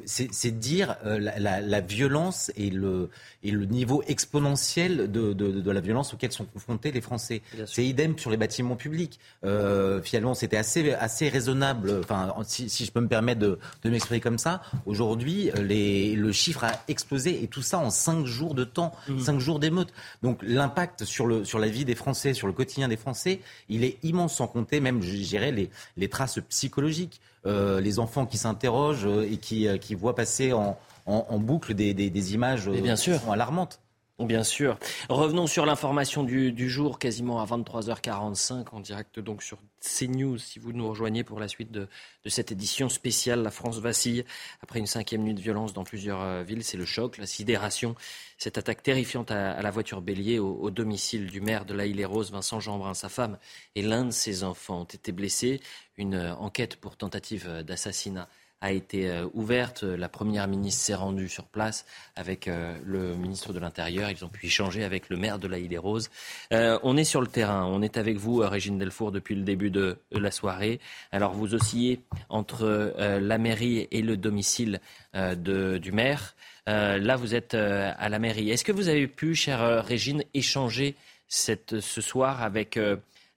C'est 0.05 0.59
dire 0.59 0.95
euh, 1.05 1.19
la, 1.19 1.81
violence 1.81 2.51
et 2.55 2.69
le, 2.69 3.09
et 3.43 3.51
le 3.51 3.65
niveau 3.65 4.01
exponentiel 4.07 5.11
de, 5.11 5.33
de, 5.33 5.71
la 5.71 5.81
violence 5.81 6.13
auquel 6.13 6.31
sont 6.31 6.45
confrontés 6.45 6.91
les 6.91 7.01
Français. 7.01 7.41
C'est 7.65 7.85
idem 7.85 8.17
sur 8.17 8.31
les 8.31 8.37
bâtiments 8.37 8.75
publics. 8.75 9.19
Euh, 9.43 10.01
finalement, 10.01 10.33
c'était 10.33 10.57
assez, 10.57 10.93
assez 10.93 11.29
raisonnable, 11.29 11.99
enfin, 11.99 12.33
si, 12.43 12.69
si, 12.69 12.85
je 12.85 12.91
peux 12.91 13.01
me 13.01 13.07
permettre 13.07 13.39
de, 13.39 13.59
de 13.83 13.89
m'exprimer 13.89 14.19
comme 14.19 14.39
ça. 14.39 14.61
Aujourd'hui, 14.85 15.51
le 15.55 16.31
chiffre 16.31 16.63
a 16.63 16.71
explosé 16.87 17.43
et 17.43 17.47
tout 17.47 17.61
ça 17.61 17.77
en 17.77 17.91
5 17.91 18.25
jours 18.25 18.55
de 18.55 18.63
temps, 18.63 18.93
5 19.07 19.33
mmh. 19.33 19.39
jours 19.39 19.59
d'émeute. 19.59 19.93
Donc 20.23 20.39
l'impact 20.41 21.03
sur, 21.05 21.27
le, 21.27 21.45
sur 21.45 21.59
la 21.59 21.67
vie 21.67 21.85
des 21.85 21.95
Français, 21.95 22.33
sur 22.33 22.47
le 22.47 22.53
quotidien 22.53 22.87
des 22.87 22.97
Français, 22.97 23.41
il 23.67 23.83
est 23.83 23.97
immense 24.03 24.35
sans 24.35 24.47
compter 24.47 24.79
même, 24.79 25.03
je 25.03 25.11
dirais, 25.11 25.51
les, 25.51 25.69
les 25.97 26.09
traces 26.09 26.39
psychologiques. 26.49 27.21
Euh, 27.45 27.79
les 27.79 27.99
enfants 27.99 28.25
qui 28.25 28.37
s'interrogent 28.37 29.05
euh, 29.05 29.31
et 29.31 29.37
qui, 29.37 29.67
euh, 29.67 29.77
qui, 29.77 29.95
voient 29.95 30.13
passer 30.13 30.51
en, 30.51 30.77
en, 31.05 31.39
boucle 31.39 31.73
des, 31.73 31.93
des, 31.93 32.09
des 32.09 32.33
images 32.33 32.69
bien 32.69 32.97
sûr. 32.97 33.17
alarmantes. 33.31 33.79
Bien 34.19 34.43
sûr. 34.43 34.77
Revenons 35.07 35.47
sur 35.47 35.65
l'information 35.65 36.23
du, 36.23 36.51
du, 36.51 36.69
jour, 36.69 36.99
quasiment 36.99 37.41
à 37.41 37.45
23h45, 37.45 38.67
en 38.73 38.81
direct 38.81 39.17
donc 39.17 39.41
sur 39.41 39.59
CNews, 39.79 40.37
si 40.37 40.59
vous 40.59 40.73
nous 40.73 40.89
rejoignez 40.89 41.23
pour 41.23 41.39
la 41.39 41.47
suite 41.47 41.71
de, 41.71 41.87
de, 42.25 42.29
cette 42.29 42.51
édition 42.51 42.89
spéciale. 42.89 43.41
La 43.41 43.49
France 43.49 43.79
vacille 43.79 44.25
après 44.61 44.79
une 44.79 44.87
cinquième 44.87 45.23
nuit 45.23 45.33
de 45.33 45.39
violence 45.39 45.71
dans 45.71 45.85
plusieurs 45.85 46.43
villes. 46.43 46.65
C'est 46.65 46.75
le 46.75 46.83
choc, 46.83 47.17
la 47.17 47.25
sidération. 47.25 47.95
Cette 48.37 48.57
attaque 48.57 48.83
terrifiante 48.83 49.31
à, 49.31 49.61
la 49.61 49.71
voiture 49.71 50.01
bélier 50.01 50.37
au, 50.37 50.53
au, 50.53 50.69
domicile 50.69 51.27
du 51.27 51.39
maire 51.39 51.63
de 51.63 51.73
la 51.73 51.85
Île-et-Rose, 51.85 52.31
Vincent 52.31 52.59
Jeanbrun, 52.59 52.95
sa 52.95 53.07
femme 53.07 53.37
et 53.75 53.81
l'un 53.81 54.03
de 54.03 54.11
ses 54.11 54.43
enfants 54.43 54.81
ont 54.81 54.83
été 54.83 55.13
blessés. 55.13 55.61
Une 55.97 56.17
enquête 56.17 56.75
pour 56.75 56.97
tentative 56.97 57.63
d'assassinat 57.65 58.27
a 58.61 58.71
été 58.71 59.09
euh, 59.09 59.27
ouverte. 59.33 59.83
La 59.83 60.09
première 60.09 60.47
ministre 60.47 60.83
s'est 60.83 60.95
rendue 60.95 61.29
sur 61.29 61.45
place 61.45 61.85
avec 62.15 62.47
euh, 62.47 62.77
le 62.85 63.15
ministre 63.15 63.53
de 63.53 63.59
l'Intérieur. 63.59 64.09
Ils 64.09 64.25
ont 64.25 64.29
pu 64.29 64.47
échanger 64.47 64.83
avec 64.83 65.09
le 65.09 65.17
maire 65.17 65.39
de 65.39 65.47
la 65.47 65.59
Île 65.59 65.69
des 65.69 65.77
Roses. 65.77 66.09
Euh, 66.53 66.77
on 66.83 66.97
est 66.97 67.03
sur 67.03 67.21
le 67.21 67.27
terrain. 67.27 67.65
On 67.65 67.81
est 67.81 67.97
avec 67.97 68.17
vous, 68.17 68.37
Régine 68.39 68.77
Delfour, 68.77 69.11
depuis 69.11 69.35
le 69.35 69.43
début 69.43 69.71
de 69.71 69.97
la 70.11 70.31
soirée. 70.31 70.79
Alors, 71.11 71.33
vous 71.33 71.53
oscillez 71.53 72.01
entre 72.29 72.93
la 72.97 73.37
mairie 73.37 73.87
et 73.91 74.01
le 74.01 74.17
domicile 74.17 74.79
du 75.13 75.91
maire. 75.91 76.35
là, 76.65 77.15
vous 77.15 77.35
êtes 77.35 77.53
à 77.53 78.09
la 78.09 78.19
mairie. 78.19 78.49
Est-ce 78.49 78.63
que 78.63 78.71
vous 78.71 78.89
avez 78.89 79.07
pu, 79.07 79.35
chère 79.35 79.83
Régine, 79.83 80.23
échanger 80.33 80.95
ce 81.27 82.01
soir 82.01 82.41
avec, 82.41 82.79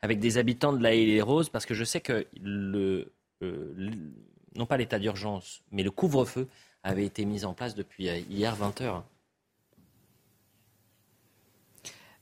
avec 0.00 0.18
des 0.18 0.38
habitants 0.38 0.72
de 0.72 0.82
la 0.82 0.94
Île 0.94 1.14
des 1.14 1.22
Roses 1.22 1.48
Parce 1.48 1.66
que 1.66 1.74
je 1.74 1.84
sais 1.84 2.00
que 2.00 2.26
le 2.40 3.12
non 4.56 4.66
pas 4.66 4.76
l'état 4.76 4.98
d'urgence, 4.98 5.62
mais 5.70 5.82
le 5.82 5.90
couvre-feu 5.90 6.48
avait 6.82 7.04
été 7.04 7.24
mis 7.24 7.44
en 7.44 7.54
place 7.54 7.74
depuis 7.74 8.08
euh, 8.08 8.18
hier 8.28 8.54
20 8.54 8.80
heures. 8.80 9.04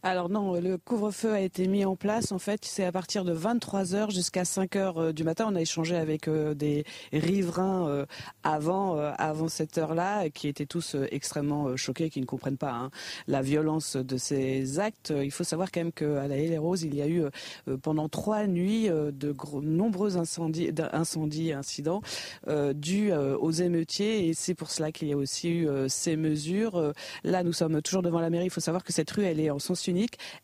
Alors 0.02 0.30
non, 0.30 0.58
le 0.58 0.78
couvre-feu 0.78 1.34
a 1.34 1.40
été 1.40 1.68
mis 1.68 1.84
en 1.84 1.94
place. 1.94 2.32
En 2.32 2.38
fait, 2.38 2.64
c'est 2.64 2.86
à 2.86 2.92
partir 2.92 3.22
de 3.22 3.32
23 3.32 3.84
h 3.84 4.10
jusqu'à 4.10 4.46
5 4.46 4.72
h 4.72 4.94
euh, 4.96 5.12
du 5.12 5.24
matin. 5.24 5.44
On 5.50 5.54
a 5.54 5.60
échangé 5.60 5.94
avec 5.94 6.26
euh, 6.26 6.54
des 6.54 6.84
riverains 7.12 7.86
euh, 7.86 8.06
avant, 8.42 9.48
cette 9.48 9.76
heure-là, 9.76 10.30
qui 10.30 10.48
étaient 10.48 10.64
tous 10.64 10.96
extrêmement 11.10 11.76
choqués, 11.76 12.08
qui 12.08 12.22
ne 12.22 12.24
comprennent 12.24 12.56
pas 12.56 12.72
hein, 12.72 12.90
la 13.26 13.42
violence 13.42 13.96
de 13.96 14.16
ces 14.16 14.78
actes. 14.78 15.12
Il 15.14 15.30
faut 15.30 15.44
savoir 15.44 15.70
quand 15.70 15.80
même 15.80 15.92
qu'à 15.92 16.26
la 16.26 16.38
Haie 16.38 16.56
Rose, 16.56 16.82
il 16.82 16.94
y 16.94 17.02
a 17.02 17.08
eu 17.08 17.24
pendant 17.82 18.08
trois 18.08 18.46
nuits 18.46 18.88
de 18.88 19.34
nombreux 19.62 20.16
incendies, 20.16 20.70
incendies, 20.92 21.52
incidents 21.52 22.00
dus 22.74 23.12
aux 23.12 23.50
émeutiers, 23.50 24.28
et 24.28 24.34
c'est 24.34 24.54
pour 24.54 24.70
cela 24.70 24.92
qu'il 24.92 25.08
y 25.08 25.12
a 25.12 25.16
aussi 25.16 25.50
eu 25.50 25.68
ces 25.88 26.16
mesures. 26.16 26.92
Là, 27.24 27.42
nous 27.42 27.52
sommes 27.52 27.82
toujours 27.82 28.02
devant 28.02 28.20
la 28.20 28.30
mairie. 28.30 28.46
Il 28.46 28.50
faut 28.50 28.60
savoir 28.60 28.84
que 28.84 28.92
cette 28.92 29.10
rue, 29.10 29.24
elle 29.24 29.40
est 29.40 29.50
en 29.50 29.58
sens 29.58 29.86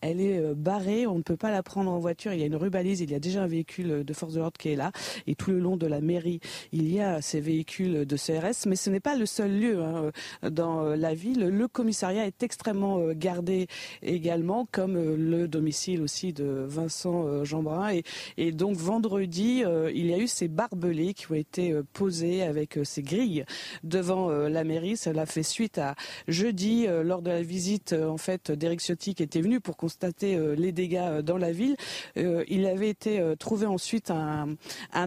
Elle 0.01 0.21
est 0.21 0.55
barrée, 0.55 1.07
on 1.07 1.17
ne 1.17 1.23
peut 1.23 1.37
pas 1.37 1.51
la 1.51 1.63
prendre 1.63 1.91
en 1.91 1.99
voiture. 1.99 2.33
Il 2.33 2.41
y 2.41 2.43
a 2.43 2.47
une 2.47 2.57
rubalise, 2.57 3.01
il 3.01 3.11
y 3.11 3.15
a 3.15 3.21
déjà 3.21 3.43
un 3.43 3.47
véhicule 3.47 4.05
de 4.05 4.13
force 4.15 4.35
de 4.35 4.41
l'ordre 4.41 4.59
qui 4.59 4.71
est 4.71 4.77
là. 4.77 4.93
Et 5.27 5.35
tout 5.35 5.51
le 5.51 5.59
long 5.59 5.77
de 5.77 5.87
la 5.87 6.01
mairie, 6.01 6.41
il 6.73 6.93
y 6.93 7.01
a 7.01 7.21
ces 7.23 7.41
véhicules 7.41 8.07
de 8.07 8.17
CRS. 8.17 8.67
Mais 8.67 8.77
ce 8.77 8.91
n'est 8.91 9.01
pas 9.01 9.17
le 9.17 9.27
seul 9.27 9.59
lieu 9.59 9.83
hein, 9.83 10.11
dans 10.49 10.83
la 10.83 11.15
ville. 11.15 11.49
Le 11.49 11.69
commissariat 11.69 12.27
est 12.27 12.43
extrêmement 12.43 13.13
gardé 13.13 13.67
également, 14.03 14.67
comme 14.71 14.97
le 14.97 15.49
domicile 15.49 16.01
aussi 16.03 16.33
de 16.33 16.65
Vincent 16.67 17.45
Jeanbrun. 17.45 17.91
Et, 17.91 18.05
et 18.37 18.53
donc 18.53 18.77
vendredi, 18.77 19.63
il 19.95 20.07
y 20.07 20.15
a 20.15 20.19
eu 20.19 20.27
ces 20.27 20.49
barbelés 20.49 21.15
qui 21.15 21.31
ont 21.31 21.35
été 21.35 21.75
posés 21.93 22.43
avec 22.43 22.79
ces 22.85 23.03
grilles 23.03 23.45
devant 23.85 24.31
la 24.31 24.65
mairie. 24.65 24.97
Cela 24.97 25.27
fait 25.27 25.43
suite 25.43 25.79
à 25.79 25.95
jeudi, 26.29 26.87
lors 27.05 27.23
de 27.23 27.31
la 27.31 27.43
visite 27.43 27.93
en 27.93 28.17
fait 28.17 28.51
d'Éric 28.51 28.81
Ciotti 28.81 29.15
qui 29.15 29.23
était 29.23 29.36
venu 29.41 29.61
pour 29.61 29.77
constater 29.77 30.39
les 30.57 30.73
dégâts 30.73 31.21
dans 31.21 31.39
la 31.39 31.53
ville. 31.53 31.77
Il 32.17 32.67
avait 32.67 32.89
été 32.89 33.23
trouvé 33.39 33.67
ensuite 33.67 34.11
un, 34.11 34.57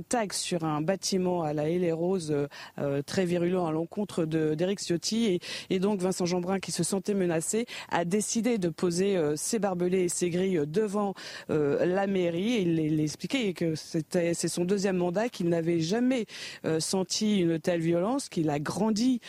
tag 0.07 0.33
sur 0.33 0.63
un 0.63 0.81
bâtiment 0.81 1.43
à 1.43 1.53
la 1.53 1.69
Haie 1.69 1.79
les 1.79 1.91
Roses 1.91 2.35
très 3.05 3.25
virulent 3.25 3.65
à 3.65 3.71
l'encontre 3.71 4.25
d'Éric 4.25 4.79
Ciotti 4.79 5.39
et, 5.69 5.79
donc 5.79 6.01
Vincent 6.01 6.25
Jeanbrun 6.25 6.59
qui 6.59 6.71
se 6.71 6.83
sentait 6.83 7.13
menacé 7.13 7.65
a 7.89 8.05
décidé 8.05 8.57
de 8.57 8.69
poser 8.69 9.17
ses 9.35 9.59
barbelés 9.59 10.03
et 10.03 10.09
ses 10.09 10.29
grilles 10.29 10.61
devant 10.67 11.13
la 11.47 12.07
mairie. 12.07 12.61
Il, 12.61 12.79
il 12.79 12.99
expliquait 12.99 13.53
que 13.53 13.73
c'est 13.75 14.47
son 14.47 14.65
deuxième 14.65 14.97
mandat 14.97 15.29
qu'il 15.29 15.49
n'avait 15.49 15.79
jamais 15.79 16.25
senti 16.79 17.39
une 17.39 17.59
telle 17.59 17.81
violence, 17.81 18.29
qu'il 18.29 18.49
a 18.49 18.59
grandi 18.59 19.21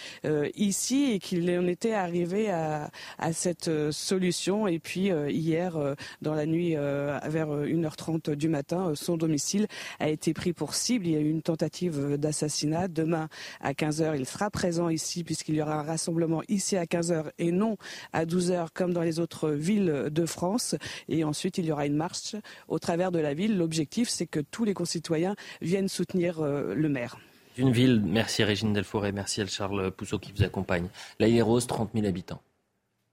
ici 0.56 1.12
et 1.12 1.18
qu'il 1.18 1.50
en 1.50 1.66
était 1.66 1.92
arrivé 1.92 2.50
à, 2.50 2.90
à 3.18 3.32
cette 3.32 3.70
solution. 3.90 4.66
Et 4.66 4.78
puis 4.78 4.89
hier, 4.96 5.78
dans 6.22 6.34
la 6.34 6.46
nuit 6.46 6.74
vers 6.74 7.48
1h30 7.48 8.34
du 8.34 8.48
matin, 8.48 8.92
son 8.94 9.16
domicile 9.16 9.66
a 9.98 10.08
été 10.08 10.32
pris 10.34 10.52
pour 10.52 10.74
cible. 10.74 11.06
Il 11.06 11.12
y 11.12 11.16
a 11.16 11.20
eu 11.20 11.30
une 11.30 11.42
tentative 11.42 12.16
d'assassinat. 12.16 12.88
Demain 12.88 13.28
à 13.60 13.72
15h, 13.72 14.18
il 14.18 14.26
sera 14.26 14.50
présent 14.50 14.88
ici 14.88 15.24
puisqu'il 15.24 15.54
y 15.54 15.62
aura 15.62 15.74
un 15.74 15.82
rassemblement 15.82 16.42
ici 16.48 16.76
à 16.76 16.84
15h 16.84 17.30
et 17.38 17.52
non 17.52 17.76
à 18.12 18.24
12h 18.24 18.68
comme 18.74 18.92
dans 18.92 19.02
les 19.02 19.20
autres 19.20 19.50
villes 19.50 20.08
de 20.10 20.26
France. 20.26 20.74
Et 21.08 21.24
ensuite, 21.24 21.58
il 21.58 21.66
y 21.66 21.72
aura 21.72 21.86
une 21.86 21.96
marche 21.96 22.36
au 22.68 22.78
travers 22.78 23.12
de 23.12 23.18
la 23.18 23.34
ville. 23.34 23.56
L'objectif, 23.56 24.08
c'est 24.08 24.26
que 24.26 24.40
tous 24.40 24.64
les 24.64 24.74
concitoyens 24.74 25.34
viennent 25.60 25.88
soutenir 25.88 26.42
le 26.42 26.88
maire. 26.88 27.18
D'une 27.56 27.72
ville, 27.72 28.00
merci 28.06 28.44
Régine 28.44 28.72
Delforêt, 28.72 29.12
merci 29.12 29.40
à 29.40 29.46
Charles 29.46 29.90
Pousseau 29.90 30.18
qui 30.18 30.32
vous 30.32 30.44
accompagne. 30.44 30.88
La 31.18 31.26
Rose, 31.44 31.66
30 31.66 31.90
000 31.94 32.06
habitants. 32.06 32.40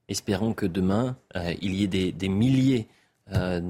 Espérons 0.08 0.54
que 0.54 0.64
demain, 0.64 1.16
euh, 1.36 1.52
il 1.60 1.74
y 1.74 1.84
ait 1.84 2.12
des, 2.12 2.28
milliers 2.28 2.88
euh, 3.32 3.60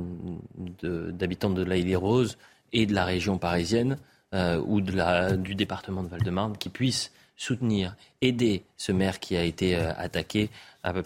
d'habitants 0.83 1.51
de, 1.51 1.65
de 1.65 1.69
la 1.69 1.99
Rose 1.99 2.39
et 2.73 2.87
de 2.87 2.95
la 2.95 3.05
région 3.05 3.39
parisienne 3.39 3.99
euh, 4.35 4.63
ou 4.65 4.81
du 4.81 5.55
département 5.57 6.05
de 6.05 6.09
Val-de-Marne 6.09 6.57
qui 6.57 6.69
puissent 6.69 7.13
soutenir, 7.37 7.97
aider 8.21 8.65
ce 8.77 8.91
maire 8.91 9.21
qui 9.21 9.37
a 9.37 9.45
été 9.45 9.77
attaqué 9.77 10.51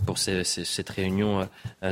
pour 0.06 0.16
cette 0.16 0.88
réunion 0.88 1.46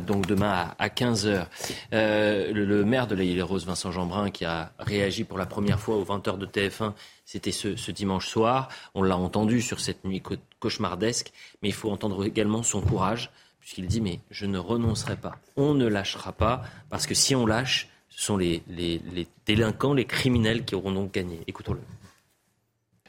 donc 0.06 0.26
demain 0.26 0.72
à, 0.78 0.88
15h. 0.88 1.44
le, 1.92 2.84
maire 2.84 3.06
de 3.06 3.14
la 3.14 3.22
île 3.22 3.42
Rose, 3.42 3.66
Vincent 3.66 3.92
Jeanbrun, 3.92 4.30
qui 4.30 4.46
a 4.46 4.72
réagi 4.78 5.24
pour 5.24 5.36
la 5.36 5.44
première 5.44 5.78
fois 5.78 5.96
aux 5.96 6.06
20h 6.06 6.38
de 6.38 6.46
TF1, 6.46 6.94
c'était 7.30 7.52
ce, 7.52 7.76
ce, 7.76 7.92
dimanche 7.92 8.26
soir. 8.26 8.68
On 8.96 9.04
l'a 9.04 9.16
entendu 9.16 9.62
sur 9.62 9.78
cette 9.78 10.04
nuit 10.04 10.20
cauchemardesque, 10.58 11.30
mais 11.62 11.68
il 11.68 11.74
faut 11.74 11.88
entendre 11.88 12.24
également 12.24 12.64
son 12.64 12.80
courage, 12.80 13.30
puisqu'il 13.60 13.86
dit 13.86 14.00
mais 14.00 14.18
je 14.32 14.46
ne 14.46 14.58
renoncerai 14.58 15.16
pas, 15.16 15.38
on 15.54 15.74
ne 15.74 15.86
lâchera 15.86 16.32
pas, 16.32 16.64
parce 16.88 17.06
que 17.06 17.14
si 17.14 17.36
on 17.36 17.46
lâche, 17.46 17.88
ce 18.08 18.20
sont 18.24 18.36
les, 18.36 18.64
les, 18.66 19.00
les 19.12 19.28
délinquants, 19.46 19.94
les 19.94 20.06
criminels 20.06 20.64
qui 20.64 20.74
auront 20.74 20.90
donc 20.90 21.12
gagné. 21.12 21.38
Écoutons-le. 21.46 21.78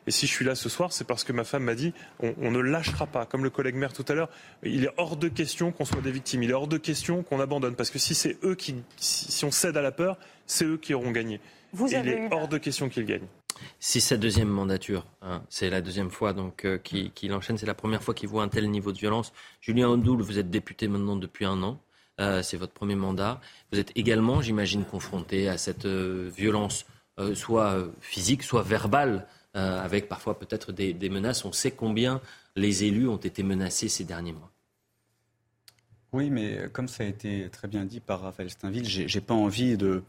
Et 0.06 0.12
si 0.12 0.28
je 0.28 0.32
suis 0.32 0.46
là 0.46 0.54
ce 0.54 0.70
soir, 0.70 0.94
c'est 0.94 1.06
parce 1.06 1.24
que 1.24 1.34
ma 1.34 1.44
femme 1.44 1.64
m'a 1.64 1.76
dit 1.76 1.92
on, 2.20 2.52
ne 2.52 2.60
lâchera 2.60 3.08
pas. 3.08 3.26
Comme 3.26 3.44
le 3.44 3.50
collègue 3.50 3.76
maire 3.76 3.94
tout 3.94 4.06
à 4.08 4.14
l'heure, 4.14 4.30
il 4.62 4.84
est 4.84 4.94
hors 4.98 5.18
de 5.18 5.30
question 5.30 5.72
qu'on 5.72 5.86
soit 5.86 6.02
des 6.02 6.12
victimes. 6.12 6.44
Il 6.44 6.52
est 6.52 6.54
hors 6.54 6.68
de 6.68 6.78
question 6.78 7.24
qu'on 7.24 7.40
abandonne. 7.40 7.76
Parce 7.76 7.90
que 7.90 8.00
si 8.00 8.14
c'est 8.14 8.38
eux 8.44 8.56
qui, 8.56 8.76
si 8.98 9.46
on 9.46 9.52
cède 9.52 9.78
à 9.78 9.82
la 9.82 9.92
peur, 9.92 10.18
c'est 10.46 10.66
eux 10.66 10.78
qui 10.78 10.94
auront 10.94 11.12
gagné. 11.12 11.40
Vous 11.74 11.94
Et 11.94 12.00
il 12.00 12.08
est 12.08 12.34
hors 12.34 12.48
de 12.48 12.58
question 12.58 12.90
qu'ils 12.90 13.06
gagnent. 13.06 13.28
C'est 13.80 14.00
sa 14.00 14.18
deuxième 14.18 14.50
mandature. 14.50 15.06
Hein. 15.22 15.42
C'est 15.50 15.70
la 15.70 15.82
deuxième 15.82 16.12
fois 16.12 16.34
donc 16.34 16.66
euh, 16.66 16.78
qu'il 16.78 17.34
enchaîne. 17.34 17.58
C'est 17.58 17.66
la 17.66 17.74
première 17.74 18.04
fois 18.04 18.14
qu'il 18.14 18.30
voit 18.30 18.44
un 18.44 18.48
tel 18.48 18.70
niveau 18.70 18.92
de 18.92 18.98
violence. 18.98 19.34
Julien 19.60 19.90
Ondoul, 19.90 20.22
vous 20.22 20.40
êtes 20.40 20.50
député 20.50 20.88
maintenant 20.88 21.16
depuis 21.16 21.46
un 21.46 21.62
an. 21.64 21.80
Euh, 22.20 22.44
c'est 22.44 22.58
votre 22.58 22.74
premier 22.74 22.96
mandat. 22.96 23.42
Vous 23.72 23.80
êtes 23.80 23.92
également, 23.96 24.42
j'imagine, 24.42 24.86
confronté 24.86 25.50
à 25.50 25.58
cette 25.58 25.86
euh, 25.86 26.30
violence, 26.36 26.86
soit 27.36 27.78
physique, 28.00 28.42
soit 28.42 28.64
verbale 28.64 29.28
avec 29.54 30.08
parfois 30.08 30.40
peut-être 30.40 30.72
des, 30.72 31.10
menaces. 31.10 31.46
On 31.46 31.52
sait 31.52 31.70
combien 31.70 32.20
les 32.56 32.84
élus 32.84 33.08
ont 33.08 33.18
été 33.18 33.44
menacés 33.44 33.90
ces 33.90 34.06
derniers 34.06 34.32
mois. 34.32 34.50
Oui, 36.12 36.32
mais 36.32 36.68
comme 36.74 36.88
ça 36.88 37.04
a 37.04 37.06
été 37.06 37.48
très 37.52 37.68
bien 37.68 37.86
dit 37.86 38.00
par 38.00 38.22
Raphaël 38.22 38.50
Steinville, 38.50 38.88
j'ai 38.88 39.22
pas 39.22 39.36
envie 39.36 39.78
de, 39.78 40.02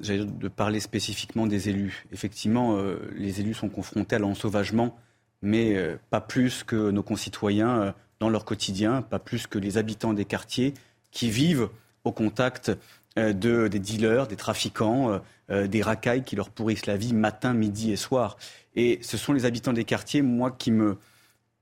de 0.00 0.48
parler 0.48 0.80
spécifiquement 0.80 1.46
des 1.46 1.68
élus. 1.68 2.06
Effectivement, 2.12 2.76
euh, 2.76 2.96
les 3.16 3.40
élus 3.40 3.54
sont 3.54 3.68
confrontés 3.68 4.16
à 4.16 4.18
l'ensauvagement, 4.18 4.96
mais 5.42 5.76
euh, 5.76 5.96
pas 6.10 6.20
plus 6.20 6.64
que 6.64 6.90
nos 6.90 7.02
concitoyens 7.02 7.94
dans 8.18 8.28
leur 8.28 8.44
quotidien, 8.44 9.02
pas 9.02 9.18
plus 9.18 9.46
que 9.46 9.58
les 9.58 9.78
habitants 9.78 10.12
des 10.12 10.24
quartiers 10.24 10.74
qui 11.10 11.30
vivent 11.30 11.68
au 12.04 12.12
contact 12.12 12.72
de, 13.16 13.68
des 13.68 13.78
dealers, 13.78 14.26
des 14.26 14.36
trafiquants, 14.36 15.20
des 15.48 15.82
racailles 15.82 16.22
qui 16.22 16.36
leur 16.36 16.50
pourrissent 16.50 16.86
la 16.86 16.96
vie 16.96 17.12
matin, 17.12 17.54
midi 17.54 17.92
et 17.92 17.96
soir. 17.96 18.36
Et 18.76 18.98
ce 19.02 19.16
sont 19.16 19.32
les 19.32 19.46
habitants 19.46 19.72
des 19.72 19.84
quartiers, 19.84 20.22
moi, 20.22 20.50
qui 20.50 20.70
me 20.70 20.96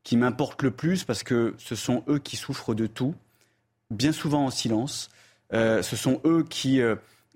qui 0.09 0.17
m'importent 0.17 0.63
le 0.63 0.71
plus 0.71 1.05
parce 1.05 1.23
que 1.23 1.55
ce 1.59 1.75
sont 1.75 2.03
eux 2.09 2.19
qui 2.19 2.37
souffrent 2.37 2.75
de 2.75 2.87
tout, 2.87 3.15
bien 3.91 4.11
souvent 4.11 4.47
en 4.47 4.51
silence. 4.51 5.11
Euh, 5.53 5.83
ce 5.83 5.97
sont 5.97 6.23
eux 6.25 6.45
qui 6.49 6.81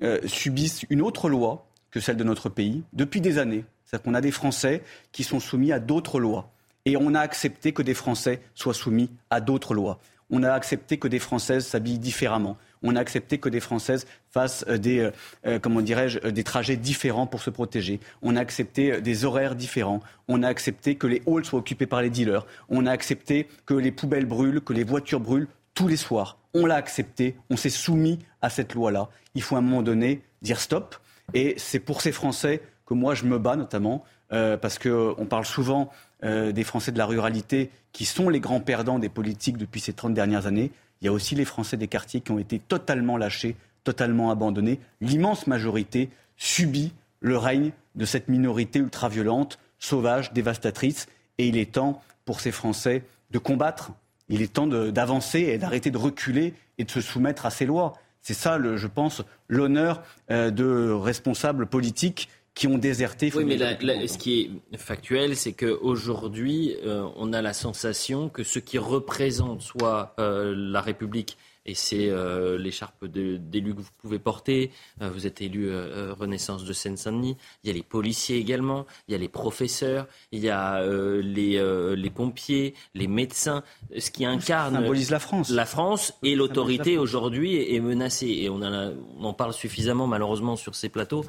euh, 0.03 0.19
subissent 0.27 0.85
une 0.91 1.03
autre 1.03 1.29
loi 1.29 1.67
que 1.91 2.01
celle 2.01 2.17
de 2.17 2.25
notre 2.25 2.49
pays 2.49 2.83
depuis 2.93 3.21
des 3.21 3.39
années. 3.39 3.65
C'est-à-dire 3.85 4.05
qu'on 4.05 4.15
a 4.15 4.21
des 4.21 4.31
Français 4.31 4.83
qui 5.13 5.25
sont 5.25 5.41
soumis 5.41 5.73
à 5.73 5.81
d'autres 5.81 6.21
lois. 6.21 6.51
Et 6.85 6.97
on 6.97 7.15
a 7.15 7.21
accepté 7.21 7.73
que 7.73 7.83
des 7.83 7.95
Français 7.95 8.41
soient 8.55 8.75
soumis 8.75 9.11
à 9.31 9.41
d'autres 9.41 9.75
lois. 9.75 10.01
On 10.31 10.43
a 10.43 10.51
accepté 10.51 10.97
que 10.97 11.09
des 11.09 11.19
Françaises 11.19 11.67
s'habillent 11.67 11.99
différemment 11.99 12.57
on 12.83 12.97
a 12.97 13.01
accepté 13.01 13.39
que 13.39 13.49
des 13.49 13.61
Françaises 13.61 14.07
fassent 14.31 14.65
euh, 14.69 14.79
des, 14.79 15.11
euh, 15.47 15.59
comment 15.59 15.81
dirais-je, 15.81 16.19
des 16.19 16.45
trajets 16.45 16.77
différents 16.77 17.27
pour 17.27 17.43
se 17.43 17.51
protéger. 17.51 18.01
On 18.23 18.37
a 18.37 18.41
accepté 18.41 19.01
des 19.01 19.25
horaires 19.25 19.55
différents. 19.55 20.01
On 20.29 20.43
a 20.43 20.49
accepté 20.49 20.97
que 20.97 21.07
les 21.07 21.23
halls 21.27 21.45
soient 21.45 21.61
occupés 21.61 21.87
par 21.87 22.03
les 22.03 22.11
dealers. 22.11 22.47
On 22.69 22.87
a 22.87 22.91
accepté 22.91 23.49
que 23.67 23.75
les 23.75 23.93
poubelles 23.93 24.27
brûlent, 24.27 24.61
que 24.61 24.73
les 24.73 24.85
voitures 24.85 25.21
brûlent 25.21 25.49
tous 25.75 25.89
les 25.89 25.97
soirs. 25.97 26.39
On 26.55 26.67
l'a 26.67 26.77
accepté. 26.77 27.37
On 27.51 27.57
s'est 27.57 27.71
soumis 27.71 28.19
à 28.41 28.51
cette 28.51 28.75
loi-là. 28.75 29.09
Il 29.35 29.43
faut 29.43 29.57
à 29.57 29.59
un 29.59 29.63
moment 29.63 29.83
donné 29.83 30.23
dire 30.43 30.61
stop. 30.61 30.97
Et 31.35 31.55
c'est 31.57 31.81
pour 31.81 32.03
ces 32.03 32.13
Français 32.13 32.63
que 32.87 32.95
moi 32.95 33.15
je 33.15 33.25
me 33.25 33.39
bats 33.39 33.57
notamment, 33.57 34.05
parce 34.29 34.79
qu'on 34.79 35.27
parle 35.29 35.47
souvent 35.47 35.91
des 36.23 36.65
Français 36.65 36.93
de 36.93 36.99
la 36.99 37.07
ruralité 37.07 37.71
qui 37.93 38.05
sont 38.05 38.29
les 38.29 38.41
grands 38.41 38.61
perdants 38.61 38.99
des 38.99 39.09
politiques 39.09 39.57
depuis 39.57 39.81
ces 39.81 39.93
30 39.93 40.15
dernières 40.15 40.47
années. 40.47 40.71
Il 41.01 41.07
y 41.07 41.09
a 41.09 41.13
aussi 41.13 41.35
les 41.35 41.45
Français 41.45 41.77
des 41.77 41.89
quartiers 41.89 42.21
qui 42.21 42.33
ont 42.33 42.39
été 42.39 42.59
totalement 42.59 43.17
lâchés, 43.17 43.57
totalement 43.85 44.31
abandonnés. 44.31 44.79
L'immense 45.01 45.47
majorité 45.47 46.11
subit 46.37 46.93
le 47.21 47.37
règne 47.37 47.73
de 47.95 48.05
cette 48.05 48.29
minorité 48.29 48.79
ultra-violente, 48.79 49.59
sauvage, 49.79 50.33
dévastatrice. 50.33 51.07
Et 51.39 51.49
il 51.49 51.57
est 51.57 51.73
temps 51.73 52.03
pour 52.25 52.41
ces 52.41 52.53
Français 52.53 53.05
de 53.31 53.39
combattre. 53.39 53.93
Il 54.33 54.41
est 54.41 54.51
temps 54.51 54.67
d'avancer 54.67 55.41
et 55.41 55.59
d'arrêter 55.59 55.91
de 55.91 55.99
reculer 55.99 56.55
et 56.79 56.85
de 56.85 56.91
se 56.91 57.03
soumettre 57.03 57.45
à 57.45 57.51
ces 57.51 57.67
lois. 57.67 57.93
C'est 58.23 58.33
ça, 58.33 58.59
je 58.77 58.87
pense, 58.87 59.23
l'honneur 59.47 60.03
euh, 60.31 60.51
de 60.51 60.91
responsables 60.91 61.67
politiques 61.67 62.31
qui 62.55 62.67
ont 62.67 62.79
déserté. 62.79 63.31
Oui, 63.35 63.45
mais 63.45 63.59
ce 64.09 64.17
qui 64.17 64.63
est 64.73 64.77
factuel, 64.79 65.37
c'est 65.37 65.53
qu'aujourd'hui, 65.53 66.77
euh, 66.83 67.07
on 67.17 67.35
a 67.35 67.43
la 67.43 67.53
sensation 67.53 68.31
que 68.31 68.43
ce 68.43 68.59
qui 68.59 68.79
représente 68.79 69.61
soit 69.61 70.15
euh, 70.19 70.55
la 70.57 70.81
République 70.81 71.37
et 71.65 71.75
c'est 71.75 72.09
euh, 72.09 72.59
l'écharpe 72.59 73.05
d'élu 73.07 73.75
que 73.75 73.81
vous 73.81 73.91
pouvez 73.99 74.19
porter. 74.19 74.73
Euh, 75.01 75.11
vous 75.11 75.27
êtes 75.27 75.41
élu 75.41 75.69
euh, 75.69 76.13
Renaissance 76.13 76.65
de 76.65 76.73
Seine-Saint-Denis. 76.73 77.37
Il 77.63 77.69
y 77.69 77.71
a 77.71 77.75
les 77.75 77.83
policiers 77.83 78.37
également, 78.39 78.87
il 79.07 79.13
y 79.13 79.15
a 79.15 79.19
les 79.19 79.29
professeurs, 79.29 80.09
il 80.33 80.41
y 80.41 80.51
a 80.51 80.83
les, 81.23 81.95
les, 81.97 82.11
pompiers, 82.11 82.75
les 82.95 83.07
médecins. 83.07 83.63
Ce 83.97 84.11
qui 84.11 84.25
incarne 84.25 84.75
symbolise 84.75 85.11
la 85.11 85.21
France. 85.21 85.51
La 85.51 85.67
France 85.67 86.15
et 86.23 86.35
l'autorité 86.35 86.99
aujourd'hui 86.99 87.75
est, 87.75 87.81
menacée. 87.81 88.27
Et 88.27 88.51
on, 88.51 88.61
on, 88.63 89.25
en 89.25 89.33
parle 89.33 89.53
suffisamment 89.53 90.07
malheureusement 90.07 90.57
sur 90.57 90.75
ces 90.75 90.89
plateaux 90.89 91.25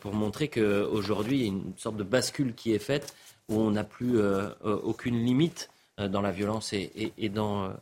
pour 0.00 0.12
montrer 0.12 0.48
qu'aujourd'hui 0.48 1.38
il 1.38 1.42
y 1.42 1.44
a 1.44 1.48
une 1.48 1.72
sorte 1.76 1.96
de 1.96 2.02
bascule 2.02 2.54
qui 2.54 2.72
est 2.72 2.80
faite 2.80 3.14
où 3.48 3.60
on 3.60 3.70
n'a 3.70 3.84
plus 3.84 4.20
aucune 4.64 5.24
limite 5.24 5.70
dans 5.98 6.20
la 6.20 6.30
violence 6.30 6.72
et, 6.72 6.90
et, 6.96 7.12
et 7.18 7.28
dans 7.28 7.72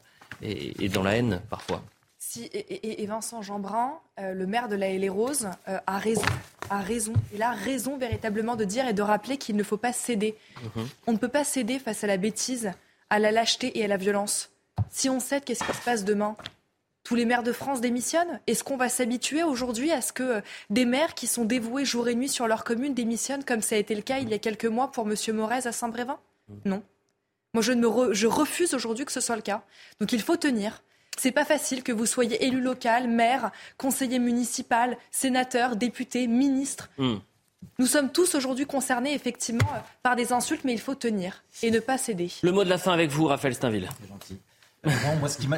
et, 0.42 0.88
dans 0.88 1.02
la 1.02 1.16
haine 1.16 1.40
parfois. 1.50 1.82
Si, 2.18 2.50
et, 2.52 3.06
Vincent 3.06 3.42
Jeanbrun, 3.42 4.00
euh, 4.18 4.32
le 4.32 4.46
maire 4.46 4.68
de 4.68 4.74
la 4.74 4.88
haye 4.88 5.08
rose 5.08 5.48
a 5.66 5.98
raison. 5.98 6.22
A 6.70 6.80
raison. 6.80 7.12
Il 7.32 7.42
a 7.42 7.52
raison 7.52 7.96
véritablement 7.96 8.56
de 8.56 8.64
dire 8.64 8.88
et 8.88 8.92
de 8.92 9.02
rappeler 9.02 9.36
qu'il 9.36 9.56
ne 9.56 9.62
faut 9.62 9.76
pas 9.76 9.92
céder. 9.92 10.34
Mhm. 10.62 10.88
On 11.06 11.12
ne 11.12 11.18
peut 11.18 11.28
pas 11.28 11.44
céder 11.44 11.78
face 11.78 12.02
à 12.02 12.06
la 12.06 12.16
bêtise, 12.16 12.72
à 13.10 13.18
la 13.18 13.30
lâcheté 13.30 13.78
et 13.78 13.84
à 13.84 13.88
la 13.88 13.96
violence. 13.96 14.50
Si 14.90 15.08
on 15.08 15.20
cède, 15.20 15.44
qu'est-ce 15.44 15.64
qui 15.64 15.72
se 15.72 15.84
passe 15.84 16.04
demain? 16.04 16.36
Tous 17.04 17.14
les 17.14 17.24
maires 17.24 17.44
de 17.44 17.52
France 17.52 17.80
démissionnent? 17.80 18.40
Est-ce 18.48 18.64
qu'on 18.64 18.76
va 18.76 18.88
s'habituer 18.88 19.44
aujourd'hui 19.44 19.92
à 19.92 20.00
ce 20.00 20.12
que 20.12 20.22
euh, 20.24 20.40
des 20.70 20.84
maires 20.84 21.14
qui 21.14 21.28
sont 21.28 21.44
dévoués 21.44 21.84
jour 21.84 22.08
et 22.08 22.16
nuit 22.16 22.28
sur 22.28 22.48
leur 22.48 22.64
commune 22.64 22.94
démissionnent, 22.94 23.44
comme 23.44 23.62
ça 23.62 23.76
a 23.76 23.78
été 23.78 23.94
le 23.94 24.02
cas 24.02 24.18
il 24.18 24.28
y 24.28 24.34
a 24.34 24.38
quelques 24.38 24.66
mois 24.66 24.90
pour 24.90 25.08
M. 25.08 25.14
Morez 25.34 25.66
à 25.66 25.72
Saint-Brévin? 25.72 26.18
Mm. 26.48 26.54
Non. 26.64 26.82
Moi, 27.56 27.62
je, 27.62 27.72
me 27.72 28.12
je 28.12 28.26
refuse 28.26 28.74
aujourd'hui 28.74 29.06
que 29.06 29.12
ce 29.12 29.22
soit 29.22 29.34
le 29.34 29.40
cas. 29.40 29.62
Donc 29.98 30.12
il 30.12 30.20
faut 30.20 30.36
tenir. 30.36 30.82
C'est 31.16 31.32
pas 31.32 31.46
facile 31.46 31.82
que 31.82 31.90
vous 31.90 32.04
soyez 32.04 32.44
élu 32.44 32.60
local, 32.60 33.08
maire, 33.08 33.50
conseiller 33.78 34.18
municipal, 34.18 34.98
sénateur, 35.10 35.74
député, 35.74 36.26
ministre. 36.26 36.90
Mm. 36.98 37.14
Nous 37.78 37.86
sommes 37.86 38.12
tous 38.12 38.34
aujourd'hui 38.34 38.66
concernés 38.66 39.14
effectivement 39.14 39.66
euh, 39.74 39.78
par 40.02 40.16
des 40.16 40.34
insultes, 40.34 40.64
mais 40.64 40.74
il 40.74 40.80
faut 40.80 40.94
tenir 40.94 41.44
et 41.62 41.70
ne 41.70 41.80
pas 41.80 41.96
céder. 41.96 42.30
Le 42.42 42.52
mot 42.52 42.62
de 42.62 42.68
la 42.68 42.76
fin 42.76 42.92
avec 42.92 43.08
vous, 43.10 43.24
Raphaël 43.24 43.54
Steinville 43.54 43.88
moi, 45.18 45.30
ce 45.30 45.38
qui, 45.38 45.48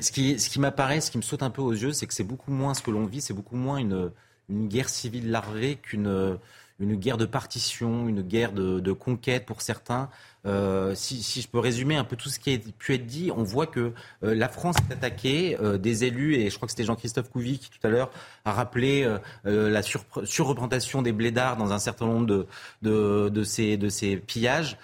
ce, 0.00 0.12
qui, 0.12 0.38
ce, 0.38 0.48
qui, 0.48 0.60
m'apparaît, 0.60 1.00
ce 1.00 1.10
qui 1.10 1.18
me 1.18 1.22
saute 1.22 1.42
un 1.42 1.50
peu 1.50 1.60
aux 1.60 1.72
yeux, 1.72 1.92
c'est 1.92 2.06
que 2.06 2.14
c'est 2.14 2.22
beaucoup 2.22 2.52
moins 2.52 2.72
ce 2.72 2.82
que 2.82 2.92
l'on 2.92 3.04
vit, 3.04 3.20
c'est 3.20 3.34
beaucoup 3.34 3.56
moins 3.56 3.78
une, 3.78 4.12
une 4.48 4.68
guerre 4.68 4.88
civile 4.88 5.32
larvée 5.32 5.74
qu'une 5.74 6.38
une 6.80 6.94
guerre 6.94 7.16
de 7.16 7.26
partition, 7.26 8.08
une 8.08 8.22
guerre 8.22 8.52
de, 8.52 8.80
de 8.80 8.92
conquête 8.92 9.46
pour 9.46 9.62
certains. 9.62 10.08
Euh, 10.46 10.94
si, 10.94 11.40
je 11.40 11.48
peux 11.48 11.58
résumer 11.58 11.96
un 11.96 12.04
peu 12.04 12.16
tout 12.16 12.28
ce 12.28 12.38
qui 12.38 12.54
a 12.54 12.58
pu 12.78 12.94
être 12.94 13.06
dit, 13.06 13.30
on 13.34 13.42
voit 13.42 13.66
que 13.66 13.92
euh, 14.22 14.34
la 14.34 14.48
France 14.48 14.76
est 14.88 14.92
attaquée, 14.92 15.58
euh, 15.60 15.78
des 15.78 16.04
élus, 16.04 16.36
et 16.36 16.50
je 16.50 16.56
crois 16.56 16.66
que 16.66 16.72
c'était 16.72 16.84
Jean-Christophe 16.84 17.30
Couvi 17.30 17.58
qui 17.58 17.70
tout 17.70 17.84
à 17.86 17.90
l'heure 17.90 18.10
a 18.44 18.52
rappelé 18.52 19.06
la 19.44 19.82
sur, 19.82 20.04
surreprésentation 20.24 21.02
des 21.02 21.12
blédards 21.12 21.56
dans 21.56 21.72
un 21.72 21.78
certain 21.78 22.06
nombre 22.06 22.46
de, 22.82 23.44
ces, 23.44 24.16
pillages. 24.16 24.78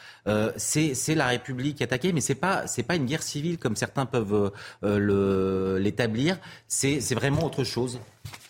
c'est 0.57 1.15
la 1.15 1.27
République 1.29 1.81
attaquée, 1.81 2.13
mais 2.13 2.21
c'est 2.21 2.35
pas 2.35 2.67
c'est 2.67 2.83
pas 2.83 2.97
une 2.97 3.07
guerre 3.07 3.23
civile 3.23 3.59
comme 3.59 3.77
certains 3.77 4.07
peuvent 4.07 4.53
l'établir. 4.83 6.39
C'est 6.69 7.15
vraiment 7.15 7.45
autre 7.45 7.65
chose. 7.65 8.01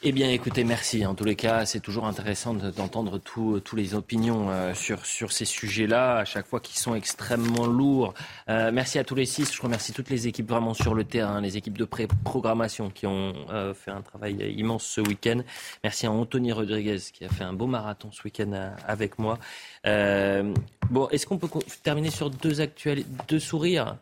Eh 0.06 0.12
bien, 0.12 0.28
écoutez, 0.28 0.64
merci. 0.64 1.06
En 1.06 1.14
tous 1.14 1.24
les 1.24 1.34
cas, 1.34 1.64
c'est 1.64 1.80
toujours 1.80 2.04
intéressant 2.04 2.52
d'entendre 2.52 3.16
toutes 3.16 3.72
les 3.72 3.94
opinions 3.94 4.50
euh, 4.50 4.74
sur, 4.74 5.32
ces 5.32 5.46
sujets-là, 5.46 6.18
à 6.18 6.24
chaque 6.26 6.46
fois 6.46 6.60
qui 6.60 6.78
sont 6.78 6.94
extrêmement 6.94 7.66
lourds. 7.66 8.12
Euh, 8.50 8.70
merci 8.70 8.98
à 8.98 9.04
tous 9.04 9.14
les 9.14 9.24
six. 9.24 9.50
Je 9.50 9.62
remercie 9.62 9.94
toutes 9.94 10.10
les 10.10 10.28
équipes 10.28 10.50
vraiment 10.50 10.74
sur 10.74 10.94
le 10.94 11.04
terrain, 11.04 11.40
les 11.40 11.56
équipes 11.56 11.78
de 11.78 11.86
pré-programmation 11.86 12.90
qui 12.90 13.06
ont 13.06 13.32
euh, 13.48 13.72
fait 13.72 13.92
un 13.92 14.02
travail 14.02 14.54
immense 14.54 14.84
ce 14.84 15.00
week-end. 15.00 15.40
Merci 15.82 16.04
à 16.04 16.10
Anthony 16.10 16.52
Rodriguez 16.52 16.98
qui 17.10 17.24
a 17.24 17.30
fait 17.30 17.44
un 17.44 17.54
beau 17.54 17.66
marathon 17.66 18.12
ce 18.12 18.22
week-end 18.24 18.74
avec 18.86 19.18
moi. 19.18 19.38
Bon, 19.84 21.08
est-ce 21.10 21.26
qu'on 21.26 21.38
peut 21.38 21.48
terminer 21.82 22.10
sur 22.10 22.30
deux 22.30 22.60
actuels, 22.60 23.04
deux 23.28 23.40
sourires? 23.40 23.96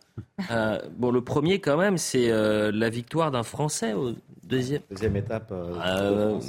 Bon, 0.97 1.11
le 1.11 1.21
premier 1.21 1.61
quand 1.61 1.77
même, 1.77 1.99
c'est 1.99 2.29
la 2.31 2.91
victoire 2.91 3.31
d'un 3.31 3.43
Français 3.43 3.93
au 3.93 4.15
Deuxième, 4.53 4.83
deuxième 4.91 5.17
étape. 5.17 5.51
Euh, 5.53 5.75
euh, 5.87 6.41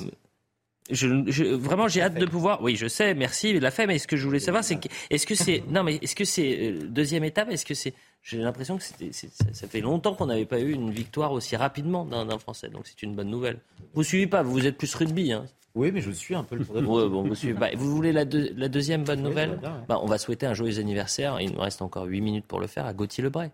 je, 0.89 1.07
vraiment, 1.55 1.87
j'ai 1.87 2.01
hâte 2.01 2.15
de 2.15 2.25
pouvoir. 2.25 2.61
Oui, 2.61 2.75
je 2.75 2.87
sais, 2.87 3.13
merci, 3.13 3.51
il 3.51 3.59
l'a 3.59 3.71
fait. 3.71 3.87
Mais 3.87 3.99
ce 3.99 4.07
que 4.07 4.17
je 4.17 4.25
voulais 4.25 4.39
savoir, 4.39 4.63
c'est 4.63 4.75
que, 4.75 4.87
est-ce 5.09 5.25
que 5.25 5.35
c'est 5.35 5.63
non, 5.69 5.83
mais 5.83 5.95
est-ce 5.95 6.15
que 6.15 6.25
c'est 6.25 6.71
euh, 6.71 6.79
deuxième 6.87 7.23
étape 7.23 7.49
Est-ce 7.49 7.65
que 7.65 7.73
c'est 7.73 7.93
J'ai 8.23 8.37
l'impression 8.37 8.77
que 8.77 8.83
c'était, 8.83 9.11
ça 9.11 9.67
fait 9.67 9.81
longtemps 9.81 10.15
qu'on 10.15 10.27
n'avait 10.27 10.45
pas 10.45 10.59
eu 10.59 10.71
une 10.71 10.91
victoire 10.91 11.33
aussi 11.33 11.57
rapidement 11.57 12.05
d'un 12.05 12.39
Français. 12.39 12.69
Donc 12.69 12.87
c'est 12.87 13.03
une 13.03 13.15
bonne 13.15 13.29
nouvelle. 13.29 13.59
Vous 13.93 14.03
suivez 14.03 14.27
pas 14.27 14.43
Vous 14.43 14.65
êtes 14.65 14.77
plus 14.77 14.95
rugby, 14.95 15.33
hein 15.33 15.45
oui, 15.75 15.91
mais 15.91 16.01
je 16.01 16.11
suis 16.11 16.35
un 16.35 16.43
peu 16.43 16.55
le 16.55 16.63
bon, 16.63 17.23
vous, 17.23 17.33
suivez 17.33 17.75
vous 17.75 17.95
voulez 17.95 18.11
la, 18.11 18.25
la 18.25 18.69
deuxième 18.69 19.03
bonne 19.03 19.23
nouvelle 19.23 19.59
bah, 19.87 19.99
On 20.03 20.05
va 20.05 20.19
souhaiter 20.19 20.45
un 20.45 20.53
joyeux 20.53 20.77
anniversaire. 20.77 21.41
Il 21.41 21.53
nous 21.53 21.61
reste 21.61 21.81
encore 21.81 22.05
8 22.05 22.21
minutes 22.21 22.45
pour 22.45 22.59
le 22.59 22.67
faire 22.67 22.85
à 22.85 22.93
Gauthier 22.93 23.23
Lebray. 23.23 23.49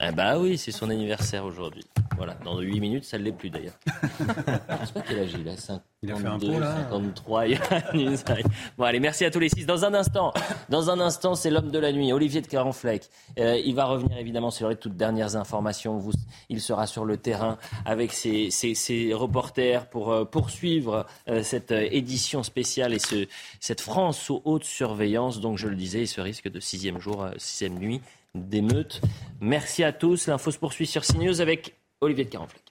Ah. 0.00 0.12
Bah 0.12 0.38
oui, 0.38 0.56
c'est 0.58 0.70
son 0.70 0.90
anniversaire 0.90 1.44
aujourd'hui. 1.44 1.84
Voilà, 2.16 2.34
dans 2.44 2.60
8 2.60 2.80
minutes, 2.80 3.04
ça 3.04 3.18
ne 3.18 3.24
l'est 3.24 3.32
plus 3.32 3.50
d'ailleurs. 3.50 3.78
je 3.86 4.24
ne 4.24 4.86
sais 4.86 4.92
pas 4.92 5.00
quel 5.00 5.18
âge 5.18 5.30
il 5.38 5.48
a, 5.48 5.56
52, 5.56 5.82
il 6.02 6.12
a 6.12 6.16
fait 6.16 6.26
un 6.26 6.38
pot, 6.38 6.58
là. 6.58 6.76
53. 6.90 7.44
bon, 8.76 8.84
allez, 8.84 9.00
merci 9.00 9.24
à 9.24 9.30
tous 9.30 9.40
les 9.40 9.48
six. 9.48 9.66
Dans 9.66 9.84
un 9.84 9.94
instant, 9.94 10.32
dans 10.68 10.90
un 10.90 11.00
instant, 11.00 11.34
c'est 11.34 11.50
l'homme 11.50 11.70
de 11.70 11.78
la 11.78 11.92
nuit, 11.92 12.12
Olivier 12.12 12.40
de 12.40 12.46
Carenfleck. 12.46 13.08
Euh, 13.38 13.60
il 13.64 13.74
va 13.74 13.86
revenir 13.86 14.18
évidemment 14.18 14.50
sur 14.50 14.68
les 14.68 14.76
toutes 14.76 14.96
dernières 14.96 15.34
informations. 15.34 15.98
Vous, 15.98 16.12
il 16.48 16.60
sera 16.60 16.86
sur 16.86 17.04
le 17.04 17.16
terrain 17.16 17.58
avec 17.84 18.12
ses, 18.12 18.50
ses, 18.50 19.14
reporters 19.14 19.86
pour 19.86 20.12
euh, 20.12 20.24
poursuivre 20.24 21.06
euh, 21.28 21.42
cette 21.42 21.72
édition 21.72 22.44
spéciale 22.44 22.94
et 22.94 23.00
ce, 23.00 23.26
cette 23.58 23.80
France 23.80 24.18
sous 24.18 24.42
haute 24.44 24.64
surveillance. 24.64 25.40
Donc, 25.40 25.58
je 25.58 25.66
le 25.66 25.76
disais, 25.76 26.06
ce 26.06 26.20
risque 26.20 26.48
de 26.48 26.60
sixième 26.60 27.00
jour, 27.00 27.26
sixième 27.36 27.78
nuit 27.78 28.00
d'émeute. 28.34 29.00
Merci 29.40 29.84
à 29.84 29.92
tous. 29.92 30.26
L'info 30.26 30.50
se 30.50 30.58
poursuit 30.58 30.86
sur 30.86 31.02
CNews 31.02 31.40
avec 31.40 31.76
Olivier 32.00 32.24
de 32.24 32.30
Carenfleck. 32.30 32.64